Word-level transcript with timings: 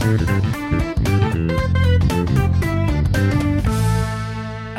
Thank 0.00 0.96
you. 0.96 0.99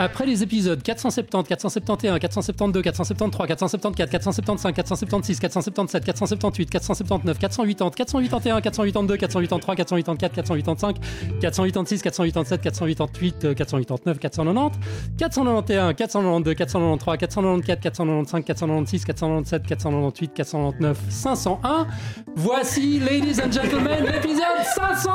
Après 0.04 0.26
les 0.26 0.42
épisodes 0.42 0.82
470, 0.82 1.44
471, 1.48 2.18
472, 2.18 2.82
473, 2.82 3.46
474, 3.46 3.96
475, 4.08 4.74
476, 4.74 5.40
477, 5.40 6.04
478, 6.04 6.70
479, 6.72 7.38
480, 7.38 7.92
481, 7.92 8.62
482, 8.62 9.18
483, 9.18 9.76
484, 9.76 10.34
485, 10.34 10.96
486, 11.40 12.02
487, 12.02 12.62
488, 12.64 13.54
489, 13.54 14.20
490, 14.20 14.80
491, 15.20 15.94
492, 15.94 16.56
493, 16.56 17.18
494, 17.18 17.80
495, 17.80 18.44
496, 18.44 19.06
497, 19.06 19.68
498, 19.68 20.34
499, 20.34 20.98
501. 21.12 21.88
Voici, 22.36 23.00
ladies 23.00 23.40
and 23.40 23.52
gentlemen, 23.52 24.04
l'épisode 24.04 24.66
500 24.76 25.12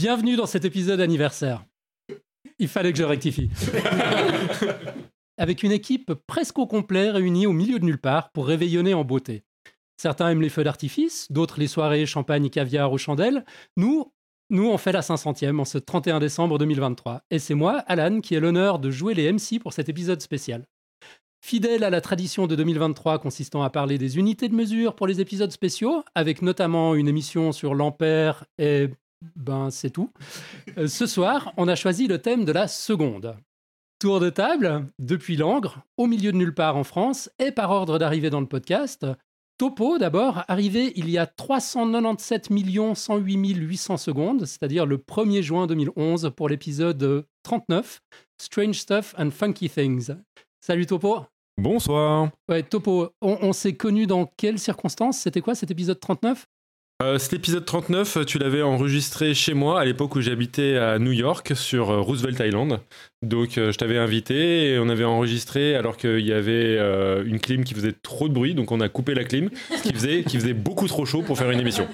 Bienvenue 0.00 0.34
dans 0.34 0.46
cet 0.46 0.64
épisode 0.64 1.02
anniversaire. 1.02 1.62
Il 2.58 2.68
fallait 2.68 2.90
que 2.90 2.98
je 2.98 3.04
rectifie. 3.04 3.50
Avec 5.36 5.62
une 5.62 5.72
équipe 5.72 6.14
presque 6.26 6.58
au 6.58 6.66
complet 6.66 7.10
réunie 7.10 7.46
au 7.46 7.52
milieu 7.52 7.78
de 7.78 7.84
nulle 7.84 8.00
part 8.00 8.30
pour 8.30 8.46
réveillonner 8.46 8.94
en 8.94 9.04
beauté. 9.04 9.44
Certains 9.98 10.30
aiment 10.30 10.40
les 10.40 10.48
feux 10.48 10.64
d'artifice, 10.64 11.30
d'autres 11.30 11.60
les 11.60 11.66
soirées 11.66 12.06
champagne 12.06 12.46
et 12.46 12.50
caviar 12.50 12.90
aux 12.90 12.96
chandelles. 12.96 13.44
Nous, 13.76 14.10
nous, 14.48 14.70
on 14.70 14.78
fait 14.78 14.92
la 14.92 15.02
500e 15.02 15.58
en 15.58 15.66
ce 15.66 15.76
31 15.76 16.18
décembre 16.18 16.56
2023. 16.56 17.20
Et 17.30 17.38
c'est 17.38 17.52
moi, 17.52 17.80
Alan, 17.86 18.22
qui 18.22 18.34
ai 18.34 18.40
l'honneur 18.40 18.78
de 18.78 18.90
jouer 18.90 19.12
les 19.12 19.30
MC 19.30 19.60
pour 19.60 19.74
cet 19.74 19.90
épisode 19.90 20.22
spécial. 20.22 20.64
Fidèle 21.44 21.84
à 21.84 21.90
la 21.90 22.00
tradition 22.00 22.46
de 22.46 22.56
2023 22.56 23.18
consistant 23.18 23.62
à 23.62 23.68
parler 23.68 23.98
des 23.98 24.16
unités 24.16 24.48
de 24.48 24.54
mesure 24.54 24.94
pour 24.94 25.06
les 25.06 25.20
épisodes 25.20 25.52
spéciaux, 25.52 26.04
avec 26.14 26.40
notamment 26.40 26.94
une 26.94 27.06
émission 27.06 27.52
sur 27.52 27.74
l'ampère 27.74 28.46
et 28.56 28.88
ben 29.36 29.70
c'est 29.70 29.90
tout. 29.90 30.10
Euh, 30.78 30.86
ce 30.86 31.06
soir, 31.06 31.52
on 31.56 31.68
a 31.68 31.74
choisi 31.74 32.06
le 32.06 32.18
thème 32.18 32.44
de 32.44 32.52
la 32.52 32.68
seconde. 32.68 33.36
Tour 33.98 34.20
de 34.20 34.30
table, 34.30 34.86
depuis 34.98 35.36
Langres, 35.36 35.80
au 35.98 36.06
milieu 36.06 36.32
de 36.32 36.36
nulle 36.38 36.54
part 36.54 36.76
en 36.76 36.84
France, 36.84 37.30
et 37.38 37.52
par 37.52 37.70
ordre 37.70 37.98
d'arrivée 37.98 38.30
dans 38.30 38.40
le 38.40 38.46
podcast. 38.46 39.06
Topo, 39.58 39.98
d'abord, 39.98 40.42
arrivé 40.48 40.94
il 40.96 41.10
y 41.10 41.18
a 41.18 41.26
397 41.26 42.48
108 42.94 43.56
800 43.56 43.96
secondes, 43.98 44.46
c'est-à-dire 44.46 44.86
le 44.86 44.96
1er 44.96 45.42
juin 45.42 45.66
2011 45.66 46.32
pour 46.34 46.48
l'épisode 46.48 47.26
39, 47.42 48.00
Strange 48.40 48.76
Stuff 48.76 49.14
and 49.18 49.32
Funky 49.32 49.68
Things. 49.68 50.12
Salut 50.62 50.86
Topo 50.86 51.26
Bonsoir. 51.58 52.30
Ouais, 52.48 52.62
Topo, 52.62 53.10
on, 53.20 53.36
on 53.42 53.52
s'est 53.52 53.74
connu 53.74 54.06
dans 54.06 54.24
quelles 54.38 54.58
circonstances? 54.58 55.18
C'était 55.18 55.42
quoi 55.42 55.54
cet 55.54 55.70
épisode 55.70 56.00
39 56.00 56.46
euh, 57.02 57.18
cet 57.18 57.32
épisode 57.32 57.64
39, 57.64 58.26
tu 58.26 58.38
l'avais 58.38 58.62
enregistré 58.62 59.32
chez 59.34 59.54
moi 59.54 59.80
à 59.80 59.84
l'époque 59.84 60.16
où 60.16 60.20
j'habitais 60.20 60.76
à 60.76 60.98
New 60.98 61.12
York 61.12 61.52
sur 61.54 61.90
euh, 61.90 62.00
Roosevelt 62.00 62.38
Island. 62.40 62.80
Donc 63.22 63.56
euh, 63.58 63.72
je 63.72 63.78
t'avais 63.78 63.98
invité 63.98 64.72
et 64.72 64.78
on 64.78 64.88
avait 64.88 65.04
enregistré 65.04 65.74
alors 65.74 65.96
qu'il 65.96 66.20
y 66.20 66.32
avait 66.32 66.76
une 67.24 67.40
clim 67.40 67.64
qui 67.64 67.74
faisait 67.74 67.92
trop 67.92 68.28
de 68.28 68.34
bruit, 68.34 68.54
donc 68.54 68.72
on 68.72 68.80
a 68.80 68.88
coupé 68.88 69.14
la 69.14 69.24
clim, 69.24 69.50
ce 69.70 69.82
qui 70.22 70.38
faisait 70.38 70.54
beaucoup 70.54 70.88
trop 70.88 71.06
chaud 71.06 71.22
pour 71.22 71.38
faire 71.38 71.50
une 71.50 71.60
émission. 71.60 71.88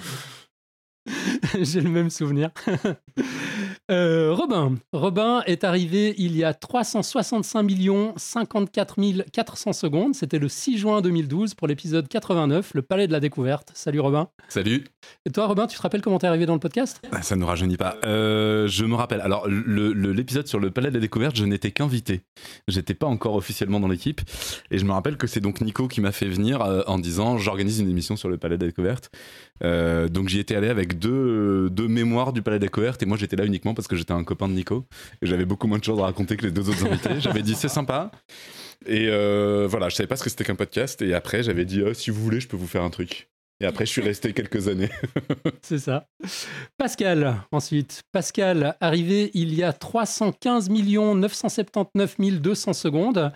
J'ai 1.61 1.81
le 1.81 1.91
même 1.91 2.11
souvenir. 2.11 2.51
Euh, 3.89 4.33
Robin. 4.33 4.75
Robin 4.93 5.43
est 5.47 5.63
arrivé 5.63 6.13
il 6.19 6.37
y 6.37 6.43
a 6.43 6.55
365 6.55 7.71
54 8.17 8.97
400 9.33 9.73
secondes. 9.73 10.15
C'était 10.17 10.41
le 10.41 10.49
6 10.49 10.79
juin 10.79 11.01
2012 11.01 11.55
pour 11.55 11.69
l'épisode 11.69 12.09
89, 12.09 12.73
le 12.75 12.83
Palais 12.83 13.07
de 13.07 13.13
la 13.13 13.21
Découverte. 13.21 13.71
Salut 13.75 14.01
Robin. 14.01 14.29
Salut. 14.49 14.85
Et 15.25 15.31
toi 15.31 15.47
Robin, 15.47 15.69
tu 15.69 15.77
te 15.77 15.83
rappelles 15.83 16.03
comment 16.03 16.19
t'es 16.19 16.27
arrivé 16.27 16.47
dans 16.47 16.55
le 16.55 16.59
podcast? 16.59 17.01
Ah, 17.13 17.23
Ça 17.23 17.37
ne 17.37 17.43
nous 17.43 17.47
rajeunit 17.47 17.77
pas. 17.77 17.97
Euh, 18.05 18.67
je 18.67 18.85
me 18.85 18.97
rappelle. 18.97 19.21
Alors 19.21 19.47
l'épisode 19.47 20.49
sur 20.49 20.59
le 20.59 20.73
Palais 20.73 20.89
de 20.89 20.95
la 20.95 21.01
Découverte, 21.01 21.37
je 21.37 21.45
n'étais 21.45 21.71
qu'invité. 21.71 22.23
J'étais 22.67 22.95
pas 22.95 23.07
encore 23.07 23.37
officiellement 23.37 23.79
dans 23.79 23.89
l'équipe. 23.89 24.21
Et 24.73 24.79
je 24.79 24.85
me 24.85 24.93
rappelle 24.93 25.17
que 25.17 25.29
c'est 25.29 25.41
donc 25.41 25.61
Nico 25.61 25.87
qui 25.87 26.01
m'a 26.01 26.11
fait 26.11 26.29
venir 26.29 26.61
euh, 26.61 26.83
en 26.89 26.99
disant 26.99 27.39
j'organise 27.39 27.79
une 27.79 27.89
émission 27.89 28.17
sur 28.17 28.29
le 28.29 28.37
Palais 28.37 28.59
de 28.59 28.65
la 28.65 28.71
Découverte. 28.71 29.11
donc 29.63 30.29
j'y 30.29 30.41
étais 30.41 30.57
allé 30.57 30.69
avec 30.69 30.99
deux, 30.99 31.71
deux 31.71 31.87
mémoires 31.87 32.33
du 32.33 32.43
Palais 32.43 32.59
de 32.59 32.65
la 32.65 32.67
Découverte 32.67 33.01
et 33.05 33.07
moi 33.07 33.17
j'étais 33.17 33.37
là 33.37 33.45
uniquement 33.45 33.75
parce 33.77 33.87
que 33.87 33.95
j'étais 33.95 34.13
un 34.13 34.25
copain 34.25 34.49
de 34.49 34.55
Nico 34.55 34.85
et 35.23 35.27
j'avais 35.27 35.45
beaucoup 35.45 35.69
moins 35.69 35.79
de 35.79 35.85
choses 35.85 36.01
à 36.01 36.05
raconter 36.05 36.37
que 36.37 36.45
les 36.45 36.51
deux 36.51 36.69
autres 36.69 36.85
invités. 36.87 37.21
J'avais 37.21 37.43
dit 37.43 37.55
c'est 37.55 37.69
sympa. 37.69 38.11
Et 38.87 39.07
euh, 39.09 39.67
voilà, 39.71 39.89
je 39.89 39.95
savais 39.95 40.09
pas 40.09 40.17
ce 40.17 40.25
que 40.25 40.31
c'était 40.31 40.45
qu'un 40.45 40.57
podcast. 40.57 41.01
Et 41.03 41.15
après, 41.15 41.43
j'avais 41.43 41.65
dit 41.65 41.83
oh, 41.83 41.95
si 41.95 42.11
vous 42.11 42.23
voulez, 42.23 42.41
je 42.41 42.49
peux 42.49 42.57
vous 42.57 42.67
faire 42.67 42.83
un 42.83 42.91
truc. 42.91 43.29
Et 43.61 43.65
après, 43.65 43.87
je 43.87 43.91
suis 43.91 44.03
resté 44.03 44.33
quelques 44.35 44.69
années. 44.69 44.91
c'est 45.63 45.79
ça. 45.79 46.09
Pascal, 46.77 47.37
ensuite. 47.53 48.03
Pascal, 48.13 48.77
arrivé 48.81 49.31
il 49.33 49.55
y 49.55 49.63
a 49.63 49.73
315 49.73 50.69
979 50.69 52.17
200 52.19 52.73
secondes. 52.75 53.33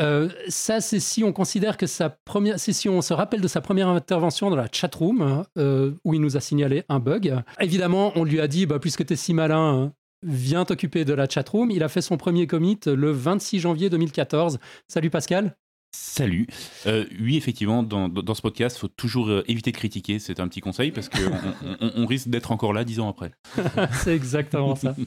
Euh, 0.00 0.28
ça, 0.48 0.80
c'est 0.80 1.00
si 1.00 1.22
on 1.22 1.32
considère 1.32 1.76
que 1.76 1.86
sa 1.86 2.10
première, 2.10 2.58
c'est 2.58 2.72
si 2.72 2.88
on 2.88 3.02
se 3.02 3.12
rappelle 3.12 3.40
de 3.40 3.48
sa 3.48 3.60
première 3.60 3.88
intervention 3.88 4.50
dans 4.50 4.56
la 4.56 4.68
chatroom 4.70 5.44
euh, 5.58 5.92
où 6.04 6.14
il 6.14 6.20
nous 6.20 6.36
a 6.36 6.40
signalé 6.40 6.84
un 6.88 6.98
bug. 6.98 7.36
Évidemment, 7.60 8.12
on 8.16 8.24
lui 8.24 8.40
a 8.40 8.48
dit, 8.48 8.66
bah, 8.66 8.78
puisque 8.78 9.04
tu 9.04 9.12
es 9.12 9.16
si 9.16 9.34
malin, 9.34 9.84
hein, 9.84 9.92
viens 10.22 10.64
t'occuper 10.64 11.04
de 11.04 11.12
la 11.12 11.28
chatroom. 11.28 11.70
Il 11.70 11.82
a 11.82 11.88
fait 11.88 12.02
son 12.02 12.16
premier 12.16 12.46
commit 12.46 12.78
le 12.86 13.10
26 13.10 13.60
janvier 13.60 13.90
2014. 13.90 14.58
Salut 14.88 15.10
Pascal. 15.10 15.56
Salut. 15.92 16.46
Euh, 16.86 17.04
oui, 17.20 17.36
effectivement, 17.36 17.82
dans, 17.82 18.08
dans, 18.08 18.34
ce 18.34 18.42
podcast, 18.42 18.76
il 18.76 18.80
faut 18.80 18.88
toujours 18.88 19.28
euh, 19.28 19.42
éviter 19.48 19.72
de 19.72 19.76
critiquer. 19.76 20.20
C'est 20.20 20.38
un 20.38 20.46
petit 20.46 20.60
conseil 20.60 20.92
parce 20.92 21.08
qu'on 21.08 21.32
on, 21.80 21.92
on, 21.96 22.06
risque 22.06 22.28
d'être 22.28 22.52
encore 22.52 22.72
là 22.72 22.84
dix 22.84 23.00
ans 23.00 23.08
après. 23.08 23.32
c'est 24.04 24.14
exactement 24.14 24.76
ça. 24.76 24.94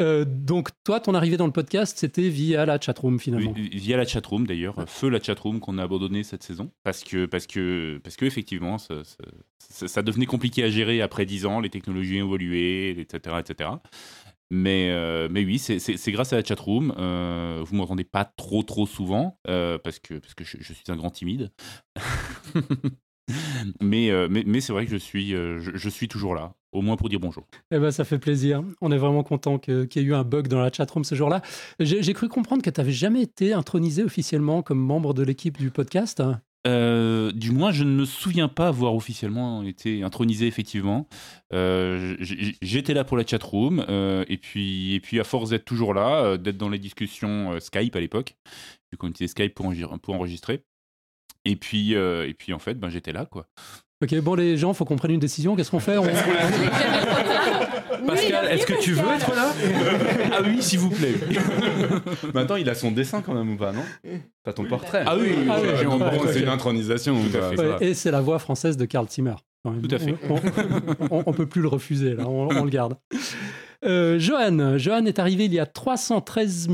Euh, 0.00 0.26
donc, 0.26 0.68
toi, 0.84 1.00
ton 1.00 1.14
arrivée 1.14 1.38
dans 1.38 1.46
le 1.46 1.52
podcast, 1.52 1.96
c'était 1.98 2.28
via 2.28 2.66
la 2.66 2.78
chatroom 2.78 3.18
finalement. 3.18 3.54
via 3.56 3.96
la 3.96 4.04
chatroom 4.04 4.46
d'ailleurs, 4.46 4.76
feu 4.86 5.08
la 5.08 5.22
chatroom 5.22 5.58
qu'on 5.58 5.78
a 5.78 5.84
abandonné 5.84 6.22
cette 6.22 6.42
saison 6.42 6.70
parce 6.84 7.02
que 7.02 7.24
parce 7.24 7.46
que 7.46 7.98
parce 8.04 8.16
que 8.16 8.26
effectivement, 8.26 8.76
ça, 8.76 8.96
ça, 9.58 9.88
ça 9.88 10.02
devenait 10.02 10.26
compliqué 10.26 10.62
à 10.64 10.68
gérer 10.68 11.00
après 11.00 11.24
dix 11.24 11.46
ans. 11.46 11.60
Les 11.60 11.70
technologies 11.70 12.20
ont 12.20 12.26
évolué, 12.26 12.90
etc., 13.00 13.36
etc. 13.40 13.70
Mais, 14.50 14.90
euh, 14.90 15.28
mais 15.30 15.44
oui, 15.44 15.58
c'est 15.58 16.12
grâce 16.12 16.32
à 16.32 16.36
la 16.36 16.44
chatroom. 16.44 16.94
Euh, 16.98 17.62
vous 17.64 17.74
m'entendez 17.74 18.04
pas 18.04 18.24
trop 18.24 18.62
trop 18.62 18.86
souvent 18.86 19.38
euh, 19.48 19.78
parce 19.78 19.98
que, 19.98 20.14
parce 20.14 20.34
que 20.34 20.44
je, 20.44 20.72
suis 20.72 20.84
un 20.88 20.96
grand 20.96 21.10
timide. 21.10 21.50
mais, 23.80 24.10
euh, 24.10 24.28
mais, 24.30 24.44
mais 24.46 24.60
c'est 24.60 24.72
vrai 24.72 24.84
que 24.84 24.92
je 24.92 24.96
suis, 24.96 25.30
je, 25.30 25.88
suis 25.88 26.06
toujours 26.06 26.34
là, 26.34 26.54
au 26.70 26.80
moins 26.80 26.96
pour 26.96 27.08
dire 27.08 27.18
bonjour. 27.18 27.44
Eh 27.72 27.78
ben, 27.78 27.90
ça 27.90 28.04
fait 28.04 28.20
plaisir. 28.20 28.62
On 28.80 28.92
est 28.92 28.98
vraiment 28.98 29.24
content 29.24 29.58
qu'il 29.58 29.88
y 29.94 29.98
ait 29.98 30.02
eu 30.02 30.14
un 30.14 30.24
bug 30.24 30.46
dans 30.46 30.60
la 30.60 30.70
chatroom 30.70 31.02
ce 31.02 31.16
jour-là. 31.16 31.42
J'ai 31.80 32.12
cru 32.12 32.28
comprendre 32.28 32.62
que 32.62 32.70
tu 32.70 32.80
n'avais 32.80 32.92
jamais 32.92 33.22
été 33.22 33.52
intronisé 33.52 34.04
officiellement 34.04 34.62
comme 34.62 34.78
membre 34.78 35.12
de 35.12 35.24
l'équipe 35.24 35.58
du 35.58 35.70
podcast. 35.70 36.22
Euh, 36.66 37.30
du 37.32 37.52
moins, 37.52 37.70
je 37.70 37.84
ne 37.84 37.90
me 37.90 38.04
souviens 38.04 38.48
pas 38.48 38.68
avoir 38.68 38.94
officiellement 38.94 39.62
été 39.62 40.02
intronisé, 40.02 40.46
effectivement. 40.46 41.06
Euh, 41.52 42.16
j'étais 42.18 42.92
là 42.92 43.04
pour 43.04 43.16
la 43.16 43.24
chatroom, 43.24 43.84
euh, 43.88 44.24
et, 44.28 44.36
puis, 44.36 44.94
et 44.94 45.00
puis 45.00 45.20
à 45.20 45.24
force 45.24 45.50
d'être 45.50 45.64
toujours 45.64 45.94
là, 45.94 46.36
d'être 46.36 46.56
dans 46.56 46.68
les 46.68 46.78
discussions 46.78 47.58
Skype 47.60 47.94
à 47.94 48.00
l'époque, 48.00 48.34
vu 48.90 48.98
qu'on 48.98 49.08
utilisait 49.08 49.30
Skype 49.30 49.54
pour, 49.54 49.72
pour 50.02 50.14
enregistrer. 50.14 50.64
Et 51.44 51.54
puis, 51.54 51.92
et 51.92 52.34
puis 52.36 52.52
en 52.52 52.58
fait, 52.58 52.74
ben, 52.74 52.88
j'étais 52.88 53.12
là, 53.12 53.26
quoi. 53.26 53.46
Ok, 54.02 54.14
bon 54.20 54.34
les 54.34 54.58
gens, 54.58 54.74
faut 54.74 54.84
qu'on 54.84 54.96
prenne 54.96 55.12
une 55.12 55.20
décision. 55.20 55.56
Qu'est-ce 55.56 55.70
qu'on 55.70 55.80
fait 55.80 55.96
Pascal, 58.06 58.46
est-ce 58.48 58.66
que 58.66 58.80
tu 58.80 58.92
veux 58.92 59.08
être 59.14 59.34
là 59.34 59.52
Ah 60.32 60.40
oui, 60.44 60.62
s'il 60.62 60.78
vous 60.78 60.90
plaît. 60.90 61.14
Maintenant, 62.34 62.56
il 62.56 62.68
a 62.68 62.74
son 62.74 62.90
dessin 62.90 63.22
quand 63.22 63.34
même 63.34 63.50
ou 63.50 63.56
pas, 63.56 63.72
non? 63.72 63.82
T'as 64.44 64.52
ton 64.52 64.64
portrait. 64.64 65.04
Ah 65.06 65.16
oui, 65.16 65.30
ah 65.48 65.58
c'est 66.32 66.40
une 66.40 66.48
intronisation. 66.48 67.16
et 67.80 67.94
c'est 67.94 68.10
la 68.10 68.20
voix 68.20 68.38
française 68.38 68.76
de 68.76 68.84
Karl 68.84 69.08
Zimmer. 69.08 69.34
Tout 69.64 69.94
à 69.94 69.98
fait. 69.98 70.14
On, 71.10 71.30
ne 71.30 71.36
peut 71.36 71.46
plus 71.46 71.62
le 71.62 71.68
refuser, 71.68 72.14
là, 72.14 72.28
on, 72.28 72.64
le 72.64 72.70
garde. 72.70 72.96
Euh, 73.84 74.18
Johan. 74.18 74.78
Johan 74.78 75.04
est 75.06 75.18
arrivé 75.18 75.46
il 75.46 75.54
y 75.54 75.58
a 75.58 75.66
313 75.66 76.68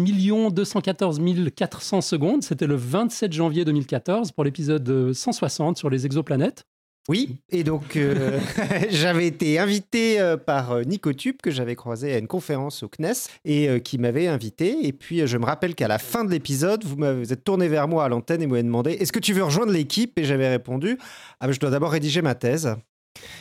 214 0.53 1.21
400 1.55 2.01
secondes. 2.01 2.43
C'était 2.43 2.67
le 2.67 2.77
27 2.77 3.33
janvier 3.33 3.65
2014 3.65 4.33
pour 4.33 4.45
l'épisode 4.45 5.13
160 5.13 5.79
sur 5.79 5.91
les 5.91 6.07
exoplanètes. 6.07 6.65
Oui, 7.09 7.37
et 7.51 7.65
donc 7.65 7.97
euh, 7.97 8.39
j'avais 8.91 9.27
été 9.27 9.59
invité 9.59 10.21
euh, 10.21 10.37
par 10.37 10.71
euh, 10.71 10.83
Nicotube 10.85 11.37
que 11.43 11.51
j'avais 11.51 11.75
croisé 11.75 12.15
à 12.15 12.19
une 12.19 12.29
conférence 12.29 12.85
au 12.85 12.89
CNES 12.89 13.13
et 13.45 13.69
euh, 13.69 13.79
qui 13.81 13.99
m'avait 13.99 14.29
invité. 14.29 14.87
Et 14.87 14.93
puis 14.93 15.21
euh, 15.21 15.27
je 15.27 15.37
me 15.37 15.45
rappelle 15.45 15.75
qu'à 15.75 15.89
la 15.89 15.99
fin 15.99 16.25
de 16.25 16.31
l'épisode, 16.31 16.85
vous 16.85 16.95
m'avez- 16.97 17.19
vous 17.25 17.33
êtes 17.33 17.43
tourné 17.43 17.67
vers 17.67 17.89
moi 17.89 18.05
à 18.05 18.09
l'antenne 18.09 18.41
et 18.43 18.47
vous 18.47 18.53
m'avez 18.53 18.63
demandé 18.63 18.93
Est-ce 18.93 19.11
que 19.13 19.19
tu 19.19 19.33
veux 19.33 19.43
rejoindre 19.43 19.73
l'équipe? 19.73 20.17
Et 20.17 20.23
j'avais 20.25 20.49
répondu 20.49 20.97
Ah, 21.41 21.49
ben, 21.49 21.53
je 21.53 21.59
dois 21.59 21.71
d'abord 21.71 21.91
rédiger 21.91 22.23
ma 22.23 22.37
thèse. 22.37 22.77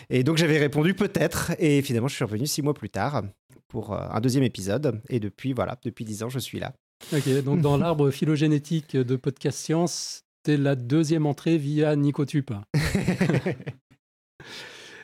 Et 0.09 0.23
donc 0.23 0.37
j'avais 0.37 0.57
répondu 0.57 0.95
peut-être. 0.95 1.51
Et 1.59 1.83
finalement, 1.83 2.07
je 2.07 2.15
suis 2.15 2.25
revenu 2.25 2.47
six 2.47 2.63
mois 2.63 2.73
plus 2.73 2.89
tard 2.89 3.21
pour 3.67 3.93
euh, 3.93 3.99
un 4.11 4.21
deuxième 4.21 4.43
épisode. 4.43 4.99
Et 5.09 5.19
depuis, 5.19 5.53
voilà, 5.53 5.77
depuis 5.85 6.03
dix 6.03 6.23
ans, 6.23 6.29
je 6.29 6.39
suis 6.39 6.59
là. 6.59 6.73
Ok, 7.13 7.29
donc 7.43 7.61
dans 7.61 7.77
l'arbre 7.85 8.09
phylogénétique 8.09 8.95
de 8.97 9.15
Podcast 9.15 9.59
Science, 9.59 10.23
t'es 10.43 10.57
la 10.57 10.75
deuxième 10.75 11.25
entrée 11.25 11.57
via 11.57 11.95
Nicotube. 11.95 12.51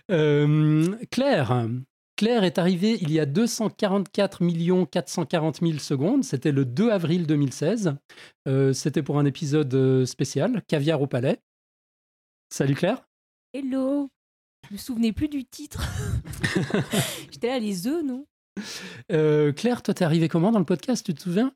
Euh, 0.09 0.95
Claire. 1.11 1.67
Claire 2.15 2.45
est 2.45 2.57
arrivée 2.57 2.97
il 3.01 3.11
y 3.11 3.19
a 3.19 3.25
244 3.25 4.41
440 4.89 5.59
000 5.59 5.79
secondes. 5.79 6.23
C'était 6.23 6.53
le 6.53 6.63
2 6.63 6.89
avril 6.91 7.27
2016. 7.27 7.95
Euh, 8.47 8.71
C'était 8.71 9.03
pour 9.03 9.19
un 9.19 9.25
épisode 9.25 9.73
euh, 9.75 10.05
spécial, 10.05 10.63
Caviar 10.67 11.01
au 11.01 11.07
palais. 11.07 11.39
Salut 12.49 12.75
Claire. 12.75 13.05
Hello 13.53 14.09
Je 14.67 14.73
me 14.73 14.77
souvenais 14.77 15.11
plus 15.11 15.27
du 15.27 15.43
titre. 15.43 15.83
J'étais 17.31 17.47
là, 17.47 17.59
les 17.59 17.85
œufs, 17.87 18.03
non? 18.03 18.25
Euh, 19.11 19.51
Claire, 19.51 19.83
toi, 19.83 19.93
t'es 19.93 20.05
arrivée 20.05 20.29
comment 20.29 20.51
dans 20.51 20.59
le 20.59 20.65
podcast 20.65 21.05
Tu 21.05 21.13
te 21.13 21.21
souviens? 21.21 21.53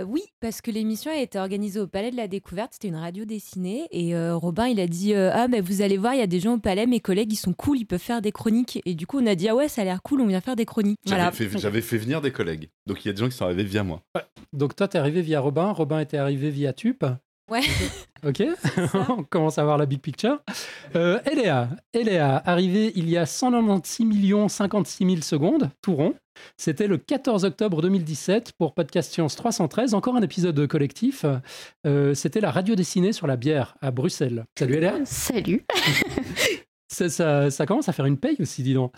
Euh, 0.00 0.04
Oui, 0.04 0.22
parce 0.40 0.60
que 0.60 0.70
l'émission 0.70 1.10
a 1.10 1.16
été 1.16 1.38
organisée 1.38 1.80
au 1.80 1.86
Palais 1.86 2.10
de 2.10 2.16
la 2.16 2.28
Découverte. 2.28 2.72
C'était 2.74 2.88
une 2.88 2.96
radio 2.96 3.24
dessinée. 3.24 3.86
Et 3.90 4.14
euh, 4.14 4.36
Robin, 4.36 4.66
il 4.66 4.80
a 4.80 4.86
dit 4.86 5.14
euh, 5.14 5.30
Ah, 5.32 5.48
mais 5.48 5.60
vous 5.60 5.82
allez 5.82 5.96
voir, 5.96 6.14
il 6.14 6.18
y 6.20 6.22
a 6.22 6.26
des 6.26 6.40
gens 6.40 6.54
au 6.54 6.58
Palais, 6.58 6.86
mes 6.86 7.00
collègues, 7.00 7.32
ils 7.32 7.36
sont 7.36 7.52
cool, 7.52 7.78
ils 7.78 7.84
peuvent 7.86 8.00
faire 8.00 8.22
des 8.22 8.32
chroniques. 8.32 8.80
Et 8.84 8.94
du 8.94 9.06
coup, 9.06 9.20
on 9.20 9.26
a 9.26 9.34
dit 9.34 9.48
Ah 9.48 9.54
ouais, 9.54 9.68
ça 9.68 9.82
a 9.82 9.84
l'air 9.84 10.02
cool, 10.02 10.20
on 10.20 10.26
vient 10.26 10.40
faire 10.40 10.56
des 10.56 10.66
chroniques. 10.66 10.98
J'avais 11.04 11.20
Voilà. 11.22 11.32
fait, 11.32 11.58
j'avais 11.58 11.80
fait 11.82 11.98
venir 11.98 12.20
des 12.20 12.30
collègues. 12.32 12.68
Donc 12.86 13.04
il 13.04 13.08
y 13.08 13.10
a 13.10 13.12
des 13.12 13.20
gens 13.20 13.28
qui 13.28 13.36
sont 13.36 13.44
arrivés 13.44 13.64
via 13.64 13.82
moi. 13.84 14.02
Donc 14.52 14.74
toi, 14.76 14.88
t'es 14.88 14.98
arrivé 14.98 15.22
via 15.22 15.40
Robin. 15.40 15.70
Robin 15.72 16.00
était 16.00 16.16
arrivé 16.18 16.50
via 16.50 16.72
Tup. 16.72 17.04
Ouais. 17.50 17.62
Ok, 18.24 18.42
on 19.08 19.24
commence 19.24 19.58
à 19.58 19.64
voir 19.64 19.76
la 19.76 19.86
big 19.86 20.00
picture. 20.00 20.38
Euh, 20.94 21.18
Eléa, 21.30 21.68
Eléa, 21.92 22.40
arrivée 22.44 22.92
il 22.94 23.10
y 23.10 23.16
a 23.16 23.26
196 23.26 24.48
56 24.48 25.04
000 25.04 25.22
secondes, 25.22 25.70
tout 25.82 25.96
rond. 25.96 26.14
C'était 26.56 26.86
le 26.86 26.96
14 26.96 27.44
octobre 27.44 27.82
2017 27.82 28.52
pour 28.56 28.72
Podcast 28.72 29.12
Science 29.12 29.34
313, 29.34 29.94
encore 29.94 30.16
un 30.16 30.22
épisode 30.22 30.64
collectif. 30.68 31.24
Euh, 31.86 32.14
C'était 32.14 32.40
la 32.40 32.50
radio 32.50 32.74
dessinée 32.76 33.12
sur 33.12 33.26
la 33.26 33.36
bière 33.36 33.74
à 33.82 33.90
Bruxelles. 33.90 34.44
Salut 34.56 34.76
Eléa. 34.76 34.94
Salut. 35.04 35.66
Ça, 36.92 37.08
ça, 37.08 37.52
ça 37.52 37.66
commence 37.66 37.88
à 37.88 37.92
faire 37.92 38.06
une 38.06 38.18
paye 38.18 38.34
aussi, 38.40 38.64
dis 38.64 38.74
donc. 38.74 38.92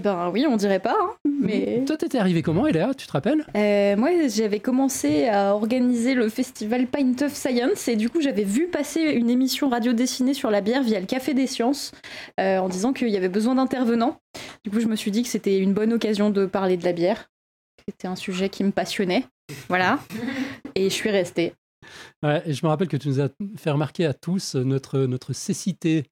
Ben 0.00 0.30
oui, 0.30 0.46
on 0.48 0.56
dirait 0.56 0.78
pas, 0.78 0.94
hein, 0.96 1.10
mais 1.42 1.84
Toi, 1.86 1.96
t'étais 1.96 2.18
arrivé 2.18 2.42
comment, 2.42 2.66
Eléa 2.66 2.94
Tu 2.94 3.06
te 3.06 3.12
rappelles? 3.12 3.44
Euh, 3.56 3.96
moi 3.96 4.10
j'avais 4.28 4.60
commencé 4.60 5.28
à 5.28 5.54
organiser 5.54 6.14
le 6.14 6.28
festival 6.28 6.86
Pint 6.86 7.22
of 7.22 7.34
Science 7.34 7.88
et 7.88 7.96
du 7.96 8.08
coup 8.08 8.20
j'avais 8.20 8.44
vu 8.44 8.68
passer 8.68 9.00
une 9.02 9.30
émission 9.30 9.68
radio 9.68 9.92
dessinée 9.92 10.34
sur 10.34 10.50
la 10.50 10.60
bière 10.60 10.82
via 10.82 11.00
le 11.00 11.06
Café 11.06 11.34
des 11.34 11.46
Sciences 11.46 11.92
euh, 12.40 12.58
en 12.58 12.68
disant 12.68 12.92
qu'il 12.92 13.08
y 13.08 13.16
avait 13.16 13.28
besoin 13.28 13.54
d'intervenants. 13.54 14.16
Du 14.64 14.70
coup 14.70 14.80
je 14.80 14.86
me 14.86 14.96
suis 14.96 15.10
dit 15.10 15.22
que 15.22 15.28
c'était 15.28 15.58
une 15.58 15.74
bonne 15.74 15.92
occasion 15.92 16.30
de 16.30 16.46
parler 16.46 16.76
de 16.76 16.84
la 16.84 16.92
bière. 16.92 17.28
C'était 17.88 18.08
un 18.08 18.16
sujet 18.16 18.48
qui 18.48 18.64
me 18.64 18.70
passionnait. 18.70 19.24
Voilà. 19.68 19.98
Et 20.74 20.84
je 20.84 20.94
suis 20.94 21.10
restée. 21.10 21.52
Ouais, 22.22 22.42
et 22.46 22.52
je 22.52 22.64
me 22.64 22.68
rappelle 22.68 22.88
que 22.88 22.96
tu 22.96 23.08
nous 23.08 23.20
as 23.20 23.28
fait 23.56 23.70
remarquer 23.70 24.06
à 24.06 24.14
tous 24.14 24.54
notre, 24.54 25.00
notre 25.00 25.32
cécité 25.32 26.04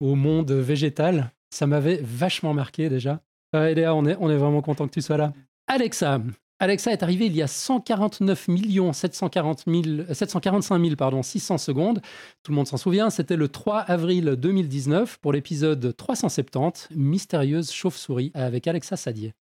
au 0.00 0.14
monde 0.14 0.52
végétal. 0.52 1.32
Ça 1.50 1.66
m'avait 1.66 2.00
vachement 2.02 2.54
marqué 2.54 2.88
déjà. 2.88 3.20
Ouais, 3.54 3.74
Léa, 3.74 3.94
on 3.94 4.04
est, 4.04 4.16
on 4.20 4.30
est 4.30 4.36
vraiment 4.36 4.62
content 4.62 4.86
que 4.86 4.92
tu 4.92 5.02
sois 5.02 5.16
là. 5.16 5.32
Alexa. 5.66 6.20
Alexa 6.60 6.92
est 6.92 7.02
arrivée 7.04 7.26
il 7.26 7.36
y 7.36 7.42
a 7.42 7.46
149 7.46 8.48
740 8.92 9.64
000, 9.66 10.12
745 10.12 10.82
000 10.82 10.96
pardon, 10.96 11.22
600 11.22 11.56
secondes. 11.56 12.00
Tout 12.42 12.50
le 12.50 12.56
monde 12.56 12.66
s'en 12.66 12.76
souvient, 12.76 13.10
c'était 13.10 13.36
le 13.36 13.48
3 13.48 13.78
avril 13.80 14.34
2019 14.36 15.18
pour 15.18 15.32
l'épisode 15.32 15.94
370, 15.96 16.88
Mystérieuse 16.96 17.70
chauve-souris, 17.70 18.32
avec 18.34 18.66
Alexa 18.66 18.96
Sadier. 18.96 19.34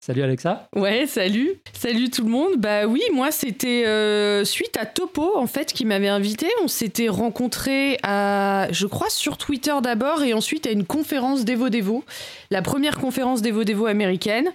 Salut 0.00 0.22
Alexa. 0.22 0.68
Ouais, 0.76 1.06
salut. 1.06 1.54
Salut 1.72 2.08
tout 2.08 2.22
le 2.22 2.30
monde. 2.30 2.52
Bah 2.56 2.86
oui, 2.86 3.02
moi 3.12 3.30
c'était 3.32 3.84
euh, 3.86 4.44
suite 4.44 4.76
à 4.78 4.86
Topo 4.86 5.36
en 5.36 5.46
fait 5.46 5.72
qui 5.72 5.84
m'avait 5.84 6.08
invité. 6.08 6.46
On 6.62 6.68
s'était 6.68 7.08
rencontrés 7.08 7.98
à, 8.04 8.68
je 8.70 8.86
crois, 8.86 9.10
sur 9.10 9.36
Twitter 9.36 9.74
d'abord 9.82 10.22
et 10.22 10.34
ensuite 10.34 10.66
à 10.66 10.70
une 10.70 10.86
conférence 10.86 11.44
d'Evo 11.44 11.68
Devo, 11.68 12.04
la 12.50 12.62
première 12.62 12.98
conférence 12.98 13.42
d'Evo 13.42 13.64
Devo 13.64 13.86
américaine. 13.86 14.50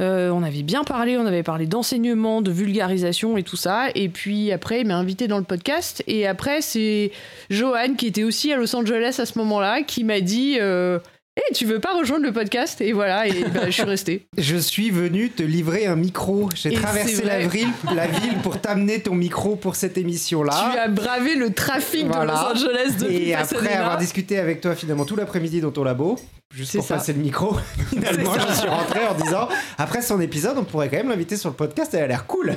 Euh, 0.00 0.30
on 0.30 0.42
avait 0.42 0.62
bien 0.62 0.84
parlé, 0.84 1.18
on 1.18 1.26
avait 1.26 1.42
parlé 1.42 1.66
d'enseignement, 1.66 2.40
de 2.40 2.50
vulgarisation 2.50 3.36
et 3.36 3.42
tout 3.42 3.56
ça. 3.56 3.88
Et 3.94 4.08
puis 4.08 4.52
après, 4.52 4.80
il 4.80 4.86
m'a 4.86 4.96
invité 4.96 5.28
dans 5.28 5.38
le 5.38 5.44
podcast. 5.44 6.02
Et 6.06 6.26
après, 6.26 6.62
c'est 6.62 7.10
Johan 7.50 7.94
qui 7.96 8.06
était 8.06 8.22
aussi 8.22 8.52
à 8.52 8.56
Los 8.56 8.74
Angeles 8.74 9.16
à 9.18 9.26
ce 9.26 9.38
moment-là 9.38 9.82
qui 9.82 10.04
m'a 10.04 10.20
dit. 10.20 10.56
Euh, 10.60 10.98
Eh, 11.40 11.52
tu 11.54 11.66
veux 11.66 11.78
pas 11.78 11.94
rejoindre 11.96 12.24
le 12.24 12.32
podcast? 12.32 12.80
Et 12.80 12.92
voilà, 12.92 13.28
et 13.28 13.44
bah, 13.44 13.66
je 13.66 13.70
suis 13.70 13.82
restée. 13.84 14.26
Je 14.38 14.56
suis 14.56 14.90
venu 14.90 15.30
te 15.30 15.42
livrer 15.42 15.86
un 15.86 15.94
micro. 15.94 16.48
J'ai 16.54 16.72
traversé 16.72 17.22
la 17.24 17.46
ville, 17.46 17.68
la 17.94 18.06
ville 18.08 18.38
pour 18.42 18.60
t'amener 18.60 19.00
ton 19.00 19.14
micro 19.14 19.54
pour 19.56 19.76
cette 19.76 19.96
émission-là. 19.98 20.70
Tu 20.72 20.78
as 20.78 20.88
bravé 20.88 21.36
le 21.36 21.52
trafic 21.52 22.06
Voilà. 22.06 22.32
de 22.32 22.38
Los 22.38 22.66
Angeles 22.66 22.94
depuis 22.98 23.28
Et 23.28 23.34
après 23.34 23.72
avoir 23.74 23.98
discuté 23.98 24.38
avec 24.38 24.60
toi 24.60 24.74
finalement 24.74 25.04
tout 25.04 25.14
l'après-midi 25.16 25.60
dans 25.60 25.70
ton 25.70 25.84
labo, 25.84 26.18
juste 26.52 26.74
pour 26.76 26.84
ça. 26.84 26.94
passer 26.96 27.12
le 27.12 27.20
micro, 27.20 27.56
finalement 27.90 28.32
je 28.48 28.54
suis 28.54 28.68
rentré 28.68 29.00
en 29.06 29.14
disant 29.14 29.48
après 29.76 30.02
son 30.02 30.20
épisode 30.20 30.56
on 30.58 30.64
pourrait 30.64 30.88
quand 30.88 30.96
même 30.96 31.08
l'inviter 31.08 31.36
sur 31.36 31.50
le 31.50 31.54
podcast, 31.56 31.94
elle 31.94 32.02
a 32.04 32.06
l'air 32.08 32.26
cool. 32.26 32.56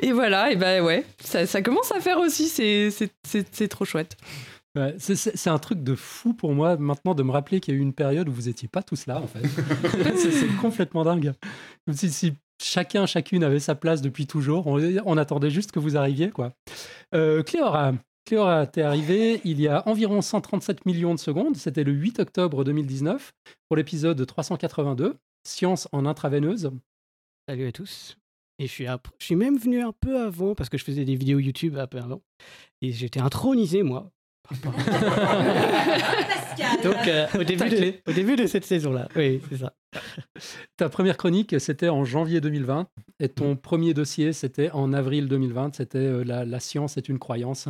Et 0.00 0.10
voilà, 0.12 0.50
et 0.50 0.56
ben 0.56 0.82
ouais, 0.82 1.04
ça, 1.22 1.46
ça 1.46 1.62
commence 1.62 1.92
à 1.92 2.00
faire 2.00 2.18
aussi, 2.18 2.48
c'est 2.48 3.68
trop 3.68 3.84
chouette. 3.84 4.16
Ouais, 4.78 4.94
c'est- 4.98 5.16
c'est 5.16 5.36
c'est 5.36 5.50
un 5.50 5.58
truc 5.58 5.82
de 5.82 5.94
fou 5.94 6.34
pour 6.34 6.52
moi 6.54 6.76
maintenant 6.76 7.14
de 7.14 7.22
me 7.22 7.30
rappeler 7.32 7.58
qu'il 7.58 7.74
y 7.74 7.76
a 7.76 7.80
eu 7.80 7.82
une 7.82 7.94
période 7.94 8.28
où 8.28 8.32
vous 8.32 8.48
étiez 8.48 8.68
pas 8.68 8.82
tous 8.82 9.06
là 9.06 9.20
en 9.20 9.26
fait. 9.26 9.40
c'est 10.16 10.30
c'est 10.30 10.56
complètement 10.60 11.04
dingue. 11.04 11.32
Comme 11.84 11.94
si, 11.96 12.10
si 12.10 12.34
chacun, 12.62 13.06
chacune 13.06 13.42
avait 13.42 13.60
sa 13.60 13.74
place 13.74 14.02
depuis 14.02 14.26
toujours. 14.26 14.66
On, 14.66 14.78
on 15.04 15.16
attendait 15.16 15.50
juste 15.50 15.72
que 15.72 15.78
vous 15.80 15.96
arriviez 15.96 16.30
quoi. 16.30 16.52
Euh, 17.14 17.42
Cléora, 17.42 17.94
Cléora, 18.26 18.66
t'es 18.66 18.82
arrivée 18.82 19.40
il 19.44 19.60
y 19.60 19.66
a 19.68 19.88
environ 19.88 20.20
137 20.20 20.84
millions 20.86 21.14
de 21.14 21.18
secondes. 21.20 21.56
C'était 21.56 21.82
le 21.84 21.92
8 21.92 22.20
octobre 22.20 22.62
2019 22.62 23.32
pour 23.68 23.76
l'épisode 23.76 24.24
382, 24.26 25.16
Science 25.46 25.88
en 25.92 26.04
intraveineuse. 26.06 26.70
Salut 27.48 27.66
à 27.66 27.72
tous. 27.72 28.16
Et 28.60 28.66
je 28.66 28.72
suis, 28.72 28.86
je 29.18 29.24
suis 29.24 29.36
même 29.36 29.56
venu 29.56 29.80
un 29.80 29.92
peu 29.92 30.20
avant 30.20 30.54
parce 30.54 30.68
que 30.68 30.76
je 30.78 30.84
faisais 30.84 31.04
des 31.04 31.14
vidéos 31.14 31.38
YouTube 31.38 31.78
un 31.78 31.86
peu 31.86 31.98
avant. 31.98 32.20
Et 32.82 32.92
j'étais 32.92 33.20
intronisé, 33.20 33.82
moi. 33.82 34.10
Donc, 36.82 37.06
euh, 37.06 37.26
au, 37.38 37.44
début 37.44 37.64
de, 37.64 37.70
Taclé. 37.70 38.02
au 38.06 38.12
début 38.12 38.36
de 38.36 38.46
cette 38.46 38.64
saison-là. 38.64 39.08
Oui, 39.14 39.40
c'est 39.48 39.58
ça. 39.58 39.74
Ta 40.76 40.88
première 40.88 41.16
chronique, 41.16 41.60
c'était 41.60 41.88
en 41.88 42.04
janvier 42.04 42.40
2020. 42.40 42.88
Et 43.20 43.28
ton 43.28 43.56
premier 43.56 43.94
dossier, 43.94 44.32
c'était 44.32 44.70
en 44.70 44.92
avril 44.92 45.28
2020. 45.28 45.74
C'était 45.76 45.98
euh, 45.98 46.24
la, 46.24 46.44
la 46.44 46.60
science 46.60 46.96
est 46.96 47.08
une 47.08 47.18
croyance. 47.18 47.68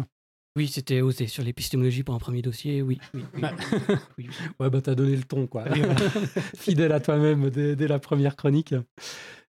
Oui, 0.56 0.68
c'était 0.68 1.00
osé 1.00 1.26
sur 1.26 1.44
l'épistémologie 1.44 2.02
pour 2.02 2.14
un 2.14 2.18
premier 2.18 2.42
dossier. 2.42 2.82
Oui, 2.82 2.98
oui. 3.14 3.24
oui. 3.34 3.42
Oui, 3.42 3.48
oui. 4.18 4.28
Ouais, 4.60 4.70
bah 4.70 4.80
t'as 4.80 4.94
donné 4.94 5.14
le 5.16 5.22
ton, 5.22 5.46
quoi. 5.46 5.64
Voilà. 5.64 5.94
Fidèle 6.56 6.92
à 6.92 7.00
toi-même 7.00 7.50
dès, 7.50 7.76
dès 7.76 7.88
la 7.88 7.98
première 7.98 8.36
chronique. 8.36 8.74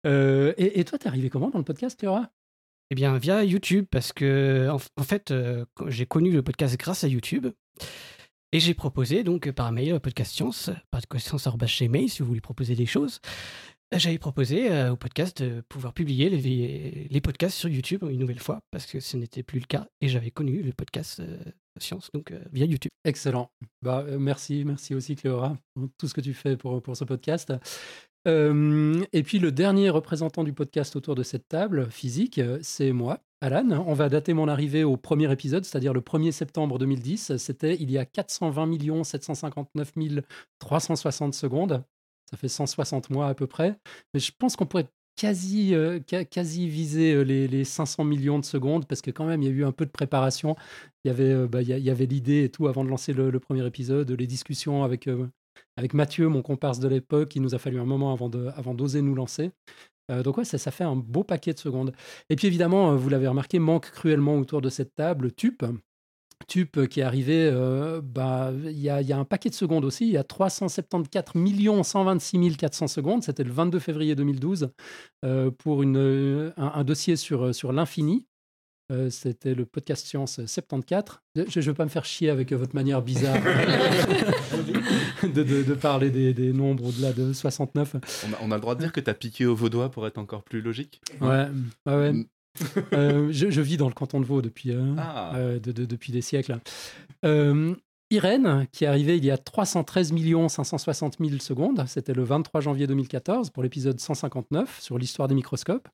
Euh, 0.06 0.54
et, 0.58 0.80
et 0.80 0.84
toi, 0.86 0.98
t'es 0.98 1.08
arrivé 1.08 1.30
comment 1.30 1.50
dans 1.50 1.58
le 1.58 1.64
podcast, 1.64 2.00
Cléora 2.00 2.30
Eh 2.90 2.96
bien, 2.96 3.18
via 3.18 3.44
YouTube, 3.44 3.86
parce 3.90 4.14
que, 4.14 4.70
en, 4.70 5.04
fait, 5.04 5.32
euh, 5.32 5.66
j'ai 5.88 6.06
connu 6.06 6.32
le 6.32 6.44
podcast 6.44 6.78
grâce 6.78 7.04
à 7.04 7.08
YouTube. 7.08 7.48
Et 8.52 8.60
j'ai 8.60 8.76
proposé, 8.76 9.24
donc, 9.24 9.50
par 9.52 9.72
mail, 9.72 10.00
podcast 10.00 10.32
science, 10.32 10.70
podcast 10.92 11.28
science 11.28 11.48
gmail, 11.48 12.08
si 12.08 12.22
vous 12.22 12.28
voulez 12.28 12.42
proposer 12.42 12.76
des 12.76 12.86
choses. 12.86 13.20
Euh, 13.94 13.98
J'avais 13.98 14.20
proposé 14.20 14.72
euh, 14.72 14.92
au 14.92 14.96
podcast 14.96 15.42
de 15.42 15.62
pouvoir 15.62 15.94
publier 15.94 16.30
les, 16.30 17.22
podcasts 17.22 17.58
sur 17.58 17.70
YouTube 17.70 18.04
une 18.08 18.20
nouvelle 18.20 18.40
fois, 18.40 18.60
parce 18.70 18.86
que 18.86 19.00
ce 19.00 19.18
n'était 19.18 19.42
plus 19.42 19.60
le 19.60 19.66
cas. 19.66 19.88
Et 20.02 20.08
j'avais 20.08 20.30
connu 20.30 20.62
le 20.62 20.72
podcast 20.72 21.20
science, 21.80 22.12
donc, 22.14 22.32
via 22.52 22.66
YouTube. 22.66 22.92
Excellent. 23.06 23.50
Bah, 23.82 24.06
merci, 24.20 24.66
merci 24.66 24.94
aussi, 24.94 25.16
Cléora, 25.16 25.58
pour 25.74 25.90
tout 25.98 26.08
ce 26.08 26.14
que 26.14 26.22
tu 26.22 26.36
fais 26.36 26.58
pour, 26.58 26.80
pour 26.84 26.96
ce 26.96 27.06
podcast. 27.06 27.52
Et 28.26 29.24
puis, 29.24 29.40
le 29.40 29.52
dernier 29.52 29.90
représentant 29.90 30.44
du 30.44 30.54
podcast 30.54 30.96
autour 30.96 31.16
de 31.16 31.24
cette 31.24 31.48
table 31.48 31.92
physique, 31.92 32.40
euh, 32.40 32.58
c'est 32.62 32.94
moi, 32.94 33.20
Alan. 33.42 33.84
On 33.86 33.94
va 33.94 34.08
dater 34.08 34.34
mon 34.34 34.48
arrivée 34.48 34.84
au 34.86 34.96
premier 34.96 35.32
épisode, 35.32 35.66
c'est-à-dire 35.66 35.94
le 35.94 36.00
1er 36.00 36.32
septembre 36.32 36.80
2010. 36.80 37.36
C'était 37.38 37.76
il 37.80 37.92
y 37.92 37.98
a 37.98 38.06
420 38.06 39.04
759 39.04 39.94
360 40.60 41.34
secondes. 41.34 41.84
Ça 42.32 42.38
fait 42.38 42.48
160 42.48 43.10
mois 43.10 43.28
à 43.28 43.34
peu 43.34 43.48
près. 43.48 43.78
Mais 44.14 44.22
je 44.22 44.32
pense 44.38 44.56
qu'on 44.56 44.66
pourrait 44.66 44.88
quasi, 45.18 45.76
euh, 45.76 46.00
visé 46.10 47.14
euh, 47.14 47.22
les, 47.24 47.48
les 47.48 47.66
500 47.66 48.06
millions 48.06 48.40
de 48.40 48.46
secondes 48.46 48.88
parce 48.88 49.02
que 49.02 49.12
quand 49.12 49.26
même 49.26 49.44
il 49.44 49.46
y 49.46 49.52
a 49.52 49.54
eu 49.54 49.66
un 49.66 49.74
peu 49.74 49.86
de 49.86 49.92
préparation. 49.92 50.56
Il 51.04 51.10
y 51.10 51.12
avait, 51.12 51.46
bah, 51.48 51.62
l'idée 51.62 52.46
et 52.46 52.50
tout 52.50 52.68
avant 52.68 52.86
de 52.86 52.90
lancer 52.90 53.12
le, 53.12 53.38
premier 53.42 53.68
épisode, 53.68 54.10
les 54.12 54.28
discussions 54.28 54.86
avec, 54.86 55.10
avec 55.78 55.94
Mathieu, 55.94 56.28
mon 56.28 56.42
comparse 56.42 56.80
de 56.80 56.88
l'époque. 56.88 57.36
Il 57.36 57.42
nous 57.42 57.56
a 57.56 57.60
fallu 57.60 57.80
un 57.80 57.86
moment 57.86 58.14
avant 58.14 58.74
d'oser 58.74 59.02
nous 59.02 59.16
lancer. 59.16 59.52
Euh, 60.12 60.24
donc 60.24 60.38
ouais, 60.38 60.46
ça, 60.46 60.58
ça 60.58 60.72
fait 60.72 60.84
un 60.84 60.96
beau 60.96 61.24
paquet 61.24 61.54
de 61.54 61.60
secondes. 61.60 61.94
Et 62.30 62.36
puis 62.36 62.48
évidemment, 62.48 62.92
euh, 62.92 62.96
vous 62.96 63.10
l'avez 63.10 63.28
remarqué, 63.28 63.60
manque 63.60 63.90
cruellement 63.92 64.38
autour 64.38 64.62
de 64.62 64.70
cette 64.70 64.96
table 64.96 65.32
Tup. 65.32 65.64
Tup 66.48 66.78
euh, 66.78 66.86
qui 66.88 67.00
est 67.00 67.04
arrivé, 67.04 67.50
bah, 68.04 68.52
il 68.66 68.80
y, 68.80 68.90
a, 68.90 69.02
y 69.02 69.14
a 69.14 69.18
un 69.18 69.26
paquet 69.26 69.50
de 69.50 69.56
secondes 69.56 69.86
aussi, 69.86 70.06
il 70.06 70.12
y 70.12 70.18
a 70.18 70.24
374 70.24 71.86
126 71.86 72.58
400 72.58 72.88
secondes, 72.88 73.24
c'était 73.24 73.44
le 73.44 73.52
22 73.52 73.80
février 73.80 74.16
2012, 74.16 74.70
euh, 75.24 75.52
pour 75.52 75.84
un, 75.84 76.84
dossier 76.84 77.16
sur 77.16 77.72
l'infini. 77.72 78.28
Euh, 78.92 79.10
c'était 79.10 79.56
le 79.56 79.66
podcast 79.66 80.06
Science 80.06 80.46
74. 80.46 81.20
Je 81.36 81.60
ne 81.60 81.66
veux 81.66 81.74
pas 81.74 81.86
me 81.86 81.90
faire 81.90 82.04
chier 82.06 82.30
avec 82.30 82.52
euh, 82.52 82.58
votre 82.58 82.76
manière 82.76 83.02
bizarre 83.02 83.38
de, 85.24 85.44
de- 85.44 85.64
de 85.64 85.74
parler 85.74 86.10
des, 86.10 86.34
des 86.34 86.52
nombres 86.54 86.86
au-delà 86.88 87.14
de 87.14 87.32
69. 87.34 87.96
On 87.96 88.34
a, 88.34 88.38
on 88.42 88.52
a 88.52 88.56
le 88.56 88.62
droit 88.62 88.76
de 88.76 88.82
dire 88.82 88.92
que 88.92 89.00
t'as 89.00 89.14
piqué 89.14 89.46
au 89.46 89.56
vaudois 89.56 89.90
pour 89.90 90.06
être 90.06 90.18
encore 90.18 90.44
plus 90.44 90.62
logique? 90.62 91.02
Ouais, 91.22 91.48
ouais, 91.86 91.94
ouais. 91.96 92.12
Mm. 92.14 92.26
Euh, 92.94 93.28
je, 93.32 93.50
je 93.50 93.62
vis 93.62 93.78
dans 93.78 93.88
le 93.88 93.94
canton 93.96 94.20
de 94.20 94.26
Vaud 94.26 94.42
depuis, 94.42 94.72
euh, 94.72 94.94
Ah. 94.98 95.32
euh, 95.36 95.60
de- 95.60 95.72
de- 95.72 95.86
depuis 95.86 96.12
des 96.12 96.22
siècles. 96.22 96.58
Irène, 98.14 98.68
qui 98.72 98.84
est 98.84 98.88
arrivée 98.88 99.18
il 99.18 99.26
y 99.26 99.32
a 99.32 99.38
313 99.38 100.14
560 100.48 101.18
000 101.20 101.40
secondes, 101.40 101.84
c'était 101.88 102.14
le 102.14 102.24
23 102.24 102.62
janvier 102.62 102.86
2014 102.86 103.50
pour 103.50 103.64
l'épisode 103.64 104.00
159 104.00 104.80
sur 104.80 105.00
l'histoire 105.00 105.28
des 105.28 105.34
microscopes. 105.34 105.88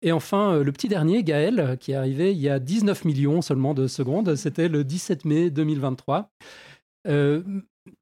Et 0.00 0.12
enfin, 0.12 0.52
euh, 0.52 0.62
le 0.62 0.70
petit 0.70 0.86
dernier, 0.86 1.24
Gaël, 1.24 1.76
qui 1.80 1.90
est 1.90 1.96
arrivé 1.96 2.30
il 2.32 2.38
y 2.38 2.48
a 2.48 2.60
19 2.60 3.04
millions 3.04 3.42
seulement 3.42 3.74
de 3.74 3.88
secondes, 3.88 4.36
c'était 4.36 4.68
le 4.68 4.84
17 4.84 5.24
mai 5.24 5.50
2023. 5.50 6.30
Euh, 7.08 7.42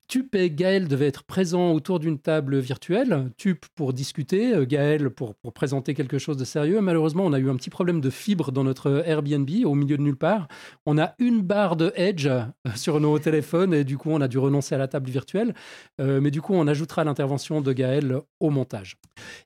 Tup 0.09 0.37
et 0.37 0.51
Gaël 0.51 0.87
devaient 0.87 1.09
être 1.09 1.25
présents 1.25 1.73
autour 1.73 1.99
d'une 1.99 2.19
table 2.19 2.59
virtuelle. 2.59 3.33
Tup 3.37 3.67
pour 3.75 3.93
discuter, 3.93 4.55
euh, 4.55 4.65
Gaël 4.65 5.11
pour, 5.11 5.35
présenter 5.53 5.95
quelque 5.95 6.19
chose 6.19 6.37
de 6.37 6.45
sérieux. 6.45 6.81
Malheureusement, 6.81 7.25
on 7.25 7.33
a 7.33 7.39
eu 7.39 7.51
un 7.51 7.57
petit 7.57 7.71
problème 7.71 8.01
de 8.01 8.11
fibre 8.11 8.53
dans 8.53 8.63
notre 8.63 9.03
Airbnb 9.07 9.49
au 9.65 9.75
milieu 9.75 9.97
de 9.97 10.03
nulle 10.03 10.17
part. 10.17 10.47
On 10.85 10.97
a 10.99 11.15
une 11.19 11.43
barre 11.43 11.77
de 11.77 11.93
Edge 11.97 12.27
euh, 12.27 12.45
sur 12.77 13.01
nos 13.01 13.19
téléphones 13.19 13.75
et 13.75 13.83
du 13.83 13.99
coup, 13.99 14.11
on 14.11 14.21
a 14.21 14.29
dû 14.29 14.39
renoncer 14.39 14.75
à 14.75 14.79
la 14.79 14.87
table 14.87 15.11
virtuelle. 15.11 15.55
Euh, 16.01 16.21
mais 16.21 16.31
du 16.31 16.41
coup, 16.41 16.55
on 16.55 16.69
ajoutera 16.69 17.03
l'intervention 17.03 17.61
de 17.61 17.73
Gaël 17.73 18.21
au 18.39 18.51
montage. 18.51 18.97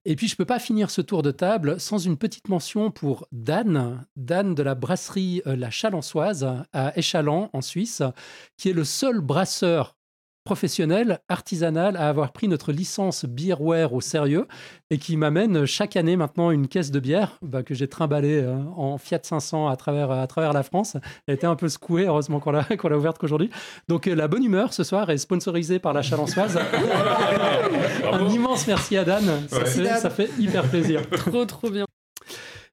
Et 0.04 0.14
puis, 0.14 0.28
je 0.28 0.34
ne 0.34 0.36
peux 0.36 0.44
pas 0.44 0.58
finir 0.58 0.90
ce 0.90 1.00
tour 1.00 1.22
de 1.22 1.30
table 1.30 1.80
sans 1.80 1.98
une 1.98 2.18
petite 2.18 2.48
mention 2.48 2.90
pour 2.90 3.26
Dan, 3.32 4.04
Dan 4.16 4.54
de 4.54 4.62
la 4.62 4.74
brasserie 4.74 5.42
La 5.46 5.70
Chalençoise 5.70 6.46
à 6.72 6.96
Échalant, 6.98 7.48
en 7.52 7.62
Suisse, 7.62 8.02
qui 8.58 8.68
est 8.68 8.74
le 8.74 8.84
seul 8.84 9.20
brasseur 9.20 9.96
professionnel, 10.44 11.20
artisanal, 11.28 11.96
à 11.96 12.08
avoir 12.08 12.32
pris 12.32 12.48
notre 12.48 12.72
licence 12.72 13.24
Beerware 13.24 13.92
au 13.92 14.00
sérieux 14.00 14.46
et 14.90 14.98
qui 14.98 15.16
m'amène 15.16 15.66
chaque 15.66 15.96
année 15.96 16.16
maintenant 16.16 16.50
une 16.50 16.66
caisse 16.66 16.90
de 16.90 16.98
bière 17.00 17.38
bah, 17.42 17.62
que 17.62 17.74
j'ai 17.74 17.88
trimballée 17.88 18.40
euh, 18.42 18.56
en 18.76 18.98
Fiat 18.98 19.20
500 19.22 19.68
à 19.68 19.76
travers, 19.76 20.10
à 20.10 20.26
travers 20.26 20.52
la 20.52 20.62
France. 20.62 20.96
Elle 21.26 21.34
était 21.34 21.46
un 21.46 21.56
peu 21.56 21.68
secouée, 21.68 22.06
heureusement 22.06 22.40
qu'on 22.40 22.52
l'a 22.52 22.64
qu'on 22.78 22.88
l'a 22.88 22.96
ouverte 22.98 23.18
qu'aujourd'hui. 23.18 23.50
Donc 23.88 24.06
euh, 24.08 24.14
la 24.14 24.28
bonne 24.28 24.44
humeur 24.44 24.72
ce 24.72 24.82
soir 24.84 25.10
est 25.10 25.18
sponsorisée 25.18 25.78
par 25.78 25.92
la 25.92 26.02
Chalençoise. 26.02 26.58
un 28.12 28.28
immense 28.28 28.66
merci 28.66 28.96
à 28.96 29.04
Dan, 29.04 29.24
ça, 29.48 29.58
Ouais. 29.58 29.64
fait, 29.66 29.82
Dan. 29.82 29.98
ça 30.00 30.10
fait 30.10 30.30
hyper 30.38 30.64
plaisir. 30.68 31.08
Trop, 31.10 31.44
trop 31.44 31.70
bien. 31.70 31.84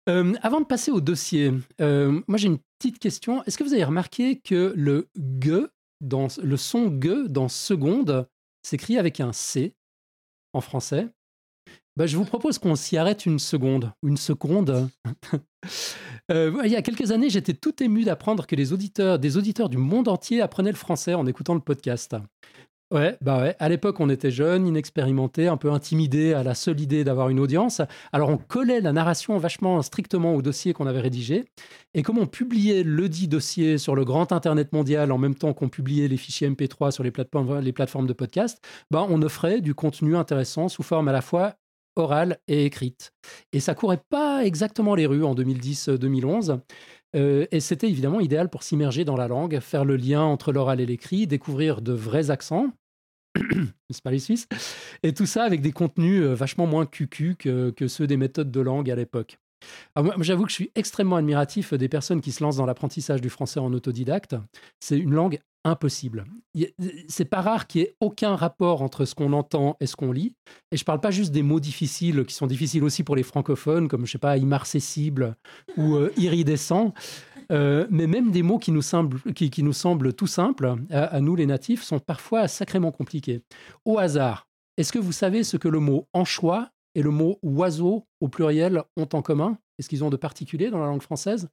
Euh, 0.09 0.33
avant 0.41 0.61
de 0.61 0.65
passer 0.65 0.89
au 0.91 1.01
dossier, 1.01 1.53
euh, 1.81 2.21
moi 2.27 2.37
j'ai 2.37 2.47
une 2.47 2.59
petite 2.79 2.97
question. 2.99 3.43
Est-ce 3.43 3.57
que 3.57 3.63
vous 3.65 3.73
avez 3.73 3.83
remarqué 3.83 4.39
que 4.39 4.73
le 4.75 5.09
ge, 5.43 5.67
le 6.01 6.57
son 6.57 6.99
ge 7.01 7.27
dans 7.27 7.47
seconde 7.47 8.27
s'écrit 8.63 8.97
avec 8.97 9.19
un 9.19 9.33
C 9.33 9.75
en 10.53 10.61
français 10.61 11.09
bah, 11.95 12.07
Je 12.07 12.17
vous 12.17 12.25
propose 12.25 12.59
qu'on 12.59 12.75
s'y 12.75 12.97
arrête 12.97 13.25
une 13.25 13.39
seconde, 13.39 13.93
une 14.03 14.17
seconde. 14.17 14.89
Euh, 16.29 16.61
il 16.65 16.71
y 16.71 16.75
a 16.75 16.81
quelques 16.81 17.11
années, 17.11 17.29
j'étais 17.29 17.53
tout 17.53 17.81
ému 17.81 18.03
d'apprendre 18.03 18.45
que 18.45 18.55
les 18.57 18.73
auditeurs, 18.73 19.17
des 19.17 19.37
auditeurs 19.37 19.69
du 19.69 19.77
monde 19.77 20.09
entier 20.09 20.41
apprenaient 20.41 20.71
le 20.71 20.77
français 20.77 21.13
en 21.13 21.25
écoutant 21.25 21.53
le 21.53 21.61
podcast. 21.61 22.17
Ouais, 22.89 23.17
bah 23.19 23.41
ouais. 23.41 23.53
À 23.59 23.67
l'époque, 23.67 23.99
on 23.99 24.09
était 24.09 24.31
jeunes, 24.31 24.65
inexpérimentés, 24.65 25.49
un 25.49 25.57
peu 25.57 25.71
intimidés 25.71 26.33
à 26.33 26.41
la 26.41 26.55
seule 26.55 26.79
idée 26.79 27.03
d'avoir 27.03 27.27
une 27.27 27.39
audience. 27.41 27.81
Alors, 28.13 28.29
on 28.29 28.37
collait 28.37 28.79
la 28.79 28.93
narration 28.93 29.37
vachement 29.37 29.81
strictement 29.81 30.33
au 30.35 30.41
dossier 30.41 30.71
qu'on 30.71 30.87
avait 30.87 31.01
rédigé. 31.01 31.43
Et 31.93 32.01
comme 32.01 32.17
on 32.17 32.27
publiait 32.27 32.83
le 32.83 33.09
dit 33.09 33.27
dossier 33.27 33.77
sur 33.77 33.93
le 33.93 34.05
grand 34.05 34.31
Internet 34.31 34.71
mondial 34.71 35.11
en 35.11 35.17
même 35.17 35.35
temps 35.35 35.53
qu'on 35.53 35.67
publiait 35.67 36.07
les 36.07 36.15
fichiers 36.15 36.49
MP3 36.49 36.91
sur 36.91 37.03
les 37.03 37.11
plateformes, 37.11 38.07
de 38.07 38.13
podcast, 38.13 38.63
bah, 38.89 39.05
on 39.09 39.21
offrait 39.21 39.59
du 39.59 39.75
contenu 39.75 40.15
intéressant 40.15 40.69
sous 40.69 40.83
forme 40.83 41.09
à 41.09 41.11
la 41.11 41.21
fois 41.21 41.55
orale 41.97 42.39
et 42.47 42.65
écrite. 42.65 43.13
Et 43.53 43.59
ça 43.59 43.75
courait 43.75 44.01
pas 44.09 44.45
exactement 44.45 44.95
les 44.95 45.05
rues 45.05 45.23
en 45.23 45.35
2010-2011. 45.35 46.59
Euh, 47.15 47.45
et 47.51 47.59
c'était 47.59 47.89
évidemment 47.89 48.19
idéal 48.19 48.49
pour 48.49 48.63
s'immerger 48.63 49.05
dans 49.05 49.15
la 49.15 49.27
langue, 49.27 49.59
faire 49.59 49.85
le 49.85 49.95
lien 49.95 50.21
entre 50.21 50.51
l'oral 50.51 50.81
et 50.81 50.85
l'écrit, 50.85 51.27
découvrir 51.27 51.81
de 51.81 51.93
vrais 51.93 52.29
accents. 52.31 52.71
C'est 53.89 54.03
pas 54.03 54.11
les 54.11 54.19
Suisses. 54.19 54.47
Et 55.03 55.13
tout 55.13 55.25
ça 55.25 55.43
avec 55.43 55.61
des 55.61 55.71
contenus 55.71 56.23
euh, 56.23 56.33
vachement 56.33 56.67
moins 56.67 56.85
cucu 56.85 57.35
que, 57.37 57.71
que 57.71 57.87
ceux 57.87 58.07
des 58.07 58.17
méthodes 58.17 58.51
de 58.51 58.61
langue 58.61 58.91
à 58.91 58.95
l'époque. 58.95 59.37
J'avoue 60.19 60.43
que 60.43 60.49
je 60.49 60.55
suis 60.55 60.71
extrêmement 60.75 61.15
admiratif 61.15 61.73
des 61.73 61.89
personnes 61.89 62.21
qui 62.21 62.31
se 62.31 62.43
lancent 62.43 62.57
dans 62.57 62.65
l'apprentissage 62.65 63.21
du 63.21 63.29
français 63.29 63.59
en 63.59 63.73
autodidacte. 63.73 64.35
C'est 64.79 64.99
une 64.99 65.13
langue 65.13 65.39
impossible. 65.67 66.25
A- 66.57 66.65
C'est 67.07 67.25
pas 67.25 67.41
rare 67.41 67.67
qu'il 67.67 67.81
y 67.81 67.83
ait 67.85 67.95
aucun 67.99 68.35
rapport 68.35 68.81
entre 68.81 69.05
ce 69.05 69.15
qu'on 69.15 69.33
entend 69.33 69.77
et 69.79 69.85
ce 69.87 69.95
qu'on 69.95 70.11
lit. 70.11 70.33
Et 70.71 70.77
je 70.77 70.83
parle 70.85 70.99
pas 70.99 71.11
juste 71.11 71.31
des 71.31 71.43
mots 71.43 71.59
difficiles 71.59 72.25
qui 72.25 72.33
sont 72.33 72.47
difficiles 72.47 72.83
aussi 72.83 73.03
pour 73.03 73.15
les 73.15 73.23
francophones, 73.23 73.87
comme 73.87 74.05
je 74.05 74.11
sais 74.13 74.17
pas, 74.17 74.37
immarcessible 74.37 75.35
ou 75.77 75.95
euh, 75.95 76.11
iridescent. 76.17 76.93
Euh, 77.51 77.87
mais 77.89 78.07
même 78.07 78.31
des 78.31 78.43
mots 78.43 78.57
qui 78.59 78.71
nous 78.71 78.81
semblent, 78.81 79.21
qui 79.33 79.63
nous 79.63 79.73
semblent 79.73 80.13
tout 80.13 80.27
simples, 80.27 80.75
à, 80.91 81.03
à 81.05 81.19
nous 81.21 81.35
les 81.35 81.45
natifs, 81.45 81.83
sont 81.83 81.99
parfois 81.99 82.47
sacrément 82.47 82.91
compliqués. 82.91 83.41
Au 83.85 83.99
hasard, 83.99 84.47
est-ce 84.77 84.91
que 84.91 84.99
vous 84.99 85.13
savez 85.13 85.43
ce 85.43 85.55
que 85.57 85.67
le 85.69 85.79
mot 85.79 86.07
anchois 86.13 86.69
et 86.93 87.01
le 87.01 87.09
mot 87.11 87.39
oiseau 87.43 88.05
au 88.19 88.27
pluriel 88.27 88.83
ont 88.97 89.07
en 89.13 89.21
commun? 89.21 89.57
Est-ce 89.79 89.87
qu'ils 89.87 90.03
ont 90.03 90.09
de 90.09 90.17
particulier 90.17 90.69
dans 90.69 90.79
la 90.79 90.87
langue 90.87 91.01
française? 91.01 91.47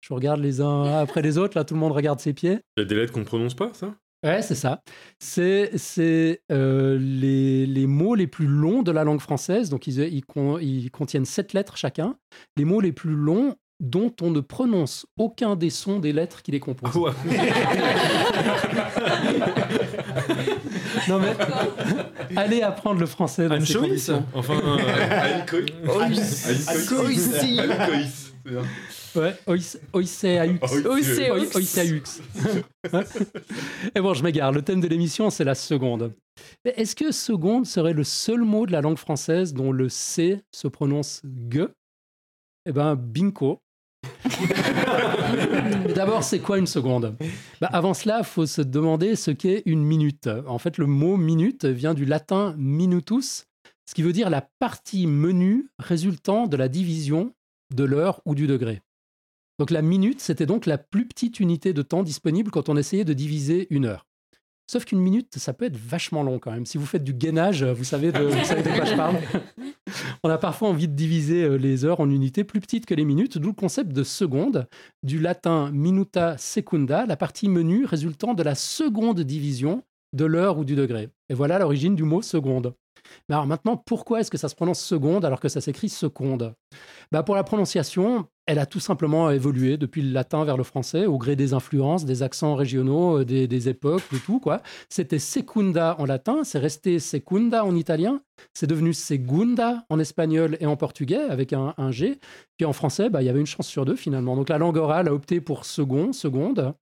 Je 0.00 0.14
regarde 0.14 0.40
les 0.40 0.60
uns 0.60 0.84
après 0.98 1.22
les 1.22 1.36
autres, 1.38 1.56
là 1.58 1.64
tout 1.64 1.74
le 1.74 1.80
monde 1.80 1.92
regarde 1.92 2.20
ses 2.20 2.32
pieds. 2.32 2.58
Il 2.76 2.80
y 2.80 2.82
a 2.82 2.84
des 2.86 2.94
lettres 2.94 3.12
qu'on 3.12 3.20
ne 3.20 3.24
prononce 3.24 3.54
pas, 3.54 3.70
ça? 3.72 3.94
Ouais, 4.24 4.40
c'est 4.42 4.54
ça. 4.54 4.80
C'est 5.20 5.70
c'est, 5.76 6.40
euh, 6.50 6.98
les, 7.00 7.66
les 7.66 7.86
mots 7.86 8.14
les 8.14 8.26
plus 8.26 8.46
longs 8.46 8.82
de 8.82 8.90
la 8.90 9.04
langue 9.04 9.20
française. 9.20 9.68
Donc, 9.68 9.86
ils, 9.86 9.98
ils, 10.00 10.24
con- 10.24 10.58
ils 10.58 10.90
contiennent 10.90 11.24
sept 11.26 11.52
lettres 11.52 11.76
chacun. 11.76 12.16
Les 12.56 12.64
mots 12.64 12.80
les 12.80 12.92
plus 12.92 13.14
longs 13.14 13.54
dont 13.78 14.12
on 14.22 14.30
ne 14.30 14.40
prononce 14.40 15.06
aucun 15.18 15.54
des 15.54 15.68
sons 15.70 15.98
des 15.98 16.12
lettres 16.14 16.42
qui 16.42 16.50
les 16.50 16.60
composent. 16.60 16.96
Ouais. 16.96 17.10
Non, 21.08 21.20
mais 21.20 21.34
allez 22.36 22.62
apprendre 22.62 22.98
le 23.00 23.06
français 23.06 23.48
dans 23.48 23.60
ces 23.64 23.74
conditions. 23.74 24.24
Enfin, 24.34 24.54
euh, 24.64 24.76
Ouais, 25.84 25.88
ois- 25.88 27.04
oiséaux. 27.04 28.62
Oiséaux. 29.46 29.78
Oiséaux. 31.54 32.02
Et 33.94 34.00
bon, 34.00 34.14
je 34.14 34.22
m'égare. 34.22 34.52
Le 34.52 34.62
thème 34.62 34.80
de 34.80 34.88
l'émission, 34.88 35.30
c'est 35.30 35.44
la 35.44 35.54
seconde. 35.54 36.12
Est-ce 36.64 36.94
que 36.94 37.12
seconde 37.12 37.66
serait 37.66 37.92
le 37.92 38.04
seul 38.04 38.42
mot 38.42 38.66
de 38.66 38.72
la 38.72 38.80
langue 38.80 38.98
française 38.98 39.54
dont 39.54 39.72
le 39.72 39.88
C 39.88 40.40
se 40.54 40.68
prononce 40.68 41.22
ge 41.50 41.68
Eh 42.66 42.72
ben, 42.72 42.94
bingo. 42.94 43.58
D'abord, 45.94 46.22
c'est 46.22 46.40
quoi 46.40 46.58
une 46.58 46.66
seconde? 46.66 47.16
Bah, 47.60 47.68
Avant 47.72 47.94
cela, 47.94 48.18
il 48.18 48.24
faut 48.24 48.46
se 48.46 48.62
demander 48.62 49.16
ce 49.16 49.30
qu'est 49.30 49.62
une 49.66 49.82
minute. 49.82 50.28
En 50.46 50.58
fait, 50.58 50.78
le 50.78 50.86
mot 50.86 51.16
minute 51.16 51.64
vient 51.64 51.94
du 51.94 52.04
latin 52.04 52.54
minutus, 52.58 53.46
ce 53.88 53.94
qui 53.94 54.02
veut 54.02 54.12
dire 54.12 54.30
la 54.30 54.46
partie 54.58 55.06
menue 55.06 55.68
résultant 55.78 56.46
de 56.46 56.56
la 56.56 56.68
division 56.68 57.32
de 57.74 57.84
l'heure 57.84 58.20
ou 58.24 58.34
du 58.34 58.46
degré. 58.46 58.80
Donc 59.58 59.70
la 59.70 59.82
minute, 59.82 60.20
c'était 60.20 60.46
donc 60.46 60.66
la 60.66 60.78
plus 60.78 61.06
petite 61.06 61.40
unité 61.40 61.72
de 61.72 61.82
temps 61.82 62.02
disponible 62.02 62.50
quand 62.50 62.68
on 62.68 62.76
essayait 62.76 63.04
de 63.04 63.12
diviser 63.12 63.66
une 63.70 63.86
heure. 63.86 64.06
Sauf 64.68 64.84
qu'une 64.84 64.98
minute, 64.98 65.38
ça 65.38 65.52
peut 65.52 65.66
être 65.66 65.76
vachement 65.76 66.24
long 66.24 66.40
quand 66.40 66.50
même. 66.50 66.66
Si 66.66 66.76
vous 66.76 66.86
faites 66.86 67.04
du 67.04 67.14
gainage, 67.14 67.62
vous 67.62 67.84
savez 67.84 68.10
de, 68.10 68.18
vous 68.18 68.44
savez 68.44 68.62
de 68.62 68.68
quoi 68.68 68.84
je 68.84 68.96
parle. 68.96 69.16
On 70.24 70.28
a 70.28 70.38
parfois 70.38 70.68
envie 70.68 70.88
de 70.88 70.94
diviser 70.94 71.44
euh, 71.44 71.56
les 71.56 71.84
heures 71.84 72.00
en 72.00 72.10
unités 72.10 72.42
plus 72.42 72.60
petites 72.60 72.84
que 72.84 72.94
les 72.94 73.04
minutes, 73.04 73.38
d'où 73.38 73.48
le 73.48 73.54
concept 73.54 73.92
de 73.92 74.02
seconde, 74.02 74.66
du 75.04 75.20
latin 75.20 75.70
minuta 75.70 76.36
secunda, 76.36 77.06
la 77.06 77.16
partie 77.16 77.48
menue 77.48 77.84
résultant 77.84 78.34
de 78.34 78.42
la 78.42 78.56
seconde 78.56 79.20
division 79.20 79.84
de 80.12 80.24
l'heure 80.24 80.58
ou 80.58 80.64
du 80.64 80.74
degré. 80.74 81.10
Et 81.28 81.34
voilà 81.34 81.60
l'origine 81.60 81.94
du 81.94 82.02
mot 82.02 82.22
seconde. 82.22 82.74
Mais 83.28 83.36
alors 83.36 83.46
maintenant, 83.46 83.76
pourquoi 83.76 84.20
est-ce 84.20 84.32
que 84.32 84.38
ça 84.38 84.48
se 84.48 84.56
prononce 84.56 84.80
seconde 84.80 85.24
alors 85.24 85.38
que 85.38 85.48
ça 85.48 85.60
s'écrit 85.60 85.88
seconde? 85.88 86.54
Bah 87.12 87.22
Pour 87.22 87.36
la 87.36 87.44
prononciation, 87.44 88.26
elle 88.46 88.60
a 88.60 88.66
tout 88.66 88.80
simplement 88.80 89.30
évolué 89.30 89.76
depuis 89.76 90.02
le 90.02 90.12
latin 90.12 90.44
vers 90.44 90.56
le 90.56 90.62
français 90.62 91.06
au 91.06 91.18
gré 91.18 91.34
des 91.34 91.52
influences, 91.52 92.04
des 92.04 92.22
accents 92.22 92.54
régionaux, 92.54 93.20
euh, 93.20 93.24
des, 93.24 93.68
époques, 93.68 94.04
de 94.12 94.18
tout. 94.18 94.38
quoi. 94.38 94.62
C'était 94.88 95.18
secunda 95.18 95.96
en 95.98 96.04
latin, 96.04 96.44
c'est 96.44 96.58
resté 96.58 96.98
secunda 97.00 97.64
en 97.64 97.74
italien, 97.74 98.20
c'est 98.54 98.68
devenu 98.68 98.94
segunda 98.94 99.84
en 99.90 99.98
espagnol 99.98 100.56
et 100.60 100.66
en 100.66 100.76
portugais 100.76 101.16
avec 101.16 101.52
un, 101.52 101.74
G. 101.90 102.18
Puis 102.56 102.64
en 102.64 102.72
français, 102.72 103.10
bah, 103.10 103.22
il 103.22 103.26
y 103.26 103.28
avait 103.28 103.40
une 103.40 103.46
chance 103.46 103.66
sur 103.66 103.84
deux 103.84 103.96
finalement. 103.96 104.36
Donc 104.36 104.48
la 104.48 104.58
langue 104.58 104.76
orale 104.76 105.08
a 105.08 105.12
opté 105.12 105.40
pour 105.40 105.64
second, 105.64 106.12
seconde. 106.12 106.74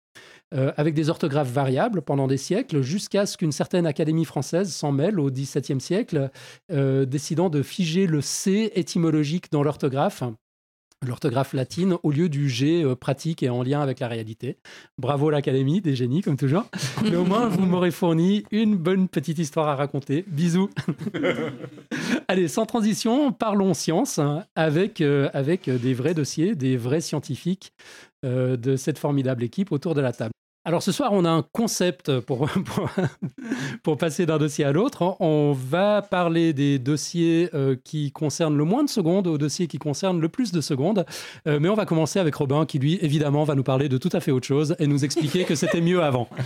Euh, 0.55 0.73
avec 0.77 0.95
des 0.95 1.11
orthographes 1.11 1.51
variables 1.51 2.03
pendant 2.03 2.29
des 2.29 2.37
siècles, 2.37 2.83
jusqu'à 2.83 3.27
ce 3.27 3.37
qu'une 3.37 3.51
certaine 3.51 3.87
académie 3.87 4.25
française 4.25 4.73
s'en 4.73 4.93
mêle 4.93 5.19
au 5.19 5.29
XVIIe 5.29 5.81
siècle, 5.81 6.31
euh, 6.71 7.07
décidant 7.07 7.51
de 7.51 7.63
figer 7.63 8.07
le 8.07 8.21
C 8.21 8.71
étymologique 8.77 9.51
dans 9.51 9.65
l'orthographe 9.65 10.23
l'orthographe 11.09 11.53
latine 11.53 11.97
au 12.03 12.11
lieu 12.11 12.29
du 12.29 12.49
G 12.49 12.83
euh, 12.83 12.95
pratique 12.95 13.43
et 13.43 13.51
en 13.51 13.63
lien 13.63 13.81
avec 13.81 14.01
la 14.01 14.09
réalité. 14.09 14.59
Bravo 14.99 15.31
l'Académie, 15.31 15.81
des 15.81 15.95
génies 15.95 16.23
comme 16.23 16.37
toujours. 16.37 16.65
Mais 17.05 17.17
au 17.17 17.25
moins, 17.25 17.49
vous 17.49 17.67
m'aurez 17.67 17.91
fourni 17.91 18.45
une 18.51 18.77
bonne 18.77 19.09
petite 19.09 19.39
histoire 19.39 19.69
à 19.69 19.77
raconter. 19.77 20.25
Bisous. 20.29 20.71
Allez, 22.29 22.49
sans 22.49 22.67
transition, 22.67 23.33
parlons 23.33 23.75
science 23.75 24.19
hein, 24.19 24.45
avec, 24.55 25.01
avec 25.01 25.69
des 25.69 25.95
vrais 25.95 26.15
dossiers, 26.15 26.55
des 26.55 26.77
vrais 26.77 27.01
scientifiques 27.01 27.73
de 28.23 28.77
cette 28.77 28.99
formidable 28.99 29.43
équipe 29.43 29.71
autour 29.71 29.95
de 29.95 30.01
la 30.01 30.13
table. 30.13 30.33
Alors 30.67 30.83
ce 30.83 30.93
soir, 30.93 31.11
on 31.13 31.27
a 31.27 31.31
un 31.31 31.43
concept 31.43 32.21
pour, 32.21 32.49
pour, 33.83 33.99
passer 33.99 34.25
d'un 34.25 34.39
dossier 34.39 34.65
à 34.65 34.73
l'autre. 34.73 35.17
On 35.21 35.53
va 35.53 36.01
parler 36.01 36.55
des 36.55 36.79
dossiers 36.79 37.51
euh, 37.53 37.77
qui 37.85 38.13
concernent 38.13 38.57
le 38.57 38.65
moins 38.65 38.83
de 38.83 38.89
secondes 38.89 39.27
aux 39.27 39.37
dossiers 39.37 39.67
qui 39.67 39.77
concernent 39.77 40.23
le 40.23 40.29
plus 40.31 40.53
de 40.53 40.63
secondes. 40.63 41.05
Euh, 41.47 41.59
mais 41.61 41.69
on 41.69 41.75
va 41.75 41.85
commencer 41.85 42.19
avec 42.19 42.35
Robin 42.35 42.65
qui, 42.65 42.79
lui, 42.79 42.99
évidemment, 43.03 43.45
va 43.45 43.55
nous 43.55 43.63
parler 43.63 43.91
de 43.91 43.99
tout 43.99 44.09
à 44.15 44.21
fait 44.21 44.31
autre 44.31 44.47
chose 44.47 44.75
et 44.79 44.87
nous 44.87 45.05
expliquer 45.05 45.45
que 45.45 45.55
c'était 45.55 45.83
mieux 45.83 46.03
avant. 46.03 46.29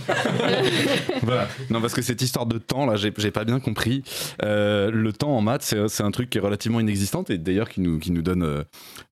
Non, 1.69 1.81
parce 1.81 1.93
que 1.93 2.01
cette 2.01 2.21
histoire 2.21 2.45
de 2.45 2.57
temps, 2.57 2.85
là, 2.85 2.95
j'ai 2.95 3.31
pas 3.31 3.43
bien 3.43 3.59
compris. 3.59 4.03
Euh, 4.43 4.89
le 4.89 5.13
temps 5.13 5.35
en 5.35 5.41
maths, 5.41 5.75
c'est 5.87 6.03
un 6.03 6.11
truc 6.11 6.29
qui 6.29 6.37
est 6.39 6.41
relativement 6.41 6.79
inexistant 6.79 7.23
et 7.29 7.37
d'ailleurs 7.37 7.69
qui 7.69 7.81
nous, 7.81 7.99
qui 7.99 8.11
nous 8.11 8.21
donne 8.21 8.65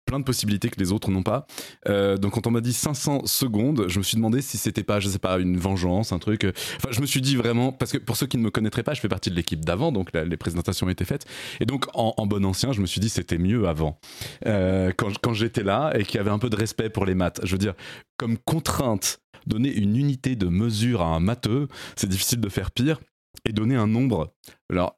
plein 0.08 0.20
de 0.20 0.24
possibilités 0.24 0.70
que 0.70 0.80
les 0.80 0.92
autres 0.92 1.12
n'ont 1.12 1.22
pas. 1.22 1.46
Euh, 1.88 2.18
donc 2.18 2.34
quand 2.34 2.48
on 2.48 2.52
m'a 2.52 2.62
dit 2.62 2.74
500 2.74 3.26
secondes, 3.26 3.86
je 3.88 4.00
me 4.00 4.04
suis 4.04 4.16
demandé 4.16 4.42
si 4.42 4.58
c'était 4.58 4.84
pas, 4.84 5.00
je 5.00 5.10
sais 5.10 5.20
pas, 5.20 5.38
une 5.38 5.58
vengeance, 5.58 6.12
un 6.12 6.20
truc. 6.20 6.46
Enfin, 6.78 6.90
je 6.92 7.02
me 7.02 7.06
suis 7.06 7.22
dit 7.22 7.36
vraiment, 7.36 7.72
parce 7.72 7.92
que 7.92 8.00
pour 8.00 8.18
ceux 8.18 8.26
qui 8.26 8.38
ne 8.38 8.44
me 8.44 8.50
connaîtraient 8.50 8.84
pas, 8.84 8.96
je 8.96 9.02
fais 9.02 9.10
partie 9.10 9.30
de 9.30 9.36
l'équipe 9.36 9.64
d'avant, 9.64 9.92
donc 9.92 10.12
les 10.14 10.38
présentations 10.38 10.90
été 10.90 11.06
faites. 11.06 11.26
Et 11.60 11.66
donc 11.66 11.86
en, 11.94 12.26
bon 12.26 12.44
ancien, 12.46 12.72
je 12.72 12.82
me 12.82 12.88
suis 12.88 13.02
dit 13.02 13.10
c'était 13.10 13.38
mieux 13.38 13.68
avant. 13.68 14.00
Euh, 14.46 14.92
quand, 14.98 15.16
quand 15.20 15.34
j'étais 15.34 15.64
là 15.64 15.92
et 15.96 16.04
qu'il 16.04 16.16
y 16.16 16.20
avait 16.20 16.32
un 16.32 16.40
peu 16.40 16.50
de 16.50 16.56
respect 16.56 16.90
pour 16.90 17.06
les 17.06 17.14
maths. 17.14 17.42
Je 17.44 17.52
veux 17.52 17.58
dire, 17.58 17.74
comme 18.18 18.38
contrainte, 18.38 19.20
donner 19.46 19.74
une 19.74 19.96
unité 19.96 20.36
de 20.36 20.48
mesure 20.48 21.02
à 21.02 21.08
un 21.08 21.20
matheux, 21.20 21.68
c'est 21.96 22.08
difficile 22.08 22.40
de 22.40 22.50
faire 22.50 22.72
pire 22.72 23.00
et 23.46 23.54
donner 23.54 23.76
un 23.76 23.88
nombre. 23.88 24.34
Alors, 24.70 24.98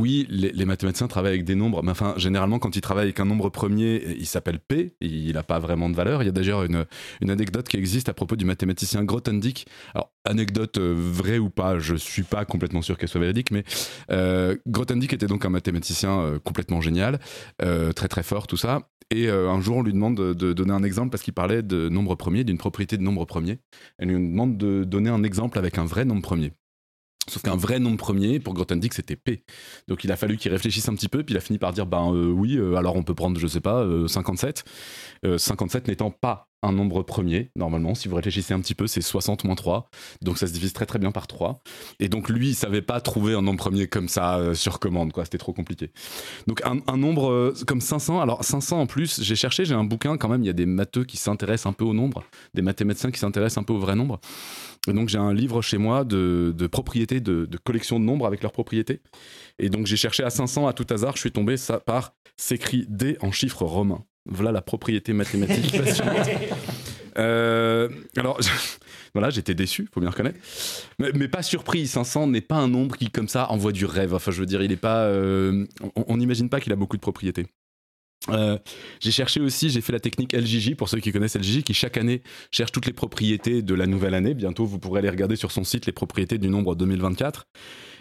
oui, 0.00 0.26
les, 0.30 0.64
mathématiciens 0.64 1.08
travaillent 1.08 1.34
avec 1.34 1.44
des 1.44 1.54
nombres, 1.54 1.82
mais 1.82 1.90
enfin, 1.90 2.14
généralement, 2.16 2.58
quand 2.58 2.74
ils 2.74 2.80
travaillent 2.80 3.04
avec 3.04 3.20
un 3.20 3.26
nombre 3.26 3.50
premier, 3.50 4.02
il 4.18 4.26
s'appelle 4.26 4.58
P, 4.58 4.94
il 5.00 5.32
n'a 5.32 5.42
pas 5.42 5.58
vraiment 5.58 5.90
de 5.90 5.94
valeur. 5.94 6.22
Il 6.22 6.26
y 6.26 6.28
a 6.28 6.32
d'ailleurs 6.32 6.64
une, 6.64 6.86
anecdote 7.28 7.68
qui 7.68 7.76
existe 7.76 8.08
à 8.08 8.14
propos 8.14 8.36
du 8.36 8.44
mathématicien 8.44 9.04
Grothendieck. 9.04 9.66
Alors, 9.94 10.10
anecdote 10.24 10.78
euh, 10.78 10.94
vraie 10.96 11.38
ou 11.38 11.50
pas, 11.50 11.78
je 11.78 11.94
suis 11.94 12.22
pas 12.22 12.44
complètement 12.44 12.82
sûr 12.82 12.96
qu'elle 12.96 13.08
soit 13.08 13.20
véridique, 13.20 13.50
mais 13.50 13.64
euh, 14.10 14.56
Grothendieck 14.66 15.12
était 15.12 15.26
donc 15.26 15.44
un 15.44 15.50
mathématicien 15.50 16.20
euh, 16.20 16.38
complètement 16.38 16.80
génial, 16.80 17.18
très 17.58 18.08
très 18.08 18.22
fort, 18.22 18.46
tout 18.46 18.56
ça. 18.56 18.88
Et 19.12 19.28
un 19.28 19.60
jour, 19.60 19.78
on 19.78 19.82
lui 19.82 19.92
demande 19.92 20.16
de, 20.16 20.32
de 20.32 20.52
donner 20.52 20.72
un 20.72 20.84
exemple 20.84 21.10
parce 21.10 21.24
qu'il 21.24 21.34
parlait 21.34 21.62
de 21.62 21.88
nombre 21.88 22.14
premier, 22.14 22.44
d'une 22.44 22.58
propriété 22.58 22.96
de 22.96 23.02
nombre 23.02 23.24
premier. 23.24 23.58
Elle 23.98 24.08
lui 24.08 24.14
demande 24.14 24.56
de 24.56 24.84
donner 24.84 25.10
un 25.10 25.24
exemple 25.24 25.58
avec 25.58 25.78
un 25.78 25.84
vrai 25.84 26.04
nombre 26.04 26.22
premier. 26.22 26.52
Sauf 27.30 27.42
qu'un 27.42 27.56
vrai 27.56 27.78
nombre 27.78 27.96
premier, 27.96 28.40
pour 28.40 28.54
Grothendieck, 28.54 28.92
c'était 28.92 29.16
P. 29.16 29.44
Donc 29.86 30.02
il 30.02 30.10
a 30.10 30.16
fallu 30.16 30.36
qu'il 30.36 30.50
réfléchisse 30.50 30.88
un 30.88 30.94
petit 30.94 31.08
peu, 31.08 31.22
puis 31.22 31.34
il 31.34 31.38
a 31.38 31.40
fini 31.40 31.58
par 31.58 31.72
dire, 31.72 31.86
ben 31.86 32.12
euh, 32.12 32.26
oui, 32.26 32.56
euh, 32.56 32.74
alors 32.74 32.96
on 32.96 33.04
peut 33.04 33.14
prendre, 33.14 33.38
je 33.38 33.46
sais 33.46 33.60
pas, 33.60 33.86
57. 34.06 34.64
Euh, 35.24 35.38
57 35.38 35.88
n'étant 35.88 36.10
pas 36.10 36.49
un 36.62 36.72
nombre 36.72 37.02
premier, 37.02 37.50
normalement, 37.56 37.94
si 37.94 38.08
vous 38.08 38.16
réfléchissez 38.16 38.54
un 38.54 38.60
petit 38.60 38.74
peu, 38.74 38.86
c'est 38.86 39.00
60 39.00 39.44
moins 39.44 39.54
3. 39.54 39.88
Donc 40.22 40.38
ça 40.38 40.46
se 40.46 40.52
divise 40.52 40.72
très 40.72 40.86
très 40.86 40.98
bien 40.98 41.12
par 41.12 41.26
3. 41.26 41.60
Et 42.00 42.08
donc 42.08 42.28
lui, 42.28 42.50
il 42.50 42.54
savait 42.54 42.82
pas 42.82 43.00
trouver 43.00 43.34
un 43.34 43.42
nombre 43.42 43.58
premier 43.58 43.86
comme 43.86 44.08
ça 44.08 44.54
sur 44.54 44.78
commande, 44.78 45.12
quoi. 45.12 45.24
C'était 45.24 45.38
trop 45.38 45.52
compliqué. 45.52 45.90
Donc 46.46 46.62
un, 46.64 46.96
nombre 46.96 47.54
comme 47.66 47.80
500, 47.80 48.20
alors 48.20 48.44
500 48.44 48.80
en 48.80 48.86
plus, 48.86 49.22
j'ai 49.22 49.36
cherché, 49.36 49.64
j'ai 49.64 49.74
un 49.74 49.84
bouquin 49.84 50.16
quand 50.16 50.28
même, 50.28 50.42
il 50.42 50.46
y 50.46 50.50
a 50.50 50.54
des 50.54 50.66
matheux 50.66 51.04
qui 51.04 51.16
s'intéressent 51.16 51.70
un 51.70 51.72
peu 51.72 51.84
au 51.84 51.94
nombre, 51.94 52.24
des 52.54 52.62
mathématiciens 52.62 53.10
qui 53.10 53.18
s'intéressent 53.18 53.58
un 53.58 53.64
peu 53.64 53.72
au 53.72 53.78
vrai 53.78 53.96
nombre. 53.96 54.20
Et 54.88 54.92
donc 54.92 55.08
j'ai 55.08 55.18
un 55.18 55.34
livre 55.34 55.60
chez 55.62 55.78
moi 55.78 56.04
de, 56.04 56.66
propriétés, 56.70 57.20
de, 57.20 57.48
collection 57.64 58.00
de 58.00 58.04
nombres 58.04 58.26
avec 58.26 58.42
leurs 58.42 58.52
propriétés. 58.52 59.00
Et 59.58 59.68
donc 59.68 59.86
j'ai 59.86 59.96
cherché 59.96 60.22
à 60.22 60.30
500 60.30 60.66
à 60.66 60.72
tout 60.72 60.86
hasard, 60.90 61.16
je 61.16 61.20
suis 61.20 61.32
tombé 61.32 61.56
par 61.84 62.14
s'écrit 62.36 62.86
D 62.88 63.16
en 63.20 63.30
chiffres 63.30 63.64
romains. 63.64 64.04
Voilà 64.26 64.52
la 64.52 64.62
propriété 64.62 65.12
mathématique 65.12 65.76
passionnante. 65.76 66.28
Euh, 67.18 67.88
alors, 68.16 68.38
voilà, 69.14 69.30
j'étais 69.30 69.52
déçu, 69.52 69.88
faut 69.92 70.00
bien 70.00 70.10
reconnaître. 70.10 70.38
Mais, 70.98 71.26
pas 71.26 71.42
surpris, 71.42 71.86
500 71.86 72.28
n'est 72.28 72.40
pas 72.40 72.54
un 72.54 72.68
nombre 72.68 72.96
qui, 72.96 73.10
comme 73.10 73.28
ça, 73.28 73.50
envoie 73.50 73.72
du 73.72 73.84
rêve. 73.84 74.14
Enfin, 74.14 74.30
je 74.30 74.38
veux 74.38 74.46
dire, 74.46 74.62
il 74.62 74.70
est 74.70 74.76
pas. 74.76 75.02
Euh, 75.04 75.66
on 75.96 76.16
n'imagine 76.16 76.48
pas 76.48 76.60
qu'il 76.60 76.72
a 76.72 76.76
beaucoup 76.76 76.96
de 76.96 77.02
propriétés. 77.02 77.46
Euh, 78.28 78.58
j'ai 79.00 79.10
cherché 79.10 79.40
aussi, 79.40 79.70
j'ai 79.70 79.80
fait 79.80 79.92
la 79.92 80.00
technique 80.00 80.34
LJJ 80.34 80.74
pour 80.76 80.88
ceux 80.88 81.00
qui 81.00 81.10
connaissent 81.10 81.36
LJJ, 81.36 81.62
qui 81.62 81.72
chaque 81.72 81.96
année 81.96 82.22
cherche 82.50 82.70
toutes 82.70 82.86
les 82.86 82.92
propriétés 82.92 83.62
de 83.62 83.74
la 83.74 83.86
nouvelle 83.86 84.14
année. 84.14 84.34
Bientôt, 84.34 84.66
vous 84.66 84.78
pourrez 84.78 84.98
aller 84.98 85.10
regarder 85.10 85.36
sur 85.36 85.50
son 85.50 85.64
site 85.64 85.86
les 85.86 85.92
propriétés 85.92 86.38
du 86.38 86.48
nombre 86.48 86.74
2024. 86.74 87.46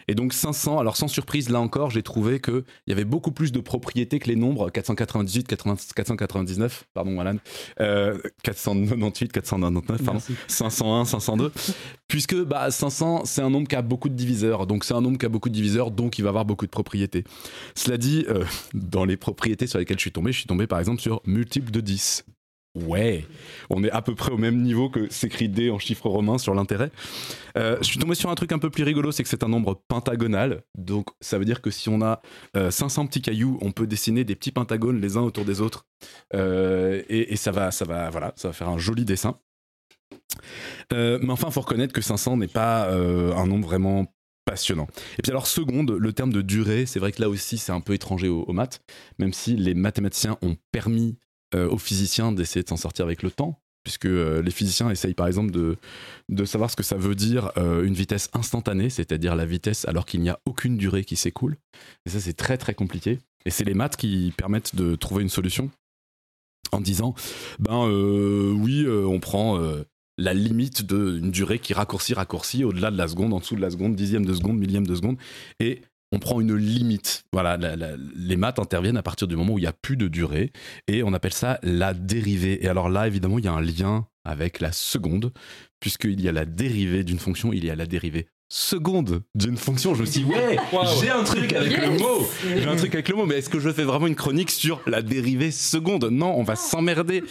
Et 0.08 0.16
donc 0.16 0.34
500, 0.34 0.80
alors 0.80 0.98
sans 0.98 1.08
surprise, 1.08 1.50
là 1.50 1.60
encore, 1.60 1.90
j'ai 1.90 2.04
trouvé 2.04 2.40
qu'il 2.40 2.64
y 2.88 2.92
avait 2.92 3.06
beaucoup 3.06 3.32
plus 3.32 3.52
de 3.52 3.60
propriétés 3.60 4.20
que 4.20 4.28
les 4.28 4.36
nombres 4.36 4.70
498, 4.70 5.48
499, 5.48 6.86
pardon 6.94 7.20
Alan, 7.20 7.38
euh, 7.80 8.18
498, 8.44 9.32
499, 9.32 10.04
pardon, 10.04 10.22
501, 10.48 11.06
502, 11.06 11.52
puisque 12.08 12.36
bah, 12.36 12.72
500, 12.72 13.26
c'est 13.26 13.42
un 13.42 13.50
nombre 13.50 13.68
qui 13.68 13.76
a 13.76 13.82
beaucoup 13.82 14.10
de 14.10 14.16
diviseurs. 14.16 14.68
Donc 14.68 14.84
c'est 14.84 14.94
un 14.94 15.02
nombre 15.02 15.18
qui 15.18 15.26
a 15.26 15.30
beaucoup 15.30 15.50
de 15.50 15.54
diviseurs, 15.54 15.92
donc 15.92 16.20
il 16.20 16.24
va 16.24 16.30
avoir 16.30 16.46
beaucoup 16.46 16.66
de 16.66 16.72
propriétés. 16.72 17.24
Cela 17.76 17.98
dit, 17.98 18.26
euh, 18.30 18.44
dans 18.74 19.06
les 19.06 19.18
propriétés 19.18 19.68
sur 19.68 19.80
lesquelles 19.80 19.98
je 19.98 20.04
suis 20.04 20.12
tombé, 20.12 20.32
je 20.32 20.38
suis 20.38 20.48
tombé 20.48 20.68
par 20.68 20.80
exemple 20.80 21.02
sur 21.02 21.22
multiple 21.26 21.72
de 21.72 21.82
10. 21.82 22.26
Ouais, 22.76 23.26
on 23.72 23.84
est 23.84 23.90
à 23.90 24.04
peu 24.04 24.14
près 24.14 24.32
au 24.32 24.38
même 24.38 24.62
niveau 24.62 24.90
que 24.90 25.12
s'écrit 25.12 25.50
D 25.50 25.72
en 25.72 25.80
chiffres 25.80 26.08
romains 26.08 26.38
sur 26.38 26.54
l'intérêt. 26.54 26.92
Euh, 27.58 27.78
je 27.82 27.86
suis 27.86 27.98
tombé 27.98 28.14
sur 28.14 28.30
un 28.30 28.36
truc 28.36 28.52
un 28.52 28.60
peu 28.60 28.70
plus 28.70 28.84
rigolo, 28.84 29.12
c'est 29.12 29.24
que 29.24 29.30
c'est 29.30 29.44
un 29.44 29.48
nombre 29.48 29.82
pentagonal. 29.88 30.62
Donc 30.78 31.08
ça 31.20 31.40
veut 31.40 31.46
dire 31.46 31.62
que 31.62 31.72
si 31.72 31.90
on 31.90 32.02
a 32.04 32.22
500 32.54 33.04
euh, 33.04 33.08
petits 33.08 33.22
cailloux, 33.24 33.58
on 33.62 33.72
peut 33.72 33.88
dessiner 33.88 34.24
des 34.24 34.36
petits 34.36 34.52
pentagones 34.52 35.02
les 35.02 35.18
uns 35.18 35.22
autour 35.22 35.46
des 35.46 35.62
autres. 35.62 35.88
Euh, 36.36 37.02
et, 37.10 37.36
ça 37.38 37.52
va, 37.52 37.72
ça 37.72 37.86
va, 37.86 38.12
voilà, 38.12 38.34
ça 38.36 38.50
va 38.50 38.54
faire 38.54 38.70
un 38.70 38.78
joli 38.78 39.04
dessin. 39.04 39.40
mais 40.92 41.30
enfin, 41.30 41.48
il 41.48 41.54
faut 41.54 41.62
reconnaître 41.62 41.94
que 41.94 42.02
500 42.02 42.38
n'est 42.38 42.48
pas 42.48 42.92
un 42.92 43.48
nombre 43.48 43.68
vraiment 43.68 44.14
passionnant. 44.46 44.88
Et 45.18 45.24
puis 45.24 45.32
alors 45.32 45.48
seconde, 45.48 45.92
le 45.92 46.14
terme 46.14 46.32
de 46.32 46.44
durée, 46.44 46.86
c'est 46.86 47.00
vrai 47.00 47.12
que 47.12 47.22
là 47.22 47.30
aussi 47.30 47.58
c'est 47.58 47.72
un 47.72 47.82
peu 47.82 47.94
étranger 47.94 48.28
aux 48.28 48.54
maths, 48.54 48.82
même 49.18 49.34
si 49.34 49.56
les 49.56 49.74
mathématiciens 49.74 50.38
ont 50.44 50.56
permis 50.72 51.18
euh, 51.18 51.29
aux 51.56 51.78
physiciens 51.78 52.32
d'essayer 52.32 52.64
de 52.64 52.70
s'en 52.70 52.78
sortir 52.78 53.06
avec 53.06 53.24
le 53.24 53.32
temps, 53.32 53.60
puisque 53.84 54.06
euh, 54.06 54.42
les 54.42 54.52
physiciens 54.52 54.90
essayent 54.90 55.14
par 55.14 55.28
exemple 55.28 55.52
de, 55.52 55.78
de 56.30 56.46
savoir 56.46 56.70
ce 56.70 56.76
que 56.76 56.84
ça 56.84 56.96
veut 56.96 57.16
dire 57.16 57.52
euh, 57.58 57.84
une 57.84 57.94
vitesse 57.94 58.30
instantanée, 58.34 58.90
c'est-à-dire 58.90 59.36
la 59.36 59.46
vitesse 59.46 59.86
alors 59.88 60.06
qu'il 60.06 60.22
n'y 60.22 60.30
a 60.30 60.40
aucune 60.46 60.78
durée 60.78 61.04
qui 61.04 61.16
s'écoule. 61.16 61.58
Et 62.06 62.10
ça 62.10 62.20
c'est 62.20 62.34
très 62.34 62.58
très 62.58 62.74
compliqué. 62.74 63.20
Et 63.46 63.52
c'est 63.52 63.64
les 63.64 63.74
maths 63.74 63.96
qui 63.96 64.34
permettent 64.38 64.76
de 64.76 64.96
trouver 64.96 65.24
une 65.24 65.30
solution 65.30 65.72
en 66.72 66.82
disant, 66.82 67.16
ben 67.58 67.90
oui, 67.90 68.86
on 68.88 69.20
prend 69.20 69.58
la 70.20 70.34
limite 70.34 70.86
d'une 70.86 71.32
durée 71.32 71.58
qui 71.58 71.74
raccourcit, 71.74 72.14
raccourcit 72.14 72.66
au-delà 72.66 72.92
de 72.92 72.98
la 72.98 73.08
seconde, 73.08 73.34
en 73.34 73.40
dessous 73.40 73.56
de 73.56 73.62
la 73.62 73.72
seconde, 73.72 73.96
dixième 73.96 74.26
de 74.26 74.34
seconde, 74.34 74.60
millième 74.60 74.86
de 74.86 74.94
seconde, 74.94 75.18
et 75.62 75.82
on 76.12 76.20
prend 76.20 76.42
une 76.42 76.56
limite. 76.56 77.24
Voilà, 77.32 77.58
les 78.16 78.36
maths 78.36 78.60
interviennent 78.60 78.98
à 78.98 79.04
partir 79.04 79.28
du 79.28 79.36
moment 79.36 79.54
où 79.54 79.58
il 79.60 79.62
n'y 79.62 79.68
a 79.68 79.74
plus 79.74 79.98
de 79.98 80.08
durée 80.08 80.52
et 80.88 81.04
on 81.04 81.14
appelle 81.14 81.34
ça 81.34 81.60
la 81.64 81.94
dérivée. 81.94 82.64
Et 82.64 82.68
alors 82.68 82.90
là, 82.90 83.08
évidemment, 83.08 83.40
il 83.40 83.46
y 83.46 83.48
a 83.48 83.54
un 83.54 83.62
lien 83.62 84.08
avec 84.26 84.60
la 84.60 84.72
seconde, 84.72 85.32
puisqu'il 85.80 86.22
y 86.22 86.28
a 86.28 86.32
la 86.32 86.46
dérivée 86.46 87.04
d'une 87.04 87.20
fonction, 87.20 87.54
il 87.54 87.66
y 87.66 87.70
a 87.70 87.76
la 87.76 87.86
dérivée 87.86 88.28
seconde 88.50 89.22
d'une 89.36 89.58
fonction. 89.58 89.94
Je 89.94 90.02
me 90.02 90.06
suis 90.06 90.24
dit, 90.24 90.32
ouais, 90.32 90.58
j'ai 91.00 91.10
un 91.10 91.24
truc 91.24 91.54
avec 91.54 91.78
le 91.78 92.00
mot. 92.00 92.28
J'ai 92.44 92.66
un 92.66 92.76
truc 92.76 92.94
avec 92.96 93.08
le 93.10 93.16
mot, 93.16 93.26
mais 93.26 93.36
est-ce 93.36 93.50
que 93.50 93.60
je 93.60 93.70
fais 93.72 93.84
vraiment 93.84 94.08
une 94.08 94.16
chronique 94.16 94.50
sur 94.50 94.82
la 94.88 95.02
dérivée 95.02 95.52
seconde? 95.52 96.06
Non, 96.06 96.34
on 96.36 96.44
va 96.44 96.56
s'emmerder. 96.56 97.24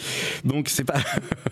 Donc 0.45 0.69
c'est 0.69 0.85
pas, 0.85 0.99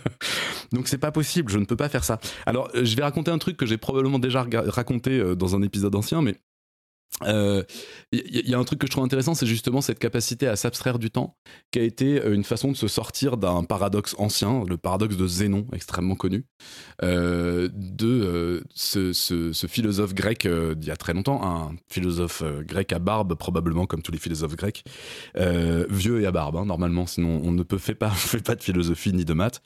donc 0.71 0.87
c'est 0.87 0.97
pas 0.97 1.11
possible. 1.11 1.51
Je 1.51 1.59
ne 1.59 1.65
peux 1.65 1.75
pas 1.75 1.89
faire 1.89 2.05
ça. 2.05 2.19
Alors, 2.45 2.69
je 2.73 2.95
vais 2.95 3.03
raconter 3.03 3.29
un 3.29 3.37
truc 3.37 3.57
que 3.57 3.65
j'ai 3.65 3.77
probablement 3.77 4.19
déjà 4.19 4.45
raconté 4.67 5.19
euh, 5.19 5.35
dans 5.35 5.55
un 5.55 5.61
épisode 5.61 5.95
ancien, 5.95 6.21
mais 6.21 6.35
euh, 7.23 7.63
Il 8.11 8.47
y, 8.47 8.51
y 8.51 8.53
a 8.53 8.59
un 8.59 8.63
truc 8.63 8.79
que 8.79 8.87
je 8.87 8.91
trouve 8.91 9.03
intéressant, 9.03 9.33
c'est 9.33 9.45
justement 9.45 9.81
cette 9.81 9.99
capacité 9.99 10.47
à 10.47 10.55
s'abstraire 10.55 10.99
du 10.99 11.11
temps, 11.11 11.35
qui 11.71 11.79
a 11.79 11.83
été 11.83 12.21
euh, 12.21 12.33
une 12.33 12.43
façon 12.43 12.71
de 12.71 12.77
se 12.77 12.87
sortir 12.87 13.37
d'un 13.37 13.63
paradoxe 13.63 14.15
ancien, 14.17 14.63
le 14.67 14.77
paradoxe 14.77 15.17
de 15.17 15.27
Zénon, 15.27 15.65
extrêmement 15.73 16.15
connu, 16.15 16.45
euh, 17.03 17.69
de 17.73 18.07
euh, 18.07 18.61
ce, 18.73 19.67
philosophe 19.67 20.13
grec 20.13 20.45
euh, 20.45 20.75
d'il 20.75 20.89
y 20.89 20.91
a 20.91 20.97
très 20.97 21.13
longtemps, 21.13 21.43
un 21.43 21.75
philosophe 21.89 22.41
euh, 22.43 22.63
grec 22.63 22.93
à 22.93 22.99
barbe, 22.99 23.35
probablement 23.35 23.85
comme 23.85 24.01
tous 24.01 24.11
les 24.11 24.19
philosophes 24.19 24.55
grecs, 24.55 24.83
euh, 25.37 25.85
vieux 25.89 26.21
et 26.21 26.25
à 26.25 26.31
barbe, 26.31 26.57
hein, 26.57 26.65
normalement, 26.65 27.05
sinon 27.05 27.41
on 27.43 27.51
ne 27.51 27.63
peut 27.63 27.77
fait 27.77 27.95
pas, 27.95 28.09
fait 28.11 28.43
pas 28.43 28.55
de 28.55 28.63
philosophie 28.63 29.13
ni 29.13 29.25
de 29.25 29.33
maths. 29.33 29.61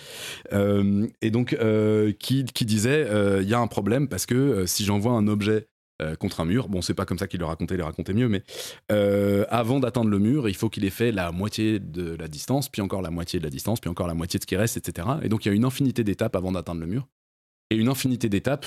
Euh, 0.54 1.08
et 1.21 1.32
donc, 1.32 1.54
euh, 1.54 2.12
qui, 2.13 2.43
disait, 2.43 3.08
euh, 3.10 3.41
il 3.41 3.49
y 3.49 3.54
a 3.54 3.60
un 3.60 3.67
problème 3.67 4.08
parce 4.08 4.25
que 4.25 4.36
euh, 4.36 4.65
si 4.65 4.86
j'envoie 4.86 5.13
un 5.13 5.27
objet 5.27 5.67
euh, 6.02 6.16
contre 6.16 6.40
un 6.40 6.46
mur. 6.46 6.68
Bon, 6.70 6.82
c'est 6.82 6.94
pas 6.94 7.06
comme 7.06 7.18
ça 7.18 7.28
qu'il 7.28 7.40
le 7.40 7.46
racontait, 7.46 7.76
il 7.76 7.78
le 7.78 7.84
racontait 7.84 8.14
mieux, 8.14 8.28
mais 8.28 8.44
euh, 8.92 9.46
avant 9.50 9.80
d'atteindre 9.80 10.10
le 10.10 10.20
mur, 10.20 10.50
il 10.50 10.56
faut 10.56 10.70
qu'il 10.70 10.86
ait 10.86 10.90
fait 10.90 11.12
la 11.12 11.32
moitié 11.32 11.80
de 11.80 12.16
la 12.16 12.28
distance, 12.28 12.70
puis 12.70 12.82
encore 12.82 13.02
la 13.02 13.12
moitié 13.12 13.40
de 13.40 13.44
la 13.44 13.50
distance, 13.50 13.80
puis 13.80 13.90
encore 13.90 14.08
la 14.08 14.14
moitié 14.14 14.38
de 14.40 14.44
ce 14.44 14.48
qui 14.48 14.56
reste, 14.56 14.78
etc. 14.78 15.08
Et 15.22 15.30
donc 15.30 15.46
il 15.46 15.50
y 15.50 15.52
a 15.52 15.54
une 15.54 15.66
infinité 15.66 16.04
d'étapes 16.04 16.36
avant 16.36 16.52
d'atteindre 16.52 16.82
le 16.82 16.88
mur. 16.88 17.08
Et 17.70 17.76
une 17.76 17.88
infinité 17.88 18.30
d'étapes, 18.30 18.66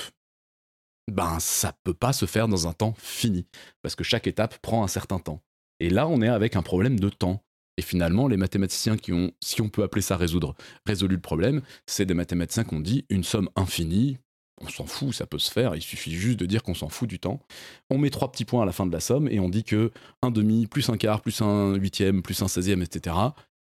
ben 1.11 1.37
ça 1.39 1.73
peut 1.83 1.93
pas 1.93 2.13
se 2.13 2.25
faire 2.25 2.47
dans 2.47 2.67
un 2.67 2.73
temps 2.73 2.95
fini, 2.97 3.45
parce 3.81 3.95
que 3.95 4.03
chaque 4.03 4.27
étape 4.27 4.57
prend 4.59 4.83
un 4.83 4.87
certain 4.87 5.19
temps. 5.19 5.41
Et 5.79 5.89
là, 5.89 6.07
on 6.07 6.21
est 6.21 6.29
avec 6.29 6.55
un 6.55 6.61
problème 6.61 6.99
de 6.99 7.09
temps. 7.09 7.43
Et 7.77 7.81
finalement, 7.81 8.29
les 8.29 8.37
mathématiciens 8.37 8.95
qui 8.95 9.11
ont, 9.11 9.31
si 9.43 9.61
on 9.61 9.67
peut 9.67 9.83
appeler 9.83 10.01
ça 10.01 10.15
résoudre, 10.15 10.55
résolu 10.85 11.15
le 11.15 11.21
problème, 11.21 11.61
c'est 11.85 12.05
des 12.05 12.13
mathématiciens 12.13 12.63
qui 12.63 12.73
ont 12.73 12.79
dit 12.79 13.05
une 13.09 13.25
somme 13.25 13.49
infinie, 13.57 14.17
on 14.61 14.69
s'en 14.69 14.85
fout, 14.85 15.13
ça 15.13 15.25
peut 15.25 15.39
se 15.39 15.51
faire, 15.51 15.75
il 15.75 15.81
suffit 15.81 16.13
juste 16.13 16.39
de 16.39 16.45
dire 16.45 16.63
qu'on 16.63 16.73
s'en 16.73 16.89
fout 16.89 17.09
du 17.09 17.19
temps. 17.19 17.41
On 17.89 17.97
met 17.97 18.09
trois 18.09 18.31
petits 18.31 18.45
points 18.45 18.63
à 18.63 18.65
la 18.65 18.71
fin 18.71 18.85
de 18.85 18.91
la 18.91 18.99
somme 18.99 19.27
et 19.29 19.39
on 19.39 19.49
dit 19.49 19.63
que 19.63 19.91
un 20.21 20.31
demi, 20.31 20.67
plus 20.67 20.89
un 20.89 20.97
quart, 20.97 21.21
plus 21.21 21.41
un 21.41 21.75
huitième, 21.75 22.21
plus 22.21 22.41
un 22.41 22.47
seizième, 22.47 22.81
etc. 22.81 23.15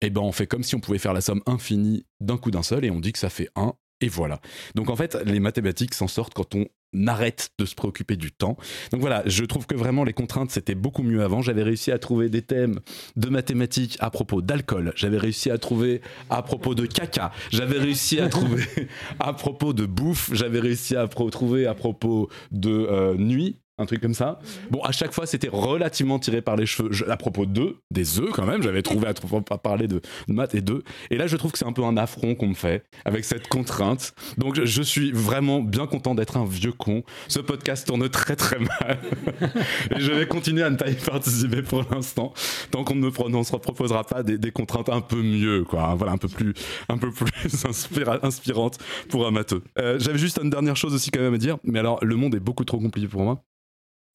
Et 0.00 0.10
ben 0.10 0.20
on 0.20 0.32
fait 0.32 0.46
comme 0.46 0.62
si 0.62 0.76
on 0.76 0.80
pouvait 0.80 0.98
faire 0.98 1.12
la 1.12 1.20
somme 1.20 1.42
infinie 1.46 2.06
d'un 2.20 2.36
coup 2.36 2.50
d'un 2.50 2.62
seul 2.62 2.84
et 2.84 2.90
on 2.90 3.00
dit 3.00 3.12
que 3.12 3.18
ça 3.18 3.30
fait 3.30 3.48
1 3.56 3.74
et 4.00 4.08
voilà. 4.08 4.40
Donc 4.74 4.90
en 4.90 4.96
fait, 4.96 5.16
les 5.24 5.40
mathématiques 5.40 5.94
s'en 5.94 6.08
sortent 6.08 6.34
quand 6.34 6.54
on 6.54 6.66
arrête 7.06 7.50
de 7.58 7.64
se 7.64 7.74
préoccuper 7.74 8.16
du 8.16 8.32
temps. 8.32 8.56
Donc 8.92 9.00
voilà, 9.00 9.22
je 9.26 9.44
trouve 9.44 9.66
que 9.66 9.74
vraiment 9.74 10.04
les 10.04 10.12
contraintes 10.12 10.50
c'était 10.50 10.74
beaucoup 10.74 11.02
mieux 11.02 11.22
avant. 11.22 11.42
J'avais 11.42 11.62
réussi 11.62 11.90
à 11.90 11.98
trouver 11.98 12.28
des 12.28 12.42
thèmes 12.42 12.80
de 13.16 13.28
mathématiques 13.28 13.96
à 14.00 14.10
propos 14.10 14.40
d'alcool. 14.40 14.92
J'avais 14.96 15.18
réussi 15.18 15.50
à 15.50 15.58
trouver 15.58 16.00
à 16.30 16.42
propos 16.42 16.74
de 16.74 16.86
caca. 16.86 17.32
J'avais 17.50 17.78
réussi 17.78 18.20
à 18.20 18.28
trouver 18.28 18.64
à 19.20 19.32
propos 19.32 19.72
de 19.72 19.84
bouffe. 19.84 20.30
J'avais 20.32 20.60
réussi 20.60 20.96
à 20.96 21.06
trouver 21.08 21.66
à 21.66 21.74
propos 21.74 22.28
de 22.52 22.70
euh, 22.70 23.14
nuit. 23.16 23.58
Un 23.78 23.86
truc 23.86 24.00
comme 24.00 24.14
ça. 24.14 24.40
Bon, 24.70 24.82
à 24.82 24.90
chaque 24.90 25.12
fois, 25.12 25.26
c'était 25.26 25.48
relativement 25.50 26.18
tiré 26.18 26.42
par 26.42 26.56
les 26.56 26.66
cheveux. 26.66 26.90
À 27.08 27.16
propos 27.16 27.46
d'œufs, 27.46 27.74
des 27.92 28.18
œufs 28.18 28.30
quand 28.32 28.44
même, 28.44 28.60
j'avais 28.60 28.82
trouvé 28.82 29.06
à 29.06 29.14
trop- 29.14 29.40
pas 29.40 29.58
parler 29.58 29.86
de, 29.86 30.00
maths 30.26 30.54
et 30.56 30.60
d'œufs. 30.60 30.82
Et 31.10 31.16
là, 31.16 31.28
je 31.28 31.36
trouve 31.36 31.52
que 31.52 31.58
c'est 31.58 31.66
un 31.66 31.72
peu 31.72 31.84
un 31.84 31.96
affront 31.96 32.34
qu'on 32.34 32.48
me 32.48 32.54
fait 32.54 32.84
avec 33.04 33.24
cette 33.24 33.46
contrainte. 33.48 34.14
Donc, 34.36 34.60
je, 34.62 34.82
suis 34.82 35.12
vraiment 35.12 35.60
bien 35.60 35.86
content 35.86 36.14
d'être 36.14 36.36
un 36.36 36.44
vieux 36.44 36.72
con. 36.72 37.02
Ce 37.28 37.40
podcast 37.40 37.86
tourne 37.86 38.08
très 38.08 38.36
très 38.36 38.58
mal. 38.58 38.98
et 39.96 40.00
je 40.00 40.10
vais 40.12 40.26
continuer 40.26 40.62
à 40.62 40.70
ne 40.70 40.76
pas 40.76 40.88
y 40.90 40.94
participer 40.94 41.62
pour 41.62 41.84
l'instant, 41.92 42.32
tant 42.70 42.84
qu'on 42.84 42.94
ne 42.94 43.06
me 43.06 43.42
se 43.44 43.56
proposera 43.56 44.04
pas 44.04 44.22
des, 44.22 44.50
contraintes 44.50 44.88
un 44.88 45.00
peu 45.00 45.22
mieux, 45.22 45.64
quoi. 45.64 45.94
Voilà, 45.94 46.12
un 46.12 46.18
peu 46.18 46.28
plus, 46.28 46.54
un 46.88 46.98
peu 46.98 47.10
plus 47.10 47.64
inspira- 47.64 48.18
inspirantes 48.22 48.78
pour 49.08 49.26
un 49.26 49.30
matheux. 49.30 49.62
Euh, 49.78 49.98
J'avais 50.00 50.18
juste 50.18 50.40
une 50.42 50.50
dernière 50.50 50.76
chose 50.76 50.94
aussi 50.94 51.10
quand 51.10 51.20
même 51.20 51.34
à 51.34 51.38
dire, 51.38 51.58
mais 51.64 51.78
alors 51.78 52.02
le 52.04 52.16
monde 52.16 52.34
est 52.34 52.40
beaucoup 52.40 52.64
trop 52.64 52.78
compliqué 52.78 53.08
pour 53.08 53.22
moi. 53.22 53.44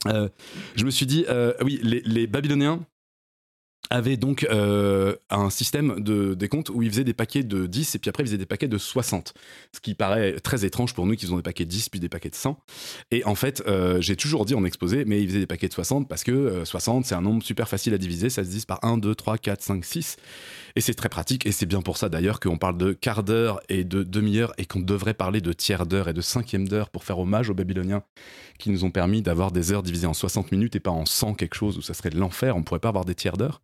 Euh, 0.08 0.30
je 0.76 0.86
me 0.86 0.92
suis 0.92 1.06
dit, 1.06 1.26
euh, 1.30 1.54
oui, 1.62 1.80
les, 1.84 2.28
Babyloniens 2.28 2.86
avaient 3.90 4.18
donc 4.18 4.48
euh, 4.50 5.16
un 5.30 5.50
système 5.50 6.00
de 6.00 6.34
décompte 6.34 6.70
où 6.70 6.82
ils 6.82 6.90
faisaient 6.90 7.04
des 7.04 7.14
paquets 7.14 7.44
de 7.44 7.68
10 7.68 7.96
et 7.96 8.00
puis 8.00 8.10
après 8.10 8.24
ils 8.24 8.28
faisaient 8.28 8.38
des 8.38 8.46
paquets 8.46 8.68
de 8.68 8.78
60. 8.78 9.34
Ce 9.72 9.80
qui 9.80 9.94
paraît 9.94 10.40
très 10.40 10.66
étrange 10.66 10.94
pour 10.94 11.06
nous 11.06 11.16
qui 11.16 11.26
faisons 11.26 11.38
des 11.38 11.44
paquets 11.44 11.66
de 11.66 11.70
10 11.70 11.90
puis 11.90 12.00
des 12.00 12.10
paquets 12.10 12.30
de 12.30 12.36
100. 12.36 12.58
Et 13.12 13.24
en 13.26 13.36
fait, 13.36 13.62
euh, 13.68 14.02
j'ai 14.02 14.16
toujours 14.16 14.46
dit 14.46 14.56
en 14.56 14.66
exposé, 14.66 15.06
mais 15.06 15.22
ils 15.22 15.28
faisaient 15.28 15.40
des 15.40 15.48
paquets 15.48 15.68
de 15.68 15.74
60 15.74 16.08
parce 16.08 16.24
que 16.24 16.32
euh, 16.32 16.66
60 16.66 17.06
c'est 17.06 17.16
un 17.16 17.22
nombre 17.22 17.44
super 17.44 17.68
facile 17.70 17.94
à 17.94 17.98
diviser, 17.98 18.30
ça 18.30 18.44
se 18.44 18.50
divise 18.50 18.66
par 18.66 18.84
1, 18.84 18.98
2, 18.98 19.14
3, 19.14 19.38
4, 19.38 19.62
5, 19.62 19.86
6. 19.86 20.18
Et 20.76 20.82
c'est 20.82 20.96
très 20.96 21.10
pratique 21.10 21.46
et 21.46 21.52
c'est 21.52 21.68
bien 21.68 21.82
pour 21.82 21.98
ça 21.98 22.10
d'ailleurs 22.10 22.40
qu'on 22.40 22.58
parle 22.58 22.78
de 22.78 22.94
quart 22.94 23.24
d'heure 23.24 23.62
et 23.70 23.84
de 23.84 24.02
demi-heure 24.02 24.54
et 24.58 24.66
qu'on 24.66 24.80
devrait 24.80 25.14
parler 25.14 25.40
de 25.40 25.54
tiers 25.54 25.86
d'heure 25.86 26.10
et 26.10 26.14
de 26.14 26.22
cinquième 26.22 26.68
d'heure 26.68 26.90
pour 26.90 27.04
faire 27.04 27.20
hommage 27.20 27.50
aux 27.50 27.54
Babyloniens 27.54 28.04
qui 28.58 28.70
nous 28.72 28.84
ont 28.84 28.92
permis 28.92 29.22
d'avoir 29.22 29.52
des 29.52 29.72
heures 29.72 29.84
divisées 29.84 30.08
en 30.08 30.14
60 30.14 30.52
minutes 30.52 30.76
et 30.76 30.80
pas 30.80 30.92
en 30.92 31.06
100 31.06 31.36
quelque 31.36 31.56
chose 31.56 31.78
où 31.78 31.82
ça 31.82 31.94
serait 31.94 32.10
de 32.10 32.18
l'enfer, 32.18 32.56
on 32.56 32.64
pourrait 32.64 32.80
pas 32.80 32.90
avoir 32.90 33.06
des 33.06 33.16
tiers 33.16 33.38
d'heure. 33.38 33.62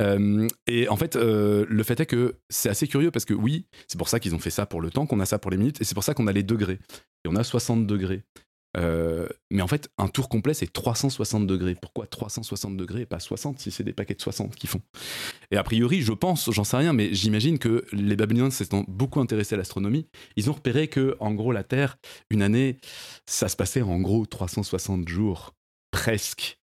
Euh, 0.00 0.46
et 0.66 0.88
en 0.88 0.96
fait, 0.96 1.16
euh, 1.16 1.64
le 1.68 1.82
fait 1.82 1.98
est 2.00 2.06
que 2.06 2.36
c'est 2.48 2.68
assez 2.68 2.86
curieux 2.86 3.10
parce 3.10 3.24
que 3.24 3.34
oui, 3.34 3.66
c'est 3.88 3.98
pour 3.98 4.08
ça 4.08 4.20
qu'ils 4.20 4.34
ont 4.34 4.38
fait 4.38 4.50
ça 4.50 4.66
pour 4.66 4.80
le 4.80 4.90
temps, 4.90 5.06
qu'on 5.06 5.20
a 5.20 5.26
ça 5.26 5.38
pour 5.38 5.50
les 5.50 5.56
minutes, 5.56 5.80
et 5.80 5.84
c'est 5.84 5.94
pour 5.94 6.04
ça 6.04 6.14
qu'on 6.14 6.26
a 6.26 6.32
les 6.32 6.42
degrés. 6.42 6.78
Et 7.24 7.28
on 7.28 7.36
a 7.36 7.44
60 7.44 7.86
degrés. 7.86 8.22
Euh, 8.76 9.26
mais 9.50 9.62
en 9.62 9.68
fait, 9.68 9.88
un 9.98 10.08
tour 10.08 10.28
complet, 10.28 10.54
c'est 10.54 10.72
360 10.72 11.46
degrés. 11.46 11.74
Pourquoi 11.74 12.06
360 12.06 12.76
degrés 12.76 13.02
et 13.02 13.06
pas 13.06 13.20
60 13.20 13.58
si 13.58 13.70
c'est 13.70 13.84
des 13.84 13.92
paquets 13.92 14.14
de 14.14 14.20
60 14.20 14.54
qui 14.54 14.66
font? 14.66 14.82
Et 15.50 15.56
a 15.56 15.62
priori, 15.62 16.02
je 16.02 16.12
pense, 16.12 16.50
j'en 16.50 16.64
sais 16.64 16.76
rien, 16.76 16.92
mais 16.92 17.14
j'imagine 17.14 17.58
que 17.58 17.84
les 17.92 18.16
Babyloniens 18.16 18.50
s'étant 18.50 18.84
beaucoup 18.88 19.20
intéressés 19.20 19.54
à 19.54 19.58
l'astronomie, 19.58 20.06
ils 20.36 20.50
ont 20.50 20.54
repéré 20.54 20.88
que, 20.88 21.16
en 21.20 21.32
gros, 21.32 21.52
la 21.52 21.64
Terre, 21.64 21.98
une 22.30 22.42
année, 22.42 22.78
ça 23.26 23.48
se 23.48 23.56
passait 23.56 23.82
en 23.82 24.00
gros 24.00 24.26
360 24.26 25.08
jours. 25.08 25.54
Presque. 25.90 26.58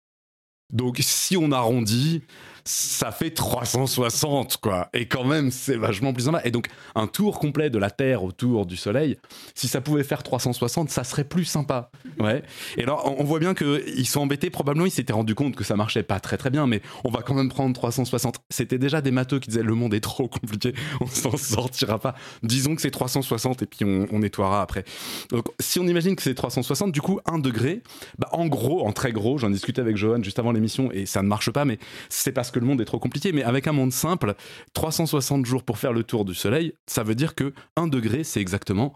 Donc, 0.72 0.98
si 1.02 1.38
on 1.38 1.52
arrondit, 1.52 2.24
ça 2.66 3.12
fait 3.12 3.32
360, 3.32 4.58
quoi. 4.58 4.90
Et 4.94 5.08
quand 5.08 5.26
même, 5.26 5.52
c'est 5.52 5.76
vachement 5.76 6.14
plus 6.14 6.24
sympa. 6.24 6.42
Et 6.46 6.52
donc, 6.52 6.68
un 6.96 7.08
tour 7.08 7.40
complet 7.40 7.70
de 7.70 7.78
la 7.78 7.92
Terre 7.92 8.24
autour 8.24 8.66
du 8.66 8.78
Soleil, 8.78 9.18
si 9.54 9.68
ça 9.68 9.82
pouvait 9.82 10.04
faire 10.04 10.24
360, 10.24 10.90
ça 10.90 11.04
serait 11.04 11.26
plus 11.26 11.46
sympa. 11.46 11.92
Ouais. 12.20 12.44
Et 12.78 12.84
alors, 12.84 13.14
on 13.20 13.24
voit 13.24 13.40
bien 13.40 13.54
qu'ils 13.54 14.08
sont 14.08 14.22
embêtés. 14.22 14.50
Probablement, 14.50 14.86
ils 14.86 14.92
s'étaient 14.92 15.14
rendu 15.14 15.36
compte 15.36 15.56
que 15.56 15.64
ça 15.64 15.76
marchait 15.76 16.04
pas 16.04 16.20
très 16.20 16.38
très 16.38 16.50
bien, 16.50 16.66
mais 16.68 16.82
on 17.04 17.12
va 17.12 17.22
quand 17.22 17.34
même 17.34 17.50
prendre 17.50 17.74
360. 17.76 18.38
C'était 18.50 18.78
déjà 18.78 19.02
des 19.02 19.12
matheux 19.12 19.40
qui 19.40 19.50
disaient 19.50 19.64
le 19.64 19.76
monde 19.76 19.94
est 19.94 20.00
trop 20.00 20.28
compliqué, 20.28 20.74
on 21.02 21.08
s'en 21.08 21.36
sortira 21.36 22.00
pas. 22.00 22.16
Disons 22.44 22.76
que 22.76 22.82
c'est 22.82 22.92
360 22.92 23.62
et 23.62 23.66
puis 23.66 23.84
on, 23.84 24.08
on 24.12 24.20
nettoiera 24.20 24.62
après. 24.62 24.86
Donc, 25.30 25.48
si 25.60 25.80
on 25.80 25.88
imagine 25.88 26.16
que 26.16 26.22
c'est 26.22 26.34
360, 26.34 26.92
du 26.92 27.02
coup, 27.02 27.20
1 27.26 27.40
degré, 27.40 27.82
bah, 28.18 28.30
en 28.32 28.48
gros, 28.48 28.86
en 28.86 28.94
très 28.94 29.12
gros, 29.12 29.38
j'en 29.38 29.50
discutais 29.50 29.82
avec 29.82 29.98
Johan 29.98 30.24
juste 30.24 30.40
avant 30.40 30.52
l'émission 30.54 30.90
et 30.92 31.06
ça 31.06 31.22
ne 31.22 31.28
marche 31.28 31.52
pas, 31.52 31.66
mais 31.66 31.78
c'est 32.10 32.32
parce 32.32 32.53
que 32.54 32.60
le 32.60 32.66
monde 32.66 32.80
est 32.80 32.86
trop 32.86 33.00
compliqué. 33.00 33.34
Mais 33.34 33.44
avec 33.44 33.68
un 33.68 33.74
monde 33.74 33.92
simple, 33.92 34.36
360 34.74 35.46
jours 35.46 35.64
pour 35.64 35.78
faire 35.78 35.92
le 35.92 36.04
tour 36.06 36.24
du 36.24 36.34
Soleil, 36.34 36.74
ça 36.88 37.04
veut 37.04 37.16
dire 37.16 37.36
que 37.36 37.54
1 37.76 37.88
degré, 37.88 38.24
c'est 38.24 38.40
exactement 38.40 38.94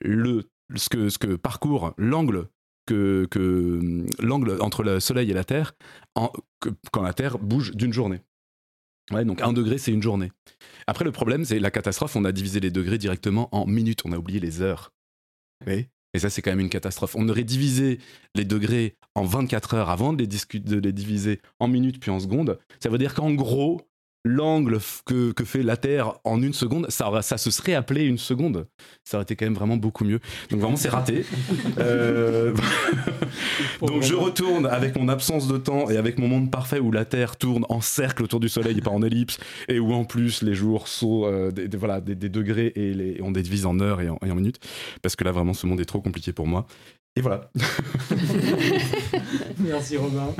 le, 0.00 0.44
ce, 0.74 0.88
que, 0.88 1.08
ce 1.10 1.18
que 1.18 1.36
parcourt 1.36 1.92
l'angle 1.98 2.48
que, 2.86 3.26
que 3.30 4.04
l'angle 4.20 4.58
entre 4.60 4.82
le 4.82 5.00
Soleil 5.00 5.30
et 5.30 5.34
la 5.34 5.44
Terre 5.44 5.74
en- 6.14 6.32
que- 6.60 6.70
quand 6.92 7.02
la 7.02 7.12
Terre 7.14 7.38
bouge 7.38 7.72
d'une 7.72 7.92
journée. 7.92 8.20
Ouais, 9.10 9.24
donc 9.26 9.42
1 9.42 9.52
degré, 9.52 9.76
c'est 9.78 9.92
une 9.92 10.02
journée. 10.02 10.32
Après, 10.86 11.04
le 11.04 11.12
problème, 11.12 11.44
c'est 11.44 11.58
la 11.58 11.70
catastrophe. 11.70 12.16
On 12.16 12.24
a 12.24 12.32
divisé 12.32 12.60
les 12.60 12.70
degrés 12.70 12.96
directement 12.98 13.54
en 13.54 13.66
minutes. 13.66 14.00
On 14.06 14.12
a 14.12 14.16
oublié 14.16 14.40
les 14.40 14.62
heures. 14.62 14.92
Et 16.14 16.20
ça, 16.20 16.30
c'est 16.30 16.42
quand 16.42 16.52
même 16.52 16.60
une 16.60 16.70
catastrophe. 16.70 17.16
On 17.16 17.28
aurait 17.28 17.44
divisé 17.44 17.98
les 18.34 18.44
degrés 18.44 18.96
en 19.14 19.24
24 19.24 19.74
heures 19.74 19.90
avant 19.90 20.12
de 20.12 20.20
les, 20.20 20.92
diviser 20.92 21.40
en 21.58 21.68
minutes 21.68 22.00
puis 22.00 22.10
en 22.10 22.20
secondes. 22.20 22.58
Ça 22.80 22.88
veut 22.88 22.98
dire 22.98 23.14
qu'en 23.14 23.32
gros, 23.32 23.82
l'angle 24.24 24.78
que, 25.04 25.32
que 25.32 25.44
fait 25.44 25.62
la 25.62 25.76
Terre 25.76 26.14
en 26.24 26.40
une 26.42 26.54
seconde, 26.54 26.86
ça, 26.90 27.08
aurait- 27.08 27.22
ça 27.22 27.36
se 27.36 27.50
serait 27.50 27.74
appelé 27.74 28.04
une 28.04 28.18
seconde. 28.18 28.66
Ça 29.04 29.18
aurait 29.18 29.24
été 29.24 29.36
quand 29.36 29.44
même 29.44 29.54
vraiment 29.54 29.76
beaucoup 29.76 30.04
mieux. 30.04 30.20
Donc 30.50 30.60
vraiment, 30.60 30.76
c'est 30.76 30.88
raté. 30.88 31.24
Euh, 31.78 32.54
Donc 33.80 34.02
je 34.02 34.14
retourne 34.14 34.66
avec 34.66 34.96
mon 34.96 35.08
absence 35.08 35.48
de 35.48 35.58
temps 35.58 35.90
et 35.90 35.96
avec 35.96 36.18
mon 36.18 36.28
monde 36.28 36.50
parfait 36.50 36.78
où 36.78 36.90
la 36.92 37.04
Terre 37.04 37.36
tourne 37.36 37.66
en 37.68 37.80
cercle 37.80 38.22
autour 38.22 38.40
du 38.40 38.48
Soleil 38.48 38.78
et 38.78 38.80
pas 38.80 38.90
en 38.90 39.02
ellipse, 39.02 39.38
et 39.68 39.78
où 39.78 39.92
en 39.92 40.04
plus 40.04 40.42
les 40.42 40.54
jours 40.54 40.88
sont 40.88 41.24
euh, 41.24 41.50
des, 41.50 41.68
des- 41.68 41.76
voilà, 41.76 42.00
des, 42.00 42.14
des 42.14 42.28
degrés 42.28 42.72
et, 42.76 42.94
les, 42.94 43.10
et 43.16 43.22
on 43.22 43.32
les 43.32 43.42
divise 43.42 43.66
en 43.66 43.80
heures 43.80 44.00
et 44.00 44.08
en, 44.08 44.18
et 44.24 44.30
en 44.30 44.34
minutes, 44.34 44.60
parce 45.02 45.16
que 45.16 45.24
là 45.24 45.32
vraiment 45.32 45.54
ce 45.54 45.66
monde 45.66 45.80
est 45.80 45.84
trop 45.84 46.00
compliqué 46.00 46.32
pour 46.32 46.46
moi. 46.46 46.66
Et 47.16 47.20
voilà. 47.20 47.50
Merci 49.58 49.96
Robin. 49.96 50.34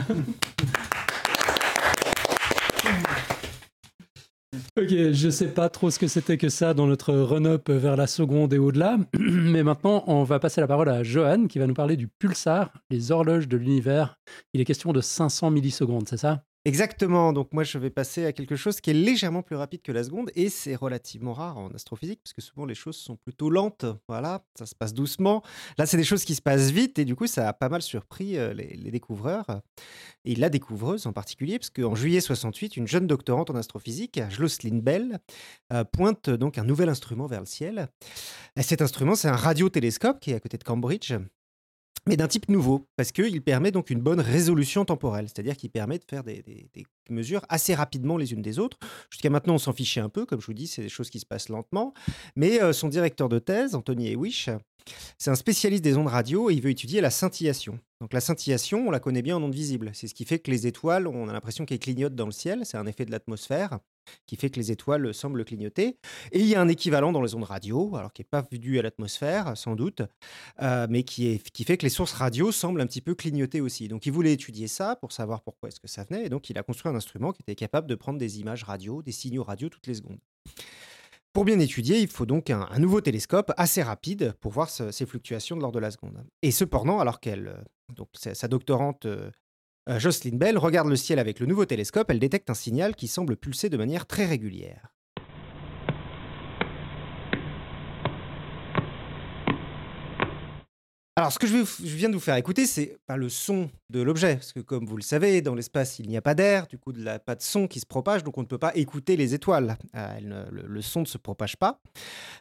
Ok, 4.78 4.88
je 4.88 5.30
sais 5.30 5.48
pas 5.48 5.68
trop 5.68 5.90
ce 5.90 5.98
que 5.98 6.06
c'était 6.06 6.38
que 6.38 6.48
ça 6.48 6.74
dans 6.74 6.86
notre 6.86 7.14
run-up 7.14 7.70
vers 7.70 7.96
la 7.96 8.06
seconde 8.06 8.52
et 8.52 8.58
au-delà, 8.58 8.98
mais 9.18 9.62
maintenant 9.62 10.04
on 10.06 10.24
va 10.24 10.38
passer 10.38 10.60
la 10.60 10.66
parole 10.66 10.88
à 10.88 11.02
Johan 11.02 11.46
qui 11.46 11.58
va 11.58 11.66
nous 11.66 11.74
parler 11.74 11.96
du 11.96 12.08
pulsar, 12.08 12.72
les 12.90 13.12
horloges 13.12 13.48
de 13.48 13.56
l'univers. 13.56 14.16
Il 14.52 14.60
est 14.60 14.64
question 14.64 14.92
de 14.92 15.00
500 15.00 15.50
millisecondes, 15.50 16.08
c'est 16.08 16.16
ça? 16.16 16.44
Exactement, 16.66 17.34
donc 17.34 17.52
moi 17.52 17.62
je 17.62 17.76
vais 17.76 17.90
passer 17.90 18.24
à 18.24 18.32
quelque 18.32 18.56
chose 18.56 18.80
qui 18.80 18.88
est 18.88 18.94
légèrement 18.94 19.42
plus 19.42 19.54
rapide 19.54 19.82
que 19.82 19.92
la 19.92 20.02
seconde 20.02 20.30
et 20.34 20.48
c'est 20.48 20.74
relativement 20.74 21.34
rare 21.34 21.58
en 21.58 21.68
astrophysique 21.74 22.20
parce 22.24 22.32
que 22.32 22.40
souvent 22.40 22.64
les 22.64 22.74
choses 22.74 22.96
sont 22.96 23.16
plutôt 23.16 23.50
lentes, 23.50 23.84
voilà, 24.08 24.46
ça 24.58 24.64
se 24.64 24.74
passe 24.74 24.94
doucement. 24.94 25.42
Là 25.76 25.84
c'est 25.84 25.98
des 25.98 26.04
choses 26.04 26.24
qui 26.24 26.34
se 26.34 26.40
passent 26.40 26.70
vite 26.70 26.98
et 26.98 27.04
du 27.04 27.16
coup 27.16 27.26
ça 27.26 27.46
a 27.46 27.52
pas 27.52 27.68
mal 27.68 27.82
surpris 27.82 28.38
euh, 28.38 28.54
les, 28.54 28.90
découvreurs 28.90 29.44
et 30.24 30.34
la 30.36 30.48
découvreuse 30.48 31.06
en 31.06 31.12
particulier 31.12 31.58
parce 31.58 31.68
qu'en 31.68 31.94
juillet 31.94 32.22
68, 32.22 32.78
une 32.78 32.88
jeune 32.88 33.06
doctorante 33.06 33.50
en 33.50 33.56
astrophysique, 33.56 34.18
Jocelyn 34.30 34.78
Bell, 34.78 35.18
euh, 35.70 35.84
pointe 35.84 36.30
donc 36.30 36.56
un 36.56 36.64
nouvel 36.64 36.88
instrument 36.88 37.26
vers 37.26 37.40
le 37.40 37.46
ciel. 37.46 37.88
Et 38.56 38.62
cet 38.62 38.80
instrument 38.80 39.16
c'est 39.16 39.28
un 39.28 39.36
radiotélescope 39.36 40.18
qui 40.18 40.30
est 40.30 40.34
à 40.34 40.40
côté 40.40 40.56
de 40.56 40.64
Cambridge 40.64 41.12
mais 42.06 42.16
d'un 42.16 42.28
type 42.28 42.48
nouveau, 42.48 42.86
parce 42.96 43.12
qu'il 43.12 43.42
permet 43.42 43.70
donc 43.70 43.90
une 43.90 44.00
bonne 44.00 44.20
résolution 44.20 44.84
temporelle, 44.84 45.26
c'est-à-dire 45.28 45.56
qu'il 45.56 45.70
permet 45.70 45.98
de 45.98 46.04
faire 46.08 46.22
des, 46.22 46.44
mesures 47.10 47.42
assez 47.48 47.74
rapidement 47.74 48.16
les 48.16 48.32
unes 48.32 48.42
des 48.42 48.58
autres. 48.58 48.78
Jusqu'à 49.10 49.30
maintenant, 49.30 49.54
on 49.54 49.58
s'en 49.58 49.72
fichait 49.72 50.00
un 50.00 50.08
peu, 50.08 50.24
comme 50.26 50.40
je 50.40 50.46
vous 50.46 50.54
dis, 50.54 50.66
c'est 50.66 50.82
des 50.82 50.88
choses 50.88 51.10
qui 51.10 51.20
se 51.20 51.26
passent 51.26 51.48
lentement, 51.48 51.94
mais 52.36 52.62
euh, 52.62 52.72
son 52.72 52.88
directeur 52.88 53.28
de 53.28 53.38
thèse, 53.38 53.74
Anthony 53.74 54.12
Hewish, 54.12 54.48
c'est 55.18 55.30
un 55.30 55.34
spécialiste 55.34 55.84
des 55.84 55.96
ondes 55.96 56.08
radio 56.08 56.50
et 56.50 56.54
il 56.54 56.60
veut 56.60 56.70
étudier 56.70 57.00
la 57.00 57.10
scintillation. 57.10 57.78
Donc 58.00 58.12
la 58.12 58.20
scintillation, 58.20 58.86
on 58.86 58.90
la 58.90 59.00
connaît 59.00 59.22
bien 59.22 59.36
en 59.36 59.42
ondes 59.42 59.54
visibles, 59.54 59.90
c'est 59.94 60.08
ce 60.08 60.14
qui 60.14 60.24
fait 60.24 60.38
que 60.38 60.50
les 60.50 60.66
étoiles, 60.66 61.06
on 61.06 61.28
a 61.28 61.32
l'impression 61.32 61.64
qu'elles 61.64 61.78
clignotent 61.78 62.14
dans 62.14 62.26
le 62.26 62.32
ciel, 62.32 62.62
c'est 62.64 62.76
un 62.76 62.86
effet 62.86 63.04
de 63.04 63.10
l'atmosphère 63.10 63.78
qui 64.26 64.36
fait 64.36 64.50
que 64.50 64.60
les 64.60 64.70
étoiles 64.70 65.14
semblent 65.14 65.44
clignoter. 65.44 65.96
Et 66.32 66.40
il 66.40 66.46
y 66.46 66.54
a 66.54 66.60
un 66.60 66.68
équivalent 66.68 67.12
dans 67.12 67.22
les 67.22 67.34
ondes 67.34 67.44
radio, 67.44 67.96
alors 67.96 68.12
qui 68.12 68.20
n'est 68.20 68.28
pas 68.30 68.44
dû 68.52 68.78
à 68.78 68.82
l'atmosphère, 68.82 69.56
sans 69.56 69.76
doute, 69.76 70.02
euh, 70.62 70.86
mais 70.90 71.02
qui, 71.02 71.40
fait 71.64 71.76
que 71.76 71.84
les 71.84 71.90
sources 71.90 72.12
radio 72.12 72.52
semblent 72.52 72.80
un 72.80 72.86
petit 72.86 73.00
peu 73.00 73.14
clignoter 73.14 73.60
aussi. 73.60 73.88
Donc 73.88 74.06
il 74.06 74.12
voulait 74.12 74.32
étudier 74.32 74.68
ça 74.68 74.96
pour 74.96 75.12
savoir 75.12 75.42
pourquoi 75.42 75.68
est-ce 75.68 75.80
que 75.80 75.88
ça 75.88 76.04
venait, 76.04 76.26
et 76.26 76.28
donc 76.28 76.50
il 76.50 76.58
a 76.58 76.62
construit 76.62 76.92
un 76.92 76.96
instrument 76.96 77.32
qui 77.32 77.42
était 77.42 77.54
capable 77.54 77.86
de 77.86 77.94
prendre 77.94 78.18
des 78.18 78.40
images 78.40 78.64
radio, 78.64 79.02
des 79.02 79.12
signaux 79.12 79.44
radio 79.44 79.68
toutes 79.68 79.86
les 79.86 79.94
secondes. 79.94 80.18
Pour 81.34 81.44
bien 81.44 81.58
étudier, 81.58 81.98
il 81.98 82.06
faut 82.06 82.26
donc 82.26 82.48
un, 82.48 82.78
nouveau 82.78 83.00
télescope 83.00 83.52
assez 83.56 83.82
rapide 83.82 84.34
pour 84.40 84.52
voir 84.52 84.70
ce- 84.70 84.92
ces 84.92 85.04
fluctuations 85.04 85.56
de 85.56 85.62
l'ordre 85.62 85.74
de 85.74 85.80
la 85.80 85.90
seconde. 85.90 86.24
Et 86.42 86.52
cependant, 86.52 87.00
alors 87.00 87.18
qu'elle, 87.18 87.48
euh, 87.48 87.60
donc 87.96 88.08
sa 88.14 88.34
sa 88.36 88.46
doctorante 88.46 89.04
euh, 89.06 89.30
euh, 89.88 89.98
Jocelyn 89.98 90.36
Bell 90.36 90.56
regarde 90.58 90.86
le 90.88 90.94
ciel 90.94 91.18
avec 91.18 91.40
le 91.40 91.46
nouveau 91.46 91.64
télescope, 91.66 92.08
elle 92.08 92.20
détecte 92.20 92.50
un 92.50 92.54
signal 92.54 92.94
qui 92.94 93.08
semble 93.08 93.36
pulser 93.36 93.68
de 93.68 93.76
manière 93.76 94.06
très 94.06 94.26
régulière. 94.26 94.93
Alors, 101.16 101.30
ce 101.30 101.38
que 101.38 101.46
je, 101.46 101.56
viens 101.80 102.08
de 102.08 102.14
vous 102.14 102.20
faire 102.20 102.34
écouter, 102.34 102.66
c'est 102.66 102.98
pas 103.06 103.16
le 103.16 103.28
son 103.28 103.70
de 103.88 104.02
l'objet, 104.02 104.34
parce 104.34 104.52
que 104.52 104.58
comme 104.58 104.84
vous 104.84 104.96
le 104.96 105.02
savez, 105.02 105.42
dans 105.42 105.54
l'espace, 105.54 106.00
il 106.00 106.08
n'y 106.08 106.16
a 106.16 106.22
pas 106.22 106.34
d'air, 106.34 106.66
du 106.66 106.76
coup, 106.76 106.90
il 106.90 107.04
n'y 107.04 107.08
a 107.08 107.20
pas 107.20 107.36
de 107.36 107.42
son 107.42 107.68
qui 107.68 107.78
se 107.78 107.86
propage, 107.86 108.24
donc 108.24 108.36
on 108.36 108.40
ne 108.40 108.46
peut 108.46 108.58
pas 108.58 108.74
écouter 108.74 109.16
les 109.16 109.32
étoiles. 109.32 109.76
Euh, 109.94 110.48
le, 110.50 110.82
son 110.82 111.02
ne 111.02 111.06
se 111.06 111.16
propage 111.16 111.56
pas. 111.56 111.80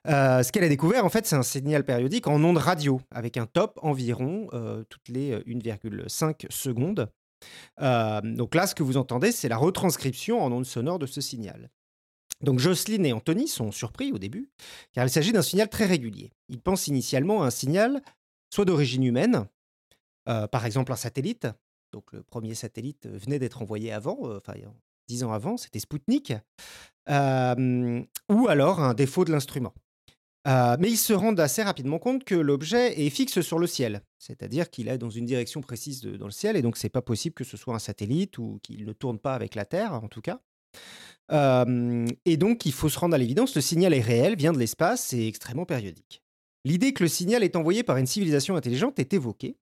Euh, 0.07 0.41
ce 0.41 0.51
qu'elle 0.51 0.63
a 0.63 0.69
découvert, 0.69 1.05
en 1.05 1.09
fait, 1.09 1.27
c'est 1.27 1.35
un 1.35 1.43
signal 1.43 1.83
périodique 1.83 2.25
en 2.25 2.43
ondes 2.43 2.57
radio, 2.57 2.99
avec 3.11 3.37
un 3.37 3.45
top 3.45 3.77
environ 3.83 4.47
euh, 4.53 4.83
toutes 4.89 5.07
les 5.07 5.33
euh, 5.33 5.43
1,5 5.47 6.51
secondes. 6.51 7.11
Donc 7.79 8.55
là, 8.55 8.65
ce 8.65 8.73
que 8.73 8.81
vous 8.81 8.97
entendez, 8.97 9.31
c'est 9.31 9.49
la 9.49 9.57
retranscription 9.57 10.41
en 10.41 10.51
ondes 10.51 10.65
sonores 10.65 10.97
de 10.97 11.05
ce 11.05 11.21
signal. 11.21 11.69
Donc 12.41 12.59
Jocelyn 12.59 13.03
et 13.03 13.13
Anthony 13.13 13.47
sont 13.47 13.71
surpris 13.71 14.11
au 14.11 14.17
début, 14.17 14.49
car 14.93 15.05
il 15.05 15.09
s'agit 15.09 15.31
d'un 15.31 15.41
signal 15.41 15.69
très 15.69 15.85
régulier. 15.85 16.31
Ils 16.49 16.59
pensent 16.59 16.87
initialement 16.87 17.43
à 17.43 17.47
un 17.47 17.51
signal 17.51 18.01
soit 18.53 18.65
d'origine 18.65 19.03
humaine, 19.03 19.47
euh, 20.29 20.47
par 20.47 20.65
exemple 20.65 20.91
un 20.91 20.95
satellite. 20.95 21.47
Donc 21.91 22.11
le 22.11 22.21
premier 22.21 22.53
satellite 22.53 23.07
venait 23.07 23.39
d'être 23.39 23.61
envoyé 23.61 23.91
avant, 23.91 24.19
euh, 24.23 24.37
enfin 24.37 24.53
dix 25.07 25.23
ans 25.23 25.31
avant, 25.31 25.57
c'était 25.57 25.79
Spoutnik, 25.79 26.33
euh, 27.09 28.03
ou 28.29 28.47
alors 28.47 28.79
un 28.79 28.93
défaut 28.93 29.25
de 29.25 29.31
l'instrument. 29.31 29.73
Euh, 30.47 30.75
mais 30.79 30.89
ils 30.89 30.97
se 30.97 31.13
rendent 31.13 31.39
assez 31.39 31.63
rapidement 31.63 31.99
compte 31.99 32.25
que 32.25 32.35
l'objet 32.35 33.01
est 33.01 33.09
fixe 33.09 33.41
sur 33.41 33.59
le 33.59 33.65
ciel, 33.65 34.01
c'est-à-dire 34.19 34.69
qu'il 34.69 34.87
est 34.87 34.97
dans 34.97 35.09
une 35.09 35.25
direction 35.25 35.61
précise 35.61 36.01
dans 36.01 36.25
le 36.25 36.31
ciel, 36.31 36.55
et 36.55 36.61
donc 36.61 36.77
c'est 36.77 36.89
pas 36.89 37.01
possible 37.01 37.33
que 37.33 37.45
ce 37.45 37.57
soit 37.57 37.73
un 37.73 37.79
satellite 37.79 38.37
ou 38.37 38.59
qu'il 38.61 38.85
ne 38.85 38.93
tourne 38.93 39.19
pas 39.19 39.35
avec 39.35 39.55
la 39.55 39.65
Terre, 39.65 39.93
en 39.93 40.09
tout 40.09 40.21
cas. 40.21 40.41
Euh, 41.31 42.05
et 42.25 42.37
donc, 42.37 42.65
il 42.65 42.73
faut 42.73 42.89
se 42.89 42.99
rendre 42.99 43.15
à 43.15 43.17
l'évidence, 43.17 43.55
le 43.55 43.61
signal 43.61 43.93
est 43.93 44.01
réel, 44.01 44.35
vient 44.35 44.51
de 44.51 44.59
l'espace 44.59 45.13
et 45.13 45.27
extrêmement 45.27 45.65
périodique. 45.65 46.22
L'idée 46.65 46.93
que 46.93 47.03
le 47.03 47.09
signal 47.09 47.43
est 47.43 47.55
envoyé 47.55 47.83
par 47.83 47.97
une 47.97 48.05
civilisation 48.05 48.55
intelligente 48.55 48.99
est 48.99 49.13
évoquée, 49.13 49.57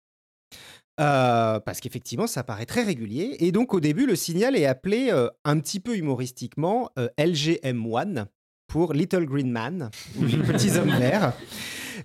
euh, 0.99 1.59
parce 1.61 1.79
qu'effectivement, 1.79 2.27
ça 2.27 2.43
paraît 2.43 2.65
très 2.65 2.83
régulier. 2.83 3.37
Et 3.39 3.53
donc, 3.53 3.73
au 3.73 3.79
début, 3.79 4.05
le 4.05 4.15
signal 4.15 4.55
est 4.57 4.65
appelé 4.65 5.09
euh, 5.11 5.29
un 5.45 5.59
petit 5.59 5.79
peu 5.79 5.95
humoristiquement 5.95 6.89
euh, 6.99 7.07
LGM1 7.17 8.25
pour 8.67 8.93
Little 8.93 9.25
Green 9.25 9.49
Man, 9.49 9.89
ou 10.19 10.25
les 10.25 10.37
petits 10.37 10.77
hommes. 10.77 10.93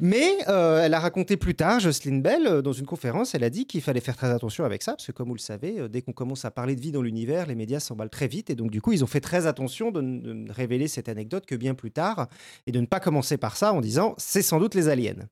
Mais 0.00 0.38
euh, 0.48 0.82
elle 0.82 0.94
a 0.94 1.00
raconté 1.00 1.36
plus 1.36 1.54
tard, 1.54 1.80
Jocelyn 1.80 2.18
Bell, 2.18 2.46
euh, 2.46 2.62
dans 2.62 2.72
une 2.72 2.86
conférence, 2.86 3.34
elle 3.34 3.44
a 3.44 3.50
dit 3.50 3.66
qu'il 3.66 3.80
fallait 3.80 4.00
faire 4.00 4.16
très 4.16 4.30
attention 4.30 4.64
avec 4.64 4.82
ça, 4.82 4.92
parce 4.92 5.06
que 5.06 5.12
comme 5.12 5.28
vous 5.28 5.34
le 5.34 5.40
savez, 5.40 5.80
euh, 5.80 5.88
dès 5.88 6.02
qu'on 6.02 6.12
commence 6.12 6.44
à 6.44 6.50
parler 6.50 6.76
de 6.76 6.80
vie 6.80 6.92
dans 6.92 7.02
l'univers, 7.02 7.46
les 7.46 7.54
médias 7.54 7.80
s'emballent 7.80 8.10
très 8.10 8.28
vite, 8.28 8.50
et 8.50 8.54
donc 8.54 8.70
du 8.70 8.80
coup, 8.80 8.92
ils 8.92 9.04
ont 9.04 9.08
fait 9.08 9.20
très 9.20 9.46
attention 9.46 9.90
de, 9.90 10.00
ne- 10.00 10.50
révéler 10.52 10.88
cette 10.88 11.08
anecdote 11.08 11.46
que 11.46 11.54
bien 11.54 11.74
plus 11.74 11.90
tard, 11.90 12.28
et 12.66 12.72
de 12.72 12.80
ne 12.80 12.86
pas 12.86 13.00
commencer 13.00 13.36
par 13.36 13.56
ça 13.56 13.72
en 13.72 13.80
disant 13.80 14.14
c'est 14.18 14.42
sans 14.42 14.58
doute 14.60 14.74
les 14.74 14.88
aliens. 14.88 15.28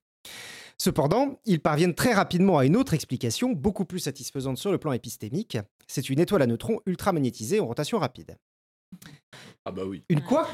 Cependant, 0.79 1.39
ils 1.45 1.61
parviennent 1.61 1.95
très 1.95 2.13
rapidement 2.13 2.59
à 2.59 2.65
une 2.67 2.77
autre 2.77 2.95
explication, 2.95 3.53
beaucoup 3.53 3.85
plus 3.85 4.01
satisfaisante 4.01 4.59
sur 4.59 4.73
le 4.73 4.79
plan 4.79 4.93
épistémique. 4.93 5.59
C'est 5.87 6.11
une 6.11 6.19
étoile 6.19 6.43
à 6.43 6.47
neutrons 6.47 6.81
ultramagnétisée 6.87 7.61
en 7.61 7.67
rotation 7.67 7.99
rapide. 7.99 8.37
Ah 9.65 9.71
bah 9.71 9.83
oui. 9.87 10.03
Une 10.09 10.23
quoi 10.23 10.49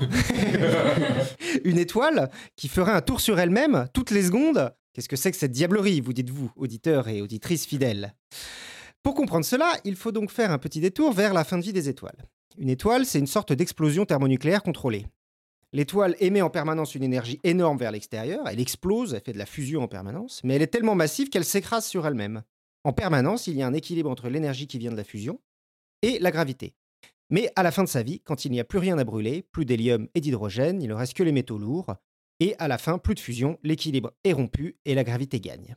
Une 1.65 1.79
étoile 1.79 2.31
qui 2.57 2.69
ferait 2.69 2.93
un 2.93 3.01
tour 3.01 3.21
sur 3.21 3.39
elle-même 3.39 3.89
toutes 3.95 4.11
les 4.11 4.25
secondes 4.25 4.73
Qu'est-ce 4.93 5.09
que 5.09 5.17
c'est 5.17 5.31
que 5.31 5.37
cette 5.37 5.53
diablerie, 5.53 6.01
vous 6.01 6.13
dites-vous, 6.13 6.51
auditeurs 6.57 7.09
et 7.09 7.23
auditrices 7.23 7.67
fidèles? 7.67 8.15
Pour 9.03 9.15
comprendre 9.15 9.45
cela, 9.45 9.73
il 9.85 9.95
faut 9.95 10.13
donc 10.13 10.31
faire 10.31 10.51
un 10.51 10.59
petit 10.59 10.81
détour 10.81 11.13
vers 11.13 11.33
la 11.33 11.45
fin 11.45 11.57
de 11.57 11.63
vie 11.63 11.73
des 11.73 11.89
étoiles. 11.89 12.25
Une 12.59 12.69
étoile, 12.69 13.07
c'est 13.07 13.21
une 13.21 13.29
sorte 13.29 13.53
d'explosion 13.53 14.05
thermonucléaire 14.05 14.63
contrôlée. 14.63 15.07
L'étoile 15.73 16.17
émet 16.19 16.43
en 16.43 16.51
permanence 16.51 16.95
une 16.95 17.05
énergie 17.05 17.39
énorme 17.45 17.79
vers 17.79 17.93
l'extérieur, 17.93 18.49
elle 18.49 18.59
explose, 18.59 19.15
elle 19.15 19.21
fait 19.21 19.35
de 19.35 19.39
la 19.39 19.47
fusion 19.47 19.83
en 19.83 19.89
permanence, 19.89 20.41
mais 20.43 20.55
elle 20.55 20.63
est 20.63 20.67
tellement 20.67 20.95
massive 20.95 21.29
qu'elle 21.29 21.45
s'écrase 21.45 21.87
sur 21.87 22.07
elle-même. 22.07 22.43
En 22.85 22.93
permanence, 22.93 23.47
il 23.47 23.57
y 23.57 23.63
a 23.63 23.67
un 23.67 23.75
équilibre 23.75 24.11
entre 24.11 24.29
l'énergie 24.29 24.67
qui 24.67 24.79
vient 24.79 24.91
de 24.91 24.97
la 24.97 25.05
fusion 25.05 25.41
et 26.03 26.19
la 26.19 26.31
gravité. 26.31 26.75
Mais 27.31 27.51
à 27.57 27.63
la 27.63 27.71
fin 27.71 27.85
de 27.85 27.89
sa 27.89 28.03
vie, 28.03 28.21
quand 28.21 28.45
il 28.45 28.53
n'y 28.53 28.61
a 28.61 28.65
plus 28.65 28.79
rien 28.79 28.99
à 28.99 29.05
brûler, 29.05 29.43
plus 29.53 29.65
d'hélium 29.65 30.09
et 30.15 30.21
d'hydrogène, 30.21 30.81
il 30.83 30.89
ne 30.89 30.95
reste 30.95 31.15
que 31.15 31.23
les 31.23 31.33
métaux 31.33 31.59
lourds, 31.59 31.95
et 32.41 32.55
à 32.59 32.69
la 32.69 32.79
fin, 32.79 32.99
plus 32.99 33.15
de 33.15 33.21
fusion, 33.21 33.59
l'équilibre 33.63 34.13
est 34.25 34.33
rompu 34.33 34.77
et 34.85 34.95
la 34.95 35.05
gravité 35.05 35.41
gagne. 35.41 35.77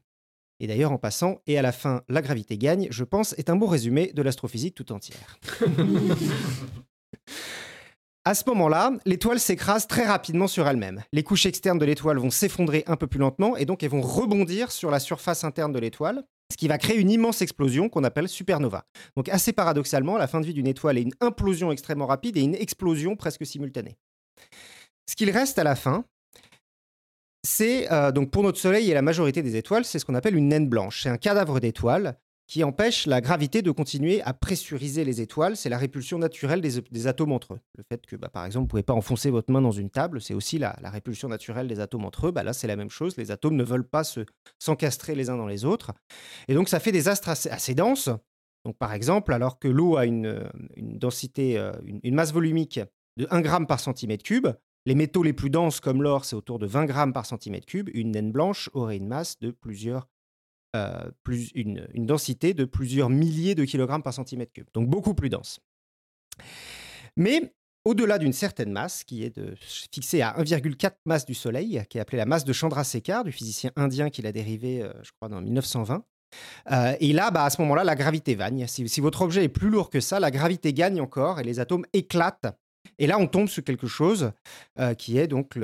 Et 0.59 0.67
d'ailleurs, 0.67 0.91
en 0.91 0.99
passant, 0.99 1.41
et 1.47 1.57
à 1.57 1.63
la 1.63 1.71
fin, 1.71 2.03
la 2.07 2.21
gravité 2.21 2.57
gagne, 2.57 2.87
je 2.91 3.03
pense, 3.03 3.33
est 3.33 3.49
un 3.49 3.55
bon 3.55 3.65
résumé 3.65 4.13
de 4.13 4.21
l'astrophysique 4.21 4.75
tout 4.75 4.91
entière. 4.91 5.39
À 8.23 8.35
ce 8.35 8.43
moment-là, 8.49 8.91
l'étoile 9.07 9.39
s'écrase 9.39 9.87
très 9.87 10.05
rapidement 10.05 10.45
sur 10.45 10.67
elle-même. 10.67 11.01
Les 11.11 11.23
couches 11.23 11.47
externes 11.47 11.79
de 11.79 11.85
l'étoile 11.85 12.19
vont 12.19 12.29
s'effondrer 12.29 12.83
un 12.85 12.95
peu 12.95 13.07
plus 13.07 13.17
lentement 13.17 13.57
et 13.57 13.65
donc 13.65 13.81
elles 13.81 13.89
vont 13.89 14.01
rebondir 14.01 14.71
sur 14.71 14.91
la 14.91 14.99
surface 14.99 15.43
interne 15.43 15.71
de 15.71 15.79
l'étoile, 15.79 16.23
ce 16.51 16.57
qui 16.57 16.67
va 16.67 16.77
créer 16.77 16.97
une 16.97 17.09
immense 17.09 17.41
explosion 17.41 17.89
qu'on 17.89 18.03
appelle 18.03 18.27
supernova. 18.27 18.85
Donc 19.15 19.29
assez 19.29 19.53
paradoxalement, 19.53 20.17
la 20.17 20.27
fin 20.27 20.41
de 20.41 20.45
vie 20.45 20.53
d'une 20.53 20.67
étoile 20.67 20.97
est 20.97 21.03
une 21.03 21.13
implosion 21.21 21.71
extrêmement 21.71 22.05
rapide 22.07 22.37
et 22.37 22.41
une 22.41 22.55
explosion 22.55 23.15
presque 23.15 23.45
simultanée. 23.45 23.97
Ce 25.09 25.15
qu'il 25.15 25.29
reste 25.31 25.57
à 25.59 25.63
la 25.63 25.75
fin, 25.75 26.05
c'est 27.43 27.91
euh, 27.91 28.11
donc 28.11 28.29
pour 28.31 28.43
notre 28.43 28.59
Soleil 28.59 28.89
et 28.91 28.93
la 28.93 29.01
majorité 29.01 29.41
des 29.41 29.55
étoiles, 29.55 29.85
c'est 29.85 29.99
ce 29.99 30.05
qu'on 30.05 30.15
appelle 30.15 30.35
une 30.35 30.49
naine 30.49 30.69
blanche. 30.69 31.03
C'est 31.03 31.09
un 31.09 31.17
cadavre 31.17 31.59
d'étoile 31.59 32.17
qui 32.51 32.65
empêche 32.65 33.07
la 33.07 33.21
gravité 33.21 33.61
de 33.61 33.71
continuer 33.71 34.21
à 34.23 34.33
pressuriser 34.33 35.05
les 35.05 35.21
étoiles. 35.21 35.55
C'est 35.55 35.69
la 35.69 35.77
répulsion 35.77 36.19
naturelle 36.19 36.59
des, 36.59 37.07
atomes 37.07 37.31
entre 37.31 37.53
eux. 37.53 37.59
Le 37.77 37.83
fait 37.87 38.05
que, 38.05 38.17
bah, 38.17 38.27
par 38.27 38.45
exemple, 38.45 38.63
vous 38.63 38.65
ne 38.65 38.69
pouvez 38.71 38.83
pas 38.83 38.93
enfoncer 38.93 39.29
votre 39.29 39.53
main 39.53 39.61
dans 39.61 39.71
une 39.71 39.89
table, 39.89 40.19
c'est 40.19 40.33
aussi 40.33 40.59
la, 40.59 40.75
répulsion 40.83 41.29
naturelle 41.29 41.69
des 41.69 41.79
atomes 41.79 42.03
entre 42.03 42.27
eux. 42.27 42.31
Bah, 42.31 42.43
là, 42.43 42.51
c'est 42.51 42.67
la 42.67 42.75
même 42.75 42.89
chose. 42.89 43.15
Les 43.15 43.31
atomes 43.31 43.55
ne 43.55 43.63
veulent 43.63 43.87
pas 43.87 44.03
se- 44.03 44.25
s'encastrer 44.59 45.15
les 45.15 45.29
uns 45.29 45.37
dans 45.37 45.47
les 45.47 45.63
autres. 45.63 45.93
Et 46.49 46.53
donc, 46.53 46.67
ça 46.67 46.81
fait 46.81 46.91
des 46.91 47.07
astres 47.07 47.29
assez, 47.29 47.73
denses. 47.73 48.09
Donc, 48.65 48.77
par 48.77 48.91
exemple, 48.91 49.31
alors 49.31 49.57
que 49.57 49.69
l'eau 49.69 49.95
a 49.95 50.05
une, 50.05 50.43
densité, 50.75 51.57
euh, 51.57 51.71
une, 51.85 52.15
masse 52.15 52.33
volumique 52.33 52.81
de 53.15 53.27
1 53.31 53.39
gramme 53.39 53.65
par 53.65 53.79
centimètre 53.79 54.23
cube, 54.23 54.49
les 54.85 54.95
métaux 54.95 55.23
les 55.23 55.31
plus 55.31 55.51
denses, 55.51 55.79
comme 55.79 56.03
l'or, 56.03 56.25
c'est 56.25 56.35
autour 56.35 56.59
de 56.59 56.67
20 56.67 56.83
grammes 56.83 57.13
par 57.13 57.25
centimètre 57.25 57.65
cube. 57.65 57.89
Une 57.93 58.11
naine 58.11 58.33
blanche 58.33 58.69
aurait 58.73 58.97
une 58.97 59.07
masse 59.07 59.39
de 59.39 59.51
plusieurs 59.51 60.09
euh, 60.75 61.09
plus 61.23 61.51
une, 61.55 61.87
densité 61.95 62.53
de 62.53 62.65
plusieurs 62.65 63.09
milliers 63.09 63.55
de 63.55 63.65
kilogrammes 63.65 64.03
par 64.03 64.13
centimètre 64.13 64.53
cube, 64.53 64.67
donc 64.73 64.89
beaucoup 64.89 65.13
plus 65.13 65.29
dense. 65.29 65.59
Mais 67.17 67.53
au-delà 67.83 68.17
d'une 68.19 68.33
certaine 68.33 68.71
masse, 68.71 69.03
qui 69.03 69.23
est 69.23 69.35
de, 69.35 69.55
fixée 69.59 70.21
à 70.21 70.35
1,4 70.39 70.91
masse 71.05 71.25
du 71.25 71.33
Soleil, 71.33 71.83
qui 71.89 71.97
est 71.97 72.01
appelée 72.01 72.17
la 72.17 72.25
masse 72.25 72.45
de 72.45 72.53
Chandrasekhar, 72.53 73.23
du 73.23 73.31
physicien 73.31 73.71
indien 73.75 74.09
qui 74.09 74.21
l'a 74.21 74.31
dérivé, 74.31 74.81
euh, 74.81 74.93
je 75.03 75.11
crois, 75.11 75.35
en 75.35 75.41
1920, 75.41 76.03
Euh, 76.71 76.95
et 76.99 77.13
là, 77.13 77.31
bah, 77.31 77.43
à 77.43 77.49
ce 77.49 77.61
moment-là, 77.61 77.83
la 77.83 77.95
gravité 77.95 78.35
gagne. 78.35 78.65
Si 78.67 79.01
votre 79.01 79.21
objet 79.21 79.43
est 79.43 79.49
plus 79.49 79.69
lourd 79.69 79.89
que 79.89 79.99
ça, 79.99 80.19
la 80.19 80.31
gravité 80.31 80.73
gagne 80.73 81.01
encore 81.01 81.39
et 81.39 81.43
les 81.43 81.59
atomes 81.59 81.85
éclatent. 81.93 82.47
Et 83.01 83.07
là, 83.07 83.17
on 83.17 83.25
tombe 83.25 83.49
sur 83.49 83.63
quelque 83.63 83.87
chose 83.87 84.31
euh, 84.79 84.93
qui 84.93 85.17
est 85.17 85.27
donc 85.27 85.57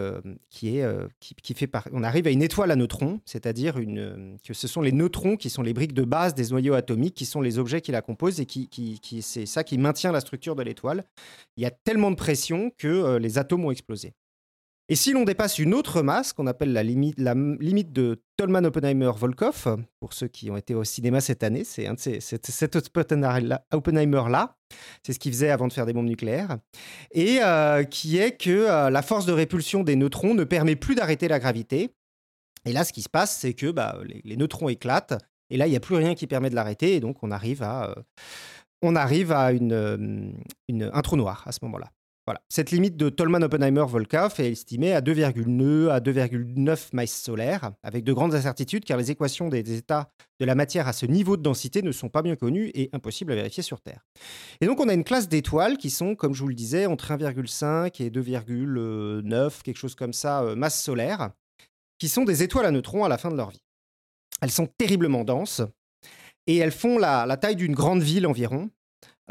qui 0.50 0.80
est 0.80 0.82
euh, 0.84 1.08
qui, 1.19 1.54
fait 1.54 1.67
par... 1.67 1.88
on 1.93 2.02
arrive 2.04 2.26
à 2.26 2.32
une 2.32 2.41
étoile 2.41 2.71
à 2.71 2.76
neutrons, 2.76 3.21
c'est-à-dire 3.26 3.76
euh, 3.78 4.36
que 4.43 4.56
ce 4.56 4.67
sont 4.67 4.82
les 4.82 4.91
neutrons 4.91 5.38
qui 5.38 5.52
sont 5.52 5.62
les 5.62 5.73
briques 5.73 5.93
de 5.93 6.04
base 6.04 6.34
des 6.34 6.50
noyaux 6.50 6.73
atomiques, 6.73 7.13
qui 7.13 7.28
sont 7.28 7.39
les 7.41 7.60
objets 7.60 7.80
qui 7.80 7.91
la 7.91 8.02
composent 8.02 8.39
et 8.39 8.47
qui, 8.47 8.67
qui, 8.69 9.00
qui- 9.00 9.21
c'est 9.21 9.45
ça 9.45 9.63
qui 9.63 9.78
maintient 9.78 10.12
la 10.12 10.19
structure 10.19 10.56
de 10.56 10.63
l'étoile. 10.63 11.04
Il 11.58 11.63
y 11.63 11.67
a 11.67 11.71
tellement 11.71 12.10
de 12.10 12.15
pression 12.15 12.71
que 12.76 13.17
les 13.17 13.38
atomes 13.38 13.65
ont 13.65 13.71
explosé. 13.71 14.13
Et 14.89 14.95
si 14.95 15.12
l'on 15.12 15.26
dépasse 15.26 15.60
une 15.60 15.73
autre 15.73 16.02
masse 16.02 16.32
qu'on 16.32 16.47
appelle 16.47 16.71
la 16.71 16.82
limite, 16.82 17.17
de 17.91 18.21
Tolman-Oppenheimer-Volkoff, 18.38 19.67
pour 20.00 20.13
ceux 20.13 20.28
qui 20.30 20.50
ont 20.50 20.56
été 20.56 20.76
au 20.76 20.86
cinéma 20.86 21.19
cette 21.19 21.43
année, 21.43 21.65
c'est 21.65 21.88
un 21.88 21.95
c'est- 21.97 22.21
cet 22.21 22.76
Oppenheimer-là, 23.73 24.56
c'est 25.06 25.12
ce 25.12 25.19
qu'il 25.19 25.34
faisait 25.34 25.50
avant 25.50 25.67
de 25.67 25.73
faire 25.73 25.86
des 25.86 25.91
bombes 25.93 26.08
nucléaires, 26.08 26.58
et 27.12 27.39
euh, 27.43 27.84
qui 27.84 28.17
est 28.17 28.38
que 28.38 28.50
euh, 28.50 28.89
la 28.89 29.02
force 29.02 29.26
de 29.26 29.34
répulsion 29.34 29.84
des 29.84 29.97
neutrons 29.97 30.34
ne 30.34 30.45
permet 30.45 30.78
plus 30.78 30.95
d'arrêter 30.95 31.28
la 31.28 31.39
gravité. 31.39 31.89
Et 32.65 32.71
là, 32.71 32.84
ce 32.86 32.93
qui 32.93 33.02
se 33.02 33.10
passe, 33.10 33.38
c'est 33.38 33.54
que 33.54 33.71
bah, 33.71 33.97
les, 34.23 34.38
neutrons 34.38 34.69
éclatent, 34.69 35.21
et 35.50 35.58
là, 35.58 35.67
il 35.67 35.71
n'y 35.71 35.78
a 35.78 35.82
plus 35.82 35.95
rien 35.95 36.15
qui 36.15 36.28
permet 36.28 36.50
de 36.50 36.56
l'arrêter, 36.56 36.95
et 36.95 37.00
donc 37.02 37.17
on 37.23 37.32
arrive 37.32 37.62
à, 37.62 37.89
euh, 37.91 37.95
on 38.82 38.95
arrive 38.95 39.32
à 39.34 39.52
une- 39.52 40.34
un 40.69 41.02
trou 41.02 41.17
noir 41.17 41.43
à 41.45 41.52
ce 41.52 41.60
moment-là. 41.63 41.91
Voilà. 42.27 42.41
Cette 42.49 42.71
limite 42.71 42.97
de 42.97 43.07
Tolman-Oppenheimer-Volkoff 43.07 44.41
est 44.41 44.51
estimée 44.51 44.91
à 44.91 44.99
2,9 44.99 45.89
à 45.89 46.01
2,9 46.01 46.89
masses 46.91 47.21
solaires, 47.21 47.71
avec 47.83 48.03
de 48.03 48.11
grandes 48.11 48.35
incertitudes 48.35 48.83
car 48.83 48.97
les 48.97 49.11
équations 49.11 49.47
des, 49.47 49.77
états 49.77 50.09
de 50.41 50.45
la 50.45 50.53
matière 50.53 50.89
à 50.89 50.93
ce 50.93 51.05
niveau 51.05 51.37
de 51.37 51.41
densité 51.41 51.81
ne 51.81 51.93
sont 51.93 52.09
pas 52.09 52.21
bien 52.21 52.35
connues 52.35 52.69
et 52.73 52.89
impossibles 52.91 53.31
à 53.31 53.35
vérifier 53.35 53.63
sur 53.63 53.79
Terre. 53.79 54.05
Et 54.59 54.65
donc 54.65 54.81
on 54.81 54.89
a 54.89 54.93
une 54.93 55.05
classe 55.05 55.29
d'étoiles 55.29 55.77
qui 55.77 55.89
sont, 55.89 56.15
comme 56.15 56.33
je 56.33 56.41
vous 56.41 56.49
le 56.49 56.53
disais, 56.53 56.85
entre 56.85 57.13
1,5 57.13 58.03
et 58.03 58.09
2,9, 58.09 59.61
quelque 59.61 59.77
chose 59.77 59.95
comme 59.95 60.11
ça, 60.11 60.43
euh, 60.43 60.57
masses 60.57 60.83
solaires, 60.83 61.29
qui 61.97 62.09
sont 62.09 62.25
des 62.25 62.43
étoiles 62.43 62.65
à 62.65 62.71
neutrons 62.71 63.05
à 63.05 63.09
la 63.09 63.17
fin 63.17 63.31
de 63.31 63.37
leur 63.37 63.51
vie. 63.51 63.63
Elles 64.41 64.51
sont 64.51 64.67
terriblement 64.77 65.23
denses 65.23 65.61
et 66.45 66.57
elles 66.57 66.73
font 66.73 66.97
la 66.97 67.37
taille 67.37 67.55
d'une 67.55 67.73
grande 67.73 68.01
ville 68.01 68.27
environ, 68.27 68.69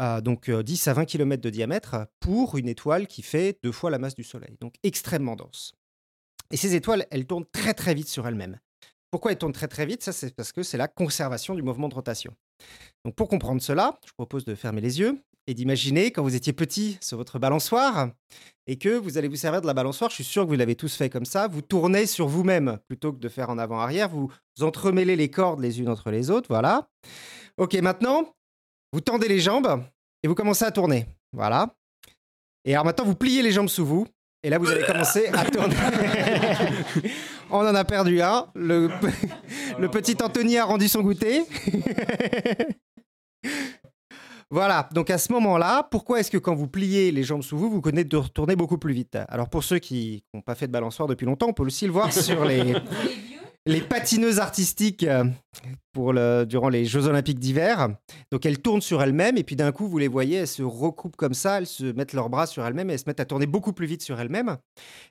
euh, 0.01 0.21
donc 0.21 0.49
euh, 0.49 0.63
10 0.63 0.89
à 0.89 0.93
20 0.95 1.05
km 1.05 1.43
de 1.43 1.51
diamètre, 1.51 2.07
pour 2.21 2.57
une 2.57 2.69
étoile 2.69 3.07
qui 3.07 3.23
fait 3.23 3.59
deux 3.63 3.73
fois 3.73 3.91
la 3.91 3.99
masse 3.99 4.15
du 4.15 4.25
Soleil, 4.25 4.57
donc 4.61 4.75
extrêmement 4.83 5.37
dense. 5.37 5.75
Et 6.51 6.57
ces 6.57 6.75
étoiles, 6.75 7.07
elles 7.11 7.27
tournent 7.27 7.47
très 7.51 7.75
très 7.75 7.95
vite 7.95 8.09
sur 8.09 8.27
elles-mêmes. 8.27 8.59
Pourquoi 9.11 9.33
elles 9.33 9.39
tournent 9.39 9.53
très 9.53 9.69
très 9.69 9.87
vite? 9.87 10.03
Ça, 10.03 10.13
c'est 10.13 10.35
parce 10.35 10.53
que 10.53 10.63
c'est 10.63 10.79
la 10.79 10.89
conservation 10.89 11.55
du 11.55 11.63
mouvement 11.63 11.89
de 11.89 11.95
rotation. 11.95 12.35
Donc 13.05 13.15
pour 13.15 13.29
comprendre 13.29 13.63
cela, 13.63 13.99
je 14.07 14.13
propose 14.13 14.45
de 14.45 14.55
fermer 14.55 14.81
les 14.81 15.01
yeux 15.01 15.21
et 15.47 15.55
d'imaginer 15.55 16.11
quand 16.11 16.23
vous 16.23 16.35
étiez 16.35 16.53
petit 16.53 16.99
sur 17.01 17.17
votre 17.17 17.39
balançoire 17.39 18.11
et 18.67 18.79
que 18.79 18.97
vous 18.97 19.17
allez 19.17 19.29
vous 19.29 19.37
servir 19.37 19.61
de 19.61 19.67
la 19.67 19.75
balançoire. 19.75 20.11
Je 20.11 20.17
suis 20.17 20.25
sûr 20.25 20.43
que 20.45 20.49
vous 20.49 20.57
l'avez 20.57 20.75
tous 20.75 20.95
fait 20.95 21.09
comme 21.09 21.25
ça. 21.25 21.47
Vous 21.47 21.63
tournez 21.63 22.07
sur 22.07 22.27
vous-même 22.27 22.79
plutôt 22.89 23.13
que 23.13 23.19
de 23.19 23.29
faire 23.29 23.51
en 23.51 23.59
avant-arrière. 23.59 24.09
Vous 24.09 24.31
entremêlez 24.61 25.17
les 25.17 25.31
cordes 25.31 25.61
les 25.61 25.81
unes 25.81 25.89
entre 25.89 26.11
les 26.11 26.31
autres. 26.31 26.49
Voilà. 26.49 26.89
Ok, 27.59 27.75
maintenant, 27.75 28.35
vous 28.93 29.01
tendez 29.01 29.29
les 29.29 29.41
jambes 29.41 29.85
et 30.23 30.29
vous 30.29 30.35
commencez 30.35 30.65
à 30.65 30.71
tourner. 30.71 31.07
Voilà. 31.33 31.75
Et 32.65 32.75
alors 32.75 32.85
maintenant, 32.85 33.05
vous 33.05 33.15
pliez 33.15 33.43
les 33.43 33.53
jambes 33.53 33.69
sous 33.69 33.87
vous. 33.87 34.07
Et 34.43 34.51
là, 34.51 34.59
vous 34.59 34.71
allez 34.71 34.85
commencer 34.85 35.29
à 35.33 35.45
tourner. 35.45 35.75
On 37.51 37.59
en 37.59 37.75
a 37.75 37.85
perdu 37.85 38.21
un. 38.21 38.47
Le, 38.55 38.89
le 39.79 39.89
petit 39.89 40.17
Anthony 40.23 40.59
a 40.59 40.65
rendu 40.65 40.89
son 40.89 41.03
goûter. 41.03 41.45
Voilà, 44.49 44.89
donc 44.93 45.11
à 45.11 45.19
ce 45.19 45.33
moment-là, 45.33 45.83
pourquoi 45.91 46.21
est-ce 46.21 46.31
que 46.31 46.39
quand 46.39 46.55
vous 46.55 46.69
pliez 46.69 47.11
les 47.11 47.25
jambes 47.25 47.43
sous 47.43 47.59
vous, 47.59 47.69
vous 47.69 47.81
connaissez 47.81 48.05
de 48.05 48.17
retourner 48.17 48.55
beaucoup 48.55 48.79
plus 48.79 48.95
vite? 48.95 49.19
Alors 49.29 49.49
pour 49.49 49.65
ceux 49.65 49.81
qui 49.81 50.23
n'ont 50.33 50.41
pas 50.41 50.55
fait 50.55 50.69
de 50.69 50.73
balançoire 50.73 51.09
depuis 51.09 51.27
longtemps, 51.27 51.49
on 51.49 51.53
peut 51.53 51.65
aussi 51.65 51.85
le 51.85 51.91
voir 51.91 52.13
sur 52.13 52.45
les, 52.45 52.77
les 53.67 53.81
patineuses 53.81 54.39
artistiques 54.39 55.03
euh, 55.03 55.25
pour 55.93 56.15
durant 56.47 56.69
les 56.69 56.85
Jeux 56.85 57.07
Olympiques 57.07 57.39
d'hiver. 57.39 57.89
Donc 58.31 58.47
elles 58.47 58.61
tournent 58.61 58.81
sur 58.83 59.03
elles-mêmes 59.03 59.37
et 59.37 59.43
puis 59.45 59.57
d'un 59.57 59.73
coup, 59.73 59.89
vous 59.89 59.99
les 59.99 60.09
voyez, 60.09 60.37
elles 60.39 60.47
se 60.49 60.63
recoupent 60.63 61.17
comme 61.17 61.35
ça, 61.35 61.59
elles 61.59 61.67
se 61.67 61.85
mettent 61.85 62.13
leurs 62.13 62.29
bras 62.31 62.47
sur 62.47 62.65
elles-mêmes 62.65 62.91
et 62.91 62.93
elles 62.93 62.99
se 62.99 63.05
mettent 63.07 63.21
à 63.21 63.25
tourner 63.25 63.47
beaucoup 63.47 63.73
plus 63.73 63.87
vite 63.87 64.03
sur 64.03 64.21
elles-mêmes. 64.21 64.57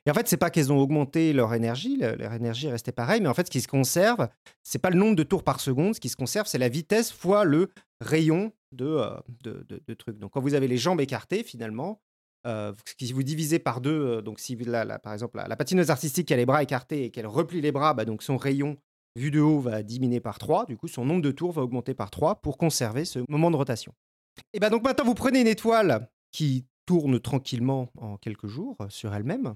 Et 0.06 0.10
en 0.10 0.14
fait, 0.14 0.26
c'est 0.28 0.36
pas 0.36 0.50
qu'elles 0.50 0.72
ont 0.72 0.78
augmenté 0.78 1.32
leur 1.32 1.52
énergie, 1.54 1.96
le- 1.96 2.14
leur 2.16 2.32
énergie 2.32 2.68
est 2.68 2.72
restée 2.72 2.92
pareille, 2.92 3.20
mais 3.20 3.28
en 3.28 3.34
fait, 3.34 3.46
ce 3.46 3.50
qui 3.50 3.60
se 3.60 3.68
conserve, 3.68 4.28
c'est 4.62 4.78
pas 4.78 4.90
le 4.90 4.96
nombre 4.98 5.16
de 5.16 5.22
tours 5.22 5.42
par 5.44 5.60
seconde, 5.60 5.94
ce 5.94 6.00
qui 6.00 6.08
se 6.08 6.16
conserve, 6.16 6.46
c'est 6.46 6.58
la 6.58 6.68
vitesse 6.68 7.12
fois 7.12 7.44
le 7.44 7.70
rayon 8.00 8.52
de, 8.72 8.86
euh, 8.86 9.10
de- 9.42 9.66
de 9.86 9.94
trucs. 9.94 10.18
Donc 10.18 10.32
quand 10.32 10.40
vous 10.40 10.54
avez 10.54 10.68
les 10.68 10.78
jambes 10.78 11.00
écartées, 11.00 11.42
finalement, 11.42 12.00
euh, 12.46 12.72
ce 12.86 12.94
qui 12.94 13.12
vous 13.12 13.22
divisez 13.22 13.58
par 13.58 13.80
deux, 13.80 13.90
euh, 14.18 14.22
donc 14.22 14.40
si 14.40 14.56
par 14.56 15.12
exemple 15.12 15.36
la, 15.36 15.48
la 15.48 15.56
patineuse 15.56 15.90
artistique 15.90 16.30
a 16.32 16.36
les 16.36 16.46
bras 16.46 16.62
écartés 16.62 17.04
et 17.04 17.10
qu'elle 17.10 17.26
replie 17.26 17.60
les 17.60 17.72
bras, 17.72 17.94
bah, 17.94 18.04
donc 18.04 18.22
son 18.22 18.36
rayon 18.36 18.78
vu 19.16 19.30
de 19.30 19.40
haut 19.40 19.60
va 19.60 19.82
diminuer 19.82 20.20
par 20.20 20.38
3, 20.38 20.66
du 20.66 20.76
coup 20.76 20.88
son 20.88 21.04
nombre 21.04 21.22
de 21.22 21.30
tours 21.30 21.52
va 21.52 21.62
augmenter 21.62 21.94
par 21.94 22.10
3 22.10 22.36
pour 22.36 22.58
conserver 22.58 23.04
ce 23.04 23.20
moment 23.28 23.50
de 23.50 23.56
rotation. 23.56 23.92
Et 24.52 24.60
ben 24.60 24.70
donc 24.70 24.82
maintenant 24.84 25.04
vous 25.04 25.14
prenez 25.14 25.40
une 25.40 25.46
étoile 25.46 26.08
qui 26.30 26.66
tourne 26.84 27.18
tranquillement 27.20 27.90
en 27.98 28.16
quelques 28.16 28.46
jours 28.46 28.76
euh, 28.80 28.88
sur 28.88 29.14
elle-même. 29.14 29.54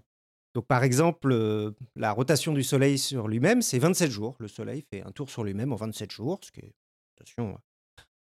Donc 0.55 0.67
par 0.67 0.83
exemple, 0.83 1.31
euh, 1.31 1.71
la 1.95 2.13
rotation 2.13 2.53
du 2.53 2.65
Soleil 2.65 2.99
sur 2.99 3.29
lui-même, 3.29 3.63
c'est 3.63 3.79
27 3.79 4.11
jours. 4.11 4.35
Le 4.41 4.49
Soleil 4.49 4.83
fait 4.91 5.03
un 5.03 5.13
tour 5.13 5.31
sur 5.31 5.45
lui-même 5.45 5.73
en 5.73 5.77
27 5.77 6.11
jours, 6.11 6.41
ce 6.43 6.51
qui 6.51 6.61
est 6.61 6.75
euh, 7.39 7.53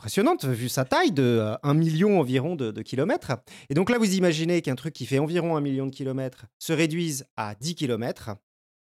impressionnante 0.02 0.46
vu 0.46 0.68
sa 0.68 0.84
taille 0.84 1.12
de 1.12 1.22
euh, 1.22 1.56
1 1.62 1.76
million 1.76 2.20
environ 2.20 2.56
de, 2.56 2.82
kilomètres. 2.82 3.34
Et 3.70 3.76
donc 3.76 3.92
là, 3.92 4.00
vous 4.00 4.16
imaginez 4.16 4.64
qu'un 4.64 4.74
truc 4.74 4.96
qui 4.96 5.06
fait 5.06 5.20
environ 5.20 5.56
1 5.56 5.62
million 5.62 5.86
de 5.86 5.92
kilomètres 5.92 6.48
se 6.58 6.74
réduise 6.74 7.28
à 7.38 7.54
10 7.54 7.76
kilomètres 7.76 8.32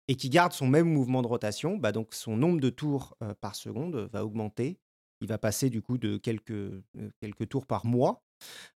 et 0.10 0.16
qui 0.16 0.30
garde 0.30 0.52
son 0.52 0.68
même 0.68 0.90
mouvement 0.90 1.22
de 1.22 1.28
rotation, 1.28 1.78
bah 1.78 1.94
donc 1.94 2.14
son 2.14 2.36
nombre 2.36 2.60
de 2.60 2.70
tours 2.70 3.16
euh, 3.24 3.34
par 3.40 3.56
seconde 3.56 4.10
va 4.12 4.26
augmenter. 4.26 4.78
Il 5.22 5.30
va 5.30 5.38
passer 5.38 5.70
du 5.70 5.82
coup 5.82 5.98
de 5.98 6.18
quelques, 6.18 6.52
euh, 6.52 7.46
tours 7.50 7.66
par 7.66 7.86
mois 7.86 8.22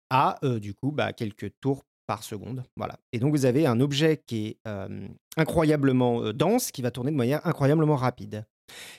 à 0.10 0.40
euh, 0.46 0.62
du 0.62 0.74
coup 0.74 0.94
bah, 0.94 1.12
quelques 1.12 1.52
tours 1.60 1.84
par 2.10 2.24
seconde. 2.24 2.64
Voilà. 2.76 2.98
Et 3.12 3.20
donc 3.20 3.36
vous 3.36 3.46
avez 3.46 3.68
un 3.68 3.80
objet 3.80 4.24
qui 4.26 4.48
est 4.48 4.58
euh, 4.68 5.08
incroyablement 5.38 6.24
euh, 6.24 6.34
dense, 6.34 6.72
qui 6.72 6.82
va 6.82 6.90
tourner 6.90 7.12
de 7.12 7.16
manière 7.16 7.46
incroyablement 7.46 7.96
rapide. 7.96 8.48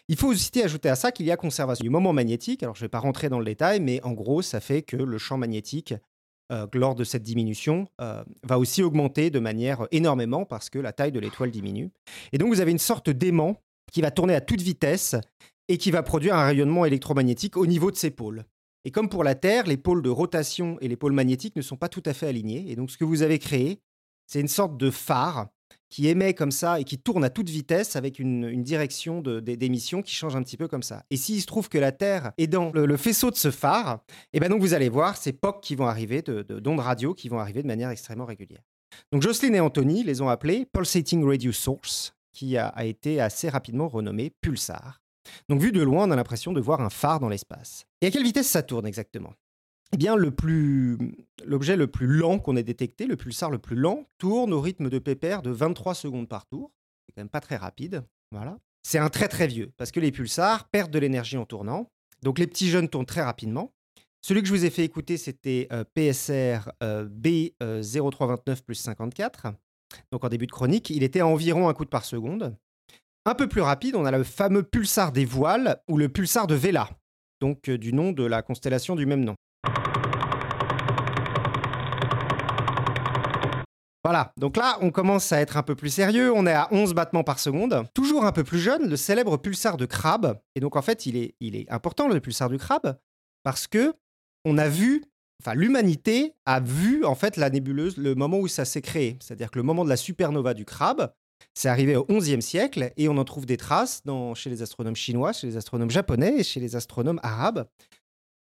Il 0.09 0.17
faut 0.17 0.29
aussi 0.29 0.63
ajouter 0.63 0.89
à 0.89 0.97
ça 0.97 1.13
qu'il 1.13 1.27
y 1.27 1.31
a 1.31 1.37
conservation 1.37 1.83
du 1.83 1.91
moment 1.91 2.13
magnétique. 2.13 2.63
Alors 2.63 2.75
je 2.75 2.81
ne 2.81 2.85
vais 2.85 2.91
pas 2.91 2.99
rentrer 2.99 3.29
dans 3.29 3.39
le 3.39 3.45
détail, 3.45 3.81
mais 3.81 4.03
en 4.03 4.13
gros, 4.13 4.43
ça 4.43 4.61
fait 4.61 4.83
que 4.83 4.97
le 4.97 5.19
champ 5.19 5.39
magnétique, 5.39 5.95
euh, 6.53 6.67
lors 6.75 6.95
de 6.95 7.05
cette 7.05 7.23
diminution, 7.23 7.87
euh, 8.01 8.25
va 8.43 8.59
aussi 8.59 8.83
augmenter 8.83 9.31
de 9.31 9.39
manière 9.39 9.87
énormément 9.91 10.45
parce 10.45 10.71
que 10.71 10.79
la 10.79 10.93
taille 10.93 11.13
de 11.13 11.21
l'étoile 11.21 11.51
diminue. 11.51 11.91
Et 12.33 12.39
donc 12.39 12.49
vous 12.49 12.61
avez 12.61 12.73
une 12.73 12.79
sorte 12.79 13.11
d'aimant 13.11 13.57
qui 13.93 14.01
va 14.01 14.11
tourner 14.11 14.35
à 14.35 14.41
toute 14.41 14.61
vitesse 14.61 15.17
et 15.69 15.79
qui 15.79 15.91
va 15.91 16.03
produire 16.03 16.35
un 16.35 16.47
rayonnement 16.47 16.85
électromagnétique 16.85 17.57
au 17.57 17.67
niveau 17.67 17.91
de 17.91 17.97
ses 17.97 18.11
pôles. 18.11 18.45
Et 18.85 18.91
comme 18.91 19.09
pour 19.09 19.25
la 19.25 19.35
Terre, 19.35 19.67
les 19.67 19.77
pôles 19.77 20.03
de 20.03 20.09
rotation 20.09 20.79
et 20.81 20.89
les 20.89 20.97
pôles 20.97 21.13
magnétiques 21.13 21.57
ne 21.57 21.63
sont 21.63 21.77
pas 21.77 21.89
tout 21.89 22.03
à 22.07 22.15
fait 22.15 22.27
alignés. 22.27 22.71
Et 22.71 22.77
donc 22.77 22.91
ce 22.91 22.97
que 22.97 23.05
vous 23.05 23.23
avez 23.23 23.39
créé, 23.39 23.81
c'est 24.27 24.41
une 24.41 24.49
sorte 24.49 24.77
de 24.77 24.91
phare 24.91 25.49
qui 25.91 26.09
émet 26.09 26.35
comme 26.35 26.53
ça 26.53 26.81
et 26.81 26.85
qui 26.85 26.99
tourne 26.99 27.25
à 27.25 27.31
toute 27.31 27.49
vitesse 27.51 27.97
avec 27.97 28.19
une, 28.19 28.63
direction 28.63 29.21
d'émission 29.21 30.03
qui 30.03 30.15
change 30.15 30.37
un 30.37 30.43
petit 30.43 30.57
peu 30.57 30.69
comme 30.69 30.83
ça. 30.83 31.03
Et 31.11 31.17
s'il 31.17 31.41
se 31.41 31.47
trouve 31.47 31.69
que 31.69 31.79
la 31.79 31.93
Terre 31.93 32.33
est 32.39 32.47
dans 32.47 32.71
le, 32.73 32.97
faisceau 32.97 33.31
de 33.31 33.37
ce 33.37 33.51
phare, 33.51 34.01
et 34.33 34.41
ben 34.41 34.49
donc 34.49 34.61
vous 34.61 34.75
allez 34.75 34.89
voir 34.89 35.17
ces 35.17 35.33
POC 35.33 35.61
qui 35.61 35.75
vont 35.75 35.87
arriver, 35.87 36.23
de- 36.23 36.43
de- 36.43 36.61
d'ondes 36.61 36.81
radio 36.81 37.13
qui 37.13 37.29
vont 37.29 37.39
arriver 37.41 37.63
de 37.63 37.67
manière 37.67 37.91
extrêmement 37.91 38.25
régulière. 38.25 38.63
Donc 39.13 39.23
Jocelyn 39.23 39.55
et 39.55 39.61
Anthony 39.61 40.05
les 40.05 40.21
ont 40.21 40.29
appelés 40.29 40.67
Pulsating 40.73 41.25
Radio 41.25 41.53
Source, 41.53 42.15
qui 42.33 42.57
a, 42.57 42.69
a 42.69 42.85
été 42.85 43.21
assez 43.21 43.49
rapidement 43.49 43.89
renommé 43.89 44.31
Pulsar. 44.41 45.01
Donc 45.49 45.61
vu 45.61 45.73
de 45.73 45.83
loin, 45.83 46.09
on 46.09 46.11
a 46.11 46.17
l'impression 46.17 46.53
de 46.53 46.61
voir 46.61 46.81
un 46.81 46.91
phare 46.91 47.21
dans 47.21 47.29
l'espace. 47.29 47.85
Et 48.01 48.07
à 48.07 48.11
quelle 48.11 48.25
vitesse 48.25 48.49
ça 48.49 48.63
tourne 48.63 48.87
exactement? 48.87 49.33
Eh 49.93 49.97
bien, 49.97 50.17
l'objet 50.17 51.77
le 51.77 51.87
plus 51.87 52.07
lent 52.07 52.39
qu'on 52.39 52.57
ait 52.57 52.63
détecté, 52.63 53.07
le 53.07 53.17
pulsar 53.17 53.51
le 53.51 53.59
plus 53.59 53.77
lent, 53.77 54.07
tourne 54.19 54.53
au 54.53 54.61
rythme 54.61 54.89
de 54.89 54.99
pépère 54.99 55.43
de 55.43 55.51
23 55.51 55.95
secondes 55.95 56.29
par 56.29 56.47
tour. 56.47 56.71
C'est 57.07 57.15
quand 57.15 57.23
même 57.23 57.29
pas 57.29 57.41
très 57.41 57.57
rapide. 57.57 58.05
Voilà. 58.31 58.59
C'est 58.83 58.99
un 58.99 59.09
très 59.09 59.29
très 59.29 59.47
vieux, 59.47 59.73
parce 59.77 59.91
que 59.91 60.01
les 60.01 60.13
pulsars 60.13 60.69
perdent 60.69 60.93
de 60.93 60.99
l'énergie 60.99 61.37
en 61.37 61.45
tournant. 61.45 61.91
Donc 62.23 62.39
les 62.39 62.47
petits 62.47 62.69
jeunes 62.69 62.89
tournent 62.89 63.07
très 63.07 63.23
rapidement. 63.23 63.73
Celui 64.23 64.43
que 64.43 64.49
je 64.49 64.53
vous 64.53 64.65
ai 64.65 64.71
fait 64.71 64.85
écouter, 64.85 65.17
c'était 65.17 65.67
euh, 65.73 65.85
PSR 65.95 66.71
euh, 66.83 67.09
B0329 67.09 68.63
plus 68.63 68.75
54. 68.75 69.49
Donc 70.13 70.25
en 70.25 70.29
début 70.29 70.47
de 70.47 70.53
chronique, 70.53 70.91
il 70.91 71.03
était 71.03 71.21
à 71.21 71.27
environ 71.27 71.69
un 71.69 71.75
coup 71.75 71.85
de 71.85 71.91
par 71.91 72.05
seconde. 72.05 72.57
Un 73.27 73.35
peu 73.35 73.49
plus 73.49 73.61
rapide, 73.61 73.97
on 73.97 74.05
a 74.05 74.11
le 74.11 74.25
fameux 74.25 74.63
pulsar 74.63 75.13
des 75.13 75.25
voiles 75.25 75.83
ou 75.89 75.99
le 75.99 76.09
pulsar 76.09 76.47
de 76.47 76.55
Vela, 76.55 76.89
donc 77.41 77.69
euh, 77.69 77.77
du 77.77 77.93
nom 77.93 78.13
de 78.13 78.25
la 78.25 78.43
constellation 78.43 78.95
du 78.95 79.05
même 79.05 79.25
nom. 79.25 79.35
Voilà, 84.03 84.33
donc 84.39 84.57
là, 84.57 84.79
on 84.81 84.91
commence 84.91 85.31
à 85.31 85.41
être 85.41 85.59
un 85.59 85.63
peu 85.63 85.75
plus 85.75 85.91
sérieux. 85.91 86.33
On 86.35 86.47
est 86.47 86.53
à 86.53 86.69
11 86.73 86.95
battements 86.95 87.25
par 87.25 87.39
seconde. 87.39 87.85
Toujours 87.95 88.25
un 88.25 88.33
peu 88.33 88.45
plus 88.45 88.59
jeune, 88.59 88.89
le 88.89 88.97
célèbre 88.97 89.37
pulsar 89.37 89.77
de 89.77 89.85
crabe. 89.85 90.41
Et 90.55 90.61
donc, 90.61 90.77
en 90.77 90.83
fait, 90.83 91.05
il 91.05 91.17
est, 91.17 91.35
il 91.41 91.55
est 91.55 91.71
important, 91.71 92.09
le 92.09 92.19
pulsar 92.21 92.49
du 92.49 92.57
crabe, 92.57 92.99
parce 93.43 93.67
que 93.67 93.93
on 94.47 94.57
a 94.57 94.69
vu, 94.69 95.05
enfin, 95.43 95.55
l'humanité 95.55 96.33
a 96.47 96.61
vu, 96.61 97.05
en 97.05 97.15
fait, 97.15 97.37
la 97.37 97.51
nébuleuse, 97.51 97.99
le 97.99 98.15
moment 98.15 98.39
où 98.39 98.49
ça 98.49 98.65
s'est 98.65 98.81
créé. 98.81 99.19
C'est-à-dire 99.21 99.51
que 99.51 99.59
le 99.59 99.65
moment 99.65 99.85
de 99.85 99.91
la 99.91 99.99
supernova 99.99 100.55
du 100.55 100.65
crabe, 100.65 101.13
c'est 101.53 101.69
arrivé 101.69 101.97
au 101.97 102.05
XIe 102.05 102.41
siècle 102.41 102.93
et 102.97 103.09
on 103.09 103.19
en 103.19 103.25
trouve 103.25 103.45
des 103.45 103.57
traces 103.57 104.03
chez 104.35 104.49
les 104.49 104.63
astronomes 104.63 104.97
chinois, 104.97 105.33
chez 105.33 105.47
les 105.47 105.57
astronomes 105.57 105.91
japonais 105.91 106.37
et 106.39 106.43
chez 106.43 106.61
les 106.61 106.75
astronomes 106.77 107.21
arabes. 107.23 107.67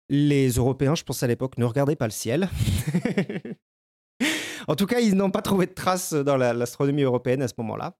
Les 0.09 0.49
Européens, 0.51 0.95
je 0.95 1.03
pense 1.03 1.21
à 1.21 1.27
l'époque, 1.27 1.57
ne 1.57 1.65
regardaient 1.65 1.95
pas 1.95 2.07
le 2.07 2.11
ciel. 2.11 2.49
en 4.69 4.75
tout 4.75 4.85
cas, 4.85 4.99
ils 4.99 5.15
n'ont 5.15 5.31
pas 5.31 5.41
trouvé 5.41 5.65
de 5.65 5.73
traces 5.73 6.13
dans 6.13 6.37
la- 6.37 6.53
l'astronomie 6.53 7.01
européenne 7.01 7.41
à 7.41 7.47
ce 7.47 7.53
moment-là. 7.57 7.97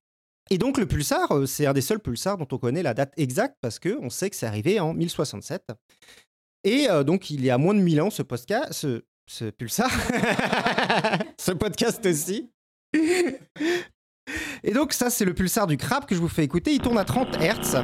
Et 0.50 0.58
donc 0.58 0.78
le 0.78 0.86
pulsar, 0.86 1.30
euh, 1.32 1.46
c'est 1.46 1.66
un 1.66 1.72
des 1.72 1.80
seuls 1.80 2.00
pulsars 2.00 2.38
dont 2.38 2.48
on 2.50 2.58
connaît 2.58 2.82
la 2.82 2.94
date 2.94 3.12
exacte 3.16 3.56
parce 3.60 3.78
qu'on 3.78 4.08
sait 4.10 4.30
que 4.30 4.36
c'est 4.36 4.46
arrivé 4.46 4.80
en 4.80 4.94
1067. 4.94 5.64
Et 6.64 6.88
euh, 6.90 7.04
donc 7.04 7.30
il 7.30 7.44
y 7.44 7.50
a 7.50 7.58
moins 7.58 7.74
de 7.74 7.80
1000 7.80 8.00
ans, 8.00 8.10
ce 8.10 8.22
ce, 8.70 9.02
ce 9.28 9.50
pulsar, 9.50 9.90
ce 11.38 11.52
podcast 11.52 12.04
aussi. 12.06 12.50
Et 14.62 14.72
donc 14.72 14.92
ça, 14.92 15.10
c'est 15.10 15.24
le 15.24 15.34
pulsar 15.34 15.66
du 15.66 15.76
crabe 15.76 16.04
que 16.06 16.14
je 16.14 16.20
vous 16.20 16.28
fais 16.28 16.44
écouter. 16.44 16.72
Il 16.72 16.80
tourne 16.80 16.98
à 16.98 17.04
30 17.04 17.36
Hertz. 17.40 17.76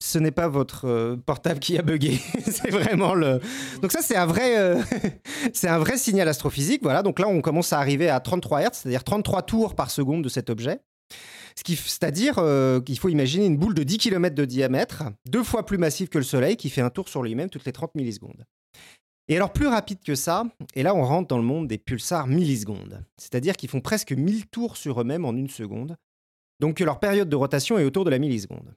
Ce 0.00 0.18
n'est 0.18 0.30
pas 0.30 0.48
votre 0.48 0.86
euh, 0.86 1.16
portable 1.16 1.60
qui 1.60 1.78
a 1.78 1.82
bugué, 1.82 2.18
c'est 2.44 2.70
vraiment 2.70 3.14
le. 3.14 3.40
Donc 3.82 3.92
ça, 3.92 4.00
c'est 4.02 4.16
un 4.16 4.26
vrai, 4.26 4.58
euh, 4.58 4.80
un 5.64 5.78
vrai 5.78 5.98
signal 5.98 6.28
astrophysique. 6.28 6.82
Voilà. 6.82 7.02
Donc 7.02 7.18
là, 7.18 7.28
on 7.28 7.40
commence 7.40 7.72
à 7.72 7.78
arriver 7.78 8.08
à 8.08 8.20
33 8.20 8.62
Hertz, 8.62 8.78
c'est-à-dire 8.78 9.04
33 9.04 9.42
tours 9.42 9.74
par 9.74 9.90
seconde 9.90 10.24
de 10.24 10.28
cet 10.28 10.50
objet. 10.50 10.80
Ce 11.56 11.64
qui, 11.64 11.76
c'est-à-dire 11.76 12.36
euh, 12.38 12.80
qu'il 12.80 12.98
faut 12.98 13.08
imaginer 13.08 13.46
une 13.46 13.56
boule 13.56 13.74
de 13.74 13.82
10 13.82 13.98
km 13.98 14.34
de 14.34 14.44
diamètre, 14.44 15.04
deux 15.26 15.42
fois 15.42 15.66
plus 15.66 15.78
massive 15.78 16.08
que 16.08 16.18
le 16.18 16.24
Soleil, 16.24 16.56
qui 16.56 16.70
fait 16.70 16.80
un 16.80 16.90
tour 16.90 17.08
sur 17.08 17.22
lui-même 17.22 17.50
toutes 17.50 17.66
les 17.66 17.72
30 17.72 17.94
millisecondes. 17.94 18.44
Et 19.28 19.36
alors 19.36 19.52
plus 19.52 19.66
rapide 19.66 19.98
que 20.04 20.14
ça, 20.14 20.44
et 20.74 20.82
là 20.82 20.94
on 20.94 21.04
rentre 21.04 21.28
dans 21.28 21.36
le 21.36 21.44
monde 21.44 21.68
des 21.68 21.78
pulsars 21.78 22.26
millisecondes, 22.26 23.04
c'est-à-dire 23.16 23.56
qu'ils 23.56 23.68
font 23.68 23.80
presque 23.80 24.12
1000 24.12 24.46
tours 24.48 24.76
sur 24.76 25.00
eux-mêmes 25.00 25.24
en 25.24 25.32
une 25.32 25.48
seconde, 25.48 25.96
donc 26.58 26.78
que 26.78 26.84
leur 26.84 26.98
période 26.98 27.28
de 27.28 27.36
rotation 27.36 27.78
est 27.78 27.84
autour 27.84 28.04
de 28.04 28.10
la 28.10 28.18
milliseconde. 28.18 28.74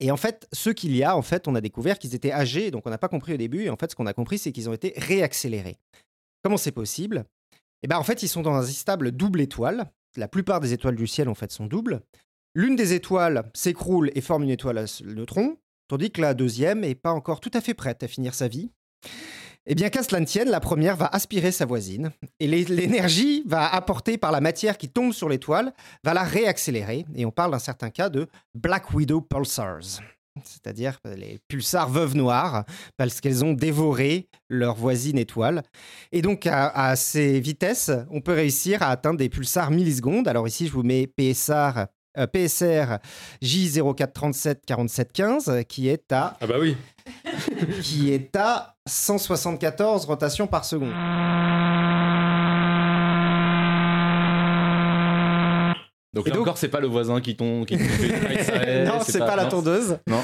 Et 0.00 0.10
en 0.10 0.16
fait, 0.16 0.46
ceux 0.52 0.72
qu'il 0.72 0.94
y 0.94 1.02
a, 1.02 1.16
en 1.16 1.22
fait, 1.22 1.48
on 1.48 1.54
a 1.54 1.60
découvert 1.60 1.98
qu'ils 1.98 2.14
étaient 2.14 2.32
âgés, 2.32 2.70
donc 2.70 2.86
on 2.86 2.90
n'a 2.90 2.98
pas 2.98 3.08
compris 3.08 3.34
au 3.34 3.36
début, 3.36 3.64
et 3.64 3.70
en 3.70 3.76
fait 3.76 3.90
ce 3.90 3.96
qu'on 3.96 4.06
a 4.06 4.12
compris 4.12 4.38
c'est 4.38 4.52
qu'ils 4.52 4.68
ont 4.68 4.72
été 4.72 4.94
réaccélérés. 4.96 5.76
Comment 6.42 6.56
c'est 6.56 6.72
possible? 6.72 7.24
Eh 7.82 7.88
bien 7.88 7.98
en 7.98 8.04
fait 8.04 8.22
ils 8.22 8.28
sont 8.28 8.42
dans 8.42 8.54
un 8.54 8.62
stable 8.62 9.12
double 9.12 9.40
étoile, 9.40 9.90
la 10.16 10.28
plupart 10.28 10.60
des 10.60 10.72
étoiles 10.72 10.96
du 10.96 11.06
ciel 11.06 11.28
en 11.28 11.34
fait 11.34 11.50
sont 11.50 11.66
doubles. 11.66 12.00
L'une 12.54 12.76
des 12.76 12.92
étoiles 12.92 13.50
s'écroule 13.54 14.10
et 14.14 14.20
forme 14.20 14.44
une 14.44 14.50
étoile 14.50 14.78
à 14.78 14.84
neutrons, 15.04 15.58
tandis 15.88 16.10
que 16.10 16.20
la 16.20 16.34
deuxième 16.34 16.80
n'est 16.80 16.94
pas 16.94 17.12
encore 17.12 17.40
tout 17.40 17.50
à 17.54 17.60
fait 17.60 17.74
prête 17.74 18.02
à 18.02 18.08
finir 18.08 18.34
sa 18.34 18.48
vie. 18.48 18.70
Eh 19.70 19.74
bien, 19.74 19.90
qu'à 19.90 20.02
cela 20.02 20.18
ne 20.20 20.24
tienne, 20.24 20.48
la 20.48 20.60
première 20.60 20.96
va 20.96 21.10
aspirer 21.12 21.52
sa 21.52 21.66
voisine, 21.66 22.10
et 22.40 22.46
l'é- 22.46 22.64
l'énergie 22.64 23.42
va 23.46 23.68
apportée 23.74 24.16
par 24.16 24.32
la 24.32 24.40
matière 24.40 24.78
qui 24.78 24.88
tombe 24.88 25.12
sur 25.12 25.28
l'étoile 25.28 25.74
va 26.04 26.14
la 26.14 26.22
réaccélérer, 26.24 27.04
et 27.14 27.26
on 27.26 27.30
parle 27.30 27.50
d'un 27.50 27.58
certain 27.58 27.90
cas 27.90 28.08
de 28.08 28.28
Black 28.54 28.94
Widow 28.94 29.20
Pulsars, 29.20 30.00
c'est-à-dire 30.42 30.98
les 31.16 31.38
pulsars 31.48 31.90
veuves 31.90 32.16
noires, 32.16 32.64
parce 32.96 33.20
qu'elles 33.20 33.44
ont 33.44 33.52
dévoré 33.52 34.30
leur 34.48 34.74
voisine 34.74 35.18
étoile. 35.18 35.62
Et 36.12 36.22
donc, 36.22 36.46
à, 36.46 36.96
ces 36.96 37.38
vitesses, 37.38 37.90
on 38.10 38.22
peut 38.22 38.32
réussir 38.32 38.82
à 38.82 38.88
atteindre 38.88 39.18
des 39.18 39.28
pulsars 39.28 39.70
millisecondes. 39.70 40.28
Alors 40.28 40.48
ici, 40.48 40.66
je 40.66 40.72
vous 40.72 40.82
mets 40.82 41.06
PSR, 41.08 41.88
euh, 42.16 42.26
PSR 42.26 43.00
J04374715, 43.42 45.64
qui 45.64 45.88
est 45.88 46.10
à 46.12 46.36
Ah 46.40 46.46
bah 46.46 46.56
oui. 46.58 46.74
qui 47.82 48.12
est 48.12 48.34
à 48.36 48.76
174 48.88 50.04
rotations 50.06 50.46
par 50.46 50.64
seconde. 50.64 50.92
Donc 56.14 56.26
Et 56.26 56.30
là 56.30 56.36
donc- 56.36 56.46
encore, 56.46 56.58
c'est 56.58 56.68
pas 56.70 56.80
le 56.80 56.86
voisin 56.88 57.20
qui 57.20 57.36
tombe, 57.36 57.66
qui 57.66 57.74
est, 57.74 57.78
non, 58.86 58.94
c'est 59.02 59.18
pas, 59.18 59.36
la 59.36 59.44
tondeuse. 59.44 59.98
Non. 60.06 60.20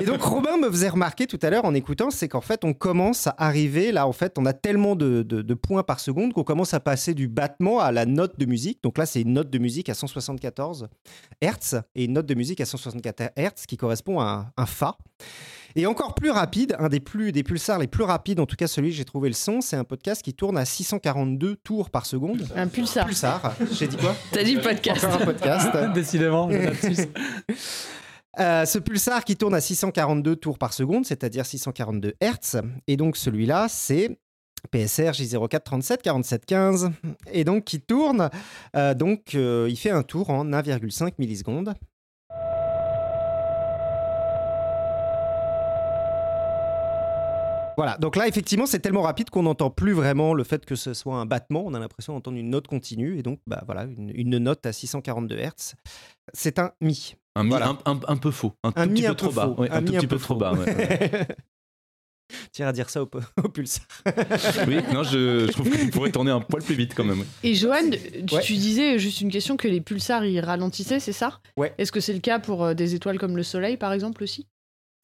donc 0.04 0.20
Robin 0.22 0.56
me 0.56 0.68
faisait 0.70 0.88
remarquer 0.88 1.26
tout 1.26 1.38
à 1.42 1.50
l'heure 1.50 1.66
en 1.66 1.74
écoutant, 1.74 2.10
c'est 2.10 2.26
qu'en 2.26 2.40
fait 2.40 2.64
on 2.64 2.72
commence 2.72 3.26
à 3.26 3.34
arriver 3.36 3.92
là, 3.92 4.08
en 4.08 4.12
fait 4.12 4.38
on 4.38 4.46
a 4.46 4.54
tellement 4.54 4.96
de, 4.96 5.22
de- 5.22 5.42
de 5.42 5.54
points 5.54 5.82
par 5.82 6.00
seconde 6.00 6.32
qu'on 6.32 6.42
commence 6.42 6.72
à 6.72 6.80
passer 6.80 7.12
du 7.12 7.28
battement 7.28 7.80
à 7.80 7.92
la 7.92 8.06
note 8.06 8.38
de 8.40 8.46
musique. 8.46 8.82
Donc 8.82 8.96
là 8.96 9.04
c'est 9.04 9.20
une 9.20 9.34
note 9.34 9.50
de 9.50 9.58
musique 9.58 9.90
à 9.90 9.94
174 9.94 10.88
Hertz 11.42 11.76
et 11.94 12.04
une 12.06 12.14
note 12.14 12.26
de 12.26 12.34
musique 12.34 12.60
à 12.62 12.64
164 12.66 13.32
Hertz 13.36 13.66
qui 13.66 13.76
correspond 13.76 14.18
à 14.20 14.24
un, 14.56 14.62
un 14.62 14.66
Fa. 14.66 14.96
Et 15.78 15.84
encore 15.84 16.14
plus 16.14 16.30
rapide, 16.30 16.74
un 16.78 16.88
des, 16.88 17.00
plus, 17.00 17.32
des 17.32 17.42
pulsars 17.42 17.78
les 17.78 17.86
plus 17.86 18.02
rapides, 18.02 18.40
en 18.40 18.46
tout 18.46 18.56
cas 18.56 18.66
celui 18.66 18.88
que 18.88 18.96
j'ai 18.96 19.04
trouvé 19.04 19.28
le 19.28 19.34
son, 19.34 19.60
c'est 19.60 19.76
un 19.76 19.84
podcast 19.84 20.22
qui 20.22 20.32
tourne 20.32 20.56
à 20.56 20.64
642 20.64 21.56
tours 21.56 21.90
par 21.90 22.06
seconde. 22.06 22.48
Un 22.56 22.66
pulsar. 22.66 23.04
Pulsar, 23.04 23.54
j'ai 23.72 23.86
dit 23.86 23.98
quoi 23.98 24.16
T'as 24.32 24.42
dit 24.42 24.56
podcast. 24.56 25.04
Encore 25.04 25.20
un 25.20 25.24
podcast. 25.26 25.68
Décidément. 25.94 26.48
Euh, 28.38 28.66
ce 28.66 28.78
pulsar 28.78 29.24
qui 29.24 29.34
tourne 29.34 29.54
à 29.54 29.62
642 29.62 30.36
tours 30.36 30.58
par 30.58 30.74
seconde, 30.74 31.06
c'est-à-dire 31.06 31.46
642 31.46 32.16
Hertz. 32.20 32.58
Et 32.86 32.98
donc 32.98 33.16
celui-là, 33.16 33.66
c'est 33.70 34.18
PSR 34.70 35.12
J04 35.12 35.62
37 35.62 36.02
47 36.02 36.44
15. 36.44 36.90
Et 37.32 37.44
donc 37.44 37.64
qui 37.64 37.80
tourne, 37.80 38.28
euh, 38.76 38.92
donc 38.92 39.34
euh, 39.34 39.68
il 39.70 39.76
fait 39.78 39.88
un 39.88 40.02
tour 40.02 40.28
en 40.28 40.44
1,5 40.44 41.12
millisecondes. 41.16 41.72
Voilà, 47.76 47.98
donc 47.98 48.16
là 48.16 48.26
effectivement 48.26 48.66
c'est 48.66 48.78
tellement 48.78 49.02
rapide 49.02 49.30
qu'on 49.30 49.42
n'entend 49.42 49.70
plus 49.70 49.92
vraiment 49.92 50.32
le 50.34 50.44
fait 50.44 50.64
que 50.64 50.74
ce 50.76 50.94
soit 50.94 51.16
un 51.16 51.26
battement, 51.26 51.62
on 51.66 51.74
a 51.74 51.78
l'impression 51.78 52.14
d'entendre 52.14 52.38
une 52.38 52.50
note 52.50 52.66
continue 52.66 53.18
et 53.18 53.22
donc 53.22 53.40
bah 53.46 53.62
voilà 53.66 53.84
une, 53.84 54.10
une 54.14 54.38
note 54.38 54.64
à 54.66 54.72
642 54.72 55.36
Hertz. 55.36 55.74
C'est 56.32 56.58
un 56.58 56.72
mi. 56.80 57.14
Un, 57.34 57.44
mi 57.44 57.50
Voilà. 57.50 57.68
un, 57.68 57.78
un- 57.92 58.00
un 58.08 58.16
peu 58.16 58.30
faux, 58.30 58.54
un, 58.64 58.72
Un 58.76 58.84
tout 58.86 58.90
mi 58.92 59.00
petit 59.00 59.06
un 59.06 59.10
peu 59.10 59.16
trop 59.16 59.32
bas. 59.32 59.54
un, 59.70 59.82
tout 59.82 59.92
mi 59.92 59.98
petit 59.98 60.06
peu 60.06 60.18
trop 60.18 60.34
bas. 60.36 60.54
Tiens 62.50 62.66
à 62.66 62.72
dire 62.72 62.90
ça 62.90 63.02
au, 63.04 63.10
au 63.44 63.48
pulsar. 63.48 63.86
oui, 64.66 64.78
non, 64.92 65.04
je, 65.04 65.46
je 65.46 65.52
trouve 65.52 65.70
qu'il 65.70 65.90
pourrait 65.92 66.10
tourner 66.10 66.32
un 66.32 66.40
poil 66.40 66.60
plus 66.62 66.74
vite 66.74 66.92
quand 66.94 67.04
même. 67.04 67.24
Et 67.44 67.54
Johan, 67.54 67.88
tu, 68.26 68.34
Ouais. 68.34 68.42
tu 68.42 68.54
disais 68.54 68.98
juste 68.98 69.20
une 69.20 69.30
question 69.30 69.56
que 69.56 69.68
les 69.68 69.80
pulsars 69.80 70.24
ils 70.24 70.40
ralentissaient, 70.40 70.98
c'est 70.98 71.12
ça? 71.12 71.40
Ouais. 71.56 71.72
Est-ce 71.78 71.92
que 71.92 72.00
c'est 72.00 72.12
le 72.14 72.18
cas 72.18 72.40
pour 72.40 72.64
euh, 72.64 72.74
des 72.74 72.96
étoiles 72.96 73.18
comme 73.20 73.36
le 73.36 73.44
Soleil 73.44 73.76
par 73.76 73.92
exemple 73.92 74.24
aussi? 74.24 74.48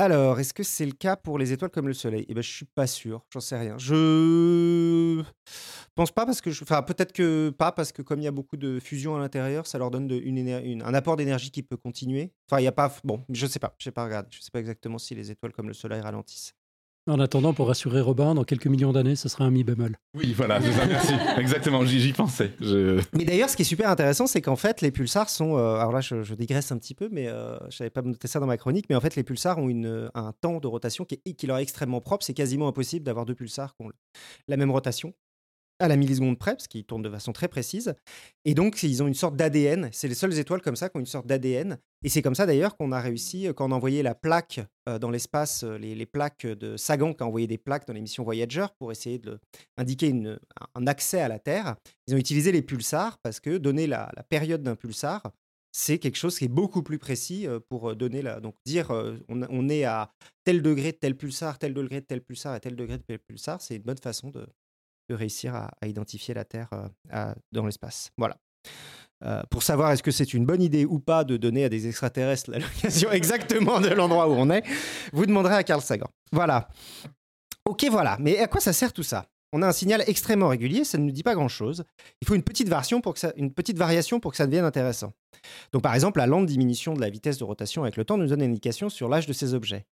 Alors, 0.02 0.40
est-ce 0.40 0.52
que 0.52 0.64
c'est 0.64 0.84
le 0.84 0.90
cas 0.90 1.14
pour 1.14 1.38
les 1.38 1.52
étoiles 1.52 1.70
comme 1.70 1.86
le 1.86 1.94
Soleil? 1.94 2.26
Eh 2.28 2.34
ben, 2.34 2.42
je 2.42 2.50
suis 2.50 2.64
pas 2.64 2.88
sûr. 2.88 3.24
J'en 3.32 3.38
sais 3.38 3.56
rien. 3.56 3.78
Je 3.78 5.22
pense 5.94 6.10
pas 6.10 6.26
parce 6.26 6.40
que, 6.40 6.50
je... 6.50 6.64
enfin, 6.64 6.82
peut-être 6.82 7.12
que 7.12 7.50
pas 7.50 7.70
parce 7.70 7.92
que 7.92 8.02
comme 8.02 8.18
il 8.18 8.24
y 8.24 8.26
a 8.26 8.32
beaucoup 8.32 8.56
de 8.56 8.80
fusion 8.80 9.14
à 9.14 9.20
l'intérieur, 9.20 9.64
ça 9.64 9.78
leur 9.78 9.92
donne 9.92 10.10
un 10.10 10.94
apport 10.94 11.14
d'énergie 11.14 11.52
qui 11.52 11.62
peut 11.62 11.76
continuer. 11.76 12.32
Enfin, 12.50 12.60
il 12.60 12.64
y 12.64 12.66
a 12.66 12.72
pas. 12.72 12.92
Bon, 13.04 13.24
je 13.28 13.46
sais 13.46 13.60
pas. 13.60 13.76
Je 13.78 13.84
sais 13.84 13.92
pas 13.92 14.02
regarder. 14.02 14.28
Je 14.32 14.40
sais 14.40 14.50
pas 14.50 14.58
exactement 14.58 14.98
si 14.98 15.14
les 15.14 15.30
étoiles 15.30 15.52
comme 15.52 15.68
le 15.68 15.74
Soleil 15.74 16.00
ralentissent. 16.00 16.52
En 17.08 17.18
attendant, 17.18 17.52
pour 17.52 17.66
rassurer 17.66 18.00
Robin, 18.00 18.34
dans 18.36 18.44
quelques 18.44 18.68
millions 18.68 18.92
d'années, 18.92 19.16
ce 19.16 19.28
sera 19.28 19.44
un 19.44 19.50
mi 19.50 19.64
bémol. 19.64 19.96
Oui, 20.14 20.32
voilà, 20.36 20.60
c'est 20.60 20.70
ça, 20.70 20.86
merci. 20.86 21.12
Exactement, 21.36 21.84
j'y 21.84 22.12
pensais. 22.12 22.52
Je... 22.60 23.02
Mais 23.12 23.24
d'ailleurs, 23.24 23.50
ce 23.50 23.56
qui 23.56 23.62
est 23.62 23.66
super 23.66 23.90
intéressant, 23.90 24.28
c'est 24.28 24.40
qu'en 24.40 24.54
fait, 24.54 24.80
les 24.82 24.92
pulsars 24.92 25.28
sont. 25.28 25.56
euh, 25.58 25.74
alors 25.74 25.90
là, 25.90 26.00
je, 26.00 26.22
je 26.22 26.34
digresse 26.36 26.70
un 26.70 26.78
petit 26.78 26.94
peu, 26.94 27.08
mais 27.10 27.26
euh, 27.26 27.58
je 27.70 27.82
n'avais 27.82 27.90
pas 27.90 28.02
noté 28.02 28.28
ça 28.28 28.38
dans 28.38 28.46
ma 28.46 28.56
chronique. 28.56 28.86
Mais 28.88 28.94
en 28.94 29.00
fait, 29.00 29.16
les 29.16 29.24
pulsars 29.24 29.58
ont 29.58 29.68
une, 29.68 30.10
un 30.14 30.32
temps 30.40 30.60
de 30.60 30.66
rotation 30.68 31.04
qui, 31.04 31.20
est, 31.26 31.32
qui 31.34 31.46
leur 31.48 31.58
est 31.58 31.62
extrêmement 31.62 32.00
propre. 32.00 32.24
C'est 32.24 32.34
quasiment 32.34 32.68
impossible 32.68 33.04
d'avoir 33.04 33.26
deux 33.26 33.34
pulsars 33.34 33.74
qui 33.74 33.82
ont 33.84 33.90
la 34.46 34.56
même 34.56 34.70
rotation 34.70 35.12
à 35.78 35.88
la 35.88 35.96
milliseconde 35.96 36.38
près, 36.38 36.52
parce 36.52 36.68
qu'ils 36.68 36.84
tournent 36.84 37.02
de 37.02 37.10
façon 37.10 37.32
très 37.32 37.48
précise. 37.48 37.94
Et 38.44 38.54
donc, 38.54 38.82
ils 38.82 39.02
ont 39.02 39.08
une 39.08 39.14
sorte 39.14 39.36
d'ADN. 39.36 39.88
C'est 39.92 40.08
les 40.08 40.14
seules 40.14 40.38
étoiles 40.38 40.62
comme 40.62 40.76
ça 40.76 40.88
qui 40.88 40.96
ont 40.96 41.00
une 41.00 41.06
sorte 41.06 41.26
d'ADN. 41.26 41.78
Et 42.04 42.08
c'est 42.08 42.22
comme 42.22 42.34
ça 42.34 42.46
d'ailleurs 42.46 42.76
qu'on 42.76 42.92
a 42.92 43.00
réussi, 43.00 43.46
euh, 43.46 43.52
quand 43.52 43.68
on 43.68 43.72
a 43.72 43.76
envoyé 43.76 44.02
la 44.02 44.14
plaque 44.14 44.60
euh, 44.88 44.98
dans 44.98 45.10
l'espace, 45.10 45.62
euh, 45.64 45.78
les, 45.78 45.94
les 45.94 46.06
plaques 46.06 46.46
de 46.46 46.76
Sagan, 46.76 47.14
qui 47.14 47.22
a 47.22 47.26
envoyé 47.26 47.46
des 47.46 47.58
plaques 47.58 47.86
dans 47.86 47.92
l'émission 47.92 48.24
Voyager 48.24 48.66
pour 48.78 48.90
essayer 48.92 49.18
de 49.18 49.38
indiquer 49.76 50.08
une- 50.08 50.38
un 50.74 50.86
accès 50.86 51.20
à 51.20 51.28
la 51.28 51.38
Terre. 51.38 51.76
Ils 52.06 52.14
ont 52.14 52.18
utilisé 52.18 52.52
les 52.52 52.62
pulsars 52.62 53.18
parce 53.22 53.40
que 53.40 53.56
donner 53.58 53.86
la, 53.86 54.10
période 54.28 54.62
d'un 54.62 54.76
pulsar, 54.76 55.22
c'est 55.72 55.98
quelque 55.98 56.16
chose 56.16 56.38
qui 56.38 56.44
est 56.44 56.48
beaucoup 56.48 56.82
plus 56.82 56.98
précis 56.98 57.46
pour 57.68 57.96
donner 57.96 58.22
la. 58.22 58.40
Donc, 58.40 58.54
dire 58.66 58.90
on, 59.28 59.42
on 59.48 59.68
est 59.68 59.84
à 59.84 60.12
tel 60.44 60.62
degré 60.62 60.92
de 60.92 60.96
tel 60.98 61.16
pulsar, 61.16 61.58
tel 61.58 61.72
degré 61.74 62.00
de 62.00 62.06
tel 62.06 62.20
pulsar 62.20 62.54
et 62.56 62.60
tel 62.60 62.76
degré 62.76 62.98
de 62.98 63.02
tel 63.02 63.18
pulsar, 63.18 63.60
c'est 63.60 63.76
une 63.76 63.82
bonne 63.82 63.98
façon 63.98 64.30
de, 64.30 64.46
de 65.12 65.18
réussir 65.18 65.54
à, 65.54 65.70
identifier 65.86 66.34
la 66.34 66.44
Terre 66.44 66.70
euh, 67.12 67.34
dans 67.52 67.66
l'espace. 67.66 68.10
Voilà. 68.16 68.36
Euh, 69.24 69.42
pour 69.50 69.62
savoir 69.62 69.92
est-ce 69.92 70.02
que 70.02 70.10
c'est 70.10 70.34
une 70.34 70.44
bonne 70.44 70.62
idée 70.62 70.84
ou 70.84 70.98
pas 70.98 71.22
de 71.22 71.36
donner 71.36 71.64
à 71.64 71.68
des 71.68 71.86
extraterrestres 71.86 72.50
la 72.50 72.58
localisation 72.60 73.12
exactement 73.12 73.80
de 73.80 73.88
l'endroit 73.88 74.28
où 74.28 74.32
on 74.32 74.50
est, 74.50 74.64
vous 75.12 75.26
demanderez 75.26 75.54
à 75.54 75.62
Carl 75.62 75.80
Sagan. 75.80 76.08
Voilà. 76.32 76.68
Ok, 77.64 77.86
voilà. 77.90 78.16
Mais 78.18 78.38
à 78.38 78.48
quoi 78.48 78.60
ça 78.60 78.72
sert 78.72 78.92
tout 78.92 79.04
ça? 79.04 79.26
On 79.52 79.60
a 79.60 79.68
un 79.68 79.72
signal 79.72 80.02
extrêmement 80.06 80.48
régulier, 80.48 80.82
ça 80.82 80.96
ne 80.96 81.04
nous 81.04 81.12
dit 81.12 81.22
pas 81.22 81.34
grand-chose. 81.34 81.84
Il 82.22 82.26
faut 82.26 82.34
une 82.34 82.42
petite, 82.42 82.68
variation 82.68 83.02
pour 83.02 83.12
que 83.12 83.20
ça, 83.20 83.34
une 83.36 83.52
petite 83.52 83.76
variation 83.76 84.18
pour 84.18 84.30
que 84.30 84.38
ça 84.38 84.46
devienne 84.46 84.64
intéressant. 84.64 85.12
Donc 85.72 85.82
par 85.82 85.94
exemple, 85.94 86.18
la 86.18 86.26
lente 86.26 86.46
diminution 86.46 86.94
de 86.94 87.02
la 87.02 87.10
vitesse 87.10 87.36
de 87.36 87.44
rotation 87.44 87.82
avec 87.82 87.98
le 87.98 88.04
temps 88.06 88.16
nous 88.16 88.28
donne 88.28 88.40
une 88.40 88.50
indication 88.50 88.88
sur 88.88 89.10
l'âge 89.10 89.26
de 89.26 89.34
ces 89.34 89.52
objets. 89.52 89.84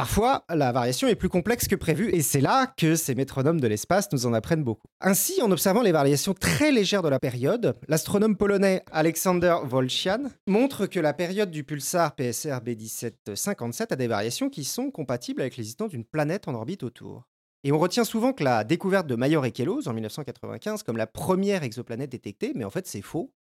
Parfois, 0.00 0.46
la 0.48 0.72
variation 0.72 1.08
est 1.08 1.14
plus 1.14 1.28
complexe 1.28 1.68
que 1.68 1.74
prévu 1.74 2.08
et 2.14 2.22
c'est 2.22 2.40
là 2.40 2.72
que 2.74 2.96
ces 2.96 3.14
métronomes 3.14 3.60
de 3.60 3.66
l'espace 3.66 4.10
nous 4.12 4.24
en 4.24 4.32
apprennent 4.32 4.64
beaucoup. 4.64 4.86
Ainsi, 5.02 5.42
en 5.42 5.50
observant 5.50 5.82
les 5.82 5.92
variations 5.92 6.32
très 6.32 6.72
légères 6.72 7.02
de 7.02 7.10
la 7.10 7.18
période, 7.18 7.76
l'astronome 7.86 8.34
polonais 8.34 8.82
Alexander 8.92 9.56
Wolchian 9.62 10.30
montre 10.46 10.86
que 10.86 11.00
la 11.00 11.12
période 11.12 11.50
du 11.50 11.64
pulsar 11.64 12.14
PSR 12.14 12.60
B1757 12.64 13.92
a 13.92 13.96
des 13.96 14.06
variations 14.06 14.48
qui 14.48 14.64
sont 14.64 14.90
compatibles 14.90 15.42
avec 15.42 15.58
l'existence 15.58 15.90
d'une 15.90 16.06
planète 16.06 16.48
en 16.48 16.54
orbite 16.54 16.82
autour. 16.82 17.28
Et 17.62 17.70
on 17.70 17.78
retient 17.78 18.04
souvent 18.04 18.32
que 18.32 18.42
la 18.42 18.64
découverte 18.64 19.06
de 19.06 19.16
Major 19.16 19.44
et 19.44 19.52
Kellos 19.52 19.86
en 19.86 19.92
1995 19.92 20.82
comme 20.82 20.96
la 20.96 21.06
première 21.06 21.62
exoplanète 21.62 22.08
détectée, 22.08 22.52
mais 22.54 22.64
en 22.64 22.70
fait 22.70 22.86
c'est 22.86 23.02
faux. 23.02 23.34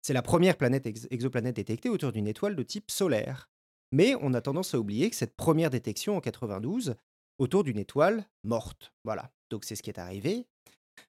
C'est 0.00 0.14
la 0.14 0.22
première 0.22 0.56
planète 0.56 0.86
exoplanète 1.10 1.56
détectée 1.56 1.90
autour 1.90 2.12
d'une 2.12 2.28
étoile 2.28 2.56
de 2.56 2.62
type 2.62 2.90
solaire. 2.90 3.50
Mais 3.92 4.14
on 4.20 4.34
a 4.34 4.40
tendance 4.40 4.74
à 4.74 4.78
oublier 4.78 5.10
que 5.10 5.16
cette 5.16 5.36
première 5.36 5.70
détection 5.70 6.16
en 6.16 6.20
92 6.20 6.94
autour 7.38 7.64
d'une 7.64 7.78
étoile 7.78 8.26
morte. 8.44 8.92
Voilà, 9.04 9.30
donc 9.50 9.64
c'est 9.64 9.76
ce 9.76 9.82
qui 9.82 9.90
est 9.90 9.98
arrivé. 9.98 10.46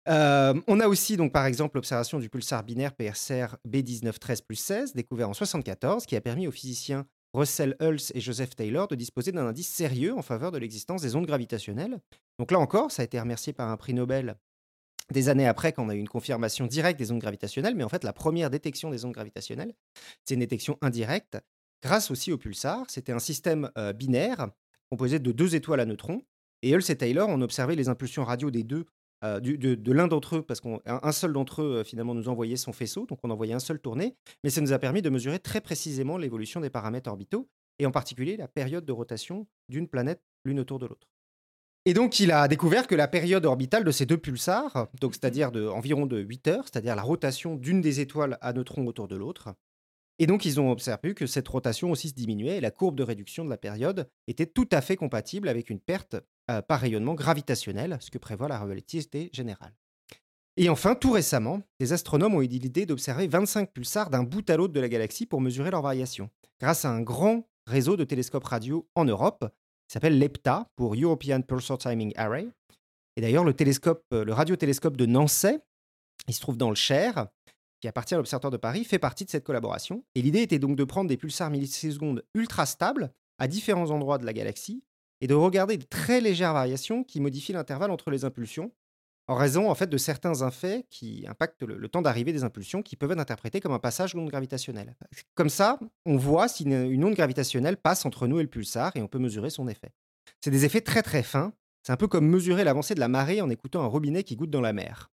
On 0.07 0.79
a 0.79 0.87
aussi 0.87 1.17
donc 1.17 1.33
par 1.33 1.45
exemple 1.45 1.77
l'observation 1.77 2.19
du 2.19 2.29
pulsar 2.29 2.63
binaire 2.63 2.93
PSR 2.93 3.57
B1913 3.67 4.43
plus 4.43 4.55
16 4.55 4.93
découvert 4.93 5.27
en 5.27 5.31
1974 5.31 6.05
qui 6.05 6.15
a 6.15 6.21
permis 6.21 6.47
aux 6.47 6.51
physiciens 6.51 7.05
Russell 7.33 7.75
Hulse 7.79 8.11
et 8.15 8.21
Joseph 8.21 8.55
Taylor 8.55 8.87
de 8.87 8.95
disposer 8.95 9.31
d'un 9.31 9.45
indice 9.45 9.69
sérieux 9.69 10.15
en 10.15 10.21
faveur 10.21 10.51
de 10.51 10.57
l'existence 10.57 11.01
des 11.01 11.15
ondes 11.15 11.27
gravitationnelles. 11.27 11.99
Donc 12.39 12.51
là 12.51 12.59
encore, 12.59 12.91
ça 12.91 13.01
a 13.01 13.05
été 13.05 13.19
remercié 13.19 13.53
par 13.53 13.69
un 13.69 13.77
prix 13.77 13.93
Nobel 13.93 14.35
des 15.11 15.29
années 15.29 15.47
après 15.47 15.73
qu'on 15.73 15.89
a 15.89 15.95
eu 15.95 15.99
une 15.99 16.07
confirmation 16.07 16.67
directe 16.67 16.99
des 16.99 17.11
ondes 17.11 17.19
gravitationnelles, 17.19 17.75
mais 17.75 17.83
en 17.83 17.89
fait 17.89 18.03
la 18.03 18.13
première 18.13 18.49
détection 18.49 18.91
des 18.91 19.05
ondes 19.05 19.13
gravitationnelles, 19.13 19.73
c'est 20.25 20.35
une 20.35 20.39
détection 20.39 20.77
indirecte 20.81 21.37
grâce 21.81 22.11
aussi 22.11 22.31
au 22.31 22.37
pulsar. 22.37 22.85
C'était 22.89 23.11
un 23.11 23.19
système 23.19 23.71
euh, 23.77 23.93
binaire 23.93 24.49
composé 24.89 25.19
de 25.19 25.31
deux 25.31 25.55
étoiles 25.55 25.79
à 25.79 25.85
neutrons. 25.85 26.23
Et 26.61 26.73
Hulse 26.73 26.89
et 26.89 26.97
Taylor 26.97 27.29
ont 27.29 27.41
observé 27.41 27.75
les 27.75 27.89
impulsions 27.89 28.23
radio 28.23 28.51
des 28.51 28.63
deux, 28.63 28.85
euh, 29.23 29.39
de, 29.39 29.91
l'un 29.91 30.07
d'entre 30.07 30.37
eux, 30.37 30.41
parce 30.41 30.61
qu'un 30.61 31.11
seul 31.11 31.33
d'entre 31.33 31.61
eux 31.61 31.77
euh, 31.77 31.83
finalement 31.83 32.13
nous 32.13 32.29
envoyait 32.29 32.57
son 32.57 32.73
faisceau, 32.73 33.05
donc 33.05 33.19
on 33.23 33.29
envoyait 33.29 33.53
un 33.53 33.59
seul 33.59 33.79
tourné, 33.79 34.15
mais 34.43 34.49
ça 34.49 34.61
nous 34.61 34.73
a 34.73 34.79
permis 34.79 35.01
de 35.01 35.09
mesurer 35.09 35.39
très 35.39 35.61
précisément 35.61 36.17
l'évolution 36.17 36.59
des 36.59 36.69
paramètres 36.69 37.09
orbitaux, 37.09 37.49
et 37.79 37.85
en 37.85 37.91
particulier 37.91 38.35
la 38.35 38.47
période 38.47 38.85
de 38.85 38.91
rotation 38.91 39.47
d'une 39.69 39.87
planète 39.87 40.21
l'une 40.45 40.59
autour 40.59 40.79
de 40.79 40.85
l'autre. 40.85 41.07
Et 41.85 41.93
donc, 41.93 42.19
il 42.19 42.31
a 42.31 42.47
découvert 42.47 42.87
que 42.87 42.95
la 42.95 43.07
période 43.07 43.45
orbitale 43.45 43.83
de 43.83 43.91
ces 43.91 44.05
deux 44.05 44.17
pulsars, 44.17 44.87
donc 44.99 45.13
c'est-à-dire 45.13 45.51
de, 45.51 45.65
environ 45.67 46.05
de 46.05 46.19
8 46.19 46.47
heures, 46.49 46.65
c'est-à-dire 46.65 46.95
la 46.95 47.01
rotation 47.01 47.55
d'une 47.55 47.81
des 47.81 48.01
étoiles 48.01 48.37
à 48.41 48.51
neutrons 48.53 48.85
autour 48.85 49.07
de 49.07 49.15
l'autre, 49.15 49.49
et 50.21 50.27
donc, 50.27 50.43
ils 50.45 50.59
ont 50.59 50.69
observé 50.69 51.13
que 51.13 51.25
cette 51.25 51.47
rotation 51.47 51.91
aussi 51.91 52.09
se 52.09 52.13
diminuait 52.13 52.57
et 52.57 52.61
la 52.61 52.71
courbe 52.71 52.95
de 52.95 53.03
réduction 53.03 53.45
de 53.45 53.49
la 53.49 53.57
période 53.57 54.09
était 54.27 54.45
tout 54.45 54.67
à 54.71 54.81
fait 54.81 54.97
compatible 54.97 55.47
avec 55.47 55.69
une 55.69 55.79
perte 55.79 56.17
euh, 56.51 56.61
par 56.61 56.81
rayonnement 56.81 57.13
gravitationnel, 57.13 57.97
ce 58.01 58.11
que 58.11 58.17
prévoit 58.17 58.49
la 58.49 58.59
relativité 58.59 59.29
générale. 59.31 59.73
Et 60.57 60.67
enfin, 60.67 60.93
tout 60.93 61.11
récemment, 61.11 61.61
des 61.79 61.93
astronomes 61.93 62.35
ont 62.35 62.41
eu 62.41 62.47
l'idée 62.47 62.85
d'observer 62.85 63.27
25 63.27 63.71
pulsars 63.71 64.09
d'un 64.09 64.23
bout 64.23 64.47
à 64.49 64.57
l'autre 64.57 64.73
de 64.73 64.79
la 64.81 64.89
galaxie 64.89 65.25
pour 65.25 65.39
mesurer 65.39 65.71
leur 65.71 65.81
variation, 65.81 66.29
grâce 66.59 66.83
à 66.83 66.89
un 66.89 67.01
grand 67.01 67.47
réseau 67.65 67.95
de 67.95 68.03
télescopes 68.03 68.43
radio 68.43 68.85
en 68.95 69.05
Europe, 69.05 69.45
qui 69.87 69.93
s'appelle 69.93 70.19
l'EPTA, 70.19 70.67
pour 70.75 70.95
European 70.95 71.41
Pulsar 71.41 71.77
Timing 71.77 72.11
Array. 72.17 72.49
Et 73.15 73.21
d'ailleurs, 73.21 73.45
le, 73.45 73.55
euh, 74.13 74.25
le 74.25 74.33
radiotélescope 74.33 74.97
de 74.97 75.05
Nancy, 75.05 75.59
il 76.27 76.33
se 76.33 76.41
trouve 76.41 76.57
dans 76.57 76.69
le 76.69 76.75
Cher, 76.75 77.27
qui 77.79 77.87
appartient 77.87 78.13
à 78.13 78.17
l'Observatoire 78.17 78.51
de 78.51 78.57
Paris, 78.57 78.83
fait 78.83 78.99
partie 78.99 79.25
de 79.25 79.29
cette 79.29 79.43
collaboration. 79.43 80.03
Et 80.15 80.21
l'idée 80.21 80.41
était 80.41 80.59
donc 80.59 80.75
de 80.75 80.83
prendre 80.83 81.09
des 81.09 81.17
pulsars 81.17 81.49
millisecondes 81.49 82.23
ultra 82.33 82.65
stables 82.65 83.11
à 83.37 83.47
différents 83.47 83.91
endroits 83.91 84.17
de 84.17 84.25
la 84.25 84.33
galaxie 84.33 84.83
et 85.21 85.27
de 85.27 85.33
regarder 85.33 85.77
de 85.77 85.83
très 85.83 86.21
légères 86.21 86.53
variations 86.53 87.03
qui 87.03 87.19
modifient 87.19 87.53
l'intervalle 87.53 87.91
entre 87.91 88.11
les 88.11 88.25
impulsions, 88.25 88.71
en 89.27 89.35
raison 89.35 89.69
en 89.69 89.75
fait 89.75 89.87
de 89.87 89.97
certains 89.97 90.47
effets 90.47 90.85
qui 90.89 91.25
impactent 91.27 91.63
le, 91.63 91.87
temps 91.87 92.01
d'arrivée 92.01 92.33
des 92.33 92.43
impulsions, 92.43 92.81
qui 92.81 92.95
peuvent 92.95 93.11
être 93.11 93.19
interprétés 93.19 93.59
comme 93.59 93.73
un 93.73 93.79
passage 93.79 94.15
d'onde 94.15 94.29
gravitationnelle. 94.29 94.95
Comme 95.35 95.49
ça, 95.49 95.79
on 96.05 96.17
voit 96.17 96.47
si 96.47 96.63
une, 96.63 97.03
onde 97.03 97.13
gravitationnelle 97.13 97.77
passe 97.77 98.05
entre 98.05 98.27
nous 98.27 98.39
et 98.39 98.43
le 98.43 98.49
pulsar 98.49 98.91
et 98.95 99.01
on 99.01 99.07
peut 99.07 99.19
mesurer 99.19 99.49
son 99.49 99.67
effet. 99.67 99.91
C'est 100.41 100.51
des 100.51 100.65
effets 100.65 100.81
très 100.81 101.03
très 101.03 101.23
fins. 101.23 101.53
C'est 101.83 101.91
un 101.91 101.97
peu 101.97 102.07
comme 102.07 102.27
mesurer 102.27 102.63
l'avancée 102.63 102.95
de 102.95 102.99
la 102.99 103.07
marée 103.07 103.41
en 103.41 103.49
écoutant 103.49 103.83
un 103.83 103.87
robinet 103.87 104.23
qui 104.23 104.35
goutte 104.35 104.49
dans 104.49 104.61
la 104.61 104.73
mer. 104.73 105.11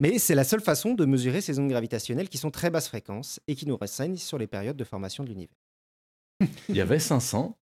Mais 0.00 0.18
c'est 0.18 0.34
la 0.34 0.44
seule 0.44 0.60
façon 0.60 0.94
de 0.94 1.04
mesurer 1.04 1.40
ces 1.40 1.58
ondes 1.58 1.68
gravitationnelles 1.68 2.28
qui 2.28 2.38
sont 2.38 2.50
très 2.50 2.70
basse 2.70 2.88
fréquence 2.88 3.40
et 3.48 3.54
qui 3.54 3.66
nous 3.66 3.76
renseignent 3.76 4.16
sur 4.16 4.38
les 4.38 4.46
périodes 4.46 4.76
de 4.76 4.84
formation 4.84 5.24
de 5.24 5.28
l'univers. 5.28 5.56
Il 6.68 6.76
y 6.76 6.80
avait 6.80 7.00
500. 7.00 7.56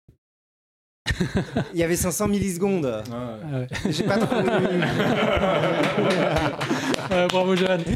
Il 1.73 1.79
y 1.79 1.83
avait 1.83 1.95
500 1.95 2.27
millisecondes. 2.27 3.03
Ah 3.11 3.37
ouais. 3.53 3.67
J'ai 3.91 4.03
pas 4.03 4.17
trop. 4.17 4.35
bravo 7.29 7.55
Jeanne. 7.55 7.83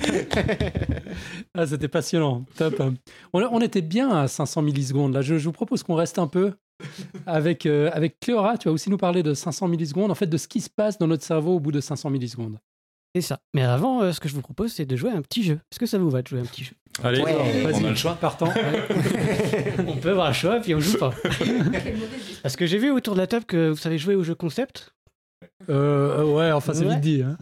Ah, 1.56 1.66
C'était 1.66 1.88
passionnant. 1.88 2.46
Top. 2.56 2.82
On, 3.34 3.60
était 3.60 3.82
bien 3.82 4.12
à 4.12 4.28
500 4.28 4.62
millisecondes. 4.62 5.14
Là, 5.14 5.22
je, 5.22 5.36
vous 5.36 5.52
propose 5.52 5.84
qu'on 5.84 5.96
reste 5.96 6.20
un 6.20 6.28
peu 6.28 6.54
avec, 7.26 7.66
euh, 7.66 7.90
avec 7.92 8.20
Cléora. 8.20 8.58
Tu 8.58 8.70
vas 8.70 8.74
aussi 8.74 8.90
nous 8.90 8.98
parler 8.98 9.24
de 9.24 9.34
500 9.34 9.68
millisecondes, 9.68 10.12
en 10.12 10.16
fait, 10.16 10.28
de 10.28 10.38
ce 10.38 10.48
qui 10.48 10.62
se 10.62 10.70
passe 10.70 10.98
dans 10.98 11.08
notre 11.08 11.24
cerveau 11.24 11.56
au 11.56 11.60
bout 11.60 11.74
de 11.74 11.82
500 11.82 12.12
millisecondes. 12.12 12.60
C'est 13.16 13.22
ça. 13.22 13.40
Mais 13.54 13.64
avant, 13.64 14.02
euh, 14.02 14.12
ce 14.12 14.20
que 14.20 14.30
je 14.30 14.36
vous 14.36 14.42
propose, 14.42 14.72
c'est 14.72 14.86
de 14.86 14.96
jouer 14.96 15.12
un 15.12 15.22
petit 15.22 15.44
jeu. 15.44 15.60
Est-ce 15.72 15.80
que 15.80 15.86
ça 15.86 15.98
vous 15.98 16.10
va 16.10 16.22
de 16.22 16.28
jouer 16.28 16.40
un 16.40 16.46
petit 16.46 16.64
jeu? 16.64 16.76
Allez, 17.04 17.22
on 17.22 17.86
a 17.86 17.90
le 17.90 17.96
choix. 17.96 18.16
Partant. 18.16 18.50
on 19.88 19.98
peut 19.98 20.12
avoir 20.12 20.28
un 20.28 20.34
choix, 20.34 20.60
puis 20.60 20.76
on 20.76 20.80
joue 20.80 20.98
pas. 20.98 21.14
Parce 22.44 22.56
que 22.56 22.66
j'ai 22.66 22.78
vu 22.78 22.92
autour 22.92 23.16
de 23.16 23.20
la 23.20 23.28
table 23.28 23.46
que 23.46 23.70
vous 23.70 23.78
savez 23.78 23.98
jouer 23.98 24.16
au 24.16 24.24
jeu 24.24 24.36
concept. 24.36 24.94
Euh, 25.70 26.24
ouais, 26.24 26.52
enfin, 26.52 26.74
c'est 26.74 26.86
vite 26.86 27.00
dit. 27.00 27.24
Hein. 27.24 27.38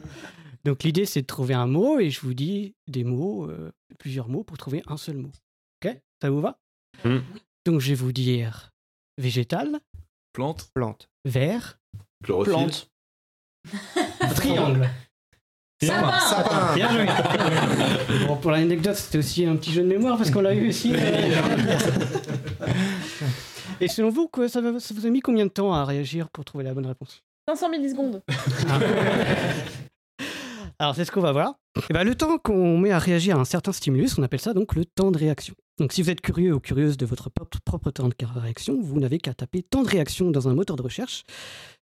Donc 0.63 0.83
l'idée, 0.83 1.05
c'est 1.05 1.21
de 1.21 1.27
trouver 1.27 1.53
un 1.53 1.67
mot, 1.67 1.99
et 1.99 2.09
je 2.09 2.21
vous 2.21 2.33
dis 2.33 2.75
des 2.87 3.03
mots, 3.03 3.49
euh, 3.49 3.71
plusieurs 3.99 4.29
mots, 4.29 4.43
pour 4.43 4.57
trouver 4.57 4.83
un 4.87 4.97
seul 4.97 5.17
mot. 5.17 5.31
Ok? 5.83 5.97
Ça 6.21 6.29
vous 6.29 6.41
va? 6.41 6.59
Hmm. 7.03 7.19
Donc 7.65 7.81
je 7.81 7.89
vais 7.89 7.95
vous 7.95 8.11
dire 8.11 8.71
végétal. 9.17 9.79
Plante. 10.33 10.69
Plante. 10.73 11.09
Vert. 11.25 11.79
Chlorophylle. 12.23 12.53
Plante. 12.53 12.91
Triangle. 14.35 14.89
Sapin, 15.81 16.19
sapin. 16.19 16.73
Bien 16.73 16.89
joué. 16.89 17.05
bon, 18.27 18.35
pour 18.37 18.49
l'anecdote, 18.49 18.95
c'était 18.95 19.19
aussi 19.19 19.45
un 19.45 19.55
petit 19.57 19.71
jeu 19.71 19.83
de 19.83 19.87
mémoire 19.87 20.17
parce 20.17 20.31
qu'on 20.31 20.41
l'a 20.41 20.55
eu 20.55 20.69
aussi. 20.69 20.91
Et 23.79 23.87
selon 23.87 24.09
vous, 24.09 24.27
quoi, 24.27 24.49
ça, 24.49 24.59
ça, 24.79 24.93
vous 24.95 25.05
a 25.05 25.09
mis 25.09 25.19
combien 25.19 25.45
de 25.45 25.51
temps 25.51 25.71
à 25.71 25.85
réagir 25.85 26.29
pour 26.29 26.43
trouver 26.45 26.63
la 26.63 26.73
bonne 26.73 26.87
réponse? 26.87 27.21
500 27.47 27.69
millisecondes. 27.69 28.23
Alors, 30.79 30.95
c'est 30.95 31.05
ce 31.05 31.11
qu'on 31.11 31.21
va 31.21 31.31
voir. 31.31 31.59
Et 31.77 31.81
eh 31.91 31.93
ben, 31.93 32.03
le 32.03 32.15
temps 32.15 32.39
qu'on 32.39 32.79
met 32.79 32.91
à 32.91 32.97
réagir 32.97 33.37
à 33.37 33.39
un 33.39 33.45
certain 33.45 33.71
stimulus, 33.71 34.17
on 34.17 34.23
appelle 34.23 34.41
ça 34.41 34.55
donc 34.55 34.73
le 34.73 34.83
temps 34.83 35.11
de 35.11 35.19
réaction. 35.19 35.53
Donc, 35.79 35.93
si 35.93 36.01
vous 36.01 36.09
êtes 36.09 36.21
curieux 36.21 36.55
ou 36.55 36.59
curieuse 36.59 36.97
de 36.97 37.05
votre 37.05 37.29
propre 37.29 37.91
temps 37.91 38.09
de 38.09 38.15
réaction, 38.39 38.81
vous 38.81 38.99
n'avez 38.99 39.19
qu'à 39.19 39.35
taper 39.35 39.61
temps 39.61 39.83
de 39.83 39.89
réaction 39.89 40.31
dans 40.31 40.47
un 40.47 40.55
moteur 40.55 40.75
de 40.75 40.81
recherche 40.81 41.23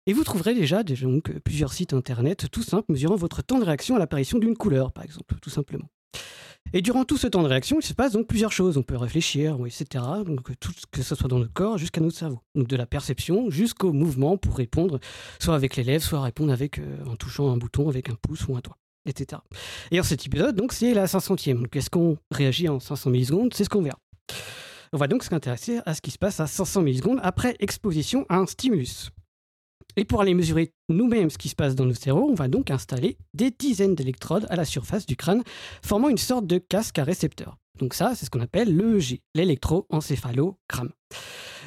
et 0.09 0.13
vous 0.13 0.23
trouverez 0.23 0.55
déjà, 0.55 0.81
donc, 0.81 1.31
plusieurs 1.41 1.71
sites 1.71 1.93
internet 1.93 2.47
tout 2.51 2.63
simples 2.63 2.91
mesurant 2.91 3.15
votre 3.15 3.43
temps 3.43 3.59
de 3.59 3.63
réaction 3.63 3.95
à 3.95 3.99
l'apparition 3.99 4.39
d'une 4.39 4.57
couleur, 4.57 4.91
par 4.91 5.03
exemple, 5.03 5.35
tout 5.39 5.51
simplement. 5.51 5.87
Et 6.73 6.81
durant 6.81 7.05
tout 7.05 7.15
ce 7.15 7.27
temps 7.27 7.43
de 7.43 7.47
réaction, 7.47 7.77
il 7.79 7.85
se 7.85 7.93
passe 7.93 8.13
donc 8.13 8.25
plusieurs 8.25 8.51
choses. 8.51 8.75
On 8.77 8.81
peut 8.81 8.97
réfléchir, 8.97 9.59
etc. 9.67 10.03
Tout, 10.59 10.71
que 10.89 11.03
ce 11.03 11.13
soit 11.13 11.27
dans 11.27 11.37
notre 11.37 11.53
corps 11.53 11.77
jusqu'à 11.77 12.01
notre 12.01 12.17
cerveau. 12.17 12.41
De 12.55 12.75
la 12.75 12.87
perception 12.87 13.51
jusqu'au 13.51 13.93
mouvement 13.93 14.35
pour 14.35 14.57
répondre, 14.57 14.99
soit 15.37 15.53
avec 15.53 15.75
les 15.75 15.83
lèvres, 15.83 16.03
soit 16.03 16.23
répondre 16.23 16.51
avec, 16.51 16.79
euh, 16.79 17.05
en 17.05 17.15
touchant 17.15 17.51
un 17.51 17.57
bouton 17.57 17.87
avec 17.87 18.09
un 18.09 18.15
pouce 18.15 18.47
ou 18.47 18.55
un 18.55 18.61
doigt, 18.61 18.77
etc. 19.05 19.43
Et 19.91 19.99
en 19.99 20.03
cet 20.03 20.25
épisode, 20.25 20.55
donc, 20.55 20.73
c'est 20.73 20.95
la 20.95 21.05
500e. 21.05 21.61
Donc, 21.61 21.75
est-ce 21.75 21.91
qu'on 21.91 22.17
réagit 22.31 22.67
en 22.67 22.79
500 22.79 23.11
millisecondes? 23.11 23.53
C'est 23.53 23.63
ce 23.63 23.69
qu'on 23.69 23.83
verra. 23.83 23.99
On 24.91 24.97
va 24.97 25.05
donc 25.05 25.21
s'intéresser 25.21 25.81
à 25.85 25.93
ce 25.93 26.01
qui 26.01 26.09
se 26.09 26.17
passe 26.17 26.39
à 26.39 26.47
500 26.47 26.81
millisecondes 26.81 27.19
après 27.21 27.55
exposition 27.59 28.25
à 28.27 28.37
un 28.37 28.47
stimulus. 28.47 29.11
Et 29.99 30.05
pour 30.05 30.21
aller 30.21 30.33
mesurer 30.33 30.71
nous-mêmes 30.87 31.29
ce 31.29 31.37
qui 31.37 31.49
se 31.49 31.55
passe 31.55 31.75
dans 31.75 31.83
nos 31.83 31.93
cerveaux, 31.93 32.29
on 32.29 32.33
va 32.33 32.47
donc 32.47 32.71
installer 32.71 33.17
des 33.33 33.51
dizaines 33.51 33.95
d'électrodes 33.95 34.47
à 34.49 34.55
la 34.55 34.63
surface 34.63 35.05
du 35.05 35.17
crâne, 35.17 35.43
formant 35.83 36.07
une 36.07 36.17
sorte 36.17 36.47
de 36.47 36.57
casque 36.57 36.99
à 36.99 37.03
récepteurs. 37.03 37.57
Donc 37.79 37.93
ça, 37.93 38.15
c'est 38.15 38.25
ce 38.25 38.29
qu'on 38.29 38.39
appelle 38.39 38.73
l'EEG, 38.73 39.19
l'électroencéphalogramme. 39.35 40.93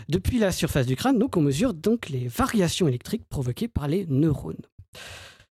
Depuis 0.09 0.39
la 0.39 0.51
surface 0.51 0.87
du 0.87 0.97
crâne, 0.97 1.22
on 1.37 1.41
mesure 1.43 1.74
donc 1.74 2.09
les 2.09 2.26
variations 2.26 2.89
électriques 2.89 3.28
provoquées 3.28 3.68
par 3.68 3.87
les 3.87 4.07
neurones. 4.07 4.64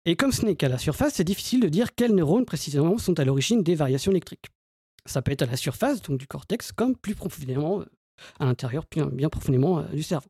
Et 0.04 0.18
comme 0.18 0.34
ce 0.34 0.44
n'est 0.44 0.58
qu'à 0.58 0.68
la 0.68 0.78
surface, 0.78 1.14
c'est 1.14 1.24
difficile 1.24 1.62
de 1.62 1.70
dire 1.70 1.96
quels 1.96 2.14
neurones 2.14 2.44
précisément 2.44 2.98
sont 2.98 3.18
à 3.22 3.24
l'origine 3.24 3.64
des 3.64 3.76
variations 3.76 4.12
électriques. 4.12 4.50
Ça 5.06 5.22
peut 5.22 5.32
être 5.32 5.44
à 5.44 5.46
la 5.46 5.56
surface 5.56 6.02
donc 6.02 6.18
du 6.18 6.28
cortex, 6.28 6.74
comme 6.74 6.98
plus 6.98 7.16
profondément 7.16 7.80
euh, 7.80 7.86
à 8.38 8.44
l'intérieur, 8.44 8.84
bien, 8.92 9.06
bien 9.06 9.30
profondément 9.30 9.80
euh, 9.80 9.88
du 9.94 10.04
cerveau. 10.04 10.28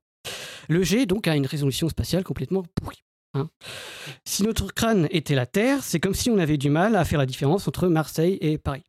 Le 0.70 0.84
G 0.84 1.06
donc 1.06 1.28
a 1.28 1.36
une 1.36 1.46
résolution 1.46 1.90
spatiale 1.90 2.24
complètement 2.24 2.64
pourrie. 2.76 3.04
hein. 3.34 3.50
Si 4.26 4.44
notre 4.44 4.74
crâne 4.74 5.08
était 5.12 5.36
la 5.36 5.46
Terre, 5.46 5.84
c'est 5.84 6.00
comme 6.00 6.14
si 6.14 6.30
on 6.30 6.38
avait 6.38 6.58
du 6.58 6.70
mal 6.70 6.96
à 6.96 7.06
faire 7.06 7.20
la 7.20 7.26
différence 7.26 7.68
entre 7.68 7.88
Marseille 7.88 8.38
et 8.42 8.58
Paris. 8.58 8.84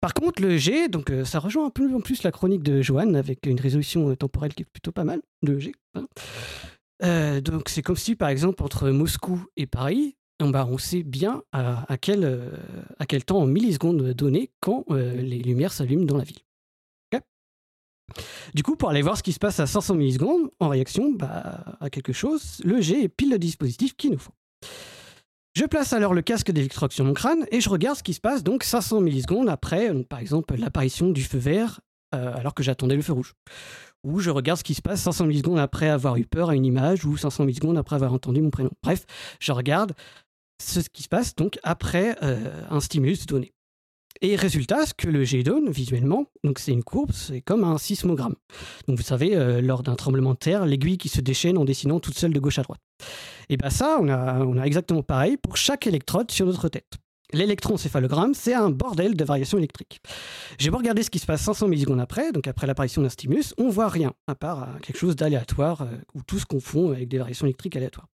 Par 0.00 0.14
contre, 0.14 0.40
le 0.42 0.56
G, 0.56 0.88
donc 0.88 1.10
euh, 1.10 1.24
ça 1.24 1.40
rejoint 1.40 1.66
un 1.66 1.70
peu 1.70 1.88
plus 2.00 2.22
la 2.22 2.30
chronique 2.30 2.62
de 2.62 2.82
Johan 2.82 3.14
avec 3.14 3.44
une 3.46 3.58
résolution 3.58 4.10
euh, 4.10 4.16
temporelle 4.16 4.54
qui 4.54 4.62
est 4.62 4.70
plutôt 4.72 4.92
pas 4.92 5.02
mal, 5.04 5.20
le 5.42 5.58
G. 5.58 5.72
hein. 5.94 6.06
Euh, 7.04 7.40
donc 7.40 7.68
c'est 7.68 7.82
comme 7.82 7.96
si 7.96 8.16
par 8.16 8.28
exemple 8.28 8.62
entre 8.62 8.90
Moscou 8.90 9.44
et 9.56 9.66
Paris, 9.66 10.16
on, 10.40 10.50
bah, 10.50 10.68
on 10.70 10.78
sait 10.78 11.02
bien 11.02 11.42
à, 11.52 11.96
quel, 12.00 12.52
à 13.00 13.06
quel 13.06 13.24
temps 13.24 13.38
en 13.38 13.46
millisecondes 13.46 14.12
donné 14.12 14.50
quand 14.60 14.84
les 14.90 15.40
lumières 15.40 15.72
s'allument 15.72 16.04
dans 16.04 16.16
la 16.16 16.22
ville. 16.22 16.38
Du 18.54 18.62
coup, 18.62 18.76
pour 18.76 18.90
aller 18.90 19.02
voir 19.02 19.16
ce 19.16 19.22
qui 19.22 19.32
se 19.32 19.38
passe 19.38 19.60
à 19.60 19.66
500 19.66 19.94
millisecondes 19.94 20.50
en 20.60 20.68
réaction 20.68 21.12
bah, 21.12 21.76
à 21.80 21.90
quelque 21.90 22.12
chose, 22.12 22.60
le 22.64 22.80
G 22.80 23.04
est 23.04 23.08
pile 23.08 23.30
le 23.30 23.38
dispositif 23.38 23.96
qu'il 23.96 24.12
nous 24.12 24.18
faut. 24.18 24.32
Je 25.54 25.64
place 25.64 25.92
alors 25.92 26.14
le 26.14 26.22
casque 26.22 26.52
d'électroque 26.52 26.92
sur 26.92 27.04
mon 27.04 27.14
crâne 27.14 27.44
et 27.50 27.60
je 27.60 27.68
regarde 27.68 27.98
ce 27.98 28.02
qui 28.02 28.14
se 28.14 28.20
passe 28.20 28.44
donc 28.44 28.62
500 28.62 29.00
millisecondes 29.00 29.48
après, 29.48 29.92
par 30.04 30.20
exemple, 30.20 30.54
l'apparition 30.56 31.10
du 31.10 31.24
feu 31.24 31.38
vert 31.38 31.80
euh, 32.14 32.32
alors 32.34 32.54
que 32.54 32.62
j'attendais 32.62 32.96
le 32.96 33.02
feu 33.02 33.12
rouge. 33.12 33.34
Ou 34.04 34.20
je 34.20 34.30
regarde 34.30 34.58
ce 34.58 34.64
qui 34.64 34.74
se 34.74 34.82
passe 34.82 35.02
500 35.02 35.26
millisecondes 35.26 35.58
après 35.58 35.88
avoir 35.88 36.16
eu 36.16 36.24
peur 36.24 36.50
à 36.50 36.54
une 36.54 36.64
image 36.64 37.04
ou 37.04 37.16
500 37.16 37.44
millisecondes 37.44 37.76
après 37.76 37.96
avoir 37.96 38.12
entendu 38.12 38.40
mon 38.40 38.50
prénom. 38.50 38.70
Bref, 38.82 39.04
je 39.40 39.52
regarde 39.52 39.94
ce 40.62 40.80
qui 40.80 41.02
se 41.02 41.08
passe 41.08 41.34
donc 41.34 41.58
après 41.62 42.16
euh, 42.22 42.62
un 42.70 42.80
stimulus 42.80 43.26
donné. 43.26 43.52
Et 44.20 44.34
résultat, 44.34 44.84
ce 44.84 44.94
que 44.94 45.08
le 45.08 45.22
G 45.22 45.42
donne 45.42 45.70
visuellement, 45.70 46.26
donc 46.42 46.58
c'est 46.58 46.72
une 46.72 46.82
courbe, 46.82 47.12
c'est 47.12 47.40
comme 47.40 47.62
un 47.62 47.78
sismogramme. 47.78 48.34
Donc 48.88 48.96
vous 48.96 49.04
savez, 49.04 49.36
euh, 49.36 49.60
lors 49.60 49.82
d'un 49.82 49.94
tremblement 49.94 50.32
de 50.32 50.38
terre, 50.38 50.66
l'aiguille 50.66 50.98
qui 50.98 51.08
se 51.08 51.20
déchaîne 51.20 51.56
en 51.56 51.64
dessinant 51.64 52.00
toute 52.00 52.18
seule 52.18 52.32
de 52.32 52.40
gauche 52.40 52.58
à 52.58 52.62
droite. 52.62 52.80
Et 53.48 53.56
bien 53.56 53.70
ça, 53.70 53.98
on 54.00 54.08
a, 54.08 54.40
on 54.40 54.58
a 54.58 54.64
exactement 54.64 55.02
pareil 55.02 55.36
pour 55.36 55.56
chaque 55.56 55.86
électrode 55.86 56.30
sur 56.30 56.46
notre 56.46 56.68
tête. 56.68 56.98
L'électroencéphalogramme, 57.32 58.32
c'est 58.32 58.54
un 58.54 58.70
bordel 58.70 59.14
de 59.14 59.24
variations 59.24 59.58
électriques. 59.58 60.00
J'ai 60.58 60.70
beau 60.70 60.78
regarder 60.78 61.02
ce 61.02 61.10
qui 61.10 61.18
se 61.18 61.26
passe 61.26 61.42
500 61.42 61.68
millisecondes 61.68 62.00
après, 62.00 62.32
donc 62.32 62.48
après 62.48 62.66
l'apparition 62.66 63.02
d'un 63.02 63.10
stimulus, 63.10 63.54
on 63.58 63.68
voit 63.68 63.88
rien, 63.88 64.14
à 64.26 64.34
part 64.34 64.62
euh, 64.62 64.78
quelque 64.82 64.96
chose 64.96 65.14
d'aléatoire, 65.14 65.82
euh, 65.82 65.96
où 66.14 66.22
tout 66.22 66.38
se 66.38 66.46
confond 66.46 66.90
avec 66.90 67.08
des 67.08 67.18
variations 67.18 67.46
électriques 67.46 67.76
aléatoires. 67.76 68.08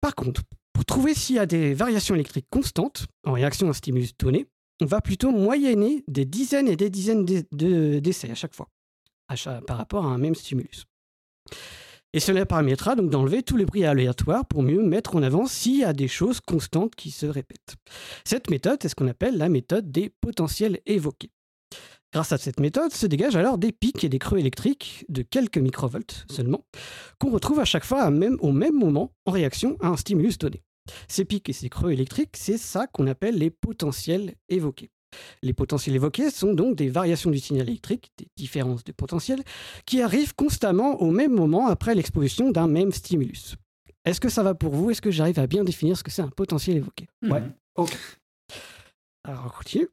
Par 0.00 0.14
contre, 0.14 0.42
pour 0.72 0.86
trouver 0.86 1.14
s'il 1.14 1.36
y 1.36 1.38
a 1.38 1.46
des 1.46 1.74
variations 1.74 2.14
électriques 2.14 2.46
constantes 2.50 3.06
en 3.24 3.32
réaction 3.32 3.66
à 3.66 3.70
un 3.70 3.74
stimulus 3.74 4.16
donné, 4.16 4.46
on 4.46 4.51
va 4.80 5.00
plutôt 5.00 5.30
moyenner 5.30 6.02
des 6.08 6.24
dizaines 6.24 6.68
et 6.68 6.76
des 6.76 6.90
dizaines 6.90 7.24
d'e- 7.24 7.46
de- 7.52 7.98
d'essais 8.00 8.30
à 8.30 8.34
chaque 8.34 8.54
fois, 8.54 8.68
par 9.66 9.76
rapport 9.76 10.04
à 10.06 10.08
un 10.08 10.18
même 10.18 10.34
stimulus. 10.34 10.84
Et 12.14 12.20
cela 12.20 12.44
permettra 12.44 12.94
donc 12.94 13.10
d'enlever 13.10 13.42
tous 13.42 13.56
les 13.56 13.64
bruits 13.64 13.84
aléatoires 13.84 14.44
pour 14.44 14.62
mieux 14.62 14.82
mettre 14.82 15.16
en 15.16 15.22
avant 15.22 15.46
s'il 15.46 15.78
y 15.78 15.84
a 15.84 15.94
des 15.94 16.08
choses 16.08 16.40
constantes 16.40 16.94
qui 16.94 17.10
se 17.10 17.24
répètent. 17.24 17.76
Cette 18.24 18.50
méthode 18.50 18.84
est 18.84 18.88
ce 18.88 18.94
qu'on 18.94 19.08
appelle 19.08 19.38
la 19.38 19.48
méthode 19.48 19.90
des 19.90 20.10
potentiels 20.20 20.80
évoqués. 20.84 21.30
Grâce 22.12 22.32
à 22.32 22.36
cette 22.36 22.60
méthode 22.60 22.92
se 22.92 23.06
dégagent 23.06 23.36
alors 23.36 23.56
des 23.56 23.72
pics 23.72 24.04
et 24.04 24.10
des 24.10 24.18
creux 24.18 24.38
électriques 24.38 25.06
de 25.08 25.22
quelques 25.22 25.56
microvolts 25.56 26.26
seulement, 26.30 26.66
qu'on 27.18 27.30
retrouve 27.30 27.60
à 27.60 27.64
chaque 27.64 27.86
fois 27.86 28.08
au 28.08 28.52
même 28.52 28.74
moment 28.74 29.14
en 29.24 29.30
réaction 29.30 29.78
à 29.80 29.88
un 29.88 29.96
stimulus 29.96 30.36
donné. 30.36 30.62
Ces 31.08 31.24
pics 31.24 31.48
et 31.48 31.52
ces 31.52 31.68
creux 31.68 31.92
électriques, 31.92 32.36
c'est 32.36 32.58
ça 32.58 32.86
qu'on 32.86 33.06
appelle 33.06 33.38
les 33.38 33.50
potentiels 33.50 34.34
évoqués. 34.48 34.90
Les 35.42 35.52
potentiels 35.52 35.94
évoqués 35.94 36.30
sont 36.30 36.54
donc 36.54 36.76
des 36.76 36.88
variations 36.88 37.30
du 37.30 37.38
signal 37.38 37.68
électrique, 37.68 38.10
des 38.18 38.28
différences 38.36 38.82
de 38.82 38.92
potentiel, 38.92 39.42
qui 39.84 40.00
arrivent 40.00 40.34
constamment 40.34 41.00
au 41.02 41.10
même 41.10 41.32
moment 41.34 41.66
après 41.66 41.94
l'exposition 41.94 42.50
d'un 42.50 42.66
même 42.66 42.92
stimulus. 42.92 43.56
Est-ce 44.04 44.20
que 44.20 44.28
ça 44.28 44.42
va 44.42 44.54
pour 44.54 44.74
vous? 44.74 44.90
Est-ce 44.90 45.02
que 45.02 45.10
j'arrive 45.10 45.38
à 45.38 45.46
bien 45.46 45.64
définir 45.64 45.96
ce 45.96 46.02
que 46.02 46.10
c'est 46.10 46.22
un 46.22 46.30
potentiel 46.30 46.78
évoqué? 46.78 47.06
Ouais. 47.22 47.42
Ok. 47.76 47.96
Alors, 49.24 49.44
on 49.46 49.50
continue. 49.50 49.88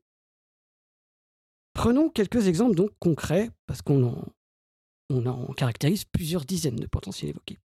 Prenons 1.73 2.09
quelques 2.09 2.47
exemples 2.47 2.75
donc 2.75 2.91
concrets, 2.99 3.51
parce 3.67 3.81
qu'on 3.81 4.03
en, 4.03 4.25
on 5.09 5.25
en 5.27 5.53
caractérise 5.53 6.05
plusieurs 6.05 6.45
dizaines 6.45 6.77
de 6.77 6.87
potentiels 6.87 7.29
évoqués. 7.29 7.57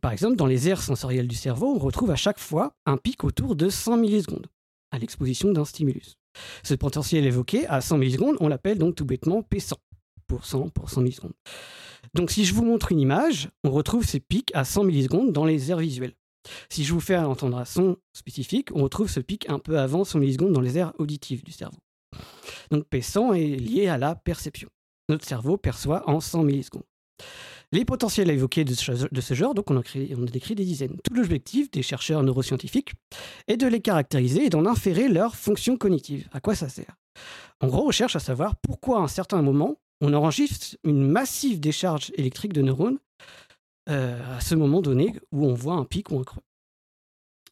Par 0.00 0.12
exemple, 0.12 0.36
dans 0.36 0.46
les 0.46 0.68
aires 0.68 0.82
sensorielles 0.82 1.28
du 1.28 1.36
cerveau, 1.36 1.74
on 1.74 1.78
retrouve 1.78 2.10
à 2.10 2.16
chaque 2.16 2.38
fois 2.38 2.74
un 2.86 2.96
pic 2.96 3.24
autour 3.24 3.56
de 3.56 3.68
100 3.68 3.96
millisecondes 3.98 4.46
à 4.90 4.98
l'exposition 4.98 5.52
d'un 5.52 5.64
stimulus. 5.64 6.16
Ce 6.62 6.74
potentiel 6.74 7.26
évoqué 7.26 7.66
à 7.66 7.80
100 7.80 7.98
millisecondes, 7.98 8.36
on 8.40 8.48
l'appelle 8.48 8.78
donc 8.78 8.94
tout 8.94 9.04
bêtement 9.04 9.40
P100 9.40 9.74
pour 10.26 10.44
100 10.44 10.68
pour 10.70 10.90
100 10.90 11.02
millisecondes. 11.02 11.32
Donc 12.14 12.30
si 12.30 12.44
je 12.44 12.54
vous 12.54 12.64
montre 12.64 12.92
une 12.92 13.00
image, 13.00 13.48
on 13.64 13.70
retrouve 13.70 14.04
ces 14.04 14.20
pics 14.20 14.50
à 14.54 14.64
100 14.64 14.84
millisecondes 14.84 15.32
dans 15.32 15.44
les 15.44 15.70
aires 15.70 15.78
visuelles. 15.78 16.14
Si 16.68 16.84
je 16.84 16.92
vous 16.92 17.00
fais 17.00 17.16
entendre 17.16 17.58
un 17.58 17.64
son 17.64 17.96
spécifique, 18.12 18.70
on 18.74 18.82
retrouve 18.82 19.08
ce 19.08 19.20
pic 19.20 19.48
un 19.48 19.58
peu 19.58 19.78
avant 19.78 20.04
100 20.04 20.18
millisecondes 20.18 20.52
dans 20.52 20.60
les 20.60 20.78
aires 20.78 20.92
auditives 20.98 21.44
du 21.44 21.52
cerveau. 21.52 21.78
Donc 22.70 22.86
P100 22.90 23.34
est 23.34 23.56
lié 23.56 23.88
à 23.88 23.98
la 23.98 24.14
perception. 24.14 24.68
Notre 25.08 25.26
cerveau 25.26 25.56
perçoit 25.56 26.08
en 26.08 26.20
100 26.20 26.42
millisecondes. 26.42 26.84
Les 27.72 27.86
potentiels 27.86 28.28
de 28.28 28.74
ce, 28.74 29.08
de 29.10 29.20
ce 29.20 29.34
genre, 29.34 29.54
donc 29.54 29.70
on 29.70 29.76
a, 29.78 29.82
créé, 29.82 30.14
on 30.16 30.22
a 30.22 30.30
décrit 30.30 30.54
des 30.54 30.64
dizaines. 30.64 30.98
Tout 31.02 31.14
l'objectif 31.14 31.70
des 31.70 31.82
chercheurs 31.82 32.22
neuroscientifiques 32.22 32.92
est 33.48 33.56
de 33.56 33.66
les 33.66 33.80
caractériser 33.80 34.44
et 34.44 34.50
d'en 34.50 34.66
inférer 34.66 35.08
leur 35.08 35.34
fonction 35.34 35.78
cognitive. 35.78 36.28
À 36.32 36.40
quoi 36.40 36.54
ça 36.54 36.68
sert? 36.68 36.96
En 37.60 37.68
gros, 37.68 37.88
on 37.88 37.90
cherche 37.90 38.14
à 38.14 38.20
savoir 38.20 38.56
pourquoi 38.56 38.98
à 38.98 39.02
un 39.02 39.08
certain 39.08 39.40
moment, 39.40 39.78
on 40.02 40.12
enregistre 40.12 40.76
une 40.84 41.08
massive 41.08 41.60
décharge 41.60 42.12
électrique 42.16 42.52
de 42.52 42.60
neurones 42.60 42.98
euh, 43.88 44.36
à 44.36 44.40
ce 44.40 44.54
moment 44.54 44.82
donné 44.82 45.14
où 45.32 45.46
on 45.46 45.54
voit 45.54 45.74
un 45.74 45.84
pic 45.84 46.10
ou 46.10 46.18
un 46.18 46.24
creux. 46.24 46.42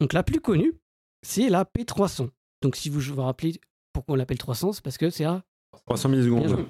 Donc 0.00 0.12
la 0.12 0.22
plus 0.22 0.40
connue, 0.40 0.74
c'est 1.22 1.48
la 1.48 1.64
P300. 1.64 2.28
Donc 2.62 2.76
si 2.76 2.90
vous 2.90 3.00
vous 3.00 3.22
rappelez 3.22 3.58
pourquoi 3.92 4.14
on 4.14 4.16
l'appelle 4.16 4.38
300, 4.38 4.74
c'est 4.74 4.84
parce 4.84 4.98
que 4.98 5.10
c'est 5.10 5.24
à 5.24 5.42
300 5.86 6.08
Bien 6.08 6.18
millisecondes. 6.18 6.48
joué. 6.48 6.64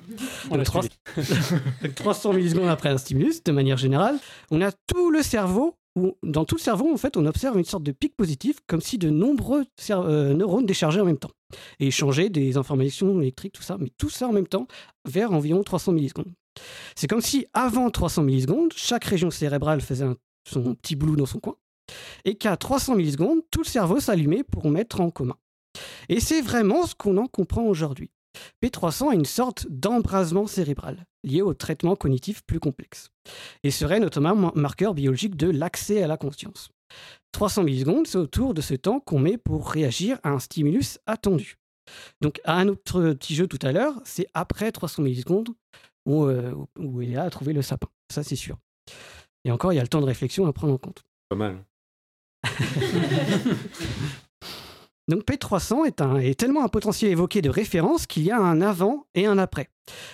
On 0.51 0.57
l'a 0.57 0.57
Donc, 0.59 0.67
trois- 0.67 0.83
suivi. 0.83 0.97
donc, 1.83 1.95
300 1.95 2.33
millisecondes 2.33 2.69
après 2.69 2.89
un 2.89 2.99
stimulus, 2.99 3.43
de 3.45 3.53
manière 3.53 3.77
générale, 3.77 4.19
on 4.51 4.61
a 4.63 4.73
tout 4.87 5.11
le 5.11 5.23
cerveau, 5.23 5.77
où, 5.97 6.17
dans 6.23 6.45
tout 6.45 6.55
le 6.57 6.61
cerveau, 6.61 6.93
en 6.93 6.97
fait, 6.97 7.17
on 7.17 7.27
observe 7.27 7.59
une 7.59 7.65
sorte 7.65 7.83
de 7.83 7.93
pic 7.93 8.17
positif, 8.17 8.57
comme 8.67 8.81
si 8.81 8.97
de 8.97 9.11
nombreux 9.11 9.65
euh, 9.91 10.35
neurones 10.35 10.65
déchargeaient 10.67 11.01
en 11.01 11.05
même 11.07 11.19
temps 11.19 11.33
et 11.81 11.89
échangeaient 11.89 12.31
des 12.31 12.57
informations 12.57 13.21
électriques, 13.21 13.53
tout 13.55 13.63
ça, 13.63 13.77
mais 13.79 13.91
tout 13.99 14.09
ça 14.09 14.29
en 14.29 14.33
même 14.33 14.47
temps, 14.47 14.67
vers 15.07 15.33
environ 15.33 15.63
300 15.65 15.93
millisecondes. 15.93 16.33
C'est 16.95 17.07
comme 17.09 17.21
si, 17.21 17.47
avant 17.55 17.91
300 17.91 18.23
millisecondes, 18.23 18.73
chaque 18.77 19.05
région 19.05 19.31
cérébrale 19.31 19.81
faisait 19.81 20.05
un- 20.05 20.17
son 20.49 20.75
petit 20.75 20.95
boulot 20.97 21.17
dans 21.17 21.27
son 21.27 21.41
coin, 21.41 21.57
et 22.25 22.37
qu'à 22.37 22.57
300 22.57 22.95
millisecondes, 22.95 23.41
tout 23.51 23.61
le 23.63 23.67
cerveau 23.67 23.99
s'allumait 24.01 24.45
pour 24.45 24.69
mettre 24.71 25.01
en 25.01 25.11
commun. 25.11 25.37
Et 26.09 26.21
c'est 26.21 26.41
vraiment 26.41 26.87
ce 26.87 26.95
qu'on 26.95 27.17
en 27.17 27.27
comprend 27.27 27.63
aujourd'hui. 27.63 28.11
P300 28.63 29.13
est 29.13 29.17
une 29.17 29.25
sorte 29.25 29.67
d'embrasement 29.69 30.47
cérébral 30.47 31.07
lié 31.23 31.43
au 31.43 31.55
traitement 31.55 31.97
cognitif 31.97 32.43
plus 32.43 32.61
complexe 32.61 33.11
et 33.63 33.71
serait 33.71 34.01
notamment 34.01 34.53
un 34.55 34.61
marqueur 34.61 34.95
biologique 34.95 35.37
de 35.37 35.51
l'accès 35.51 36.03
à 36.03 36.07
la 36.07 36.17
conscience. 36.17 36.71
300 37.33 37.65
millisecondes, 37.65 38.07
c'est 38.07 38.19
autour 38.19 38.55
de 38.55 38.61
ce 38.61 38.75
temps 38.75 39.01
qu'on 39.01 39.19
met 39.19 39.37
pour 39.37 39.71
réagir 39.71 40.19
à 40.23 40.31
un 40.31 40.39
stimulus 40.39 40.99
attendu. 41.07 41.57
Donc, 42.21 42.41
à 42.45 42.57
un 42.57 42.69
autre 42.69 43.13
petit 43.13 43.35
jeu 43.35 43.47
tout 43.47 43.59
à 43.63 43.73
l'heure, 43.73 44.01
c'est 44.05 44.27
après 44.35 44.71
300 44.73 45.03
millisecondes 45.03 45.51
où, 46.07 46.25
euh, 46.25 46.55
où 46.79 47.03
il 47.03 47.17
a 47.17 47.25
à 47.25 47.31
trouver 47.31 47.53
le 47.53 47.63
sapin. 47.63 47.89
Ça, 48.13 48.23
c'est 48.23 48.37
sûr. 48.37 48.57
Et 49.45 49.51
encore, 49.51 49.73
il 49.73 49.77
y 49.77 49.79
a 49.79 49.83
le 49.83 49.89
temps 49.89 50.01
de 50.01 50.07
réflexion 50.07 50.47
à 50.47 50.53
prendre 50.53 50.75
en 50.75 50.79
compte. 50.79 51.03
Pas 51.29 51.37
mal. 51.37 51.65
Donc 55.11 55.25
P300 55.25 55.87
est, 56.23 56.35
tellement 56.39 56.63
un 56.65 56.69
potentiel 56.69 57.11
évoqué 57.11 57.43
de 57.43 57.51
référence 57.51 58.07
qu'il 58.07 58.23
y 58.23 58.31
a 58.31 58.39
un 58.39 58.61
avant 58.61 59.07
et 59.17 59.27
un 59.27 59.39
après. 59.39 59.69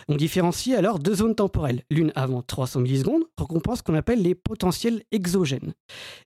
On 0.08 0.16
différencie 0.16 0.74
alors 0.74 0.98
deux 0.98 1.16
zones 1.16 1.34
temporelles, 1.34 1.82
l'une 1.90 2.12
avant 2.14 2.40
300 2.40 2.80
millisecondes, 2.80 3.24
regroupant 3.36 3.76
ce 3.76 3.82
qu'on 3.82 3.92
appelle 3.92 4.22
les 4.22 4.34
potentiels 4.34 5.02
exogènes, 5.12 5.74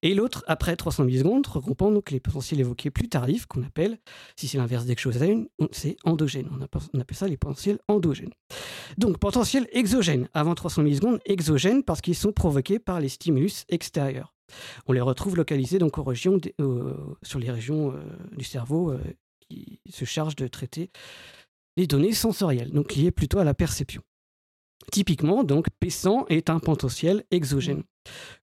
et 0.03 0.15
l'autre 0.15 0.45
après 0.47 0.77
300 0.77 1.03
millisecondes, 1.03 1.49
regroupant 1.49 1.91
donc 1.91 2.13
les 2.13 2.21
potentiels 2.21 2.61
évoqués 2.61 2.91
plus 2.91 3.09
tardifs, 3.09 3.47
qu'on 3.47 3.65
appelle, 3.65 3.99
si 4.37 4.47
c'est 4.47 4.59
l'inverse 4.59 4.85
d'exogène, 4.85 5.49
c'est 5.73 5.97
endogène. 6.05 6.49
On 6.57 6.63
appelle, 6.63 6.83
on 6.95 7.01
appelle 7.01 7.17
ça 7.17 7.27
les 7.27 7.37
potentiels 7.37 7.81
endogènes. 7.89 8.35
Donc 8.99 9.19
potentiels 9.19 9.67
exogènes 9.73 10.29
avant 10.33 10.55
300 10.55 10.85
millisecondes, 10.85 11.19
exogènes 11.25 11.83
parce 11.83 12.01
qu'ils 12.01 12.15
sont 12.15 12.31
provoqués 12.31 12.79
par 12.79 13.01
les 13.01 13.09
stimulus 13.09 13.65
extérieurs. 13.69 14.33
On 14.87 14.93
les 14.93 15.01
retrouve 15.01 15.37
localisés 15.37 15.79
euh, 15.81 16.95
sur 17.23 17.39
les 17.39 17.51
régions 17.51 17.93
euh, 17.93 18.01
du 18.37 18.45
cerveau 18.45 18.93
euh, 18.93 19.01
qui 19.41 19.81
se 19.91 20.05
chargent 20.05 20.37
de 20.37 20.47
traiter 20.47 20.91
les 21.77 21.87
données 21.87 22.13
sensorielles, 22.13 22.71
donc 22.73 22.95
liées 22.95 23.11
plutôt 23.11 23.39
à 23.39 23.45
la 23.45 23.55
perception. 23.55 24.03
Typiquement, 24.91 25.45
donc, 25.45 25.67
P100 25.83 26.27
est 26.31 26.51
un 26.51 26.59
potentiel 26.59 27.25
exogène. 27.31 27.83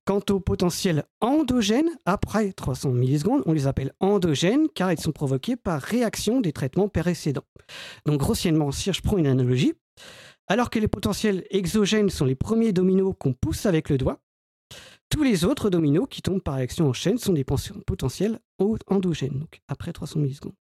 Quant 0.04 0.22
aux 0.30 0.40
potentiels 0.40 1.04
endogènes, 1.20 1.90
après 2.06 2.52
300 2.52 2.90
millisecondes, 2.92 3.42
on 3.44 3.52
les 3.52 3.66
appelle 3.66 3.92
endogènes 4.00 4.68
car 4.74 4.92
ils 4.92 5.00
sont 5.00 5.12
provoqués 5.12 5.56
par 5.56 5.82
réaction 5.82 6.40
des 6.40 6.52
traitements 6.52 6.88
précédents. 6.88 7.44
Donc, 8.06 8.18
grossièrement, 8.20 8.70
si 8.70 8.92
je 8.92 9.02
prends 9.02 9.18
une 9.18 9.26
analogie, 9.26 9.74
alors 10.46 10.70
que 10.70 10.78
les 10.78 10.88
potentiels 10.88 11.44
exogènes 11.50 12.08
sont 12.08 12.24
les 12.24 12.36
premiers 12.36 12.72
dominos 12.72 13.14
qu'on 13.18 13.34
pousse 13.34 13.66
avec 13.66 13.90
le 13.90 13.98
doigt, 13.98 14.20
Tous 15.10 15.22
les 15.22 15.44
autres 15.44 15.70
dominos 15.70 16.06
qui 16.08 16.22
tombent 16.22 16.42
par 16.42 16.54
réaction 16.54 16.88
en 16.88 16.92
chaîne 16.92 17.18
sont 17.18 17.32
des 17.32 17.44
potentiels 17.44 18.38
endogènes, 18.86 19.38
donc 19.40 19.60
après 19.68 19.92
300 19.92 20.20
millisecondes. 20.20 20.54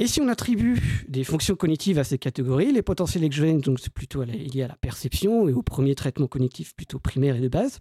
Et 0.00 0.06
si 0.06 0.20
on 0.20 0.28
attribue 0.28 1.04
des 1.08 1.24
fonctions 1.24 1.56
cognitives 1.56 1.98
à 1.98 2.04
ces 2.04 2.18
catégories, 2.18 2.70
les 2.70 2.82
potentiels 2.82 3.24
exogènes, 3.24 3.60
donc 3.60 3.80
c'est 3.80 3.92
plutôt 3.92 4.22
lié 4.22 4.62
à 4.62 4.68
la 4.68 4.76
perception 4.76 5.48
et 5.48 5.52
au 5.52 5.62
premier 5.62 5.96
traitement 5.96 6.28
cognitif 6.28 6.76
plutôt 6.76 7.00
primaire 7.00 7.34
et 7.34 7.40
de 7.40 7.48
base, 7.48 7.80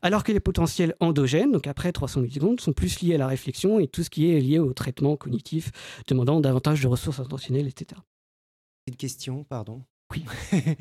alors 0.00 0.24
que 0.24 0.32
les 0.32 0.40
potentiels 0.40 0.94
endogènes, 0.98 1.52
donc 1.52 1.66
après 1.66 1.92
300 1.92 2.22
millisecondes, 2.22 2.58
sont 2.58 2.72
plus 2.72 3.02
liés 3.02 3.16
à 3.16 3.18
la 3.18 3.26
réflexion 3.26 3.80
et 3.80 3.86
tout 3.86 4.02
ce 4.02 4.08
qui 4.08 4.30
est 4.30 4.40
lié 4.40 4.58
au 4.58 4.72
traitement 4.72 5.16
cognitif, 5.16 5.70
demandant 6.08 6.40
davantage 6.40 6.80
de 6.80 6.88
ressources 6.88 7.20
attentionnelles, 7.20 7.68
etc. 7.68 8.00
Une 8.86 8.96
question, 8.96 9.44
pardon. 9.44 9.84
Oui. 10.12 10.24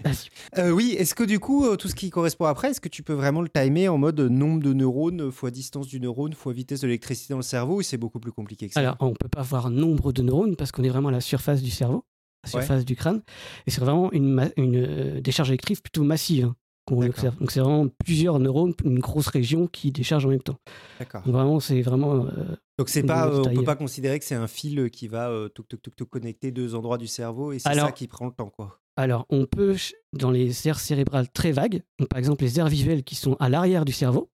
Euh, 0.58 0.72
oui, 0.72 0.96
est-ce 0.98 1.14
que 1.14 1.24
du 1.24 1.40
coup, 1.40 1.66
euh, 1.66 1.76
tout 1.76 1.88
ce 1.90 1.96
qui 1.96 2.10
correspond 2.10 2.46
après, 2.46 2.70
est-ce 2.70 2.80
que 2.82 2.88
tu 2.90 3.04
peux 3.04 3.14
vraiment 3.14 3.42
le 3.42 3.50
timer 3.50 3.90
en 3.90 3.98
mode 3.98 4.20
nombre 4.22 4.64
de 4.64 4.74
neurones 4.74 5.32
fois 5.32 5.52
distance 5.52 5.88
du 5.88 6.00
neurone 6.00 6.34
fois 6.34 6.54
vitesse 6.54 6.82
de 6.82 6.88
l'électricité 6.88 7.34
dans 7.34 7.38
le 7.38 7.44
cerveau 7.44 7.80
ou 7.80 7.82
c'est 7.82 7.98
beaucoup 7.98 8.20
plus 8.20 8.32
compliqué 8.32 8.68
que 8.68 8.74
ça? 8.74 8.80
Alors, 8.80 8.96
on 9.02 9.10
ne 9.10 9.16
peut 9.16 9.28
pas 9.28 9.42
voir 9.42 9.70
nombre 9.70 10.14
de 10.14 10.22
neurones 10.22 10.56
parce 10.56 10.72
qu'on 10.72 10.84
est 10.84 10.90
vraiment 10.90 11.10
à 11.10 11.12
la 11.12 11.22
surface 11.22 11.62
du 11.62 11.70
cerveau, 11.70 12.06
la 12.46 12.48
Ouais. 12.58 12.62
surface 12.66 12.86
du 12.86 12.96
crâne, 12.96 13.22
et 13.68 13.72
c'est 13.72 13.82
vraiment 13.82 14.12
une, 14.14 14.40
euh, 14.58 15.20
décharge 15.22 15.50
électrique 15.50 15.84
plutôt 15.84 16.04
massive 16.04 16.46
hein, 16.46 16.56
qu'on 16.86 17.06
observe. 17.06 17.38
Donc, 17.38 17.52
c'est 17.52 17.60
vraiment 17.60 17.88
plusieurs 18.04 18.40
neurones, 18.40 18.74
une 18.86 19.00
grosse 19.00 19.28
région 19.28 19.68
qui 19.68 19.92
décharge 19.92 20.26
en 20.26 20.30
même 20.30 20.42
temps. 20.42 20.58
D'accord. 20.98 21.22
Donc, 21.24 21.34
vraiment, 21.34 21.60
c'est 21.60 21.82
vraiment. 21.82 22.26
euh, 22.26 22.56
Donc 22.80 22.90
c'est 22.90 23.04
pas, 23.04 23.28
euh, 23.28 23.44
on 23.46 23.54
peut 23.54 23.64
pas 23.64 23.76
considérer 23.76 24.18
que 24.20 24.26
c'est 24.26 24.36
un 24.36 24.48
fil 24.48 24.90
qui 24.90 25.08
va 25.10 25.30
euh, 25.30 25.50
tout, 25.50 25.64
tout, 25.64 25.78
tout, 25.78 25.92
tout 25.92 26.06
connecter 26.06 26.52
deux 26.52 26.74
endroits 26.74 26.98
du 26.98 27.08
cerveau 27.08 27.52
et 27.52 27.60
c'est 27.60 27.74
ça 27.76 27.92
qui 27.92 28.08
prend 28.08 28.26
le 28.28 28.32
temps 28.34 28.50
quoi? 28.50 28.80
Alors, 28.98 29.26
on 29.30 29.46
peut, 29.46 29.76
dans 30.14 30.32
les 30.32 30.68
aires 30.68 30.80
cérébrales 30.80 31.30
très 31.30 31.52
vagues, 31.52 31.84
donc 32.00 32.10
par 32.10 32.18
exemple 32.20 32.44
les 32.44 32.60
aires 32.60 32.68
visuelles 32.68 33.04
qui 33.04 33.16
sont 33.16 33.36
à 33.40 33.48
l'arrière 33.48 33.86
du 33.86 33.94
cerveau, 33.94 34.30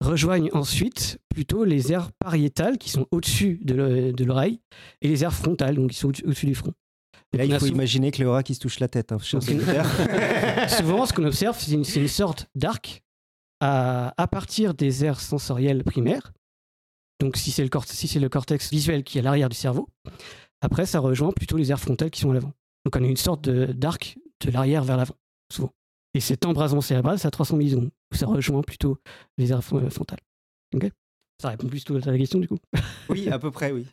rejoignent 0.00 0.50
ensuite 0.52 1.18
plutôt 1.30 1.64
les 1.64 1.92
aires 1.92 2.10
pariétales 2.18 2.78
qui 2.78 2.90
sont 2.90 3.06
au-dessus 3.10 3.60
de 3.62 3.74
l'o- 3.74 4.12
de 4.12 4.24
l'oreille 4.24 4.60
et 5.00 5.08
les 5.08 5.22
aires 5.24 5.32
frontales, 5.32 5.76
donc 5.76 5.90
qui 5.90 5.96
sont 5.96 6.08
au- 6.08 6.26
au-dessus 6.26 6.46
du 6.46 6.54
front. 6.54 6.72
Et 7.32 7.36
là, 7.38 7.44
il 7.44 7.58
faut 7.58 7.66
imaginer 7.66 8.10
que 8.10 8.42
qui 8.42 8.54
se 8.54 8.60
touche 8.60 8.80
la 8.80 8.88
tête. 8.88 9.12
Hein, 9.12 9.18
une-. 9.48 9.60
Souvent, 10.68 11.06
ce 11.06 11.12
qu'on 11.12 11.24
observe, 11.24 11.56
c'est 11.58 11.72
une, 11.72 11.84
sorte 12.08 12.48
d'arc 12.54 13.02
à, 13.60 14.14
à 14.20 14.26
partir 14.28 14.74
des 14.74 15.04
aires 15.04 15.20
sensorielles 15.20 15.82
primaires. 15.84 16.32
Donc, 17.20 17.36
si 17.36 17.50
c'est 17.50 17.62
le, 17.62 17.68
cort- 17.70 17.86
si 17.86 18.06
c'est 18.08 18.20
le 18.20 18.28
cortex 18.28 18.70
visuel 18.70 19.02
qui 19.04 19.18
est 19.18 19.20
à 19.20 19.24
l'arrière 19.24 19.48
du 19.48 19.56
cerveau, 19.56 19.88
après, 20.60 20.86
ça 20.86 20.98
rejoint 21.00 21.32
plutôt 21.32 21.56
les 21.56 21.70
aires 21.70 21.80
frontales 21.80 22.10
qui 22.10 22.20
sont 22.20 22.30
à 22.30 22.34
l'avant. 22.34 22.52
Donc, 22.84 22.96
on 22.96 23.02
a 23.04 23.06
une 23.06 23.16
sorte 23.16 23.48
d'arc 23.48 24.18
de 24.40 24.50
l'arrière 24.50 24.84
vers 24.84 24.96
l'avant, 24.96 25.16
souvent. 25.50 25.72
Et 26.14 26.20
cet 26.20 26.44
embrasement 26.44 26.80
cérébral, 26.80 27.18
c'est 27.18 27.26
à 27.26 27.30
300 27.30 27.56
millisecondes. 27.56 27.90
où 28.12 28.16
Ça 28.16 28.26
rejoint 28.26 28.62
plutôt 28.62 28.98
les 29.38 29.50
aires 29.52 29.64
fron- 29.64 29.88
frontales. 29.90 30.20
Ça 31.42 31.48
répond 31.48 31.66
plutôt 31.66 31.96
à 31.96 32.00
la 32.00 32.18
question, 32.18 32.38
du 32.38 32.46
coup. 32.48 32.58
oui, 33.08 33.28
à 33.28 33.38
peu 33.38 33.50
près, 33.50 33.72
oui. 33.72 33.86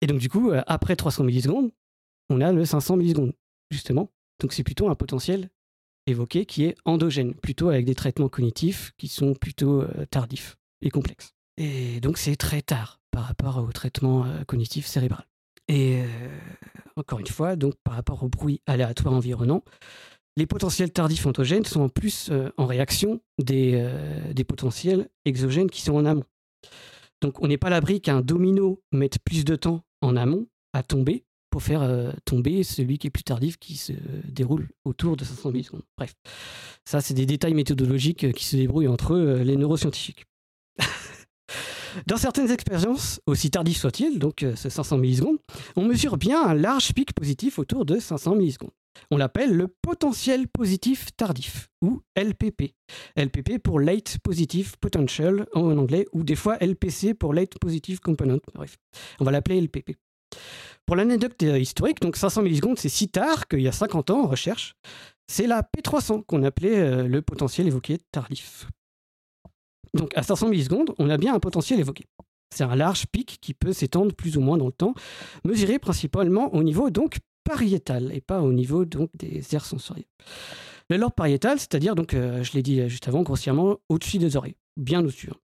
Et 0.00 0.06
donc, 0.06 0.18
du 0.18 0.28
coup, 0.28 0.50
euh, 0.50 0.62
après 0.66 0.96
300 0.96 1.24
millisecondes, 1.24 1.70
on 2.30 2.40
a 2.40 2.52
le 2.52 2.64
500 2.64 2.96
millisecondes, 2.96 3.32
justement. 3.70 4.10
Donc, 4.40 4.52
c'est 4.52 4.64
plutôt 4.64 4.88
un 4.88 4.94
potentiel 4.96 5.48
évoqué 6.06 6.44
qui 6.46 6.64
est 6.64 6.74
endogène, 6.84 7.34
plutôt 7.34 7.68
avec 7.68 7.84
des 7.86 7.94
traitements 7.94 8.28
cognitifs 8.28 8.92
qui 8.98 9.06
sont 9.08 9.34
plutôt 9.34 9.82
euh, 9.82 10.06
tardifs 10.10 10.56
et 10.80 10.90
complexes. 10.90 11.32
Et 11.56 12.00
donc, 12.00 12.18
c'est 12.18 12.34
très 12.36 12.62
tard 12.62 13.00
par 13.12 13.24
rapport 13.24 13.58
au 13.58 13.70
traitement 13.70 14.24
euh, 14.24 14.42
cognitif 14.44 14.86
cérébral. 14.86 15.24
Et 15.72 16.02
euh, 16.02 16.06
encore 16.96 17.18
une 17.18 17.26
fois, 17.26 17.56
donc 17.56 17.74
par 17.82 17.94
rapport 17.94 18.22
au 18.22 18.28
bruit 18.28 18.60
aléatoire 18.66 19.14
environnant, 19.14 19.64
les 20.36 20.46
potentiels 20.46 20.92
tardifs 20.92 21.24
endogènes 21.24 21.64
sont 21.64 21.80
en 21.80 21.88
plus 21.88 22.28
euh, 22.30 22.50
en 22.58 22.66
réaction 22.66 23.22
des, 23.38 23.72
euh, 23.76 24.34
des 24.34 24.44
potentiels 24.44 25.08
exogènes 25.24 25.70
qui 25.70 25.80
sont 25.80 25.94
en 25.94 26.04
amont. 26.04 26.24
Donc 27.22 27.42
on 27.42 27.48
n'est 27.48 27.56
pas 27.56 27.68
à 27.68 27.70
l'abri 27.70 28.02
qu'un 28.02 28.20
domino 28.20 28.82
mette 28.92 29.18
plus 29.24 29.46
de 29.46 29.56
temps 29.56 29.82
en 30.02 30.14
amont 30.14 30.46
à 30.74 30.82
tomber 30.82 31.24
pour 31.48 31.62
faire 31.62 32.14
tomber 32.24 32.64
celui 32.64 32.96
qui 32.98 33.06
est 33.06 33.10
plus 33.10 33.24
tardif 33.24 33.58
qui 33.58 33.76
se 33.76 33.92
déroule 34.24 34.68
autour 34.86 35.16
de 35.16 35.24
500 35.24 35.52
millisecondes. 35.52 35.82
Bref, 35.98 36.14
ça 36.86 37.02
c'est 37.02 37.12
des 37.12 37.26
détails 37.26 37.52
méthodologiques 37.52 38.32
qui 38.32 38.44
se 38.46 38.56
débrouillent 38.56 38.88
entre 38.88 39.16
les 39.18 39.56
neuroscientifiques. 39.56 40.24
Dans 42.06 42.16
certaines 42.16 42.50
expériences, 42.50 43.20
aussi 43.26 43.50
tardifs 43.50 43.78
soient-ils, 43.78 44.18
donc 44.18 44.42
euh, 44.42 44.56
ce 44.56 44.68
500 44.68 44.98
millisecondes, 44.98 45.38
on 45.76 45.84
mesure 45.84 46.16
bien 46.16 46.42
un 46.44 46.54
large 46.54 46.92
pic 46.94 47.12
positif 47.12 47.58
autour 47.58 47.84
de 47.84 47.98
500 47.98 48.34
millisecondes. 48.36 48.70
On 49.10 49.16
l'appelle 49.16 49.54
le 49.54 49.68
potentiel 49.68 50.48
positif 50.48 51.08
tardif, 51.16 51.70
ou 51.80 52.02
LPP. 52.16 52.74
LPP 53.16 53.58
pour 53.62 53.80
Late 53.80 54.18
Positive 54.22 54.78
Potential 54.78 55.46
en 55.54 55.76
anglais, 55.78 56.06
ou 56.12 56.24
des 56.24 56.36
fois 56.36 56.58
LPC 56.60 57.14
pour 57.14 57.34
Late 57.34 57.58
Positive 57.58 58.00
Component. 58.00 58.40
Bref, 58.54 58.76
on 59.20 59.24
va 59.24 59.30
l'appeler 59.30 59.60
LPP. 59.60 59.96
Pour 60.86 60.96
l'anecdote 60.96 61.42
euh, 61.42 61.58
historique, 61.58 62.00
donc 62.00 62.16
500 62.16 62.42
millisecondes, 62.42 62.78
c'est 62.78 62.88
si 62.88 63.08
tard 63.08 63.48
qu'il 63.48 63.60
y 63.60 63.68
a 63.68 63.72
50 63.72 64.10
ans 64.10 64.24
en 64.24 64.26
recherche, 64.26 64.74
c'est 65.26 65.46
la 65.46 65.62
P300 65.62 66.24
qu'on 66.24 66.42
appelait 66.42 66.78
euh, 66.78 67.08
le 67.08 67.22
potentiel 67.22 67.66
évoqué 67.66 67.98
tardif. 68.10 68.66
Donc 69.94 70.16
à 70.16 70.22
500 70.22 70.48
millisecondes, 70.48 70.94
on 70.98 71.10
a 71.10 71.16
bien 71.16 71.34
un 71.34 71.40
potentiel 71.40 71.80
évoqué. 71.80 72.04
C'est 72.54 72.64
un 72.64 72.76
large 72.76 73.06
pic 73.06 73.38
qui 73.40 73.54
peut 73.54 73.72
s'étendre 73.72 74.14
plus 74.14 74.36
ou 74.36 74.40
moins 74.40 74.58
dans 74.58 74.66
le 74.66 74.72
temps, 74.72 74.94
mesuré 75.44 75.78
principalement 75.78 76.52
au 76.54 76.62
niveau 76.62 76.90
donc 76.90 77.18
pariétal 77.44 78.12
et 78.14 78.20
pas 78.20 78.42
au 78.42 78.52
niveau 78.52 78.84
donc 78.84 79.10
des 79.14 79.42
aires 79.54 79.64
sensorielles. 79.64 80.06
Le 80.90 80.96
lobe 80.96 81.12
pariétal, 81.14 81.58
c'est-à-dire 81.58 81.94
donc, 81.94 82.14
euh, 82.14 82.42
je 82.42 82.52
l'ai 82.52 82.62
dit 82.62 82.88
juste 82.88 83.08
avant, 83.08 83.22
grossièrement 83.22 83.78
au-dessus 83.88 84.18
des 84.18 84.36
oreilles, 84.36 84.56
bien 84.76 85.00
au-dessus. 85.00 85.30
hein. 85.30 85.36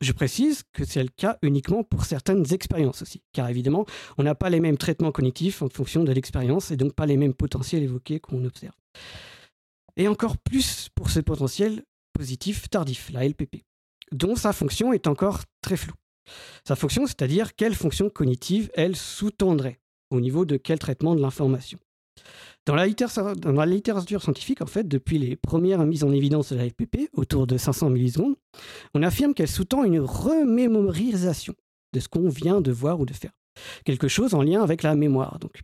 Je 0.00 0.12
précise 0.12 0.64
que 0.72 0.84
c'est 0.84 1.02
le 1.02 1.08
cas 1.08 1.38
uniquement 1.42 1.84
pour 1.84 2.04
certaines 2.04 2.52
expériences 2.52 3.02
aussi, 3.02 3.22
car 3.32 3.48
évidemment, 3.48 3.86
on 4.18 4.24
n'a 4.24 4.34
pas 4.34 4.50
les 4.50 4.60
mêmes 4.60 4.76
traitements 4.76 5.12
cognitifs 5.12 5.62
en 5.62 5.68
fonction 5.68 6.02
de 6.02 6.12
l'expérience 6.12 6.72
et 6.72 6.76
donc 6.76 6.94
pas 6.94 7.06
les 7.06 7.16
mêmes 7.16 7.34
potentiels 7.34 7.82
évoqués 7.84 8.18
qu'on 8.18 8.44
observe. 8.44 8.74
Et 9.96 10.08
encore 10.08 10.36
plus 10.36 10.88
pour 10.94 11.10
ce 11.10 11.20
potentiel 11.20 11.84
positif 12.14 12.70
tardif, 12.70 13.10
la 13.12 13.28
LPP, 13.28 13.64
dont 14.12 14.36
sa 14.36 14.52
fonction 14.52 14.92
est 14.92 15.06
encore 15.06 15.42
très 15.60 15.76
floue. 15.76 15.94
Sa 16.66 16.76
fonction, 16.76 17.06
c'est-à-dire 17.06 17.54
quelle 17.54 17.74
fonction 17.74 18.08
cognitive 18.08 18.70
elle 18.74 18.96
sous-tendrait, 18.96 19.80
au 20.10 20.20
niveau 20.20 20.46
de 20.46 20.56
quel 20.56 20.78
traitement 20.78 21.14
de 21.14 21.20
l'information. 21.20 21.78
Dans 22.66 22.74
la, 22.74 22.86
littérature, 22.86 24.22
scientifique, 24.22 24.62
en 24.62 24.66
fait, 24.66 24.88
depuis 24.88 25.18
les 25.18 25.36
premières 25.36 25.84
mises 25.84 26.02
en 26.02 26.12
évidence 26.12 26.50
de 26.50 26.56
la 26.56 26.64
LPP, 26.64 27.10
autour 27.12 27.46
de 27.46 27.58
500 27.58 27.90
millisecondes, 27.90 28.36
on 28.94 29.02
affirme 29.02 29.34
qu'elle 29.34 29.48
sous-tend 29.48 29.84
une 29.84 30.00
remémorisation 30.00 31.54
de 31.92 32.00
ce 32.00 32.08
qu'on 32.08 32.30
vient 32.30 32.62
de 32.62 32.72
voir 32.72 33.00
ou 33.00 33.04
de 33.04 33.12
faire. 33.12 33.32
Quelque 33.84 34.08
chose 34.08 34.32
en 34.32 34.42
lien 34.42 34.62
avec 34.62 34.82
la 34.82 34.94
mémoire. 34.94 35.38
Donc. 35.40 35.60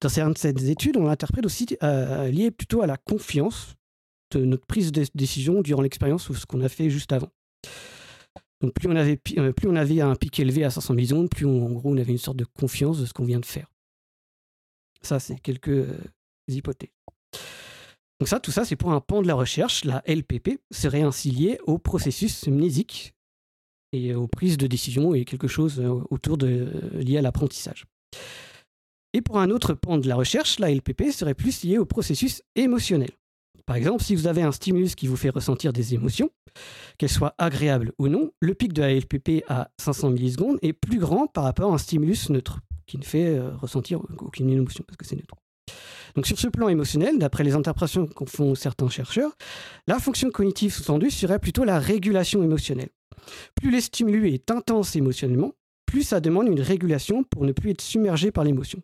Dans 0.00 0.08
certaines 0.08 0.68
études, 0.68 0.96
on 0.96 1.04
l'interprète 1.04 1.46
aussi 1.46 1.66
euh, 1.84 2.28
lié 2.28 2.50
plutôt 2.50 2.82
à 2.82 2.88
la 2.88 2.96
confiance 2.96 3.76
notre 4.38 4.66
prise 4.66 4.92
de 4.92 5.04
décision 5.14 5.60
durant 5.62 5.82
l'expérience 5.82 6.28
ou 6.28 6.34
ce 6.34 6.46
qu'on 6.46 6.60
a 6.62 6.68
fait 6.68 6.90
juste 6.90 7.12
avant. 7.12 7.30
Donc 8.60 8.74
plus 8.74 8.88
on 8.88 8.96
avait, 8.96 9.18
euh, 9.38 9.52
plus 9.52 9.68
on 9.68 9.76
avait 9.76 10.00
un 10.00 10.14
pic 10.14 10.38
élevé 10.38 10.64
à 10.64 10.70
500 10.70 10.94
millisecondes, 10.94 11.30
plus 11.30 11.46
on- 11.46 11.66
en 11.66 11.70
gros 11.72 11.90
on 11.90 11.96
avait 11.96 12.12
une 12.12 12.18
sorte 12.18 12.36
de 12.36 12.44
confiance 12.44 13.00
de 13.00 13.06
ce 13.06 13.12
qu'on 13.12 13.24
vient 13.24 13.40
de 13.40 13.46
faire. 13.46 13.66
Ça, 15.02 15.18
c'est 15.18 15.38
quelques 15.40 15.68
euh, 15.68 15.98
hypothèses. 16.48 16.90
Donc 18.20 18.28
ça, 18.28 18.38
tout 18.38 18.50
ça, 18.50 18.66
c'est 18.66 18.76
pour 18.76 18.92
un 18.92 19.00
pan 19.00 19.22
de 19.22 19.26
la 19.26 19.34
recherche. 19.34 19.84
La 19.86 20.02
LPP 20.06 20.58
serait 20.70 21.00
ainsi 21.00 21.30
liée 21.30 21.58
au 21.66 21.78
processus 21.78 22.46
mnésique 22.48 23.14
et 23.92 24.14
aux 24.14 24.28
prises 24.28 24.58
de 24.58 24.66
décision 24.66 25.14
et 25.14 25.24
quelque 25.24 25.48
chose 25.48 25.80
euh, 25.80 26.02
autour 26.10 26.36
de 26.36 26.70
lié 26.92 27.16
à 27.16 27.22
l'apprentissage. 27.22 27.86
Et 29.14 29.22
pour 29.22 29.38
un 29.38 29.50
autre 29.50 29.72
pan 29.72 29.96
de 29.96 30.06
la 30.06 30.16
recherche, 30.16 30.58
la 30.58 30.70
LPP 30.70 31.10
serait 31.12 31.34
plus 31.34 31.64
liée 31.64 31.78
au 31.78 31.86
processus 31.86 32.42
émotionnel. 32.56 33.10
Par 33.66 33.76
exemple, 33.76 34.02
si 34.02 34.14
vous 34.14 34.26
avez 34.26 34.42
un 34.42 34.52
stimulus 34.52 34.94
qui 34.94 35.06
vous 35.06 35.16
fait 35.16 35.30
ressentir 35.30 35.72
des 35.72 35.94
émotions, 35.94 36.30
qu'elles 36.98 37.08
soient 37.08 37.34
agréables 37.38 37.92
ou 37.98 38.08
non, 38.08 38.32
le 38.40 38.54
pic 38.54 38.72
de 38.72 38.82
la 38.82 38.94
LPP 38.94 39.44
à 39.48 39.70
500 39.78 40.10
millisecondes 40.10 40.58
est 40.62 40.72
plus 40.72 40.98
grand 40.98 41.26
par 41.26 41.44
rapport 41.44 41.70
à 41.70 41.74
un 41.74 41.78
stimulus 41.78 42.30
neutre, 42.30 42.60
qui 42.86 42.98
ne 42.98 43.04
fait 43.04 43.26
euh, 43.26 43.50
ressentir 43.56 44.00
aucune 44.18 44.50
émotion, 44.50 44.84
parce 44.86 44.96
que 44.96 45.06
c'est 45.06 45.16
neutre. 45.16 45.36
Donc 46.16 46.26
sur 46.26 46.38
ce 46.38 46.48
plan 46.48 46.68
émotionnel, 46.68 47.18
d'après 47.18 47.44
les 47.44 47.54
interprétations 47.54 48.06
qu'en 48.06 48.26
font 48.26 48.54
certains 48.54 48.88
chercheurs, 48.88 49.30
la 49.86 49.98
fonction 49.98 50.30
cognitive 50.30 50.72
sous-tendue 50.72 51.10
serait 51.10 51.38
plutôt 51.38 51.64
la 51.64 51.78
régulation 51.78 52.42
émotionnelle. 52.42 52.90
Plus 53.54 53.70
le 53.70 53.80
stimulus 53.80 54.32
est 54.32 54.50
intense 54.50 54.96
émotionnellement, 54.96 55.52
plus 55.86 56.02
ça 56.02 56.20
demande 56.20 56.48
une 56.48 56.60
régulation 56.60 57.22
pour 57.24 57.44
ne 57.44 57.52
plus 57.52 57.70
être 57.70 57.80
submergé 57.80 58.30
par 58.30 58.44
l'émotion. 58.44 58.82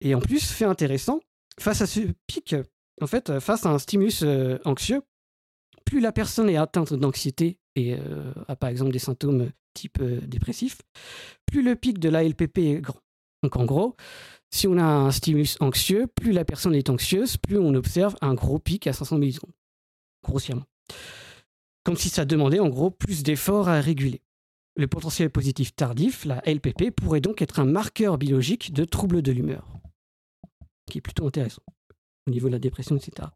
Et 0.00 0.14
en 0.14 0.20
plus, 0.20 0.50
fait 0.50 0.64
intéressant, 0.64 1.20
face 1.58 1.80
à 1.80 1.86
ce 1.86 2.00
pic, 2.26 2.54
en 3.00 3.06
fait, 3.06 3.30
euh, 3.30 3.40
face 3.40 3.66
à 3.66 3.70
un 3.70 3.78
stimulus 3.78 4.22
euh, 4.22 4.58
anxieux, 4.64 5.02
plus 5.84 6.00
la 6.00 6.12
personne 6.12 6.50
est 6.50 6.56
atteinte 6.56 6.92
d'anxiété 6.92 7.58
et 7.76 7.94
euh, 7.94 8.32
a 8.48 8.56
par 8.56 8.68
exemple 8.68 8.92
des 8.92 8.98
symptômes 8.98 9.50
type 9.74 9.98
euh, 10.00 10.20
dépressif, 10.20 10.82
plus 11.46 11.62
le 11.62 11.76
pic 11.76 11.98
de 11.98 12.08
l'ALPP 12.08 12.58
est 12.58 12.80
grand. 12.80 13.00
Donc 13.42 13.56
en 13.56 13.64
gros, 13.64 13.96
si 14.50 14.66
on 14.66 14.78
a 14.78 14.84
un 14.84 15.10
stimulus 15.10 15.56
anxieux, 15.60 16.06
plus 16.06 16.32
la 16.32 16.44
personne 16.44 16.74
est 16.74 16.90
anxieuse, 16.90 17.36
plus 17.36 17.58
on 17.58 17.74
observe 17.74 18.16
un 18.20 18.34
gros 18.34 18.58
pic 18.58 18.86
à 18.86 18.92
500 18.92 19.18
millisecondes. 19.18 19.52
grossièrement. 20.24 20.64
Comme 21.84 21.96
si 21.96 22.08
ça 22.08 22.24
demandait 22.24 22.58
en 22.58 22.68
gros 22.68 22.90
plus 22.90 23.22
d'efforts 23.22 23.68
à 23.68 23.80
réguler. 23.80 24.22
Le 24.76 24.88
potentiel 24.88 25.30
positif 25.30 25.74
tardif, 25.74 26.24
la 26.24 26.42
LPP, 26.44 26.90
pourrait 26.90 27.20
donc 27.20 27.40
être 27.40 27.60
un 27.60 27.64
marqueur 27.64 28.18
biologique 28.18 28.72
de 28.72 28.84
troubles 28.84 29.22
de 29.22 29.32
l'humeur, 29.32 29.68
qui 30.90 30.98
est 30.98 31.02
plutôt 31.02 31.26
intéressant 31.26 31.62
au 32.26 32.30
niveau 32.30 32.48
de 32.48 32.52
la 32.52 32.58
dépression, 32.58 32.96
etc. 32.96 33.28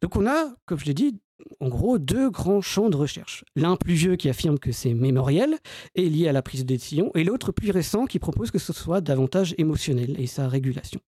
Donc 0.00 0.16
on 0.16 0.26
a, 0.26 0.54
comme 0.66 0.78
je 0.78 0.84
l'ai 0.84 0.94
dit, 0.94 1.20
en 1.60 1.68
gros 1.68 1.98
deux 1.98 2.30
grands 2.30 2.60
champs 2.60 2.90
de 2.90 2.96
recherche. 2.96 3.44
L'un 3.56 3.76
plus 3.76 3.94
vieux 3.94 4.16
qui 4.16 4.28
affirme 4.28 4.58
que 4.58 4.72
c'est 4.72 4.94
mémoriel 4.94 5.58
et 5.94 6.08
lié 6.08 6.28
à 6.28 6.32
la 6.32 6.42
prise 6.42 6.60
de 6.60 6.66
décision, 6.66 7.10
et 7.14 7.24
l'autre 7.24 7.52
plus 7.52 7.70
récent 7.70 8.06
qui 8.06 8.18
propose 8.18 8.50
que 8.50 8.58
ce 8.58 8.72
soit 8.72 9.00
davantage 9.00 9.54
émotionnel 9.58 10.20
et 10.20 10.26
sa 10.26 10.48
régulation. 10.48 11.00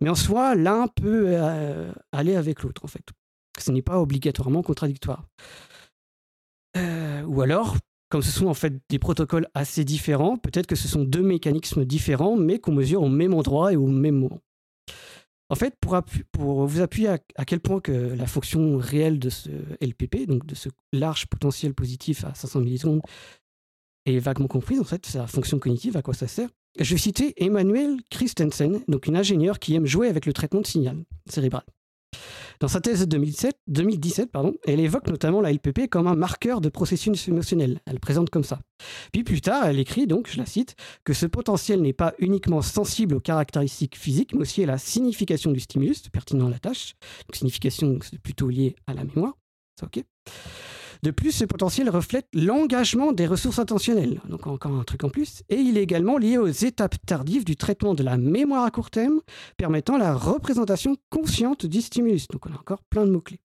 Mais 0.00 0.08
en 0.08 0.14
soi, 0.14 0.54
l'un 0.54 0.88
peut 0.88 1.26
euh, 1.28 1.92
aller 2.10 2.34
avec 2.34 2.62
l'autre, 2.62 2.84
en 2.84 2.88
fait. 2.88 3.04
Ce 3.58 3.70
n'est 3.70 3.82
pas 3.82 4.00
obligatoirement 4.00 4.62
contradictoire. 4.62 5.26
Euh, 6.76 7.22
ou 7.24 7.42
alors, 7.42 7.76
comme 8.08 8.22
ce 8.22 8.30
sont 8.30 8.46
en 8.46 8.54
fait 8.54 8.74
des 8.88 8.98
protocoles 8.98 9.46
assez 9.54 9.84
différents, 9.84 10.36
peut-être 10.36 10.66
que 10.66 10.76
ce 10.76 10.88
sont 10.88 11.04
deux 11.04 11.22
mécanismes 11.22 11.84
différents, 11.84 12.36
mais 12.36 12.58
qu'on 12.58 12.72
mesure 12.72 13.02
au 13.02 13.08
même 13.08 13.34
endroit 13.34 13.72
et 13.72 13.76
au 13.76 13.86
même 13.86 14.16
moment. 14.16 14.40
En 15.52 15.54
fait, 15.54 15.76
pour, 15.78 16.66
vous 16.66 16.80
appuyer 16.80 17.08
à, 17.08 17.44
quel 17.44 17.60
point 17.60 17.78
que 17.78 17.92
la 17.92 18.26
fonction 18.26 18.78
réelle 18.78 19.18
de 19.18 19.28
ce 19.28 19.50
LPP, 19.82 20.26
donc 20.26 20.46
de 20.46 20.54
ce 20.54 20.70
large 20.94 21.26
potentiel 21.26 21.74
positif 21.74 22.24
à 22.24 22.32
500 22.32 22.60
millisecondes, 22.60 23.02
est 24.06 24.18
vaguement 24.18 24.48
comprise, 24.48 24.80
en 24.80 24.84
fait, 24.84 25.04
sa 25.04 25.26
fonction 25.26 25.58
cognitive, 25.58 25.94
à 25.98 26.00
quoi 26.00 26.14
ça 26.14 26.26
sert, 26.26 26.48
je 26.80 26.94
vais 26.94 26.98
citer 26.98 27.34
Emmanuel 27.36 27.98
Christensen, 28.08 28.80
donc 28.88 29.06
une 29.06 29.16
ingénieure 29.16 29.58
qui 29.58 29.74
aime 29.74 29.84
jouer 29.84 30.08
avec 30.08 30.24
le 30.24 30.32
traitement 30.32 30.62
de 30.62 30.66
signal 30.66 31.04
cérébral. 31.28 31.64
Dans 32.60 32.68
sa 32.68 32.80
thèse 32.80 33.00
de 33.00 33.04
2007, 33.06 33.54
2017, 33.68 34.30
pardon, 34.30 34.54
elle 34.66 34.80
évoque 34.80 35.06
notamment 35.08 35.40
la 35.40 35.52
LPP 35.52 35.88
comme 35.90 36.06
un 36.06 36.14
marqueur 36.14 36.60
de 36.60 36.68
processus 36.68 37.28
émotionnel. 37.28 37.80
Elle 37.86 38.00
présente 38.00 38.30
comme 38.30 38.44
ça. 38.44 38.60
Puis 39.12 39.24
plus 39.24 39.40
tard, 39.40 39.66
elle 39.66 39.78
écrit 39.78 40.06
donc, 40.06 40.28
je 40.30 40.38
la 40.38 40.46
cite, 40.46 40.74
que 41.04 41.12
ce 41.12 41.26
potentiel 41.26 41.80
n'est 41.82 41.92
pas 41.92 42.14
uniquement 42.18 42.62
sensible 42.62 43.14
aux 43.14 43.20
caractéristiques 43.20 43.96
physiques, 43.96 44.34
mais 44.34 44.42
aussi 44.42 44.62
à 44.62 44.66
la 44.66 44.78
signification 44.78 45.52
du 45.52 45.60
stimulus 45.60 46.08
pertinent 46.08 46.46
à 46.46 46.50
la 46.50 46.58
tâche. 46.58 46.94
Donc 47.26 47.36
signification, 47.36 47.98
c'est 48.02 48.20
plutôt 48.20 48.48
lié 48.48 48.74
à 48.86 48.94
la 48.94 49.04
mémoire. 49.04 49.34
C'est 49.78 49.86
ok. 49.86 50.04
De 51.02 51.10
plus, 51.10 51.32
ce 51.32 51.44
potentiel 51.44 51.90
reflète 51.90 52.28
l'engagement 52.32 53.10
des 53.10 53.26
ressources 53.26 53.58
intentionnelles, 53.58 54.20
donc 54.28 54.46
encore 54.46 54.72
un 54.72 54.84
truc 54.84 55.02
en 55.02 55.08
plus, 55.08 55.42
et 55.48 55.56
il 55.56 55.76
est 55.76 55.82
également 55.82 56.16
lié 56.16 56.38
aux 56.38 56.46
étapes 56.46 56.94
tardives 57.04 57.44
du 57.44 57.56
traitement 57.56 57.94
de 57.94 58.04
la 58.04 58.16
mémoire 58.16 58.64
à 58.64 58.70
court 58.70 58.90
terme, 58.90 59.20
permettant 59.56 59.96
la 59.96 60.14
représentation 60.14 60.96
consciente 61.10 61.66
du 61.66 61.80
stimulus. 61.80 62.28
Donc 62.28 62.46
on 62.46 62.52
a 62.52 62.58
encore 62.58 62.82
plein 62.88 63.04
de 63.04 63.10
mots-clés. 63.10 63.40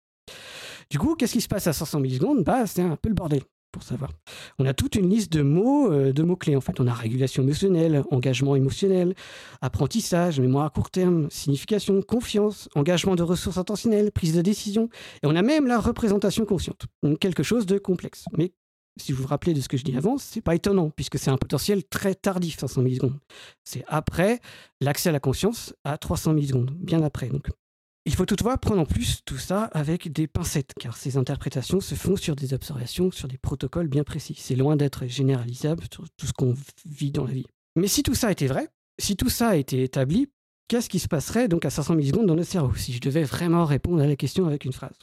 Du 0.91 0.99
coup, 0.99 1.15
qu'est-ce 1.15 1.33
qui 1.33 1.41
se 1.41 1.47
passe 1.47 1.65
à 1.65 1.73
500 1.73 1.99
millisecondes 1.99 2.43
bah, 2.43 2.67
C'est 2.67 2.83
un 2.83 2.95
peu 2.95 3.09
le 3.09 3.15
bordel 3.15 3.41
pour 3.71 3.83
savoir. 3.83 4.11
On 4.59 4.65
a 4.65 4.73
toute 4.73 4.95
une 4.95 5.09
liste 5.09 5.31
de 5.31 5.41
mots, 5.41 5.91
euh, 5.91 6.13
de 6.13 6.23
mots-clés 6.23 6.55
en 6.55 6.61
fait. 6.61 6.79
On 6.79 6.87
a 6.87 6.93
régulation 6.93 7.43
émotionnelle, 7.43 8.03
engagement 8.11 8.55
émotionnel, 8.55 9.13
apprentissage, 9.61 10.39
mémoire 10.39 10.65
à 10.65 10.69
court 10.69 10.89
terme, 10.89 11.29
signification, 11.29 12.01
confiance, 12.01 12.69
engagement 12.75 13.15
de 13.15 13.23
ressources 13.23 13.57
intentionnelles, 13.57 14.11
prise 14.11 14.35
de 14.35 14.41
décision. 14.41 14.89
Et 15.23 15.27
on 15.27 15.35
a 15.35 15.41
même 15.41 15.67
la 15.67 15.79
représentation 15.79 16.45
consciente. 16.45 16.85
Donc 17.03 17.19
quelque 17.19 17.43
chose 17.43 17.65
de 17.65 17.77
complexe. 17.77 18.25
Mais 18.37 18.53
si 18.99 19.11
vous 19.11 19.23
vous 19.23 19.27
rappelez 19.27 19.53
de 19.53 19.61
ce 19.61 19.69
que 19.69 19.77
je 19.77 19.83
dis 19.83 19.95
avant, 19.95 20.17
c'est 20.17 20.41
pas 20.41 20.55
étonnant, 20.55 20.89
puisque 20.89 21.19
c'est 21.19 21.29
un 21.29 21.37
potentiel 21.37 21.83
très 21.83 22.15
tardif, 22.15 22.57
500 22.59 22.81
millisecondes. 22.81 23.19
C'est 23.63 23.83
après 23.87 24.39
l'accès 24.81 25.09
à 25.09 25.11
la 25.11 25.19
conscience 25.19 25.73
à 25.83 25.97
300 25.97 26.33
millisecondes, 26.33 26.71
bien 26.71 27.03
après. 27.03 27.27
Donc 27.27 27.49
il 28.07 28.15
faut 28.15 28.25
toutefois 28.25 28.57
prendre 28.57 28.79
en 28.79 28.85
plus 28.85 29.19
tout 29.25 29.37
ça 29.37 29.65
avec 29.65 30.11
des 30.13 30.27
pincettes, 30.27 30.73
car 30.79 30.95
ces 30.95 31.17
interprétations 31.17 31.81
se 31.81 31.93
font 31.93 32.15
sur 32.15 32.37
des 32.37 32.53
observations, 32.53 33.11
sur 33.11 33.27
des 33.27 33.37
protocoles 33.37 33.89
bien 33.89 34.05
précis. 34.05 34.35
C'est 34.39 34.55
loin 34.55 34.77
d'être 34.77 35.07
généralisable 35.07 35.83
sur 35.91 36.05
tout 36.15 36.25
ce 36.25 36.31
qu'on 36.31 36.55
vit 36.85 37.11
dans 37.11 37.25
la 37.25 37.33
vie. 37.33 37.45
Mais 37.75 37.87
si 37.87 38.03
tout 38.03 38.15
ça 38.15 38.31
était 38.31 38.47
vrai, 38.47 38.69
si 38.97 39.17
tout 39.17 39.29
ça 39.29 39.57
était 39.57 39.83
établi, 39.83 40.29
qu'est-ce 40.69 40.87
qui 40.87 40.99
se 40.99 41.09
passerait 41.09 41.49
donc 41.49 41.65
à 41.65 41.69
500 41.69 41.95
millisecondes 41.95 42.27
dans 42.27 42.35
notre 42.35 42.49
cerveau 42.49 42.73
si 42.75 42.93
je 42.93 43.01
devais 43.01 43.23
vraiment 43.23 43.65
répondre 43.65 44.01
à 44.01 44.07
la 44.07 44.15
question 44.15 44.47
avec 44.47 44.63
une 44.63 44.73
phrase? 44.73 44.95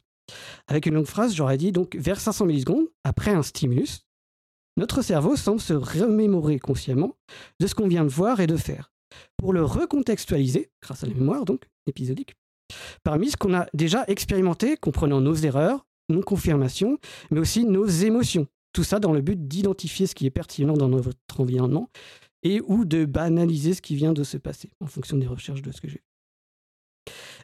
Avec 0.66 0.86
une 0.86 0.94
longue 0.94 1.04
phrase, 1.04 1.34
j'aurais 1.34 1.58
dit 1.58 1.72
donc 1.72 1.96
vers 1.96 2.18
500 2.18 2.46
millisecondes, 2.46 2.86
après 3.04 3.32
un 3.32 3.42
stimulus, 3.42 4.06
notre 4.78 5.02
cerveau 5.02 5.36
semble 5.36 5.60
se 5.60 5.74
remémorer 5.74 6.58
consciemment 6.58 7.18
de 7.60 7.66
ce 7.66 7.74
qu'on 7.74 7.86
vient 7.86 8.04
de 8.04 8.08
voir 8.08 8.40
et 8.40 8.46
de 8.46 8.56
faire. 8.56 8.92
Pour 9.36 9.52
le 9.52 9.62
recontextualiser, 9.62 10.70
grâce 10.82 11.04
à 11.04 11.06
la 11.06 11.12
mémoire 11.12 11.44
donc 11.44 11.68
épisodique, 11.86 12.34
parmi 13.02 13.30
ce 13.30 13.36
qu'on 13.36 13.54
a 13.54 13.66
déjà 13.74 14.04
expérimenté, 14.06 14.76
comprenant 14.76 15.20
nos 15.20 15.34
erreurs, 15.34 15.86
nos 16.08 16.22
confirmations, 16.22 16.98
mais 17.30 17.40
aussi 17.40 17.64
nos 17.64 17.86
émotions. 17.86 18.46
Tout 18.72 18.84
ça 18.84 18.98
dans 18.98 19.12
le 19.12 19.20
but 19.20 19.46
d'identifier 19.46 20.06
ce 20.06 20.14
qui 20.14 20.26
est 20.26 20.30
pertinent 20.30 20.74
dans 20.74 20.88
notre 20.88 21.14
environnement 21.38 21.90
et 22.42 22.60
ou 22.60 22.84
de 22.84 23.04
banaliser 23.04 23.74
ce 23.74 23.82
qui 23.82 23.96
vient 23.96 24.12
de 24.12 24.24
se 24.24 24.36
passer 24.36 24.70
en 24.80 24.86
fonction 24.86 25.16
des 25.16 25.26
recherches 25.26 25.62
de 25.62 25.72
ce 25.72 25.80
que 25.80 25.88
j'ai. 25.88 26.02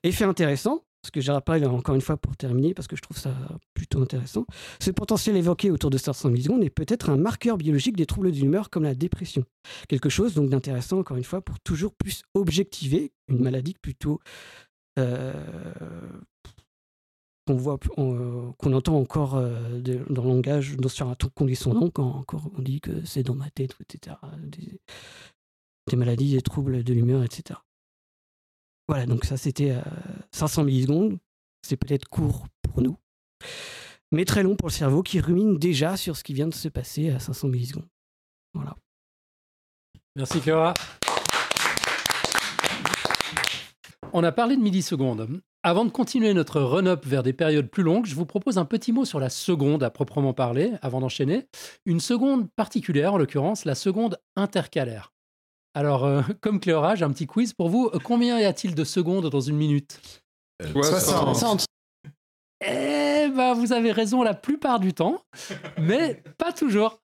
Effet 0.02 0.24
intéressant, 0.24 0.84
ce 1.04 1.10
que 1.10 1.20
je 1.20 1.32
rappelle 1.32 1.66
encore 1.66 1.94
une 1.94 2.00
fois 2.00 2.16
pour 2.16 2.36
terminer, 2.36 2.74
parce 2.74 2.88
que 2.88 2.96
je 2.96 3.02
trouve 3.02 3.18
ça 3.18 3.34
plutôt 3.74 4.02
intéressant, 4.02 4.44
ce 4.80 4.90
potentiel 4.90 5.36
évoqué 5.36 5.70
autour 5.70 5.90
de 5.90 5.98
500 5.98 6.30
millisecondes 6.30 6.64
est 6.64 6.70
peut-être 6.70 7.10
un 7.10 7.16
marqueur 7.16 7.56
biologique 7.56 7.96
des 7.96 8.06
troubles 8.06 8.32
de 8.32 8.36
l'humeur 8.36 8.70
comme 8.70 8.82
la 8.82 8.94
dépression. 8.94 9.44
Quelque 9.88 10.08
chose 10.08 10.34
donc 10.34 10.50
d'intéressant 10.50 10.98
encore 10.98 11.16
une 11.16 11.24
fois 11.24 11.40
pour 11.40 11.58
toujours 11.60 11.94
plus 11.94 12.22
objectiver 12.34 13.12
une 13.28 13.42
maladie 13.42 13.74
plutôt 13.80 14.20
qu'on 17.46 17.56
voit, 17.56 17.78
euh, 17.98 18.52
qu'on 18.58 18.72
entend 18.72 18.96
encore 18.96 19.36
euh, 19.36 19.80
dans 19.80 20.22
le 20.22 20.28
langage, 20.28 20.76
dans, 20.76 20.88
sur 20.88 21.08
un 21.08 21.14
truc 21.14 21.34
condescendant, 21.34 21.90
quand 21.90 22.08
encore 22.08 22.50
on 22.56 22.62
dit 22.62 22.80
que 22.80 23.04
c'est 23.04 23.22
dans 23.22 23.34
ma 23.34 23.50
tête, 23.50 23.76
etc. 23.80 24.16
Des, 24.38 24.80
des 25.88 25.96
maladies, 25.96 26.34
des 26.34 26.42
troubles 26.42 26.84
de 26.84 26.92
l'humeur, 26.92 27.22
etc. 27.24 27.58
Voilà, 28.88 29.06
donc 29.06 29.24
ça 29.24 29.36
c'était 29.36 29.76
500 30.32 30.64
millisecondes. 30.64 31.18
C'est 31.62 31.76
peut-être 31.76 32.08
court 32.08 32.46
pour 32.62 32.82
nous, 32.82 32.96
mais 34.12 34.24
très 34.24 34.42
long 34.42 34.56
pour 34.56 34.68
le 34.68 34.72
cerveau 34.72 35.02
qui 35.02 35.20
rumine 35.20 35.58
déjà 35.58 35.96
sur 35.96 36.16
ce 36.16 36.24
qui 36.24 36.34
vient 36.34 36.48
de 36.48 36.54
se 36.54 36.68
passer 36.68 37.10
à 37.10 37.20
500 37.20 37.48
millisecondes. 37.48 37.88
Voilà. 38.54 38.76
Merci 40.16 40.40
Clara. 40.40 40.74
On 44.12 44.24
a 44.24 44.32
parlé 44.32 44.56
de 44.56 44.62
millisecondes. 44.62 45.40
Avant 45.62 45.84
de 45.84 45.90
continuer 45.90 46.32
notre 46.34 46.60
run-up 46.60 47.04
vers 47.06 47.22
des 47.22 47.32
périodes 47.32 47.68
plus 47.68 47.82
longues, 47.82 48.06
je 48.06 48.14
vous 48.14 48.26
propose 48.26 48.58
un 48.58 48.64
petit 48.64 48.92
mot 48.92 49.04
sur 49.04 49.20
la 49.20 49.28
seconde 49.28 49.82
à 49.82 49.90
proprement 49.90 50.32
parler, 50.32 50.72
avant 50.82 51.00
d'enchaîner. 51.00 51.46
Une 51.84 52.00
seconde 52.00 52.50
particulière, 52.56 53.14
en 53.14 53.18
l'occurrence, 53.18 53.64
la 53.64 53.74
seconde 53.74 54.18
intercalaire. 54.36 55.12
Alors, 55.74 56.04
euh, 56.04 56.22
comme 56.40 56.60
Cléora, 56.60 56.94
j'ai 56.94 57.04
un 57.04 57.10
petit 57.10 57.26
quiz 57.26 57.52
pour 57.52 57.68
vous. 57.68 57.90
Combien 58.04 58.40
y 58.40 58.44
a-t-il 58.44 58.74
de 58.74 58.84
secondes 58.84 59.28
dans 59.28 59.40
une 59.40 59.56
minute? 59.56 60.00
60. 60.72 61.66
Eh 62.62 63.28
ben, 63.34 63.54
vous 63.54 63.72
avez 63.72 63.92
raison 63.92 64.22
la 64.22 64.34
plupart 64.34 64.80
du 64.80 64.92
temps, 64.92 65.22
mais 65.78 66.22
pas 66.36 66.52
toujours. 66.52 67.00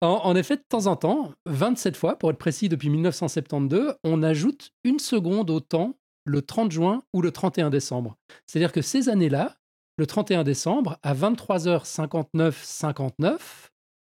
En, 0.00 0.20
en, 0.24 0.36
effet, 0.36 0.56
de 0.56 0.64
temps 0.68 0.86
en 0.86 0.96
temps, 0.96 1.32
27 1.46 1.96
fois, 1.96 2.16
pour 2.16 2.30
être 2.30 2.38
précis, 2.38 2.68
depuis 2.68 2.88
1972, 2.88 3.94
on 4.04 4.22
ajoute 4.22 4.70
une 4.84 4.98
seconde 4.98 5.50
au 5.50 5.60
temps 5.60 5.94
le 6.24 6.42
30 6.42 6.72
juin 6.72 7.04
ou 7.12 7.22
le 7.22 7.30
31 7.30 7.70
décembre. 7.70 8.16
C'est-à-dire 8.46 8.72
que 8.72 8.82
ces 8.82 9.08
années-là, 9.08 9.54
le 9.96 10.06
31 10.06 10.42
décembre, 10.44 10.98
à 11.02 11.14
23h59-59, 11.14 13.38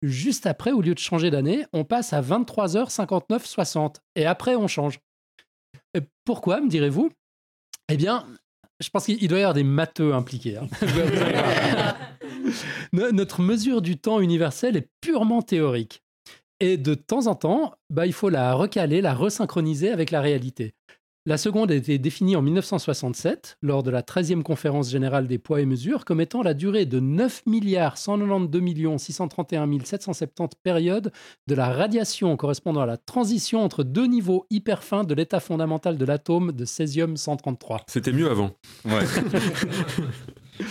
juste 0.02 0.46
après, 0.46 0.72
au 0.72 0.80
lieu 0.80 0.94
de 0.94 0.98
changer 0.98 1.30
d'année, 1.30 1.66
on 1.72 1.84
passe 1.84 2.12
à 2.12 2.20
23h59-60. 2.22 3.96
Et 4.14 4.26
après, 4.26 4.56
on 4.56 4.68
change. 4.68 5.00
pourquoi, 6.24 6.60
me 6.60 6.68
direz-vous? 6.68 7.10
Eh 7.88 7.96
bien, 7.96 8.26
je 8.80 8.90
pense 8.90 9.06
qu'il 9.06 9.28
doit 9.28 9.38
y 9.38 9.42
avoir 9.42 9.54
des 9.54 9.64
matheux 9.64 10.14
impliqués. 10.14 10.56
Hein. 10.56 10.66
Notre 12.92 13.42
mesure 13.42 13.82
du 13.82 13.98
temps 13.98 14.20
universel 14.20 14.76
est 14.76 14.88
purement 15.00 15.42
théorique. 15.42 16.02
Et 16.60 16.76
de 16.76 16.94
temps 16.94 17.26
en 17.26 17.34
temps, 17.34 17.74
bah, 17.90 18.06
il 18.06 18.12
faut 18.12 18.30
la 18.30 18.54
recaler, 18.54 19.02
la 19.02 19.14
resynchroniser 19.14 19.90
avec 19.90 20.10
la 20.10 20.20
réalité. 20.20 20.74
La 21.28 21.38
seconde 21.38 21.72
a 21.72 21.74
été 21.74 21.98
définie 21.98 22.36
en 22.36 22.42
1967 22.42 23.58
lors 23.60 23.82
de 23.82 23.90
la 23.90 24.02
13e 24.02 24.44
conférence 24.44 24.88
générale 24.88 25.26
des 25.26 25.38
poids 25.38 25.60
et 25.60 25.66
mesures 25.66 26.04
comme 26.04 26.20
étant 26.20 26.40
la 26.40 26.54
durée 26.54 26.86
de 26.86 27.00
9 27.00 27.42
192 27.96 28.96
631 28.96 29.68
770 29.84 30.56
périodes 30.62 31.10
de 31.48 31.54
la 31.56 31.70
radiation 31.70 32.36
correspondant 32.36 32.82
à 32.82 32.86
la 32.86 32.96
transition 32.96 33.64
entre 33.64 33.82
deux 33.82 34.06
niveaux 34.06 34.46
hyper 34.50 34.84
fins 34.84 35.02
de 35.02 35.14
l'état 35.14 35.40
fondamental 35.40 35.98
de 35.98 36.04
l'atome 36.04 36.52
de 36.52 36.64
césium-133. 36.64 37.80
C'était 37.88 38.12
mieux 38.12 38.30
avant. 38.30 38.52
Ouais. 38.84 39.02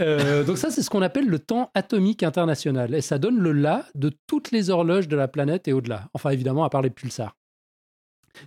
Euh, 0.00 0.42
donc 0.42 0.58
ça, 0.58 0.72
c'est 0.72 0.82
ce 0.82 0.90
qu'on 0.90 1.02
appelle 1.02 1.28
le 1.28 1.38
temps 1.38 1.70
atomique 1.72 2.24
international. 2.24 2.96
Et 2.96 3.00
ça 3.00 3.16
donne 3.18 3.38
le 3.38 3.52
là 3.52 3.86
de 3.94 4.10
toutes 4.26 4.50
les 4.50 4.68
horloges 4.68 5.06
de 5.06 5.14
la 5.14 5.28
planète 5.28 5.68
et 5.68 5.72
au-delà. 5.72 6.08
Enfin, 6.14 6.30
évidemment, 6.30 6.64
à 6.64 6.68
part 6.68 6.82
les 6.82 6.90
pulsars. 6.90 7.36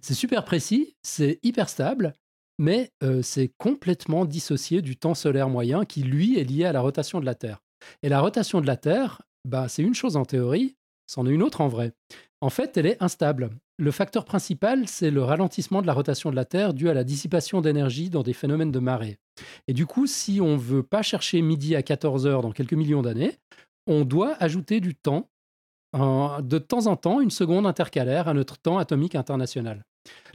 C'est 0.02 0.14
super 0.14 0.44
précis, 0.46 0.96
c'est 1.02 1.40
hyper 1.44 1.70
stable. 1.70 2.14
mais 2.60 2.92
euh, 3.04 3.22
c'est 3.22 3.52
complètement 3.60 4.26
dissocié 4.26 4.82
du 4.82 4.98
temps 4.98 5.14
solaire 5.14 5.48
moyen 5.48 5.86
qui, 5.86 6.02
lui, 6.02 6.40
est 6.40 6.44
lié 6.44 6.66
à 6.66 6.72
la 6.72 6.82
rotation 6.82 7.20
de 7.20 7.26
la 7.26 7.36
Terre. 7.36 7.62
Et 8.02 8.10
la 8.10 8.20
rotation 8.20 8.62
de 8.62 8.68
la 8.68 8.78
Terre, 8.78 9.22
bah, 9.46 9.68
c'est 9.68 9.84
une 9.84 9.94
chose 9.94 10.18
en 10.18 10.26
théorie, 10.26 10.76
c'en 11.06 11.28
est 11.28 11.32
une 11.32 11.44
autre 11.44 11.62
en 11.62 11.68
vrai. 11.68 11.94
En 12.42 12.50
fait, 12.50 12.78
elle 12.78 12.86
est 12.86 13.02
instable. 13.02 13.52
Le 13.78 13.92
facteur 13.92 14.26
principal, 14.26 14.88
c'est 14.88 15.12
le 15.12 15.24
ralentissement 15.24 15.82
de 15.82 15.88
la 15.88 15.94
rotation 15.94 16.30
de 16.32 16.36
la 16.36 16.46
Terre 16.46 16.74
dû 16.74 16.90
à 16.90 16.94
la 16.94 17.04
dissipation 17.04 17.62
d'énergie 17.62 18.10
dans 18.10 18.24
des 18.24 18.34
phénomènes 18.34 18.72
de 18.72 18.80
marée. 18.80 19.18
Et 19.68 19.74
du 19.74 19.86
coup, 19.86 20.08
si 20.08 20.42
on 20.42 20.54
ne 20.54 20.62
veut 20.62 20.84
pas 20.84 21.02
chercher 21.02 21.42
midi 21.42 21.76
à 21.76 21.84
14 21.84 22.28
heures 22.28 22.42
dans 22.42 22.52
quelques 22.52 22.74
millions 22.74 23.02
d'années, 23.02 23.38
on 23.88 24.04
doit 24.04 24.36
ajouter 24.40 24.80
du 24.80 24.96
temps, 24.96 25.30
de 25.94 26.58
temps 26.58 26.88
en 26.88 26.96
temps, 26.96 27.22
une 27.22 27.32
seconde 27.32 27.66
intercalaire 27.66 28.28
à 28.28 28.34
notre 28.34 28.58
temps 28.58 28.78
atomique 28.78 29.16
international. 29.16 29.84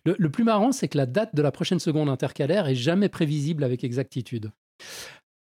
Le, 0.04 0.30
plus 0.30 0.44
marrant, 0.44 0.72
c'est 0.72 0.88
que 0.88 0.98
la 0.98 1.06
date 1.06 1.34
de 1.34 1.42
la 1.42 1.52
prochaine 1.52 1.78
seconde 1.78 2.08
intercalaire 2.08 2.66
est 2.66 2.74
jamais 2.74 3.08
prévisible 3.08 3.62
avec 3.62 3.84
exactitude. 3.84 4.50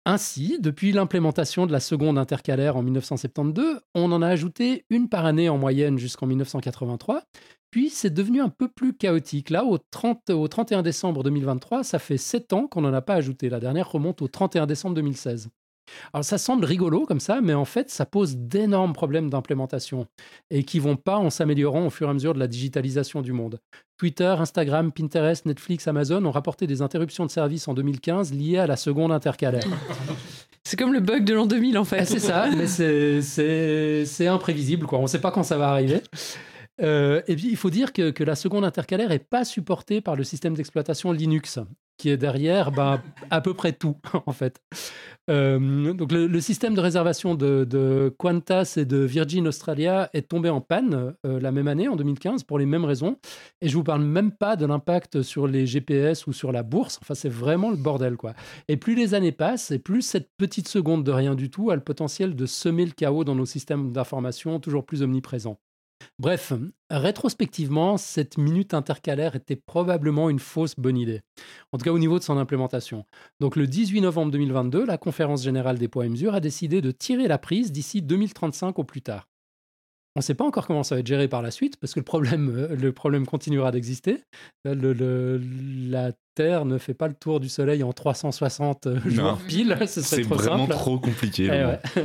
Ainsi, 0.04 0.58
depuis 0.60 0.90
l'implémentation 0.92 1.66
de 1.66 1.72
la 1.72 1.80
seconde 1.80 2.18
intercalaire 2.18 2.76
en 2.76 2.82
1972, 2.82 3.80
on 3.94 4.10
en 4.10 4.22
a 4.22 4.28
ajouté 4.28 4.84
une 4.90 5.08
par 5.08 5.26
année 5.26 5.48
en 5.48 5.58
moyenne 5.58 5.98
jusqu'en 5.98 6.26
1983, 6.26 7.24
puis 7.70 7.90
c'est 7.90 8.10
devenu 8.10 8.40
un 8.40 8.48
peu 8.48 8.68
plus 8.68 8.94
chaotique. 8.94 9.50
Là, 9.50 9.64
au, 9.64 9.76
30, 9.78 10.30
au 10.30 10.48
31 10.48 10.82
décembre 10.82 11.22
2023, 11.22 11.84
ça 11.84 11.98
fait 11.98 12.16
7 12.16 12.54
ans 12.54 12.66
qu'on 12.66 12.80
n'en 12.80 12.94
a 12.94 13.02
pas 13.02 13.14
ajouté. 13.14 13.50
La 13.50 13.60
dernière 13.60 13.90
remonte 13.90 14.22
au 14.22 14.28
31 14.28 14.66
décembre 14.66 14.94
2016. 14.94 15.50
Alors 16.12 16.24
ça 16.24 16.38
semble 16.38 16.64
rigolo 16.64 17.06
comme 17.06 17.20
ça, 17.20 17.40
mais 17.40 17.54
en 17.54 17.64
fait 17.64 17.90
ça 17.90 18.06
pose 18.06 18.36
d'énormes 18.36 18.92
problèmes 18.92 19.30
d'implémentation 19.30 20.06
et 20.50 20.64
qui 20.64 20.78
vont 20.78 20.96
pas 20.96 21.16
en 21.16 21.30
s'améliorant 21.30 21.86
au 21.86 21.90
fur 21.90 22.08
et 22.08 22.10
à 22.10 22.14
mesure 22.14 22.34
de 22.34 22.38
la 22.38 22.46
digitalisation 22.46 23.22
du 23.22 23.32
monde. 23.32 23.60
Twitter, 23.96 24.34
Instagram, 24.38 24.92
Pinterest, 24.92 25.44
Netflix, 25.46 25.88
Amazon 25.88 26.24
ont 26.24 26.30
rapporté 26.30 26.66
des 26.66 26.82
interruptions 26.82 27.26
de 27.26 27.30
service 27.30 27.66
en 27.68 27.74
2015 27.74 28.32
liées 28.32 28.58
à 28.58 28.66
la 28.66 28.76
seconde 28.76 29.12
intercalaire. 29.12 29.64
C'est 30.64 30.76
comme 30.76 30.92
le 30.92 31.00
bug 31.00 31.24
de 31.24 31.32
l'an 31.32 31.46
2000 31.46 31.78
en 31.78 31.84
fait. 31.84 32.00
Ah, 32.00 32.04
c'est 32.04 32.18
ça, 32.18 32.48
mais 32.54 32.66
c'est 32.66 34.26
imprévisible 34.26 34.86
quoi. 34.86 34.98
On 34.98 35.02
ne 35.02 35.06
sait 35.06 35.20
pas 35.20 35.30
quand 35.30 35.42
ça 35.42 35.56
va 35.56 35.70
arriver. 35.70 36.02
Euh, 36.80 37.22
et 37.26 37.36
puis, 37.36 37.48
il 37.48 37.56
faut 37.56 37.70
dire 37.70 37.92
que, 37.92 38.10
que 38.10 38.24
la 38.24 38.34
seconde 38.34 38.64
intercalaire 38.64 39.08
n'est 39.08 39.18
pas 39.18 39.44
supportée 39.44 40.00
par 40.00 40.16
le 40.16 40.24
système 40.24 40.54
d'exploitation 40.54 41.12
Linux, 41.12 41.58
qui 41.98 42.08
est 42.08 42.16
derrière 42.16 42.70
ben, 42.70 43.02
à 43.30 43.40
peu 43.40 43.52
près 43.52 43.72
tout, 43.72 43.96
en 44.26 44.32
fait. 44.32 44.62
Euh, 45.28 45.92
donc, 45.92 46.10
le, 46.12 46.40
système 46.40 46.74
de 46.74 46.80
réservation 46.80 47.34
de, 47.34 48.14
Qantas 48.18 48.74
et 48.78 48.86
de 48.86 48.98
Virgin 48.98 49.46
Australia 49.46 50.08
est 50.14 50.28
tombé 50.28 50.48
en 50.48 50.62
panne 50.62 51.14
euh, 51.26 51.40
la 51.40 51.52
même 51.52 51.68
année, 51.68 51.88
en 51.88 51.96
2015, 51.96 52.44
pour 52.44 52.58
les 52.58 52.64
mêmes 52.64 52.84
raisons. 52.84 53.18
Et 53.60 53.68
je 53.68 53.76
vous 53.76 53.84
parle 53.84 54.02
même 54.02 54.32
pas 54.32 54.56
de 54.56 54.64
l'impact 54.64 55.20
sur 55.22 55.46
les 55.46 55.66
GPS 55.66 56.26
ou 56.26 56.32
sur 56.32 56.52
la 56.52 56.62
bourse. 56.62 56.98
Enfin, 57.02 57.14
c'est 57.14 57.28
vraiment 57.28 57.70
le 57.70 57.76
bordel, 57.76 58.16
quoi. 58.16 58.32
Et 58.68 58.78
plus 58.78 58.94
les 58.94 59.12
années 59.12 59.32
passent, 59.32 59.70
et 59.70 59.78
plus 59.78 60.02
cette 60.02 60.30
petite 60.38 60.68
seconde 60.68 61.04
de 61.04 61.12
rien 61.12 61.34
du 61.34 61.50
tout 61.50 61.70
a 61.70 61.74
le 61.74 61.82
potentiel 61.82 62.34
de 62.34 62.46
semer 62.46 62.86
le 62.86 62.92
chaos 62.92 63.24
dans 63.24 63.34
nos 63.34 63.46
systèmes 63.46 63.92
d'information 63.92 64.60
toujours 64.60 64.86
plus 64.86 65.02
omniprésents. 65.02 65.58
Bref, 66.18 66.52
rétrospectivement, 66.90 67.96
cette 67.96 68.38
minute 68.38 68.74
intercalaire 68.74 69.36
était 69.36 69.56
probablement 69.56 70.30
une 70.30 70.38
fausse 70.38 70.74
bonne 70.76 70.96
idée, 70.96 71.20
en 71.72 71.78
tout 71.78 71.84
cas 71.84 71.92
au 71.92 71.98
niveau 71.98 72.18
de 72.18 72.24
son 72.24 72.38
implémentation. 72.38 73.04
Donc 73.40 73.56
le 73.56 73.66
18 73.66 74.00
novembre 74.00 74.32
2022, 74.32 74.84
la 74.84 74.98
conférence 74.98 75.42
générale 75.42 75.78
des 75.78 75.88
poids 75.88 76.06
et 76.06 76.08
mesures 76.08 76.34
a 76.34 76.40
décidé 76.40 76.80
de 76.80 76.90
tirer 76.90 77.28
la 77.28 77.38
prise 77.38 77.72
d'ici 77.72 78.02
2035 78.02 78.78
au 78.78 78.84
plus 78.84 79.02
tard. 79.02 79.28
On 80.18 80.20
ne 80.20 80.24
sait 80.24 80.34
pas 80.34 80.44
encore 80.44 80.66
comment 80.66 80.82
ça 80.82 80.96
va 80.96 80.98
être 80.98 81.06
géré 81.06 81.28
par 81.28 81.42
la 81.42 81.52
suite, 81.52 81.76
parce 81.76 81.94
que 81.94 82.00
le 82.00 82.04
problème, 82.04 82.52
euh, 82.52 82.74
le 82.74 82.90
problème 82.90 83.24
continuera 83.24 83.70
d'exister. 83.70 84.24
la 84.64 86.12
Terre 86.34 86.64
ne 86.64 86.76
fait 86.76 86.92
pas 86.92 87.06
le 87.06 87.14
tour 87.14 87.38
du 87.38 87.48
Soleil 87.48 87.84
en 87.84 87.92
360 87.92 88.88
euh, 88.88 88.98
jours 89.08 89.38
pile, 89.46 89.78
C'est 89.86 90.22
vraiment 90.22 90.66
trop 90.66 90.98
compliqué. 90.98 91.48
Eh 91.52 92.00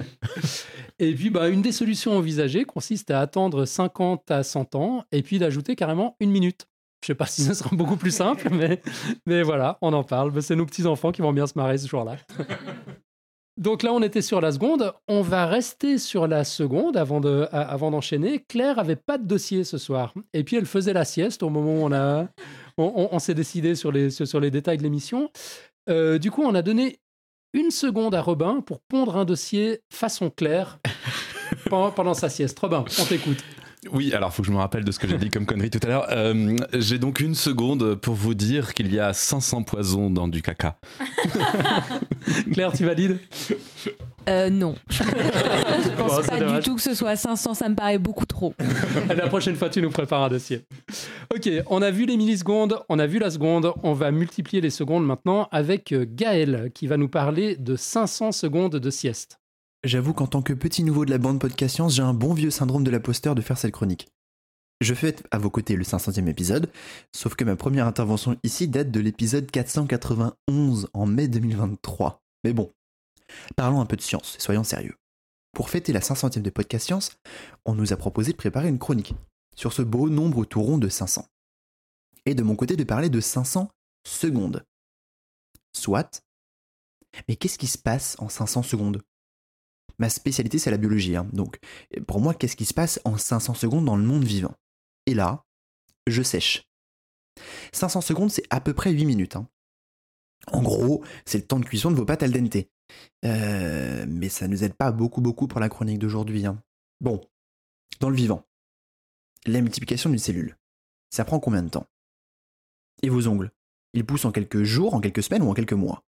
et, 1.10 1.16
puis, 1.16 1.32
bah, 1.32 1.50
une 1.50 1.64
des 1.64 1.72
solutions 1.72 2.16
envisagées 2.16 2.66
consiste 2.66 3.10
à 3.10 3.20
attendre 3.20 3.66
50 3.66 4.30
à 4.30 4.44
100 4.44 4.76
ans, 4.76 5.06
et 5.12 5.24
puis 5.24 5.40
d'ajouter 5.40 5.76
carrément 5.76 6.16
une 6.20 6.30
minute. 6.30 6.68
Je 7.04 7.12
ne 7.12 7.16
sais 7.16 7.18
pas 7.18 7.26
si 7.26 7.42
ce 7.42 7.56
sera 7.56 7.76
beaucoup 7.76 7.98
plus 7.98 8.16
simple, 8.16 8.48
mais, 8.54 8.80
mais 9.26 9.42
voilà, 9.42 9.80
on 9.82 9.92
en 9.92 10.04
parle. 10.04 10.40
C'est 10.44 10.56
nos 10.56 10.68
petits-enfants 10.68 11.12
qui 11.12 11.24
vont 11.24 11.34
bien 11.34 11.48
se 11.48 11.54
marrer 11.56 11.80
ce 11.80 11.88
jour-là. 11.88 12.18
Donc 13.58 13.84
là, 13.84 13.94
on 13.94 14.02
était 14.02 14.22
sur 14.22 14.42
la 14.42 14.52
seconde. 14.52 14.94
On 15.08 15.22
va 15.22 15.46
rester 15.46 15.98
sur 15.98 16.28
la 16.28 16.44
seconde 16.44 16.98
avant, 16.98 17.20
de, 17.20 17.48
avant 17.52 17.92
d'enchaîner. 17.92 18.44
Claire 18.48 18.80
avait 18.80 18.96
pas 18.96 19.18
de 19.18 19.28
dossier 19.28 19.64
ce 19.64 19.78
soir. 19.78 20.14
Et 20.34 20.44
puis, 20.44 20.56
elle 20.56 20.66
faisait 20.66 20.94
la 20.94 21.06
sieste 21.06 21.44
au 21.44 21.50
moment 21.50 21.74
où 21.74 21.86
on, 21.86 21.92
a, 21.92 22.28
on, 22.78 23.20
s'est 23.20 23.36
décidé 23.36 23.76
sur 23.76 23.92
les, 23.92 24.10
sur 24.10 24.40
les 24.40 24.50
détails 24.50 24.78
de 24.78 24.84
l'émission. 24.84 25.30
Euh, 25.90 26.18
du 26.18 26.32
coup, 26.32 26.44
on 26.44 26.56
a 26.56 26.64
donné 26.64 26.98
une 27.54 27.70
seconde 27.70 28.16
à 28.16 28.22
Robin 28.22 28.62
pour 28.62 28.80
pondre 28.82 29.18
un 29.18 29.26
dossier 29.26 29.82
façon 29.92 30.32
Claire 30.32 30.80
pendant, 31.70 31.92
pendant 31.92 32.14
sa 32.16 32.30
sieste. 32.30 32.58
Robin, 32.58 32.84
on 33.00 33.06
t'écoute. 33.06 33.44
Oui, 33.92 34.14
alors 34.14 34.30
il 34.30 34.36
faut 34.36 34.42
que 34.42 34.48
je 34.48 34.54
me 34.54 34.58
rappelle 34.58 34.84
de 34.84 34.92
ce 34.92 35.00
que 35.00 35.08
j'ai 35.08 35.18
dit 35.18 35.30
comme 35.30 35.46
connerie 35.46 35.70
tout 35.70 35.80
à 35.84 35.88
l'heure. 35.88 36.08
Euh, 36.12 36.56
j'ai 36.74 37.00
donc 37.00 37.20
une 37.20 37.36
seconde 37.36 37.96
pour 37.96 38.16
vous 38.16 38.34
dire 38.34 38.74
qu'il 38.74 38.94
y 38.94 39.00
a 39.00 39.14
500 39.14 39.64
poisons 39.64 40.10
dans 40.10 40.28
du 40.28 40.42
caca. 40.42 40.78
Claire, 42.54 42.72
tu 42.74 42.86
valides? 42.86 43.20
Euh, 44.30 44.50
non. 44.50 44.76
je 44.90 45.90
pense 45.98 46.26
pas 46.26 46.40
du 46.40 46.60
tout 46.64 46.76
que 46.76 46.82
ce 46.82 46.94
soit 46.94 47.16
500, 47.16 47.54
ça 47.54 47.70
me 47.70 47.76
paraît 47.76 47.98
beaucoup 47.98 48.26
trop. 48.26 48.54
la 49.16 49.28
prochaine 49.28 49.56
fois, 49.56 49.70
tu 49.70 49.82
nous 49.82 49.90
prépares 49.90 50.24
un 50.24 50.30
dossier. 50.30 50.62
Ok, 51.34 51.50
on 51.68 51.82
a 51.82 51.92
vu 51.92 52.06
les 52.06 52.16
millisecondes, 52.16 52.80
on 52.90 53.00
a 53.00 53.06
vu 53.06 53.20
la 53.20 53.32
seconde, 53.32 53.74
on 53.84 53.94
va 53.94 54.12
multiplier 54.12 54.62
les 54.62 54.70
secondes 54.70 55.06
maintenant 55.06 55.50
avec 55.52 55.92
euh, 55.92 56.06
Gaël 56.08 56.72
qui 56.74 56.88
va 56.88 56.98
nous 56.98 57.10
parler 57.10 57.58
de 57.58 57.76
500 57.76 58.32
secondes 58.32 58.78
de 58.78 58.90
sieste. 58.90 59.40
J'avoue 59.84 60.14
qu'en 60.14 60.28
tant 60.28 60.42
que 60.42 60.54
petit 60.54 60.82
nouveau 60.86 61.04
de 61.04 61.12
la 61.12 61.18
bande 61.18 61.42
Podcast 61.42 61.76
Science, 61.76 61.96
j'ai 61.96 62.02
un 62.02 62.14
bon 62.14 62.34
vieux 62.34 62.52
syndrome 62.52 62.86
de 62.86 62.92
l'imposteur 62.92 63.36
de 63.36 63.42
faire 63.42 63.58
cette 63.58 63.74
chronique. 63.74 64.08
Je 64.80 64.94
fais 64.94 65.14
à 65.30 65.38
vos 65.38 65.50
côtés 65.50 65.76
le 65.76 65.84
500e 65.84 66.28
épisode, 66.28 66.72
sauf 67.14 67.36
que 67.36 67.44
ma 67.44 67.58
première 67.58 67.86
intervention 67.86 68.38
ici 68.44 68.70
date 68.70 68.92
de 68.92 69.02
l'épisode 69.02 69.52
491 69.52 70.88
en 70.94 71.06
mai 71.06 71.28
2023. 71.28 72.22
Mais 72.46 72.54
bon, 72.54 72.72
parlons 73.58 73.82
un 73.82 73.86
peu 73.86 73.98
de 73.98 74.02
science, 74.02 74.38
soyons 74.40 74.64
sérieux. 74.64 74.96
Pour 75.52 75.70
fêter 75.70 75.92
la 75.92 76.00
500e 76.00 76.42
de 76.42 76.50
Podcast 76.50 76.86
Science, 76.86 77.18
on 77.66 77.76
nous 77.76 77.92
a 77.92 77.98
proposé 77.98 78.32
de 78.32 78.38
préparer 78.38 78.70
une 78.70 78.80
chronique 78.80 79.16
sur 79.54 79.74
ce 79.74 79.82
beau 79.82 80.10
nombre 80.10 80.46
tout 80.46 80.62
rond 80.62 80.78
de 80.78 80.88
500. 80.88 81.26
Et 82.26 82.36
de 82.36 82.44
mon 82.44 82.56
côté 82.56 82.78
de 82.78 82.84
parler 82.86 83.10
de 83.10 83.20
500 83.20 83.70
secondes. 84.08 84.64
Soit. 85.76 86.24
Mais 87.28 87.36
qu'est-ce 87.36 87.58
qui 87.58 87.68
se 87.68 87.78
passe 87.78 88.16
en 88.20 88.30
500 88.30 88.64
secondes? 88.64 89.02
Ma 90.04 90.10
spécialité, 90.10 90.60
c'est 90.60 90.70
la 90.70 90.76
biologie. 90.76 91.16
Hein. 91.16 91.30
Donc, 91.32 91.60
pour 92.08 92.20
moi, 92.20 92.34
qu'est-ce 92.34 92.58
qui 92.58 92.66
se 92.66 92.74
passe 92.74 93.00
en 93.06 93.18
500 93.18 93.54
secondes 93.54 93.86
dans 93.86 93.96
le 93.96 94.04
monde 94.04 94.26
vivant? 94.26 94.54
Et 95.06 95.14
là, 95.14 95.46
je 96.08 96.22
sèche. 96.22 96.68
500 97.72 98.02
secondes, 98.02 98.30
c'est 98.30 98.44
à 98.50 98.60
peu 98.60 98.74
près 98.74 98.92
8 98.92 99.06
minutes. 99.06 99.38
Hein. 99.38 99.48
En 100.52 100.62
gros, 100.62 101.06
c'est 101.24 101.38
le 101.38 101.46
temps 101.46 101.58
de 101.58 101.64
cuisson 101.64 101.90
de 101.90 101.96
vos 101.96 102.04
pâtes 102.04 102.22
al 102.22 102.34
dente. 102.34 102.68
Euh, 103.24 104.06
mais 104.10 104.28
ça 104.28 104.46
ne 104.50 104.52
nous 104.52 104.66
aide 104.66 104.74
pas 104.74 104.92
beaucoup, 104.92 105.22
beaucoup 105.22 105.48
pour 105.48 105.62
la 105.62 105.70
chronique 105.70 106.00
d'aujourd'hui. 106.00 106.46
Hein. 106.46 106.62
Bon, 107.00 107.22
dans 108.02 108.10
le 108.10 108.18
vivant, 108.18 108.46
la 109.46 109.62
multiplication 109.62 110.10
d'une 110.10 110.20
cellule, 110.20 110.58
ça 111.12 111.24
prend 111.24 111.40
combien 111.40 111.64
de 111.64 111.70
temps? 111.70 111.88
Et 113.04 113.10
vos 113.10 113.30
ongles 113.30 113.54
Ils 113.94 114.06
poussent 114.06 114.26
en 114.26 114.34
quelques 114.34 114.64
jours, 114.64 114.96
en 114.96 115.00
quelques 115.00 115.24
semaines 115.24 115.44
ou 115.44 115.50
en 115.50 115.54
quelques 115.54 115.72
mois? 115.72 116.04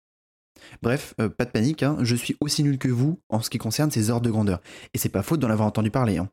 Bref, 0.82 1.14
euh, 1.20 1.30
pas 1.30 1.46
de 1.46 1.52
panique, 1.52 1.84
hein, 1.84 1.98
je 2.02 2.16
suis 2.16 2.36
aussi 2.40 2.64
nul 2.64 2.78
que 2.78 2.88
vous 2.88 3.20
en 3.30 3.42
ce 3.42 3.50
qui 3.50 3.58
concerne 3.58 3.92
ces 3.92 4.10
ordres 4.10 4.26
de 4.26 4.32
grandeur. 4.32 4.62
Et 4.94 4.98
c'est 4.98 5.10
pas 5.10 5.24
faute 5.24 5.40
d'en 5.40 5.50
avoir 5.50 5.68
entendu 5.68 5.92
parler. 5.92 6.18
Hein. 6.18 6.30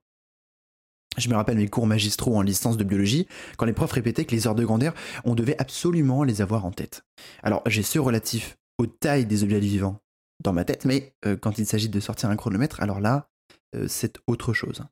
Je 1.18 1.28
me 1.28 1.34
rappelle 1.34 1.58
mes 1.58 1.68
cours 1.68 1.86
magistraux 1.86 2.36
en 2.36 2.42
licence 2.42 2.76
de 2.76 2.84
biologie, 2.84 3.26
quand 3.58 3.66
les 3.66 3.72
profs 3.72 3.92
répétaient 3.92 4.24
que 4.24 4.34
les 4.34 4.46
ordres 4.46 4.60
de 4.60 4.64
grandeur, 4.64 4.94
on 5.24 5.34
devait 5.34 5.58
absolument 5.58 6.24
les 6.24 6.40
avoir 6.40 6.64
en 6.64 6.70
tête. 6.70 7.04
Alors, 7.42 7.62
j'ai 7.66 7.82
ceux 7.82 8.00
relatifs 8.00 8.56
aux 8.78 8.86
tailles 8.86 9.26
des 9.26 9.42
objets 9.42 9.60
vivants 9.60 10.00
dans 10.42 10.52
ma 10.52 10.64
tête, 10.64 10.84
mais 10.84 11.14
euh, 11.26 11.36
quand 11.36 11.58
il 11.58 11.66
s'agit 11.66 11.88
de 11.88 12.00
sortir 12.00 12.30
un 12.30 12.36
chronomètre, 12.36 12.80
alors 12.80 13.00
là, 13.00 13.28
euh, 13.74 13.86
c'est 13.88 14.18
autre 14.26 14.54
chose. 14.54 14.82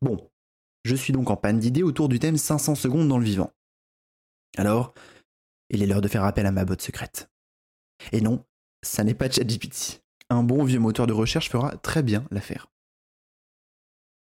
Bon, 0.00 0.30
je 0.84 0.96
suis 0.96 1.12
donc 1.12 1.30
en 1.30 1.36
panne 1.36 1.58
d'idées 1.58 1.82
autour 1.82 2.08
du 2.08 2.18
thème 2.18 2.36
500 2.36 2.74
secondes 2.74 3.08
dans 3.08 3.18
le 3.18 3.24
vivant. 3.24 3.52
Alors, 4.56 4.94
il 5.68 5.82
est 5.82 5.86
l'heure 5.86 6.00
de 6.00 6.08
faire 6.08 6.24
appel 6.24 6.46
à 6.46 6.52
ma 6.52 6.64
botte 6.64 6.82
secrète. 6.82 7.28
Et 8.12 8.20
non, 8.20 8.44
ça 8.82 9.04
n'est 9.04 9.14
pas 9.14 9.30
ChatGPT. 9.30 10.02
Un 10.28 10.42
bon 10.42 10.64
vieux 10.64 10.80
moteur 10.80 11.06
de 11.06 11.12
recherche 11.12 11.50
fera 11.50 11.76
très 11.76 12.02
bien 12.02 12.24
l'affaire. 12.30 12.68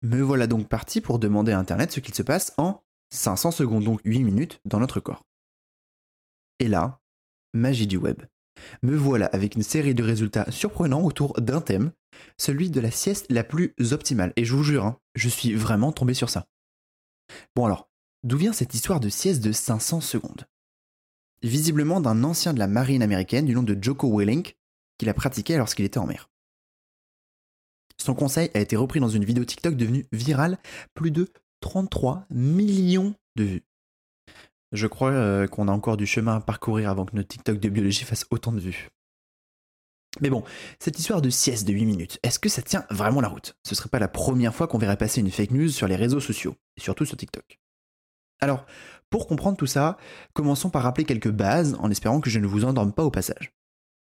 Me 0.03 0.21
voilà 0.21 0.49
donc 0.49 0.69
parti 0.69 1.01
pour 1.01 1.19
demander 1.19 1.53
à 1.53 1.59
Internet 1.59 1.93
ce 1.93 2.01
qu'il 2.01 2.15
se 2.15 2.23
passe 2.23 2.53
en 2.57 2.83
500 3.11 3.53
secondes, 3.53 3.85
donc 3.85 4.01
8 4.05 4.25
minutes, 4.25 4.61
dans 4.65 4.81
notre 4.81 4.99
corps. 4.99 5.25
Et 6.59 6.67
là, 6.67 7.01
magie 7.55 7.87
du 7.87 7.97
web. 7.97 8.23
Me 8.83 8.97
voilà 8.97 9.27
avec 9.27 9.55
une 9.55 9.63
série 9.63 9.95
de 9.95 10.03
résultats 10.03 10.51
surprenants 10.51 11.05
autour 11.05 11.35
d'un 11.41 11.61
thème, 11.61 11.93
celui 12.37 12.71
de 12.71 12.81
la 12.81 12.91
sieste 12.91 13.27
la 13.31 13.45
plus 13.45 13.75
optimale. 13.93 14.33
Et 14.37 14.45
je 14.45 14.55
vous 14.55 14.65
jure, 14.65 14.85
hein, 14.85 14.99
je 15.15 15.29
suis 15.29 15.55
vraiment 15.55 15.93
tombé 15.93 16.15
sur 16.15 16.31
ça. 16.31 16.47
Bon 17.55 17.65
alors, 17.67 17.89
d'où 18.25 18.37
vient 18.37 18.53
cette 18.53 18.75
histoire 18.75 19.01
de 19.01 19.09
sieste 19.09 19.43
de 19.43 19.53
500 19.53 20.01
secondes? 20.01 20.47
Visiblement 21.43 22.01
d'un 22.01 22.25
ancien 22.25 22.53
de 22.53 22.59
la 22.59 22.67
marine 22.67 23.03
américaine 23.03 23.47
du 23.47 23.55
nom 23.55 23.63
de 23.63 23.77
Joko 23.81 24.19
Willink, 24.19 24.57
qui 24.99 25.07
l'a 25.07 25.15
pratiqué 25.15 25.57
lorsqu'il 25.57 25.85
était 25.85 25.99
en 25.99 26.07
mer. 26.07 26.31
Son 27.99 28.15
conseil 28.15 28.51
a 28.55 28.61
été 28.61 28.77
repris 28.77 29.01
dans 29.01 29.09
une 29.09 29.25
vidéo 29.25 29.45
TikTok 29.45 29.77
devenue 29.77 30.07
virale, 30.13 30.59
plus 30.95 31.11
de 31.11 31.29
33 31.61 32.27
millions 32.31 33.15
de 33.37 33.45
vues. 33.45 33.63
Je 34.73 34.87
crois 34.87 35.11
euh, 35.11 35.47
qu'on 35.47 35.69
a 35.69 35.73
encore 35.73 35.97
du 35.97 36.07
chemin 36.07 36.37
à 36.37 36.41
parcourir 36.41 36.91
avant 36.91 37.05
que 37.05 37.15
notre 37.15 37.29
TikTok 37.29 37.61
de 37.61 37.69
biologie 37.69 38.05
fasse 38.05 38.27
autant 38.31 38.53
de 38.53 38.61
vues. 38.61 38.89
Mais 40.21 40.31
bon, 40.31 40.45
cette 40.79 40.99
histoire 40.99 41.23
de 41.23 41.31
sieste 41.31 41.67
de 41.67 41.73
8 41.73 41.87
minutes, 41.87 42.19
est-ce 42.23 42.39
que 42.39 42.49
ça 42.49 42.61
tient 42.61 42.85
vraiment 42.91 43.21
la 43.21 43.29
route? 43.29 43.57
Ce 43.67 43.75
serait 43.75 43.89
pas 43.89 43.99
la 43.99 44.09
première 44.09 44.55
fois 44.55 44.67
qu'on 44.67 44.79
verrait 44.79 44.97
passer 44.97 45.21
une 45.21 45.31
fake 45.31 45.53
news 45.53 45.69
sur 45.69 45.89
les 45.89 45.97
réseaux 45.97 46.21
sociaux, 46.21 46.57
et 46.77 46.81
surtout 46.81 47.07
sur 47.07 47.17
TikTok. 47.17 47.62
Alors, 48.43 48.67
pour 49.09 49.29
comprendre 49.29 49.57
tout 49.57 49.67
ça, 49.67 49.97
commençons 50.35 50.69
par 50.69 50.83
rappeler 50.83 51.05
quelques 51.05 51.31
bases 51.31 51.77
en 51.79 51.91
espérant 51.91 52.21
que 52.21 52.29
je 52.29 52.41
ne 52.41 52.47
vous 52.47 52.65
endorme 52.65 52.93
pas 52.93 53.05
au 53.05 53.11
passage. 53.11 53.53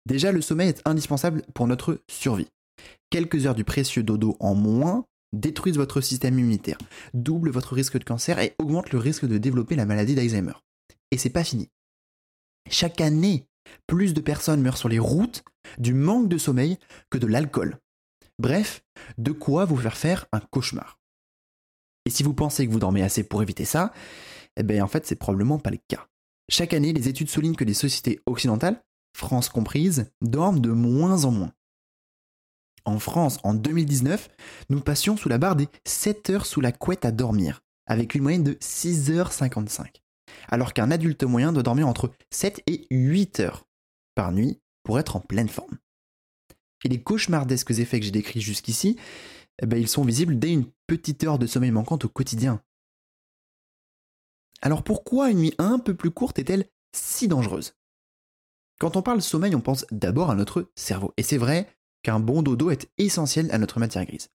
Déjà, 0.05 0.31
le 0.31 0.41
sommeil 0.41 0.69
est 0.69 0.81
indispensable 0.85 1.41
pour 1.53 1.67
notre 1.67 2.01
survie. 2.07 2.47
Quelques 3.09 3.45
heures 3.45 3.55
du 3.55 3.63
précieux 3.63 4.03
dodo 4.03 4.37
en 4.39 4.55
moins 4.55 5.05
détruisent 5.33 5.77
votre 5.77 6.01
système 6.01 6.37
immunitaire, 6.37 6.77
doublent 7.13 7.51
votre 7.51 7.73
risque 7.73 7.97
de 7.97 8.03
cancer 8.03 8.39
et 8.39 8.55
augmentent 8.59 8.91
le 8.91 8.99
risque 8.99 9.25
de 9.25 9.37
développer 9.37 9.75
la 9.75 9.85
maladie 9.85 10.15
d'Alzheimer. 10.15 10.53
Et 11.11 11.17
c'est 11.17 11.29
pas 11.29 11.43
fini. 11.43 11.69
Chaque 12.69 13.01
année, 13.01 13.47
plus 13.87 14.13
de 14.13 14.21
personnes 14.21 14.61
meurent 14.61 14.77
sur 14.77 14.89
les 14.89 14.99
routes 14.99 15.43
du 15.77 15.93
manque 15.93 16.29
de 16.29 16.37
sommeil 16.37 16.77
que 17.09 17.17
de 17.17 17.27
l'alcool. 17.27 17.77
Bref, 18.37 18.83
de 19.17 19.31
quoi 19.31 19.65
vous 19.65 19.77
faire 19.77 19.97
faire 19.97 20.25
un 20.31 20.39
cauchemar. 20.39 20.98
Et 22.09 22.11
si 22.11 22.23
vous 22.23 22.33
pensez 22.33 22.65
que 22.65 22.71
vous 22.71 22.79
dormez 22.79 23.03
assez 23.03 23.21
pour 23.21 23.43
éviter 23.43 23.65
ça, 23.65 23.93
eh 24.57 24.63
bien 24.63 24.83
en 24.83 24.87
fait 24.87 25.05
c'est 25.05 25.15
probablement 25.15 25.59
pas 25.59 25.69
le 25.69 25.77
cas. 25.87 26.07
Chaque 26.49 26.73
année, 26.73 26.91
les 26.91 27.07
études 27.07 27.29
soulignent 27.29 27.55
que 27.55 27.63
les 27.63 27.75
sociétés 27.75 28.19
occidentales, 28.25 28.81
France 29.15 29.47
comprise, 29.47 30.09
dorment 30.23 30.59
de 30.59 30.71
moins 30.71 31.25
en 31.25 31.31
moins. 31.31 31.53
En 32.85 32.97
France, 32.97 33.37
en 33.43 33.53
2019, 33.53 34.27
nous 34.71 34.81
passions 34.81 35.17
sous 35.17 35.29
la 35.29 35.37
barre 35.37 35.55
des 35.55 35.67
7 35.85 36.31
heures 36.31 36.45
sous 36.47 36.61
la 36.61 36.71
couette 36.71 37.05
à 37.05 37.11
dormir, 37.11 37.61
avec 37.85 38.15
une 38.15 38.23
moyenne 38.23 38.43
de 38.43 38.53
6h55 38.53 39.99
alors 40.47 40.73
qu'un 40.73 40.89
adulte 40.89 41.23
moyen 41.23 41.53
doit 41.53 41.63
dormir 41.63 41.87
entre 41.87 42.11
7 42.31 42.63
et 42.65 42.87
8 42.89 43.41
heures 43.41 43.67
par 44.15 44.31
nuit 44.31 44.59
pour 44.83 44.99
être 44.99 45.15
en 45.15 45.19
pleine 45.19 45.49
forme. 45.49 45.77
Et 46.83 46.89
les 46.89 47.01
cauchemardesques 47.01 47.71
effets 47.71 47.99
que 47.99 48.05
j'ai 48.05 48.11
décrits 48.11 48.41
jusqu'ici, 48.41 48.97
eh 49.61 49.65
ben, 49.65 49.79
ils 49.79 49.87
sont 49.87 50.03
visibles 50.03 50.39
dès 50.39 50.51
une 50.51 50.65
petite 50.87 51.23
heure 51.23 51.39
de 51.39 51.47
sommeil 51.47 51.71
manquante 51.71 52.05
au 52.05 52.09
quotidien. 52.09 52.61
Alors 54.61 54.83
pourquoi 54.83 55.29
une 55.29 55.39
nuit 55.39 55.55
un 55.57 55.79
peu 55.79 55.95
plus 55.95 56.11
courte 56.11 56.39
est-elle 56.39 56.69
si 56.95 57.27
dangereuse? 57.27 57.75
Quand 58.79 58.95
on 58.95 59.01
parle 59.01 59.21
sommeil, 59.21 59.55
on 59.55 59.61
pense 59.61 59.85
d'abord 59.91 60.31
à 60.31 60.35
notre 60.35 60.71
cerveau. 60.75 61.13
Et 61.17 61.23
c'est 61.23 61.37
vrai 61.37 61.67
qu'un 62.03 62.19
bon 62.19 62.41
dodo 62.41 62.69
est 62.69 62.89
essentiel 62.97 63.49
à 63.51 63.57
notre 63.57 63.79
matière 63.79 64.05
grise. 64.05 64.29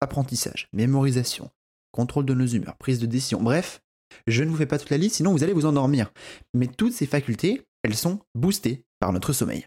Apprentissage, 0.00 0.68
mémorisation, 0.72 1.50
contrôle 1.92 2.24
de 2.24 2.34
nos 2.34 2.46
humeurs, 2.46 2.76
prise 2.78 3.00
de 3.00 3.06
décision, 3.06 3.42
bref, 3.42 3.82
je 4.26 4.44
ne 4.44 4.50
vous 4.50 4.56
fais 4.56 4.66
pas 4.66 4.78
toute 4.78 4.90
la 4.90 4.96
liste, 4.96 5.16
sinon 5.16 5.32
vous 5.32 5.42
allez 5.42 5.52
vous 5.52 5.66
endormir. 5.66 6.12
Mais 6.54 6.68
toutes 6.68 6.92
ces 6.92 7.06
facultés, 7.06 7.66
elles 7.82 7.96
sont 7.96 8.20
boostées 8.34 8.84
par 8.98 9.12
notre 9.12 9.32
sommeil. 9.32 9.66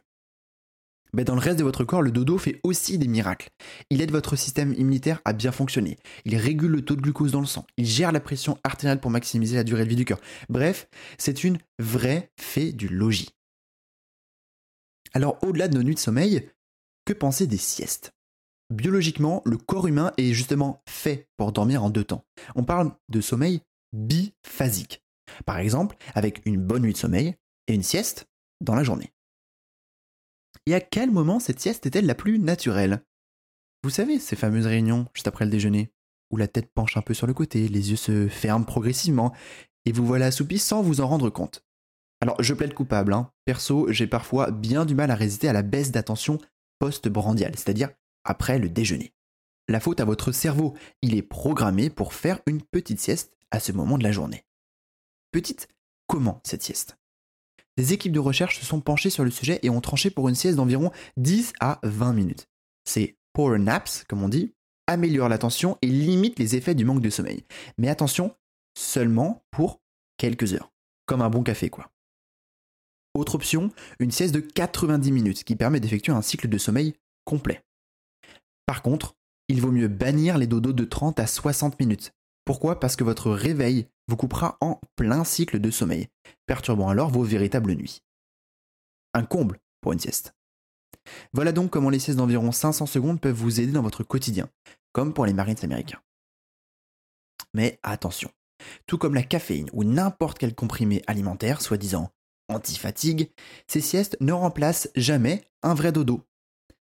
Mais 1.13 1.23
dans 1.23 1.35
le 1.35 1.41
reste 1.41 1.59
de 1.59 1.63
votre 1.63 1.83
corps, 1.83 2.01
le 2.01 2.11
dodo 2.11 2.37
fait 2.37 2.59
aussi 2.63 2.97
des 2.97 3.07
miracles. 3.07 3.49
Il 3.89 4.01
aide 4.01 4.11
votre 4.11 4.35
système 4.35 4.73
immunitaire 4.73 5.21
à 5.25 5.33
bien 5.33 5.51
fonctionner. 5.51 5.97
Il 6.25 6.35
régule 6.35 6.71
le 6.71 6.83
taux 6.83 6.95
de 6.95 7.01
glucose 7.01 7.31
dans 7.31 7.39
le 7.39 7.45
sang. 7.45 7.65
Il 7.77 7.85
gère 7.85 8.11
la 8.11 8.19
pression 8.19 8.57
artérielle 8.63 8.99
pour 8.99 9.11
maximiser 9.11 9.55
la 9.55 9.63
durée 9.63 9.83
de 9.83 9.89
vie 9.89 9.95
du 9.95 10.05
cœur. 10.05 10.19
Bref, 10.49 10.89
c'est 11.17 11.43
une 11.43 11.59
vraie 11.79 12.31
fée 12.39 12.73
du 12.73 12.87
logis. 12.87 13.29
Alors, 15.13 15.37
au-delà 15.43 15.67
de 15.67 15.77
nos 15.77 15.83
nuits 15.83 15.93
de 15.93 15.99
sommeil, 15.99 16.49
que 17.05 17.13
penser 17.13 17.45
des 17.45 17.57
siestes? 17.57 18.13
Biologiquement, 18.71 19.43
le 19.45 19.57
corps 19.57 19.87
humain 19.87 20.13
est 20.17 20.33
justement 20.33 20.81
fait 20.89 21.27
pour 21.37 21.51
dormir 21.51 21.83
en 21.83 21.91
deux 21.91 22.03
temps. 22.03 22.25
On 22.55 22.63
parle 22.63 22.91
de 23.09 23.21
sommeil 23.21 23.61
biphasique. 23.91 25.03
Par 25.45 25.59
exemple, 25.59 25.95
avec 26.15 26.41
une 26.45 26.57
bonne 26.57 26.81
nuit 26.81 26.93
de 26.93 26.97
sommeil 26.97 27.35
et 27.67 27.75
une 27.75 27.83
sieste 27.83 28.25
dans 28.61 28.73
la 28.73 28.83
journée. 28.83 29.11
Et 30.65 30.75
à 30.75 30.81
quel 30.81 31.11
moment 31.11 31.39
cette 31.39 31.59
sieste 31.59 31.85
est-elle 31.85 32.05
la 32.05 32.15
plus 32.15 32.39
naturelle? 32.39 33.03
Vous 33.83 33.89
savez, 33.89 34.19
ces 34.19 34.35
fameuses 34.35 34.65
réunions 34.65 35.07
juste 35.13 35.27
après 35.27 35.45
le 35.45 35.51
déjeuner, 35.51 35.91
où 36.31 36.37
la 36.37 36.47
tête 36.47 36.71
penche 36.73 36.95
un 36.95 37.01
peu 37.01 37.13
sur 37.13 37.27
le 37.27 37.33
côté, 37.33 37.67
les 37.67 37.91
yeux 37.91 37.97
se 37.97 38.29
ferment 38.29 38.65
progressivement, 38.65 39.33
et 39.85 39.91
vous 39.91 40.05
voilà 40.05 40.27
assoupi 40.27 40.59
sans 40.59 40.81
vous 40.81 41.01
en 41.01 41.07
rendre 41.07 41.29
compte. 41.29 41.65
Alors, 42.21 42.41
je 42.41 42.53
plaide 42.53 42.73
coupable, 42.73 43.11
hein. 43.11 43.29
perso, 43.43 43.91
j'ai 43.91 44.07
parfois 44.07 44.51
bien 44.51 44.85
du 44.85 44.95
mal 44.95 45.11
à 45.11 45.15
résister 45.15 45.49
à 45.49 45.53
la 45.53 45.61
baisse 45.61 45.91
d'attention 45.91 46.37
post-brandiale, 46.79 47.53
c'est-à-dire 47.57 47.89
après 48.23 48.59
le 48.59 48.69
déjeuner. 48.69 49.13
La 49.67 49.81
faute 49.81 49.99
à 49.99 50.05
votre 50.05 50.31
cerveau, 50.31 50.75
il 51.01 51.15
est 51.15 51.21
programmé 51.21 51.89
pour 51.89 52.13
faire 52.13 52.39
une 52.47 52.61
petite 52.61 53.01
sieste 53.01 53.33
à 53.51 53.59
ce 53.59 53.73
moment 53.73 53.97
de 53.97 54.03
la 54.03 54.13
journée. 54.13 54.45
Petite, 55.31 55.67
comment 56.07 56.41
cette 56.45 56.63
sieste? 56.63 56.97
Des 57.77 57.93
équipes 57.93 58.11
de 58.11 58.19
recherche 58.19 58.59
se 58.59 58.65
sont 58.65 58.81
penchées 58.81 59.09
sur 59.09 59.23
le 59.23 59.31
sujet 59.31 59.59
et 59.63 59.69
ont 59.69 59.81
tranché 59.81 60.09
pour 60.09 60.29
une 60.29 60.35
sieste 60.35 60.57
d'environ 60.57 60.91
10 61.17 61.53
à 61.59 61.79
20 61.83 62.13
minutes. 62.13 62.47
Ces 62.85 63.17
power 63.33 63.57
naps, 63.57 64.03
comme 64.07 64.23
on 64.23 64.29
dit, 64.29 64.53
améliorent 64.87 65.29
l'attention 65.29 65.77
et 65.81 65.87
limitent 65.87 66.39
les 66.39 66.55
effets 66.55 66.75
du 66.75 66.85
manque 66.85 67.01
de 67.01 67.09
sommeil. 67.09 67.45
Mais 67.77 67.89
attention, 67.89 68.35
seulement 68.77 69.43
pour 69.51 69.81
quelques 70.17 70.53
heures. 70.53 70.71
Comme 71.05 71.21
un 71.21 71.29
bon 71.29 71.43
café, 71.43 71.69
quoi. 71.69 71.89
Autre 73.15 73.35
option, 73.35 73.71
une 73.99 74.11
sieste 74.11 74.33
de 74.33 74.39
90 74.39 75.11
minutes 75.11 75.43
qui 75.43 75.55
permet 75.55 75.79
d'effectuer 75.79 76.13
un 76.13 76.21
cycle 76.21 76.47
de 76.47 76.57
sommeil 76.57 76.95
complet. 77.25 77.63
Par 78.65 78.81
contre, 78.81 79.15
il 79.49 79.61
vaut 79.61 79.71
mieux 79.71 79.87
bannir 79.87 80.37
les 80.37 80.47
dodos 80.47 80.73
de 80.73 80.85
30 80.85 81.19
à 81.19 81.27
60 81.27 81.79
minutes, 81.79 82.13
pourquoi? 82.45 82.79
Parce 82.79 82.95
que 82.95 83.03
votre 83.03 83.31
réveil 83.31 83.87
vous 84.07 84.17
coupera 84.17 84.57
en 84.61 84.79
plein 84.95 85.23
cycle 85.23 85.59
de 85.59 85.71
sommeil, 85.71 86.07
perturbant 86.45 86.89
alors 86.89 87.09
vos 87.09 87.23
véritables 87.23 87.73
nuits. 87.73 88.01
Un 89.13 89.23
comble 89.23 89.59
pour 89.81 89.93
une 89.93 89.99
sieste. 89.99 90.35
Voilà 91.33 91.51
donc 91.51 91.69
comment 91.71 91.89
les 91.89 91.99
siestes 91.99 92.17
d'environ 92.17 92.51
500 92.51 92.85
secondes 92.85 93.21
peuvent 93.21 93.35
vous 93.35 93.59
aider 93.59 93.71
dans 93.71 93.81
votre 93.81 94.03
quotidien, 94.03 94.49
comme 94.91 95.13
pour 95.13 95.25
les 95.25 95.33
marines 95.33 95.57
américains. 95.63 96.01
Mais 97.53 97.79
attention, 97.83 98.31
tout 98.87 98.97
comme 98.97 99.13
la 99.13 99.23
caféine 99.23 99.69
ou 99.73 99.83
n'importe 99.83 100.37
quel 100.37 100.55
comprimé 100.55 101.01
alimentaire, 101.07 101.61
soi-disant 101.61 102.09
anti-fatigue, 102.49 103.31
ces 103.67 103.81
siestes 103.81 104.17
ne 104.19 104.33
remplacent 104.33 104.89
jamais 104.95 105.43
un 105.61 105.73
vrai 105.73 105.91
dodo. 105.91 106.21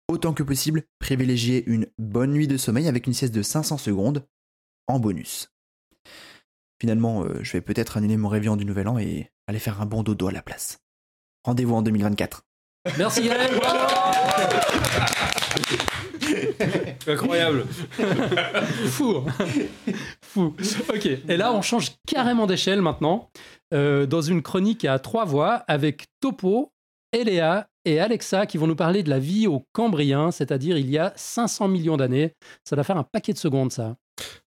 Autant 0.09 0.33
que 0.33 0.43
possible, 0.43 0.85
privilégiez 0.99 1.65
une 1.69 1.87
bonne 1.99 2.33
nuit 2.33 2.49
de 2.49 2.57
sommeil 2.57 2.89
avec 2.89 3.07
une 3.07 3.15
sieste 3.15 3.35
de 3.35 3.43
500 3.43 3.79
secondes 3.79 4.27
en 4.91 4.99
bonus. 4.99 5.51
Finalement, 6.81 7.25
euh, 7.25 7.39
je 7.43 7.53
vais 7.53 7.61
peut-être 7.61 7.97
annuler 7.97 8.17
mon 8.17 8.29
réveillon 8.29 8.57
du 8.57 8.65
nouvel 8.65 8.89
an 8.89 8.99
et 8.99 9.31
aller 9.47 9.59
faire 9.59 9.81
un 9.81 9.87
bon 9.87 10.03
dodo 10.03 10.29
à 10.29 10.33
la 10.33 10.43
place. 10.43 10.79
Rendez-vous 11.45 11.75
en 11.75 11.83
2024. 11.83 12.43
Merci 12.99 13.29
Gaël 13.29 13.51
Incroyable. 17.07 17.67
Fou. 18.89 19.25
Fou. 20.23 20.55
Ok. 20.89 21.07
Et 21.07 21.37
là, 21.37 21.53
on 21.53 21.63
change 21.63 21.93
carrément 22.07 22.47
d'échelle 22.47 22.83
maintenant. 22.83 23.31
Euh, 23.75 24.07
dans 24.07 24.21
une 24.23 24.43
chronique 24.43 24.85
à 24.85 24.99
trois 24.99 25.25
voix 25.25 25.65
avec 25.69 26.07
Topo, 26.21 26.73
Eléa 27.13 27.69
et 27.85 28.01
Alexa 28.01 28.47
qui 28.47 28.59
vont 28.59 28.67
nous 28.67 28.77
parler 28.77 29.03
de 29.03 29.11
la 29.11 29.19
vie 29.19 29.47
au 29.47 29.65
Cambrien, 29.73 30.31
c'est-à-dire 30.31 30.77
il 30.79 30.91
y 30.91 30.99
a 30.99 31.13
500 31.17 31.69
millions 31.69 31.97
d'années. 31.97 32.35
Ça 32.65 32.77
va 32.77 32.85
faire 32.85 32.97
un 32.97 33.05
paquet 33.05 33.33
de 33.33 33.39
secondes, 33.39 33.73
ça. 33.73 33.97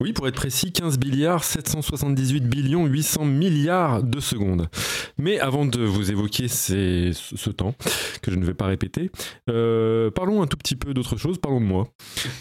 Oui, 0.01 0.13
pour 0.13 0.27
être 0.27 0.35
précis, 0.35 0.71
15 0.71 0.99
milliards 0.99 1.43
778 1.43 2.47
billions 2.47 2.85
800 2.85 3.25
milliards 3.25 4.03
de 4.03 4.19
secondes. 4.19 4.69
Mais 5.17 5.39
avant 5.39 5.65
de 5.65 5.81
vous 5.83 6.11
évoquer 6.11 6.47
ce 6.47 7.49
temps, 7.49 7.75
que 8.21 8.31
je 8.31 8.37
ne 8.37 8.45
vais 8.45 8.53
pas 8.53 8.67
répéter, 8.67 9.11
euh, 9.49 10.11
parlons 10.11 10.41
un 10.41 10.47
tout 10.47 10.57
petit 10.57 10.75
peu 10.75 10.93
d'autre 10.93 11.17
chose, 11.17 11.37
parlons 11.37 11.59
de 11.59 11.65
moi. 11.65 11.87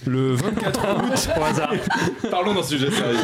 Le 0.06 0.32
24 0.34 0.80
août... 0.80 1.28
Au 1.38 1.42
hasard. 1.42 1.74
Parlons 2.30 2.54
d'un 2.54 2.62
sujet 2.62 2.90
sérieux. 2.90 3.18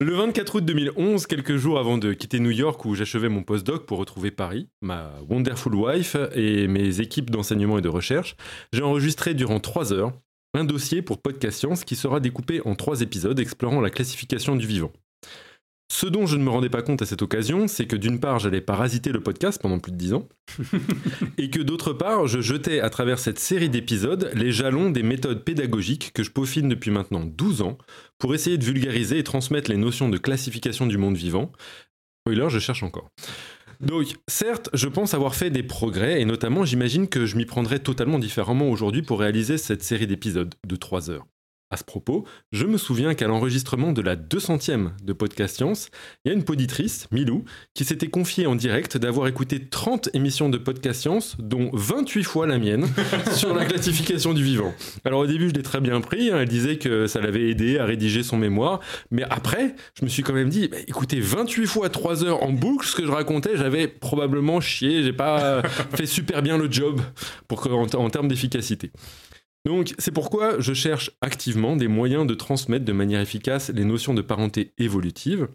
Le 0.00 0.14
24 0.14 0.56
août 0.56 0.64
2011, 0.64 1.26
quelques 1.26 1.56
jours 1.56 1.78
avant 1.78 1.96
de 1.96 2.12
quitter 2.12 2.40
New 2.40 2.50
York 2.50 2.84
où 2.84 2.96
j'achevais 2.96 3.28
mon 3.28 3.44
postdoc 3.44 3.86
pour 3.86 3.98
retrouver 3.98 4.32
Paris, 4.32 4.68
ma 4.80 5.12
wonderful 5.28 5.76
wife 5.76 6.16
et 6.34 6.66
mes 6.66 7.00
équipes 7.00 7.30
d'enseignement 7.30 7.78
et 7.78 7.82
de 7.82 7.88
recherche, 7.88 8.34
j'ai 8.72 8.82
enregistré 8.82 9.34
durant 9.34 9.60
3 9.60 9.92
heures 9.92 10.12
un 10.54 10.64
dossier 10.64 11.02
pour 11.02 11.20
Podcast 11.20 11.58
Science 11.58 11.84
qui 11.84 11.96
sera 11.96 12.20
découpé 12.20 12.60
en 12.64 12.74
trois 12.74 13.00
épisodes 13.00 13.38
explorant 13.38 13.80
la 13.80 13.90
classification 13.90 14.56
du 14.56 14.66
vivant. 14.66 14.92
Ce 15.90 16.06
dont 16.06 16.26
je 16.26 16.36
ne 16.36 16.42
me 16.42 16.48
rendais 16.48 16.70
pas 16.70 16.80
compte 16.80 17.02
à 17.02 17.06
cette 17.06 17.20
occasion, 17.20 17.68
c'est 17.68 17.86
que 17.86 17.96
d'une 17.96 18.18
part, 18.18 18.38
j'allais 18.38 18.62
parasiter 18.62 19.12
le 19.12 19.20
podcast 19.20 19.60
pendant 19.60 19.78
plus 19.78 19.92
de 19.92 19.98
dix 19.98 20.14
ans, 20.14 20.26
et 21.38 21.50
que 21.50 21.60
d'autre 21.60 21.92
part, 21.92 22.26
je 22.26 22.40
jetais 22.40 22.80
à 22.80 22.88
travers 22.88 23.18
cette 23.18 23.38
série 23.38 23.68
d'épisodes 23.68 24.30
les 24.34 24.52
jalons 24.52 24.88
des 24.88 25.02
méthodes 25.02 25.44
pédagogiques 25.44 26.12
que 26.14 26.22
je 26.22 26.30
peaufine 26.30 26.68
depuis 26.70 26.90
maintenant 26.90 27.24
12 27.24 27.60
ans 27.60 27.76
pour 28.18 28.34
essayer 28.34 28.56
de 28.56 28.64
vulgariser 28.64 29.18
et 29.18 29.24
transmettre 29.24 29.70
les 29.70 29.76
notions 29.76 30.08
de 30.08 30.16
classification 30.16 30.86
du 30.86 30.96
monde 30.96 31.16
vivant, 31.16 31.52
Spoiler, 32.24 32.50
je 32.50 32.60
cherche 32.60 32.84
encore. 32.84 33.10
Donc, 33.82 34.14
certes, 34.28 34.70
je 34.74 34.86
pense 34.86 35.12
avoir 35.12 35.34
fait 35.34 35.50
des 35.50 35.64
progrès, 35.64 36.20
et 36.20 36.24
notamment, 36.24 36.64
j'imagine 36.64 37.08
que 37.08 37.26
je 37.26 37.36
m'y 37.36 37.44
prendrais 37.44 37.80
totalement 37.80 38.20
différemment 38.20 38.70
aujourd'hui 38.70 39.02
pour 39.02 39.18
réaliser 39.18 39.58
cette 39.58 39.82
série 39.82 40.06
d'épisodes 40.06 40.54
de 40.64 40.76
3 40.76 41.10
heures. 41.10 41.26
À 41.72 41.78
ce 41.78 41.84
propos, 41.84 42.26
je 42.52 42.66
me 42.66 42.76
souviens 42.76 43.14
qu'à 43.14 43.26
l'enregistrement 43.26 43.92
de 43.92 44.02
la 44.02 44.14
200e 44.14 44.90
de 45.02 45.12
Podcast 45.14 45.56
Science, 45.56 45.88
il 46.22 46.28
y 46.28 46.30
a 46.30 46.34
une 46.36 46.44
poditrice, 46.44 47.08
Milou, 47.12 47.46
qui 47.72 47.86
s'était 47.86 48.08
confiée 48.08 48.46
en 48.46 48.54
direct 48.56 48.98
d'avoir 48.98 49.26
écouté 49.26 49.68
30 49.70 50.10
émissions 50.12 50.50
de 50.50 50.58
Podcast 50.58 51.00
Science, 51.00 51.34
dont 51.38 51.70
28 51.72 52.24
fois 52.24 52.46
la 52.46 52.58
mienne, 52.58 52.86
sur 53.34 53.54
la 53.54 53.64
classification 53.64 54.34
du 54.34 54.44
vivant. 54.44 54.74
Alors 55.06 55.20
au 55.20 55.26
début, 55.26 55.48
je 55.48 55.54
l'ai 55.54 55.62
très 55.62 55.80
bien 55.80 55.98
pris, 56.02 56.30
hein, 56.30 56.40
elle 56.40 56.48
disait 56.48 56.76
que 56.76 57.06
ça 57.06 57.22
l'avait 57.22 57.48
aidé 57.48 57.78
à 57.78 57.86
rédiger 57.86 58.22
son 58.22 58.36
mémoire, 58.36 58.80
mais 59.10 59.22
après, 59.30 59.74
je 59.98 60.04
me 60.04 60.10
suis 60.10 60.22
quand 60.22 60.34
même 60.34 60.50
dit, 60.50 60.68
bah, 60.68 60.76
écoutez, 60.88 61.20
28 61.20 61.66
fois 61.66 61.88
3 61.88 62.22
heures 62.22 62.42
en 62.42 62.52
boucle, 62.52 62.86
ce 62.86 62.94
que 62.96 63.06
je 63.06 63.10
racontais, 63.10 63.56
j'avais 63.56 63.88
probablement 63.88 64.60
chié, 64.60 65.02
j'ai 65.02 65.14
pas 65.14 65.62
fait 65.96 66.04
super 66.04 66.42
bien 66.42 66.58
le 66.58 66.70
job 66.70 67.00
pour 67.48 67.62
que- 67.62 67.70
en 67.70 68.10
termes 68.10 68.28
d'efficacité. 68.28 68.90
Donc, 69.64 69.94
c'est 69.98 70.10
pourquoi 70.10 70.58
je 70.58 70.72
cherche 70.72 71.10
activement 71.20 71.76
des 71.76 71.88
moyens 71.88 72.26
de 72.26 72.34
transmettre 72.34 72.84
de 72.84 72.92
manière 72.92 73.20
efficace 73.20 73.70
les 73.70 73.84
notions 73.84 74.14
de 74.14 74.22
parenté 74.22 74.72
évolutive, 74.78 75.48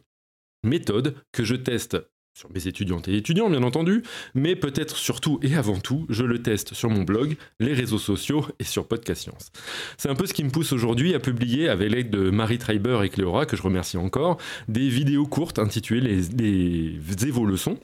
méthode 0.64 1.16
que 1.32 1.44
je 1.44 1.56
teste 1.56 1.98
sur 2.38 2.52
mes 2.52 2.68
étudiantes 2.68 3.08
et 3.08 3.18
étudiants, 3.18 3.50
bien 3.50 3.64
entendu, 3.64 4.04
mais 4.36 4.56
peut-être 4.56 4.96
surtout 4.96 5.40
et 5.42 5.56
avant 5.56 5.80
tout, 5.80 6.06
je 6.08 6.24
le 6.24 6.44
teste 6.44 6.76
sur 6.76 6.90
mon 6.90 7.02
blog, 7.02 7.36
les 7.60 7.74
réseaux 7.74 7.98
sociaux 7.98 8.46
et 8.60 8.64
sur 8.64 8.88
Podcast 8.88 9.24
Science. 9.24 9.52
C'est 9.98 10.10
un 10.10 10.16
peu 10.16 10.28
ce 10.28 10.36
qui 10.36 10.44
me 10.44 10.52
pousse 10.52 10.72
aujourd'hui 10.72 11.16
à 11.16 11.20
publier, 11.20 11.68
avec 11.68 11.92
l'aide 11.92 12.10
de 12.12 12.30
Marie 12.30 12.60
Treiber 12.60 13.00
et 13.04 13.10
Cléora, 13.10 13.48
que 13.48 13.58
je 13.58 13.64
remercie 13.64 13.98
encore, 13.98 14.38
des 14.68 14.88
vidéos 14.88 15.26
courtes 15.26 15.58
intitulées 15.58 16.22
Les, 16.38 17.00
les 17.00 17.28
évolutions. 17.28 17.80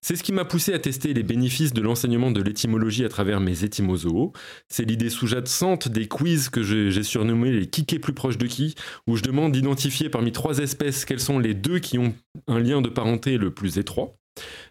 C'est 0.00 0.16
ce 0.16 0.22
qui 0.22 0.32
m'a 0.32 0.44
poussé 0.44 0.74
à 0.74 0.78
tester 0.78 1.14
les 1.14 1.22
bénéfices 1.22 1.72
de 1.72 1.80
l'enseignement 1.80 2.30
de 2.30 2.42
l'étymologie 2.42 3.04
à 3.04 3.08
travers 3.08 3.40
mes 3.40 3.64
étymozoos. 3.64 4.32
C'est 4.68 4.84
l'idée 4.84 5.10
sous-jacente 5.10 5.88
des 5.88 6.08
quiz 6.08 6.50
que 6.50 6.62
j'ai 6.62 7.02
surnommés 7.02 7.52
les 7.52 7.66
kickés 7.66 7.98
plus 7.98 8.12
proches 8.12 8.38
de 8.38 8.46
qui, 8.46 8.74
où 9.06 9.16
je 9.16 9.22
demande 9.22 9.52
d'identifier 9.52 10.10
parmi 10.10 10.32
trois 10.32 10.58
espèces 10.58 11.04
quels 11.04 11.20
sont 11.20 11.38
les 11.38 11.54
deux 11.54 11.78
qui 11.78 11.98
ont 11.98 12.14
un 12.46 12.58
lien 12.58 12.82
de 12.82 12.88
parenté 12.88 13.38
le 13.38 13.52
plus 13.52 13.78
étroit. 13.78 14.16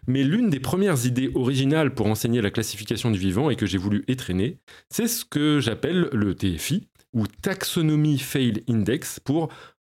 Mais 0.06 0.22
l'une 0.22 0.50
des 0.50 0.60
premières 0.60 1.06
idées 1.06 1.30
originales 1.34 1.94
pour 1.94 2.06
enseigner 2.06 2.42
la 2.42 2.50
classification 2.50 3.10
du 3.10 3.18
vivant 3.18 3.50
et 3.50 3.56
que 3.56 3.66
j'ai 3.66 3.78
voulu 3.78 4.04
étreiner, 4.08 4.58
c'est 4.90 5.08
ce 5.08 5.24
que 5.24 5.60
j'appelle 5.60 6.08
le 6.12 6.34
TFI, 6.34 6.86
ou 7.14 7.26
Taxonomy 7.26 8.18
Fail 8.18 8.62
Index, 8.68 9.20
pour 9.20 9.48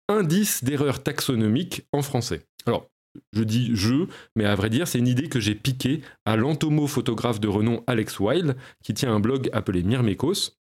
indice 0.07 0.63
d'erreur 0.63 1.03
taxonomique 1.03 1.83
en 1.91 2.01
français. 2.01 2.41
Alors, 2.65 2.89
je 3.33 3.43
dis 3.43 3.71
je, 3.73 4.05
mais 4.35 4.45
à 4.45 4.55
vrai 4.55 4.69
dire, 4.69 4.87
c'est 4.87 4.99
une 4.99 5.07
idée 5.07 5.29
que 5.29 5.39
j'ai 5.39 5.55
piquée 5.55 6.01
à 6.25 6.35
l'entomophotographe 6.35 7.39
de 7.39 7.47
renom 7.47 7.83
Alex 7.87 8.19
Wilde, 8.19 8.55
qui 8.83 8.93
tient 8.93 9.13
un 9.13 9.19
blog 9.19 9.49
appelé 9.53 9.83
Myrmekos, 9.83 10.59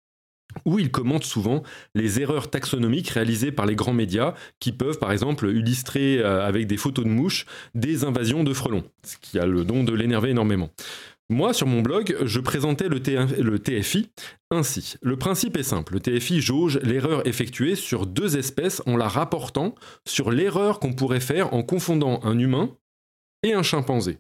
où 0.65 0.79
il 0.79 0.91
commente 0.91 1.25
souvent 1.25 1.63
les 1.95 2.21
erreurs 2.21 2.51
taxonomiques 2.51 3.11
réalisées 3.11 3.53
par 3.53 3.67
les 3.67 3.75
grands 3.75 3.95
médias, 3.95 4.35
qui 4.61 4.73
peuvent 4.73 4.99
par 4.99 5.13
exemple 5.13 5.49
illustrer 5.49 6.19
euh, 6.19 6.47
avec 6.47 6.67
des 6.67 6.77
photos 6.77 7.05
de 7.05 7.11
mouches 7.11 7.47
des 7.75 8.05
invasions 8.05 8.45
de 8.45 8.53
frelons, 8.53 8.85
ce 9.05 9.17
qui 9.17 9.39
a 9.39 9.47
le 9.47 9.65
don 9.65 9.85
de 9.85 9.93
l'énerver 9.93 10.31
énormément. 10.31 10.71
Moi, 11.33 11.55
sur 11.55 11.67
mon 11.67 11.81
blog, 11.81 12.15
je 12.23 12.41
présentais 12.41 12.89
le, 12.89 13.01
TF 13.01 13.39
le 13.39 13.59
TFI 13.59 14.11
ainsi. 14.51 14.97
Le 15.01 15.17
principe 15.17 15.57
est 15.57 15.63
simple. 15.63 15.95
Le 15.95 16.01
TFI 16.01 16.43
jauge 16.43 16.79
l'erreur 16.83 17.27
effectuée 17.27 17.75
sur 17.75 18.07
deux 18.07 18.37
espèces 18.37 18.83
en 18.85 18.99
la 18.99 19.09
rapportant 19.09 19.75
sur 20.07 20.31
l'erreur 20.31 20.79
qu'on 20.79 20.93
pourrait 20.93 21.21
faire 21.21 21.55
en 21.55 21.63
confondant 21.63 22.21
un 22.23 22.39
humain 22.39 22.77
et 23.43 23.55
un 23.55 23.63
chimpanzé. 23.63 24.19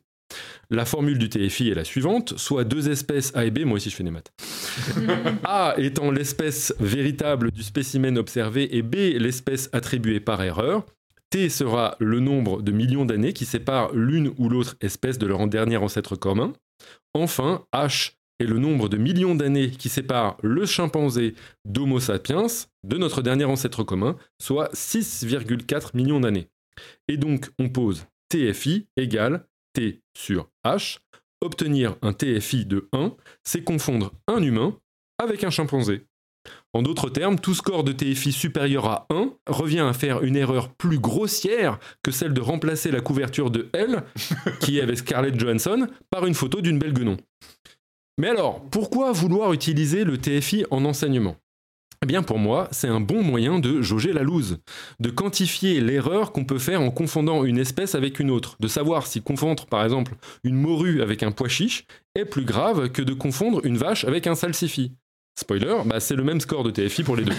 La 0.70 0.86
formule 0.86 1.18
du 1.18 1.28
TFI 1.28 1.68
est 1.68 1.74
la 1.74 1.84
suivante, 1.84 2.38
soit 2.38 2.64
deux 2.64 2.90
espèces 2.90 3.30
A 3.36 3.44
et 3.44 3.50
B, 3.50 3.66
moi 3.66 3.76
aussi 3.76 3.90
je 3.90 3.96
fais 3.96 4.04
des 4.04 4.10
maths. 4.10 4.32
A 5.44 5.74
étant 5.76 6.10
l'espèce 6.10 6.74
véritable 6.80 7.50
du 7.50 7.62
spécimen 7.62 8.16
observé 8.16 8.74
et 8.74 8.80
B 8.80 8.94
l'espèce 9.18 9.68
attribuée 9.74 10.20
par 10.20 10.42
erreur. 10.42 10.86
T 11.28 11.50
sera 11.50 11.94
le 11.98 12.20
nombre 12.20 12.62
de 12.62 12.72
millions 12.72 13.04
d'années 13.04 13.34
qui 13.34 13.44
séparent 13.44 13.92
l'une 13.92 14.32
ou 14.38 14.48
l'autre 14.48 14.76
espèce 14.80 15.18
de 15.18 15.26
leur 15.26 15.46
dernier 15.46 15.76
ancêtre 15.76 16.16
commun. 16.16 16.54
Enfin, 17.14 17.64
H 17.74 18.12
est 18.40 18.46
le 18.46 18.58
nombre 18.58 18.88
de 18.88 18.96
millions 18.96 19.34
d'années 19.34 19.70
qui 19.70 19.88
séparent 19.88 20.36
le 20.42 20.66
chimpanzé 20.66 21.34
d'Homo 21.64 22.00
sapiens 22.00 22.46
de 22.84 22.96
notre 22.96 23.22
dernier 23.22 23.44
ancêtre 23.44 23.84
commun, 23.84 24.16
soit 24.40 24.72
6,4 24.74 25.90
millions 25.94 26.20
d'années. 26.20 26.48
Et 27.08 27.16
donc, 27.16 27.50
on 27.58 27.68
pose 27.68 28.06
TFI 28.28 28.86
égale 28.96 29.46
T 29.74 30.00
sur 30.16 30.48
H. 30.64 30.98
Obtenir 31.40 31.96
un 32.02 32.12
TFI 32.12 32.66
de 32.66 32.88
1, 32.92 33.14
c'est 33.44 33.64
confondre 33.64 34.12
un 34.28 34.42
humain 34.42 34.78
avec 35.18 35.44
un 35.44 35.50
chimpanzé. 35.50 36.06
En 36.74 36.80
d'autres 36.82 37.10
termes, 37.10 37.38
tout 37.38 37.54
score 37.54 37.84
de 37.84 37.92
TFI 37.92 38.32
supérieur 38.32 38.86
à 38.86 39.06
1 39.10 39.30
revient 39.46 39.80
à 39.80 39.92
faire 39.92 40.22
une 40.22 40.36
erreur 40.36 40.72
plus 40.72 40.98
grossière 40.98 41.78
que 42.02 42.10
celle 42.10 42.32
de 42.32 42.40
remplacer 42.40 42.90
la 42.90 43.02
couverture 43.02 43.50
de 43.50 43.68
L, 43.74 44.04
qui 44.60 44.78
est 44.78 44.82
avec 44.82 44.98
Scarlett 44.98 45.38
Johansson, 45.38 45.86
par 46.08 46.24
une 46.26 46.34
photo 46.34 46.62
d'une 46.62 46.78
belle 46.78 46.94
guenon. 46.94 47.18
Mais 48.18 48.28
alors, 48.28 48.62
pourquoi 48.70 49.12
vouloir 49.12 49.52
utiliser 49.52 50.04
le 50.04 50.16
TFI 50.16 50.64
en 50.70 50.86
enseignement? 50.86 51.36
Eh 52.02 52.06
bien 52.06 52.22
pour 52.22 52.38
moi, 52.38 52.68
c'est 52.72 52.88
un 52.88 53.00
bon 53.00 53.22
moyen 53.22 53.60
de 53.60 53.80
jauger 53.80 54.12
la 54.12 54.24
loose, 54.24 54.58
de 54.98 55.10
quantifier 55.10 55.80
l'erreur 55.80 56.32
qu'on 56.32 56.44
peut 56.44 56.58
faire 56.58 56.80
en 56.80 56.90
confondant 56.90 57.44
une 57.44 57.58
espèce 57.58 57.94
avec 57.94 58.18
une 58.18 58.30
autre, 58.30 58.56
de 58.58 58.66
savoir 58.66 59.06
si 59.06 59.22
confondre 59.22 59.66
par 59.66 59.84
exemple 59.84 60.14
une 60.42 60.56
morue 60.56 61.00
avec 61.00 61.22
un 61.22 61.30
pois 61.30 61.48
chiche 61.48 61.84
est 62.16 62.24
plus 62.24 62.44
grave 62.44 62.90
que 62.90 63.02
de 63.02 63.12
confondre 63.12 63.64
une 63.64 63.76
vache 63.76 64.04
avec 64.04 64.26
un 64.26 64.34
salsifis. 64.34 64.92
Spoiler, 65.38 65.76
bah 65.86 66.00
c'est 66.00 66.14
le 66.14 66.24
même 66.24 66.40
score 66.40 66.62
de 66.62 66.70
TFI 66.70 67.04
pour 67.04 67.16
les 67.16 67.24
deux. 67.24 67.32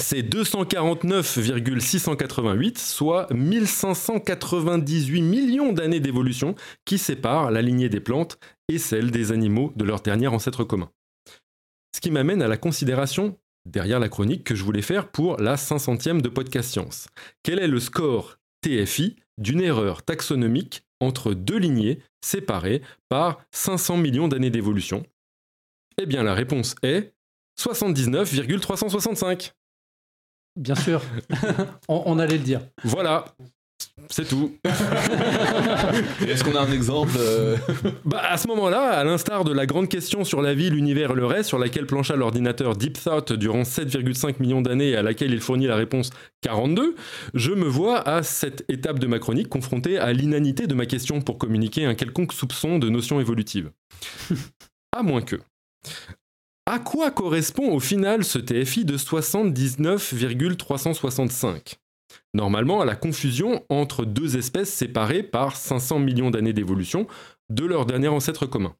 C'est 0.00 0.22
249,688, 0.22 2.78
soit 2.78 3.26
1598 3.32 5.22
millions 5.22 5.72
d'années 5.72 5.98
d'évolution 5.98 6.54
qui 6.84 6.98
séparent 6.98 7.50
la 7.50 7.62
lignée 7.62 7.88
des 7.88 7.98
plantes 7.98 8.38
et 8.68 8.78
celle 8.78 9.10
des 9.10 9.32
animaux 9.32 9.72
de 9.74 9.82
leur 9.84 10.00
dernier 10.00 10.28
ancêtre 10.28 10.62
commun. 10.62 10.88
Ce 11.94 12.00
qui 12.00 12.12
m'amène 12.12 12.42
à 12.42 12.48
la 12.48 12.56
considération, 12.56 13.36
derrière 13.66 13.98
la 13.98 14.08
chronique, 14.08 14.44
que 14.44 14.54
je 14.54 14.62
voulais 14.62 14.82
faire 14.82 15.08
pour 15.08 15.36
la 15.38 15.56
500e 15.56 16.20
de 16.20 16.28
Podcast 16.28 16.70
Science. 16.70 17.08
Quel 17.42 17.58
est 17.58 17.66
le 17.66 17.80
score 17.80 18.38
TFI 18.62 19.16
d'une 19.36 19.60
erreur 19.60 20.04
taxonomique 20.04 20.84
entre 21.00 21.34
deux 21.34 21.58
lignées 21.58 21.98
séparées 22.24 22.82
par 23.08 23.40
500 23.50 23.96
millions 23.96 24.28
d'années 24.28 24.50
d'évolution 24.50 25.04
Eh 26.00 26.06
bien 26.06 26.22
la 26.22 26.34
réponse 26.34 26.74
est 26.82 27.12
79,365. 27.56 29.52
Bien 30.56 30.74
sûr, 30.74 31.02
on, 31.88 32.02
on 32.06 32.18
allait 32.18 32.38
le 32.38 32.44
dire. 32.44 32.62
Voilà, 32.84 33.36
c'est 34.10 34.26
tout. 34.26 34.56
Est-ce 36.26 36.42
qu'on 36.42 36.54
a 36.56 36.60
un 36.60 36.72
exemple 36.72 37.12
euh, 37.18 37.56
Bah, 38.04 38.22
à 38.28 38.36
ce 38.38 38.48
moment-là, 38.48 38.90
à 38.90 39.04
l'instar 39.04 39.44
de 39.44 39.52
la 39.52 39.66
grande 39.66 39.88
question 39.88 40.24
sur 40.24 40.40
la 40.40 40.54
vie, 40.54 40.70
l'univers 40.70 41.10
et 41.10 41.14
le 41.14 41.26
reste, 41.26 41.48
sur 41.48 41.58
laquelle 41.58 41.86
plancha 41.86 42.16
l'ordinateur 42.16 42.76
Deep 42.76 42.98
Thought 43.02 43.32
durant 43.32 43.62
7,5 43.62 44.36
millions 44.40 44.62
d'années 44.62 44.90
et 44.90 44.96
à 44.96 45.02
laquelle 45.02 45.32
il 45.32 45.40
fournit 45.40 45.66
la 45.66 45.76
réponse 45.76 46.10
42, 46.42 46.94
je 47.34 47.52
me 47.52 47.66
vois 47.66 48.06
à 48.08 48.22
cette 48.22 48.64
étape 48.68 48.98
de 48.98 49.06
ma 49.06 49.18
chronique 49.18 49.48
confronté 49.48 49.98
à 49.98 50.12
l'inanité 50.12 50.66
de 50.66 50.74
ma 50.74 50.86
question 50.86 51.20
pour 51.20 51.38
communiquer 51.38 51.84
un 51.84 51.94
quelconque 51.94 52.32
soupçon 52.32 52.78
de 52.78 52.88
notion 52.88 53.20
évolutive. 53.20 53.70
à 54.96 55.02
moins 55.02 55.22
que. 55.22 55.36
À 56.66 56.78
quoi 56.78 57.10
correspond 57.10 57.72
au 57.72 57.80
final 57.80 58.22
ce 58.24 58.38
TFI 58.38 58.84
de 58.84 58.98
79,365 58.98 61.78
Normalement, 62.34 62.82
à 62.82 62.84
la 62.84 62.94
confusion 62.94 63.64
entre 63.70 64.04
deux 64.04 64.36
espèces 64.36 64.72
séparées 64.72 65.22
par 65.22 65.56
500 65.56 65.98
millions 65.98 66.30
d'années 66.30 66.52
d'évolution 66.52 67.06
de 67.48 67.64
leur 67.64 67.86
dernier 67.86 68.08
ancêtre 68.08 68.44
commun. 68.46 68.74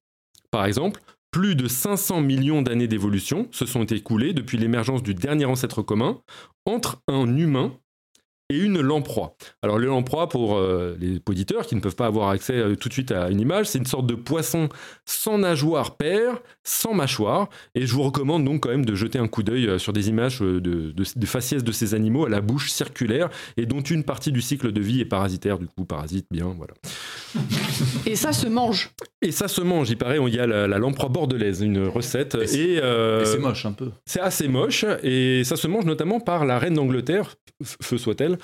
Par 0.51 0.66
exemple, 0.66 1.01
plus 1.31 1.57
de 1.57 1.69
500 1.69 2.20
millions 2.20 2.62
d'années 2.62 2.89
d'évolution 2.89 3.49
se 3.53 3.66
sont 3.66 3.85
écoulées 3.85 4.33
depuis 4.33 4.59
l'émergence 4.59 5.03
du 5.03 5.15
dernier 5.15 5.45
ancêtre 5.45 5.83
commun 5.83 6.20
entre 6.66 7.03
un 7.09 7.37
humain 7.37 7.79
et 8.51 8.57
une 8.57 8.81
lamproie. 8.81 9.37
Alors 9.62 9.79
le 9.79 9.87
lamproie, 9.87 10.29
pour 10.29 10.57
euh, 10.57 10.97
les 11.01 11.20
auditeurs 11.29 11.66
qui 11.66 11.75
ne 11.77 11.81
peuvent 11.81 11.97
pas 11.97 12.07
avoir 12.07 12.31
accès 12.31 12.55
euh, 12.55 12.75
tout 12.77 12.89
de 12.89 12.95
suite 12.95 13.12
à 13.12 13.29
une 13.31 13.41
image, 13.41 13.66
c'est 13.66 13.79
une 13.79 13.87
sorte 13.87 14.07
de 14.07 14.15
poisson 14.15 14.69
sans 15.05 15.39
nageoire 15.39 15.97
paire, 15.97 16.41
sans 16.65 16.95
mâchoire, 16.95 17.49
et 17.75 17.87
je 17.87 17.93
vous 17.95 18.03
recommande 18.03 18.45
donc 18.45 18.62
quand 18.62 18.70
même 18.70 18.85
de 18.87 18.95
jeter 18.95 19.19
un 19.19 19.29
coup 19.29 19.43
d'œil 19.43 19.66
euh, 19.69 19.79
sur 19.79 19.93
des 19.93 20.09
images 20.09 20.43
euh, 20.43 20.61
de, 20.61 20.91
de, 20.93 21.05
de 21.15 21.27
faciès 21.27 21.62
de 21.62 21.73
ces 21.73 21.95
animaux 21.95 22.27
à 22.27 22.29
la 22.29 22.41
bouche 22.41 22.70
circulaire, 22.70 23.29
et 23.57 23.66
dont 23.66 23.81
une 23.81 24.03
partie 24.05 24.33
du 24.33 24.41
cycle 24.41 24.73
de 24.73 24.81
vie 24.81 25.01
est 25.01 25.05
parasitaire, 25.05 25.59
du 25.59 25.66
coup 25.66 25.85
parasite 25.85 26.27
bien, 26.31 26.55
voilà. 26.57 26.75
Et 28.07 28.16
ça 28.16 28.33
se 28.33 28.47
mange. 28.47 28.91
Et 29.20 29.33
ça 29.33 29.49
se 29.49 29.61
mange, 29.61 29.91
il 29.91 29.99
paraît, 29.99 30.19
il 30.27 30.35
y 30.35 30.39
a 30.39 30.47
la, 30.47 30.66
la 30.66 30.79
lamproie 30.79 31.09
bordelaise, 31.09 31.61
une 31.61 31.87
recette, 31.87 32.37
Et 32.37 32.79
euh, 32.83 33.23
et 33.23 33.27
C'est 33.27 33.39
moche 33.39 33.66
un 33.66 33.73
peu. 33.73 33.91
c'est 34.07 34.20
assez 34.20 34.49
moche 34.49 34.85
et 35.03 35.43
ça 35.45 35.57
se 35.57 35.66
mange 35.66 35.85
notamment 35.85 36.20
par 36.20 36.45
la 36.47 36.59
reine 36.59 36.75
d'Angleterre, 36.75 37.35
feu 37.83 37.99
soit-elle, 37.99 38.38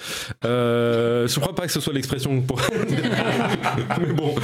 Euh, 0.45 1.27
je 1.27 1.41
crois 1.41 1.55
pas 1.55 1.67
que 1.67 1.73
ce 1.73 1.81
soit 1.81 1.93
l'expression 1.93 2.41
pour. 2.43 2.61
Mais 4.01 4.13
bon, 4.13 4.35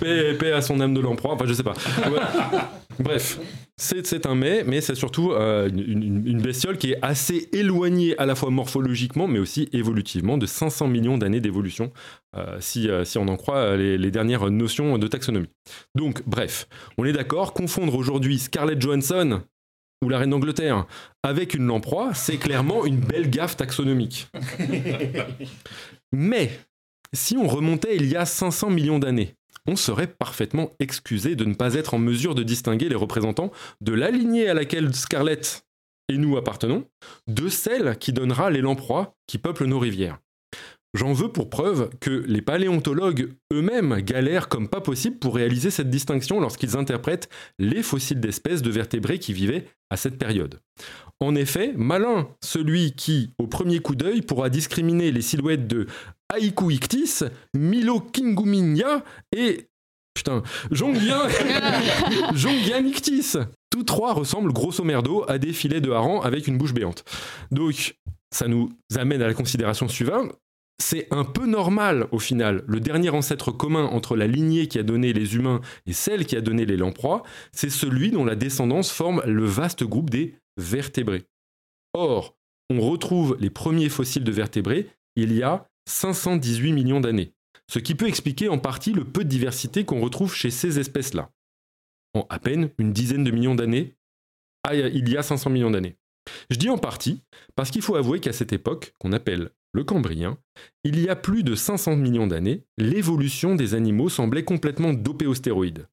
paix, 0.00 0.52
à 0.52 0.60
son 0.60 0.80
âme 0.80 0.94
de 0.94 1.00
l'emperoi. 1.00 1.34
Enfin, 1.34 1.46
je 1.46 1.54
sais 1.54 1.62
pas. 1.62 1.74
Bref, 3.00 3.40
c'est 3.76 4.26
un 4.26 4.34
mais, 4.34 4.62
mais 4.64 4.80
c'est 4.80 4.94
surtout 4.94 5.32
euh, 5.32 5.68
une, 5.68 6.40
bestiole 6.40 6.78
qui 6.78 6.92
est 6.92 6.98
assez 7.02 7.48
éloignée 7.52 8.16
à 8.18 8.26
la 8.26 8.34
fois 8.34 8.50
morphologiquement, 8.50 9.26
mais 9.26 9.38
aussi 9.38 9.68
évolutivement, 9.72 10.38
de 10.38 10.46
500 10.46 10.86
millions 10.88 11.18
d'années 11.18 11.40
d'évolution, 11.40 11.92
euh, 12.36 12.58
si, 12.60 12.88
euh, 12.88 13.04
si 13.04 13.18
on 13.18 13.26
en 13.26 13.36
croit 13.36 13.76
les 13.76 14.10
dernières 14.10 14.48
notions 14.50 14.98
de 14.98 15.06
taxonomie. 15.08 15.48
Donc, 15.94 16.22
bref, 16.26 16.68
on 16.98 17.04
est 17.04 17.12
d'accord, 17.12 17.52
confondre 17.52 17.96
aujourd'hui 17.96 18.38
Scarlett 18.38 18.80
Johansson 18.80 19.42
ou 20.04 20.08
la 20.08 20.18
reine 20.18 20.30
d'Angleterre 20.30 20.86
avec 21.22 21.54
une 21.54 21.66
lamproie, 21.66 22.14
c'est 22.14 22.36
clairement 22.36 22.84
une 22.84 23.00
belle 23.00 23.30
gaffe 23.30 23.56
taxonomique. 23.56 24.28
Mais 26.12 26.50
si 27.12 27.36
on 27.36 27.48
remontait 27.48 27.96
il 27.96 28.06
y 28.06 28.16
a 28.16 28.26
500 28.26 28.70
millions 28.70 28.98
d'années, 28.98 29.34
on 29.66 29.76
serait 29.76 30.06
parfaitement 30.06 30.70
excusé 30.78 31.36
de 31.36 31.44
ne 31.44 31.54
pas 31.54 31.74
être 31.74 31.94
en 31.94 31.98
mesure 31.98 32.34
de 32.34 32.42
distinguer 32.42 32.88
les 32.88 32.94
représentants 32.94 33.50
de 33.80 33.92
la 33.92 34.10
lignée 34.10 34.48
à 34.48 34.54
laquelle 34.54 34.94
Scarlett 34.94 35.64
et 36.08 36.18
nous 36.18 36.36
appartenons, 36.36 36.84
de 37.26 37.48
celle 37.48 37.96
qui 37.98 38.12
donnera 38.12 38.50
les 38.50 38.60
lamproies 38.60 39.14
qui 39.26 39.38
peuplent 39.38 39.66
nos 39.66 39.78
rivières. 39.78 40.18
J'en 40.94 41.12
veux 41.12 41.28
pour 41.28 41.50
preuve 41.50 41.90
que 42.00 42.24
les 42.28 42.40
paléontologues 42.40 43.34
eux-mêmes 43.52 44.00
galèrent 44.00 44.48
comme 44.48 44.68
pas 44.68 44.80
possible 44.80 45.18
pour 45.18 45.34
réaliser 45.34 45.70
cette 45.70 45.90
distinction 45.90 46.40
lorsqu'ils 46.40 46.76
interprètent 46.76 47.28
les 47.58 47.82
fossiles 47.82 48.20
d'espèces 48.20 48.62
de 48.62 48.70
vertébrés 48.70 49.18
qui 49.18 49.32
vivaient 49.32 49.66
à 49.90 49.96
cette 49.96 50.18
période. 50.18 50.60
En 51.18 51.34
effet, 51.34 51.72
malin 51.76 52.28
celui 52.42 52.92
qui, 52.92 53.34
au 53.38 53.48
premier 53.48 53.80
coup 53.80 53.96
d'œil, 53.96 54.22
pourra 54.22 54.50
discriminer 54.50 55.10
les 55.10 55.22
silhouettes 55.22 55.66
de 55.66 55.86
Aiku 56.32 56.70
ictis, 56.70 57.24
Milo 57.54 57.98
kinguminia 58.00 59.04
et 59.36 59.68
putain, 60.14 60.42
Jongian 60.70 61.28
Jongian 62.34 62.84
ictis. 62.84 63.36
Tous 63.70 63.82
trois 63.82 64.12
ressemblent 64.12 64.52
grosso 64.52 64.84
merdo 64.84 65.24
à 65.26 65.38
des 65.38 65.52
filets 65.52 65.80
de 65.80 65.90
hareng 65.90 66.20
avec 66.22 66.46
une 66.46 66.56
bouche 66.56 66.72
béante. 66.72 67.04
Donc, 67.50 67.96
ça 68.32 68.46
nous 68.46 68.70
amène 68.96 69.22
à 69.22 69.26
la 69.26 69.34
considération 69.34 69.88
suivante. 69.88 70.32
C'est 70.78 71.06
un 71.12 71.24
peu 71.24 71.46
normal 71.46 72.08
au 72.10 72.18
final. 72.18 72.64
Le 72.66 72.80
dernier 72.80 73.10
ancêtre 73.10 73.52
commun 73.52 73.84
entre 73.84 74.16
la 74.16 74.26
lignée 74.26 74.66
qui 74.66 74.78
a 74.78 74.82
donné 74.82 75.12
les 75.12 75.36
humains 75.36 75.60
et 75.86 75.92
celle 75.92 76.26
qui 76.26 76.36
a 76.36 76.40
donné 76.40 76.66
les 76.66 76.76
lamproies, 76.76 77.22
c'est 77.52 77.70
celui 77.70 78.10
dont 78.10 78.24
la 78.24 78.34
descendance 78.34 78.90
forme 78.90 79.22
le 79.24 79.44
vaste 79.44 79.84
groupe 79.84 80.10
des 80.10 80.36
vertébrés. 80.56 81.24
Or, 81.94 82.36
on 82.70 82.80
retrouve 82.80 83.36
les 83.38 83.50
premiers 83.50 83.88
fossiles 83.88 84.24
de 84.24 84.32
vertébrés 84.32 84.88
il 85.16 85.32
y 85.32 85.42
a 85.42 85.68
518 85.86 86.72
millions 86.72 87.00
d'années, 87.00 87.34
ce 87.70 87.78
qui 87.78 87.94
peut 87.94 88.08
expliquer 88.08 88.48
en 88.48 88.58
partie 88.58 88.92
le 88.92 89.04
peu 89.04 89.22
de 89.24 89.28
diversité 89.28 89.84
qu'on 89.84 90.00
retrouve 90.00 90.34
chez 90.34 90.50
ces 90.50 90.78
espèces-là. 90.78 91.30
En 92.14 92.26
à 92.30 92.38
peine 92.38 92.70
une 92.78 92.92
dizaine 92.92 93.24
de 93.24 93.30
millions 93.30 93.54
d'années, 93.54 93.94
ah, 94.64 94.74
il 94.74 95.08
y 95.08 95.16
a 95.16 95.22
500 95.22 95.50
millions 95.50 95.70
d'années. 95.70 95.96
Je 96.50 96.56
dis 96.56 96.70
en 96.70 96.78
partie 96.78 97.22
parce 97.54 97.70
qu'il 97.70 97.82
faut 97.82 97.96
avouer 97.96 98.20
qu'à 98.20 98.32
cette 98.32 98.52
époque, 98.52 98.94
qu'on 98.98 99.12
appelle 99.12 99.50
le 99.74 99.84
Cambrien, 99.84 100.38
il 100.84 101.00
y 101.00 101.08
a 101.08 101.16
plus 101.16 101.42
de 101.42 101.54
500 101.54 101.96
millions 101.96 102.28
d'années, 102.28 102.64
l'évolution 102.78 103.56
des 103.56 103.74
animaux 103.74 104.08
semblait 104.08 104.44
complètement 104.44 104.94
dopée 104.94 105.26
aux 105.26 105.34
stéroïdes. 105.34 105.88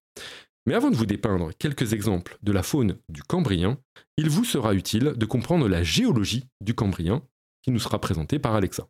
Mais 0.67 0.75
avant 0.75 0.91
de 0.91 0.95
vous 0.95 1.07
dépeindre 1.07 1.49
quelques 1.57 1.93
exemples 1.93 2.37
de 2.43 2.51
la 2.51 2.61
faune 2.61 2.97
du 3.09 3.23
Cambrien, 3.23 3.79
il 4.17 4.29
vous 4.29 4.45
sera 4.45 4.75
utile 4.75 5.13
de 5.17 5.25
comprendre 5.25 5.67
la 5.67 5.81
géologie 5.81 6.45
du 6.61 6.75
Cambrien, 6.75 7.23
qui 7.63 7.71
nous 7.71 7.79
sera 7.79 7.99
présentée 7.99 8.37
par 8.37 8.53
Alexa. 8.53 8.87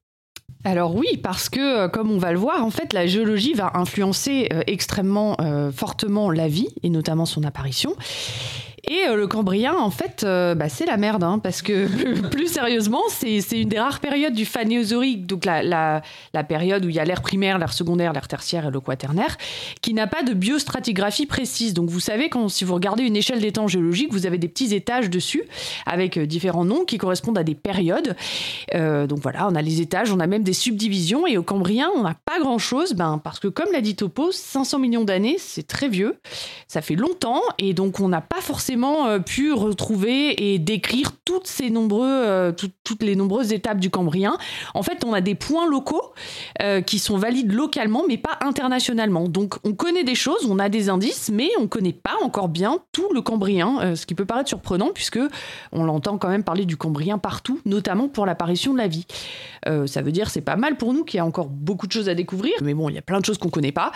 Alors 0.65 0.95
oui, 0.95 1.17
parce 1.23 1.49
que 1.49 1.85
euh, 1.85 1.87
comme 1.87 2.11
on 2.11 2.17
va 2.17 2.33
le 2.33 2.37
voir, 2.37 2.63
en 2.63 2.69
fait, 2.69 2.93
la 2.93 3.07
géologie 3.07 3.53
va 3.53 3.71
influencer 3.75 4.49
euh, 4.51 4.61
extrêmement 4.67 5.39
euh, 5.39 5.71
fortement 5.71 6.29
la 6.29 6.47
vie 6.47 6.67
et 6.83 6.89
notamment 6.89 7.25
son 7.25 7.43
apparition. 7.43 7.95
Et 8.89 9.07
euh, 9.07 9.15
le 9.15 9.27
Cambrien, 9.27 9.75
en 9.75 9.91
fait, 9.91 10.23
euh, 10.23 10.55
bah, 10.55 10.67
c'est 10.67 10.85
la 10.85 10.97
merde, 10.97 11.23
hein, 11.23 11.39
parce 11.39 11.61
que 11.61 11.87
plus 12.29 12.47
sérieusement, 12.47 13.01
c'est 13.09 13.39
une 13.51 13.69
des 13.69 13.79
rares 13.79 13.99
périodes 13.99 14.33
du 14.33 14.45
Phanéozoïque, 14.45 15.27
donc 15.27 15.45
la, 15.45 16.01
période 16.47 16.83
où 16.83 16.89
il 16.89 16.95
y 16.95 16.99
a 16.99 17.05
l'ère 17.05 17.21
primaire, 17.21 17.59
l'ère 17.59 17.73
secondaire, 17.73 18.11
l'ère 18.13 18.27
tertiaire 18.27 18.67
et 18.67 18.71
le 18.71 18.79
quaternaire, 18.79 19.37
qui 19.81 19.93
n'a 19.93 20.07
pas 20.07 20.23
de 20.23 20.33
biostratigraphie 20.33 21.27
précise. 21.27 21.73
Donc 21.73 21.89
vous 21.89 21.99
savez, 21.99 22.29
quand, 22.29 22.49
si 22.49 22.63
vous 22.63 22.73
regardez 22.73 23.03
une 23.03 23.15
échelle 23.15 23.39
des 23.39 23.51
temps 23.51 23.67
géologiques, 23.67 24.11
vous 24.11 24.25
avez 24.25 24.39
des 24.39 24.47
petits 24.47 24.73
étages 24.73 25.09
dessus, 25.09 25.43
avec 25.85 26.17
euh, 26.17 26.25
différents 26.25 26.65
noms 26.65 26.83
qui 26.83 26.97
correspondent 26.97 27.37
à 27.37 27.43
des 27.43 27.55
périodes. 27.55 28.15
Donc 28.73 29.19
voilà, 29.19 29.47
on 29.47 29.55
a 29.55 29.61
les 29.61 29.81
étages, 29.81 30.11
on 30.11 30.19
a 30.19 30.27
même 30.27 30.43
des 30.43 30.53
subdivisions, 30.53 31.27
et 31.27 31.37
au 31.37 31.43
Cambrien, 31.43 31.89
on 31.95 32.03
n'a 32.03 32.15
pas 32.25 32.39
grand-chose, 32.39 32.93
ben, 32.93 33.19
parce 33.23 33.39
que 33.39 33.47
comme 33.47 33.71
l'a 33.71 33.81
dit 33.81 33.95
Topo, 33.95 34.31
500 34.31 34.79
millions 34.79 35.03
d'années, 35.03 35.35
c'est 35.37 35.67
très 35.67 35.87
vieux, 35.87 36.17
ça 36.67 36.81
fait 36.81 36.95
longtemps, 36.95 37.41
et 37.57 37.73
donc 37.73 37.99
on 37.99 38.07
n'a 38.07 38.21
pas 38.21 38.41
forcément 38.41 38.70
euh, 38.77 39.19
pu 39.19 39.53
retrouver 39.53 40.53
et 40.53 40.59
décrire 40.59 41.11
toutes 41.25 41.47
ces 41.47 41.69
nombreux, 41.69 42.07
euh, 42.09 42.51
tout- 42.51 42.71
toutes 42.83 43.03
les 43.03 43.15
nombreuses 43.15 43.53
étapes 43.53 43.79
du 43.79 43.89
Cambrien. 43.89 44.37
En 44.73 44.83
fait, 44.83 45.03
on 45.05 45.13
a 45.13 45.21
des 45.21 45.35
points 45.35 45.67
locaux 45.67 46.13
euh, 46.61 46.81
qui 46.81 46.99
sont 46.99 47.17
valides 47.17 47.51
localement, 47.51 48.03
mais 48.07 48.17
pas 48.17 48.37
internationalement. 48.41 49.27
Donc 49.27 49.55
on 49.63 49.73
connaît 49.73 50.03
des 50.03 50.15
choses, 50.15 50.45
on 50.49 50.59
a 50.59 50.69
des 50.69 50.89
indices, 50.89 51.29
mais 51.31 51.49
on 51.59 51.63
ne 51.63 51.67
connaît 51.67 51.93
pas 51.93 52.15
encore 52.23 52.49
bien 52.49 52.79
tout 52.91 53.07
le 53.13 53.21
Cambrien, 53.21 53.95
ce 53.95 54.05
qui 54.05 54.15
peut 54.15 54.25
paraître 54.25 54.49
surprenant, 54.49 54.89
puisque 54.93 55.19
on 55.71 55.83
l'entend 55.83 56.17
quand 56.17 56.29
même 56.29 56.43
parler 56.43 56.65
du 56.65 56.77
Cambrien 56.77 57.17
partout, 57.17 57.59
notamment 57.65 58.07
pour 58.07 58.25
l'apparition 58.25 58.73
de 58.73 58.77
la 58.77 58.87
vie. 58.87 59.05
Ça 59.85 60.01
veut 60.01 60.11
dire 60.11 60.29
c'est 60.29 60.41
pas 60.41 60.55
mal 60.55 60.77
pour 60.77 60.93
nous 60.93 61.03
qu'il 61.03 61.17
y 61.17 61.21
a 61.21 61.25
encore 61.25 61.47
beaucoup 61.47 61.87
de 61.87 61.91
choses 61.91 62.09
à 62.09 62.15
découvrir, 62.15 62.53
mais 62.61 62.73
bon, 62.73 62.89
il 62.89 62.95
y 62.95 62.97
a 62.97 63.01
plein 63.01 63.19
de 63.19 63.25
choses 63.25 63.37
qu'on 63.37 63.49
connaît 63.49 63.71
pas. 63.71 63.91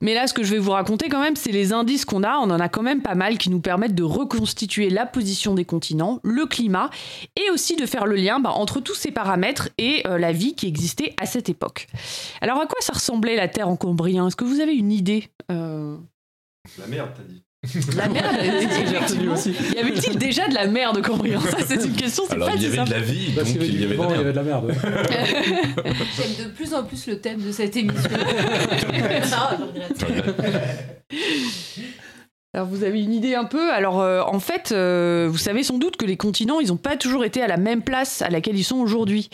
Mais 0.00 0.14
là, 0.14 0.26
ce 0.26 0.34
que 0.34 0.42
je 0.42 0.52
vais 0.52 0.58
vous 0.58 0.72
raconter 0.72 1.08
quand 1.08 1.20
même, 1.20 1.36
c'est 1.36 1.52
les 1.52 1.72
indices 1.72 2.04
qu'on 2.04 2.22
a. 2.22 2.38
On 2.38 2.50
en 2.50 2.60
a 2.60 2.68
quand 2.68 2.82
même 2.82 3.02
pas 3.02 3.14
mal 3.14 3.38
qui 3.38 3.50
nous 3.50 3.60
permettent 3.60 3.94
de 3.94 4.02
reconstituer 4.06 4.90
la 4.90 5.06
position 5.06 5.54
des 5.54 5.64
continents, 5.64 6.20
le 6.24 6.46
climat, 6.46 6.90
et 7.36 7.50
aussi 7.52 7.76
de 7.76 7.86
faire 7.86 8.06
le 8.06 8.16
lien 8.16 8.40
bah, 8.40 8.50
entre 8.50 8.80
tous 8.80 8.94
ces 8.94 9.10
paramètres 9.10 9.68
et 9.78 10.02
euh, 10.06 10.18
la 10.18 10.32
vie 10.32 10.54
qui 10.54 10.66
existait 10.66 11.14
à 11.20 11.26
cette 11.26 11.48
époque. 11.48 11.86
Alors, 12.40 12.60
à 12.60 12.66
quoi 12.66 12.78
ça 12.80 12.92
ressemblait 12.94 13.36
la 13.36 13.48
Terre 13.48 13.68
en 13.68 13.76
Cambrien? 13.76 14.26
Est-ce 14.28 14.36
que 14.36 14.44
vous 14.44 14.60
avez 14.60 14.74
une 14.74 14.92
idée 14.92 15.28
Euh, 15.50 15.96
La 16.78 16.86
merde, 16.86 17.10
t'as 17.16 17.22
dit. 17.22 17.42
La 17.96 18.08
merde 18.08 18.36
J'ai 18.42 18.98
retenu 18.98 19.28
aussi. 19.30 19.52
Y 19.74 19.78
avait-il 19.78 20.16
déjà 20.18 20.46
de 20.46 20.54
la 20.54 20.66
merde 20.68 20.98
au 20.98 21.02
Cambrien? 21.02 21.40
Ça, 21.40 21.56
c'est 21.66 21.84
une 21.84 21.96
question, 21.96 22.22
c'est 22.28 22.34
Alors 22.34 22.48
pas 22.50 22.54
il 22.54 22.62
y 22.62 22.66
avait 22.66 22.76
simple. 22.76 22.90
de 22.90 22.94
la 22.94 23.00
vie, 23.00 23.32
Parce 23.34 23.48
donc 23.52 23.58
qu'il 23.62 23.74
il 23.74 23.80
y 23.80 23.84
avait 23.84 23.96
de 23.96 24.02
la 24.02 24.04
il 24.04 24.06
y 24.06 24.08
merde. 24.08 24.20
avait 24.20 24.32
de 24.32 24.36
la 24.36 24.42
merde. 24.44 24.72
J'aime 26.16 26.46
de 26.46 26.50
plus 26.52 26.72
en 26.74 26.84
plus 26.84 27.06
le 27.08 27.20
thème 27.20 27.40
de 27.42 27.50
cette 27.50 27.76
émission. 27.76 28.08
Je 28.78 28.86
regrette. 28.86 29.26
Alors 32.56 32.68
vous 32.68 32.84
avez 32.84 33.02
une 33.02 33.12
idée 33.12 33.34
un 33.34 33.44
peu? 33.44 33.70
Alors 33.70 34.00
euh, 34.00 34.22
en 34.22 34.40
fait, 34.40 34.72
euh, 34.72 35.28
vous 35.30 35.36
savez 35.36 35.62
sans 35.62 35.76
doute 35.76 35.98
que 35.98 36.06
les 36.06 36.16
continents, 36.16 36.58
ils 36.58 36.68
n'ont 36.68 36.78
pas 36.78 36.96
toujours 36.96 37.22
été 37.26 37.42
à 37.42 37.46
la 37.46 37.58
même 37.58 37.82
place 37.82 38.22
à 38.22 38.30
laquelle 38.30 38.56
ils 38.56 38.64
sont 38.64 38.78
aujourd'hui. 38.78 39.28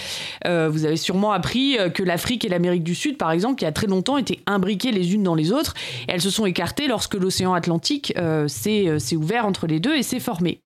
Euh, 0.44 0.68
vous 0.68 0.86
avez 0.86 0.96
sûrement 0.96 1.30
appris 1.30 1.78
que 1.94 2.02
l'Afrique 2.02 2.44
et 2.44 2.48
l'Amérique 2.48 2.82
du 2.82 2.96
Sud, 2.96 3.18
par 3.18 3.30
exemple, 3.30 3.60
qui 3.60 3.64
a 3.64 3.70
très 3.70 3.86
longtemps 3.86 4.18
étaient 4.18 4.40
imbriquées 4.46 4.90
les 4.90 5.14
unes 5.14 5.22
dans 5.22 5.36
les 5.36 5.52
autres, 5.52 5.74
elles 6.08 6.20
se 6.20 6.30
sont 6.30 6.46
écartées 6.46 6.88
lorsque 6.88 7.14
l'océan 7.14 7.54
Atlantique 7.54 8.12
s'est 8.48 9.16
ouvert 9.16 9.46
entre 9.46 9.68
les 9.68 9.78
deux 9.78 9.94
et 9.94 10.02
s'est 10.02 10.18
formé. 10.18 10.60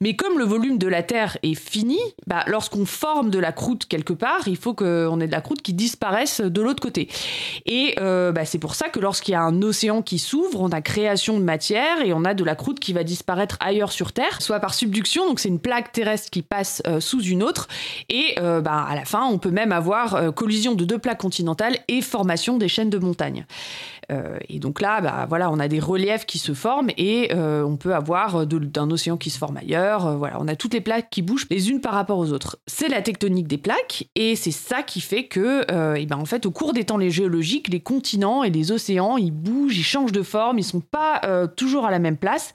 Mais 0.00 0.16
comme 0.16 0.38
le 0.38 0.46
volume 0.46 0.78
de 0.78 0.88
la 0.88 1.02
Terre 1.02 1.36
est 1.42 1.54
fini, 1.54 1.98
bah, 2.26 2.42
lorsqu'on 2.46 2.86
forme 2.86 3.28
de 3.28 3.38
la 3.38 3.52
croûte 3.52 3.84
quelque 3.84 4.14
part, 4.14 4.48
il 4.48 4.56
faut 4.56 4.72
qu'on 4.72 5.20
ait 5.20 5.26
de 5.26 5.32
la 5.32 5.42
croûte 5.42 5.60
qui 5.60 5.74
disparaisse 5.74 6.40
de 6.40 6.62
l'autre 6.62 6.80
côté. 6.80 7.08
Et 7.66 7.96
bah, 7.98 8.46
c'est 8.46 8.58
pour 8.58 8.76
ça 8.76 8.88
que 8.88 8.98
lorsqu'il 8.98 9.32
y 9.32 9.34
a 9.34 9.42
un 9.42 9.60
océan 9.60 10.00
qui 10.00 10.18
s'ouvre, 10.18 10.62
on 10.62 10.70
a 10.70 10.80
création 10.80 11.38
de 11.38 11.44
matière 11.44 11.97
et 12.00 12.12
on 12.12 12.24
a 12.24 12.34
de 12.34 12.44
la 12.44 12.54
croûte 12.54 12.80
qui 12.80 12.92
va 12.92 13.04
disparaître 13.04 13.56
ailleurs 13.60 13.92
sur 13.92 14.12
Terre, 14.12 14.40
soit 14.42 14.60
par 14.60 14.74
subduction, 14.74 15.26
donc 15.26 15.40
c'est 15.40 15.48
une 15.48 15.58
plaque 15.58 15.92
terrestre 15.92 16.30
qui 16.30 16.42
passe 16.42 16.82
euh, 16.86 17.00
sous 17.00 17.22
une 17.22 17.42
autre, 17.42 17.68
et 18.08 18.34
euh, 18.38 18.60
bah, 18.60 18.84
à 18.88 18.94
la 18.94 19.04
fin, 19.04 19.24
on 19.24 19.38
peut 19.38 19.50
même 19.50 19.72
avoir 19.72 20.14
euh, 20.14 20.30
collision 20.30 20.74
de 20.74 20.84
deux 20.84 20.98
plaques 20.98 21.20
continentales 21.20 21.76
et 21.88 22.02
formation 22.02 22.58
des 22.58 22.68
chaînes 22.68 22.90
de 22.90 22.98
montagnes. 22.98 23.46
Euh, 24.10 24.38
et 24.48 24.58
donc 24.58 24.80
là, 24.80 25.00
bah, 25.00 25.26
voilà, 25.28 25.50
on 25.50 25.58
a 25.58 25.68
des 25.68 25.80
reliefs 25.80 26.24
qui 26.26 26.38
se 26.38 26.54
forment 26.54 26.90
et 26.96 27.30
euh, 27.34 27.62
on 27.62 27.76
peut 27.76 27.94
avoir 27.94 28.46
de- 28.46 28.58
d'un 28.58 28.90
océan 28.90 29.16
qui 29.16 29.30
se 29.30 29.38
forme 29.38 29.56
ailleurs. 29.58 30.06
Euh, 30.06 30.16
voilà, 30.16 30.38
on 30.40 30.48
a 30.48 30.56
toutes 30.56 30.74
les 30.74 30.80
plaques 30.80 31.10
qui 31.10 31.22
bougent 31.22 31.46
les 31.50 31.70
unes 31.70 31.80
par 31.80 31.92
rapport 31.92 32.18
aux 32.18 32.32
autres. 32.32 32.58
C'est 32.66 32.88
la 32.88 33.02
tectonique 33.02 33.48
des 33.48 33.58
plaques 33.58 34.08
et 34.14 34.34
c'est 34.36 34.50
ça 34.50 34.82
qui 34.82 35.00
fait 35.00 35.26
que, 35.26 35.70
euh, 35.70 35.94
eh 35.98 36.06
ben, 36.06 36.16
en 36.16 36.24
fait, 36.24 36.46
au 36.46 36.50
cours 36.50 36.72
des 36.72 36.84
temps 36.84 36.98
géologiques, 36.98 37.68
les 37.68 37.80
continents 37.80 38.42
et 38.44 38.50
les 38.50 38.72
océans, 38.72 39.16
ils 39.16 39.30
bougent, 39.30 39.76
ils 39.76 39.84
changent 39.84 40.12
de 40.12 40.22
forme, 40.22 40.58
ils 40.58 40.64
sont 40.64 40.80
pas 40.80 41.20
euh, 41.24 41.46
toujours 41.46 41.84
à 41.86 41.90
la 41.90 41.98
même 41.98 42.16
place 42.16 42.54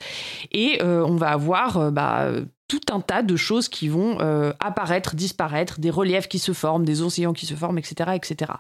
et 0.51 0.80
euh, 0.81 1.05
on 1.05 1.15
va 1.15 1.30
avoir 1.30 1.77
euh, 1.77 1.91
bah, 1.91 2.21
euh, 2.23 2.45
tout 2.68 2.81
un 2.91 3.02
tas 3.02 3.22
de 3.22 3.35
choses 3.35 3.69
qui 3.69 3.88
vont 3.88 4.19
euh, 4.22 4.52
apparaître, 4.60 5.15
disparaître, 5.15 5.80
des 5.80 5.90
reliefs 5.90 6.27
qui 6.27 6.40
se 6.40 6.53
forment, 6.53 6.85
des 6.85 7.02
océans 7.02 7.34
qui 7.34 7.45
se 7.45 7.56
forment, 7.56 7.77
etc. 7.77 8.11
etc. 8.15 8.52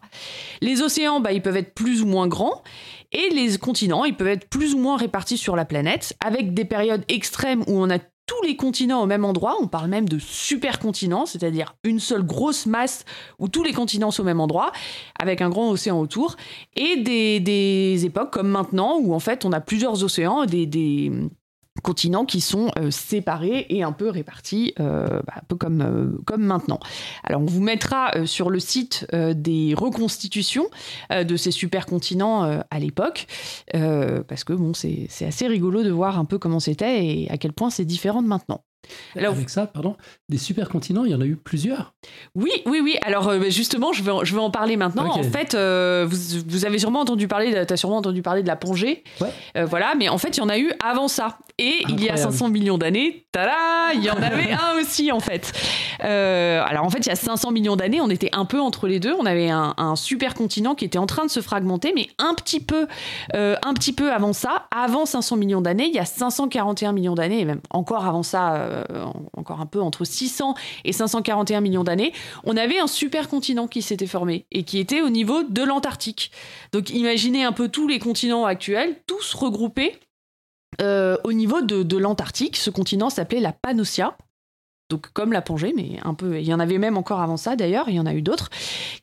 Les 0.61 0.81
océans, 0.81 1.19
bah, 1.19 1.31
ils 1.31 1.41
peuvent 1.41 1.57
être 1.57 1.73
plus 1.73 2.01
ou 2.01 2.05
moins 2.05 2.27
grands, 2.27 2.63
et 3.11 3.29
les 3.29 3.57
continents, 3.57 4.05
ils 4.05 4.15
peuvent 4.15 4.27
être 4.27 4.49
plus 4.49 4.73
ou 4.73 4.79
moins 4.79 4.97
répartis 4.97 5.37
sur 5.37 5.55
la 5.55 5.65
planète, 5.65 6.15
avec 6.23 6.53
des 6.53 6.65
périodes 6.65 7.05
extrêmes 7.07 7.63
où 7.67 7.81
on 7.81 7.89
a 7.89 7.99
tous 8.25 8.41
les 8.43 8.55
continents 8.55 9.01
au 9.01 9.05
même 9.05 9.25
endroit. 9.25 9.57
On 9.61 9.67
parle 9.67 9.89
même 9.89 10.07
de 10.07 10.17
supercontinents, 10.17 11.25
c'est-à-dire 11.25 11.75
une 11.83 11.99
seule 11.99 12.23
grosse 12.23 12.65
masse 12.65 13.05
où 13.39 13.47
tous 13.47 13.63
les 13.63 13.73
continents 13.73 14.11
sont 14.11 14.21
au 14.21 14.25
même 14.25 14.39
endroit, 14.39 14.71
avec 15.19 15.41
un 15.41 15.49
grand 15.49 15.69
océan 15.69 15.99
autour. 15.99 16.35
Et 16.75 16.97
des, 16.97 17.39
des 17.39 18.05
époques 18.05 18.31
comme 18.31 18.47
maintenant, 18.47 18.97
où 18.99 19.13
en 19.13 19.19
fait 19.19 19.45
on 19.45 19.51
a 19.51 19.59
plusieurs 19.59 20.03
océans, 20.03 20.45
des, 20.45 20.65
des 20.65 21.11
continents 21.81 22.25
qui 22.25 22.41
sont 22.41 22.71
euh, 22.77 22.91
séparés 22.91 23.65
et 23.69 23.83
un 23.83 23.91
peu 23.91 24.09
répartis, 24.09 24.73
euh, 24.79 25.21
bah, 25.25 25.33
un 25.37 25.45
peu 25.47 25.55
comme, 25.55 25.81
euh, 25.81 26.21
comme 26.25 26.43
maintenant. 26.43 26.79
Alors 27.23 27.41
on 27.41 27.45
vous 27.45 27.61
mettra 27.61 28.25
sur 28.25 28.49
le 28.49 28.59
site 28.59 29.07
des 29.13 29.73
reconstitutions 29.75 30.65
de 31.09 31.35
ces 31.35 31.51
supercontinents 31.51 32.61
à 32.69 32.79
l'époque, 32.79 33.27
parce 33.71 34.43
que 34.43 34.53
c'est 34.73 35.25
assez 35.25 35.47
rigolo 35.47 35.83
de 35.83 35.91
voir 35.91 36.19
un 36.19 36.25
peu 36.25 36.37
comment 36.37 36.59
c'était 36.59 37.05
et 37.05 37.29
à 37.29 37.37
quel 37.37 37.53
point 37.53 37.69
c'est 37.69 37.85
différent 37.85 38.21
de 38.21 38.27
maintenant. 38.27 38.63
Alors- 39.15 39.33
Avec 39.33 39.49
ça, 39.49 39.65
pardon, 39.67 39.95
des 40.29 40.37
supercontinents, 40.37 41.05
il 41.05 41.11
y 41.11 41.15
en 41.15 41.21
a 41.21 41.25
eu 41.25 41.35
plusieurs. 41.35 41.93
Oui, 42.35 42.51
oui, 42.65 42.81
oui. 42.83 42.97
Alors 43.03 43.27
euh, 43.29 43.49
justement, 43.49 43.93
je 43.93 44.03
vais, 44.03 44.11
en, 44.11 44.23
je 44.23 44.33
vais 44.33 44.41
en 44.41 44.51
parler 44.51 44.77
maintenant. 44.77 45.07
En 45.09 45.23
fait, 45.23 45.53
euh, 45.55 46.05
vous, 46.09 46.17
vous 46.47 46.65
avez 46.65 46.79
sûrement 46.79 47.01
entendu 47.01 47.27
parler, 47.27 47.55
as 47.55 47.77
sûrement 47.77 47.97
entendu 47.97 48.21
parler 48.21 48.41
de 48.43 48.47
la 48.47 48.55
Pongée. 48.55 49.03
Ouais. 49.21 49.29
Euh, 49.57 49.65
voilà, 49.65 49.93
mais 49.97 50.09
en 50.09 50.17
fait, 50.17 50.37
il 50.37 50.39
y 50.39 50.43
en 50.43 50.49
a 50.49 50.57
eu 50.57 50.71
avant 50.83 51.07
ça. 51.07 51.37
Et 51.59 51.75
il 51.83 51.89
y 52.03 52.09
a 52.09 52.13
Incroyable. 52.13 52.19
500 52.33 52.49
millions 52.49 52.77
d'années, 52.77 53.27
tada, 53.31 53.93
il 53.93 54.03
y 54.03 54.09
en 54.09 54.21
avait 54.21 54.51
un 54.51 54.79
aussi 54.81 55.11
en 55.11 55.19
fait. 55.19 55.51
Alors 55.99 56.83
en 56.83 56.89
fait, 56.89 56.99
il 56.99 57.07
y 57.07 57.11
a 57.11 57.15
500 57.15 57.51
millions 57.51 57.75
d'années, 57.75 58.01
on 58.01 58.09
était 58.09 58.29
un 58.33 58.45
peu 58.45 58.59
entre 58.59 58.87
les 58.87 58.99
deux. 58.99 59.13
On 59.19 59.25
avait 59.25 59.49
un, 59.49 59.73
un 59.77 59.95
supercontinent 59.95 60.75
qui 60.75 60.85
était 60.85 60.97
en 60.97 61.05
train 61.05 61.25
de 61.25 61.29
se 61.31 61.41
fragmenter, 61.41 61.93
mais 61.95 62.07
un 62.17 62.33
petit 62.33 62.59
peu, 62.59 62.87
un 63.33 63.73
petit 63.73 63.93
peu 63.93 64.11
avant 64.11 64.33
ça, 64.33 64.65
avant 64.75 65.05
500 65.05 65.37
millions 65.37 65.61
d'années, 65.61 65.85
il 65.87 65.93
y 65.93 65.99
a 65.99 66.05
541 66.05 66.91
millions 66.93 67.15
d'années, 67.15 67.39
et 67.41 67.45
même 67.45 67.61
encore 67.69 68.05
avant 68.05 68.23
ça, 68.23 68.67
encore 69.35 69.61
un 69.61 69.65
peu 69.65 69.81
entre 69.81 70.05
600 70.05 70.55
et 70.85 70.93
541 70.93 71.61
millions 71.61 71.83
d'années, 71.83 72.13
on 72.43 72.57
avait 72.57 72.79
un 72.79 72.87
supercontinent 72.87 73.67
qui 73.67 73.81
s'était 73.81 74.07
formé 74.07 74.45
et 74.51 74.63
qui 74.63 74.79
était 74.79 75.01
au 75.01 75.09
niveau 75.09 75.43
de 75.43 75.63
l'Antarctique. 75.63 76.31
Donc 76.71 76.89
imaginez 76.89 77.43
un 77.43 77.51
peu 77.51 77.69
tous 77.69 77.87
les 77.87 77.99
continents 77.99 78.45
actuels, 78.45 78.95
tous 79.07 79.33
regroupés 79.33 79.99
euh, 80.81 81.17
au 81.23 81.33
niveau 81.33 81.61
de, 81.61 81.83
de 81.83 81.97
l'Antarctique. 81.97 82.57
Ce 82.57 82.69
continent 82.69 83.09
s'appelait 83.09 83.39
la 83.39 83.51
Pannotia. 83.51 84.17
Comme 85.13 85.33
la 85.33 85.41
Pangée, 85.41 85.73
mais 85.75 85.99
un 86.03 86.13
peu. 86.13 86.39
Il 86.39 86.45
y 86.45 86.53
en 86.53 86.59
avait 86.59 86.77
même 86.77 86.97
encore 86.97 87.21
avant 87.21 87.37
ça 87.37 87.55
d'ailleurs, 87.55 87.89
il 87.89 87.95
y 87.95 87.99
en 87.99 88.05
a 88.05 88.13
eu 88.13 88.21
d'autres, 88.21 88.49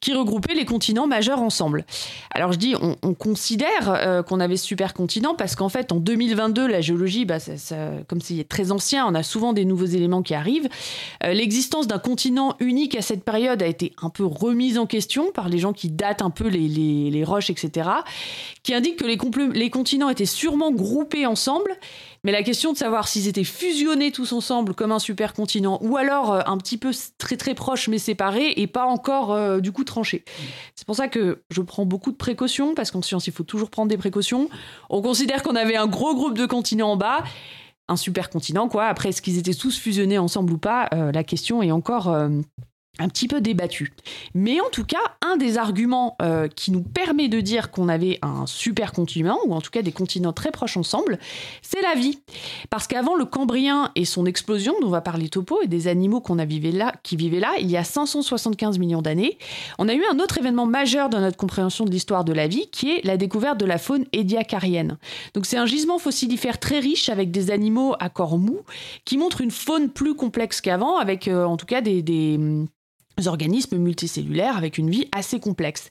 qui 0.00 0.14
regroupaient 0.14 0.54
les 0.54 0.64
continents 0.64 1.06
majeurs 1.06 1.42
ensemble. 1.42 1.84
Alors 2.32 2.52
je 2.52 2.58
dis, 2.58 2.74
on, 2.80 2.96
on 3.02 3.14
considère 3.14 3.88
euh, 3.88 4.22
qu'on 4.22 4.40
avait 4.40 4.56
ce 4.56 4.66
supercontinent 4.66 5.34
parce 5.34 5.56
qu'en 5.56 5.68
fait, 5.68 5.92
en 5.92 5.96
2022, 5.96 6.66
la 6.66 6.80
géologie, 6.80 7.24
bah, 7.24 7.38
comme 8.08 8.20
c'est 8.20 8.48
très 8.48 8.72
ancien, 8.72 9.06
on 9.06 9.14
a 9.14 9.22
souvent 9.22 9.52
des 9.52 9.64
nouveaux 9.64 9.86
éléments 9.86 10.22
qui 10.22 10.34
arrivent. 10.34 10.68
Euh, 11.24 11.32
L'existence 11.32 11.86
d'un 11.86 11.98
continent 11.98 12.56
unique 12.60 12.94
à 12.94 13.02
cette 13.02 13.24
période 13.24 13.62
a 13.62 13.66
été 13.66 13.92
un 14.02 14.10
peu 14.10 14.24
remise 14.24 14.78
en 14.78 14.86
question 14.86 15.32
par 15.32 15.48
les 15.48 15.58
gens 15.58 15.72
qui 15.72 15.90
datent 15.90 16.22
un 16.22 16.30
peu 16.30 16.48
les, 16.48 17.24
roches, 17.24 17.50
etc., 17.50 17.90
qui 18.62 18.74
indiquent 18.74 18.96
que 18.96 19.06
les 19.06 19.70
continents 19.70 20.08
étaient 20.08 20.26
sûrement 20.26 20.70
groupés 20.70 21.26
ensemble, 21.26 21.70
mais 22.24 22.32
la 22.32 22.42
question 22.42 22.72
de 22.72 22.78
savoir 22.78 23.08
s'ils 23.08 23.28
étaient 23.28 23.44
fusionnés 23.44 24.12
tous 24.12 24.32
ensemble 24.32 24.74
comme 24.74 24.92
un 24.92 24.98
supercontinent 24.98 25.78
ou 25.82 25.96
alors 25.96 26.32
euh, 26.32 26.40
un 26.46 26.58
petit 26.58 26.76
peu 26.76 26.90
très 27.18 27.36
très 27.36 27.54
proches 27.54 27.88
mais 27.88 27.98
séparés 27.98 28.52
et 28.56 28.66
pas 28.66 28.86
encore 28.86 29.32
euh, 29.32 29.60
du 29.60 29.72
coup 29.72 29.84
tranchés. 29.84 30.24
C'est 30.74 30.86
pour 30.86 30.96
ça 30.96 31.08
que 31.08 31.42
je 31.50 31.62
prends 31.62 31.86
beaucoup 31.86 32.12
de 32.12 32.16
précautions 32.16 32.74
parce 32.74 32.90
qu'en 32.90 33.02
science 33.02 33.26
il 33.26 33.32
faut 33.32 33.44
toujours 33.44 33.70
prendre 33.70 33.88
des 33.88 33.98
précautions. 33.98 34.48
On 34.88 35.02
considère 35.02 35.42
qu'on 35.42 35.56
avait 35.56 35.76
un 35.76 35.86
gros 35.86 36.14
groupe 36.14 36.36
de 36.36 36.46
continents 36.46 36.92
en 36.92 36.96
bas 36.96 37.24
un 37.88 37.96
supercontinent, 37.96 38.68
quoi. 38.68 38.84
Après, 38.84 39.08
est-ce 39.08 39.20
qu'ils 39.20 39.36
étaient 39.36 39.52
tous 39.52 39.76
fusionnés 39.76 40.16
ensemble 40.16 40.52
ou 40.52 40.58
pas 40.58 40.88
Euh, 40.94 41.10
La 41.10 41.24
question 41.24 41.60
est 41.60 41.72
encore 41.72 42.14
un 43.00 43.08
petit 43.08 43.26
peu 43.26 43.40
débattue. 43.40 43.92
Mais 44.34 44.60
en 44.60 44.68
tout 44.70 44.84
cas, 44.84 44.98
un 45.22 45.36
des 45.36 45.58
arguments 45.58 46.16
euh, 46.22 46.48
qui 46.48 46.70
nous 46.70 46.82
permet 46.82 47.28
de 47.28 47.40
dire 47.40 47.70
qu'on 47.70 47.88
avait 47.88 48.18
un 48.22 48.46
supercontinent, 48.46 49.38
ou 49.46 49.54
en 49.54 49.60
tout 49.60 49.70
cas 49.70 49.82
des 49.82 49.92
continents 49.92 50.32
très 50.32 50.50
proches 50.50 50.76
ensemble, 50.76 51.18
c'est 51.62 51.82
la 51.82 51.94
vie. 51.94 52.20
Parce 52.68 52.86
qu'avant 52.86 53.14
le 53.14 53.24
Cambrien 53.24 53.90
et 53.96 54.04
son 54.04 54.26
explosion, 54.26 54.74
dont 54.80 54.88
on 54.88 54.90
va 54.90 55.00
parler 55.00 55.28
topo, 55.28 55.60
et 55.62 55.66
des 55.66 55.88
animaux 55.88 56.20
qu'on 56.20 56.38
a 56.38 56.44
là, 56.50 56.92
qui 57.02 57.16
vivaient 57.16 57.40
là, 57.40 57.52
il 57.58 57.70
y 57.70 57.76
a 57.76 57.84
575 57.84 58.78
millions 58.78 59.02
d'années, 59.02 59.38
on 59.78 59.88
a 59.88 59.94
eu 59.94 60.02
un 60.12 60.18
autre 60.18 60.38
événement 60.38 60.66
majeur 60.66 61.08
dans 61.08 61.20
notre 61.20 61.36
compréhension 61.36 61.84
de 61.84 61.90
l'histoire 61.90 62.24
de 62.24 62.32
la 62.32 62.48
vie, 62.48 62.68
qui 62.70 62.90
est 62.90 63.04
la 63.04 63.16
découverte 63.16 63.58
de 63.58 63.66
la 63.66 63.78
faune 63.78 64.04
édiacarienne. 64.12 64.98
Donc 65.34 65.46
c'est 65.46 65.56
un 65.56 65.66
gisement 65.66 65.98
fossilifère 65.98 66.58
très 66.58 66.80
riche 66.80 67.08
avec 67.08 67.30
des 67.30 67.50
animaux 67.50 67.94
à 68.00 68.08
corps 68.08 68.38
mou 68.38 68.60
qui 69.04 69.16
montre 69.16 69.40
une 69.40 69.50
faune 69.50 69.88
plus 69.88 70.14
complexe 70.14 70.60
qu'avant, 70.60 70.98
avec 70.98 71.28
euh, 71.28 71.44
en 71.44 71.56
tout 71.56 71.66
cas 71.66 71.80
des, 71.80 72.02
organismes 73.28 73.76
multicellulaires 73.76 74.56
avec 74.56 74.78
une 74.78 74.90
vie 74.90 75.08
assez 75.12 75.40
complexe. 75.40 75.90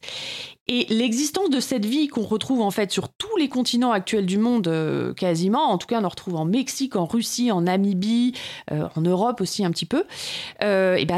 Et 0.72 0.85
l'existence 0.89 1.49
de 1.49 1.60
cette 1.60 1.84
vie 1.84 2.07
qu'on 2.07 2.22
retrouve 2.22 2.61
en 2.61 2.69
fait 2.69 2.91
sur 2.91 3.10
tous 3.10 3.35
les 3.38 3.49
continents 3.49 3.91
actuels 3.91 4.27
du 4.27 4.38
monde 4.38 4.68
euh, 4.68 5.15
quasiment, 5.15 5.72
en 5.72 5.80
tout 5.80 5.88
cas 5.88 5.99
on 5.99 6.03
en 6.03 6.10
retrouve 6.10 6.35
en 6.35 6.45
Mexique, 6.45 6.95
en 6.95 7.07
Russie, 7.07 7.51
en 7.51 7.61
Namibie, 7.61 8.34
euh, 8.72 8.88
en 8.95 9.01
Europe 9.01 9.41
aussi 9.41 9.65
un 9.65 9.72
petit 9.72 9.88
peu, 9.88 10.03
euh, 10.61 10.95
et 10.95 11.06
ben 11.06 11.18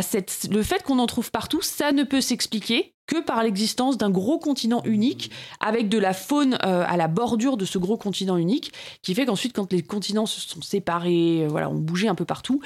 le 0.50 0.64
fait 0.64 0.84
qu'on 0.84 1.00
en 1.00 1.06
trouve 1.06 1.32
partout, 1.32 1.62
ça 1.62 1.92
ne 1.92 2.04
peut 2.04 2.22
s'expliquer 2.22 2.94
que 3.08 3.22
par 3.22 3.44
l'existence 3.44 3.98
d'un 3.98 4.10
gros 4.10 4.40
continent 4.40 4.84
unique 4.86 5.32
avec 5.60 5.90
de 5.90 5.98
la 5.98 6.14
faune 6.14 6.54
à 6.62 6.96
la 6.96 7.10
bordure 7.10 7.58
de 7.58 7.66
ce 7.66 7.78
gros 7.78 7.98
continent 7.98 8.38
unique 8.38 8.72
qui 9.02 9.14
fait 9.16 9.26
qu'ensuite 9.26 9.52
quand 9.52 9.74
les 9.74 9.82
continents 9.82 10.28
se 10.28 10.40
sont 10.40 10.62
séparés, 10.62 11.46
voilà, 11.50 11.70
ont 11.70 11.76
bougé 11.76 12.08
un 12.08 12.16
peu 12.16 12.24
partout, 12.24 12.62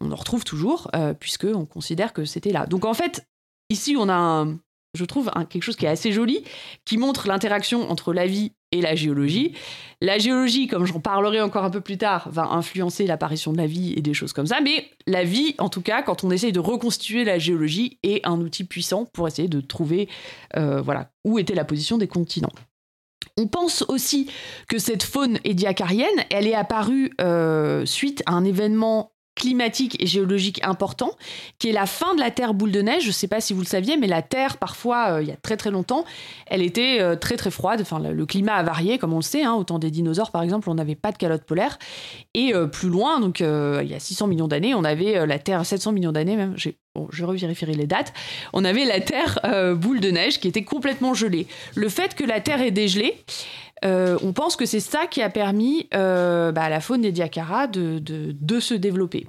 on 0.00 0.12
en 0.12 0.16
retrouve 0.16 0.44
toujours 0.44 0.90
euh, 0.94 1.14
puisque 1.14 1.44
on 1.44 1.66
considère 1.66 2.12
que 2.12 2.24
c'était 2.24 2.52
là. 2.52 2.66
Donc 2.66 2.84
en 2.84 2.94
fait, 2.94 3.26
ici 3.70 3.96
on 3.98 4.08
a 4.08 4.46
je 4.94 5.04
trouve 5.04 5.30
quelque 5.50 5.62
chose 5.62 5.76
qui 5.76 5.84
est 5.84 5.90
assez 5.90 6.12
joli 6.12 6.44
qui 6.84 6.98
montre 6.98 7.28
l'interaction 7.28 7.90
entre 7.90 8.12
la 8.12 8.26
vie 8.26 8.52
et 8.72 8.80
la 8.80 8.94
géologie. 8.94 9.54
La 10.00 10.18
géologie, 10.18 10.66
comme 10.66 10.86
j'en 10.86 11.00
parlerai 11.00 11.40
encore 11.40 11.64
un 11.64 11.70
peu 11.70 11.80
plus 11.80 11.98
tard, 11.98 12.28
va 12.30 12.44
influencer 12.44 13.06
l'apparition 13.06 13.52
de 13.52 13.58
la 13.58 13.66
vie 13.66 13.94
et 13.96 14.02
des 14.02 14.14
choses 14.14 14.32
comme 14.32 14.46
ça, 14.46 14.60
mais 14.60 14.90
la 15.06 15.24
vie, 15.24 15.54
en 15.58 15.68
tout 15.68 15.80
cas, 15.80 16.02
quand 16.02 16.24
on 16.24 16.30
essaye 16.30 16.52
de 16.52 16.60
reconstituer 16.60 17.24
la 17.24 17.38
géologie, 17.38 17.98
est 18.02 18.26
un 18.26 18.40
outil 18.40 18.64
puissant 18.64 19.06
pour 19.06 19.26
essayer 19.26 19.48
de 19.48 19.60
trouver 19.60 20.08
euh, 20.56 20.80
voilà, 20.82 21.10
où 21.24 21.38
était 21.38 21.54
la 21.54 21.64
position 21.64 21.98
des 21.98 22.08
continents. 22.08 22.52
On 23.36 23.46
pense 23.46 23.84
aussi 23.88 24.28
que 24.68 24.78
cette 24.78 25.02
faune 25.02 25.38
édiacarienne, 25.44 26.24
elle 26.30 26.46
est 26.46 26.54
apparue 26.54 27.12
euh, 27.20 27.86
suite 27.86 28.22
à 28.26 28.32
un 28.32 28.44
événement 28.44 29.12
climatique 29.38 29.96
et 30.02 30.06
géologique 30.06 30.60
important, 30.64 31.12
qui 31.58 31.68
est 31.68 31.72
la 31.72 31.86
fin 31.86 32.14
de 32.14 32.20
la 32.20 32.30
Terre 32.30 32.52
boule 32.52 32.72
de 32.72 32.82
neige. 32.82 33.04
Je 33.04 33.08
ne 33.08 33.12
sais 33.12 33.28
pas 33.28 33.40
si 33.40 33.54
vous 33.54 33.60
le 33.60 33.66
saviez, 33.66 33.96
mais 33.96 34.08
la 34.08 34.20
Terre, 34.20 34.58
parfois, 34.58 35.12
euh, 35.12 35.22
il 35.22 35.28
y 35.28 35.32
a 35.32 35.36
très 35.36 35.56
très 35.56 35.70
longtemps, 35.70 36.04
elle 36.46 36.60
était 36.60 36.98
euh, 37.00 37.16
très 37.16 37.36
très 37.36 37.50
froide. 37.50 37.80
Enfin, 37.80 38.00
le, 38.00 38.26
climat 38.26 38.54
a 38.54 38.62
varié, 38.62 38.98
comme 38.98 39.12
on 39.14 39.18
le 39.18 39.22
sait. 39.22 39.44
Hein. 39.44 39.54
Au 39.54 39.64
temps 39.64 39.78
des 39.78 39.90
dinosaures, 39.90 40.32
par 40.32 40.42
exemple, 40.42 40.68
on 40.68 40.74
n'avait 40.74 40.96
pas 40.96 41.12
de 41.12 41.16
calotte 41.16 41.44
polaire. 41.44 41.78
Et 42.34 42.54
euh, 42.54 42.66
plus 42.66 42.88
loin, 42.88 43.20
donc 43.20 43.40
il 43.40 43.88
y 43.88 43.94
a 43.94 44.00
600 44.00 44.26
millions 44.26 44.48
d'années, 44.48 44.74
on 44.74 44.84
avait 44.84 45.26
la 45.26 45.38
Terre, 45.38 45.64
700 45.64 45.92
millions 45.92 46.12
d'années 46.12 46.36
même, 46.36 46.56
bon, 46.94 47.08
je 47.10 47.24
revérifierai 47.24 47.74
les 47.74 47.86
dates, 47.86 48.12
on 48.52 48.64
avait 48.64 48.84
la 48.84 49.00
Terre 49.00 49.38
boule 49.76 50.00
de 50.00 50.10
neige 50.10 50.40
qui 50.40 50.48
était 50.48 50.64
complètement 50.64 51.14
gelée. 51.14 51.46
Le 51.74 51.88
fait 51.88 52.14
que 52.14 52.24
la 52.24 52.40
Terre 52.40 52.60
est 52.60 52.70
dégelée, 52.70 53.14
euh, 53.84 54.18
on 54.22 54.32
pense 54.32 54.56
que 54.56 54.66
c'est 54.66 54.80
ça 54.80 55.06
qui 55.06 55.22
a 55.22 55.30
permis 55.30 55.88
euh, 55.94 56.52
bah, 56.52 56.62
à 56.64 56.68
la 56.68 56.80
faune 56.80 57.02
des 57.02 57.12
Diacara 57.12 57.66
de, 57.66 58.60
se 58.60 58.74
développer. 58.74 59.26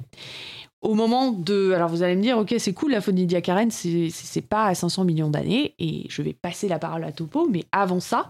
Au 0.82 0.94
moment 0.94 1.32
de. 1.32 1.74
Alors 1.74 1.90
vous 1.90 2.04
allez 2.04 2.16
me 2.16 2.22
dire, 2.22 2.38
ok, 2.38 2.56
c'est 2.58 2.72
cool, 2.72 2.92
la 2.92 3.02
faune 3.02 3.16
des 3.16 4.10
c'est 4.12 4.42
pas 4.42 4.68
à 4.68 4.76
500 4.76 5.04
millions 5.04 5.30
d'années, 5.30 5.76
et 5.78 6.06
je 6.08 6.22
vais 6.22 6.32
passer 6.32 6.70
la 6.70 6.80
parole 6.80 7.04
à 7.04 7.12
Topo, 7.12 7.50
mais 7.52 7.66
avant 7.74 8.00
ça, 8.00 8.30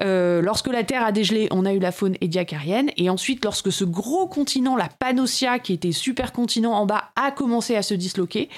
euh, 0.00 0.40
lorsque 0.40 0.68
la 0.68 0.84
Terre 0.84 1.04
a 1.04 1.10
dégelé, 1.10 1.48
on 1.50 1.66
a 1.66 1.72
eu 1.72 1.80
la 1.80 1.90
faune 1.90 2.14
édiacarienne, 2.20 2.90
et 2.96 3.10
ensuite, 3.10 3.44
lorsque 3.44 3.72
ce 3.72 3.82
gros 3.82 4.28
continent, 4.28 4.76
la 4.76 4.88
Pannotia, 4.88 5.58
qui 5.58 5.72
était 5.72 5.90
supercontinent 5.90 6.72
en 6.72 6.86
bas, 6.86 7.10
a 7.16 7.32
commencé 7.32 7.74
à 7.74 7.82
se 7.82 7.94
disloquer, 7.94 8.48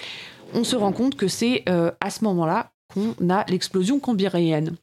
on 0.53 0.63
se 0.63 0.77
rend 0.77 0.93
compte 0.93 1.17
que 1.17 1.27
c'est 1.27 1.65
à 1.67 2.11
ce 2.11 2.25
moment-là 2.25 2.73
qu'on 2.93 3.31
a 3.31 3.47
l'explosion 3.49 3.99
cambrienne. 3.99 4.77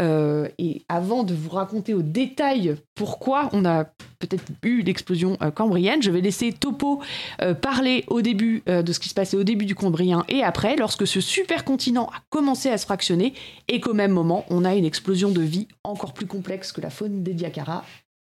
Euh, 0.00 0.48
et 0.58 0.82
avant 0.88 1.24
de 1.24 1.34
vous 1.34 1.50
raconter 1.50 1.94
au 1.94 2.02
détail 2.02 2.76
pourquoi 2.94 3.50
on 3.52 3.64
a 3.64 3.84
peut-être 4.18 4.44
eu 4.62 4.82
l'explosion 4.82 5.36
euh, 5.42 5.50
cambrienne, 5.50 6.02
je 6.02 6.10
vais 6.10 6.20
laisser 6.20 6.52
Topo 6.52 7.02
euh, 7.42 7.54
parler 7.54 8.04
au 8.08 8.22
début 8.22 8.62
de 8.66 8.92
ce 8.92 8.98
qui 8.98 9.08
se 9.08 9.14
passait 9.14 9.36
au 9.36 9.44
début 9.44 9.66
du 9.66 9.74
cambrien 9.74 10.24
et 10.28 10.42
après, 10.42 10.76
lorsque 10.76 11.06
ce 11.06 11.20
supercontinent 11.20 12.06
a 12.06 12.22
commencé 12.30 12.68
à 12.70 12.78
se 12.78 12.84
fractionner 12.84 13.34
et 13.68 13.80
qu'au 13.80 13.94
même 13.94 14.12
moment, 14.12 14.44
on 14.48 14.64
a 14.64 14.74
une 14.74 14.84
explosion 14.84 15.30
de 15.30 15.42
vie 15.42 15.68
encore 15.84 16.12
plus 16.12 16.26
complexe 16.26 16.72
que 16.72 16.80
la 16.80 16.90
faune 16.90 17.22
des 17.22 17.34
Diacara, 17.34 17.84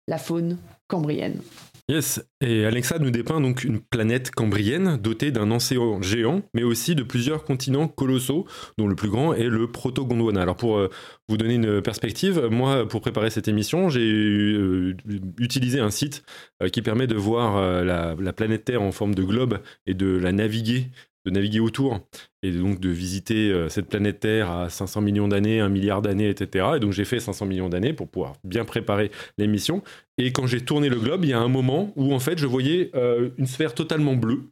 la 0.08 0.18
faune 0.18 0.58
cambrienne. 0.88 1.40
Yes, 1.88 2.24
et 2.40 2.64
Alexa 2.64 3.00
nous 3.00 3.10
dépeint 3.10 3.40
donc 3.40 3.64
une 3.64 3.80
planète 3.80 4.30
cambrienne 4.30 4.98
dotée 4.98 5.32
d'un 5.32 5.50
océan 5.50 6.00
géant, 6.00 6.42
mais 6.54 6.62
aussi 6.62 6.94
de 6.94 7.02
plusieurs 7.02 7.44
continents 7.44 7.88
colossaux, 7.88 8.46
dont 8.78 8.86
le 8.86 8.94
plus 8.94 9.10
grand 9.10 9.34
est 9.34 9.48
le 9.48 9.70
Proto-Gondwana. 9.70 10.42
Alors 10.42 10.56
pour 10.56 10.78
euh, 10.78 10.90
vous 11.28 11.36
donner 11.36 11.54
une 11.54 11.82
perspective, 11.82 12.46
moi, 12.50 12.86
pour 12.86 13.00
préparer 13.00 13.30
cette 13.30 13.48
émission, 13.48 13.88
j'ai 13.88 14.00
euh, 14.00 14.96
utilisé 15.38 15.80
un 15.80 15.90
site 15.90 16.22
euh, 16.62 16.68
qui 16.68 16.82
permet 16.82 17.08
de 17.08 17.16
voir 17.16 17.82
la 17.84 18.32
planète 18.32 18.64
Terre 18.64 18.82
en 18.82 18.92
forme 18.92 19.14
de 19.16 19.24
globe 19.24 19.58
et 19.86 19.94
de 19.94 20.06
la 20.16 20.30
naviguer 20.30 20.90
de 21.24 21.30
naviguer 21.30 21.60
autour 21.60 22.00
et 22.42 22.50
donc 22.50 22.80
de 22.80 22.88
visiter 22.88 23.50
euh, 23.50 23.68
cette 23.68 23.88
planète 23.88 24.20
Terre 24.20 24.50
à 24.50 24.68
500 24.68 25.00
millions 25.00 25.28
d'années, 25.28 25.60
1 25.60 25.68
milliard 25.68 26.02
d'années, 26.02 26.28
etc. 26.28 26.66
Et 26.76 26.80
donc 26.80 26.92
j'ai 26.92 27.04
fait 27.04 27.20
500 27.20 27.46
millions 27.46 27.68
d'années 27.68 27.92
pour 27.92 28.08
pouvoir 28.08 28.34
bien 28.44 28.64
préparer 28.64 29.10
l'émission. 29.38 29.82
Et 30.18 30.32
quand 30.32 30.46
j'ai 30.46 30.60
tourné 30.60 30.88
le 30.88 30.98
globe, 30.98 31.24
il 31.24 31.30
y 31.30 31.34
a 31.34 31.40
un 31.40 31.48
moment 31.48 31.92
où 31.96 32.12
en 32.12 32.20
fait 32.20 32.38
je 32.38 32.46
voyais 32.46 32.90
euh, 32.94 33.30
une 33.38 33.46
sphère 33.46 33.74
totalement 33.74 34.14
bleue. 34.14 34.42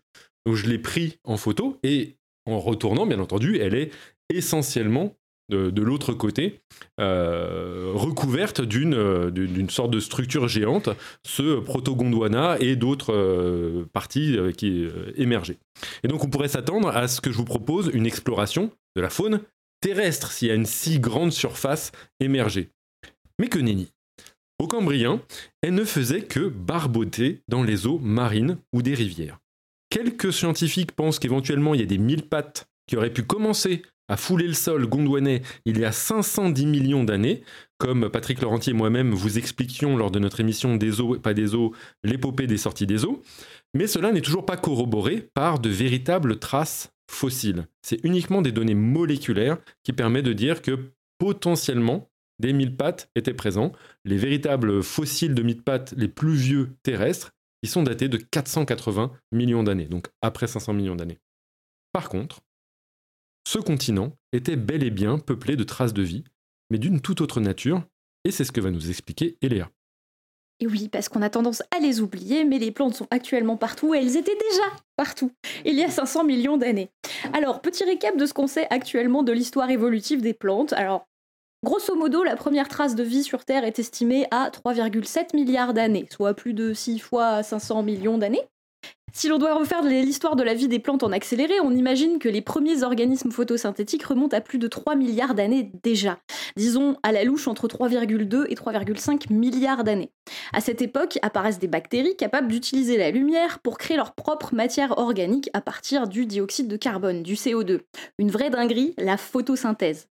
Donc 0.46 0.56
je 0.56 0.68
l'ai 0.68 0.78
pris 0.78 1.18
en 1.24 1.36
photo 1.36 1.78
et 1.82 2.16
en 2.46 2.58
retournant, 2.58 3.06
bien 3.06 3.20
entendu, 3.20 3.58
elle 3.58 3.74
est 3.74 3.90
essentiellement 4.32 5.16
de, 5.50 5.82
l'autre 5.82 6.12
côté, 6.12 6.60
euh, 7.00 7.92
recouverte 7.94 8.60
d'une 8.60 8.94
euh, 8.94 9.30
d'une 9.30 9.70
sorte 9.70 9.90
de 9.90 10.00
structure 10.00 10.48
géante, 10.48 10.88
ce 11.26 11.60
proto-Gondwana 11.60 12.56
et 12.60 12.76
d'autres 12.76 13.12
euh, 13.12 13.84
parties 13.92 14.38
qui 14.56 14.86
émergeaient. 15.16 15.58
Et 16.02 16.08
donc 16.08 16.24
on 16.24 16.28
pourrait 16.28 16.48
s'attendre 16.48 16.88
à 16.88 17.08
ce 17.08 17.20
que 17.20 17.30
je 17.30 17.36
vous 17.36 17.44
propose 17.44 17.90
une 17.92 18.06
exploration 18.06 18.70
de 18.96 19.02
la 19.02 19.10
faune 19.10 19.40
terrestre 19.80 20.30
s'il 20.30 20.48
y 20.48 20.50
a 20.50 20.54
une 20.54 20.66
si 20.66 21.00
grande 21.00 21.32
surface 21.32 21.92
émergée. 22.20 22.70
Mais 23.38 23.48
que 23.48 23.58
nenni 23.58 23.92
Au 24.58 24.66
Cambrien, 24.66 25.20
elle 25.62 25.74
ne 25.74 25.84
faisait 25.84 26.22
que 26.22 26.48
barboter 26.48 27.40
dans 27.48 27.62
les 27.62 27.86
eaux 27.86 27.98
marines 27.98 28.58
ou 28.72 28.82
des 28.82 28.94
rivières. 28.94 29.38
Quelques 29.90 30.32
scientifiques 30.32 30.92
pensent 30.92 31.18
qu'éventuellement 31.18 31.74
il 31.74 31.80
y 31.80 31.82
a 31.82 31.86
des 31.86 31.98
mille 31.98 32.22
pattes 32.22 32.68
qui 32.86 32.96
auraient 32.96 33.12
pu 33.12 33.22
commencer 33.22 33.82
à 34.10 34.16
fouler 34.16 34.48
le 34.48 34.54
sol 34.54 34.86
gondouanais 34.86 35.40
il 35.64 35.78
y 35.78 35.84
a 35.84 35.92
510 35.92 36.66
millions 36.66 37.04
d'années, 37.04 37.42
comme 37.78 38.10
Patrick 38.10 38.42
Laurentier 38.42 38.72
et 38.72 38.76
moi-même 38.76 39.12
vous 39.12 39.38
expliquions 39.38 39.96
lors 39.96 40.10
de 40.10 40.18
notre 40.18 40.40
émission 40.40 40.76
des 40.76 41.00
eaux, 41.00 41.16
pas 41.18 41.32
des 41.32 41.54
eaux, 41.54 41.72
l'épopée 42.02 42.48
des 42.48 42.58
sorties 42.58 42.88
des 42.88 43.04
eaux. 43.04 43.22
Mais 43.72 43.86
cela 43.86 44.10
n'est 44.10 44.20
toujours 44.20 44.44
pas 44.44 44.56
corroboré 44.56 45.28
par 45.32 45.60
de 45.60 45.70
véritables 45.70 46.40
traces 46.40 46.90
fossiles. 47.08 47.68
C'est 47.82 48.04
uniquement 48.04 48.42
des 48.42 48.52
données 48.52 48.74
moléculaires 48.74 49.58
qui 49.84 49.92
permettent 49.92 50.24
de 50.24 50.32
dire 50.32 50.60
que 50.60 50.92
potentiellement 51.18 52.10
des 52.40 52.52
mille 52.52 52.76
pattes 52.76 53.10
étaient 53.14 53.32
présents. 53.32 53.70
Les 54.04 54.16
véritables 54.16 54.82
fossiles 54.82 55.34
de 55.34 55.42
mille 55.42 55.62
pattes 55.62 55.94
les 55.96 56.08
plus 56.08 56.34
vieux 56.34 56.70
terrestres, 56.82 57.30
ils 57.62 57.68
sont 57.68 57.84
datés 57.84 58.08
de 58.08 58.16
480 58.16 59.12
millions 59.30 59.62
d'années, 59.62 59.86
donc 59.86 60.08
après 60.20 60.48
500 60.48 60.72
millions 60.72 60.96
d'années. 60.96 61.18
Par 61.92 62.08
contre, 62.08 62.40
ce 63.46 63.58
continent 63.58 64.12
était 64.32 64.56
bel 64.56 64.82
et 64.82 64.90
bien 64.90 65.18
peuplé 65.18 65.56
de 65.56 65.64
traces 65.64 65.94
de 65.94 66.02
vie, 66.02 66.24
mais 66.70 66.78
d'une 66.78 67.00
toute 67.00 67.20
autre 67.20 67.40
nature, 67.40 67.82
et 68.24 68.30
c'est 68.30 68.44
ce 68.44 68.52
que 68.52 68.60
va 68.60 68.70
nous 68.70 68.90
expliquer 68.90 69.36
Eléa. 69.42 69.70
Et 70.60 70.66
oui, 70.66 70.88
parce 70.88 71.08
qu'on 71.08 71.22
a 71.22 71.30
tendance 71.30 71.62
à 71.74 71.80
les 71.80 72.02
oublier, 72.02 72.44
mais 72.44 72.58
les 72.58 72.70
plantes 72.70 72.94
sont 72.94 73.06
actuellement 73.10 73.56
partout 73.56 73.94
et 73.94 73.98
elles 73.98 74.18
étaient 74.18 74.36
déjà 74.36 74.62
partout, 74.96 75.32
il 75.64 75.74
y 75.74 75.82
a 75.82 75.90
500 75.90 76.24
millions 76.24 76.58
d'années. 76.58 76.90
Alors, 77.32 77.62
petit 77.62 77.84
récap 77.84 78.16
de 78.18 78.26
ce 78.26 78.34
qu'on 78.34 78.46
sait 78.46 78.66
actuellement 78.68 79.22
de 79.22 79.32
l'histoire 79.32 79.70
évolutive 79.70 80.20
des 80.20 80.34
plantes. 80.34 80.74
Alors, 80.74 81.06
grosso 81.64 81.94
modo, 81.96 82.22
la 82.22 82.36
première 82.36 82.68
trace 82.68 82.94
de 82.94 83.02
vie 83.02 83.22
sur 83.22 83.46
Terre 83.46 83.64
est 83.64 83.78
estimée 83.78 84.26
à 84.30 84.50
3,7 84.50 85.34
milliards 85.34 85.72
d'années, 85.72 86.06
soit 86.10 86.34
plus 86.34 86.52
de 86.52 86.74
6 86.74 86.98
fois 86.98 87.42
500 87.42 87.82
millions 87.82 88.18
d'années. 88.18 88.46
Si 89.12 89.28
l'on 89.28 89.38
doit 89.38 89.54
refaire 89.54 89.82
l'histoire 89.82 90.36
de 90.36 90.42
la 90.42 90.54
vie 90.54 90.68
des 90.68 90.78
plantes 90.78 91.02
en 91.02 91.10
accéléré, 91.12 91.54
on 91.60 91.72
imagine 91.72 92.18
que 92.18 92.28
les 92.28 92.42
premiers 92.42 92.82
organismes 92.84 93.32
photosynthétiques 93.32 94.04
remontent 94.04 94.36
à 94.36 94.40
plus 94.40 94.58
de 94.58 94.68
3 94.68 94.94
milliards 94.94 95.34
d'années 95.34 95.72
déjà. 95.82 96.18
Disons 96.56 96.96
à 97.02 97.10
la 97.10 97.24
louche 97.24 97.48
entre 97.48 97.66
3,2 97.66 98.46
et 98.48 98.54
3,5 98.54 99.32
milliards 99.32 99.84
d'années. 99.84 100.12
À 100.52 100.60
cette 100.60 100.80
époque 100.80 101.18
apparaissent 101.22 101.58
des 101.58 101.68
bactéries 101.68 102.16
capables 102.16 102.48
d'utiliser 102.48 102.96
la 102.96 103.10
lumière 103.10 103.58
pour 103.58 103.78
créer 103.78 103.96
leur 103.96 104.14
propre 104.14 104.54
matière 104.54 104.98
organique 104.98 105.50
à 105.54 105.60
partir 105.60 106.06
du 106.06 106.26
dioxyde 106.26 106.68
de 106.68 106.76
carbone, 106.76 107.22
du 107.22 107.34
CO2. 107.34 107.80
Une 108.18 108.30
vraie 108.30 108.50
dinguerie, 108.50 108.94
la 108.96 109.16
photosynthèse. 109.16 110.08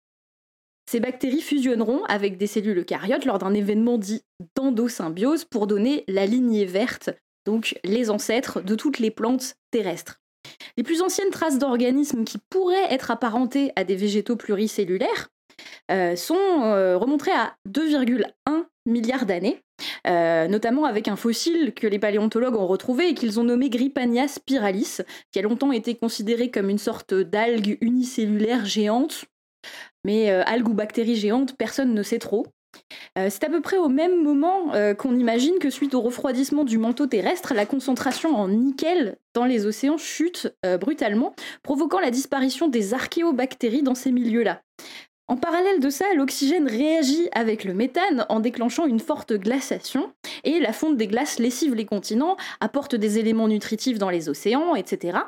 Ces 0.90 1.00
bactéries 1.00 1.42
fusionneront 1.42 2.04
avec 2.06 2.38
des 2.38 2.48
cellules 2.48 2.80
eucaryotes 2.80 3.26
lors 3.26 3.38
d'un 3.38 3.54
événement 3.54 3.98
dit 3.98 4.24
d'endosymbiose 4.56 5.46
pour 5.46 5.68
donner 5.68 6.04
la 6.08 6.26
lignée 6.26 6.66
verte 6.66 7.12
les 7.84 8.10
ancêtres 8.10 8.62
de 8.62 8.76
toutes 8.76 9.00
les 9.00 9.12
plantes 9.12 9.56
terrestres. 9.72 10.22
Les 10.78 10.84
plus 10.84 11.02
anciennes 11.02 11.30
traces 11.30 11.60
d'organismes 11.60 12.24
qui 12.24 12.38
pourraient 12.50 12.92
être 12.94 13.12
apparentés 13.12 13.72
à 13.76 13.84
des 13.84 13.96
végétaux 13.96 14.36
pluricellulaires 14.36 15.30
euh, 15.92 16.16
sont 16.16 16.36
euh, 16.36 16.98
remontées 16.98 17.32
à 17.32 17.56
2,1 17.68 18.66
milliards 18.86 19.26
d'années, 19.26 19.62
euh, 20.08 20.48
notamment 20.48 20.86
avec 20.86 21.08
un 21.08 21.16
fossile 21.16 21.74
que 21.74 21.88
les 21.88 22.00
paléontologues 22.00 22.56
ont 22.56 22.68
retrouvé 22.68 23.10
et 23.10 23.14
qu'ils 23.14 23.40
ont 23.40 23.44
nommé 23.44 23.70
Grippania 23.70 24.28
spiralis, 24.28 25.02
qui 25.32 25.40
a 25.40 25.42
longtemps 25.42 25.72
été 25.72 25.96
considéré 25.96 26.52
comme 26.52 26.70
une 26.70 26.78
sorte 26.78 27.14
d'algue 27.14 27.78
unicellulaire 27.82 28.66
géante. 28.66 29.26
Mais 30.06 30.30
algue 30.30 30.70
ou 30.70 30.74
bactérie 30.74 31.18
géante, 31.18 31.58
personne 31.58 31.94
ne 31.94 32.04
sait 32.04 32.20
trop. 32.20 32.48
Euh, 33.18 33.28
c'est 33.30 33.44
à 33.44 33.50
peu 33.50 33.62
près 33.62 33.78
au 33.78 33.90
même 33.90 34.24
moment 34.24 34.74
euh, 34.74 34.94
qu'on 34.94 35.16
imagine 35.16 35.58
que 35.60 35.70
suite 35.70 35.94
au 35.94 36.02
refroidissement 36.02 36.64
du 36.64 36.78
manteau 36.78 37.08
terrestre, 37.08 37.54
la 37.54 37.66
concentration 37.66 38.36
en 38.36 38.48
nickel 38.48 39.18
dans 39.34 39.46
les 39.46 39.66
océans 39.66 39.98
chute 39.98 40.54
euh, 40.66 40.78
brutalement, 40.78 41.34
provoquant 41.64 42.00
la 42.00 42.12
disparition 42.12 42.68
des 42.68 42.94
archéobactéries 42.94 43.84
dans 43.84 43.96
ces 43.96 44.12
milieux-là. 44.12 44.62
En 45.28 45.38
parallèle 45.38 45.80
de 45.80 45.92
ça, 45.92 46.06
l'oxygène 46.16 46.68
réagit 46.68 47.30
avec 47.34 47.64
le 47.64 47.76
méthane 47.76 48.26
en 48.30 48.40
déclenchant 48.40 48.88
une 48.88 49.00
forte 49.00 49.34
glaciation, 49.34 50.12
et 50.44 50.60
la 50.60 50.74
fonte 50.74 50.98
des 50.98 51.06
glaces 51.06 51.38
lessive 51.38 51.76
les 51.76 51.86
continents, 51.86 52.36
apporte 52.62 52.96
des 52.96 53.20
éléments 53.20 53.48
nutritifs 53.48 54.00
dans 54.00 54.10
les 54.10 54.28
océans, 54.28 54.74
etc. 54.74 55.20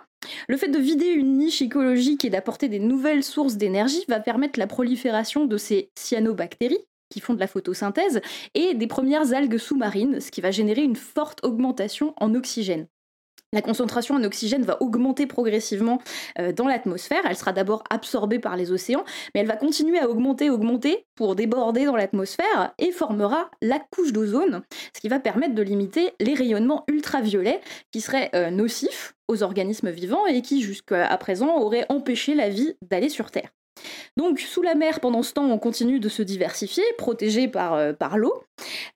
Le 0.47 0.57
fait 0.57 0.69
de 0.69 0.79
vider 0.79 1.05
une 1.05 1.37
niche 1.37 1.61
écologique 1.61 2.25
et 2.25 2.31
d'apporter 2.31 2.67
des 2.67 2.79
nouvelles 2.79 3.23
sources 3.23 3.57
d'énergie 3.57 4.03
va 4.07 4.19
permettre 4.19 4.57
la 4.57 4.65
prolifération 4.65 5.45
de 5.45 5.57
ces 5.57 5.91
cyanobactéries, 5.95 6.83
qui 7.11 7.19
font 7.19 7.35
de 7.35 7.39
la 7.39 7.47
photosynthèse, 7.47 8.21
et 8.55 8.73
des 8.73 8.87
premières 8.87 9.33
algues 9.33 9.57
sous-marines, 9.57 10.19
ce 10.19 10.31
qui 10.31 10.41
va 10.41 10.49
générer 10.49 10.81
une 10.81 10.95
forte 10.95 11.43
augmentation 11.43 12.15
en 12.17 12.33
oxygène. 12.33 12.87
La 13.53 13.61
concentration 13.61 14.15
en 14.15 14.23
oxygène 14.23 14.63
va 14.63 14.81
augmenter 14.81 15.27
progressivement 15.27 16.01
euh, 16.39 16.53
dans 16.53 16.67
l'atmosphère. 16.67 17.21
Elle 17.25 17.35
sera 17.35 17.51
d'abord 17.51 17.83
absorbée 17.89 18.39
par 18.39 18.55
les 18.55 18.71
océans, 18.71 19.03
mais 19.33 19.41
elle 19.41 19.47
va 19.47 19.57
continuer 19.57 19.99
à 19.99 20.09
augmenter, 20.09 20.49
augmenter 20.49 21.05
pour 21.15 21.35
déborder 21.35 21.83
dans 21.83 21.97
l'atmosphère 21.97 22.73
et 22.79 22.93
formera 22.93 23.51
la 23.61 23.79
couche 23.79 24.13
d'ozone, 24.13 24.61
ce 24.95 25.01
qui 25.01 25.09
va 25.09 25.19
permettre 25.19 25.53
de 25.53 25.61
limiter 25.61 26.11
les 26.21 26.33
rayonnements 26.33 26.85
ultraviolets 26.87 27.59
qui 27.91 27.99
seraient 27.99 28.29
euh, 28.35 28.51
nocifs 28.51 29.15
aux 29.27 29.43
organismes 29.43 29.89
vivants 29.89 30.25
et 30.27 30.41
qui 30.41 30.61
jusqu'à 30.61 31.17
présent 31.17 31.57
auraient 31.57 31.85
empêché 31.89 32.35
la 32.35 32.47
vie 32.47 32.75
d'aller 32.81 33.09
sur 33.09 33.31
Terre. 33.31 33.49
Donc 34.17 34.39
sous 34.39 34.61
la 34.61 34.75
mer, 34.75 34.99
pendant 34.99 35.23
ce 35.23 35.33
temps, 35.33 35.49
on 35.49 35.57
continue 35.57 35.99
de 35.99 36.09
se 36.09 36.21
diversifier, 36.21 36.83
protégé 36.97 37.47
par, 37.47 37.73
euh, 37.73 37.93
par 37.93 38.17
l'eau, 38.17 38.43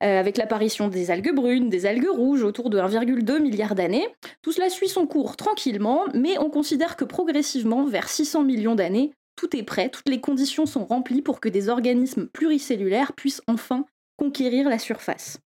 euh, 0.02 0.20
avec 0.20 0.36
l'apparition 0.36 0.88
des 0.88 1.10
algues 1.10 1.34
brunes, 1.34 1.68
des 1.68 1.86
algues 1.86 2.08
rouges 2.08 2.42
autour 2.42 2.70
de 2.70 2.78
1,2 2.78 3.38
milliard 3.38 3.74
d'années. 3.74 4.08
Tout 4.42 4.52
cela 4.52 4.68
suit 4.68 4.88
son 4.88 5.06
cours 5.06 5.36
tranquillement, 5.36 6.04
mais 6.14 6.38
on 6.38 6.50
considère 6.50 6.96
que 6.96 7.04
progressivement, 7.04 7.84
vers 7.84 8.08
600 8.08 8.42
millions 8.42 8.74
d'années, 8.74 9.12
tout 9.36 9.54
est 9.56 9.62
prêt, 9.62 9.90
toutes 9.90 10.08
les 10.08 10.20
conditions 10.20 10.66
sont 10.66 10.84
remplies 10.84 11.22
pour 11.22 11.40
que 11.40 11.48
des 11.48 11.68
organismes 11.68 12.26
pluricellulaires 12.26 13.12
puissent 13.12 13.42
enfin 13.46 13.84
conquérir 14.16 14.68
la 14.68 14.78
surface. 14.78 15.38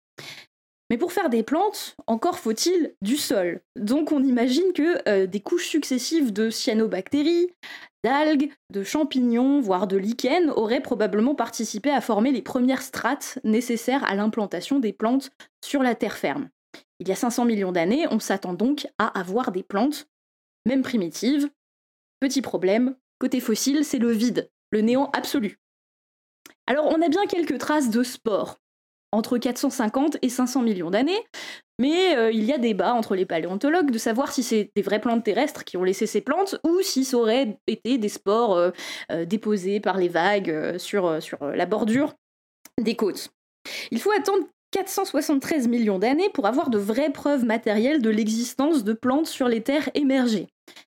Mais 0.89 0.97
pour 0.97 1.13
faire 1.13 1.29
des 1.29 1.43
plantes, 1.43 1.95
encore 2.07 2.39
faut-il 2.39 2.95
du 3.01 3.15
sol. 3.15 3.61
Donc 3.75 4.11
on 4.11 4.23
imagine 4.23 4.73
que 4.73 5.07
euh, 5.07 5.27
des 5.27 5.39
couches 5.39 5.67
successives 5.67 6.33
de 6.33 6.49
cyanobactéries, 6.49 7.51
d'algues, 8.03 8.51
de 8.71 8.83
champignons, 8.83 9.61
voire 9.61 9.85
de 9.85 9.97
lichens 9.97 10.51
auraient 10.55 10.81
probablement 10.81 11.35
participé 11.35 11.91
à 11.91 12.01
former 12.01 12.31
les 12.31 12.41
premières 12.41 12.81
strates 12.81 13.37
nécessaires 13.43 14.03
à 14.05 14.15
l'implantation 14.15 14.79
des 14.79 14.93
plantes 14.93 15.31
sur 15.63 15.83
la 15.83 15.93
terre 15.93 16.17
ferme. 16.17 16.49
Il 16.99 17.07
y 17.07 17.11
a 17.11 17.15
500 17.15 17.45
millions 17.45 17.71
d'années, 17.71 18.07
on 18.09 18.19
s'attend 18.19 18.53
donc 18.53 18.87
à 18.97 19.07
avoir 19.19 19.51
des 19.51 19.63
plantes, 19.63 20.07
même 20.65 20.81
primitives. 20.81 21.49
Petit 22.19 22.41
problème, 22.41 22.95
côté 23.19 23.39
fossile, 23.39 23.85
c'est 23.85 23.99
le 23.99 24.11
vide, 24.11 24.49
le 24.71 24.81
néant 24.81 25.09
absolu. 25.13 25.59
Alors 26.67 26.87
on 26.87 27.01
a 27.01 27.09
bien 27.09 27.25
quelques 27.27 27.57
traces 27.59 27.89
de 27.89 28.03
spores, 28.03 28.59
entre 29.11 29.37
450 29.37 30.17
et 30.21 30.29
500 30.29 30.61
millions 30.61 30.91
d'années, 30.91 31.19
mais 31.79 32.15
euh, 32.15 32.31
il 32.31 32.43
y 32.43 32.53
a 32.53 32.57
débat 32.57 32.93
entre 32.93 33.15
les 33.15 33.25
paléontologues 33.25 33.91
de 33.91 33.97
savoir 33.97 34.31
si 34.31 34.43
c'est 34.43 34.71
des 34.75 34.81
vraies 34.81 35.01
plantes 35.01 35.23
terrestres 35.23 35.63
qui 35.63 35.77
ont 35.77 35.83
laissé 35.83 36.05
ces 36.05 36.21
plantes 36.21 36.59
ou 36.63 36.81
si 36.81 37.05
ça 37.05 37.17
aurait 37.17 37.57
été 37.67 37.97
des 37.97 38.09
spores 38.09 38.57
euh, 38.57 38.71
euh, 39.11 39.25
déposés 39.25 39.79
par 39.79 39.97
les 39.97 40.09
vagues 40.09 40.77
sur, 40.77 41.21
sur 41.21 41.43
la 41.43 41.65
bordure 41.65 42.13
des 42.79 42.95
côtes. 42.95 43.29
Il 43.91 43.99
faut 43.99 44.11
attendre 44.11 44.45
473 44.71 45.67
millions 45.67 45.99
d'années 45.99 46.29
pour 46.29 46.45
avoir 46.45 46.69
de 46.69 46.77
vraies 46.77 47.11
preuves 47.11 47.45
matérielles 47.45 48.01
de 48.01 48.09
l'existence 48.09 48.83
de 48.83 48.93
plantes 48.93 49.27
sur 49.27 49.47
les 49.47 49.63
terres 49.63 49.89
émergées. 49.95 50.47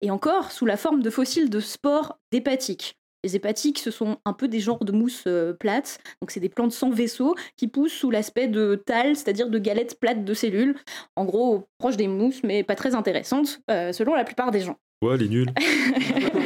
Et 0.02 0.12
encore 0.12 0.52
sous 0.52 0.66
la 0.66 0.78
forme 0.78 1.02
de 1.02 1.10
fossiles 1.10 1.50
de 1.50 1.60
spores 1.60 2.18
d'hépatiques. 2.32 2.96
Les 3.24 3.38
hépatiques, 3.38 3.80
ce 3.80 3.90
sont 3.90 4.18
un 4.26 4.34
peu 4.34 4.50
des 4.50 4.60
genres 4.60 4.84
de 4.84 4.92
mousses 4.92 5.24
euh, 5.28 5.54
plates, 5.54 6.00
donc 6.22 6.32
c'est 6.32 6.42
des 6.42 6.50
plantes 6.50 6.74
sans 6.74 6.90
vaisseau 6.90 7.36
qui 7.56 7.70
poussent 7.70 7.94
sous 7.94 8.12
l'aspect 8.12 8.50
de 8.50 8.76
thalles, 8.76 9.16
c'est-à-dire 9.16 9.50
de 9.50 9.60
galettes 9.60 9.98
plates 9.98 10.26
de 10.26 10.34
cellules, 10.34 10.76
en 11.16 11.24
gros 11.24 11.70
proches 11.78 11.96
des 11.96 12.10
mousses, 12.10 12.44
mais 12.44 12.64
pas 12.64 12.76
très 12.76 12.96
intéressantes, 12.96 13.62
euh, 13.72 13.94
selon 13.94 14.14
la 14.14 14.26
plupart 14.26 14.52
des 14.52 14.60
gens. 14.60 14.78
Ouais, 15.02 15.18
les 15.18 15.30
nuls. 15.30 15.54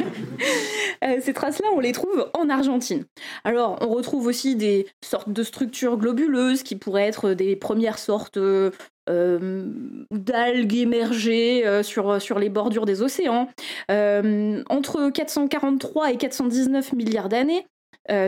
Euh, 1.04 1.18
ces 1.20 1.32
traces-là, 1.32 1.68
on 1.74 1.80
les 1.80 1.92
trouve 1.92 2.30
en 2.34 2.48
Argentine. 2.48 3.04
Alors, 3.44 3.78
on 3.80 3.88
retrouve 3.88 4.26
aussi 4.26 4.56
des 4.56 4.86
sortes 5.04 5.30
de 5.30 5.42
structures 5.42 5.96
globuleuses 5.96 6.62
qui 6.62 6.76
pourraient 6.76 7.06
être 7.06 7.32
des 7.32 7.56
premières 7.56 7.98
sortes 7.98 8.36
euh, 8.36 8.70
euh, 9.08 9.66
d'algues 10.10 10.74
émergées 10.74 11.64
sur, 11.82 12.20
sur 12.20 12.38
les 12.38 12.48
bordures 12.48 12.86
des 12.86 13.02
océans. 13.02 13.48
Entre 13.88 15.10
443 15.10 16.12
et 16.12 16.16
419 16.16 16.92
milliards 16.92 17.28
d'années, 17.28 17.66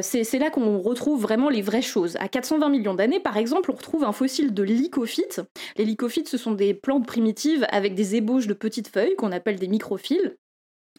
c'est 0.02 0.38
là 0.38 0.51
qu'on 0.51 0.78
retrouve 0.78 1.20
vraiment 1.20 1.51
les 1.51 1.62
vraies 1.62 1.82
choses. 1.82 2.16
À 2.16 2.28
420 2.28 2.68
millions 2.70 2.94
d'années, 2.94 3.20
par 3.20 3.36
exemple, 3.36 3.70
on 3.70 3.76
retrouve 3.76 4.05
un 4.05 4.12
fossile 4.12 4.55
de 4.55 4.62
lycophytes. 4.62 5.42
Les 5.76 5.84
lycophytes, 5.84 6.28
ce 6.28 6.38
sont 6.38 6.52
des 6.52 6.72
plantes 6.72 7.06
primitives 7.06 7.66
avec 7.70 7.94
des 7.94 8.16
ébauches 8.16 8.47
de 8.47 8.55
petites 8.55 8.88
feuilles 8.88 9.16
qu'on 9.16 9.32
appelle 9.32 9.59
des 9.59 9.68
microphiles. 9.68 10.36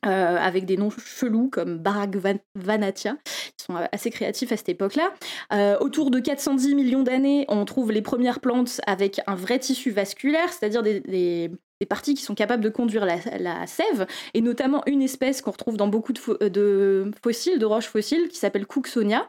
Euh, 0.06 0.38
avec 0.38 0.65
des 0.65 0.78
noms 0.78 0.90
chelous 0.90 1.49
comme 1.49 1.78
Barak 1.78 2.15
Van- 2.15 2.40
Vanatia, 2.56 3.18
ils 3.26 3.64
sont 3.64 3.76
euh, 3.76 3.86
assez 3.91 4.10
créatifs 4.10 4.52
à 4.52 4.57
cette 4.57 4.69
époque-là. 4.69 5.11
Euh, 5.53 5.78
autour 5.80 6.10
de 6.11 6.19
410 6.19 6.73
millions 6.76 7.03
d'années, 7.03 7.45
on 7.49 7.65
trouve 7.65 7.91
les 7.91 8.02
premières 8.02 8.40
plantes 8.40 8.82
avec 8.88 9.22
un 9.28 9.36
vrai 9.36 9.60
tissu 9.60 9.91
vasculaire, 9.91 10.52
c'est-à-dire 10.52 10.82
des, 10.84 11.52
parties 11.90 12.14
qui 12.14 12.22
sont 12.23 12.36
capables 12.36 12.64
de 12.64 12.69
conduire 12.69 13.06
la, 13.06 13.65
sève, 13.68 14.06
et 14.36 14.41
notamment 14.41 14.84
une 14.86 15.02
espèce 15.02 15.41
qu'on 15.41 15.49
retrouve 15.52 15.78
dans 15.78 15.88
beaucoup 15.88 16.14
de, 16.14 16.19
fo- 16.19 16.48
de 16.48 17.10
fossiles, 17.23 17.57
de 17.57 17.65
roches 17.65 17.88
fossiles, 17.88 18.28
qui 18.30 18.38
s'appelle 18.38 18.68
Cooksonia. 18.68 19.28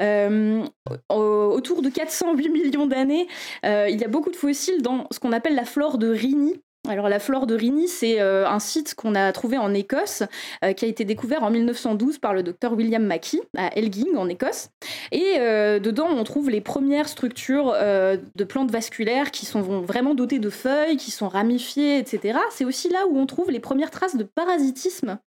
Au- 0.00 1.52
autour 1.54 1.82
de 1.82 1.88
408 1.90 2.48
millions 2.48 2.86
d'années, 2.86 3.26
il 3.64 3.96
y 4.00 4.04
a 4.04 4.08
beaucoup 4.08 4.30
de 4.30 4.36
fossiles 4.36 4.82
dans 4.82 5.06
ce 5.10 5.20
qu'on 5.20 5.32
appelle 5.32 5.54
la 5.54 5.64
flore 5.64 5.98
de 5.98 6.08
Rini. 6.10 6.60
Alors 6.88 7.08
la 7.08 7.20
flore 7.20 7.46
de 7.46 7.54
Rini, 7.54 7.86
c'est 7.86 8.20
euh, 8.20 8.44
un 8.44 8.58
site 8.58 8.96
qu'on 8.96 9.14
a 9.14 9.30
trouvé 9.30 9.56
en 9.56 9.72
Écosse, 9.72 10.24
euh, 10.64 10.72
qui 10.72 10.84
a 10.84 10.88
été 10.88 11.04
découvert 11.04 11.44
en 11.44 11.50
1912 11.50 12.18
par 12.18 12.34
le 12.34 12.42
docteur 12.42 12.72
William 12.72 13.04
Mackey 13.04 13.38
à 13.56 13.68
Elgin 13.78 14.16
en 14.16 14.28
Écosse. 14.28 14.70
Et 15.12 15.36
euh, 15.38 15.78
dedans, 15.78 16.08
on 16.10 16.24
trouve 16.24 16.50
les 16.50 16.60
premières 16.60 17.08
structures 17.08 17.72
de 17.72 18.44
plantes 18.44 18.72
vasculaires 18.72 19.30
qui 19.30 19.46
sont 19.46 19.60
vraiment 19.60 20.16
dotées 20.16 20.40
de 20.40 20.50
feuilles, 20.50 20.96
qui 20.96 21.12
sont 21.12 21.28
ramifiées, 21.28 21.98
etc. 21.98 22.40
C'est 22.50 22.64
aussi 22.64 22.88
là 22.88 23.06
où 23.08 23.16
on 23.16 23.26
trouve 23.26 23.52
les 23.52 23.60
premières 23.60 23.92
traces 23.92 24.16
de 24.16 24.24
parasitisme 24.24 25.18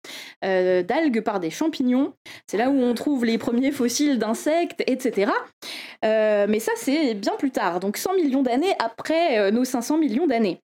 d'algues 0.41 1.21
par 1.21 1.39
des 1.39 1.51
champignons. 1.51 2.13
C'est 2.47 2.57
là 2.57 2.69
où 2.69 2.77
on 2.77 2.93
trouve 2.93 3.23
les 3.23 3.37
premiers 3.37 3.71
fossiles 3.71 4.19
d'insectes, 4.19 4.83
etc. 4.87 5.31
Mais 6.03 6.59
ça, 6.59 6.73
c'est 6.75 7.13
bien 7.13 7.33
plus 7.37 7.51
tard, 7.51 7.79
donc 7.79 7.95
100 7.95 8.15
millions 8.15 8.43
d'années 8.43 8.75
après 8.79 9.51
nos 9.51 9.63
500 9.63 9.97
millions 9.97 10.27
d'années. 10.27 10.61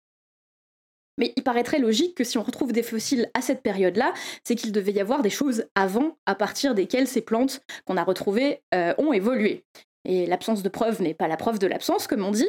Mais 1.20 1.32
il 1.36 1.42
paraîtrait 1.44 1.78
logique 1.78 2.16
que 2.16 2.24
si 2.24 2.38
on 2.38 2.42
retrouve 2.42 2.72
des 2.72 2.82
fossiles 2.82 3.30
à 3.34 3.42
cette 3.42 3.62
période-là, 3.62 4.12
c'est 4.42 4.56
qu'il 4.56 4.72
devait 4.72 4.92
y 4.92 5.00
avoir 5.00 5.22
des 5.22 5.30
choses 5.30 5.66
avant, 5.74 6.16
à 6.26 6.34
partir 6.34 6.74
desquelles 6.74 7.06
ces 7.06 7.20
plantes 7.20 7.60
qu'on 7.84 7.98
a 7.98 8.02
retrouvées 8.02 8.62
euh, 8.74 8.94
ont 8.98 9.12
évolué. 9.12 9.64
Et 10.04 10.26
l'absence 10.26 10.62
de 10.62 10.68
preuve 10.68 11.02
n'est 11.02 11.14
pas 11.14 11.28
la 11.28 11.36
preuve 11.36 11.58
de 11.58 11.66
l'absence, 11.66 12.06
comme 12.06 12.24
on 12.24 12.30
dit. 12.30 12.48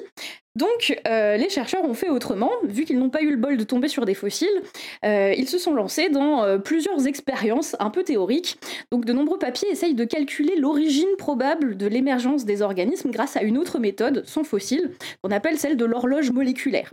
Donc, 0.56 0.99
euh, 1.07 1.38
les 1.38 1.49
chercheurs 1.49 1.84
ont 1.84 1.94
fait 1.94 2.10
autrement. 2.10 2.52
Vu 2.64 2.86
qu'ils 2.86 2.98
n'ont 2.98 3.10
pas 3.10 3.22
eu 3.22 3.32
le 3.32 3.38
bol 3.38 3.57
de 3.57 3.64
tomber 3.64 3.88
sur 3.88 4.06
des 4.06 4.14
fossiles, 4.14 4.61
euh, 5.06 5.34
ils 5.38 5.48
se 5.48 5.57
sont 5.57 5.73
lancés 5.73 6.10
dans 6.10 6.44
euh, 6.44 6.57
plusieurs 6.57 7.07
expériences 7.07 7.76
un 7.80 7.90
peu 7.90 8.03
théoriques. 8.03 8.57
Donc, 8.91 9.06
de 9.06 9.14
nombreux 9.14 9.38
papiers 9.38 9.69
essayent 9.69 9.95
de 9.95 10.06
calculer 10.06 10.56
l'origine 10.56 11.15
probable 11.18 11.76
de 11.76 11.88
l'émergence 11.88 12.45
des 12.45 12.61
organismes 12.61 13.11
grâce 13.11 13.36
à 13.36 13.44
une 13.44 13.57
autre 13.57 13.80
méthode, 13.80 14.23
sans 14.26 14.44
fossiles, 14.44 14.91
qu'on 15.22 15.32
appelle 15.32 15.57
celle 15.57 15.78
de 15.78 15.86
l'horloge 15.86 16.32
moléculaire. 16.32 16.91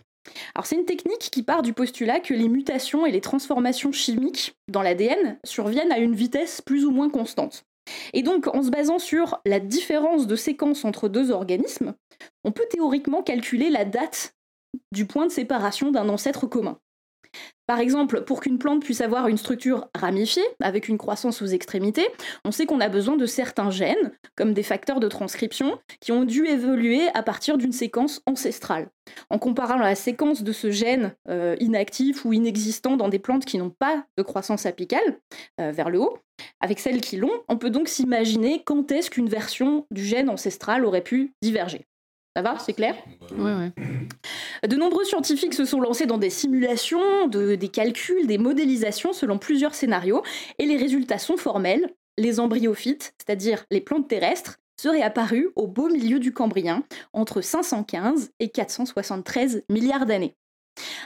Alors 0.54 0.66
c'est 0.66 0.76
une 0.76 0.84
technique 0.84 1.30
qui 1.32 1.42
part 1.42 1.62
du 1.62 1.72
postulat 1.72 2.20
que 2.20 2.34
les 2.34 2.48
mutations 2.48 3.06
et 3.06 3.10
les 3.10 3.22
transformations 3.22 3.92
chimiques 3.92 4.54
dans 4.68 4.82
l'ADN 4.82 5.38
surviennent 5.44 5.92
à 5.92 5.98
une 5.98 6.14
vitesse 6.14 6.60
plus 6.60 6.84
ou 6.84 6.90
moins 6.90 7.08
constante. 7.08 7.64
Et 8.12 8.22
donc 8.22 8.46
en 8.48 8.62
se 8.62 8.70
basant 8.70 8.98
sur 8.98 9.40
la 9.44 9.60
différence 9.60 10.26
de 10.26 10.36
séquence 10.36 10.84
entre 10.84 11.08
deux 11.08 11.30
organismes, 11.30 11.94
on 12.44 12.52
peut 12.52 12.66
théoriquement 12.70 13.22
calculer 13.22 13.70
la 13.70 13.84
date 13.84 14.34
du 14.92 15.06
point 15.06 15.26
de 15.26 15.32
séparation 15.32 15.90
d'un 15.90 16.08
ancêtre 16.08 16.46
commun. 16.46 16.78
Par 17.66 17.80
exemple, 17.80 18.22
pour 18.22 18.40
qu'une 18.40 18.58
plante 18.58 18.82
puisse 18.82 19.02
avoir 19.02 19.28
une 19.28 19.36
structure 19.36 19.88
ramifiée, 19.94 20.44
avec 20.62 20.88
une 20.88 20.96
croissance 20.96 21.42
aux 21.42 21.46
extrémités, 21.46 22.08
on 22.46 22.50
sait 22.50 22.64
qu'on 22.64 22.80
a 22.80 22.88
besoin 22.88 23.16
de 23.16 23.26
certains 23.26 23.70
gènes, 23.70 24.12
comme 24.36 24.54
des 24.54 24.62
facteurs 24.62 25.00
de 25.00 25.08
transcription, 25.08 25.78
qui 26.00 26.10
ont 26.12 26.24
dû 26.24 26.46
évoluer 26.46 27.08
à 27.12 27.22
partir 27.22 27.58
d'une 27.58 27.72
séquence 27.72 28.22
ancestrale. 28.24 28.88
En 29.28 29.38
comparant 29.38 29.76
la 29.76 29.94
séquence 29.94 30.42
de 30.42 30.52
ce 30.52 30.70
gène 30.70 31.14
euh, 31.28 31.56
inactif 31.60 32.24
ou 32.24 32.32
inexistant 32.32 32.96
dans 32.96 33.08
des 33.08 33.18
plantes 33.18 33.44
qui 33.44 33.58
n'ont 33.58 33.70
pas 33.70 34.04
de 34.16 34.22
croissance 34.22 34.64
apicale, 34.64 35.20
euh, 35.60 35.70
vers 35.70 35.90
le 35.90 36.00
haut, 36.00 36.18
avec 36.60 36.78
celles 36.80 37.00
qui 37.00 37.16
l'ont, 37.16 37.42
on 37.48 37.58
peut 37.58 37.70
donc 37.70 37.88
s'imaginer 37.88 38.62
quand 38.64 38.90
est-ce 38.92 39.10
qu'une 39.10 39.28
version 39.28 39.86
du 39.90 40.04
gène 40.04 40.30
ancestral 40.30 40.84
aurait 40.84 41.02
pu 41.02 41.34
diverger. 41.42 41.86
Ça 42.38 42.42
va, 42.42 42.56
c'est 42.60 42.72
clair 42.72 42.94
Ouais, 43.36 43.52
ouais. 43.52 44.68
de 44.68 44.76
nombreux 44.76 45.04
scientifiques 45.04 45.54
se 45.54 45.64
sont 45.64 45.80
lancés 45.80 46.06
dans 46.06 46.18
des 46.18 46.30
simulations, 46.30 47.26
de- 47.26 47.56
des 47.56 47.66
calculs, 47.66 48.28
des 48.28 48.38
modélisations 48.38 49.12
selon 49.12 49.38
plusieurs 49.38 49.74
scénarios, 49.74 50.22
et 50.60 50.64
les 50.66 50.76
résultats 50.76 51.18
sont 51.18 51.36
formels. 51.36 51.92
Les 52.16 52.38
embryophytes, 52.38 53.12
c'est-à-dire 53.18 53.64
les 53.72 53.80
plantes 53.80 54.06
terrestres, 54.06 54.58
seraient 54.80 55.02
apparus 55.02 55.48
au 55.56 55.66
beau 55.66 55.88
milieu 55.88 56.20
du 56.20 56.32
Cambrien, 56.32 56.84
entre 57.12 57.40
515 57.40 58.30
et 58.38 58.50
473 58.50 59.64
milliards 59.68 60.06
d'années. 60.06 60.36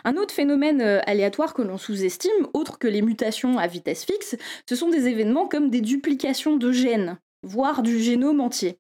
Un 0.05 0.17
autre 0.19 0.35
phénomène 0.35 0.83
euh, 0.83 1.01
aléatoire 1.07 1.55
que 1.55 1.63
l'on 1.63 1.79
sous-estime, 1.79 2.47
autre 2.53 2.79
que 2.79 2.89
les 2.89 3.01
mutations 3.01 3.57
à 3.57 3.67
vitesse 3.69 4.05
fixe, 4.05 4.37
ce 4.69 4.77
sont 4.77 4.91
des 4.91 5.09
événements 5.09 5.49
comme 5.49 5.71
des 5.71 5.81
duplications 5.81 6.57
de 6.59 6.73
gènes, 6.73 7.17
voire 7.43 7.83
du 7.83 8.01
génome 8.01 8.41
entier. 8.41 8.79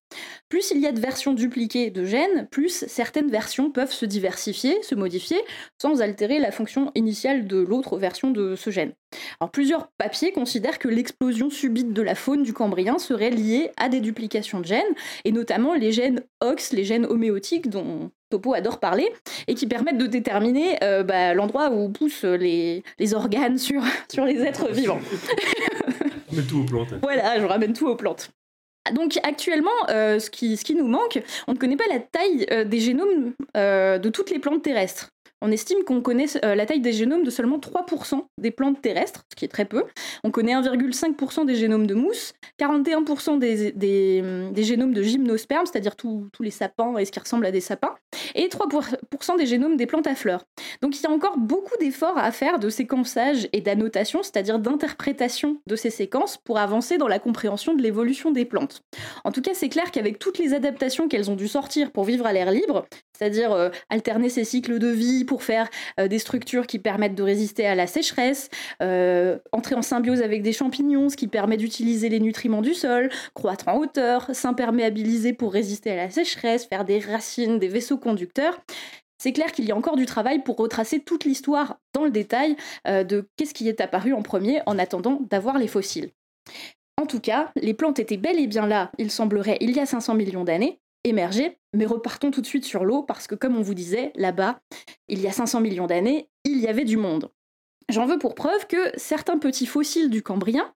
Plus 0.49 0.71
il 0.71 0.79
y 0.79 0.87
a 0.87 0.93
de 0.93 1.01
versions 1.01 1.33
dupliquées 1.33 1.91
de 1.91 2.05
gènes, 2.05 2.49
plus 2.51 2.85
certaines 2.87 3.31
versions 3.31 3.71
peuvent 3.71 3.93
se 3.93 4.07
diversifier, 4.07 4.83
se 4.83 4.95
modifier, 4.95 5.39
sans 5.81 6.03
altérer 6.03 6.39
la 6.39 6.53
fonction 6.53 6.93
initiale 6.95 7.47
de 7.47 7.59
l'autre 7.59 7.99
version 7.99 8.31
de 8.31 8.57
ce 8.57 8.71
gène. 8.71 8.93
Alors, 9.41 9.51
plusieurs 9.51 9.89
papiers 9.99 10.33
considèrent 10.33 10.79
que 10.79 10.89
l'explosion 10.89 11.51
subite 11.51 11.93
de 11.93 12.03
la 12.03 12.15
faune 12.15 12.43
du 12.43 12.53
Cambrien 12.53 12.99
serait 12.99 13.31
liée 13.31 13.71
à 13.77 13.89
des 13.89 14.01
duplications 14.01 14.61
de 14.61 14.67
gènes, 14.67 14.95
et 15.25 15.33
notamment 15.33 15.75
les 15.75 15.93
gènes 15.93 16.23
OX, 16.43 16.73
les 16.73 16.85
gènes 16.85 17.07
homéotiques 17.07 17.69
dont 17.69 18.11
Topo 18.31 18.55
adore 18.55 18.81
parler, 18.81 19.11
et 19.49 19.55
qui 19.55 19.67
permettent 19.67 19.99
de 19.99 20.07
déterminer 20.07 20.83
euh, 20.83 21.03
bah, 21.03 21.35
l'endroit 21.35 21.71
où 21.71 21.91
poussent 21.91 22.25
les, 22.25 22.83
les 22.99 23.15
organes 23.15 23.59
sur, 23.59 23.83
sur 24.13 24.25
les 24.25 24.41
êtres 24.41 24.71
vivants. 24.71 25.01
Mais 26.33 26.43
tout 26.43 26.61
aux 26.61 26.65
plantes. 26.65 26.95
Voilà, 27.03 27.39
je 27.39 27.45
ramène 27.45 27.75
tout 27.75 27.89
aux 27.89 27.97
plantes. 27.97 28.31
Donc 28.91 29.19
actuellement, 29.23 29.71
euh, 29.91 30.19
ce, 30.19 30.29
qui, 30.31 30.75
nous 30.75 30.89
manque, 30.89 31.23
on 31.47 31.53
ne 31.53 31.59
connaît 31.59 31.77
pas 31.77 31.87
la 31.89 32.01
taille 32.01 32.47
euh, 32.51 32.65
des 32.65 32.81
génomes 32.81 33.33
euh, 33.57 33.99
de 33.99 34.09
toutes 34.09 34.31
les 34.31 34.41
plantes 34.41 34.63
terrestres. 34.63 35.11
On 35.45 35.51
estime 35.51 35.83
qu'on 35.83 36.01
connaît 36.01 36.27
euh, 36.45 36.55
la 36.55 36.67
taille 36.67 36.81
des 36.81 36.93
génomes 36.93 37.25
de 37.25 37.31
seulement 37.31 37.59
3% 37.59 38.25
des 38.39 38.53
plantes 38.53 38.81
terrestres, 38.81 39.25
ce 39.29 39.35
qui 39.35 39.45
est 39.45 39.49
très 39.49 39.65
peu. 39.65 39.83
On 40.23 40.31
connaît 40.31 40.55
1,5% 40.55 41.45
des 41.47 41.57
génomes 41.57 41.89
de 41.89 41.95
mousse, 41.95 42.33
41% 42.61 43.41
des, 43.41 44.21
hum, 44.23 44.53
des 44.53 44.63
génomes 44.63 44.95
de 44.95 45.03
gymnospermes, 45.03 45.67
c'est-à-dire 45.67 45.97
tous 45.97 46.31
les 46.39 46.53
sapins 46.53 46.97
et 46.97 47.05
ce 47.05 47.11
qui 47.11 47.19
ressemble 47.19 47.45
à 47.45 47.51
des 47.51 47.61
sapins, 47.61 47.97
et 48.37 48.47
3% 48.47 49.37
des 49.37 49.47
génomes 49.47 49.77
des 49.77 49.87
plantes 49.87 50.07
à 50.07 50.15
fleurs. 50.15 50.45
Donc 50.81 50.97
il 50.97 51.03
y 51.03 51.07
a 51.07 51.11
encore 51.11 51.37
beaucoup 51.39 51.77
d'efforts 51.81 52.19
à 52.19 52.31
faire 52.31 52.61
de 52.61 52.69
séquençage 52.69 53.49
et 53.53 53.61
d'annotation, 53.61 54.23
c'est-à-dire 54.23 54.61
d'interprétation 54.61 55.61
de 55.67 55.75
ces 55.75 55.91
séquences 55.91 56.37
pour 56.37 56.59
avancer 56.59 56.99
dans 56.99 57.09
la 57.09 57.19
compréhension 57.19 57.75
de 57.75 57.83
l'évolution 57.83 58.31
des 58.31 58.45
plantes. 58.45 58.83
En 59.25 59.33
tout 59.33 59.43
cas, 59.43 59.55
c'est 59.55 59.69
clair 59.69 59.91
qu'avec 59.91 60.21
toutes 60.21 60.39
les 60.39 60.55
adaptations 60.55 61.09
qu'elles 61.09 61.33
ont 61.33 61.37
dû 61.37 61.49
sortir 61.49 61.91
pour 61.91 62.05
vivre 62.05 62.27
à 62.27 62.33
l'air 62.33 62.53
libre, 62.53 62.87
c'est-à-dire 63.19 63.53
euh, 63.53 63.71
alterner 63.91 64.29
ces 64.29 64.45
cycles 64.45 64.79
de 64.79 64.89
vie 64.89 65.25
pour 65.33 65.45
faire 65.45 65.71
euh, 65.99 66.09
des 66.09 66.19
structures 66.19 66.67
qui 66.67 66.79
permettent 66.79 67.15
de 67.15 67.23
résister 67.23 67.67
à 67.67 67.75
la 67.75 67.87
sécheresse, 67.87 68.51
euh, 68.83 69.39
entrer 69.53 69.75
en 69.75 69.81
symbiose 69.81 70.21
avec 70.21 70.43
des 70.43 70.53
champignons, 70.53 71.09
ce 71.09 71.17
qui 71.17 71.27
permet 71.27 71.57
d'utiliser 71.57 72.11
les 72.11 72.21
nutriments 72.21 72.61
du 72.61 72.75
sol, 72.75 73.09
croître 73.33 73.69
en 73.69 73.79
hauteur, 73.79 74.29
s'imperméabiliser 74.35 75.33
pour 75.33 75.55
résister 75.55 75.91
à 75.93 75.97
la 75.97 76.11
sécheresse, 76.11 76.67
faire 76.67 76.85
des 76.85 76.99
racines, 76.99 77.59
des 77.59 77.69
vaisseaux 77.69 77.97
conducteurs. 77.97 78.61
C'est 79.17 79.33
clair 79.33 79.53
qu'il 79.53 79.65
y 79.65 79.73
a 79.73 79.77
encore 79.77 79.97
du 79.97 80.05
travail 80.05 80.43
pour 80.43 80.59
retracer 80.59 81.01
toute 81.01 81.25
l'histoire 81.25 81.79
dans 81.95 82.05
le 82.05 82.11
détail 82.11 82.55
euh, 82.87 83.03
de 83.03 83.27
qu'est-ce 83.39 83.55
qui 83.55 83.67
est 83.71 83.81
apparu 83.81 84.13
en 84.13 84.21
premier 84.21 84.61
en 84.67 84.79
attendant 84.79 85.19
d'avoir 85.31 85.57
les 85.57 85.67
fossiles. 85.67 86.11
En 87.01 87.07
tout 87.07 87.21
cas, 87.21 87.51
les 87.57 87.73
plantes 87.73 87.99
étaient 87.99 88.19
bel 88.19 88.39
et 88.39 88.47
bien 88.47 88.67
là, 88.67 88.93
il 88.99 89.11
semblerait, 89.11 89.57
il 89.63 89.75
y 89.75 89.81
a 89.81 89.87
500 89.87 90.13
millions 90.13 90.45
d'années, 90.45 90.82
émerger, 91.05 91.59
mais 91.75 91.87
repartons 91.87 92.31
tout 92.31 92.41
de 92.41 92.47
suite 92.47 92.65
sur 92.65 92.85
l'eau 92.85 93.03
parce 93.03 93.27
que 93.27 93.35
comme 93.35 93.57
on 93.57 93.63
vous 93.63 93.75
disait, 93.75 94.13
là-bas, 94.15 94.61
il 95.09 95.21
y 95.21 95.27
a 95.27 95.33
500 95.33 95.61
millions 95.61 95.87
d'années, 95.87 96.29
il 96.45 96.59
y 96.59 96.69
avait 96.69 96.85
du 96.85 96.97
monde. 96.97 97.31
J'en 97.89 98.07
veux 98.07 98.19
pour 98.19 98.35
preuve 98.35 98.67
que 98.67 98.93
certains 98.97 99.39
petits 99.39 99.67
fossiles 99.67 100.09
du 100.09 100.23
Cambrien, 100.23 100.73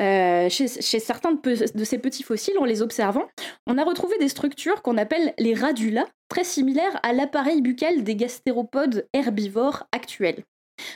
euh, 0.00 0.48
chez, 0.48 0.66
certains 0.66 1.32
de 1.32 1.84
ces 1.84 1.98
petits 1.98 2.22
fossiles, 2.22 2.58
en 2.58 2.64
les 2.64 2.82
observant, 2.82 3.28
on 3.66 3.78
a 3.78 3.84
retrouvé 3.84 4.18
des 4.18 4.28
structures 4.28 4.82
qu'on 4.82 4.96
appelle 4.96 5.34
les 5.38 5.54
radulas, 5.54 6.06
très 6.28 6.44
similaires 6.44 6.98
à 7.02 7.12
l'appareil 7.12 7.62
buccal 7.62 8.02
des 8.02 8.16
gastéropodes 8.16 9.06
herbivores 9.12 9.84
actuels. 9.92 10.44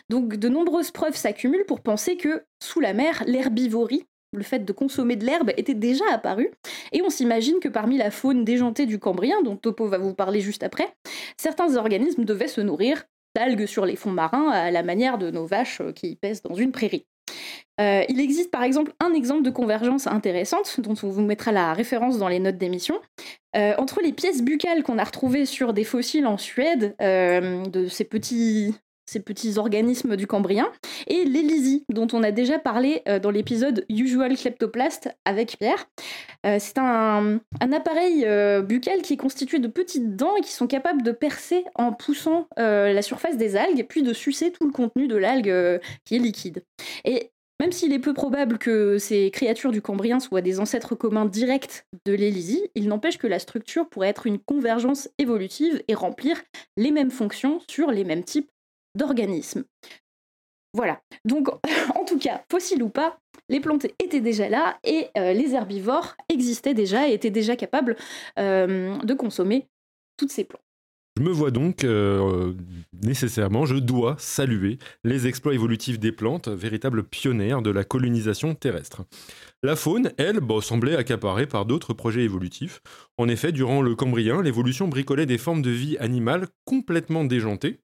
Donc 0.08 0.36
de 0.36 0.48
nombreuses 0.48 0.90
preuves 0.90 1.16
s'accumulent 1.16 1.66
pour 1.66 1.80
penser 1.80 2.16
que 2.16 2.44
sous 2.62 2.80
la 2.80 2.92
mer, 2.92 3.22
l'herbivorie, 3.26 4.04
le 4.32 4.42
fait 4.42 4.64
de 4.64 4.72
consommer 4.72 5.16
de 5.16 5.24
l'herbe, 5.24 5.50
était 5.56 5.74
déjà 5.74 6.04
apparu, 6.12 6.50
et 6.92 7.02
on 7.02 7.10
s'imagine 7.10 7.60
que 7.60 7.68
parmi 7.68 7.98
la 7.98 8.10
faune 8.10 8.44
déjantée 8.44 8.86
du 8.86 8.98
Cambrien, 8.98 9.42
dont 9.42 9.56
Topo 9.56 9.86
va 9.86 9.98
vous 9.98 10.14
parler 10.14 10.40
juste 10.40 10.62
après, 10.62 10.94
certains 11.36 11.76
organismes 11.76 12.24
devaient 12.24 12.48
se 12.48 12.60
nourrir 12.60 13.04
d'algues 13.34 13.66
sur 13.66 13.86
les 13.86 13.96
fonds 13.96 14.10
marins 14.10 14.50
à 14.50 14.70
la 14.70 14.82
manière 14.82 15.18
de 15.18 15.30
nos 15.30 15.46
vaches 15.46 15.80
euh, 15.80 15.92
qui 15.92 16.16
pèsent 16.16 16.42
dans 16.42 16.54
une 16.54 16.72
prairie. 16.72 17.06
Euh, 17.80 18.02
il 18.08 18.20
existe 18.20 18.50
par 18.50 18.62
exemple 18.62 18.92
un 19.00 19.14
exemple 19.14 19.42
de 19.42 19.50
convergence 19.50 20.06
intéressante, 20.06 20.80
dont 20.80 20.94
on 21.02 21.08
vous 21.08 21.22
mettra 21.22 21.52
la 21.52 21.72
référence 21.72 22.18
dans 22.18 22.28
les 22.28 22.38
notes 22.38 22.58
d'émission, 22.58 23.00
euh, 23.56 23.74
entre 23.78 24.02
les 24.02 24.12
pièces 24.12 24.42
buccales 24.42 24.82
qu'on 24.82 24.98
a 24.98 25.04
retrouvées 25.04 25.46
sur 25.46 25.72
des 25.72 25.84
fossiles 25.84 26.26
en 26.26 26.36
Suède, 26.36 26.94
de 27.00 27.86
ces 27.88 28.04
petits, 28.04 28.74
ces 29.06 29.20
petits 29.20 29.58
organismes 29.58 30.16
du 30.16 30.26
Cambrien, 30.26 30.70
et 31.06 31.24
l'Élysie, 31.24 31.84
dont 31.88 32.06
on 32.12 32.22
a 32.22 32.30
déjà 32.30 32.58
parlé 32.58 33.02
euh, 33.08 33.18
dans 33.18 33.30
l'épisode 33.30 33.84
Usual 33.88 34.36
Kleptoplast 34.36 35.10
avec 35.24 35.56
Pierre. 35.58 35.88
Euh, 36.46 36.56
c'est 36.58 36.78
un, 36.78 37.40
appareil 37.60 38.24
euh, 38.26 38.62
buccal 38.62 39.02
qui 39.02 39.14
est 39.14 39.18
constitué 39.18 39.58
de 39.58 39.68
petites 39.68 40.16
dents 40.16 40.36
et 40.36 40.40
qui 40.40 40.52
sont 40.52 40.66
capables 40.66 41.02
de 41.02 41.12
percer 41.12 41.64
en 41.74 41.92
poussant 41.92 42.46
la 42.56 43.02
surface 43.02 43.36
des 43.36 43.56
algues, 43.56 43.86
puis 43.88 44.02
de 44.02 44.12
sucer 44.12 44.52
tout 44.52 44.66
le 44.66 44.72
contenu 44.72 45.08
de 45.08 45.16
l'algue 45.16 45.80
qui 46.04 46.16
est 46.16 46.18
liquide. 46.18 46.62
Et 47.04 47.30
même 47.62 47.70
s'il 47.70 47.92
est 47.92 48.00
peu 48.00 48.12
probable 48.12 48.58
que 48.58 48.98
ces 48.98 49.30
créatures 49.30 49.70
du 49.70 49.80
Cambrien 49.80 50.18
soient 50.18 50.40
des 50.40 50.58
ancêtres 50.58 50.96
communs 50.96 51.26
directs 51.26 51.84
de 52.04 52.12
l'Élysie, 52.12 52.68
il 52.74 52.88
n'empêche 52.88 53.18
que 53.18 53.28
la 53.28 53.38
structure 53.38 53.88
pourrait 53.88 54.08
être 54.08 54.26
une 54.26 54.40
convergence 54.40 55.08
évolutive 55.18 55.80
et 55.86 55.94
remplir 55.94 56.42
les 56.76 56.90
mêmes 56.90 57.12
fonctions 57.12 57.60
sur 57.68 57.92
les 57.92 58.02
mêmes 58.02 58.24
types 58.24 58.50
d'organismes. 58.94 59.64
Voilà. 60.74 61.00
Donc, 61.24 61.48
en 61.94 62.04
tout 62.04 62.18
cas, 62.18 62.42
fossiles 62.50 62.82
ou 62.82 62.88
pas, 62.88 63.18
les 63.48 63.60
plantes 63.60 63.86
étaient 64.02 64.20
déjà 64.20 64.48
là 64.48 64.78
et 64.84 65.08
euh, 65.16 65.32
les 65.32 65.54
herbivores 65.54 66.16
existaient 66.28 66.74
déjà 66.74 67.08
et 67.08 67.12
étaient 67.12 67.30
déjà 67.30 67.56
capables 67.56 67.96
euh, 68.38 68.96
de 68.98 69.14
consommer 69.14 69.68
toutes 70.16 70.30
ces 70.30 70.44
plantes. 70.44 70.62
Je 71.18 71.22
me 71.22 71.30
vois 71.30 71.50
donc 71.50 71.84
euh, 71.84 72.54
nécessairement, 73.02 73.66
je 73.66 73.76
dois 73.76 74.16
saluer 74.18 74.78
les 75.04 75.26
exploits 75.26 75.52
évolutifs 75.52 75.98
des 75.98 76.10
plantes, 76.10 76.48
véritables 76.48 77.04
pionnières 77.04 77.60
de 77.60 77.70
la 77.70 77.84
colonisation 77.84 78.54
terrestre. 78.54 79.02
La 79.62 79.76
faune, 79.76 80.12
elle, 80.16 80.40
bah, 80.40 80.62
semblait 80.62 80.96
accaparée 80.96 81.46
par 81.46 81.66
d'autres 81.66 81.92
projets 81.92 82.22
évolutifs. 82.22 82.80
En 83.18 83.28
effet, 83.28 83.52
durant 83.52 83.82
le 83.82 83.94
Cambrien, 83.94 84.40
l'évolution 84.40 84.88
bricolait 84.88 85.26
des 85.26 85.36
formes 85.36 85.60
de 85.60 85.70
vie 85.70 85.98
animale 85.98 86.46
complètement 86.64 87.24
déjantées. 87.24 87.80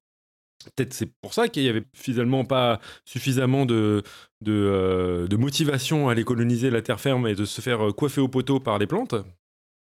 Peut-être 0.65 0.93
c'est 0.93 1.11
pour 1.21 1.35
ça 1.35 1.49
qu'il 1.49 1.63
n'y 1.63 1.69
avait 1.69 1.85
finalement 1.95 2.45
pas 2.45 2.81
suffisamment 3.05 3.67
de, 3.67 4.03
de, 4.41 4.53
euh, 4.53 5.27
de 5.27 5.37
motivation 5.37 6.09
à 6.09 6.13
aller 6.13 6.25
coloniser 6.25 6.71
la 6.71 6.83
terre 6.83 7.01
ferme 7.01 7.27
et 7.27 7.35
de 7.35 7.45
se 7.45 7.61
faire 7.61 7.89
euh, 7.89 7.93
coiffer 7.93 8.21
au 8.21 8.29
poteau 8.29 8.61
par 8.61 8.79
les 8.79 8.87
plantes. 8.87 9.15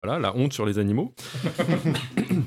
Voilà, 0.03 0.19
la 0.19 0.35
honte 0.35 0.51
sur 0.51 0.65
les 0.65 0.79
animaux. 0.79 1.13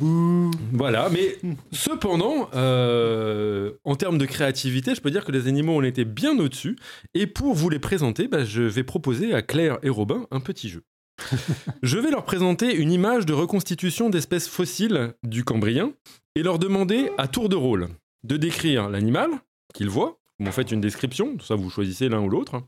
voilà, 0.72 1.08
mais 1.10 1.38
cependant, 1.72 2.50
euh, 2.54 3.72
en 3.84 3.96
termes 3.96 4.18
de 4.18 4.26
créativité, 4.26 4.94
je 4.94 5.00
peux 5.00 5.10
dire 5.10 5.24
que 5.24 5.32
les 5.32 5.48
animaux 5.48 5.76
en 5.76 5.82
étaient 5.82 6.04
bien 6.04 6.38
au-dessus. 6.38 6.76
Et 7.14 7.26
pour 7.26 7.54
vous 7.54 7.70
les 7.70 7.78
présenter, 7.78 8.28
bah, 8.28 8.44
je 8.44 8.60
vais 8.60 8.84
proposer 8.84 9.32
à 9.32 9.40
Claire 9.40 9.78
et 9.82 9.88
Robin 9.88 10.26
un 10.30 10.40
petit 10.40 10.68
jeu. 10.68 10.82
je 11.82 11.98
vais 11.98 12.10
leur 12.10 12.24
présenter 12.26 12.74
une 12.74 12.92
image 12.92 13.24
de 13.24 13.32
reconstitution 13.32 14.10
d'espèces 14.10 14.48
fossiles 14.48 15.14
du 15.22 15.42
Cambrien 15.42 15.92
et 16.34 16.42
leur 16.42 16.58
demander 16.58 17.10
à 17.16 17.26
tour 17.26 17.48
de 17.48 17.56
rôle 17.56 17.88
de 18.26 18.36
décrire 18.36 18.88
l'animal 18.88 19.30
qu'ils 19.72 19.88
voient. 19.88 20.18
Vous 20.38 20.44
m'en 20.44 20.52
faites 20.52 20.72
une 20.72 20.80
description, 20.80 21.38
ça 21.40 21.54
vous 21.54 21.70
choisissez 21.70 22.08
l'un 22.08 22.20
ou 22.20 22.28
l'autre. 22.28 22.62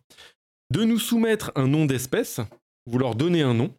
De 0.70 0.84
nous 0.84 0.98
soumettre 0.98 1.52
un 1.54 1.66
nom 1.66 1.86
d'espèce, 1.86 2.40
vous 2.86 2.98
leur 2.98 3.14
donnez 3.14 3.42
un 3.42 3.54
nom 3.54 3.74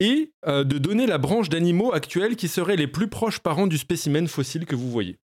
et 0.00 0.32
euh, 0.46 0.64
de 0.64 0.78
donner 0.78 1.06
la 1.06 1.18
branche 1.18 1.48
d'animaux 1.48 1.92
actuels 1.92 2.36
qui 2.36 2.48
seraient 2.48 2.76
les 2.76 2.86
plus 2.86 3.08
proches 3.08 3.40
parents 3.40 3.66
du 3.66 3.78
spécimen 3.78 4.26
fossile 4.26 4.64
que 4.64 4.74
vous 4.74 4.90
voyez. 4.90 5.18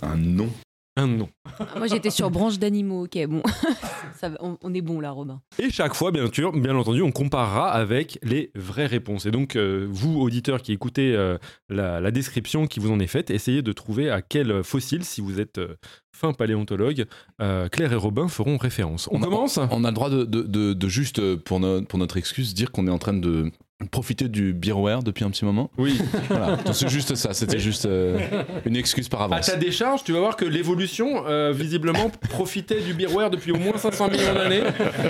Un 0.00 0.16
nom. 0.16 0.50
Un 0.96 1.06
nom. 1.06 1.30
Ah, 1.58 1.66
Moi, 1.78 1.86
j'étais 1.86 2.10
sur 2.10 2.30
branche 2.30 2.58
d'animaux. 2.58 3.04
Ok, 3.04 3.18
bon. 3.26 3.42
Ça 4.20 4.30
on, 4.40 4.58
on 4.60 4.74
est 4.74 4.82
bon 4.82 5.00
là, 5.00 5.10
Robin. 5.10 5.40
Et 5.58 5.70
chaque 5.70 5.94
fois, 5.94 6.10
bien 6.12 6.26
sûr, 6.30 6.52
bien 6.52 6.76
entendu, 6.76 7.00
on 7.00 7.10
comparera 7.12 7.70
avec 7.72 8.18
les 8.22 8.50
vraies 8.54 8.84
réponses. 8.86 9.24
Et 9.24 9.30
donc, 9.30 9.56
euh, 9.56 9.86
vous, 9.90 10.20
auditeurs 10.20 10.60
qui 10.60 10.72
écoutez 10.72 11.14
euh, 11.16 11.38
la, 11.70 11.98
la 12.00 12.10
description 12.10 12.66
qui 12.66 12.78
vous 12.78 12.90
en 12.90 13.00
est 13.00 13.06
faite, 13.06 13.30
essayez 13.30 13.62
de 13.62 13.72
trouver 13.72 14.10
à 14.10 14.20
quel 14.20 14.62
fossile, 14.62 15.02
si 15.02 15.22
vous 15.22 15.40
êtes 15.40 15.56
euh, 15.56 15.76
fin 16.14 16.34
paléontologue, 16.34 17.06
euh, 17.40 17.70
Claire 17.70 17.92
et 17.94 17.96
Robin 17.96 18.28
feront 18.28 18.58
référence. 18.58 19.08
On, 19.10 19.22
a- 19.22 19.24
commence 19.24 19.58
On 19.70 19.84
a 19.84 19.88
le 19.88 19.94
droit 19.94 20.10
de, 20.10 20.24
de- 20.24 20.42
de- 20.42 20.74
de 20.74 20.88
juste, 20.88 21.36
pour, 21.36 21.58
no- 21.58 21.80
pour 21.82 21.98
notre 21.98 22.18
excuse, 22.18 22.52
dire 22.52 22.70
qu'on 22.70 22.86
est 22.86 22.90
en 22.90 22.98
train 22.98 23.14
de 23.14 23.50
profiter 23.88 24.28
du 24.28 24.52
beerware 24.52 25.02
depuis 25.02 25.24
un 25.24 25.30
petit 25.30 25.44
moment. 25.44 25.70
Oui. 25.78 25.98
Voilà. 26.28 26.58
C'est 26.72 26.88
juste 26.88 27.14
ça, 27.14 27.34
c'était 27.34 27.58
juste 27.58 27.86
euh, 27.86 28.18
une 28.64 28.76
excuse 28.76 29.08
par 29.08 29.22
À 29.22 29.24
avance. 29.24 29.46
ta 29.46 29.56
décharge, 29.56 30.04
tu 30.04 30.12
vas 30.12 30.20
voir 30.20 30.36
que 30.36 30.44
l'évolution, 30.44 31.24
euh, 31.26 31.52
visiblement, 31.52 32.10
profitait 32.30 32.80
du 32.80 32.94
beerware 32.94 33.30
depuis 33.30 33.52
au 33.52 33.56
moins 33.58 33.76
500 33.76 34.08
millions 34.08 34.34
d'années 34.34 34.62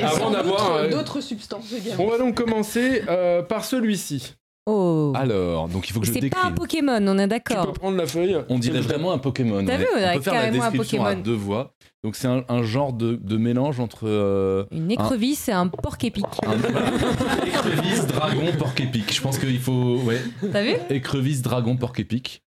avant 0.02 0.30
d'avoir. 0.30 0.72
euh, 0.76 0.88
d'autres 0.90 1.20
substances 1.20 1.72
également. 1.72 2.04
On 2.04 2.08
va 2.10 2.18
donc 2.18 2.34
commencer 2.34 3.02
euh, 3.08 3.42
par 3.42 3.64
celui-ci. 3.64 4.34
Oh. 4.66 5.12
Alors, 5.16 5.68
donc 5.68 5.88
il 5.88 5.92
faut 5.92 5.98
que 6.00 6.06
je 6.06 6.12
C'est 6.12 6.28
pas 6.30 6.44
un 6.44 6.52
Pokémon, 6.52 6.98
on 7.04 7.18
est 7.18 7.22
Tu 7.24 7.28
d'accord. 7.28 7.66
peux 7.66 7.72
prendre 7.72 7.96
la 7.96 8.06
feuille. 8.06 8.36
On 8.48 8.58
dirait 8.60 8.80
vraiment 8.80 9.10
un 9.12 9.18
Pokémon. 9.18 9.64
T'as 9.64 9.72
ouais. 9.72 9.78
vu, 9.78 9.86
on 9.96 10.02
a 10.02 10.12
peut 10.14 10.20
faire 10.20 10.34
la 10.34 10.40
carrément 10.42 10.62
un 10.62 10.70
description 10.70 11.04
à 11.04 11.08
Pokémon. 11.10 11.22
deux 11.24 11.34
voix. 11.34 11.74
Donc 12.04 12.14
c'est 12.16 12.28
un, 12.28 12.44
un 12.48 12.62
genre 12.62 12.92
de, 12.92 13.16
de 13.16 13.36
mélange 13.36 13.80
entre 13.80 14.06
euh, 14.08 14.64
Une 14.70 14.90
écrevisse 14.90 15.48
et 15.48 15.52
un 15.52 15.66
porc 15.68 15.96
épic. 16.02 16.24
un 16.46 16.56
écrevisse, 17.46 18.06
dragon, 18.06 18.52
porc 18.58 18.74
épic. 18.80 19.12
Je 19.12 19.20
pense 19.20 19.38
qu'il 19.38 19.58
faut 19.58 19.98
ouais, 20.04 20.20
T'as 20.52 20.62
vu 20.62 20.74
écrevisse, 20.90 21.42
dragon, 21.42 21.76
porc 21.76 21.98
épic. 21.98 22.42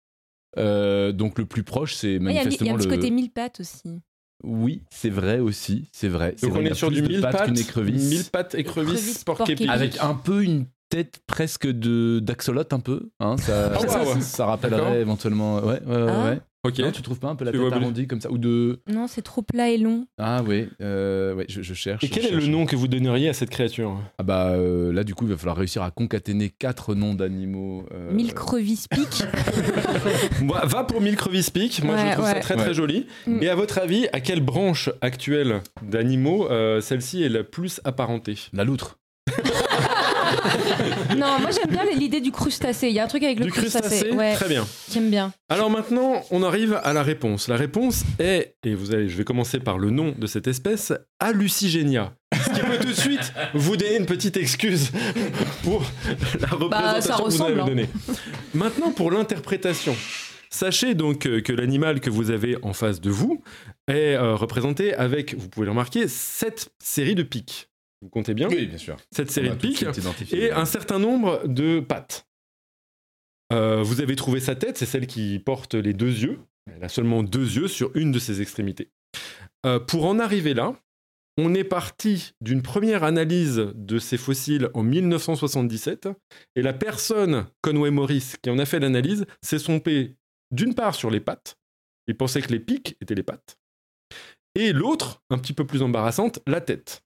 Euh, 0.58 1.14
donc 1.14 1.38
le 1.40 1.46
plus 1.46 1.64
proche, 1.64 1.96
c'est 1.96 2.18
Ouais, 2.18 2.20
Il 2.20 2.24
y 2.24 2.28
a, 2.28 2.30
il 2.30 2.36
y 2.36 2.40
a 2.40 2.44
manifestement 2.44 2.72
un 2.74 2.78
petit 2.78 2.88
le. 2.90 2.96
côté 2.96 3.12
mille 3.12 3.32
pattes 3.32 3.62
aussi. 3.62 4.02
Oui, 4.44 4.82
c'est 4.90 5.10
vrai 5.10 5.40
aussi, 5.40 5.88
c'est 5.94 6.08
vrai. 6.10 6.36
Donc 6.42 6.52
vrai, 6.52 6.62
on 6.62 6.66
est 6.66 6.72
a 6.72 6.76
sur 6.76 6.90
du 6.92 7.02
mille 7.04 7.22
pattes 7.22 7.32
pattes, 7.34 7.46
qu'une 7.46 7.60
écrevisse. 7.60 8.10
mille 8.10 8.24
pattes 8.26 8.56
Écrevisse, 8.56 9.24
porc 9.24 9.50
épic. 9.50 9.70
Avec 9.70 9.98
un 10.02 10.14
peu 10.14 10.44
une 10.44 10.66
tête 10.92 11.20
presque 11.26 11.66
de 11.68 12.20
d'axolot 12.20 12.64
un 12.72 12.80
peu. 12.80 13.10
Hein, 13.20 13.38
ça, 13.38 13.72
Ah 13.74 13.82
ouais, 13.82 13.88
ça, 13.88 14.04
ouais. 14.04 14.22
ça 14.22 14.46
rappellerait 14.46 14.78
D'accord. 14.82 14.94
éventuellement. 14.96 15.56
Ouais, 15.60 15.82
ouais, 15.88 15.96
ouais, 16.04 16.12
Ah. 16.12 16.26
ouais. 16.30 16.40
Ok. 16.64 16.78
Non, 16.78 16.92
tu 16.92 17.02
trouves 17.02 17.18
pas 17.20 17.30
un 17.30 17.36
peu 17.36 17.44
la 17.44 17.52
Tu 17.52 17.58
tête 17.58 17.74
arrondie 17.74 18.06
comme 18.06 18.22
ça 18.22 18.30
ou 18.30 18.38
de 18.38 18.82
Non, 18.88 19.08
c'est 19.08 19.24
trop 19.24 19.42
plat 19.42 19.70
et 19.72 19.80
long. 19.80 20.06
ah 20.20 20.44
ouais, 20.44 20.70
euh, 20.84 21.34
ouais, 21.34 21.46
je, 21.50 21.64
je 21.64 21.74
cherche. 21.74 22.04
Et 22.04 22.08
quel 22.08 22.24
est 22.24 22.30
le 22.30 22.46
nom 22.46 22.68
que 22.68 22.76
vous 22.76 22.88
donneriez 22.88 23.30
à 23.30 23.34
cette 23.34 23.50
créature? 23.50 23.98
Ah 24.20 24.24
bah 24.24 24.50
euh, 24.52 24.94
là 24.94 25.04
du 25.04 25.16
coup 25.16 25.26
il 25.26 25.32
va 25.32 25.38
falloir 25.38 25.58
réussir 25.58 25.82
à 25.82 25.90
concaténer 25.90 26.50
quatre 26.50 26.94
noms 26.94 27.16
d'animaux. 27.16 27.86
euh, 27.96 28.14
Mille 28.14 28.36
crevisses 28.36 28.88
piques. 28.92 29.24
Moi, 30.44 30.62
Va 30.66 30.84
pour 30.84 31.02
mille 31.02 31.16
crevisses 31.16 31.50
piques. 31.50 31.84
Moi, 31.84 31.98
je 31.98 32.04
Ouais, 32.04 32.12
trouve 32.14 32.26
ça 32.26 32.36
très 32.36 32.56
très 32.56 32.68
Ouais. 32.68 32.74
joli. 32.76 33.08
Mm. 33.26 33.42
Et 33.42 33.50
à 33.50 33.56
votre 33.56 33.80
avis, 33.80 34.08
à 34.14 34.20
quelle 34.20 34.42
branche 34.42 34.90
actuelle 35.02 35.62
d'animaux 35.82 36.48
euh, 36.52 36.80
celle-ci 36.80 37.24
est 37.24 37.30
la 37.30 37.44
plus 37.44 37.82
apparentée? 37.86 38.38
La 38.54 38.66
loutre. 38.66 39.00
Non, 41.18 41.40
moi 41.40 41.50
j'aime 41.52 41.70
bien 41.72 41.86
l'idée 41.98 42.22
du 42.22 42.32
crustacé. 42.32 42.88
Il 42.88 42.94
y 42.94 43.00
a 43.00 43.04
un 43.04 43.08
truc 43.08 43.24
avec 43.24 43.40
le 43.40 43.46
Du 43.46 43.52
crustacé. 43.52 43.88
crustacé 43.88 44.12
Ouais, 44.12 44.34
Très 44.34 44.50
bien. 44.50 44.66
j'aime 44.92 45.10
bien. 45.10 45.34
Alors 45.50 45.70
maintenant, 45.70 46.24
on 46.32 46.44
arrive 46.44 46.80
à 46.84 46.94
la 46.94 47.04
réponse. 47.04 47.48
La 47.48 47.56
réponse 47.58 48.04
est, 48.20 48.56
et 48.64 48.74
vous 48.76 48.94
allez, 48.94 49.10
je 49.10 49.18
vais 49.18 49.24
commencer 49.24 49.60
par 49.60 49.78
le 49.78 49.90
nom 49.90 50.14
de 50.18 50.28
cette 50.28 50.48
espèce, 50.48 50.94
Hallucigenia. 51.20 52.14
Ce 52.34 52.50
qui 52.50 52.60
peut 52.62 52.78
tout 52.80 52.88
de 52.88 52.94
suite 52.94 53.34
vous 53.54 53.78
donner 53.78 53.98
une 53.98 54.06
petite 54.06 54.38
excuse 54.38 54.92
pour 55.64 55.84
la 56.40 56.48
représentation 56.48 57.12
que 57.14 57.18
vous 57.18 57.24
ressemble, 57.26 57.52
avez 57.52 57.62
hein. 57.62 57.66
donnée. 57.66 57.90
Maintenant, 58.54 58.92
pour 58.92 59.12
l'interprétation. 59.12 59.96
Sachez 60.50 60.96
donc 60.96 61.20
que 61.20 61.54
l'animal 61.54 62.02
que 62.02 62.10
vous 62.10 62.30
avez 62.30 62.58
en 62.62 62.74
face 62.74 63.00
de 63.00 63.10
vous 63.10 63.42
est 63.88 64.16
euh, 64.16 64.36
représenté 64.36 64.94
avec, 64.94 65.34
vous 65.36 65.48
pouvez 65.48 65.66
le 65.66 65.72
remarquer, 65.72 66.10
sept 66.10 66.70
séries 66.78 67.16
de 67.16 67.24
pics. 67.24 67.70
Vous 68.02 68.10
comptez 68.10 68.34
bien 68.34 68.48
Oui 68.50 68.66
bien 68.66 68.78
sûr. 68.78 68.98
Cette 69.12 69.32
série 69.32 69.50
de 69.50 69.56
pics 69.56 69.86
et 70.34 70.52
un 70.52 70.66
certain 70.66 71.00
nombre 71.00 71.48
de 71.48 71.80
pattes. 71.80 72.28
Euh, 73.54 73.84
vous 73.84 74.02
avez 74.02 74.16
trouvé 74.16 74.40
sa 74.40 74.56
tête, 74.56 74.78
c'est 74.78 74.86
celle 74.86 75.08
qui 75.08 75.40
porte 75.40 75.76
les 75.76 75.94
deux 75.94 76.12
yeux. 76.12 76.40
Elle 76.74 76.84
a 76.84 76.90
seulement 76.90 77.22
deux 77.22 77.58
yeux 77.58 77.68
sur 77.68 77.96
une 77.96 78.12
de 78.12 78.20
ses 78.20 78.42
extrémités. 78.42 78.92
Euh, 79.66 79.80
pour 79.80 80.06
en 80.06 80.20
arriver 80.20 80.54
là, 80.54 80.76
on 81.38 81.54
est 81.54 81.64
parti 81.64 82.34
d'une 82.42 82.62
première 82.62 83.04
analyse 83.04 83.72
de 83.76 84.00
ces 84.00 84.18
fossiles 84.18 84.70
en 84.74 84.84
1977, 84.84 86.10
et 86.56 86.62
la 86.62 86.74
personne, 86.74 87.48
Conway 87.62 87.92
Morris, 87.92 88.34
qui 88.42 88.50
en 88.50 88.60
a 88.60 88.66
fait 88.66 88.80
l'analyse, 88.80 89.26
s'est 89.42 89.60
trompé 89.60 90.16
d'une 90.52 90.76
part 90.76 90.96
sur 90.96 91.10
les 91.10 91.20
pattes, 91.20 91.58
il 92.08 92.18
pensait 92.18 92.42
que 92.42 92.52
les 92.52 92.60
pics 92.60 92.98
étaient 93.02 93.16
les 93.16 93.24
pattes, 93.24 93.58
et 94.56 94.74
l'autre, 94.74 95.24
un 95.30 95.38
petit 95.38 95.54
peu 95.54 95.66
plus 95.66 95.82
embarrassante, 95.82 96.40
la 96.48 96.60
tête. 96.60 97.04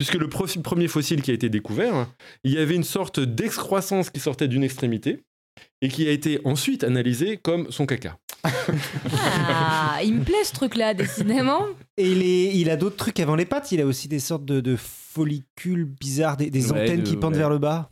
Puisque 0.00 0.14
le 0.14 0.30
pro- 0.30 0.46
premier 0.64 0.88
fossile 0.88 1.20
qui 1.20 1.30
a 1.30 1.34
été 1.34 1.50
découvert, 1.50 2.06
il 2.42 2.52
y 2.52 2.56
avait 2.58 2.74
une 2.74 2.84
sorte 2.84 3.20
d'excroissance 3.20 4.08
qui 4.08 4.18
sortait 4.18 4.48
d'une 4.48 4.64
extrémité, 4.64 5.20
et 5.82 5.88
qui 5.88 6.08
a 6.08 6.10
été 6.10 6.40
ensuite 6.44 6.84
analysée 6.84 7.36
comme 7.36 7.70
son 7.70 7.84
caca. 7.84 8.16
Ah, 9.12 9.98
il 10.02 10.14
me 10.14 10.24
plaît 10.24 10.42
ce 10.44 10.52
truc-là, 10.54 10.94
décidément. 10.94 11.66
Et 11.98 12.10
il, 12.10 12.22
est- 12.22 12.56
il 12.56 12.70
a 12.70 12.76
d'autres 12.76 12.96
trucs 12.96 13.20
avant 13.20 13.36
les 13.36 13.44
pattes. 13.44 13.72
Il 13.72 13.80
a 13.82 13.84
aussi 13.86 14.08
des 14.08 14.20
sortes 14.20 14.46
de, 14.46 14.60
de 14.60 14.74
follicules 14.76 15.84
bizarres, 15.84 16.38
des, 16.38 16.48
des 16.50 16.72
Ouais, 16.72 16.82
antennes 16.82 17.02
de- 17.02 17.06
qui 17.06 17.16
pendent 17.16 17.32
ouais. 17.34 17.38
vers 17.38 17.50
le 17.50 17.58
bas. 17.58 17.90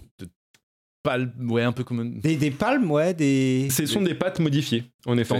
Pal- 1.04 1.32
ouais, 1.40 1.62
un 1.62 1.72
peu 1.72 1.84
comme 1.84 2.00
un 2.00 2.04
Des, 2.06 2.36
des 2.36 2.50
palmes, 2.50 2.90
ouais, 2.90 3.14
des. 3.14 3.68
Ce 3.70 3.86
sont 3.86 4.02
des 4.02 4.14
pattes 4.14 4.40
modifiées, 4.40 4.84
en 5.06 5.16
effet. 5.16 5.34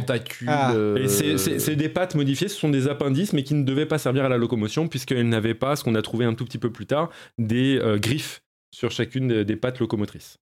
Ah. 0.46 0.72
euh, 0.72 0.96
Et 0.96 1.08
c'est- 1.08 1.76
des 1.76 1.88
pattes 1.88 2.14
modifiées, 2.14 2.48
ce 2.48 2.56
sont 2.56 2.68
des 2.70 2.86
appendices, 2.88 3.32
mais 3.32 3.42
qui 3.42 3.54
ne 3.54 3.64
devaient 3.64 3.86
pas 3.86 3.98
servir 3.98 4.24
à 4.24 4.28
la 4.28 4.36
locomotion, 4.38 4.86
puisqu'elles 4.88 5.28
n'avaient 5.28 5.54
pas, 5.54 5.74
ce 5.76 5.82
qu'on 5.84 5.94
a 5.96 6.02
trouvé 6.02 6.24
un 6.24 6.34
tout 6.34 6.44
petit 6.44 6.58
peu 6.58 6.70
plus 6.70 6.86
tard, 6.86 7.10
des 7.38 7.76
euh, 7.78 7.98
griffes 7.98 8.40
sur 8.72 8.90
chacune 8.90 9.28
des- 9.28 9.44
des 9.44 9.56
pattes 9.56 9.80
locomotrices. 9.80 10.36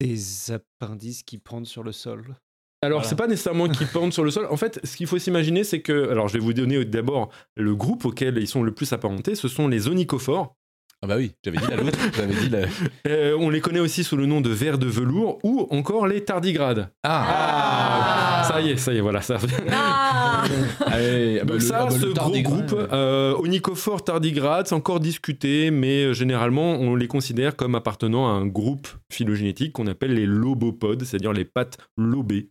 Des 0.00 0.50
appendices 0.52 1.22
qui 1.22 1.38
pendent 1.38 1.66
sur 1.66 1.82
le 1.82 1.92
sol. 1.92 2.36
Alors, 2.82 3.00
Voilà. 3.00 3.08
c'est 3.08 3.16
pas 3.16 3.26
nécessairement 3.26 3.68
qu'ils 3.68 3.88
pendent 3.88 4.12
sur 4.12 4.22
le 4.22 4.30
sol. 4.30 4.46
En 4.50 4.56
fait, 4.56 4.78
ce 4.84 4.96
qu'il 4.96 5.06
faut 5.08 5.18
s'imaginer, 5.18 5.64
c'est 5.64 5.82
que. 5.82 6.10
Alors, 6.10 6.28
je 6.28 6.34
vais 6.34 6.38
vous 6.38 6.52
donner 6.52 6.84
d'abord 6.84 7.30
le 7.56 7.74
groupe 7.74 8.04
auquel 8.04 8.38
ils 8.38 8.46
sont 8.46 8.62
le 8.62 8.72
plus 8.72 8.92
apparentés. 8.92 9.34
Ce 9.34 9.48
sont 9.48 9.66
les 9.66 9.88
onychophores. 9.88 10.54
Ah 11.00 11.06
bah 11.06 11.14
oui, 11.16 11.32
j'avais 11.44 11.58
dit 11.58 11.64
la 11.70 11.76
loutre, 11.76 11.98
j'avais 12.16 12.34
dit 12.34 12.48
la... 12.48 12.58
Euh, 13.06 13.36
on 13.38 13.50
les 13.50 13.60
connaît 13.60 13.78
aussi 13.78 14.02
sous 14.02 14.16
le 14.16 14.26
nom 14.26 14.40
de 14.40 14.50
vers 14.50 14.78
de 14.78 14.86
velours 14.86 15.38
ou 15.44 15.68
encore 15.70 16.08
les 16.08 16.24
tardigrades. 16.24 16.90
Ah, 17.04 18.42
Ça 18.48 18.60
y 18.60 18.70
est, 18.70 18.76
ça 18.76 18.92
y 18.92 18.96
est, 18.98 19.00
voilà. 19.00 19.22
Ça... 19.22 19.38
Ah 19.70 20.42
Allez, 20.86 21.38
ah 21.40 21.44
bah 21.44 21.52
Donc 21.52 21.60
le- 21.62 21.66
ça, 21.66 21.78
ah 21.82 21.84
bah 21.86 21.90
ce 21.92 22.06
le 22.06 22.12
gros 22.12 22.40
groupe, 22.42 22.74
euh, 22.92 23.34
Onychophore 23.38 24.02
tardigrade, 24.02 24.66
c'est 24.66 24.74
encore 24.74 24.98
discuté, 25.00 25.70
mais 25.70 26.06
euh, 26.06 26.12
généralement, 26.14 26.72
on 26.72 26.96
les 26.96 27.06
considère 27.08 27.54
comme 27.54 27.74
appartenant 27.76 28.26
à 28.26 28.30
un 28.32 28.46
groupe 28.46 28.88
phylogénétique 29.12 29.72
qu'on 29.74 29.86
appelle 29.86 30.14
les 30.14 30.26
lobopodes, 30.26 31.04
c'est-à-dire 31.04 31.32
les 31.32 31.44
pattes 31.44 31.78
lobées. 31.96 32.48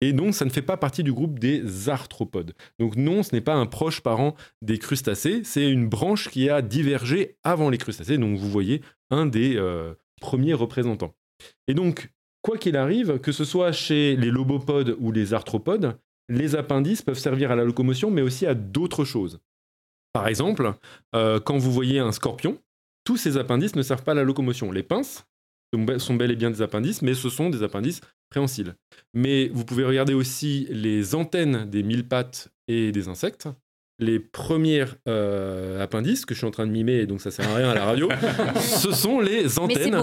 Et 0.00 0.12
donc, 0.12 0.34
ça 0.34 0.44
ne 0.44 0.50
fait 0.50 0.62
pas 0.62 0.76
partie 0.76 1.02
du 1.02 1.12
groupe 1.12 1.38
des 1.38 1.88
arthropodes. 1.88 2.54
Donc 2.78 2.96
non, 2.96 3.22
ce 3.22 3.34
n'est 3.34 3.40
pas 3.40 3.54
un 3.54 3.66
proche 3.66 4.00
parent 4.00 4.34
des 4.62 4.78
crustacés, 4.78 5.42
c'est 5.44 5.68
une 5.68 5.88
branche 5.88 6.28
qui 6.28 6.48
a 6.48 6.62
divergé 6.62 7.36
avant 7.42 7.68
les 7.68 7.78
crustacés. 7.78 8.18
Donc 8.18 8.36
vous 8.38 8.48
voyez 8.48 8.82
un 9.10 9.26
des 9.26 9.56
euh, 9.56 9.94
premiers 10.20 10.54
représentants. 10.54 11.14
Et 11.66 11.74
donc, 11.74 12.10
quoi 12.42 12.58
qu'il 12.58 12.76
arrive, 12.76 13.18
que 13.18 13.32
ce 13.32 13.44
soit 13.44 13.72
chez 13.72 14.16
les 14.16 14.30
lobopodes 14.30 14.96
ou 15.00 15.10
les 15.10 15.34
arthropodes, 15.34 15.98
les 16.28 16.54
appendices 16.54 17.02
peuvent 17.02 17.18
servir 17.18 17.50
à 17.50 17.56
la 17.56 17.64
locomotion, 17.64 18.10
mais 18.10 18.22
aussi 18.22 18.46
à 18.46 18.54
d'autres 18.54 19.04
choses. 19.04 19.40
Par 20.12 20.28
exemple, 20.28 20.74
euh, 21.14 21.40
quand 21.40 21.58
vous 21.58 21.72
voyez 21.72 21.98
un 21.98 22.12
scorpion, 22.12 22.58
tous 23.04 23.16
ces 23.16 23.36
appendices 23.36 23.76
ne 23.76 23.82
servent 23.82 24.02
pas 24.02 24.12
à 24.12 24.16
la 24.16 24.24
locomotion. 24.24 24.70
Les 24.70 24.82
pinces 24.82 25.26
sont 25.72 25.84
be- 25.84 25.98
sont 25.98 26.14
bel 26.14 26.30
et 26.30 26.36
bien 26.36 26.50
des 26.50 26.62
appendices, 26.62 27.02
mais 27.02 27.14
ce 27.14 27.28
sont 27.28 27.50
des 27.50 27.62
appendices 27.62 28.00
préhensiles. 28.30 28.74
Mais 29.14 29.48
vous 29.52 29.64
pouvez 29.64 29.84
regarder 29.84 30.14
aussi 30.14 30.66
les 30.70 31.14
antennes 31.14 31.68
des 31.70 31.82
mille 31.82 32.06
pattes 32.06 32.48
et 32.68 32.92
des 32.92 33.08
insectes. 33.08 33.48
Les 34.00 34.20
premières 34.20 34.94
euh, 35.08 35.82
appendices 35.82 36.24
que 36.24 36.32
je 36.34 36.38
suis 36.38 36.46
en 36.46 36.52
train 36.52 36.66
de 36.66 36.70
mimer, 36.72 37.06
donc 37.06 37.20
ça 37.20 37.30
sert 37.32 37.48
à 37.50 37.54
rien 37.56 37.68
à 37.70 37.74
la 37.74 37.84
radio, 37.84 38.08
ce 38.60 38.92
sont 38.92 39.18
les 39.20 39.58
antennes 39.58 39.94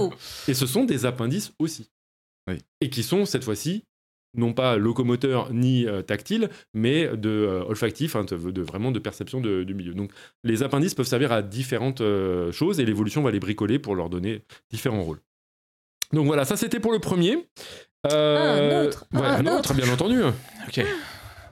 et 0.49 0.53
ce 0.53 0.65
sont 0.67 0.83
des 0.83 1.05
appendices 1.05 1.53
aussi. 1.59 1.89
Oui. 2.49 2.57
Et 2.81 2.89
qui 2.89 3.03
sont 3.03 3.25
cette 3.25 3.43
fois-ci 3.45 3.83
non 4.37 4.51
pas 4.51 4.75
locomoteurs 4.75 5.53
ni 5.53 5.87
euh, 5.87 6.01
tactiles, 6.01 6.49
mais 6.73 7.07
de 7.15 7.29
euh, 7.29 7.63
olfactifs, 7.63 8.17
hein, 8.17 8.25
de, 8.25 8.35
de- 8.51 8.61
vraiment 8.61 8.91
de 8.91 8.99
perception 8.99 9.39
de- 9.39 9.63
du 9.63 9.73
milieu. 9.73 9.93
Donc 9.93 10.11
les 10.43 10.61
appendices 10.61 10.93
peuvent 10.93 11.07
servir 11.07 11.31
à 11.31 11.41
différentes 11.41 12.01
euh, 12.01 12.51
choses 12.51 12.81
et 12.81 12.85
l'évolution 12.85 13.21
va 13.21 13.31
les 13.31 13.39
bricoler 13.39 13.79
pour 13.79 13.95
leur 13.95 14.09
donner 14.09 14.41
différents 14.69 15.03
rôles. 15.03 15.19
Donc 16.13 16.25
voilà, 16.27 16.45
ça 16.45 16.55
c'était 16.57 16.79
pour 16.79 16.91
le 16.91 16.99
premier. 16.99 17.49
Euh, 18.11 18.83
Un 18.83 18.87
autre, 18.87 19.05
ouais, 19.13 19.21
un 19.21 19.35
un 19.37 19.47
autre, 19.47 19.71
autre. 19.71 19.73
bien 19.73 19.91
entendu. 19.91 20.21
Ok, 20.67 20.85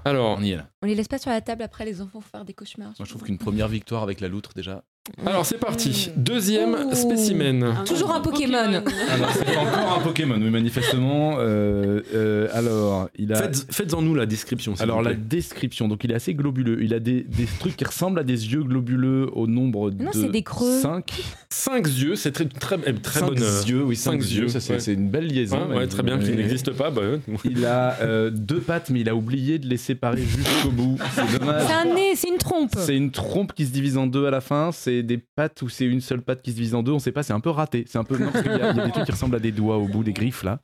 Alors, 0.05 0.37
on 0.37 0.41
y 0.43 0.51
est 0.51 0.55
là. 0.57 0.67
On 0.83 0.85
les 0.85 0.93
laisse 0.95 1.07
pas 1.07 1.17
sur 1.17 1.31
la 1.31 1.41
table 1.41 1.63
après, 1.63 1.83
les 1.85 2.01
enfants 2.01 2.21
faire 2.21 2.45
des 2.45 2.53
cauchemars. 2.53 2.89
Moi 2.99 3.05
je 3.05 3.09
trouve 3.09 3.23
qu'une 3.23 3.37
première 3.39 3.67
victoire 3.67 4.03
avec 4.03 4.19
la 4.21 4.27
loutre 4.27 4.51
déjà. 4.55 4.83
Alors 5.25 5.45
c'est 5.45 5.57
parti. 5.57 6.11
Deuxième 6.15 6.75
Ouh. 6.89 6.95
spécimen. 6.95 7.73
Toujours 7.85 8.13
un 8.15 8.21
Pokémon. 8.21 8.55
Alors 8.55 9.31
c'est 9.33 9.57
encore 9.57 9.97
un 9.99 10.01
Pokémon, 10.01 10.37
oui 10.41 10.49
manifestement. 10.49 11.35
Euh, 11.39 11.99
euh, 12.15 12.47
alors 12.53 13.09
il 13.17 13.33
a. 13.33 13.35
Faites- 13.35 13.65
Faites-en 13.69 14.01
nous 14.01 14.15
la 14.15 14.25
description. 14.25 14.75
Alors 14.79 14.99
vous 14.99 15.03
la 15.09 15.13
description, 15.13 15.89
donc 15.89 16.05
il 16.05 16.11
est 16.11 16.15
assez 16.15 16.33
globuleux. 16.33 16.81
Il 16.81 16.93
a 16.93 16.99
des, 16.99 17.21
des 17.23 17.45
trucs 17.59 17.75
qui 17.75 17.83
ressemblent 17.83 18.19
à 18.19 18.23
des 18.23 18.53
yeux 18.53 18.63
globuleux 18.63 19.29
au 19.33 19.45
nombre 19.45 19.91
de 19.91 20.05
Non, 20.05 20.11
c'est 20.13 20.31
des 20.31 20.41
creux. 20.41 20.79
5. 20.79 21.11
cinq 21.49 21.85
yeux, 21.87 22.15
c'est 22.15 22.31
très 22.31 22.45
très, 22.45 22.77
eh, 22.85 22.93
très 22.93 23.19
bonne. 23.21 23.41
euh, 23.43 23.61
yeux, 23.67 23.83
oui, 23.83 23.97
cinq 23.97 24.23
5 24.23 24.31
yeux. 24.31 24.47
Ça 24.47 24.61
c'est 24.61 24.73
ouais. 24.87 24.93
une 24.93 25.09
belle 25.09 25.27
liaison. 25.27 25.67
Ouais, 25.69 25.79
ouais, 25.79 25.87
très 25.87 26.03
bien, 26.03 26.17
qui 26.17 26.29
Ouais. 26.29 26.35
n'existe 26.37 26.71
pas. 26.71 26.91
bah, 26.91 27.01
ouais. 27.01 27.19
Il 27.43 27.65
a 27.65 27.97
euh, 28.01 28.29
deux 28.29 28.59
pattes, 28.61 28.89
mais 28.89 29.01
il 29.01 29.09
a 29.09 29.15
oublié 29.15 29.59
de 29.59 29.67
les 29.67 29.75
séparer 29.77 30.21
jusqu'au 30.23 30.69
bout. 30.71 30.97
C'est 31.13 31.39
dommage. 31.39 31.63
C'est 31.67 31.73
un 31.73 31.93
nez, 31.93 32.15
c'est 32.15 32.29
une 32.29 32.37
trompe. 32.37 32.71
C'est 32.77 32.95
une 32.95 33.11
trompe 33.11 33.51
qui 33.53 33.65
se 33.65 33.71
divise 33.71 33.97
en 33.97 34.07
deux 34.07 34.25
à 34.25 34.31
la 34.31 34.39
fin. 34.39 34.71
C'est 34.71 34.92
des 35.01 35.17
pattes 35.17 35.61
ou 35.63 35.69
c'est 35.69 35.85
une 35.85 36.01
seule 36.01 36.21
patte 36.21 36.41
qui 36.43 36.51
se 36.51 36.55
divise 36.57 36.75
en 36.75 36.83
deux. 36.83 36.91
On 36.91 36.99
sait 36.99 37.11
pas. 37.11 37.23
C'est 37.23 37.33
un 37.33 37.39
peu 37.39 37.49
raté. 37.49 37.85
C'est 37.87 37.97
un 37.97 38.03
peu 38.03 38.17
non, 38.17 38.29
parce 38.31 38.43
qu'il 38.43 38.51
y, 38.51 38.55
a 38.61 38.71
il 38.71 38.77
y 38.77 38.79
a 38.81 38.85
des 38.85 38.91
trucs 38.91 39.05
qui 39.05 39.11
ressemblent 39.11 39.35
à 39.35 39.39
des 39.39 39.51
doigts 39.51 39.77
au 39.77 39.87
bout 39.87 40.03
des 40.03 40.13
griffes 40.13 40.43
là. 40.43 40.59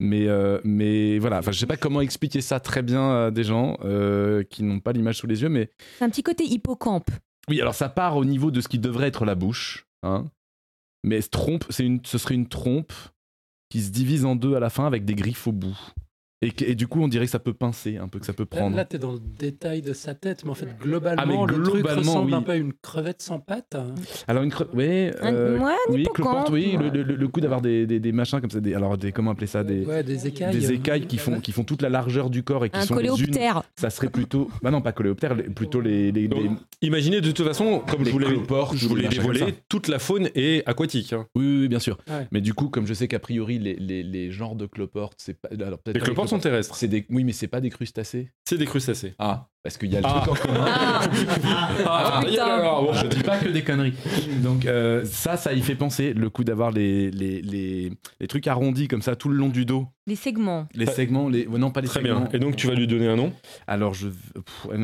Mais 0.00 0.26
euh, 0.28 0.58
mais 0.64 1.18
voilà. 1.18 1.38
Enfin, 1.38 1.52
je 1.52 1.58
sais 1.58 1.66
pas 1.66 1.76
comment 1.76 2.00
expliquer 2.00 2.40
ça 2.40 2.58
très 2.58 2.82
bien 2.82 3.26
à 3.26 3.30
des 3.30 3.44
gens 3.44 3.76
euh, 3.84 4.42
qui 4.42 4.62
n'ont 4.64 4.80
pas 4.80 4.92
l'image 4.92 5.18
sous 5.18 5.26
les 5.26 5.42
yeux. 5.42 5.50
Mais 5.50 5.70
C'est 5.98 6.04
un 6.04 6.10
petit 6.10 6.22
côté 6.22 6.44
hippocampe. 6.44 7.10
oui, 7.48 7.60
alors 7.60 7.74
ça 7.74 7.88
part 7.88 8.16
au 8.16 8.24
niveau 8.24 8.50
de 8.50 8.60
ce 8.60 8.68
qui 8.68 8.78
devrait 8.78 9.08
être 9.08 9.24
la 9.26 9.34
bouche. 9.34 9.86
Hein. 10.02 10.24
Mais 11.04 11.20
trompe, 11.22 11.64
c'est 11.68 11.84
une, 11.84 12.00
ce 12.04 12.16
serait 12.16 12.34
une 12.34 12.48
trompe 12.48 12.92
qui 13.68 13.82
se 13.82 13.90
divise 13.90 14.24
en 14.24 14.36
deux 14.36 14.54
à 14.54 14.60
la 14.60 14.70
fin 14.70 14.86
avec 14.86 15.04
des 15.04 15.14
griffes 15.14 15.46
au 15.46 15.52
bout. 15.52 15.76
Et, 16.42 16.74
du 16.74 16.88
coup, 16.88 17.00
on 17.00 17.06
dirait 17.08 17.24
que 17.26 17.30
ça 17.30 17.38
peut 17.38 17.52
pincer 17.52 17.98
un 17.98 18.08
peu, 18.08 18.18
que 18.18 18.26
ça 18.26 18.32
peut 18.32 18.42
Là, 18.50 18.58
prendre. 18.58 18.76
là, 18.76 18.84
t'es 18.84 18.98
dans 18.98 19.12
le 19.12 19.20
détail 19.38 19.80
de 19.80 19.92
sa 19.92 20.14
tête, 20.14 20.44
mais 20.44 20.50
en 20.50 20.54
fait, 20.54 20.66
globalement, 20.80 21.22
Ah, 21.22 21.46
mais 21.46 21.56
le 21.56 21.62
truc 21.62 21.86
ressemble 21.88 22.30
oui. 22.32 22.34
un 22.34 22.42
peu 22.42 22.52
à 22.52 22.56
une 22.56 22.72
crevette 22.72 23.22
sans 23.22 23.38
pattes. 23.38 23.76
Alors 24.26 24.42
une 24.42 24.50
cre... 24.50 24.66
ouais, 24.74 25.12
Un- 25.20 25.32
euh, 25.34 25.58
ouais, 25.58 25.64
un 25.88 25.92
oui, 25.92 26.02
cloporte, 26.12 26.50
oui, 26.50 26.76
le, 26.78 26.88
le- 27.02 27.14
le 27.14 27.28
coup 27.28 27.40
d'avoir 27.40 27.60
des, 27.62 27.86
des, 27.86 28.00
des 28.00 28.12
machins 28.12 28.40
comme 28.40 28.50
ça, 28.50 28.60
des, 28.60 28.74
alors 28.74 28.98
des, 28.98 29.12
comment 29.12 29.30
appeler 29.30 29.46
ça, 29.46 29.62
des, 29.62 29.84
Ouais, 29.84 30.02
des 30.02 30.26
écailles. 30.26 30.56
des 30.58 30.70
euh, 30.70 30.74
écailles 30.74 31.06
qui 31.06 31.18
font, 31.18 31.38
qui 31.40 31.52
font 31.52 31.62
toute 31.64 31.80
la 31.82 31.88
largeur 31.88 32.28
du 32.28 32.42
corps 32.42 32.64
et 32.64 32.70
qui 32.70 32.78
Un 32.78 32.82
sont 32.82 32.96
les 32.96 33.08
unes. 33.08 33.10
coléoptère. 33.14 33.62
Ça 33.76 33.90
serait 33.90 34.08
plutôt, 34.10 34.50
bah 34.62 34.70
non, 34.72 34.80
pas 34.80 34.92
coléoptère, 34.92 35.36
plutôt 35.54 35.80
les, 35.80 36.10
les, 36.12 36.26
Donc, 36.28 36.42
les- 36.42 36.50
Imaginez 36.88 37.20
de 37.20 37.30
toute 37.30 37.46
façon, 37.46 37.80
comme 37.88 38.00
Les 38.00 38.06
je 38.06 38.10
vous 38.10 38.18
l'ai 38.18 38.26
cloportes 38.26 38.76
je 38.76 38.88
comme 38.88 38.98
dévoilé, 39.00 39.54
toute 39.68 39.86
la 39.86 40.00
faune 40.00 40.28
est 40.34 40.68
aquatique. 40.68 41.12
hein. 41.12 41.26
Oui, 41.36 41.44
oui, 41.46 41.58
oui, 41.60 41.68
bien 41.68 41.78
sûr. 41.78 41.96
Ouais. 42.10 42.26
Mais 42.32 42.40
du 42.40 42.54
coup, 42.54 42.68
comme 42.68 42.86
je 42.88 42.94
sais 42.94 43.06
qu'a 43.06 43.20
priori 43.20 43.60
les, 43.60 43.74
les, 43.76 44.02
les 44.02 44.32
genres 44.32 44.56
de 44.56 44.66
cloportes, 44.66 45.14
c'est 45.18 45.34
pas, 45.40 45.48
alors 45.64 45.78
peut-être 45.78 45.94
Les 45.94 46.00
pas 46.00 46.06
cloportes 46.06 46.31
sont 46.36 46.38
terrestres. 46.40 46.74
C'est 46.76 46.88
des, 46.88 47.06
oui, 47.10 47.24
mais 47.24 47.32
c'est 47.32 47.46
pas 47.48 47.60
des 47.60 47.70
crustacés. 47.70 48.30
C'est 48.48 48.58
des 48.58 48.66
crustacés. 48.66 49.14
Ah, 49.18 49.48
parce 49.62 49.78
qu'il 49.78 49.92
y 49.92 49.96
a 49.96 50.00
le 50.00 50.06
Ah. 50.08 50.22
truc 50.24 50.32
en 50.44 50.46
commun. 50.46 50.64
Ah, 50.66 51.00
Ah, 51.86 52.20
alors, 52.44 52.82
bon, 52.84 52.92
Je 52.94 53.06
dis 53.06 53.22
pas 53.22 53.38
que 53.38 53.48
des 53.48 53.62
conneries. 53.62 53.94
Donc 54.42 54.66
euh, 54.66 55.04
ça, 55.04 55.36
ça 55.36 55.52
y 55.52 55.60
fait 55.62 55.74
penser 55.74 56.12
le 56.14 56.30
coup 56.30 56.44
d'avoir 56.44 56.70
les, 56.70 57.10
les, 57.10 57.40
les, 57.42 57.92
les 58.20 58.26
trucs 58.26 58.46
arrondis 58.46 58.88
comme 58.88 59.02
ça 59.02 59.16
tout 59.16 59.28
le 59.28 59.36
long 59.36 59.48
du 59.48 59.64
dos, 59.64 59.86
les 60.06 60.16
segments. 60.16 60.66
les 60.74 60.86
segments, 60.86 61.28
les 61.28 61.46
non 61.46 61.70
pas 61.70 61.80
les 61.80 61.88
Très 61.88 62.00
segments. 62.02 62.20
bien. 62.22 62.28
Et 62.32 62.38
donc 62.38 62.56
tu 62.56 62.66
vas 62.66 62.74
lui 62.74 62.86
donner 62.86 63.08
un 63.08 63.16
nom? 63.16 63.32
Alors 63.66 63.94
je, 63.94 64.08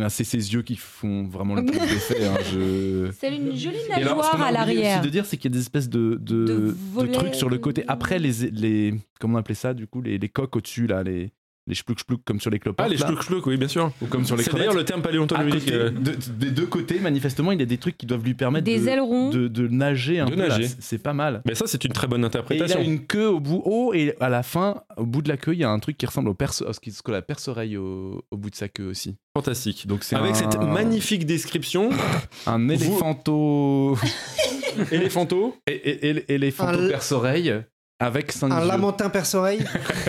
c'est 0.09 0.25
ses 0.25 0.53
yeux 0.53 0.63
qui 0.63 0.77
font 0.77 1.27
vraiment 1.29 1.55
le 1.55 1.65
plus 1.65 1.79
d'effet. 1.79 2.25
hein, 2.27 2.35
je... 2.53 3.11
C'est 3.19 3.35
une 3.35 3.57
jolie 3.57 3.77
Et 3.91 3.93
alors, 3.95 4.25
ce 4.25 4.31
nageoire 4.33 4.43
à 4.43 4.53
l'arrière. 4.53 4.99
aussi 5.01 5.07
de 5.07 5.11
dire, 5.13 5.27
c'est 5.27 5.37
qu'il 5.37 5.51
y 5.51 5.55
a 5.55 5.57
des 5.57 5.63
espèces 5.63 5.89
de, 5.89 6.19
de, 6.21 6.45
De 6.45 6.47
de 6.47 6.77
volets, 6.93 7.13
trucs 7.13 7.35
sur 7.35 7.49
le 7.49 7.59
côté. 7.59 7.85
Après, 7.89 8.19
les, 8.19 8.51
les 8.51 8.95
comment 9.21 9.37
on 9.37 9.41
appelait 9.41 9.55
ça, 9.55 9.75
du 9.75 9.87
coup, 9.87 10.01
les, 10.03 10.19
les 10.19 10.29
coques 10.29 10.55
au-dessus, 10.57 10.87
là, 10.87 11.03
les, 11.03 11.33
les 11.69 11.75
chplouk 11.75 11.99
comme 12.25 12.41
sur 12.41 12.51
les 12.51 12.59
cloportes. 12.59 12.89
Ah, 12.89 12.91
les 12.91 12.97
chplouk, 12.99 13.47
oui, 13.47 13.57
bien 13.57 13.69
sûr. 13.69 13.93
Ou 14.03 14.07
comme 14.07 14.25
sur 14.25 14.37
les 14.37 14.43
C'est 14.43 14.55
d'ailleurs 14.55 14.75
le 14.75 14.85
terme 14.85 15.03
paléontologique. 15.03 15.67
côté, 15.67 15.75
euh, 15.75 15.91
de- 15.91 16.17
des 16.39 16.51
deux 16.51 16.67
côtés, 16.67 16.99
manifestement, 16.99 17.53
il 17.53 17.61
y 17.61 17.63
a 17.63 17.67
des 17.67 17.79
trucs 17.79 17.97
qui 17.97 18.07
doivent 18.07 18.25
lui 18.25 18.35
permettre 18.35 18.65
Des 18.65 18.81
de, 18.81 18.89
ailerons. 18.89 19.31
de, 19.31 19.47
de 19.49 19.69
nager 19.69 20.19
un 20.19 20.25
De 20.27 20.31
peu. 20.31 20.37
nager. 20.37 20.67
C'est- 20.81 20.99
pas 20.99 21.13
mal. 21.13 21.43
Mais 21.47 21.55
ça, 21.55 21.67
c'est 21.69 21.85
une 21.85 21.93
très 21.93 22.07
bonne 22.09 22.21
Et 22.21 22.25
il 22.25 22.27
interprétation. 22.27 22.81
a 22.81 22.83
une 22.83 23.07
queue 23.07 23.29
au 23.29 23.39
bout 23.39 23.63
haut 23.65 23.93
et 23.95 24.15
à 24.19 24.29
la 24.29 24.43
fin, 24.43 24.83
au 24.97 25.07
bout 25.07 25.23
de 25.23 25.29
la 25.29 25.37
queue, 25.37 25.53
il 25.55 25.61
y 25.61 25.65
a 25.65 25.71
un 25.71 25.79
truc 25.79 25.97
qui 25.97 26.07
ressemble 26.07 26.29
au 26.31 26.35
perce, 26.35 26.63
à 26.67 26.73
ce 26.73 26.81
que 27.03 27.13
la 27.13 27.23
perce-oreille 27.23 27.77
au, 27.77 28.25
au 28.31 28.37
bout 28.37 28.51
de 28.51 28.57
sa 28.57 28.69
queue 28.69 28.87
aussi. 28.89 29.17
Fantastique. 29.37 29.87
Donc 29.87 30.03
c'est 30.05 30.17
Avec 30.17 30.33
un, 30.33 30.35
cette 30.35 30.59
magnifique 30.61 31.25
description, 31.27 31.91
un 32.47 32.69
éléphanto, 32.69 33.97
éléphanto, 34.91 35.57
é- 35.67 35.73
é- 35.75 36.09
é- 36.11 36.25
éléphanto 36.35 36.79
Un- 36.81 36.89
perce-oreille 36.89 37.63
avec 38.01 38.33
Un 38.43 38.65
lamentin 38.65 39.11
perce-oreille 39.11 39.65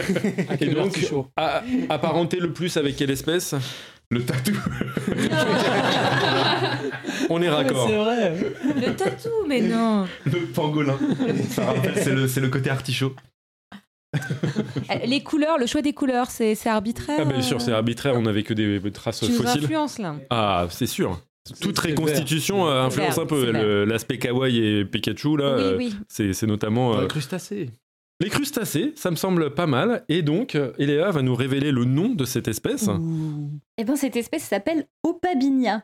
et 0.60 0.66
donc 0.68 0.98
a- 1.38 1.64
apparenté 1.90 2.40
le 2.40 2.54
plus 2.54 2.78
avec 2.78 2.96
quelle 2.96 3.12
espèce? 3.12 3.56
Le 4.12 4.26
tatou. 4.26 4.54
On 7.30 7.42
est 7.42 7.50
raccord. 7.50 7.88
C'est 7.88 7.96
vrai. 7.98 8.34
Le 8.76 8.96
tatou, 8.96 9.30
mais 9.48 9.62
non. 9.62 10.08
Le 10.26 10.46
pangolin. 10.48 10.98
Ça 11.50 11.66
rappelle, 11.66 11.94
c'est 11.96 12.14
le, 12.16 12.28
c'est 12.28 12.42
le 12.42 12.50
côté 12.50 12.70
artichaut. 12.72 13.16
Euh, 14.16 14.20
Les 15.06 15.22
couleurs, 15.22 15.60
le 15.60 15.68
choix 15.68 15.84
des 15.84 15.94
couleurs, 15.94 16.32
c'est 16.32 16.56
c'est 16.56 16.70
arbitraire. 16.70 17.20
Ah, 17.22 17.26
bien 17.26 17.42
sûr, 17.44 17.62
c'est 17.62 17.72
euh, 17.72 17.76
arbitraire, 17.76 18.16
on 18.16 18.24
n'avait 18.24 18.42
que 18.44 18.56
des 18.56 18.82
traces 18.92 19.20
Tu 19.20 19.32
nous 19.32 19.38
fossiles. 19.44 19.64
influences 19.64 20.00
là. 20.00 20.16
Ah, 20.32 20.66
c'est 20.72 20.88
sûr. 20.88 21.22
Toute 21.62 21.80
reconstitution 21.80 22.68
euh, 22.68 22.84
influence 22.84 23.16
Vert, 23.16 23.24
un 23.24 23.28
peu 23.28 23.52
vert. 23.52 23.86
l'aspect 23.86 24.20
kawaii 24.20 24.60
et 24.60 24.86
Pikachu 24.86 25.38
là. 25.38 25.56
Oui, 25.56 25.64
euh, 25.64 25.78
oui. 25.78 25.96
C'est 26.08 26.44
notamment 26.48 26.96
euh, 26.98 27.02
Le 27.02 27.08
crustacé. 27.08 27.70
les 28.20 28.30
crustacés, 28.30 28.94
ça 28.96 29.10
me 29.10 29.16
semble 29.16 29.54
pas 29.54 29.66
mal. 29.68 30.04
Et 30.10 30.22
donc, 30.22 30.58
Eléa 30.78 31.12
va 31.12 31.22
nous 31.22 31.36
révéler 31.36 31.72
le 31.72 31.86
nom 31.86 32.10
de 32.10 32.26
cette 32.26 32.48
espèce. 32.48 32.90
Eh 33.78 33.84
bien, 33.84 33.96
cette 33.96 34.16
espèce 34.16 34.44
s'appelle 34.44 34.86
Opabinia. 35.04 35.84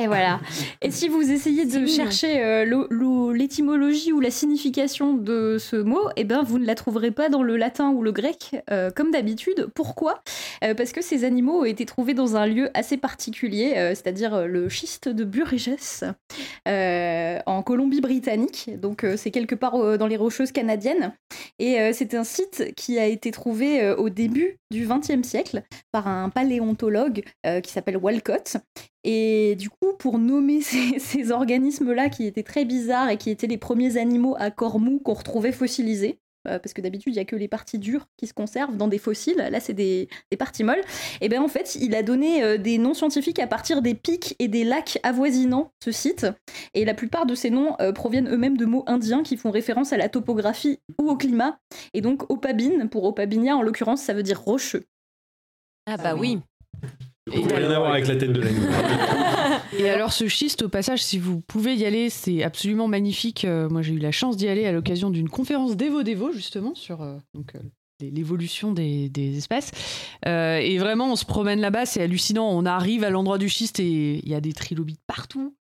Et 0.00 0.06
voilà. 0.06 0.40
Et 0.80 0.90
si 0.90 1.08
vous 1.08 1.30
essayez 1.30 1.64
de 1.64 1.86
chercher 1.86 2.42
euh, 2.42 2.64
l'o- 2.64 2.86
l'o- 2.90 3.32
l'étymologie 3.32 4.12
ou 4.12 4.20
la 4.20 4.30
signification 4.30 5.14
de 5.14 5.56
ce 5.58 5.76
mot, 5.76 6.08
eh 6.16 6.24
ben 6.24 6.42
vous 6.42 6.58
ne 6.58 6.66
la 6.66 6.74
trouverez 6.74 7.10
pas 7.10 7.28
dans 7.28 7.42
le 7.42 7.56
latin 7.56 7.90
ou 7.90 8.02
le 8.02 8.12
grec, 8.12 8.62
euh, 8.70 8.90
comme 8.90 9.10
d'habitude. 9.10 9.68
Pourquoi? 9.74 10.22
Euh, 10.62 10.74
Parce 10.74 10.92
que 10.92 11.02
ces 11.02 11.24
animaux 11.24 11.60
ont 11.60 11.64
été 11.64 11.84
trouvés 11.84 12.14
dans 12.14 12.36
un 12.36 12.46
lieu 12.46 12.70
assez 12.74 12.96
particulier, 12.96 13.72
c'est-à-dire 13.94 14.46
le 14.46 14.68
schiste 14.68 15.08
de 15.08 15.24
Burgess, 15.24 16.04
en 16.66 17.62
Colombie-Britannique. 17.64 18.70
Donc 18.80 19.04
c'est 19.16 19.30
quelque 19.30 19.54
part 19.54 19.98
dans 19.98 20.06
les 20.06 20.16
Rocheuses 20.16 20.52
canadiennes. 20.52 21.12
Et 21.58 21.92
c'est 21.92 22.14
un 22.14 22.24
site 22.24 22.72
qui 22.76 22.98
a 22.98 23.06
été 23.06 23.30
trouvé 23.30 23.92
au 23.92 24.08
début 24.10 24.58
du 24.70 24.86
XXe 24.86 25.26
siècle 25.26 25.62
par 25.92 26.06
un 26.08 26.28
paléontologue 26.28 27.22
qui 27.62 27.72
s'appelle 27.72 27.96
Walcott. 27.96 28.56
Et 29.10 29.56
du 29.56 29.70
coup, 29.70 29.94
pour 29.98 30.18
nommer 30.18 30.60
ces, 30.62 30.98
ces 30.98 31.32
organismes-là 31.32 32.10
qui 32.10 32.26
étaient 32.26 32.42
très 32.42 32.66
bizarres 32.66 33.08
et 33.08 33.16
qui 33.16 33.30
étaient 33.30 33.46
les 33.46 33.56
premiers 33.56 33.96
animaux 33.96 34.36
à 34.38 34.50
corps 34.50 34.78
mou 34.78 34.98
qu'on 34.98 35.14
retrouvait 35.14 35.50
fossilisés, 35.50 36.18
euh, 36.46 36.58
parce 36.58 36.74
que 36.74 36.82
d'habitude, 36.82 37.14
il 37.14 37.16
n'y 37.16 37.22
a 37.22 37.24
que 37.24 37.34
les 37.34 37.48
parties 37.48 37.78
dures 37.78 38.06
qui 38.18 38.26
se 38.26 38.34
conservent 38.34 38.76
dans 38.76 38.86
des 38.86 38.98
fossiles, 38.98 39.48
là, 39.50 39.60
c'est 39.60 39.72
des, 39.72 40.10
des 40.30 40.36
parties 40.36 40.62
molles, 40.62 40.82
et 41.22 41.30
bien 41.30 41.42
en 41.42 41.48
fait, 41.48 41.74
il 41.76 41.94
a 41.94 42.02
donné 42.02 42.44
euh, 42.44 42.58
des 42.58 42.76
noms 42.76 42.92
scientifiques 42.92 43.38
à 43.38 43.46
partir 43.46 43.80
des 43.80 43.94
pics 43.94 44.36
et 44.38 44.46
des 44.46 44.62
lacs 44.62 44.98
avoisinant 45.02 45.72
ce 45.82 45.90
site. 45.90 46.26
Et 46.74 46.84
la 46.84 46.92
plupart 46.92 47.24
de 47.24 47.34
ces 47.34 47.48
noms 47.48 47.76
euh, 47.80 47.92
proviennent 47.92 48.28
eux-mêmes 48.28 48.58
de 48.58 48.66
mots 48.66 48.84
indiens 48.86 49.22
qui 49.22 49.38
font 49.38 49.50
référence 49.50 49.94
à 49.94 49.96
la 49.96 50.10
topographie 50.10 50.80
ou 51.00 51.08
au 51.08 51.16
climat. 51.16 51.58
Et 51.94 52.02
donc, 52.02 52.30
opabine, 52.30 52.90
pour 52.90 53.04
opabinia 53.04 53.56
en 53.56 53.62
l'occurrence, 53.62 54.02
ça 54.02 54.12
veut 54.12 54.22
dire 54.22 54.40
rocheux. 54.40 54.84
Ah 55.86 55.96
bah 55.96 56.14
oui. 56.14 56.40
Et 57.32 57.54
Rien 57.54 57.70
à 57.70 57.78
voir 57.78 57.92
avec 57.92 58.06
la 58.06 58.16
tête 58.16 58.32
de 58.32 58.40
l'animal. 58.40 58.72
Et 59.78 59.90
alors 59.90 60.12
ce 60.12 60.28
schiste, 60.28 60.62
au 60.62 60.68
passage, 60.68 61.02
si 61.02 61.18
vous 61.18 61.40
pouvez 61.40 61.74
y 61.74 61.84
aller, 61.84 62.10
c'est 62.10 62.42
absolument 62.42 62.88
magnifique. 62.88 63.44
Euh, 63.44 63.68
moi, 63.68 63.82
j'ai 63.82 63.94
eu 63.94 63.98
la 63.98 64.12
chance 64.12 64.36
d'y 64.36 64.48
aller 64.48 64.66
à 64.66 64.72
l'occasion 64.72 65.10
d'une 65.10 65.28
conférence 65.28 65.76
d'Evo 65.76 66.02
Devo, 66.02 66.32
justement, 66.32 66.74
sur 66.74 67.02
euh, 67.02 67.16
donc, 67.34 67.54
euh, 67.54 67.60
l'évolution 68.00 68.72
des, 68.72 69.08
des 69.08 69.36
espèces. 69.36 69.70
Euh, 70.26 70.56
et 70.56 70.78
vraiment, 70.78 71.12
on 71.12 71.16
se 71.16 71.24
promène 71.24 71.60
là-bas, 71.60 71.86
c'est 71.86 72.02
hallucinant. 72.02 72.48
On 72.48 72.64
arrive 72.66 73.04
à 73.04 73.10
l'endroit 73.10 73.38
du 73.38 73.48
schiste 73.48 73.80
et 73.80 74.20
il 74.22 74.28
y 74.28 74.34
a 74.34 74.40
des 74.40 74.52
trilobites 74.52 75.00
partout. 75.06 75.56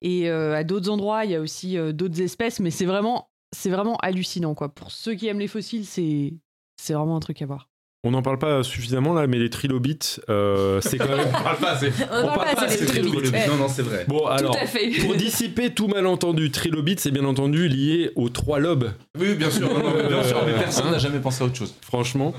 Et 0.00 0.28
euh, 0.28 0.56
à 0.56 0.64
d'autres 0.64 0.90
endroits, 0.90 1.24
il 1.24 1.32
y 1.32 1.34
a 1.34 1.40
aussi 1.40 1.76
euh, 1.76 1.92
d'autres 1.92 2.20
espèces, 2.20 2.60
mais 2.60 2.70
c'est 2.70 2.86
vraiment, 2.86 3.30
c'est 3.54 3.70
vraiment 3.70 3.96
hallucinant. 3.96 4.54
Quoi. 4.54 4.68
Pour 4.68 4.90
ceux 4.90 5.14
qui 5.14 5.26
aiment 5.26 5.40
les 5.40 5.48
fossiles, 5.48 5.86
c'est, 5.86 6.34
c'est 6.80 6.94
vraiment 6.94 7.16
un 7.16 7.20
truc 7.20 7.42
à 7.42 7.46
voir. 7.46 7.68
On 8.04 8.10
n'en 8.10 8.22
parle 8.22 8.38
pas 8.38 8.64
suffisamment 8.64 9.14
là, 9.14 9.28
mais 9.28 9.38
les 9.38 9.48
trilobites, 9.48 10.20
euh, 10.28 10.80
c'est 10.80 10.98
quand 10.98 11.16
même. 11.16 11.30
parle 11.44 11.56
pas 11.58 11.70
assez. 11.70 11.92
On 12.10 12.26
parle 12.26 12.54
pas 12.56 12.62
assez 12.64 12.80
des 12.80 12.86
trilobites. 12.86 13.30
ouais. 13.30 13.46
Non, 13.46 13.56
non, 13.56 13.68
c'est 13.68 13.82
vrai. 13.82 14.06
Bon, 14.08 14.26
alors, 14.26 14.56
à 14.56 14.66
fait. 14.66 14.90
pour 15.04 15.14
dissiper 15.14 15.70
tout 15.70 15.86
malentendu, 15.86 16.50
trilobite, 16.50 16.98
c'est 16.98 17.12
bien 17.12 17.24
entendu 17.24 17.68
lié 17.68 18.10
aux 18.16 18.28
trois 18.28 18.58
lobes. 18.58 18.90
Oui, 19.16 19.36
bien 19.36 19.50
sûr, 19.50 19.68
non, 19.72 19.78
non, 19.84 19.94
mais 19.96 20.08
bien 20.08 20.22
sûr, 20.24 20.42
mais 20.44 20.52
personne 20.52 20.88
Hein 20.88 20.90
n'a 20.90 20.98
jamais 20.98 21.20
pensé 21.20 21.44
à 21.44 21.46
autre 21.46 21.54
chose. 21.54 21.76
franchement. 21.80 22.34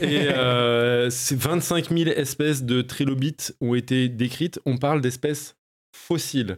Et 0.00 0.28
euh, 0.28 1.10
c'est 1.10 1.38
25 1.38 1.90
000 1.90 2.10
espèces 2.10 2.62
de 2.62 2.80
trilobites 2.80 3.54
ont 3.60 3.74
été 3.74 4.08
décrites. 4.08 4.60
On 4.64 4.78
parle 4.78 5.02
d'espèces 5.02 5.56
fossiles. 5.94 6.56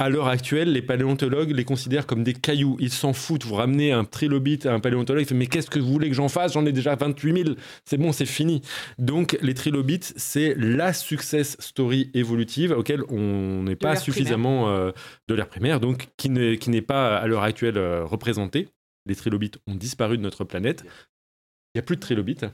À 0.00 0.08
l'heure 0.08 0.28
actuelle, 0.28 0.72
les 0.72 0.80
paléontologues 0.80 1.50
les 1.50 1.66
considèrent 1.66 2.06
comme 2.06 2.24
des 2.24 2.32
cailloux. 2.32 2.74
Ils 2.80 2.90
s'en 2.90 3.12
foutent. 3.12 3.44
Vous 3.44 3.56
ramenez 3.56 3.92
un 3.92 4.06
trilobite 4.06 4.64
à 4.64 4.72
un 4.72 4.80
paléontologue, 4.80 5.24
il 5.24 5.28
fait 5.28 5.34
Mais 5.34 5.46
qu'est-ce 5.46 5.68
que 5.68 5.78
vous 5.78 5.92
voulez 5.92 6.08
que 6.08 6.14
j'en 6.14 6.30
fasse? 6.30 6.54
J'en 6.54 6.64
ai 6.64 6.72
déjà 6.72 6.94
28 6.94 7.44
000. 7.44 7.56
C'est 7.84 7.98
bon, 7.98 8.10
c'est 8.10 8.24
fini. 8.24 8.62
Donc, 8.98 9.36
les 9.42 9.52
trilobites, 9.52 10.14
c'est 10.16 10.54
la 10.56 10.94
success 10.94 11.58
story 11.60 12.10
évolutive 12.14 12.72
auquel 12.72 13.02
on 13.10 13.62
n'est 13.64 13.76
pas 13.76 13.94
suffisamment 13.94 14.70
euh, 14.70 14.90
de 15.28 15.34
l'ère 15.34 15.48
primaire, 15.48 15.80
donc 15.80 16.08
qui 16.16 16.30
n'est 16.30 16.56
qui 16.56 16.70
n'est 16.70 16.80
pas 16.80 17.18
à 17.18 17.26
l'heure 17.26 17.42
actuelle 17.42 17.76
euh, 17.76 18.02
représentée. 18.02 18.68
Les 19.04 19.14
trilobites 19.14 19.58
ont 19.66 19.74
disparu 19.74 20.16
de 20.16 20.22
notre 20.22 20.44
planète. 20.44 20.82
Il 20.86 21.78
n'y 21.78 21.80
a 21.80 21.82
plus 21.82 21.96
de 21.96 22.00
trilobites. 22.00 22.46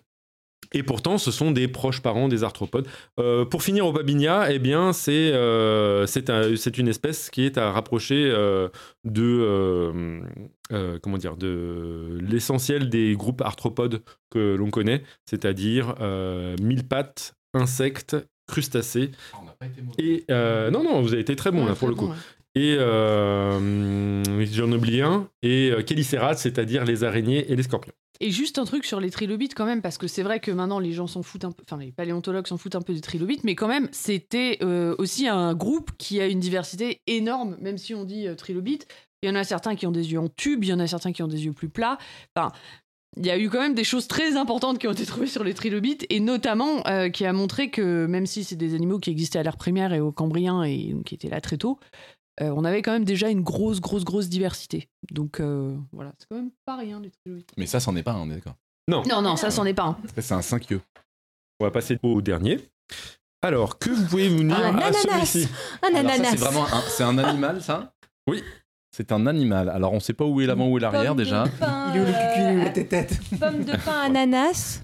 Et 0.73 0.83
pourtant, 0.83 1.17
ce 1.17 1.31
sont 1.31 1.53
des 1.53 1.69
proches 1.69 2.03
parents 2.03 2.27
des 2.29 2.43
arthropodes. 2.43 2.89
Euh, 3.21 3.45
pour 3.45 3.63
finir, 3.63 3.87
au 3.87 3.93
Babinia, 3.93 4.53
eh 4.53 4.59
bien, 4.59 4.93
c'est 4.93 5.33
euh, 5.33 6.07
c'est 6.07 6.29
un- 6.29 6.57
c'est 6.57 6.77
une 6.79 6.89
espèce 6.89 7.31
qui 7.31 7.45
est 7.47 7.57
à 7.57 7.71
rapprocher 7.71 8.25
euh, 8.27 8.69
de 9.05 9.23
euh, 9.23 10.21
euh, 10.73 10.99
comment 11.01 11.19
dire 11.19 11.37
de 11.37 12.19
l'essentiel 12.21 12.89
des 12.91 13.15
groupes 13.15 13.43
arthropodes 13.43 14.03
que 14.31 14.57
l'on 14.57 14.71
connaît, 14.71 15.03
c'est-à-dire 15.25 15.95
euh, 16.01 16.57
mille 16.61 16.87
pattes, 16.87 17.35
insectes, 17.55 18.17
crustacés. 18.49 19.13
Et 19.99 20.25
euh, 20.33 20.71
non, 20.73 20.83
non, 20.83 21.01
vous 21.01 21.13
avez 21.13 21.23
été 21.23 21.37
très 21.37 21.53
bon 21.53 21.65
là 21.65 21.75
pour 21.77 21.89
le 21.89 21.95
coup. 21.95 22.07
Et 22.57 22.75
euh, 22.79 24.23
j'en 24.53 24.73
oublie 24.73 25.01
un. 25.03 25.29
Et 25.43 25.71
euh, 25.71 25.83
Chelicerates, 25.87 26.39
c'est-à-dire 26.39 26.85
les 26.85 27.05
araignées 27.05 27.51
et 27.53 27.57
les 27.57 27.63
scorpions. 27.63 27.93
Et 28.21 28.31
juste 28.31 28.59
un 28.59 28.65
truc 28.65 28.85
sur 28.85 29.01
les 29.01 29.11
trilobites 29.11 29.55
quand 29.55 29.67
même, 29.67 29.83
parce 29.83 29.99
que 29.99 30.07
c'est 30.07 30.23
vrai 30.23 30.41
que 30.41 30.51
maintenant 30.51 30.79
les 30.79 30.93
gens 30.93 31.07
s'en 31.07 31.23
foutent 31.23 31.45
un 31.45 31.53
peu, 31.53 31.63
enfin 31.67 31.81
les 31.83 31.93
paléontologues 31.93 32.47
s'en 32.47 32.57
foutent 32.57 32.75
un 32.77 32.83
peu 32.83 32.95
des 32.95 33.01
trilobites, 33.01 33.45
mais 33.45 33.55
quand 33.55 33.69
même 33.69 33.89
c'était 33.93 34.59
euh, 34.63 34.95
aussi 34.99 35.29
un 35.29 35.55
groupe 35.55 35.91
qui 35.99 36.21
a 36.21 36.27
une 36.27 36.41
diversité 36.41 37.01
énorme, 37.07 37.57
même 37.61 37.79
si 37.79 37.95
on 37.95 38.05
dit 38.05 38.27
euh, 38.27 38.35
trilobite. 38.35 38.87
Il 39.23 39.29
y 39.29 39.33
en 39.33 39.35
a 39.35 39.45
certains 39.45 39.77
qui 39.77 39.87
ont 39.87 39.93
des 39.93 40.13
yeux 40.13 40.21
en 40.21 40.29
tube, 40.29 40.65
il 40.65 40.69
y 40.69 40.73
en 40.73 40.79
a 40.79 40.87
certains 40.87 41.13
qui 41.13 41.23
ont 41.23 41.29
des 41.29 41.47
yeux 41.47 41.53
plus 41.53 41.69
plats. 41.69 41.99
Enfin, 42.35 42.53
il 43.17 43.25
y 43.25 43.31
a 43.31 43.39
eu 43.39 43.49
quand 43.49 43.61
même 43.61 43.75
des 43.75 43.85
choses 43.85 44.09
très 44.09 44.37
importantes 44.37 44.79
qui 44.79 44.87
ont 44.87 44.93
été 44.93 45.07
trouvées 45.07 45.27
sur 45.27 45.43
les 45.43 45.55
trilobites, 45.55 46.05
et 46.11 46.21
notamment 46.21 46.87
euh, 46.87 47.09
qui 47.09 47.25
a 47.25 47.33
montré 47.33 47.71
que 47.71 48.07
même 48.07 48.27
si 48.27 48.45
c'est 48.45 48.57
des 48.57 48.75
animaux 48.75 48.99
qui 48.99 49.11
existaient 49.11 49.39
à 49.39 49.43
l'ère 49.43 49.57
primaire 49.57 49.93
et 49.95 50.01
au 50.01 50.13
Cambrien 50.13 50.63
et 50.65 50.95
qui 51.07 51.15
étaient 51.15 51.31
là 51.31 51.41
très 51.41 51.57
tôt, 51.57 51.79
euh, 52.41 52.51
on 52.51 52.65
avait 52.65 52.83
quand 52.83 52.93
même 52.93 53.05
déjà 53.05 53.29
une 53.31 53.43
grosse, 53.43 53.81
grosse, 53.81 54.05
grosse 54.05 54.29
diversité. 54.29 54.89
Donc 55.11 55.41
euh, 55.41 55.77
voilà, 55.93 56.13
c'est 56.19 56.27
quand 56.29 56.37
même 56.37 56.51
pas 56.65 56.77
rien 56.77 57.01
les 57.01 57.11
trilobites. 57.11 57.53
Mais 57.57 57.67
ça, 57.67 57.81
c'en 57.81 57.95
est 57.97 58.03
pas, 58.03 58.13
un, 58.13 58.21
on 58.21 58.31
est 58.31 58.35
d'accord. 58.35 58.55
Non, 58.89 59.03
Non, 59.09 59.23
non, 59.23 59.37
ça, 59.37 59.51
c'en 59.51 59.65
est 59.65 59.75
pas 59.75 59.85
un. 59.85 59.97
Ça, 60.15 60.23
C'est 60.23 60.35
un 60.35 60.43
5 60.43 60.71
yeux. 60.71 60.81
on 61.61 61.65
va 61.65 61.71
passer 61.71 61.99
au 62.03 62.21
dernier. 62.23 62.61
Alors, 63.43 63.79
que 63.79 63.91
vous 63.91 64.07
pouvez 64.07 64.29
vous 64.29 64.43
dire 64.45 64.57
Un 64.57 64.79
à 64.79 64.93
celui-ci 64.93 65.49
Un 65.83 65.89
Alors 65.95 66.03
ça, 66.03 66.13
ananas. 66.15 66.31
c'est 66.31 66.37
vraiment 66.37 66.65
un, 66.67 66.81
c'est 66.89 67.03
un 67.05 67.19
animal, 67.19 67.63
ça? 67.63 67.93
Oui. 68.29 68.43
C'est 68.97 69.13
un 69.13 69.27
animal. 69.27 69.69
Alors, 69.69 69.93
on 69.93 70.01
sait 70.01 70.15
pas 70.15 70.25
où 70.25 70.41
est 70.41 70.47
l'avant, 70.47 70.69
où 70.69 70.79
est 70.79 70.81
l'arrière 70.81 71.15
Pomme 71.15 71.19
de 71.19 71.25
déjà. 71.25 71.45
pain, 71.61 71.93
Il 71.95 71.97
est 71.99 72.01
où 72.01 72.07
le 72.07 72.13
cucu, 72.13 72.39
il 72.39 72.43
est 72.43 72.55
où 72.55 72.59
la 72.59 72.69
euh, 72.71 72.85
tête? 72.89 73.21
Pomme 73.39 73.65
de 73.65 73.73
pain, 73.85 74.01
ananas. 74.05 74.83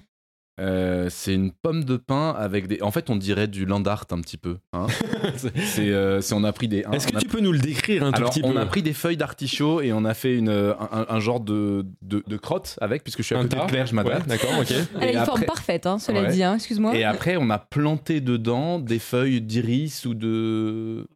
Euh, 0.59 1.07
c'est 1.09 1.33
une 1.33 1.51
pomme 1.51 1.83
de 1.83 1.97
pin 1.97 2.29
avec 2.37 2.67
des. 2.67 2.79
En 2.83 2.91
fait, 2.91 3.09
on 3.09 3.15
dirait 3.15 3.47
du 3.47 3.65
land 3.65 3.81
art 3.85 4.05
un 4.11 4.21
petit 4.21 4.37
peu. 4.37 4.57
hein. 4.73 4.85
c'est, 5.35 5.89
euh, 5.89 6.21
c'est- 6.21 6.35
on 6.35 6.43
a 6.43 6.53
pris 6.53 6.67
des. 6.67 6.85
Est-ce 6.91 7.07
on 7.07 7.11
que 7.11 7.17
a- 7.17 7.19
tu 7.21 7.27
peux 7.27 7.39
nous 7.39 7.51
le 7.51 7.57
décrire 7.57 8.03
un 8.03 8.11
Alors, 8.11 8.29
tout 8.29 8.39
petit 8.39 8.47
on 8.47 8.53
peu 8.53 8.59
a 8.59 8.65
pris 8.67 8.83
des 8.83 8.93
feuilles 8.93 9.17
d'artichaut 9.17 9.81
et 9.81 9.93
on 9.93 10.05
a 10.05 10.13
fait 10.13 10.35
une, 10.37 10.49
un, 10.49 11.05
un 11.09 11.19
genre 11.19 11.39
de, 11.39 11.85
de, 12.03 12.23
de 12.27 12.37
crotte 12.37 12.77
avec, 12.81 13.03
puisque 13.03 13.19
je 13.19 13.23
suis 13.23 13.35
à 13.35 13.39
Un 13.39 13.43
côté 13.43 13.57
tas 13.57 13.65
de 13.65 13.69
Claire, 13.71 13.87
je 13.87 13.95
Ouais, 13.95 14.03
m'adapte. 14.03 14.27
D'accord, 14.27 14.51
ok. 14.61 14.71
Elle 15.01 15.03
a 15.09 15.11
Et 15.11 15.15
une 15.17 15.25
forme 15.25 15.43
parfaite, 15.45 15.87
hein, 15.87 15.97
cela 15.97 16.21
Ouais. 16.21 16.31
dit, 16.31 16.43
hein, 16.43 16.53
excuse-moi. 16.55 16.95
Et 16.95 17.03
après, 17.03 17.35
on 17.37 17.49
a 17.49 17.57
planté 17.57 18.21
dedans 18.21 18.77
des 18.77 18.99
feuilles 18.99 19.41
d'iris 19.41 20.05
ou 20.05 20.13
de. 20.13 21.07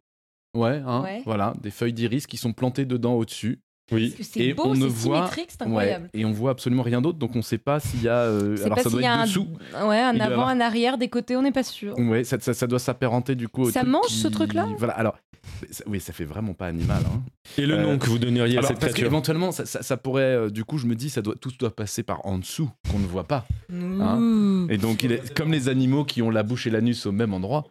Ouais, 0.56 0.82
hein, 0.84 1.02
Ouais. 1.02 1.22
voilà, 1.26 1.54
des 1.62 1.70
feuilles 1.70 1.92
d'iris 1.92 2.26
qui 2.26 2.38
sont 2.38 2.52
plantées 2.52 2.86
dedans 2.86 3.14
au-dessus. 3.14 3.60
Oui. 3.90 4.10
Parce 4.10 4.18
que 4.28 4.34
c'est 4.34 4.40
Et 4.40 4.54
beau, 4.54 4.64
on 4.66 4.74
ne 4.74 4.80
c'est 4.82 4.86
voit- 4.88 5.16
symétrique, 5.28 5.48
c'est 5.50 5.60
Ouais, 5.62 5.66
incroyable. 5.68 6.10
et 6.12 6.24
on 6.24 6.32
voit 6.32 6.50
absolument 6.50 6.82
rien 6.82 7.00
d'autre, 7.00 7.18
donc 7.18 7.34
on 7.36 7.42
sait 7.42 7.58
pas 7.58 7.80
s'il 7.80 8.02
y 8.02 8.08
a. 8.08 8.18
euh, 8.18 8.56
alors 8.64 8.76
pas 8.76 8.82
ça 8.82 8.90
doit 8.90 9.00
y 9.00 9.04
être 9.04 9.10
a 9.10 9.14
un- 9.20 9.24
dessous. 9.24 9.48
Ouais, 9.84 9.98
un 9.98 10.20
avant, 10.20 10.24
avoir- 10.32 10.48
un 10.48 10.60
arrière, 10.60 10.98
des 10.98 11.08
côtés, 11.08 11.36
on 11.36 11.42
n'est 11.42 11.52
pas 11.52 11.62
sûr. 11.62 11.98
Ouais, 11.98 12.22
ça, 12.24 12.38
ça, 12.40 12.52
ça 12.54 12.66
doit 12.66 12.78
s'apparenter 12.78 13.34
du 13.34 13.48
coup. 13.48 13.62
au 13.62 13.70
Ça 13.70 13.80
truc 13.80 13.92
mange, 13.92 14.06
qui- 14.06 14.14
ce 14.14 14.28
truc-là 14.28 14.66
Voilà, 14.78 14.92
alors. 14.94 15.16
ça- 15.70 15.84
oui, 15.86 16.00
ça 16.00 16.12
fait 16.12 16.24
vraiment 16.26 16.52
pas 16.52 16.66
animal. 16.66 17.02
Hein. 17.06 17.22
Et 17.56 17.64
le 17.64 17.76
Euh, 17.76 17.82
nom 17.82 17.98
que 17.98 18.06
vous 18.10 18.18
donneriez 18.18 18.58
à 18.58 18.62
cette 18.62 18.72
parce 18.72 18.78
créature 18.92 19.04
qu'éventuellement, 19.04 19.52
ça, 19.52 19.64
ça, 19.64 19.82
ça 19.82 19.96
pourrait. 19.96 20.22
euh, 20.22 20.50
du 20.50 20.64
coup, 20.64 20.76
je 20.78 20.86
me 20.86 20.94
dis, 20.94 21.08
ça 21.08 21.22
doit, 21.22 21.34
tout 21.40 21.50
doit 21.58 21.74
passer 21.74 22.02
par 22.02 22.26
en 22.26 22.36
dessous, 22.38 22.68
qu'on 22.92 22.98
ne 22.98 23.06
voit 23.06 23.24
pas. 23.24 23.46
Hein. 23.72 24.66
Et 24.68 24.76
donc, 24.76 25.02
il 25.02 25.12
est, 25.12 25.34
comme 25.34 25.50
les 25.52 25.68
animaux 25.68 26.04
qui 26.04 26.20
ont 26.20 26.30
la 26.30 26.42
bouche 26.42 26.66
et 26.66 26.70
l'anus 26.70 27.06
au 27.06 27.12
même 27.12 27.32
endroit. 27.32 27.64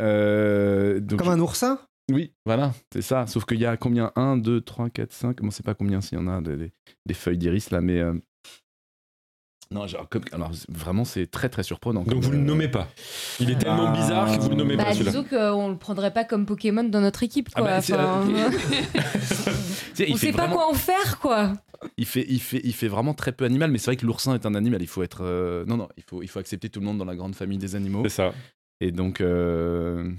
euh, 0.00 1.00
donc, 1.00 1.18
Comme 1.20 1.28
un 1.30 1.40
oursin? 1.40 1.78
Oui, 2.12 2.32
voilà, 2.44 2.72
c'est 2.92 3.02
ça. 3.02 3.26
Sauf 3.26 3.44
qu'il 3.44 3.58
y 3.60 3.66
a 3.66 3.76
combien? 3.76 4.12
1, 4.14 4.36
2, 4.36 4.60
3, 4.60 4.90
4, 4.90 5.12
5. 5.12 5.38
On 5.42 5.46
ne 5.46 5.50
sait 5.50 5.62
pas 5.64 5.74
combien 5.74 6.00
s'il 6.00 6.18
y 6.18 6.20
en 6.20 6.28
a 6.28 6.40
des, 6.40 6.56
des- 6.56 6.72
des 7.04 7.14
feuilles 7.14 7.38
d'iris 7.38 7.70
là, 7.70 7.80
mais. 7.80 7.98
euh, 7.98 8.14
Non, 9.72 9.88
genre, 9.88 10.08
comme- 10.08 10.22
alors 10.30 10.52
vraiment, 10.68 11.04
c'est 11.04 11.26
très 11.26 11.48
très 11.48 11.64
surprenant. 11.64 12.00
Donc 12.04 12.10
comme, 12.10 12.20
vous 12.20 12.30
le 12.30 12.38
euh, 12.38 12.42
nommez 12.42 12.68
pas. 12.68 12.86
Il 13.40 13.50
est 13.50 13.58
tellement 13.58 13.86
Bah, 13.92 13.98
bizarre 14.00 14.36
que 14.36 14.40
vous 14.40 14.50
le 14.50 14.54
nommez 14.54 14.76
Bah, 14.76 14.84
pas 14.84 14.92
disons 14.94 15.24
qu'on 15.24 15.68
le 15.70 15.76
prendrait 15.76 16.12
pas 16.12 16.24
comme 16.24 16.46
Pokémon 16.46 16.84
dans 16.84 17.00
notre 17.00 17.24
équipe, 17.24 17.48
Ah 17.54 17.60
quoi. 17.60 17.68
bah, 17.70 17.82
c'est, 17.82 17.94
Enfin, 17.94 18.28
euh, 18.30 18.50
on 20.12 20.16
sait 20.16 20.32
pas 20.32 20.46
quoi 20.48 20.68
en 20.70 20.74
faire, 20.74 21.18
quoi. 21.18 21.54
Il 21.96 22.06
fait, 22.06 22.24
il, 22.28 22.40
fait, 22.40 22.60
il 22.62 22.72
fait 22.72 22.88
vraiment 22.88 23.14
très 23.14 23.32
peu 23.32 23.44
animal, 23.44 23.72
mais 23.72 23.78
c'est 23.78 23.86
vrai 23.86 23.96
que 23.96 24.06
l'oursin 24.06 24.34
est 24.34 24.46
un 24.46 24.54
animal. 24.54 24.80
Il 24.80 24.86
faut 24.88 25.02
être. 25.02 25.22
euh, 25.24 25.64
Non, 25.66 25.76
non, 25.76 25.88
il 25.96 26.04
faut, 26.04 26.22
il 26.22 26.28
faut 26.28 26.38
accepter 26.38 26.68
tout 26.70 26.78
le 26.78 26.86
monde 26.86 26.98
dans 26.98 27.04
la 27.04 27.16
grande 27.16 27.34
famille 27.34 27.58
des 27.58 27.74
animaux. 27.74 28.02
C'est 28.04 28.10
ça. 28.10 28.32
Et 28.80 28.92
donc. 28.92 29.20
euh, 29.20 30.12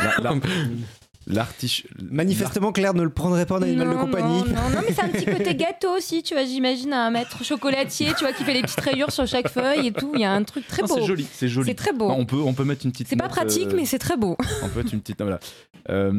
L'artiche. 1.26 1.86
Manifestement, 2.10 2.72
Claire 2.72 2.94
ne 2.94 3.02
le 3.02 3.10
prendrait 3.10 3.46
pas 3.46 3.56
en 3.56 3.62
animal 3.62 3.90
de 3.90 3.94
compagnie. 3.94 4.40
Non, 4.40 4.46
non, 4.46 4.70
non, 4.74 4.80
mais 4.86 4.92
c'est 4.94 5.02
un 5.02 5.08
petit 5.08 5.26
côté 5.26 5.54
gâteau 5.54 5.96
aussi, 5.96 6.22
tu 6.22 6.34
vois. 6.34 6.44
J'imagine 6.44 6.92
un 6.92 7.10
maître 7.10 7.44
chocolatier, 7.44 8.08
tu 8.14 8.24
vois, 8.24 8.32
qui 8.32 8.42
fait 8.42 8.54
les 8.54 8.62
petites 8.62 8.80
rayures 8.80 9.12
sur 9.12 9.26
chaque 9.26 9.48
feuille 9.48 9.88
et 9.88 9.92
tout. 9.92 10.10
Il 10.14 10.20
y 10.20 10.24
a 10.24 10.32
un 10.32 10.42
truc 10.42 10.66
très 10.66 10.82
Non, 10.82 10.88
beau. 10.88 10.94
c'est 10.96 11.06
joli, 11.06 11.26
c'est 11.30 11.48
joli. 11.48 11.68
C'est 11.68 11.74
très 11.74 11.92
beau. 11.92 12.08
Non, 12.08 12.16
on, 12.18 12.24
peut, 12.24 12.38
on 12.38 12.54
peut 12.54 12.64
mettre 12.64 12.84
une 12.86 12.90
petite. 12.92 13.06
C'est 13.08 13.16
pas 13.16 13.28
pratique, 13.28 13.68
euh, 13.68 13.76
mais 13.76 13.84
c'est 13.84 13.98
très 13.98 14.16
beau. 14.16 14.36
On 14.62 14.68
peut 14.68 14.80
mettre 14.80 14.94
une 14.94 15.00
petite. 15.00 15.20
Voilà. 15.20 15.38
Euh, 15.90 16.10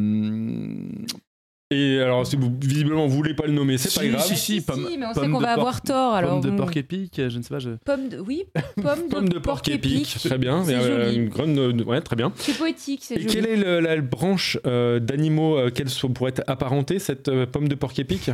Et 1.73 1.99
alors, 2.02 2.27
si 2.27 2.35
vous 2.35 2.52
visiblement 2.61 3.07
vous 3.07 3.15
voulez 3.15 3.34
pas 3.34 3.45
le 3.48 3.53
nommer, 3.53 3.77
c'est 3.77 3.89
Si, 3.89 3.98
pas 3.98 4.06
grave. 4.06 4.22
si, 4.26 4.35
si, 4.35 4.60
Si, 4.60 4.61
pomme- 4.61 4.88
si, 4.89 4.98
mais 4.98 5.06
on 5.06 5.14
sait 5.14 5.22
qu'on 5.22 5.27
de 5.39 5.45
va 5.45 5.56
porc- 5.56 5.60
avoir 5.60 5.81
tort. 5.81 6.14
Alors, 6.14 6.31
Pomme 6.31 6.41
de 6.41 6.49
bon. 6.49 6.57
porc 6.57 6.76
épic, 6.76 7.14
je 7.15 7.38
ne 7.38 7.41
sais 7.41 7.49
pas. 7.49 7.60
Je... 7.60 7.69
Pomme 7.85 8.10
de... 8.10 8.19
Oui, 8.19 8.43
pomme 8.76 9.07
de, 9.07 9.14
Pomme 9.15 9.30
de 9.30 9.39
porc 9.39 9.61
épique, 9.69 10.18
très 10.22 10.38
bien. 10.38 10.65
C'est 10.65 10.73
Et, 10.73 10.76
euh, 10.76 11.06
joli. 11.06 11.15
une 11.18 11.30
grande, 11.30 11.57
euh, 11.57 11.84
ouais, 11.85 12.02
très 12.02 12.18
bien. 12.18 12.34
C'est 12.35 12.57
poétique, 12.57 12.99
c'est 13.03 13.15
joli. 13.22 13.26
quelle 13.34 13.48
est 13.48 13.56
le- 13.56 13.80
la 13.80 13.99
branche 14.02 14.57
euh, 14.65 14.99
d'animaux 14.99 15.57
euh, 15.57 15.69
qu'elle 15.69 15.89
soit- 15.89 16.10
pourrait 16.10 16.31
être 16.31 16.43
apparentée, 16.48 16.99
cette 16.99 17.30
euh, 17.30 17.45
pomme 17.45 17.69
de 17.69 17.76
porc 17.76 17.93
épique? 17.98 18.30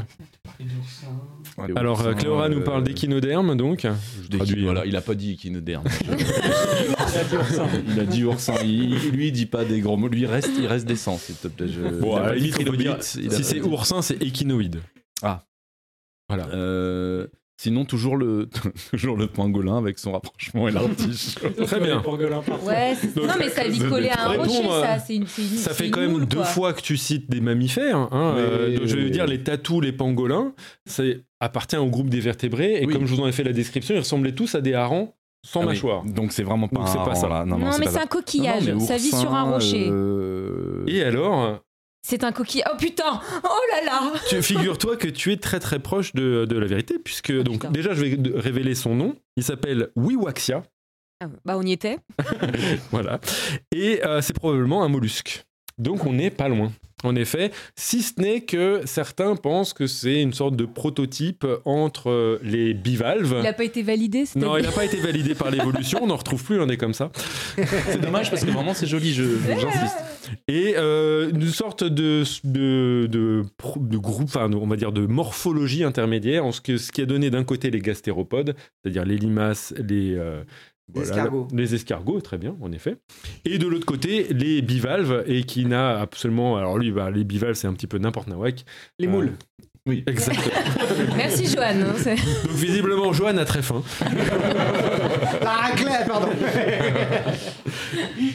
Alors, 1.75 2.05
euh, 2.05 2.13
Cléora 2.13 2.49
nous 2.49 2.59
euh, 2.59 2.63
parle 2.63 2.83
d'échinoderme, 2.83 3.55
donc. 3.55 3.87
Je 4.23 4.37
traduis, 4.37 4.63
Voilà, 4.63 4.81
hein. 4.81 4.85
il 4.85 4.95
a 4.95 5.01
pas 5.01 5.15
dit 5.15 5.33
échinoderme. 5.33 5.85
il 7.87 7.99
a 7.99 8.05
dit 8.05 8.23
oursin. 8.23 8.55
Il, 8.63 8.95
lui, 9.11 9.27
il 9.27 9.31
dit 9.31 9.45
pas 9.45 9.65
des 9.65 9.79
gros 9.81 9.97
mots. 9.97 10.07
Lui, 10.07 10.21
il 10.21 10.25
reste, 10.25 10.51
il 10.59 10.67
reste 10.67 10.85
s'il 11.17 11.35
te 11.35 11.47
plaît. 11.47 11.67
Je... 11.67 11.81
Bon, 11.99 12.17
il 12.35 12.47
il 12.47 12.53
dire- 12.77 12.97
il 13.19 13.27
a 13.29 13.37
si 13.37 13.43
c'est 13.43 13.61
oursin, 13.61 14.01
c'est 14.01 14.21
échinoïde. 14.21 14.81
Ah. 15.23 15.43
Voilà. 16.29 16.47
Euh, 16.49 17.27
sinon, 17.59 17.85
toujours 17.85 18.17
le, 18.17 18.49
toujours 18.91 19.17
le 19.17 19.27
pangolin 19.27 19.77
avec 19.77 19.97
son 19.97 20.11
rapprochement 20.11 20.67
et 20.67 20.71
l'artiche. 20.71 21.35
Très 21.65 21.79
bien. 21.79 22.03
Ouais, 22.63 22.95
c'est- 22.99 23.15
Donc, 23.15 23.27
non, 23.27 23.33
mais 23.39 23.49
ça 23.49 23.67
vite 23.67 23.83
de- 23.83 23.89
collé 23.89 24.09
à 24.09 24.29
un 24.29 24.37
rocher, 24.37 24.67
euh, 24.69 24.81
ça. 24.83 24.99
C'est 24.99 25.15
une, 25.15 25.25
c'est 25.27 25.41
une- 25.41 25.47
Ça 25.47 25.73
c'est 25.73 25.85
fait 25.85 25.89
quand 25.89 26.01
même 26.01 26.11
moule, 26.11 26.27
deux 26.27 26.37
quoi. 26.37 26.45
fois 26.45 26.73
que 26.73 26.81
tu 26.81 26.97
cites 26.97 27.29
des 27.31 27.41
mammifères. 27.41 27.97
hein, 28.11 28.33
Mais- 28.35 28.41
euh, 28.41 28.79
je 28.85 28.95
veux 28.97 29.09
dire, 29.09 29.25
les 29.25 29.41
tatous, 29.41 29.81
les 29.81 29.93
pangolins, 29.93 30.53
ça 30.85 31.03
appartient 31.39 31.77
au 31.77 31.88
groupe 31.88 32.09
des 32.09 32.19
vertébrés. 32.19 32.81
Et 32.81 32.85
Oui. 32.85 32.93
comme 32.93 33.05
je 33.05 33.15
vous 33.15 33.22
en 33.22 33.27
ai 33.27 33.31
fait 33.31 33.43
la 33.43 33.53
description, 33.53 33.95
ils 33.95 33.99
ressemblaient 33.99 34.34
tous 34.35 34.55
à 34.55 34.61
des 34.61 34.73
harengs 34.73 35.14
sans 35.45 35.59
Ah 35.61 35.64
oui, 35.64 35.68
mâchoire. 35.73 36.03
Donc 36.03 36.31
c'est 36.31 36.43
vraiment 36.43 36.68
pas 36.68 36.80
Donc 36.80 36.88
c'est 36.89 36.97
un 36.97 37.03
pas 37.05 37.15
ça. 37.15 37.27
là. 37.30 37.45
Non, 37.45 37.57
Non, 37.57 37.68
non, 37.72 37.77
mais 37.80 37.88
c'est 37.88 37.99
un 37.99 38.05
coquillage. 38.07 38.68
Non, 38.68 38.73
non, 38.76 38.80
mais 38.81 38.85
ça 38.88 38.97
vit 38.97 39.11
sur 39.11 39.34
un 39.34 39.43
rocher. 39.43 39.88
euh, 39.89 40.84
Et 40.88 41.03
alors, 41.03 41.59
C'est 42.01 42.23
un 42.23 42.31
coquillage. 42.31 42.69
Oh 42.73 42.77
putain 42.77 43.22
Oh 43.43 43.47
là 43.72 43.85
là 43.85 44.14
tu, 44.30 44.41
figure-toi 44.41 44.97
que 44.97 45.07
tu 45.07 45.31
es 45.31 45.38
très 45.38 45.59
très 45.59 45.80
proche 45.80 46.14
de, 46.14 46.45
de 46.45 46.57
la 46.57 46.65
vérité, 46.68 46.97
puisque 47.03 47.31
donc 47.43 47.55
putain. 47.55 47.72
déjà 47.72 47.93
je 47.93 48.03
vais 48.03 48.18
révéler 48.39 48.76
son 48.76 48.95
nom. 48.95 49.15
Il 49.38 49.43
s'appelle 49.43 49.89
Wiwaxia, 49.95 50.64
Ah, 51.22 51.27
Bah, 51.45 51.55
on 51.57 51.61
y 51.64 51.72
était. 51.72 51.97
voilà, 52.91 53.19
et 53.76 54.03
euh, 54.05 54.22
c'est 54.22 54.34
probablement 54.34 54.84
un 54.84 54.89
mollusque. 54.89 55.45
Donc 55.77 56.05
on 56.05 56.14
n'est 56.14 56.31
pas 56.31 56.47
loin. 56.49 56.72
En 57.03 57.15
effet, 57.15 57.51
si 57.75 58.01
ce 58.01 58.19
n'est 58.19 58.41
que 58.41 58.81
certains 58.85 59.35
pensent 59.35 59.73
que 59.73 59.85
c'est 59.85 60.19
une 60.21 60.33
sorte 60.33 60.55
de 60.55 60.65
prototype 60.65 61.45
entre 61.63 62.09
euh, 62.09 62.39
les 62.41 62.73
bivalves. 62.73 63.35
Il 63.37 63.43
n'a 63.43 63.53
pas 63.53 63.65
été 63.65 63.83
validé. 63.83 64.23
Non, 64.35 64.57
il 64.57 64.63
n'a 64.63 64.71
pas 64.71 64.83
été 64.85 64.97
validé 64.97 65.35
par 65.35 65.51
l'évolution, 65.51 65.99
on 66.01 66.07
n'en 66.07 66.15
retrouve 66.15 66.43
plus 66.43 66.59
un 66.59 66.65
des 66.65 66.77
comme 66.77 66.95
ça. 66.95 67.11
C'est 67.57 68.01
dommage 68.01 68.31
parce 68.31 68.43
que 68.43 68.49
vraiment 68.49 68.73
c'est 68.73 68.87
joli, 68.87 69.13
je- 69.13 69.37
j'insiste. 69.47 69.97
Et 70.47 70.73
euh, 70.75 71.29
une 71.29 71.47
sorte 71.49 71.83
de, 71.83 72.23
de, 72.43 73.05
de 73.07 73.97
groupe, 73.97 74.23
enfin, 74.25 74.51
on 74.51 74.67
va 74.67 74.75
dire 74.75 74.91
de 74.91 75.05
morphologie 75.05 75.83
intermédiaire, 75.83 76.45
en 76.45 76.51
ce, 76.51 76.61
que, 76.61 76.77
ce 76.77 76.91
qui 76.91 77.01
a 77.01 77.05
donné 77.05 77.29
d'un 77.29 77.43
côté 77.43 77.69
les 77.69 77.79
gastéropodes, 77.79 78.55
c'est-à-dire 78.81 79.05
les 79.05 79.17
limaces, 79.17 79.73
les, 79.77 80.15
euh, 80.15 80.43
Les 80.95 81.01
escargots. 81.01 81.47
les 81.53 81.76
escargots, 81.76 82.22
très 82.22 82.38
bien, 82.38 82.55
en 82.61 82.72
effet. 82.72 82.95
Et 83.45 83.57
de 83.57 83.68
l'autre 83.68 83.85
côté, 83.85 84.27
les 84.31 84.61
bivalves, 84.61 85.23
et 85.27 85.43
qui 85.43 85.65
n'a 85.65 85.99
absolument. 85.99 86.57
Alors 86.57 86.77
lui, 86.77 86.91
bah, 86.91 87.11
les 87.11 87.23
bivalves, 87.23 87.55
c'est 87.55 87.68
un 87.68 87.73
petit 87.73 87.88
peu 87.88 87.97
n'importe 87.97 88.27
nawak. 88.27 88.64
Les 88.99 89.07
Euh, 89.07 89.11
moules. 89.11 89.34
Oui, 89.85 90.03
exactement. 90.07 90.53
Merci, 91.18 91.47
Joanne. 91.47 91.81
hein, 91.84 91.93
c'est- 91.97 92.15
Donc 92.15 92.55
visiblement, 92.55 93.14
Joanne 93.14 93.39
a 93.39 93.45
très 93.45 93.61
faim. 93.61 93.84
La 95.41 95.49
raclette, 95.51 96.07
pardon. 96.07 96.27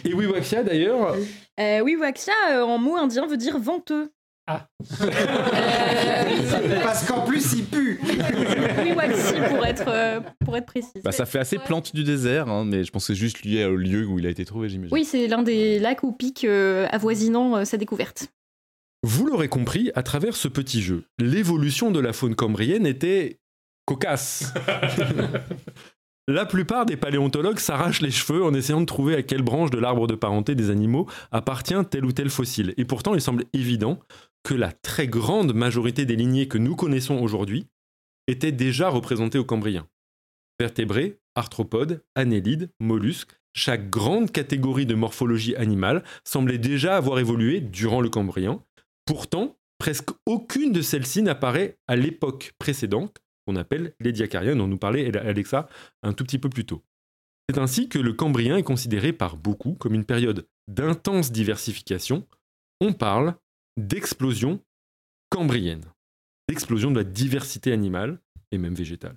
Et 0.04 0.14
Wiwaxia, 0.14 0.62
d'ailleurs, 0.62 1.14
Euh, 1.60 1.80
oui, 1.80 1.96
Waxia, 2.00 2.32
euh, 2.52 2.62
en 2.62 2.78
mot 2.78 2.96
indien, 2.96 3.26
veut 3.26 3.36
dire 3.36 3.58
venteux. 3.58 4.10
Parce 6.82 7.06
qu'en 7.06 7.24
plus, 7.24 7.52
il 7.52 7.64
pue. 7.64 8.00
Oui, 8.02 8.92
Waxi, 8.92 9.34
pour 9.48 9.64
être, 9.64 9.88
euh, 9.88 10.20
pour 10.44 10.56
être 10.56 10.66
précis. 10.66 11.00
Bah, 11.04 11.12
ça 11.12 11.26
fait 11.26 11.38
assez 11.38 11.58
plante 11.58 11.94
du 11.94 12.02
désert, 12.02 12.48
hein, 12.48 12.64
mais 12.64 12.84
je 12.84 12.90
pense 12.90 13.06
que 13.06 13.14
c'est 13.14 13.18
juste 13.18 13.44
lié 13.44 13.64
au 13.64 13.76
lieu 13.76 14.06
où 14.06 14.18
il 14.18 14.26
a 14.26 14.30
été 14.30 14.44
trouvé, 14.44 14.68
j'imagine. 14.68 14.92
Oui, 14.92 15.04
c'est 15.04 15.28
l'un 15.28 15.42
des 15.42 15.78
lacs 15.78 16.02
ou 16.02 16.12
pics 16.12 16.44
euh, 16.44 16.88
avoisinant 16.90 17.58
euh, 17.58 17.64
sa 17.64 17.76
découverte. 17.76 18.28
Vous 19.04 19.26
l'aurez 19.26 19.48
compris, 19.48 19.90
à 19.94 20.02
travers 20.02 20.36
ce 20.36 20.48
petit 20.48 20.82
jeu, 20.82 21.04
l'évolution 21.18 21.90
de 21.90 22.00
la 22.00 22.12
faune 22.12 22.34
cambrienne 22.34 22.86
était 22.86 23.40
cocasse. 23.84 24.52
la 26.28 26.46
plupart 26.46 26.86
des 26.86 26.96
paléontologues 26.96 27.58
s'arrachent 27.58 28.00
les 28.00 28.12
cheveux 28.12 28.44
en 28.44 28.54
essayant 28.54 28.80
de 28.80 28.86
trouver 28.86 29.16
à 29.16 29.22
quelle 29.22 29.42
branche 29.42 29.70
de 29.70 29.78
l'arbre 29.78 30.06
de 30.06 30.14
parenté 30.14 30.54
des 30.54 30.70
animaux 30.70 31.08
appartient 31.32 31.74
tel 31.90 32.04
ou 32.04 32.12
tel 32.12 32.30
fossile. 32.30 32.74
Et 32.76 32.84
pourtant, 32.84 33.14
il 33.14 33.20
semble 33.20 33.44
évident 33.52 33.98
que 34.42 34.54
la 34.54 34.72
très 34.72 35.08
grande 35.08 35.54
majorité 35.54 36.04
des 36.04 36.16
lignées 36.16 36.48
que 36.48 36.58
nous 36.58 36.76
connaissons 36.76 37.18
aujourd'hui 37.20 37.66
étaient 38.26 38.52
déjà 38.52 38.88
représentées 38.88 39.38
au 39.38 39.44
Cambrien. 39.44 39.88
Vertébrés, 40.60 41.20
arthropodes, 41.34 42.04
annélides, 42.14 42.70
mollusques, 42.80 43.38
chaque 43.54 43.90
grande 43.90 44.30
catégorie 44.30 44.86
de 44.86 44.94
morphologie 44.94 45.56
animale 45.56 46.02
semblait 46.24 46.58
déjà 46.58 46.96
avoir 46.96 47.18
évolué 47.18 47.60
durant 47.60 48.00
le 48.00 48.08
Cambrien. 48.08 48.62
Pourtant, 49.04 49.58
presque 49.78 50.10
aucune 50.26 50.72
de 50.72 50.80
celles-ci 50.80 51.22
n'apparaît 51.22 51.78
à 51.88 51.96
l'époque 51.96 52.52
précédente, 52.58 53.18
qu'on 53.46 53.56
appelle 53.56 53.94
les 54.00 54.12
Diacariens, 54.12 54.56
dont 54.56 54.68
nous 54.68 54.78
parlait 54.78 55.14
Alexa 55.16 55.68
un 56.02 56.12
tout 56.12 56.24
petit 56.24 56.38
peu 56.38 56.48
plus 56.48 56.64
tôt. 56.64 56.82
C'est 57.48 57.58
ainsi 57.58 57.88
que 57.88 57.98
le 57.98 58.12
Cambrien 58.12 58.56
est 58.56 58.62
considéré 58.62 59.12
par 59.12 59.36
beaucoup 59.36 59.74
comme 59.74 59.94
une 59.94 60.04
période 60.04 60.46
d'intense 60.68 61.32
diversification. 61.32 62.26
On 62.80 62.92
parle 62.92 63.34
d'explosion 63.76 64.60
cambrienne, 65.30 65.84
d'explosion 66.48 66.90
de 66.90 66.98
la 66.98 67.04
diversité 67.04 67.72
animale 67.72 68.20
et 68.50 68.58
même 68.58 68.74
végétale. 68.74 69.16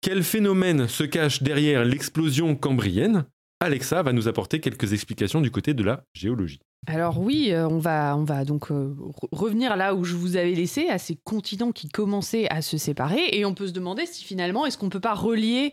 Quel 0.00 0.22
phénomène 0.22 0.88
se 0.88 1.04
cache 1.04 1.42
derrière 1.42 1.84
l'explosion 1.84 2.56
cambrienne? 2.56 3.24
Alexa 3.60 4.02
va 4.02 4.12
nous 4.12 4.26
apporter 4.26 4.60
quelques 4.60 4.92
explications 4.92 5.40
du 5.40 5.50
côté 5.50 5.74
de 5.74 5.84
la 5.84 6.04
géologie. 6.12 6.60
Alors 6.88 7.20
oui, 7.20 7.52
euh, 7.52 7.68
on, 7.68 7.78
va, 7.78 8.16
on 8.16 8.24
va 8.24 8.44
donc 8.44 8.72
euh, 8.72 8.92
re- 8.98 9.28
revenir 9.30 9.76
là 9.76 9.94
où 9.94 10.02
je 10.02 10.16
vous 10.16 10.36
avais 10.36 10.50
laissé, 10.50 10.88
à 10.88 10.98
ces 10.98 11.14
continents 11.14 11.70
qui 11.70 11.88
commençaient 11.88 12.48
à 12.50 12.60
se 12.60 12.76
séparer, 12.76 13.20
et 13.30 13.44
on 13.44 13.54
peut 13.54 13.68
se 13.68 13.72
demander 13.72 14.04
si 14.04 14.24
finalement, 14.24 14.66
est-ce 14.66 14.78
qu'on 14.78 14.88
peut 14.88 14.98
pas 14.98 15.14
relier 15.14 15.72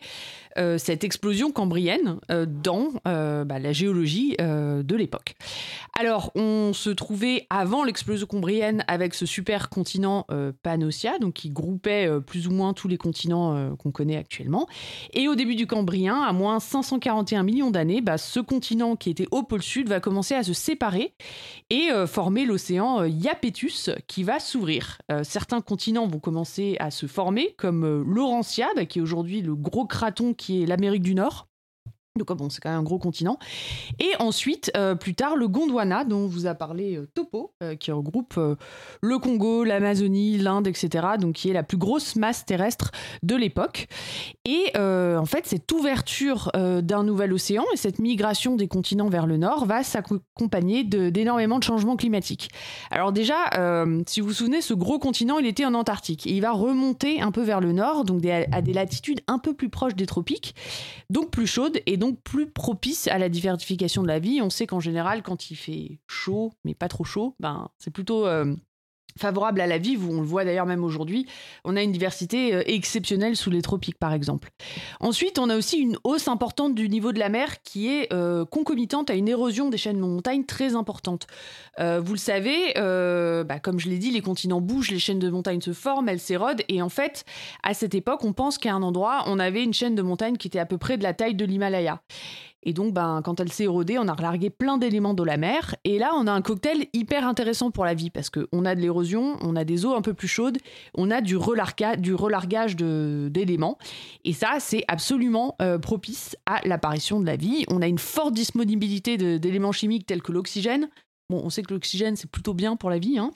euh, 0.57 0.77
cette 0.77 1.03
explosion 1.03 1.51
cambrienne 1.51 2.19
dans 2.47 2.89
bah, 3.05 3.59
la 3.59 3.71
géologie 3.71 4.35
de 4.39 4.95
l'époque. 4.95 5.35
Alors, 5.97 6.31
on 6.35 6.73
se 6.73 6.89
trouvait 6.89 7.45
avant 7.49 7.83
l'explosion 7.83 8.27
cambrienne 8.27 8.83
avec 8.87 9.13
ce 9.13 9.25
super 9.25 9.69
continent 9.69 10.25
Pannotia, 10.63 11.19
donc 11.19 11.33
qui 11.35 11.49
groupait 11.49 12.09
plus 12.25 12.47
ou 12.47 12.51
moins 12.51 12.73
tous 12.73 12.87
les 12.87 12.97
continents 12.97 13.75
qu'on 13.77 13.91
connaît 13.91 14.17
actuellement. 14.17 14.67
Et 15.13 15.27
au 15.27 15.35
début 15.35 15.55
du 15.55 15.67
Cambrien, 15.67 16.21
à 16.21 16.33
moins 16.33 16.59
541 16.59 17.43
millions 17.43 17.71
d'années, 17.71 18.01
bah, 18.01 18.17
ce 18.17 18.39
continent 18.39 18.95
qui 18.95 19.09
était 19.09 19.27
au 19.31 19.43
pôle 19.43 19.63
sud 19.63 19.87
va 19.89 19.99
commencer 19.99 20.35
à 20.35 20.43
se 20.43 20.53
séparer 20.53 20.98
et 21.69 21.91
euh, 21.91 22.07
former 22.07 22.45
l'océan 22.45 23.01
euh, 23.01 23.09
Iapetus 23.09 23.89
qui 24.07 24.23
va 24.23 24.39
s'ouvrir. 24.39 24.99
Euh, 25.11 25.23
certains 25.23 25.61
continents 25.61 26.07
vont 26.07 26.19
commencer 26.19 26.77
à 26.79 26.91
se 26.91 27.05
former, 27.05 27.53
comme 27.57 27.83
euh, 27.83 28.03
Laurentia, 28.05 28.67
bah, 28.75 28.85
qui 28.85 28.99
est 28.99 29.01
aujourd'hui 29.01 29.41
le 29.41 29.55
gros 29.55 29.85
craton 29.85 30.33
qui 30.33 30.63
est 30.63 30.65
l'Amérique 30.65 31.03
du 31.03 31.15
Nord. 31.15 31.48
Donc 32.17 32.35
bon, 32.35 32.49
c'est 32.49 32.59
quand 32.59 32.69
même 32.69 32.79
un 32.79 32.83
gros 32.83 32.97
continent. 32.97 33.37
Et 33.99 34.11
ensuite, 34.19 34.71
euh, 34.75 34.95
plus 34.95 35.15
tard, 35.15 35.35
le 35.35 35.47
Gondwana, 35.47 36.03
dont 36.03 36.27
vous 36.27 36.47
a 36.47 36.55
parlé 36.55 36.97
euh, 36.97 37.07
Topo, 37.13 37.53
euh, 37.63 37.75
qui 37.75 37.91
regroupe 37.91 38.39
le 39.01 39.17
Congo, 39.19 39.63
l'Amazonie, 39.63 40.37
l'Inde, 40.37 40.67
etc. 40.67 41.07
Donc 41.19 41.35
qui 41.35 41.49
est 41.49 41.53
la 41.53 41.63
plus 41.63 41.77
grosse 41.77 42.15
masse 42.15 42.45
terrestre 42.45 42.91
de 43.23 43.35
l'époque. 43.35 43.87
Et 44.45 44.71
en 44.75 45.25
fait, 45.25 45.45
cette 45.45 45.71
ouverture 45.71 46.51
d'un 46.53 47.03
nouvel 47.03 47.33
océan 47.33 47.63
et 47.73 47.77
cette 47.77 47.99
migration 47.99 48.55
des 48.55 48.67
continents 48.67 49.09
vers 49.09 49.27
le 49.27 49.37
nord 49.37 49.65
va 49.65 49.83
s'accompagner 49.83 50.83
d'énormément 50.83 51.59
de 51.59 51.63
changements 51.63 51.95
climatiques. 51.95 52.49
Alors 52.89 53.11
déjà, 53.11 53.35
si 54.07 54.21
vous 54.21 54.27
vous 54.27 54.33
souvenez, 54.33 54.61
ce 54.61 54.73
gros 54.73 54.97
continent, 54.97 55.37
il 55.37 55.45
était 55.45 55.65
en 55.65 55.73
Antarctique. 55.73 56.25
Il 56.25 56.41
va 56.41 56.51
remonter 56.51 57.21
un 57.21 57.31
peu 57.31 57.43
vers 57.43 57.61
le 57.61 57.71
nord, 57.71 58.05
donc 58.05 58.25
à 58.25 58.61
des 58.61 58.73
latitudes 58.73 59.21
un 59.27 59.37
peu 59.37 59.53
plus 59.53 59.69
proches 59.69 59.95
des 59.95 60.07
tropiques, 60.07 60.55
donc 61.09 61.29
plus 61.29 61.47
chaudes 61.47 61.79
et 61.85 61.97
donc 61.99 62.21
plus 62.23 62.49
propices 62.49 63.07
à 63.07 63.17
la 63.17 63.29
diversification 63.29 64.01
de 64.01 64.07
la 64.07 64.19
vie. 64.19 64.41
On 64.41 64.49
sait 64.49 64.65
qu'en 64.65 64.79
général, 64.79 65.21
quand 65.21 65.51
il 65.51 65.55
fait 65.55 65.99
chaud, 66.07 66.51
mais 66.63 66.73
pas 66.73 66.87
trop 66.87 67.03
chaud, 67.03 67.35
ben, 67.39 67.69
c'est 67.77 67.91
plutôt... 67.91 68.25
euh, 68.25 68.55
favorable 69.19 69.61
à 69.61 69.67
la 69.67 69.77
vie, 69.77 69.97
on 69.97 70.21
le 70.21 70.27
voit 70.27 70.45
d'ailleurs 70.45 70.65
même 70.65 70.83
aujourd'hui, 70.83 71.27
on 71.63 71.75
a 71.75 71.83
une 71.83 71.91
diversité 71.91 72.53
euh, 72.53 72.63
exceptionnelle 72.65 73.35
sous 73.35 73.49
les 73.49 73.61
tropiques 73.61 73.99
par 73.99 74.13
exemple. 74.13 74.49
Ensuite, 74.99 75.37
on 75.37 75.49
a 75.49 75.57
aussi 75.57 75.77
une 75.77 75.97
hausse 76.03 76.27
importante 76.27 76.73
du 76.73 76.89
niveau 76.89 77.11
de 77.11 77.19
la 77.19 77.29
mer 77.29 77.61
qui 77.61 77.89
est 77.89 78.11
euh, 78.13 78.45
concomitante 78.45 79.09
à 79.09 79.15
une 79.15 79.27
érosion 79.27 79.69
des 79.69 79.77
chaînes 79.77 79.97
de 79.97 80.01
montagne 80.01 80.45
très 80.45 80.75
importante. 80.75 81.27
Euh, 81.79 81.99
vous 81.99 82.13
le 82.13 82.19
savez, 82.19 82.73
bah, 82.75 83.59
comme 83.59 83.79
je 83.79 83.89
l'ai 83.89 83.97
dit, 83.97 84.11
les 84.11 84.21
continents 84.21 84.61
bougent, 84.61 84.91
les 84.91 84.99
chaînes 84.99 85.19
de 85.19 85.29
montagne 85.29 85.61
se 85.61 85.73
forment, 85.73 86.09
elles 86.09 86.19
s'érodent, 86.19 86.63
et 86.67 86.81
en 86.81 86.89
fait, 86.89 87.25
à 87.63 87.73
cette 87.73 87.95
époque, 87.95 88.23
on 88.23 88.33
pense 88.33 88.57
qu'à 88.57 88.73
un 88.73 88.81
endroit, 88.81 89.23
on 89.27 89.39
avait 89.39 89.63
une 89.63 89.73
chaîne 89.73 89.95
de 89.95 90.01
montagne 90.01 90.37
qui 90.37 90.47
était 90.47 90.59
à 90.59 90.65
peu 90.65 90.77
près 90.77 90.97
de 90.97 91.03
la 91.03 91.13
taille 91.13 91.35
de 91.35 91.45
l'Himalaya. 91.45 92.01
Et 92.63 92.73
donc, 92.73 92.93
ben, 92.93 93.21
quand 93.23 93.39
elle 93.39 93.51
s'est 93.51 93.63
érodée, 93.63 93.97
on 93.97 94.07
a 94.09 94.13
relargué 94.13 94.49
plein 94.49 94.77
d'éléments 94.77 95.13
de 95.13 95.23
la 95.23 95.37
mer. 95.37 95.75
Et 95.85 95.97
là, 95.97 96.11
on 96.15 96.27
a 96.27 96.31
un 96.33 96.41
cocktail 96.41 96.87
hyper 96.91 97.25
intéressant 97.25 97.71
pour 97.71 97.85
la 97.85 97.93
vie 97.93 98.09
parce 98.09 98.29
qu'on 98.29 98.65
a 98.65 98.75
de 98.75 98.81
l'érosion, 98.81 99.37
on 99.41 99.55
a 99.55 99.63
des 99.63 99.85
eaux 99.85 99.95
un 99.95 100.01
peu 100.01 100.13
plus 100.13 100.27
chaudes, 100.27 100.57
on 100.93 101.09
a 101.09 101.21
du, 101.21 101.37
relarga- 101.37 101.95
du 101.95 102.13
relargage 102.13 102.75
d'éléments. 102.75 103.77
Et 104.25 104.33
ça, 104.33 104.57
c'est 104.59 104.83
absolument 104.89 105.55
euh, 105.61 105.79
propice 105.79 106.35
à 106.45 106.59
l'apparition 106.67 107.21
de 107.21 107.25
la 107.25 107.37
vie. 107.37 107.63
On 107.69 107.81
a 107.81 107.87
une 107.87 107.97
forte 107.97 108.33
disponibilité 108.33 109.17
d'éléments 109.39 109.71
chimiques 109.71 110.05
tels 110.05 110.21
que 110.21 110.33
l'oxygène. 110.33 110.89
Bon, 111.29 111.41
on 111.43 111.49
sait 111.49 111.63
que 111.63 111.73
l'oxygène, 111.73 112.17
c'est 112.17 112.29
plutôt 112.29 112.53
bien 112.53 112.75
pour 112.75 112.89
la 112.89 112.99
vie. 112.99 113.19
hein. 113.19 113.31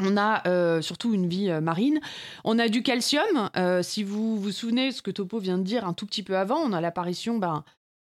On 0.00 0.16
a 0.16 0.42
euh, 0.48 0.80
surtout 0.80 1.14
une 1.14 1.28
vie 1.28 1.50
euh, 1.50 1.60
marine. 1.60 2.00
On 2.44 2.58
a 2.58 2.68
du 2.68 2.82
calcium. 2.82 3.50
Si 3.82 4.02
vous 4.02 4.38
vous 4.40 4.50
souvenez 4.52 4.90
ce 4.90 5.02
que 5.02 5.10
Topo 5.10 5.38
vient 5.38 5.58
de 5.58 5.62
dire 5.64 5.86
un 5.86 5.92
tout 5.92 6.06
petit 6.06 6.22
peu 6.22 6.36
avant, 6.36 6.56
on 6.56 6.72
a 6.72 6.80
l'apparition 6.80 7.38
ben, 7.38 7.62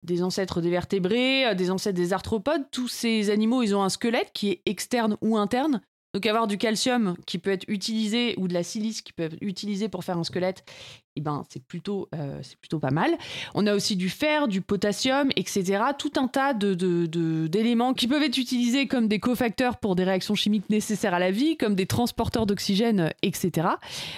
des 0.03 0.23
ancêtres 0.23 0.61
des 0.61 0.69
vertébrés, 0.69 1.45
euh, 1.45 1.53
des 1.53 1.71
ancêtres 1.71 1.97
des 1.97 2.13
arthropodes. 2.13 2.63
Tous 2.71 2.87
ces 2.87 3.29
animaux, 3.29 3.63
ils 3.63 3.75
ont 3.75 3.83
un 3.83 3.89
squelette 3.89 4.31
qui 4.33 4.49
est 4.49 4.61
externe 4.65 5.17
ou 5.21 5.37
interne. 5.37 5.81
Donc 6.13 6.25
avoir 6.25 6.47
du 6.47 6.57
calcium 6.57 7.15
qui 7.25 7.37
peut 7.37 7.51
être 7.51 7.63
utilisé 7.69 8.35
ou 8.37 8.49
de 8.49 8.53
la 8.53 8.63
silice 8.63 9.01
qui 9.01 9.13
peut 9.13 9.23
être 9.23 9.37
utilisé 9.39 9.87
pour 9.87 10.03
faire 10.03 10.17
un 10.17 10.25
squelette, 10.25 10.65
eh 11.15 11.21
ben, 11.21 11.43
c'est 11.49 11.63
plutôt, 11.63 12.09
euh, 12.13 12.41
plutôt 12.59 12.79
pas 12.79 12.91
mal. 12.91 13.11
On 13.53 13.65
a 13.65 13.73
aussi 13.73 13.95
du 13.95 14.09
fer, 14.09 14.49
du 14.49 14.61
potassium, 14.61 15.29
etc. 15.37 15.83
Tout 15.97 16.11
un 16.17 16.27
tas 16.27 16.53
de, 16.53 16.73
d'éléments 17.47 17.93
qui 17.93 18.07
peuvent 18.07 18.23
être 18.23 18.37
utilisés 18.37 18.87
comme 18.87 19.07
des 19.07 19.19
cofacteurs 19.19 19.77
pour 19.77 19.95
des 19.95 20.03
réactions 20.03 20.35
chimiques 20.35 20.69
nécessaires 20.69 21.13
à 21.13 21.19
la 21.19 21.31
vie, 21.31 21.55
comme 21.55 21.75
des 21.75 21.85
transporteurs 21.85 22.45
d'oxygène, 22.45 23.13
etc. 23.21 23.67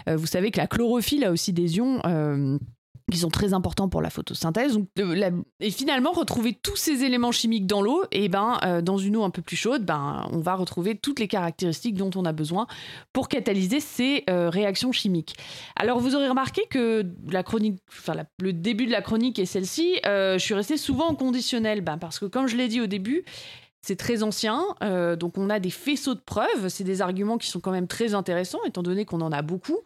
Euh, 0.09 0.15
vous 0.15 0.27
savez 0.27 0.49
que 0.49 0.57
la 0.57 0.67
chlorophylle 0.67 1.23
a 1.23 1.31
aussi 1.31 1.53
des 1.53 1.77
ions. 1.77 2.01
Qui 3.11 3.17
sont 3.17 3.29
très 3.29 3.53
importants 3.53 3.89
pour 3.89 4.01
la 4.01 4.09
photosynthèse. 4.09 4.79
Euh, 4.99 5.31
Et 5.59 5.71
finalement, 5.71 6.11
retrouver 6.11 6.57
tous 6.61 6.75
ces 6.75 7.03
éléments 7.03 7.31
chimiques 7.31 7.67
dans 7.67 7.81
l'eau, 7.81 8.03
et 8.11 8.29
ben, 8.29 8.57
euh, 8.63 8.81
dans 8.81 8.97
une 8.97 9.17
eau 9.17 9.23
un 9.23 9.29
peu 9.29 9.41
plus 9.41 9.55
chaude, 9.55 9.85
ben, 9.85 10.27
on 10.31 10.39
va 10.39 10.55
retrouver 10.55 10.95
toutes 10.95 11.19
les 11.19 11.27
caractéristiques 11.27 11.95
dont 11.95 12.11
on 12.15 12.25
a 12.25 12.31
besoin 12.31 12.67
pour 13.11 13.27
catalyser 13.27 13.79
ces 13.79 14.23
euh, 14.29 14.49
réactions 14.49 14.91
chimiques. 14.91 15.35
Alors, 15.75 15.99
vous 15.99 16.15
aurez 16.15 16.29
remarqué 16.29 16.63
que 16.69 17.05
la 17.29 17.43
chronique, 17.43 17.79
le 18.39 18.53
début 18.53 18.85
de 18.85 18.91
la 18.91 19.01
chronique 19.01 19.39
et 19.39 19.45
celle-ci, 19.45 19.99
je 20.03 20.37
suis 20.39 20.53
restée 20.53 20.77
souvent 20.77 21.07
en 21.07 21.15
conditionnel, 21.15 21.81
ben, 21.81 21.97
parce 21.97 22.19
que 22.19 22.25
comme 22.25 22.47
je 22.47 22.55
l'ai 22.55 22.67
dit 22.67 22.81
au 22.81 22.87
début, 22.87 23.23
c'est 23.85 23.97
très 23.97 24.23
ancien, 24.23 24.63
donc 25.19 25.37
on 25.37 25.49
a 25.49 25.59
des 25.59 25.69
faisceaux 25.69 26.15
de 26.15 26.21
preuves, 26.21 26.69
c'est 26.69 26.85
des 26.85 27.01
arguments 27.01 27.37
qui 27.37 27.49
sont 27.49 27.59
quand 27.59 27.71
même 27.71 27.87
très 27.87 28.13
intéressants, 28.13 28.63
étant 28.65 28.81
donné 28.81 29.03
qu'on 29.03 29.19
en 29.19 29.31
a 29.31 29.41
beaucoup. 29.41 29.79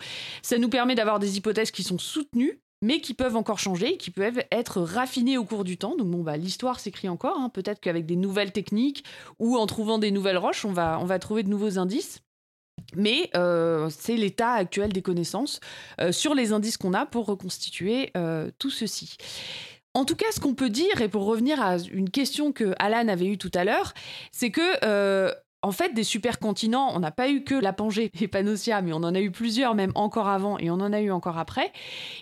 Ça 0.44 0.60
nous 0.60 0.70
permet 0.70 0.94
d'avoir 0.94 1.18
des 1.18 1.38
hypothèses 1.38 1.72
qui 1.72 1.82
sont 1.82 1.98
soutenues, 1.98 2.62
mais 2.82 3.02
qui 3.02 3.14
peuvent 3.14 3.36
encore 3.36 3.60
changer, 3.60 3.98
qui 3.98 4.12
peuvent 4.12 4.44
être 4.52 4.82
raffinées 4.82 5.38
au 5.38 5.46
cours 5.46 5.64
du 5.64 5.78
temps. 5.78 5.96
Donc 5.96 6.08
bon, 6.08 6.24
bah, 6.24 6.38
l'histoire 6.38 6.80
s'écrit 6.80 7.10
encore, 7.10 7.38
hein. 7.38 7.50
peut-être 7.50 7.80
qu'avec 7.80 8.06
des 8.06 8.16
nouvelles 8.16 8.52
techniques 8.52 9.04
ou 9.40 9.58
en 9.58 9.66
trouvant 9.66 9.98
des 9.98 10.12
nouvelles 10.12 10.38
roches, 10.38 10.66
on 10.66 10.72
va, 10.72 11.00
on 11.02 11.06
va 11.06 11.20
trouver 11.20 11.44
de 11.44 11.50
nouveaux 11.50 11.80
indices. 11.80 12.22
Mais 12.96 13.30
euh, 13.36 13.90
c'est 13.90 14.16
l'état 14.16 14.52
actuel 14.52 14.94
des 14.94 15.02
connaissances 15.02 15.60
euh, 16.00 16.12
sur 16.12 16.34
les 16.34 16.54
indices 16.54 16.78
qu'on 16.78 16.94
a 16.94 17.06
pour 17.06 17.26
reconstituer 17.26 18.12
euh, 18.16 18.50
tout 18.60 18.70
ceci. 18.70 19.18
En 19.94 20.06
tout 20.06 20.16
cas, 20.16 20.28
ce 20.32 20.40
qu'on 20.40 20.54
peut 20.54 20.70
dire, 20.70 21.02
et 21.02 21.10
pour 21.10 21.26
revenir 21.26 21.60
à 21.60 21.78
une 21.92 22.12
question 22.12 22.52
que 22.52 22.76
Alan 22.78 23.08
avait 23.08 23.26
eue 23.26 23.40
tout 23.40 23.52
à 23.56 23.64
l'heure, 23.64 23.94
c'est 24.32 24.52
que 24.52 25.34
en 25.64 25.72
fait, 25.72 25.94
des 25.94 26.04
supercontinents, 26.04 26.92
on 26.96 27.00
n'a 27.00 27.12
pas 27.12 27.30
eu 27.30 27.44
que 27.44 27.56
la 27.56 27.74
Pangée 27.74 28.12
et 28.22 28.28
Pannosia, 28.28 28.82
mais 28.82 28.94
on 28.94 28.98
en 28.98 29.16
a 29.16 29.20
eu 29.20 29.32
plusieurs, 29.32 29.74
même 29.74 29.92
encore 29.96 30.28
avant, 30.28 30.58
et 30.60 30.70
on 30.70 30.76
en 30.76 30.94
a 30.94 31.02
eu 31.02 31.12
encore 31.12 31.38
après. 31.38 31.72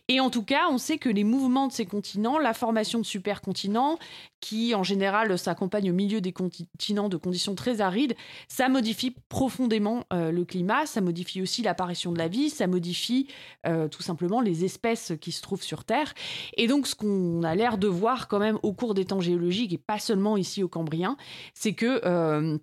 Et 0.07 0.20
en 0.20 0.30
tout 0.30 0.44
cas, 0.44 0.64
on 0.72 0.78
sait 0.78 0.98
que 0.98 1.10
les 1.10 1.24
mouvements 1.26 1.68
de 1.68 1.74
ces 1.74 1.86
continents, 1.86 2.40
la 2.40 2.53
formation 2.53 2.99
de 2.99 3.06
supercontinents, 3.06 3.99
qui 4.40 4.74
en 4.74 4.84
général 4.84 5.38
s'accompagne 5.38 5.90
au 5.91 5.94
milieu 5.94 6.22
des 6.22 6.32
continents 6.32 7.10
de 7.10 7.18
conditions 7.18 7.56
très 7.56 7.82
arides, 7.82 8.16
ça 8.48 8.70
modifie 8.70 9.16
profondément 9.28 10.06
euh, 10.14 10.32
le 10.32 10.45
climat, 10.45 10.86
ça 10.86 11.02
modifie 11.02 11.41
aussi 11.41 11.62
l'apparition 11.62 12.12
de 12.12 12.18
la 12.18 12.28
vie, 12.28 12.49
ça 12.49 12.68
modifie 12.68 13.28
euh, 13.68 13.88
tout 13.88 14.03
simplement 14.03 14.41
les 14.41 14.64
espèces 14.64 15.14
qui 15.20 15.32
se 15.32 15.41
trouvent 15.41 15.64
sur 15.64 15.84
Terre. 15.84 16.14
Et 16.57 16.68
donc, 16.68 16.88
ce 16.88 16.95
qu'on 16.95 17.44
a 17.44 17.56
l'air 17.56 17.78
de 17.78 17.88
voir 17.88 18.28
quand 18.28 18.40
même 18.40 18.60
au 18.64 18.72
cours 18.74 18.94
des 18.94 19.06
temps 19.06 19.20
géologiques, 19.20 19.74
et 19.74 19.78
pas 19.78 19.99
seulement 19.99 20.38
ici 20.38 20.64
au 20.64 20.70
Cambrien, 20.70 21.18
c'est 21.53 21.74
que 21.74 22.02
euh, 22.06 22.57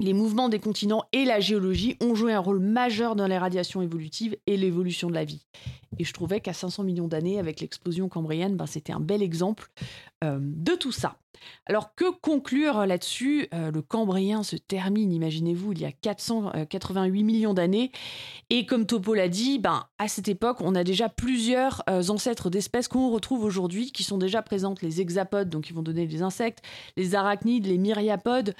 les 0.00 0.12
mouvements 0.12 0.48
des 0.48 0.58
continents 0.58 1.04
et 1.12 1.24
la 1.24 1.40
géologie 1.40 1.96
ont 2.00 2.14
joué 2.14 2.32
un 2.32 2.40
rôle 2.40 2.58
majeur 2.58 3.16
dans 3.16 3.26
les 3.26 3.38
radiations 3.38 3.82
évolutives 3.82 4.36
et 4.46 4.56
l'évolution 4.56 5.08
de 5.08 5.14
la 5.14 5.24
vie. 5.24 5.46
Et 5.98 6.04
je 6.04 6.12
trouvais 6.12 6.40
qu'à 6.40 6.52
500 6.52 6.82
millions 6.82 7.08
d'années, 7.08 7.38
avec 7.38 7.60
l'explosion 7.60 8.08
cambrienne, 8.08 8.56
ben, 8.56 8.66
c'était 8.66 8.92
un 8.92 9.00
bel 9.00 9.22
exemple 9.22 9.70
euh, 10.24 10.38
de 10.40 10.72
tout 10.72 10.92
ça. 10.92 11.16
Alors 11.66 11.94
que 11.94 12.10
conclure 12.10 12.86
là-dessus? 12.86 13.48
Euh, 13.54 13.70
Le 13.70 13.82
Cambrien 13.82 14.42
se 14.42 14.56
termine, 14.56 15.12
imaginez-vous, 15.12 15.72
il 15.72 15.80
y 15.80 15.84
a 15.84 15.92
488 15.92 17.22
millions 17.22 17.54
d'années. 17.54 17.90
Et 18.50 18.66
comme 18.66 18.86
Topo 18.86 19.14
l'a 19.14 19.28
dit, 19.28 19.58
ben, 19.58 19.84
à 19.98 20.08
cette 20.08 20.28
époque, 20.28 20.58
on 20.60 20.74
a 20.74 20.84
déjà 20.84 21.08
plusieurs 21.08 21.82
euh, 21.88 22.02
ancêtres 22.08 22.50
d'espèces 22.50 22.88
qu'on 22.88 23.10
retrouve 23.10 23.44
aujourd'hui, 23.44 23.92
qui 23.92 24.02
sont 24.02 24.18
déjà 24.18 24.42
présentes, 24.42 24.82
les 24.82 25.00
hexapodes, 25.00 25.48
donc 25.48 25.64
qui 25.64 25.72
vont 25.72 25.82
donner 25.82 26.06
les 26.06 26.22
insectes, 26.22 26.62
les 26.96 27.14
arachnides, 27.14 27.66
les 27.66 27.78
myriapodes, 27.78 28.54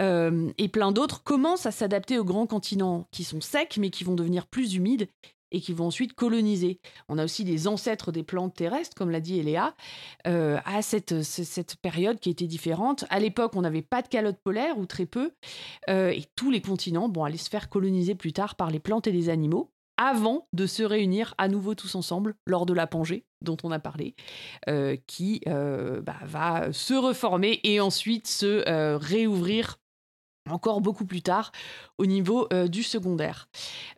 euh, 0.00 0.50
et 0.58 0.68
plein 0.68 0.92
d'autres, 0.92 1.22
commencent 1.22 1.66
à 1.66 1.70
s'adapter 1.70 2.18
aux 2.18 2.24
grands 2.24 2.46
continents 2.46 3.06
qui 3.12 3.24
sont 3.24 3.40
secs, 3.40 3.76
mais 3.78 3.90
qui 3.90 4.04
vont 4.04 4.14
devenir 4.14 4.46
plus 4.46 4.74
humides? 4.74 5.08
Et 5.50 5.60
qui 5.60 5.72
vont 5.72 5.86
ensuite 5.86 6.14
coloniser. 6.14 6.80
On 7.08 7.18
a 7.18 7.24
aussi 7.24 7.44
les 7.44 7.68
ancêtres 7.68 8.12
des 8.12 8.22
plantes 8.22 8.54
terrestres, 8.54 8.94
comme 8.96 9.10
l'a 9.10 9.20
dit 9.20 9.38
Eléa, 9.38 9.74
euh, 10.26 10.58
à 10.64 10.82
cette, 10.82 11.22
ce- 11.22 11.44
cette 11.44 11.76
période 11.76 12.20
qui 12.20 12.30
était 12.30 12.46
différente. 12.46 13.04
À 13.10 13.18
l'époque, 13.20 13.52
on 13.56 13.62
n'avait 13.62 13.82
pas 13.82 14.02
de 14.02 14.08
calotte 14.08 14.38
polaire, 14.42 14.78
ou 14.78 14.86
très 14.86 15.06
peu, 15.06 15.32
euh, 15.88 16.10
et 16.10 16.24
tous 16.36 16.50
les 16.50 16.60
continents 16.60 17.08
vont 17.08 17.24
aller 17.24 17.38
se 17.38 17.48
faire 17.48 17.68
coloniser 17.68 18.14
plus 18.14 18.32
tard 18.32 18.54
par 18.54 18.70
les 18.70 18.80
plantes 18.80 19.06
et 19.06 19.12
les 19.12 19.28
animaux, 19.28 19.70
avant 20.00 20.46
de 20.52 20.66
se 20.66 20.84
réunir 20.84 21.34
à 21.38 21.48
nouveau 21.48 21.74
tous 21.74 21.96
ensemble 21.96 22.36
lors 22.46 22.66
de 22.66 22.72
la 22.72 22.86
Pangée, 22.86 23.24
dont 23.42 23.56
on 23.64 23.72
a 23.72 23.80
parlé, 23.80 24.14
euh, 24.68 24.96
qui 25.08 25.40
bah, 25.46 26.18
va 26.24 26.72
se 26.72 26.94
reformer 26.94 27.58
et 27.64 27.80
ensuite 27.80 28.28
se 28.28 28.96
réouvrir 28.96 29.78
encore 30.50 30.80
beaucoup 30.80 31.04
plus 31.04 31.22
tard 31.22 31.52
au 31.98 32.06
niveau 32.06 32.46
euh, 32.52 32.68
du 32.68 32.82
secondaire, 32.82 33.48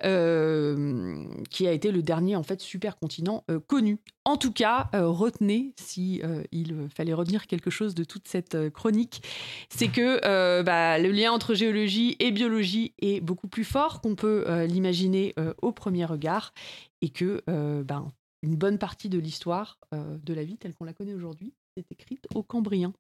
euh, 0.04 1.24
qui 1.50 1.66
a 1.66 1.72
été 1.72 1.90
le 1.90 2.02
dernier 2.02 2.36
en 2.36 2.42
fait 2.42 2.60
supercontinent 2.60 3.44
euh, 3.50 3.60
connu. 3.60 3.98
En 4.24 4.36
tout 4.36 4.52
cas, 4.52 4.90
retenez, 4.92 5.72
si 5.76 6.22
il 6.52 6.88
fallait 6.94 7.14
retenir 7.14 7.46
quelque 7.46 7.70
chose 7.70 7.94
de 7.94 8.04
toute 8.04 8.28
cette 8.28 8.68
chronique, 8.70 9.22
c'est 9.70 9.88
que 9.88 10.62
bah, 10.62 10.98
le 10.98 11.10
lien 11.10 11.32
entre 11.32 11.54
géologie 11.54 12.16
et 12.20 12.30
biologie 12.30 12.92
est 13.00 13.20
beaucoup 13.20 13.48
plus 13.48 13.64
fort 13.64 14.00
qu'on 14.00 14.14
peut 14.14 14.44
l'imaginer 14.66 15.34
au 15.62 15.72
premier 15.72 16.04
regard, 16.04 16.52
et 17.00 17.08
que 17.08 17.42
ben, 17.82 18.12
une 18.42 18.56
bonne 18.56 18.78
partie 18.78 19.08
de 19.08 19.18
l'histoire 19.18 19.78
de 19.92 20.34
la 20.34 20.44
vie 20.44 20.58
telle 20.58 20.74
qu'on 20.74 20.84
la 20.84 20.92
connaît 20.92 21.14
aujourd'hui 21.14 21.54
est 21.76 21.90
écrite 21.90 22.28
au 22.34 22.42
Cambrien. 22.42 22.92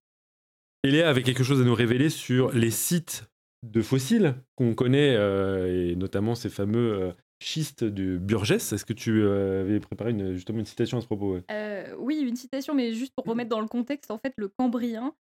Eléa 0.82 1.10
avait 1.10 1.22
quelque 1.22 1.44
chose 1.44 1.60
à 1.60 1.64
nous 1.64 1.74
révéler 1.74 2.08
sur 2.08 2.52
les 2.52 2.70
sites 2.70 3.29
de 3.62 3.82
fossiles 3.82 4.34
qu'on 4.56 4.74
connaît, 4.74 5.14
euh, 5.16 5.90
et 5.90 5.96
notamment 5.96 6.34
ces 6.34 6.48
fameux 6.48 6.92
euh, 6.92 7.12
schiste 7.40 7.84
du 7.84 8.18
Burgess. 8.18 8.72
Est-ce 8.72 8.84
que 8.84 8.92
tu 8.92 9.22
euh, 9.22 9.62
avais 9.62 9.80
préparé 9.80 10.10
une, 10.10 10.34
justement 10.34 10.60
une 10.60 10.66
citation 10.66 10.98
à 10.98 11.00
ce 11.00 11.06
propos 11.06 11.34
ouais? 11.34 11.94
Oui, 11.98 12.20
une 12.20 12.36
citation, 12.36 12.74
mais 12.74 12.92
juste 12.92 13.12
pour 13.14 13.24
remettre 13.24 13.50
dans 13.50 13.60
le 13.60 13.68
contexte, 13.68 14.10
en 14.10 14.18
fait, 14.18 14.32
le 14.36 14.48
Cambrien, 14.48 15.14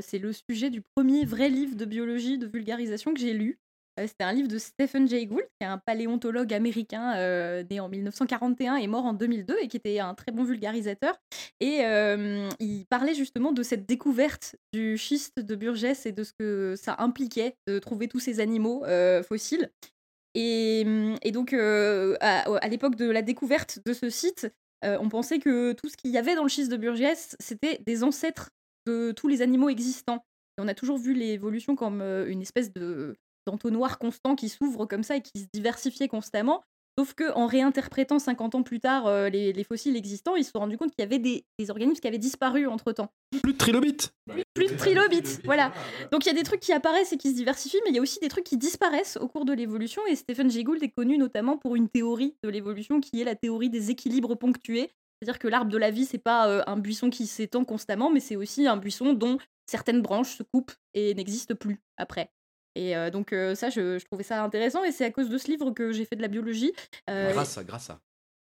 c'est 0.00 0.18
le 0.18 0.32
sujet 0.32 0.68
du 0.70 0.82
premier 0.82 1.24
vrai 1.24 1.48
livre 1.48 1.76
de 1.76 1.84
biologie 1.84 2.38
de 2.38 2.46
vulgarisation 2.46 3.14
que 3.14 3.20
j'ai 3.20 3.32
lu. 3.32 3.58
Euh, 3.98 4.06
C'était 4.06 4.24
un 4.24 4.32
livre 4.32 4.48
de 4.48 4.58
Stephen 4.58 5.08
Jay 5.08 5.26
Gould, 5.26 5.44
qui 5.44 5.66
est 5.66 5.70
un 5.70 5.78
paléontologue 5.78 6.52
américain 6.54 7.14
euh, 7.16 7.62
né 7.70 7.80
en 7.80 7.88
1941 7.88 8.76
et 8.76 8.86
mort 8.86 9.04
en 9.04 9.12
2002 9.12 9.56
et 9.60 9.68
qui 9.68 9.76
était 9.76 9.98
un 9.98 10.14
très 10.14 10.32
bon 10.32 10.44
vulgarisateur. 10.44 11.18
Et 11.60 11.84
euh, 11.84 12.48
il 12.58 12.86
parlait 12.86 13.14
justement 13.14 13.52
de 13.52 13.62
cette 13.62 13.86
découverte 13.86 14.56
du 14.72 14.96
schiste 14.96 15.40
de 15.40 15.54
Burgess 15.54 16.06
et 16.06 16.12
de 16.12 16.24
ce 16.24 16.32
que 16.38 16.74
ça 16.76 16.96
impliquait 16.98 17.54
de 17.66 17.78
trouver 17.78 18.08
tous 18.08 18.20
ces 18.20 18.40
animaux 18.40 18.84
fossiles. 19.22 19.70
Et, 20.34 20.84
donc, 21.32 21.52
à, 21.52 22.40
à 22.40 22.68
l'époque 22.68 22.96
de 22.96 23.10
la 23.10 23.22
découverte 23.22 23.80
de 23.84 23.92
ce 23.92 24.08
site, 24.08 24.48
on 24.82 25.08
pensait 25.08 25.38
que 25.38 25.72
tout 25.72 25.88
ce 25.88 25.96
qu'il 25.96 26.10
y 26.10 26.18
avait 26.18 26.34
dans 26.34 26.42
le 26.42 26.48
schiste 26.48 26.70
de 26.70 26.76
Burgess, 26.76 27.36
c'était 27.38 27.80
des 27.86 28.02
ancêtres 28.02 28.50
de 28.86 29.12
tous 29.12 29.28
les 29.28 29.42
animaux 29.42 29.68
existants. 29.68 30.24
Et 30.58 30.62
on 30.62 30.68
a 30.68 30.74
toujours 30.74 30.98
vu 30.98 31.12
l'évolution 31.12 31.76
comme 31.76 32.00
une 32.00 32.42
espèce 32.42 32.72
de 32.72 33.16
d'entonnoir 33.46 33.98
constant 33.98 34.34
qui 34.34 34.48
s'ouvre 34.48 34.86
comme 34.86 35.02
ça 35.02 35.16
et 35.16 35.22
qui 35.22 35.40
se 35.40 35.46
diversifiait 35.52 36.08
constamment. 36.08 36.62
Sauf 36.98 37.14
que 37.14 37.32
en 37.32 37.46
réinterprétant 37.46 38.18
50 38.18 38.54
ans 38.54 38.62
plus 38.62 38.78
tard 38.78 39.06
euh, 39.06 39.30
les, 39.30 39.54
les 39.54 39.64
fossiles 39.64 39.96
existants, 39.96 40.36
ils 40.36 40.44
se 40.44 40.50
sont 40.50 40.58
rendus 40.58 40.76
compte 40.76 40.90
qu'il 40.90 41.02
y 41.02 41.06
avait 41.06 41.18
des, 41.18 41.46
des 41.58 41.70
organismes 41.70 42.00
qui 42.00 42.06
avaient 42.06 42.18
disparu 42.18 42.66
entre-temps. 42.66 43.08
Plus 43.42 43.54
de 43.54 43.58
trilobites 43.58 44.12
Plus 44.52 44.66
de 44.66 44.76
trilobites, 44.76 45.40
voilà. 45.44 45.72
Donc 46.10 46.26
il 46.26 46.28
y 46.28 46.30
a 46.30 46.34
des 46.34 46.42
trucs 46.42 46.60
qui 46.60 46.72
apparaissent 46.72 47.14
et 47.14 47.16
qui 47.16 47.30
se 47.30 47.34
diversifient, 47.34 47.80
mais 47.84 47.90
il 47.90 47.96
y 47.96 47.98
a 47.98 48.02
aussi 48.02 48.18
des 48.20 48.28
trucs 48.28 48.44
qui 48.44 48.58
disparaissent 48.58 49.16
au 49.16 49.26
cours 49.26 49.46
de 49.46 49.54
l'évolution. 49.54 50.02
Et 50.06 50.16
Stephen 50.16 50.50
Jay 50.50 50.64
Gould 50.64 50.82
est 50.82 50.90
connu 50.90 51.16
notamment 51.16 51.56
pour 51.56 51.76
une 51.76 51.88
théorie 51.88 52.36
de 52.44 52.50
l'évolution 52.50 53.00
qui 53.00 53.22
est 53.22 53.24
la 53.24 53.36
théorie 53.36 53.70
des 53.70 53.90
équilibres 53.90 54.36
ponctués. 54.36 54.90
C'est-à-dire 55.22 55.38
que 55.38 55.48
l'arbre 55.48 55.70
de 55.70 55.78
la 55.78 55.90
vie, 55.90 56.04
c'est 56.04 56.18
pas 56.18 56.48
euh, 56.48 56.62
un 56.66 56.76
buisson 56.76 57.08
qui 57.08 57.26
s'étend 57.26 57.64
constamment, 57.64 58.10
mais 58.10 58.20
c'est 58.20 58.36
aussi 58.36 58.66
un 58.66 58.76
buisson 58.76 59.14
dont 59.14 59.38
certaines 59.66 60.02
branches 60.02 60.36
se 60.36 60.42
coupent 60.42 60.72
et 60.92 61.14
n'existent 61.14 61.54
plus 61.54 61.80
après. 61.96 62.30
Et 62.74 62.96
euh, 62.96 63.10
donc 63.10 63.32
euh, 63.32 63.54
ça, 63.54 63.70
je, 63.70 63.98
je 63.98 64.04
trouvais 64.06 64.22
ça 64.24 64.42
intéressant, 64.42 64.82
et 64.84 64.92
c'est 64.92 65.04
à 65.04 65.10
cause 65.10 65.28
de 65.28 65.38
ce 65.38 65.48
livre 65.48 65.70
que 65.72 65.92
j'ai 65.92 66.04
fait 66.04 66.16
de 66.16 66.22
la 66.22 66.28
biologie. 66.28 66.72
Euh, 67.10 67.32
Grâce 67.32 67.58
à, 67.58 67.64
grâce 67.64 67.90
à. 67.90 67.98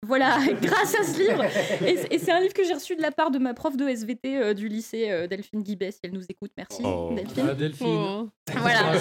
voilà, 0.08 0.38
grâce 0.62 0.96
à 0.96 1.04
ce 1.04 1.20
livre. 1.20 1.44
Et, 1.86 2.16
et 2.16 2.20
c'est 2.20 2.32
un 2.32 2.40
livre 2.40 2.54
que 2.54 2.64
j'ai 2.64 2.74
reçu 2.74 2.96
de 2.96 3.02
la 3.02 3.12
part 3.12 3.30
de 3.32 3.40
ma 3.40 3.54
prof 3.54 3.76
de 3.76 3.88
SVT 3.88 4.38
euh, 4.38 4.54
du 4.54 4.68
lycée, 4.68 5.12
euh, 5.12 5.28
Delphine 5.28 5.62
Guibet, 5.64 5.92
si 5.92 6.00
elle 6.04 6.14
nous 6.14 6.24
écoute. 6.30 6.52
Merci, 6.58 6.82
Oh. 6.86 7.12
Delphine. 7.16 7.48
Ah, 7.50 7.54
Delphine. 7.54 7.88
Oh. 7.88 8.30
Voilà. 8.58 8.94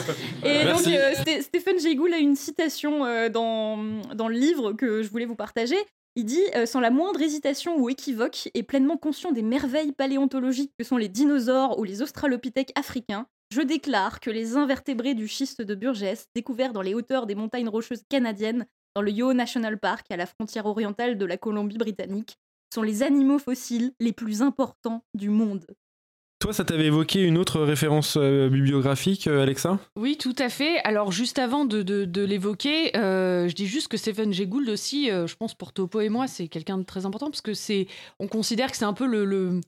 Et 0.44 0.65
donc, 0.65 0.86
Merci. 0.86 0.97
euh, 0.97 1.12
Sté- 1.15 1.43
Stephen 1.43 1.78
Jay 1.78 1.94
Gould 1.94 2.12
a 2.12 2.19
une 2.19 2.36
citation 2.36 3.05
euh, 3.05 3.28
dans, 3.28 3.78
dans 4.15 4.28
le 4.28 4.35
livre 4.36 4.73
que 4.73 5.02
je 5.02 5.09
voulais 5.11 5.27
vous 5.27 5.35
partager. 5.36 5.77
Il 6.16 6.24
dit 6.24 6.43
euh, 6.57 6.66
Sans 6.66 6.81
la 6.81 6.90
moindre 6.90 7.20
hésitation 7.23 7.77
ou 7.78 7.89
équivoque, 7.89 8.48
et 8.55 8.62
pleinement 8.65 8.97
conscient 8.97 9.31
des 9.32 9.43
merveilles 9.43 9.93
paléontologiques 9.93 10.73
que 10.78 10.85
sont 10.85 10.97
les 10.97 11.09
dinosaures 11.09 11.78
ou 11.78 11.85
les 11.85 12.02
australopithèques 12.02 12.73
africains, 12.74 13.27
je 13.53 13.61
déclare 13.61 14.21
que 14.21 14.31
les 14.31 14.57
invertébrés 14.57 15.15
du 15.15 15.27
schiste 15.29 15.63
de 15.63 15.75
Burgess, 15.75 16.29
découverts 16.35 16.73
dans 16.73 16.83
les 16.83 16.95
hauteurs 16.95 17.27
des 17.27 17.35
montagnes 17.35 17.69
rocheuses 17.69 18.03
canadiennes, 18.09 18.67
dans 18.95 19.03
le 19.03 19.11
Yoho 19.11 19.33
National 19.33 19.79
Park, 19.79 20.07
à 20.11 20.17
la 20.17 20.27
frontière 20.27 20.67
orientale 20.67 21.19
de 21.19 21.25
la 21.25 21.37
Colombie-Britannique, 21.37 22.37
sont 22.73 22.83
les 22.83 23.03
animaux 23.03 23.39
fossiles 23.39 23.93
les 24.01 24.13
plus 24.13 24.43
importants 24.43 25.03
du 25.15 25.29
monde. 25.29 25.67
Toi, 26.41 26.55
ça 26.55 26.65
t'avait 26.65 26.87
évoqué 26.87 27.21
une 27.23 27.37
autre 27.37 27.61
référence 27.61 28.17
euh, 28.17 28.49
bibliographique, 28.49 29.27
euh, 29.27 29.43
Alexa? 29.43 29.79
Oui, 29.97 30.17
tout 30.17 30.35
à 30.39 30.49
fait. 30.49 30.79
Alors, 30.85 31.13
juste 31.13 31.39
avant 31.39 31.67
de, 31.67 31.83
de- 31.83 32.07
de 32.07 32.23
l'évoquer, 32.25 32.97
euh, 32.97 33.47
je 33.47 33.55
dis 33.55 33.67
juste 33.67 33.89
que 33.89 33.99
Stephen 33.99 34.33
Jay 34.33 34.47
Gould 34.47 34.69
aussi, 34.71 35.11
euh, 35.11 35.27
je 35.27 35.37
pense 35.37 35.55
pour 35.55 35.73
Topo 35.75 36.01
et 36.01 36.09
moi, 36.09 36.29
c'est 36.29 36.49
quelqu'un 36.49 36.79
de 36.79 36.85
très 36.85 37.05
important 37.05 37.27
parce 37.31 37.43
que 37.43 37.53
c'est, 37.53 37.89
on 38.21 38.27
considère 38.27 38.71
que 38.71 38.77
c'est 38.79 38.87
un 38.87 38.95
peu 38.95 39.07
le, 39.07 39.27
le, 39.27 39.61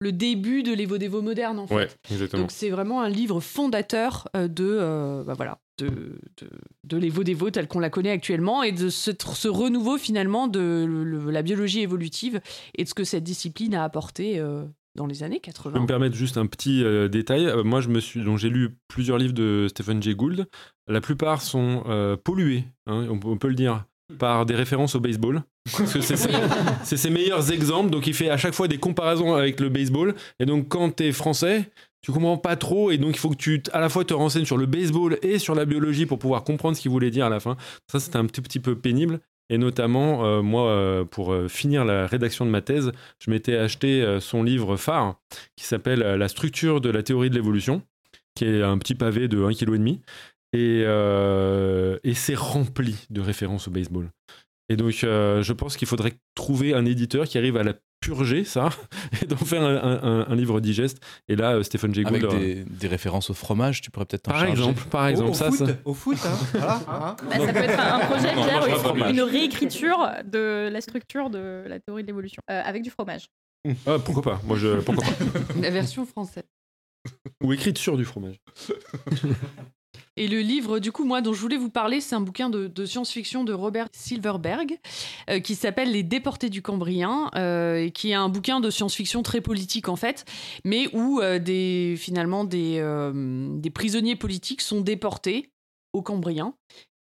le 0.00 0.12
début 0.12 0.62
de 0.62 0.72
l'Evo-Devo 0.72 1.20
moderne, 1.22 1.58
en 1.58 1.66
fait. 1.66 1.74
Ouais, 1.74 1.88
exactement. 2.10 2.42
Donc, 2.42 2.50
c'est 2.50 2.70
vraiment 2.70 3.02
un 3.02 3.08
livre 3.08 3.40
fondateur 3.40 4.28
euh, 4.34 4.48
de, 4.48 4.64
euh, 4.66 5.22
bah 5.24 5.34
voilà, 5.34 5.58
de, 5.78 5.88
de, 5.88 6.48
de 6.84 6.96
l'Evo-Devo 6.96 7.50
tel 7.50 7.68
qu'on 7.68 7.80
la 7.80 7.90
connaît 7.90 8.10
actuellement 8.10 8.62
et 8.62 8.72
de 8.72 8.88
ce, 8.88 9.10
ce 9.34 9.48
renouveau 9.48 9.98
finalement 9.98 10.48
de 10.48 10.84
le- 10.88 11.04
le- 11.04 11.30
la 11.30 11.42
biologie 11.42 11.80
évolutive 11.80 12.40
et 12.76 12.84
de 12.84 12.88
ce 12.88 12.94
que 12.94 13.04
cette 13.04 13.24
discipline 13.24 13.74
a 13.74 13.84
apporté 13.84 14.38
euh, 14.38 14.64
dans 14.96 15.06
les 15.06 15.22
années 15.22 15.36
Je 15.44 15.50
peux 15.50 15.52
80. 15.52 15.80
me 15.80 15.86
permettre 15.86 16.16
juste 16.16 16.36
un 16.38 16.46
petit 16.46 16.82
euh, 16.82 17.08
détail. 17.08 17.46
Euh, 17.46 17.62
moi, 17.62 17.80
je 17.82 17.88
me 17.88 18.00
suis, 18.00 18.24
donc 18.24 18.38
j'ai 18.38 18.48
lu 18.48 18.76
plusieurs 18.88 19.18
livres 19.18 19.34
de 19.34 19.66
Stephen 19.68 20.02
Jay 20.02 20.14
Gould. 20.14 20.46
La 20.88 21.00
plupart 21.00 21.42
sont 21.42 21.84
euh, 21.86 22.16
pollués, 22.16 22.64
hein, 22.86 23.06
on 23.10 23.36
peut 23.36 23.48
le 23.48 23.54
dire, 23.54 23.84
par 24.18 24.46
des 24.46 24.54
références 24.54 24.94
au 24.94 25.00
baseball. 25.00 25.42
C'est 25.66 26.96
ses- 26.96 27.10
meilleurs 27.10 27.52
exemples. 27.52 27.90
Donc, 27.90 28.06
il 28.06 28.14
fait 28.14 28.30
à 28.30 28.36
chaque 28.36 28.54
fois 28.54 28.68
des 28.68 28.78
comparaisons 28.78 29.34
avec 29.34 29.60
le 29.60 29.68
baseball. 29.68 30.14
Et 30.38 30.46
donc, 30.46 30.68
quand 30.68 30.96
tu 30.96 31.04
es 31.04 31.12
français, 31.12 31.70
tu 32.02 32.12
comprends 32.12 32.38
pas 32.38 32.56
trop. 32.56 32.90
Et 32.90 32.98
donc, 32.98 33.14
il 33.14 33.18
faut 33.18 33.30
que 33.30 33.36
tu, 33.36 33.62
à 33.72 33.80
la 33.80 33.88
fois, 33.88 34.04
te 34.04 34.14
renseignes 34.14 34.44
sur 34.46 34.56
le 34.56 34.66
baseball 34.66 35.18
et 35.22 35.38
sur 35.38 35.54
la 35.54 35.64
biologie 35.64 36.06
pour 36.06 36.18
pouvoir 36.18 36.44
comprendre 36.44 36.76
ce 36.76 36.82
qu'il 36.82 36.90
voulait 36.90 37.10
dire 37.10 37.26
à 37.26 37.30
la 37.30 37.40
fin. 37.40 37.56
Ça, 37.90 38.00
c'était 38.00 38.16
un 38.16 38.26
petit, 38.26 38.40
petit 38.40 38.60
peu 38.60 38.74
pénible. 38.76 39.20
Et 39.52 39.58
notamment, 39.58 40.24
euh, 40.24 40.42
moi, 40.42 40.68
euh, 40.68 41.04
pour 41.04 41.32
euh, 41.32 41.48
finir 41.48 41.84
la 41.84 42.06
rédaction 42.06 42.46
de 42.46 42.50
ma 42.50 42.60
thèse, 42.62 42.92
je 43.18 43.30
m'étais 43.32 43.56
acheté 43.56 44.18
son 44.20 44.42
livre 44.44 44.76
phare 44.76 45.16
qui 45.56 45.64
s'appelle 45.64 46.00
La 46.00 46.28
structure 46.28 46.80
de 46.80 46.88
la 46.88 47.02
théorie 47.02 47.30
de 47.30 47.34
l'évolution, 47.34 47.82
qui 48.36 48.44
est 48.44 48.62
un 48.62 48.78
petit 48.78 48.94
pavé 48.94 49.26
de 49.28 49.38
1,5 49.38 49.66
kg. 49.66 49.98
Et, 50.52 50.82
et 52.10 52.14
c'est 52.14 52.34
rempli 52.34 53.06
de 53.10 53.20
références 53.20 53.68
au 53.68 53.70
baseball. 53.70 54.10
Et 54.68 54.76
donc, 54.76 55.02
euh, 55.04 55.42
je 55.42 55.52
pense 55.52 55.76
qu'il 55.76 55.88
faudrait 55.88 56.12
trouver 56.34 56.74
un 56.74 56.84
éditeur 56.84 57.26
qui 57.26 57.38
arrive 57.38 57.56
à 57.56 57.62
la 57.64 57.74
purger, 58.00 58.44
ça, 58.44 58.70
et 59.22 59.26
d'en 59.26 59.36
faire 59.36 59.62
un, 59.62 59.76
un- 60.02 60.26
un 60.30 60.34
livre 60.36 60.60
digeste. 60.60 60.98
Et 61.28 61.36
là, 61.36 61.56
euh, 61.56 61.62
Stephen 61.62 61.92
Jay 61.94 62.02
Gould. 62.04 62.24
Avec 62.24 62.32
euh, 62.34 62.38
des, 62.38 62.64
des 62.64 62.88
références 62.88 63.28
au 63.30 63.34
fromage, 63.34 63.80
tu 63.82 63.90
pourrais 63.90 64.06
peut-être 64.06 64.22
Par 64.22 64.36
charger. 64.38 64.52
exemple, 64.52 64.84
par 64.88 65.06
exemple, 65.08 65.30
au 65.30 65.34
ça, 65.34 65.50
foot, 65.50 65.66
ça- 65.66 65.76
au 65.84 65.92
foot, 65.94 66.18
hein, 66.24 66.38
voilà, 66.52 66.74
hein. 66.88 67.16
Bah, 67.28 67.38
ça 67.46 67.52
peut 67.52 67.58
être 67.58 67.78
un, 67.80 67.98
projet, 68.06 68.34
Non, 68.34 68.44
Pierre, 68.44 68.78
fromage. 68.78 69.10
une 69.12 69.20
réécriture 69.22 69.98
de 70.24 70.68
la 70.72 70.80
structure 70.80 71.30
de 71.30 71.64
la 71.66 71.78
théorie 71.80 72.02
de 72.02 72.06
l'évolution 72.06 72.40
euh, 72.50 72.62
avec 72.64 72.82
du 72.82 72.90
fromage. 72.90 73.26
Ah, 73.86 73.98
pourquoi 74.02 74.22
pas 74.22 74.40
Moi, 74.44 74.56
je, 74.56 74.80
pourquoi 74.80 75.04
pas 75.04 75.60
La 75.60 75.70
version 75.70 76.06
française. 76.06 76.44
Ou 77.42 77.52
écrite 77.52 77.76
sur 77.78 77.96
du 77.96 78.04
fromage. 78.04 78.36
Et 80.20 80.28
le 80.28 80.40
livre, 80.40 80.80
du 80.80 80.92
coup, 80.92 81.06
moi, 81.06 81.22
dont 81.22 81.32
je 81.32 81.40
voulais 81.40 81.56
vous 81.56 81.70
parler, 81.70 82.02
c'est 82.02 82.14
un 82.14 82.20
bouquin 82.20 82.50
de, 82.50 82.84
science-fiction 82.84 83.42
de 83.42 83.54
Robert 83.54 83.88
Silverberg 83.92 84.78
euh, 85.30 85.40
qui 85.40 85.54
s'appelle 85.54 85.92
Les 85.92 86.02
déportés 86.02 86.50
du 86.50 86.60
Cambrien 86.60 87.30
euh, 87.36 87.88
qui 87.88 88.10
est 88.10 88.14
un 88.14 88.28
bouquin 88.28 88.60
de 88.60 88.68
science-fiction 88.68 89.22
très 89.22 89.40
politique, 89.40 89.88
en 89.88 89.96
fait, 89.96 90.26
mais 90.62 90.94
où 90.94 91.20
euh, 91.22 91.96
finalement 91.96 92.44
des, 92.44 92.84
des 93.14 93.70
prisonniers 93.70 94.14
politiques 94.14 94.60
sont 94.60 94.82
déportés 94.82 95.52
au 95.94 96.02
Cambrien. 96.02 96.52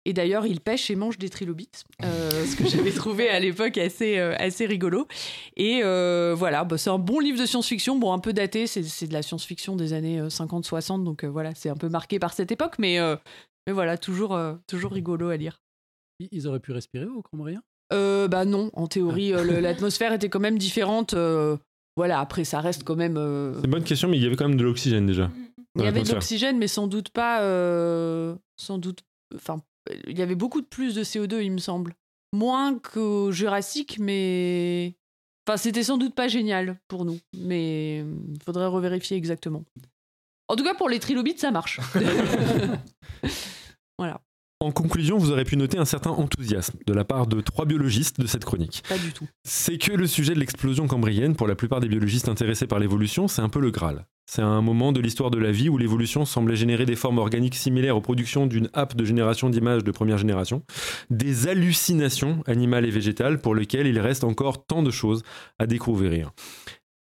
Et 0.08 0.14
d'ailleurs, 0.14 0.46
ils 0.46 0.60
pêchent 0.62 0.88
et 0.90 0.96
mangent 0.96 1.18
des 1.18 1.28
trilobites, 1.28 1.84
euh, 2.02 2.30
ce 2.46 2.56
que 2.56 2.66
j'avais 2.66 2.92
trouvé 2.92 3.28
à 3.28 3.38
l'époque 3.40 3.76
assez, 3.76 4.16
euh, 4.18 4.34
assez 4.38 4.64
rigolo. 4.64 5.06
Et 5.58 5.80
euh, 5.84 6.34
voilà, 6.34 6.64
bah, 6.64 6.78
c'est 6.78 6.88
un 6.88 6.98
bon 6.98 7.20
livre 7.20 7.38
de 7.38 7.44
science-fiction, 7.44 7.98
bon, 7.98 8.14
un 8.14 8.18
peu 8.18 8.32
daté, 8.32 8.66
c'est 8.66 9.06
de 9.06 9.12
la 9.12 9.20
science-fiction 9.20 9.76
des 9.76 9.92
années 9.92 10.18
euh, 10.18 10.28
50-60, 10.30 11.04
donc 11.04 11.24
euh, 11.24 11.28
voilà, 11.28 11.54
c'est 11.54 11.68
un 11.68 11.76
peu 11.76 11.90
marqué 11.90 12.18
par 12.18 12.32
cette 12.32 12.50
époque, 12.50 12.76
mais, 12.78 12.98
euh, 12.98 13.16
mais 13.66 13.74
voilà, 13.74 13.98
toujours, 13.98 14.34
euh, 14.34 14.54
toujours 14.66 14.92
rigolo 14.92 15.28
à 15.28 15.36
lire. 15.36 15.60
Ils- 16.32 16.48
auraient 16.48 16.58
pu 16.60 16.72
respirer 16.72 17.04
au 17.04 17.20
Cambrien 17.20 17.62
Euh, 17.92 18.28
bah 18.28 18.46
non, 18.46 18.70
en 18.72 18.86
théorie, 18.86 19.34
euh, 19.34 19.44
le- 19.44 19.60
l'atmosphère 19.60 20.14
était 20.14 20.30
quand 20.30 20.40
même 20.40 20.56
différente. 20.56 21.12
euh, 21.12 21.58
voilà, 21.98 22.18
après, 22.20 22.44
ça 22.44 22.60
reste 22.60 22.82
quand 22.82 22.96
même. 22.96 23.18
euh, 23.18 23.52
C'est 23.56 23.64
une 23.66 23.70
bonne 23.72 23.84
question, 23.84 24.08
mais 24.08 24.16
il 24.16 24.22
y 24.22 24.26
avait 24.26 24.36
quand 24.36 24.48
même 24.48 24.56
de 24.58 24.64
l'oxygène 24.64 25.04
déjà. 25.06 25.30
Il 25.76 25.82
y 25.84 25.86
avait 25.86 26.02
de 26.02 26.12
l'oxygène, 26.14 26.56
mais 26.56 26.66
sans 26.66 26.86
doute 26.86 27.10
pas. 27.10 27.42
euh, 27.42 28.34
sans 28.56 28.78
doute. 28.78 29.00
Enfin, 29.34 29.60
il 30.06 30.18
y 30.18 30.22
avait 30.22 30.34
beaucoup 30.34 30.60
de 30.60 30.66
plus 30.66 30.94
de 30.94 31.02
CO2, 31.02 31.42
il 31.42 31.52
me 31.52 31.58
semble. 31.58 31.94
Moins 32.32 32.78
qu'au 32.78 33.32
Jurassique, 33.32 33.98
mais. 33.98 34.94
Enfin, 35.46 35.56
c'était 35.56 35.82
sans 35.82 35.96
doute 35.96 36.14
pas 36.14 36.28
génial 36.28 36.76
pour 36.88 37.06
nous, 37.06 37.18
mais 37.34 38.00
il 38.00 38.38
faudrait 38.44 38.66
revérifier 38.66 39.16
exactement. 39.16 39.64
En 40.48 40.56
tout 40.56 40.64
cas, 40.64 40.74
pour 40.74 40.88
les 40.88 40.98
trilobites, 40.98 41.40
ça 41.40 41.50
marche. 41.50 41.80
voilà, 43.98 44.20
En 44.60 44.72
conclusion, 44.72 45.16
vous 45.16 45.30
aurez 45.30 45.44
pu 45.44 45.56
noter 45.56 45.78
un 45.78 45.84
certain 45.86 46.10
enthousiasme 46.10 46.78
de 46.86 46.92
la 46.92 47.04
part 47.04 47.26
de 47.26 47.40
trois 47.40 47.64
biologistes 47.64 48.20
de 48.20 48.26
cette 48.26 48.44
chronique. 48.44 48.82
pas 48.88 48.98
du 48.98 49.12
tout. 49.12 49.26
C'est 49.44 49.78
que 49.78 49.92
le 49.92 50.06
sujet 50.06 50.34
de 50.34 50.40
l'explosion 50.40 50.86
cambrienne, 50.86 51.34
pour 51.34 51.46
la 51.46 51.54
plupart 51.54 51.80
des 51.80 51.88
biologistes 51.88 52.28
intéressés 52.28 52.66
par 52.66 52.78
l'évolution, 52.78 53.28
c'est 53.28 53.42
un 53.42 53.48
peu 53.48 53.60
le 53.60 53.70
Graal. 53.70 54.04
C'est 54.30 54.42
un 54.42 54.60
moment 54.60 54.92
de 54.92 55.00
l'histoire 55.00 55.30
de 55.30 55.38
la 55.38 55.50
vie 55.50 55.70
où 55.70 55.78
l'évolution 55.78 56.26
semblait 56.26 56.54
générer 56.54 56.84
des 56.84 56.96
formes 56.96 57.16
organiques 57.16 57.54
similaires 57.54 57.96
aux 57.96 58.02
productions 58.02 58.46
d'une 58.46 58.68
app 58.74 58.94
de 58.94 59.02
génération 59.02 59.48
d'images 59.48 59.84
de 59.84 59.90
première 59.90 60.18
génération, 60.18 60.64
des 61.08 61.48
hallucinations 61.48 62.42
animales 62.46 62.84
et 62.84 62.90
végétales 62.90 63.40
pour 63.40 63.54
lesquelles 63.54 63.86
il 63.86 63.98
reste 63.98 64.24
encore 64.24 64.66
tant 64.66 64.82
de 64.82 64.90
choses 64.90 65.22
à 65.58 65.66
découvrir. 65.66 66.32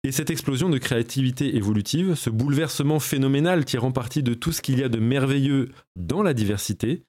Et 0.03 0.11
cette 0.11 0.31
explosion 0.31 0.69
de 0.69 0.79
créativité 0.79 1.55
évolutive, 1.55 2.15
ce 2.15 2.31
bouleversement 2.31 2.99
phénoménal 2.99 3.65
tirant 3.65 3.91
parti 3.91 4.23
de 4.23 4.33
tout 4.33 4.51
ce 4.51 4.63
qu'il 4.63 4.79
y 4.79 4.83
a 4.83 4.89
de 4.89 4.97
merveilleux 4.97 5.69
dans 5.95 6.23
la 6.23 6.33
diversité, 6.33 7.03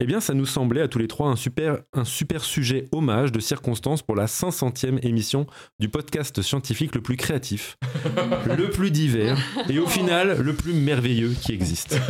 Eh 0.00 0.06
bien, 0.06 0.20
ça 0.20 0.32
nous 0.32 0.46
semblait 0.46 0.82
à 0.82 0.86
tous 0.86 1.00
les 1.00 1.08
trois 1.08 1.28
un 1.28 1.34
super, 1.34 1.82
un 1.92 2.04
super 2.04 2.44
sujet 2.44 2.84
hommage 2.92 3.32
de 3.32 3.40
circonstance 3.40 4.00
pour 4.00 4.14
la 4.14 4.26
500e 4.26 5.04
émission 5.04 5.48
du 5.80 5.88
podcast 5.88 6.40
scientifique 6.40 6.94
le 6.94 7.00
plus 7.00 7.16
créatif, 7.16 7.76
le 8.46 8.70
plus 8.70 8.92
divers 8.92 9.36
et 9.68 9.80
au 9.80 9.88
final 9.88 10.40
le 10.40 10.54
plus 10.54 10.72
merveilleux 10.72 11.32
qui 11.32 11.52
existe. 11.52 11.98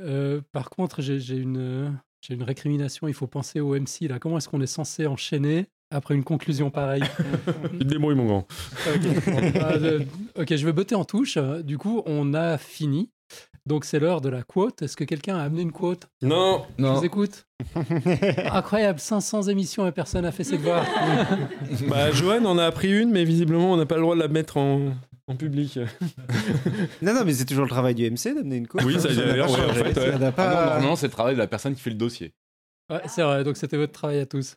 Euh, 0.00 0.40
par 0.52 0.70
contre, 0.70 1.02
j'ai 1.02 1.36
une, 1.36 1.96
j'ai 2.20 2.34
une 2.34 2.42
récrimination. 2.42 3.06
Il 3.06 3.14
faut 3.14 3.28
penser 3.28 3.60
au 3.60 3.74
MC. 3.78 4.08
Là. 4.08 4.18
Comment 4.18 4.38
est-ce 4.38 4.48
qu'on 4.48 4.60
est 4.60 4.66
censé 4.66 5.06
enchaîner? 5.06 5.66
Après 5.94 6.14
une 6.14 6.24
conclusion 6.24 6.70
pareille 6.70 7.04
Tu 7.72 7.78
te 7.78 7.84
débrouilles, 7.84 8.16
mon 8.16 8.26
grand. 8.26 8.46
ok, 8.86 9.00
ah, 9.60 9.72
euh, 9.74 10.00
ok, 10.38 10.56
je 10.56 10.66
vais 10.66 10.72
botter 10.72 10.94
en 10.94 11.04
touche. 11.04 11.38
Du 11.64 11.78
coup, 11.78 12.02
on 12.06 12.34
a 12.34 12.58
fini. 12.58 13.10
Donc, 13.66 13.86
c'est 13.86 13.98
l'heure 13.98 14.20
de 14.20 14.28
la 14.28 14.42
quote. 14.42 14.82
Est-ce 14.82 14.96
que 14.96 15.04
quelqu'un 15.04 15.36
a 15.36 15.42
amené 15.44 15.62
une 15.62 15.72
quote? 15.72 16.06
Non, 16.20 16.66
Je 16.78 16.84
vous 16.84 17.04
écoute. 17.04 17.46
Incroyable, 18.52 18.98
500 18.98 19.44
émissions 19.44 19.86
et 19.86 19.92
personne 19.92 20.22
n'a 20.22 20.32
fait 20.32 20.44
ses 20.44 20.58
devoirs. 20.58 20.84
bah, 21.88 22.10
Johan 22.12 22.44
en 22.44 22.58
a 22.58 22.64
appris 22.66 22.92
une, 22.92 23.10
mais 23.10 23.24
visiblement, 23.24 23.72
on 23.72 23.76
n'a 23.76 23.86
pas 23.86 23.94
le 23.94 24.02
droit 24.02 24.16
de 24.16 24.20
la 24.20 24.28
mettre 24.28 24.58
en, 24.58 24.92
en 25.28 25.36
public. 25.36 25.78
Non, 27.00 27.14
non, 27.14 27.22
mais 27.24 27.32
c'est 27.32 27.46
toujours 27.46 27.64
le 27.64 27.70
travail 27.70 27.94
du 27.94 28.10
MC 28.10 28.34
d'amener 28.34 28.56
une 28.56 28.66
coupe. 28.66 28.82
Oui, 28.84 29.00
ça, 29.00 29.08
pas 29.08 29.14
d'ailleurs, 29.14 29.50
ouais, 29.50 29.64
en 29.64 29.72
fait, 29.72 29.98
Ah 29.98 30.18
non, 30.20 30.60
normalement, 30.60 30.96
c'est 30.96 31.06
le 31.06 31.12
travail 31.12 31.34
de 31.34 31.40
la 31.40 31.46
personne 31.46 31.74
qui 31.74 31.80
fait 31.80 31.90
le 31.90 31.96
dossier. 31.96 32.34
Ouais, 32.90 33.00
c'est 33.08 33.22
vrai, 33.22 33.44
donc 33.44 33.56
c'était 33.56 33.78
votre 33.78 33.92
travail 33.92 34.18
à 34.18 34.26
tous. 34.26 34.56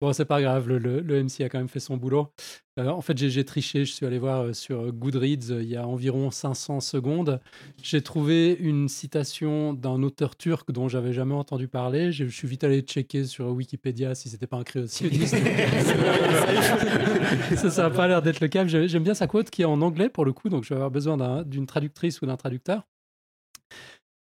Bon, 0.00 0.12
c'est 0.12 0.24
pas 0.24 0.42
grave, 0.42 0.66
le, 0.68 0.78
le- 0.78 0.98
le 1.00 1.22
MC 1.22 1.44
a 1.44 1.48
quand 1.48 1.58
même 1.58 1.68
fait 1.68 1.78
son 1.78 1.96
boulot. 1.96 2.32
Euh, 2.80 2.88
en 2.88 3.00
fait, 3.02 3.16
j'ai 3.16 3.44
triché, 3.44 3.84
je 3.84 3.92
suis 3.92 4.04
allé 4.04 4.18
voir 4.18 4.46
euh, 4.46 4.52
sur 4.52 4.92
Goodreads 4.92 5.50
euh, 5.52 5.62
il 5.62 5.68
y 5.68 5.76
a 5.76 5.86
environ 5.86 6.32
500 6.32 6.80
secondes. 6.80 7.40
J'ai 7.80 8.02
trouvé 8.02 8.56
une 8.58 8.88
citation 8.88 9.74
d'un 9.74 10.02
auteur 10.02 10.34
turc 10.36 10.72
dont 10.72 10.88
j'avais 10.88 11.12
jamais 11.12 11.34
entendu 11.34 11.68
parler. 11.68 12.10
Je 12.10 12.24
je 12.26 12.34
suis 12.34 12.48
vite 12.48 12.64
allé 12.64 12.80
checker 12.80 13.24
sur 13.24 13.46
Wikipédia 13.50 14.16
si 14.16 14.28
c'était 14.28 14.48
pas 14.48 14.56
un 14.56 14.64
créationnisme. 14.64 15.36
ça, 17.56 17.70
ça 17.70 17.86
a 17.86 17.90
pas 17.90 18.08
l'air 18.08 18.22
d'être 18.22 18.40
le 18.40 18.48
cas. 18.48 18.66
J'ai- 18.66 18.88
J'aime 18.88 19.04
bien 19.04 19.14
sa 19.14 19.28
quote 19.28 19.50
qui 19.50 19.62
est 19.62 19.66
en 19.66 19.80
anglais 19.82 20.08
pour 20.08 20.24
le 20.24 20.32
coup, 20.32 20.48
donc 20.48 20.64
je 20.64 20.70
vais 20.70 20.74
avoir 20.76 20.90
besoin 20.90 21.16
d'un- 21.16 21.44
d'une 21.44 21.66
traductrice 21.66 22.20
ou 22.22 22.26
d'un 22.26 22.36
traducteur. 22.36 22.82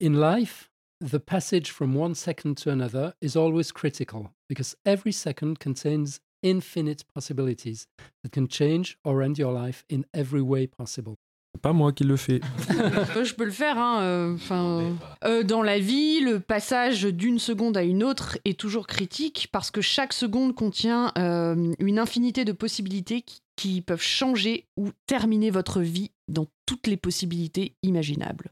In 0.03 0.15
life, 0.21 0.71
the 1.05 1.19
passage 1.19 1.71
from 1.71 1.95
one 1.95 2.15
second 2.15 2.57
to 2.57 2.71
another 2.71 3.15
is 3.21 3.37
always 3.37 3.73
critical 3.73 4.31
because 4.49 4.75
every 4.87 5.13
second 5.13 5.59
contains 5.59 6.21
infinite 6.43 7.05
possibilities 7.15 7.87
that 8.23 8.33
can 8.33 8.49
change 8.49 8.99
or 9.05 9.23
end 9.23 9.39
your 9.39 9.53
life 9.53 9.85
in 9.89 10.05
every 10.15 10.41
way 10.41 10.67
possible. 10.67 11.17
Pas 11.63 11.73
moi 11.73 11.93
qui 11.93 12.05
le 12.05 12.17
fais. 12.17 12.41
Euh, 12.71 13.25
je 13.25 13.33
peux 13.35 13.45
le 13.45 13.51
faire. 13.53 13.79
Hein, 13.79 14.03
euh, 14.03 14.37
'fin, 14.37 14.97
euh, 15.25 15.45
dans 15.45 15.63
la 15.63 15.79
vie, 15.79 16.21
le 16.21 16.41
passage 16.41 17.05
d'une 17.05 17.39
seconde 17.39 17.77
à 17.77 17.85
une 17.85 18.03
autre 18.03 18.39
est 18.45 18.59
toujours 18.59 18.87
critique 18.87 19.49
parce 19.53 19.71
que 19.71 19.81
chaque 19.81 20.13
seconde 20.13 20.55
contient 20.55 21.13
euh, 21.17 21.73
une 21.79 21.99
infinité 21.99 22.45
de 22.45 22.53
possibilités 22.53 23.23
qui, 23.23 23.41
qui 23.57 23.83
peuvent 23.83 24.03
changer 24.03 24.67
ou 24.77 24.91
terminer 25.07 25.51
votre 25.51 25.81
vie 25.81 26.11
dans 26.29 26.47
toutes 26.67 26.87
les 26.89 26.97
possibilités 26.97 27.77
imaginables. 27.83 28.51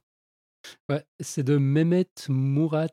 Ouais, 0.88 1.04
c'est 1.20 1.42
de 1.42 1.56
Mehmet 1.56 2.06
Murat 2.28 2.88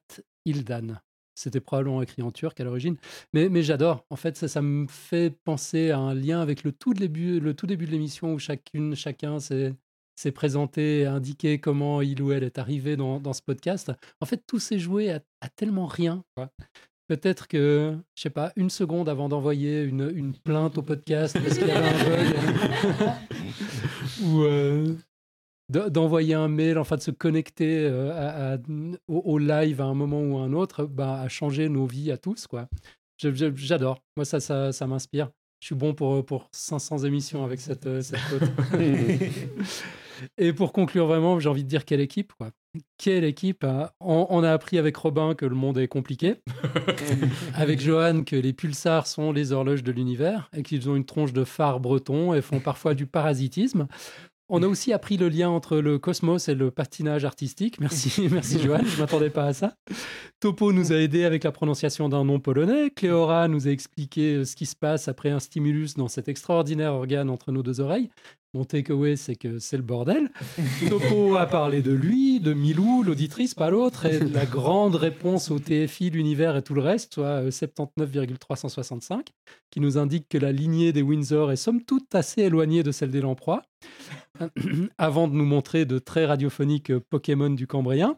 Ildan. 0.46 1.00
C'était 1.36 1.62
probablement 1.62 2.02
écrit 2.02 2.22
en 2.22 2.32
turc 2.32 2.60
à 2.60 2.66
l'origine, 2.66 2.98
mais, 3.34 3.48
mais 3.48 3.64
j'adore. 3.64 4.06
En 4.10 4.18
fait, 4.18 4.36
ça, 4.36 4.48
ça 4.50 4.62
me 4.62 4.88
fait 4.88 5.30
penser 5.46 5.90
à 5.92 5.98
un 5.98 6.14
lien 6.14 6.42
avec 6.42 6.64
le 6.64 6.74
tout 6.74 6.94
début, 6.94 7.40
le 7.40 7.54
tout 7.54 7.66
début 7.66 7.86
de 7.86 7.92
l'émission 7.92 8.34
où 8.34 8.40
chacune, 8.40 8.96
chacun 8.96 9.40
s'est 9.40 9.74
s'est 10.18 10.34
présenté 10.34 11.00
et 11.00 11.06
indiqué 11.06 11.60
comment 11.62 12.02
il 12.02 12.22
ou 12.22 12.34
elle 12.34 12.44
est 12.44 12.58
arrivé 12.58 12.98
dans, 12.98 13.22
dans 13.22 13.32
ce 13.32 13.42
podcast. 13.42 13.90
En 14.20 14.26
fait, 14.26 14.44
tout 14.46 14.60
s'est 14.60 14.78
joué 14.78 15.14
à, 15.14 15.22
à 15.40 15.48
tellement 15.48 15.86
rien. 15.86 16.26
quoi. 16.36 16.52
Peut-être 17.08 17.48
que, 17.48 17.98
je 18.16 18.22
sais 18.24 18.30
pas, 18.30 18.52
une 18.58 18.70
seconde 18.70 19.08
avant 19.08 19.30
d'envoyer 19.30 19.82
une, 19.82 20.12
une 20.14 20.34
plainte 20.34 20.78
au 20.78 20.82
podcast 20.82 21.40
parce 21.42 21.58
qu'il 21.58 21.68
y 21.68 21.72
avait 21.72 21.88
un 21.88 22.04
bug, 22.04 22.36
ou 24.24 24.42
euh, 24.44 24.94
d'envoyer 25.70 26.34
un 26.34 26.48
mail, 26.48 26.78
enfin 26.78 26.96
de 26.96 27.02
se 27.02 27.12
connecter 27.12 27.86
euh, 27.86 28.12
à- 28.12 28.54
à- 28.54 28.58
au, 29.08 29.18
au 29.26 29.38
live 29.38 29.82
à 29.82 29.86
un 29.86 29.94
moment 29.94 30.22
ou 30.22 30.38
à 30.38 30.42
un 30.42 30.54
autre, 30.54 30.86
bah, 30.86 31.22
a 31.22 31.28
changé 31.30 31.70
nos 31.70 31.86
vies 31.86 32.12
à 32.12 32.18
tous. 32.18 32.48
quoi. 32.48 32.68
J'adore. 33.18 34.02
Moi, 34.18 34.26
ça, 34.26 34.40
ça, 34.40 34.72
ça 34.72 34.88
m'inspire. 34.88 35.30
Je 35.62 35.68
suis 35.68 35.76
bon 35.76 35.94
pour, 35.94 36.26
pour 36.26 36.48
500 36.54 37.00
émissions 37.00 37.44
avec 37.44 37.60
cette, 37.60 37.86
euh, 37.86 38.02
cette. 38.02 38.20
Et 40.38 40.52
pour 40.52 40.74
conclure 40.74 41.08
vraiment, 41.08 41.40
j'ai 41.40 41.48
envie 41.48 41.64
de 41.64 41.70
dire 41.70 41.86
quelle 41.86 42.02
équipe. 42.02 42.34
Quoi. 42.38 42.52
Quelle 42.98 43.24
équipe 43.24 43.64
hein. 43.64 43.90
on, 44.02 44.28
on 44.30 44.44
a 44.44 44.52
appris 44.52 44.78
avec 44.78 44.96
Robin 44.98 45.34
que 45.34 45.46
le 45.46 45.56
monde 45.56 45.78
est 45.78 45.88
compliqué. 45.88 46.36
avec 47.56 47.80
Johan 47.80 48.24
que 48.24 48.36
les 48.36 48.52
pulsars 48.54 49.08
sont 49.08 49.32
les 49.32 49.52
horloges 49.54 49.84
de 49.84 49.92
l'univers 49.94 50.50
et 50.56 50.62
qu'ils 50.64 50.90
ont 50.90 50.96
une 50.98 51.06
tronche 51.06 51.32
de 51.32 51.44
phare 51.46 51.80
breton 51.80 52.34
et 52.34 52.42
font 52.42 52.60
parfois 52.60 52.96
du 52.96 53.06
parasitisme. 53.06 53.88
On 54.52 54.64
a 54.64 54.68
aussi 54.68 54.92
appris 54.94 55.16
le 55.16 55.30
lien 55.30 55.50
entre 55.50 55.78
le 55.78 56.00
cosmos 56.00 56.50
et 56.50 56.56
le 56.56 56.72
patinage 56.72 57.24
artistique. 57.24 57.80
Merci, 57.80 58.28
merci 58.32 58.60
Johan, 58.60 58.80
je 58.84 58.96
ne 58.96 59.02
m'attendais 59.02 59.30
pas 59.30 59.46
à 59.46 59.54
ça. 59.54 59.76
Topo 60.40 60.74
nous 60.74 60.92
a 60.92 60.96
aidé 60.96 61.24
avec 61.24 61.44
la 61.44 61.52
prononciation 61.52 62.10
d'un 62.10 62.26
nom 62.26 62.40
polonais. 62.40 62.90
Cléora 62.90 63.48
nous 63.48 63.68
a 63.68 63.72
expliqué 63.72 64.38
euh, 64.38 64.46
ce 64.46 64.56
qui 64.56 64.66
se 64.66 64.76
passe 64.76 65.08
après 65.08 65.30
un 65.30 65.40
stimulus 65.40 65.94
dans 65.96 66.08
cet 66.08 66.28
extraordinaire 66.30 66.94
organe 66.94 67.30
entre 67.30 67.52
nos 67.52 67.62
deux 67.62 67.80
oreilles. 67.80 68.10
Mon 68.56 68.64
takeaway, 68.64 69.16
c'est 69.16 69.36
que 69.36 69.60
c'est 69.60 69.78
le 69.78 69.84
bordel. 69.84 70.32
Topo 70.90 71.36
a 71.36 71.46
parlé 71.46 71.84
de 71.84 71.92
lui, 71.92 72.40
de 72.40 72.54
Milou, 72.54 73.04
l'auditrice, 73.04 73.54
pas 73.54 73.70
l'autre, 73.70 74.08
et 74.08 74.20
de 74.20 74.34
la 74.34 74.48
grande 74.48 74.96
réponse 74.96 75.52
au 75.52 75.60
TFI, 75.60 76.10
l'univers 76.10 76.58
et 76.58 76.64
tout 76.64 76.74
le 76.74 76.82
reste, 76.82 77.14
soit 77.14 77.44
euh, 77.44 77.52
79,365, 77.52 79.28
qui 79.70 79.80
nous 79.80 80.00
indique 80.00 80.28
que 80.30 80.40
la 80.40 80.52
lignée 80.52 80.92
des 80.92 81.04
Windsor 81.04 81.52
est 81.52 81.58
somme 81.58 81.84
toute 81.84 82.16
assez 82.16 82.42
éloignée 82.42 82.82
de 82.82 82.92
celle 82.92 83.12
des 83.12 83.22
Lamproie, 83.22 83.62
avant 84.98 85.28
de 85.28 85.36
nous 85.36 85.46
montrer 85.46 85.86
de 85.86 86.00
très 86.00 86.26
radiophoniques 86.26 86.90
euh, 86.90 87.00
Pokémon 87.08 87.52
du 87.52 87.68
Cambrien. 87.68 88.18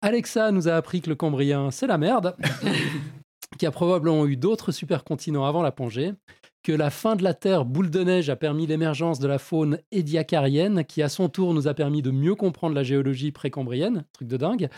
Alexa 0.00 0.50
nous 0.50 0.66
a 0.66 0.72
appris 0.72 1.02
que 1.02 1.10
le 1.10 1.14
Cambrien, 1.14 1.70
c'est 1.70 1.86
la 1.86 1.98
merde, 1.98 2.36
qu'il 3.58 3.64
y 3.64 3.66
a 3.66 3.70
probablement 3.70 4.26
eu 4.26 4.36
d'autres 4.38 4.72
supercontinents 4.72 5.44
avant 5.44 5.60
la 5.60 5.72
Pangée, 5.72 6.14
que 6.62 6.72
la 6.72 6.90
fin 6.90 7.16
de 7.16 7.24
la 7.24 7.34
Terre 7.34 7.64
boule 7.64 7.90
de 7.90 8.02
neige 8.04 8.30
a 8.30 8.36
permis 8.36 8.66
l'émergence 8.66 9.18
de 9.18 9.26
la 9.26 9.38
faune 9.38 9.78
édiacarienne, 9.90 10.84
qui 10.84 11.02
à 11.02 11.08
son 11.08 11.28
tour 11.28 11.54
nous 11.54 11.66
a 11.66 11.74
permis 11.74 12.02
de 12.02 12.10
mieux 12.10 12.34
comprendre 12.34 12.74
la 12.74 12.84
géologie 12.84 13.32
précambrienne, 13.32 14.04
truc 14.12 14.28
de 14.28 14.36
dingue, 14.36 14.68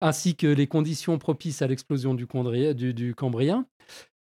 ainsi 0.00 0.34
que 0.34 0.46
les 0.46 0.66
conditions 0.66 1.18
propices 1.18 1.62
à 1.62 1.66
l'explosion 1.66 2.14
du, 2.14 2.26
du 2.94 3.14
Cambrien. 3.14 3.66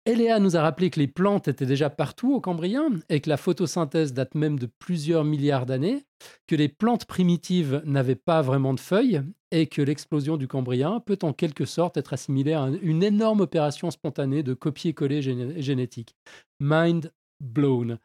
Eléa 0.08 0.40
nous 0.40 0.56
a 0.56 0.62
rappelé 0.62 0.92
que 0.92 1.00
les 1.00 1.08
plantes 1.08 1.48
étaient 1.48 1.66
déjà 1.66 1.90
partout 1.90 2.34
au 2.36 2.40
Cambrien 2.40 2.90
et 3.10 3.22
que 3.22 3.30
la 3.30 3.38
photosynthèse 3.38 4.14
date 4.14 4.36
même 4.36 4.60
de 4.60 4.68
plusieurs 4.78 5.24
milliards 5.24 5.66
d'années, 5.66 6.06
que 6.46 6.56
les 6.56 6.70
plantes 6.70 7.06
primitives 7.06 7.82
n'avaient 7.86 8.14
pas 8.16 8.44
vraiment 8.44 8.76
de 8.76 8.80
feuilles 8.80 9.24
et 9.50 9.66
que 9.66 9.82
l'explosion 9.82 10.38
du 10.38 10.48
Cambrien 10.48 11.00
peut 11.00 11.18
en 11.24 11.34
quelque 11.34 11.66
sorte 11.66 11.98
être 11.98 12.14
assimilée 12.14 12.54
à 12.54 12.62
un- 12.62 12.80
une 12.84 13.02
énorme 13.02 13.42
opération 13.42 13.90
spontanée 13.90 14.44
de 14.44 14.54
copier-coller 14.54 15.22
géné- 15.22 15.60
génétique. 15.60 16.16
Mind 16.60 17.12
blown. 17.40 17.98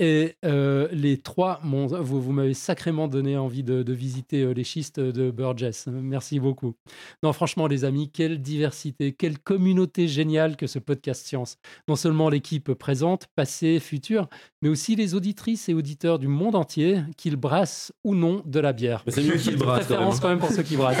Et 0.00 0.34
euh, 0.44 0.88
les 0.90 1.18
trois, 1.18 1.60
vous, 1.62 2.20
vous 2.20 2.32
m'avez 2.32 2.54
sacrément 2.54 3.06
donné 3.06 3.36
envie 3.36 3.62
de, 3.62 3.84
de 3.84 3.92
visiter 3.92 4.42
euh, 4.42 4.52
les 4.52 4.64
schistes 4.64 4.98
de 4.98 5.30
Burgess. 5.30 5.86
Merci 5.86 6.40
beaucoup. 6.40 6.74
Non, 7.22 7.32
franchement, 7.32 7.68
les 7.68 7.84
amis, 7.84 8.10
quelle 8.10 8.42
diversité, 8.42 9.12
quelle 9.12 9.38
communauté 9.38 10.08
géniale 10.08 10.56
que 10.56 10.66
ce 10.66 10.80
podcast 10.80 11.24
science. 11.24 11.58
Non 11.86 11.94
seulement 11.94 12.28
l'équipe 12.28 12.74
présente, 12.74 13.28
passée, 13.36 13.78
future, 13.78 14.28
mais 14.62 14.68
aussi 14.68 14.96
les 14.96 15.14
auditrices 15.14 15.68
et 15.68 15.74
auditeurs 15.74 16.18
du 16.18 16.26
monde 16.26 16.56
entier, 16.56 17.02
qu'ils 17.16 17.36
brassent 17.36 17.92
ou 18.02 18.14
non 18.14 18.42
de 18.44 18.58
la 18.58 18.72
bière. 18.72 19.02
Mais 19.06 19.12
c'est 19.12 19.22
mieux 19.22 19.36
qu'ils 19.36 19.56
brassent, 19.56 19.86
quand 19.86 19.94
Préférence 19.94 20.14
même. 20.14 20.22
quand 20.22 20.28
même 20.30 20.38
pour 20.40 20.50
ceux 20.50 20.62
qui 20.62 20.76
brassent. 20.76 20.98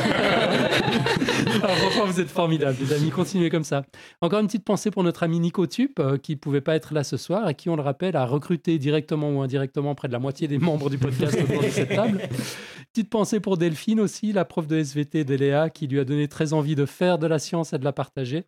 Alors, 1.62 1.76
franchement, 1.78 2.06
vous 2.06 2.20
êtes 2.20 2.30
formidables, 2.30 2.76
les 2.80 2.92
amis. 2.92 3.10
Continuez 3.10 3.50
comme 3.50 3.64
ça. 3.64 3.84
Encore 4.20 4.40
une 4.40 4.46
petite 4.46 4.64
pensée 4.64 4.90
pour 4.90 5.02
notre 5.02 5.22
ami 5.24 5.40
Nico 5.40 5.66
Tup, 5.66 5.98
euh, 5.98 6.16
qui 6.16 6.32
ne 6.32 6.38
pouvait 6.38 6.60
pas 6.60 6.76
être 6.76 6.94
là 6.94 7.02
ce 7.04 7.16
soir 7.16 7.48
et 7.48 7.54
qui, 7.54 7.68
on 7.74 7.76
le 7.76 7.82
rappelle, 7.82 8.16
a 8.16 8.24
recruté 8.24 8.78
directement 8.78 9.30
ou 9.30 9.42
indirectement 9.42 9.94
près 9.94 10.08
de 10.08 10.12
la 10.12 10.18
moitié 10.18 10.48
des 10.48 10.58
membres 10.58 10.88
du 10.90 10.98
podcast 10.98 11.36
autour 11.40 11.62
de 11.62 11.68
cette 11.68 11.90
table. 11.90 12.20
Petite 12.92 13.10
pensée 13.10 13.40
pour 13.40 13.56
Delphine 13.58 14.00
aussi, 14.00 14.32
la 14.32 14.44
prof 14.44 14.66
de 14.66 14.76
SVT 14.76 15.24
d'Eléa, 15.24 15.68
qui 15.68 15.86
lui 15.88 15.98
a 16.00 16.04
donné 16.04 16.28
très 16.28 16.52
envie 16.52 16.74
de 16.76 16.86
faire 16.86 17.18
de 17.18 17.26
la 17.26 17.38
science 17.38 17.72
et 17.72 17.78
de 17.78 17.84
la 17.84 17.92
partager. 17.92 18.44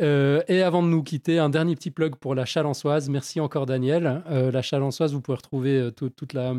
Euh, 0.00 0.42
et 0.48 0.62
avant 0.62 0.82
de 0.82 0.88
nous 0.88 1.02
quitter, 1.02 1.38
un 1.38 1.48
dernier 1.50 1.74
petit 1.74 1.90
plug 1.90 2.16
pour 2.16 2.34
la 2.34 2.44
Chalençoise. 2.44 3.08
Merci 3.08 3.40
encore 3.40 3.66
Daniel. 3.66 4.22
Euh, 4.30 4.50
la 4.50 4.62
Chalençoise, 4.62 5.12
vous 5.12 5.20
pouvez 5.20 5.36
retrouver 5.36 5.78
euh, 5.78 5.90
tout- 5.90 6.08
toute 6.10 6.32
la, 6.32 6.54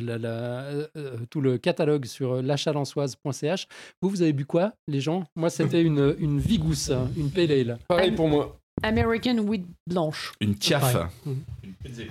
la- 0.00 0.18
la- 0.18 0.64
euh, 0.96 1.16
tout 1.30 1.40
le 1.40 1.56
catalogue 1.58 2.04
sur 2.04 2.42
lachalençoise.ch. 2.42 3.66
Vous, 4.02 4.08
vous 4.10 4.20
avez 4.22 4.32
bu 4.34 4.44
quoi, 4.44 4.72
les 4.86 5.00
gens? 5.00 5.24
Moi, 5.36 5.48
c'était 5.50 5.82
une, 5.82 6.14
une 6.18 6.38
Vigousse, 6.40 6.90
une 7.16 7.30
Pale 7.30 7.52
Ale. 7.52 7.78
Pareil 7.88 8.12
pour 8.12 8.28
moi. 8.28 8.57
American 8.82 9.38
Wheat 9.38 9.66
Blanche. 9.86 10.32
Une 10.40 10.54
tiaf. 10.54 10.94
Ouais. 10.94 12.06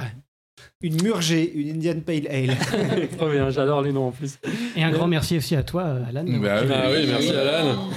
Une 0.82 1.02
Murgée, 1.02 1.52
une 1.56 1.78
Indian 1.78 2.00
Pale 2.02 2.28
Ale. 2.28 2.56
Trop 3.18 3.30
bien, 3.30 3.50
j'adore 3.50 3.82
les 3.82 3.92
noms 3.92 4.08
en 4.08 4.12
plus. 4.12 4.38
Et 4.76 4.84
un 4.84 4.92
grand 4.92 5.08
merci 5.08 5.38
aussi 5.38 5.56
à 5.56 5.64
toi, 5.64 5.84
Alan. 6.08 6.24
Bah 6.24 6.62
oui. 6.62 6.72
Ah 6.72 6.90
oui, 6.92 7.06
merci 7.08 7.30
Alan. 7.32 7.90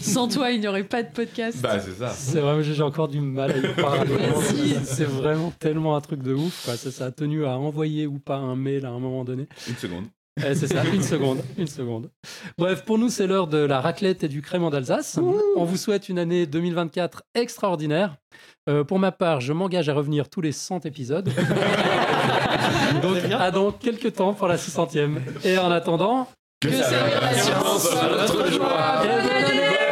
Sans 0.00 0.28
toi, 0.28 0.52
il 0.52 0.60
n'y 0.60 0.68
aurait 0.68 0.84
pas 0.84 1.02
de 1.02 1.10
podcast. 1.10 1.60
Bah, 1.60 1.80
c'est 1.80 1.94
ça. 1.94 2.10
C'est 2.10 2.38
vraiment, 2.40 2.62
j'ai 2.62 2.82
encore 2.82 3.08
du 3.08 3.20
mal 3.20 3.50
à 3.50 3.58
y 3.58 3.74
parler. 3.74 4.12
C'est 4.84 5.04
vraiment 5.04 5.52
tellement 5.58 5.96
un 5.96 6.00
truc 6.00 6.22
de 6.22 6.34
ouf. 6.34 6.64
Quoi. 6.64 6.76
Ça, 6.76 6.92
ça 6.92 7.06
a 7.06 7.10
tenu 7.10 7.46
à 7.46 7.58
envoyer 7.58 8.06
ou 8.06 8.18
pas 8.20 8.36
un 8.36 8.54
mail 8.54 8.86
à 8.86 8.90
un 8.90 9.00
moment 9.00 9.24
donné. 9.24 9.48
Une 9.68 9.76
seconde. 9.76 10.04
Eh, 10.42 10.54
c'est 10.56 10.66
ça, 10.66 10.82
une 10.92 11.02
seconde, 11.02 11.42
une 11.56 11.68
seconde. 11.68 12.10
Bref, 12.58 12.84
pour 12.84 12.98
nous, 12.98 13.08
c'est 13.08 13.26
l'heure 13.28 13.46
de 13.46 13.58
la 13.58 13.80
raclette 13.80 14.24
et 14.24 14.28
du 14.28 14.42
crément 14.42 14.68
d'Alsace. 14.68 15.18
On 15.56 15.64
vous 15.64 15.76
souhaite 15.76 16.08
une 16.08 16.18
année 16.18 16.46
2024 16.46 17.22
extraordinaire. 17.36 18.16
Euh, 18.68 18.82
pour 18.82 18.98
ma 18.98 19.12
part, 19.12 19.40
je 19.40 19.52
m'engage 19.52 19.88
à 19.88 19.94
revenir 19.94 20.28
tous 20.28 20.40
les 20.40 20.50
100 20.50 20.86
épisodes. 20.86 21.28
Donc, 23.02 23.16
à 23.38 23.50
dans 23.52 23.70
quelques 23.70 24.14
temps 24.14 24.34
pour 24.34 24.48
la 24.48 24.56
600e. 24.56 25.18
Et 25.44 25.56
en 25.58 25.70
attendant, 25.70 26.28
Que 26.60 26.70
joie. 26.70 26.82
eh, 29.04 29.06
bonne 29.06 29.44
année 29.44 29.83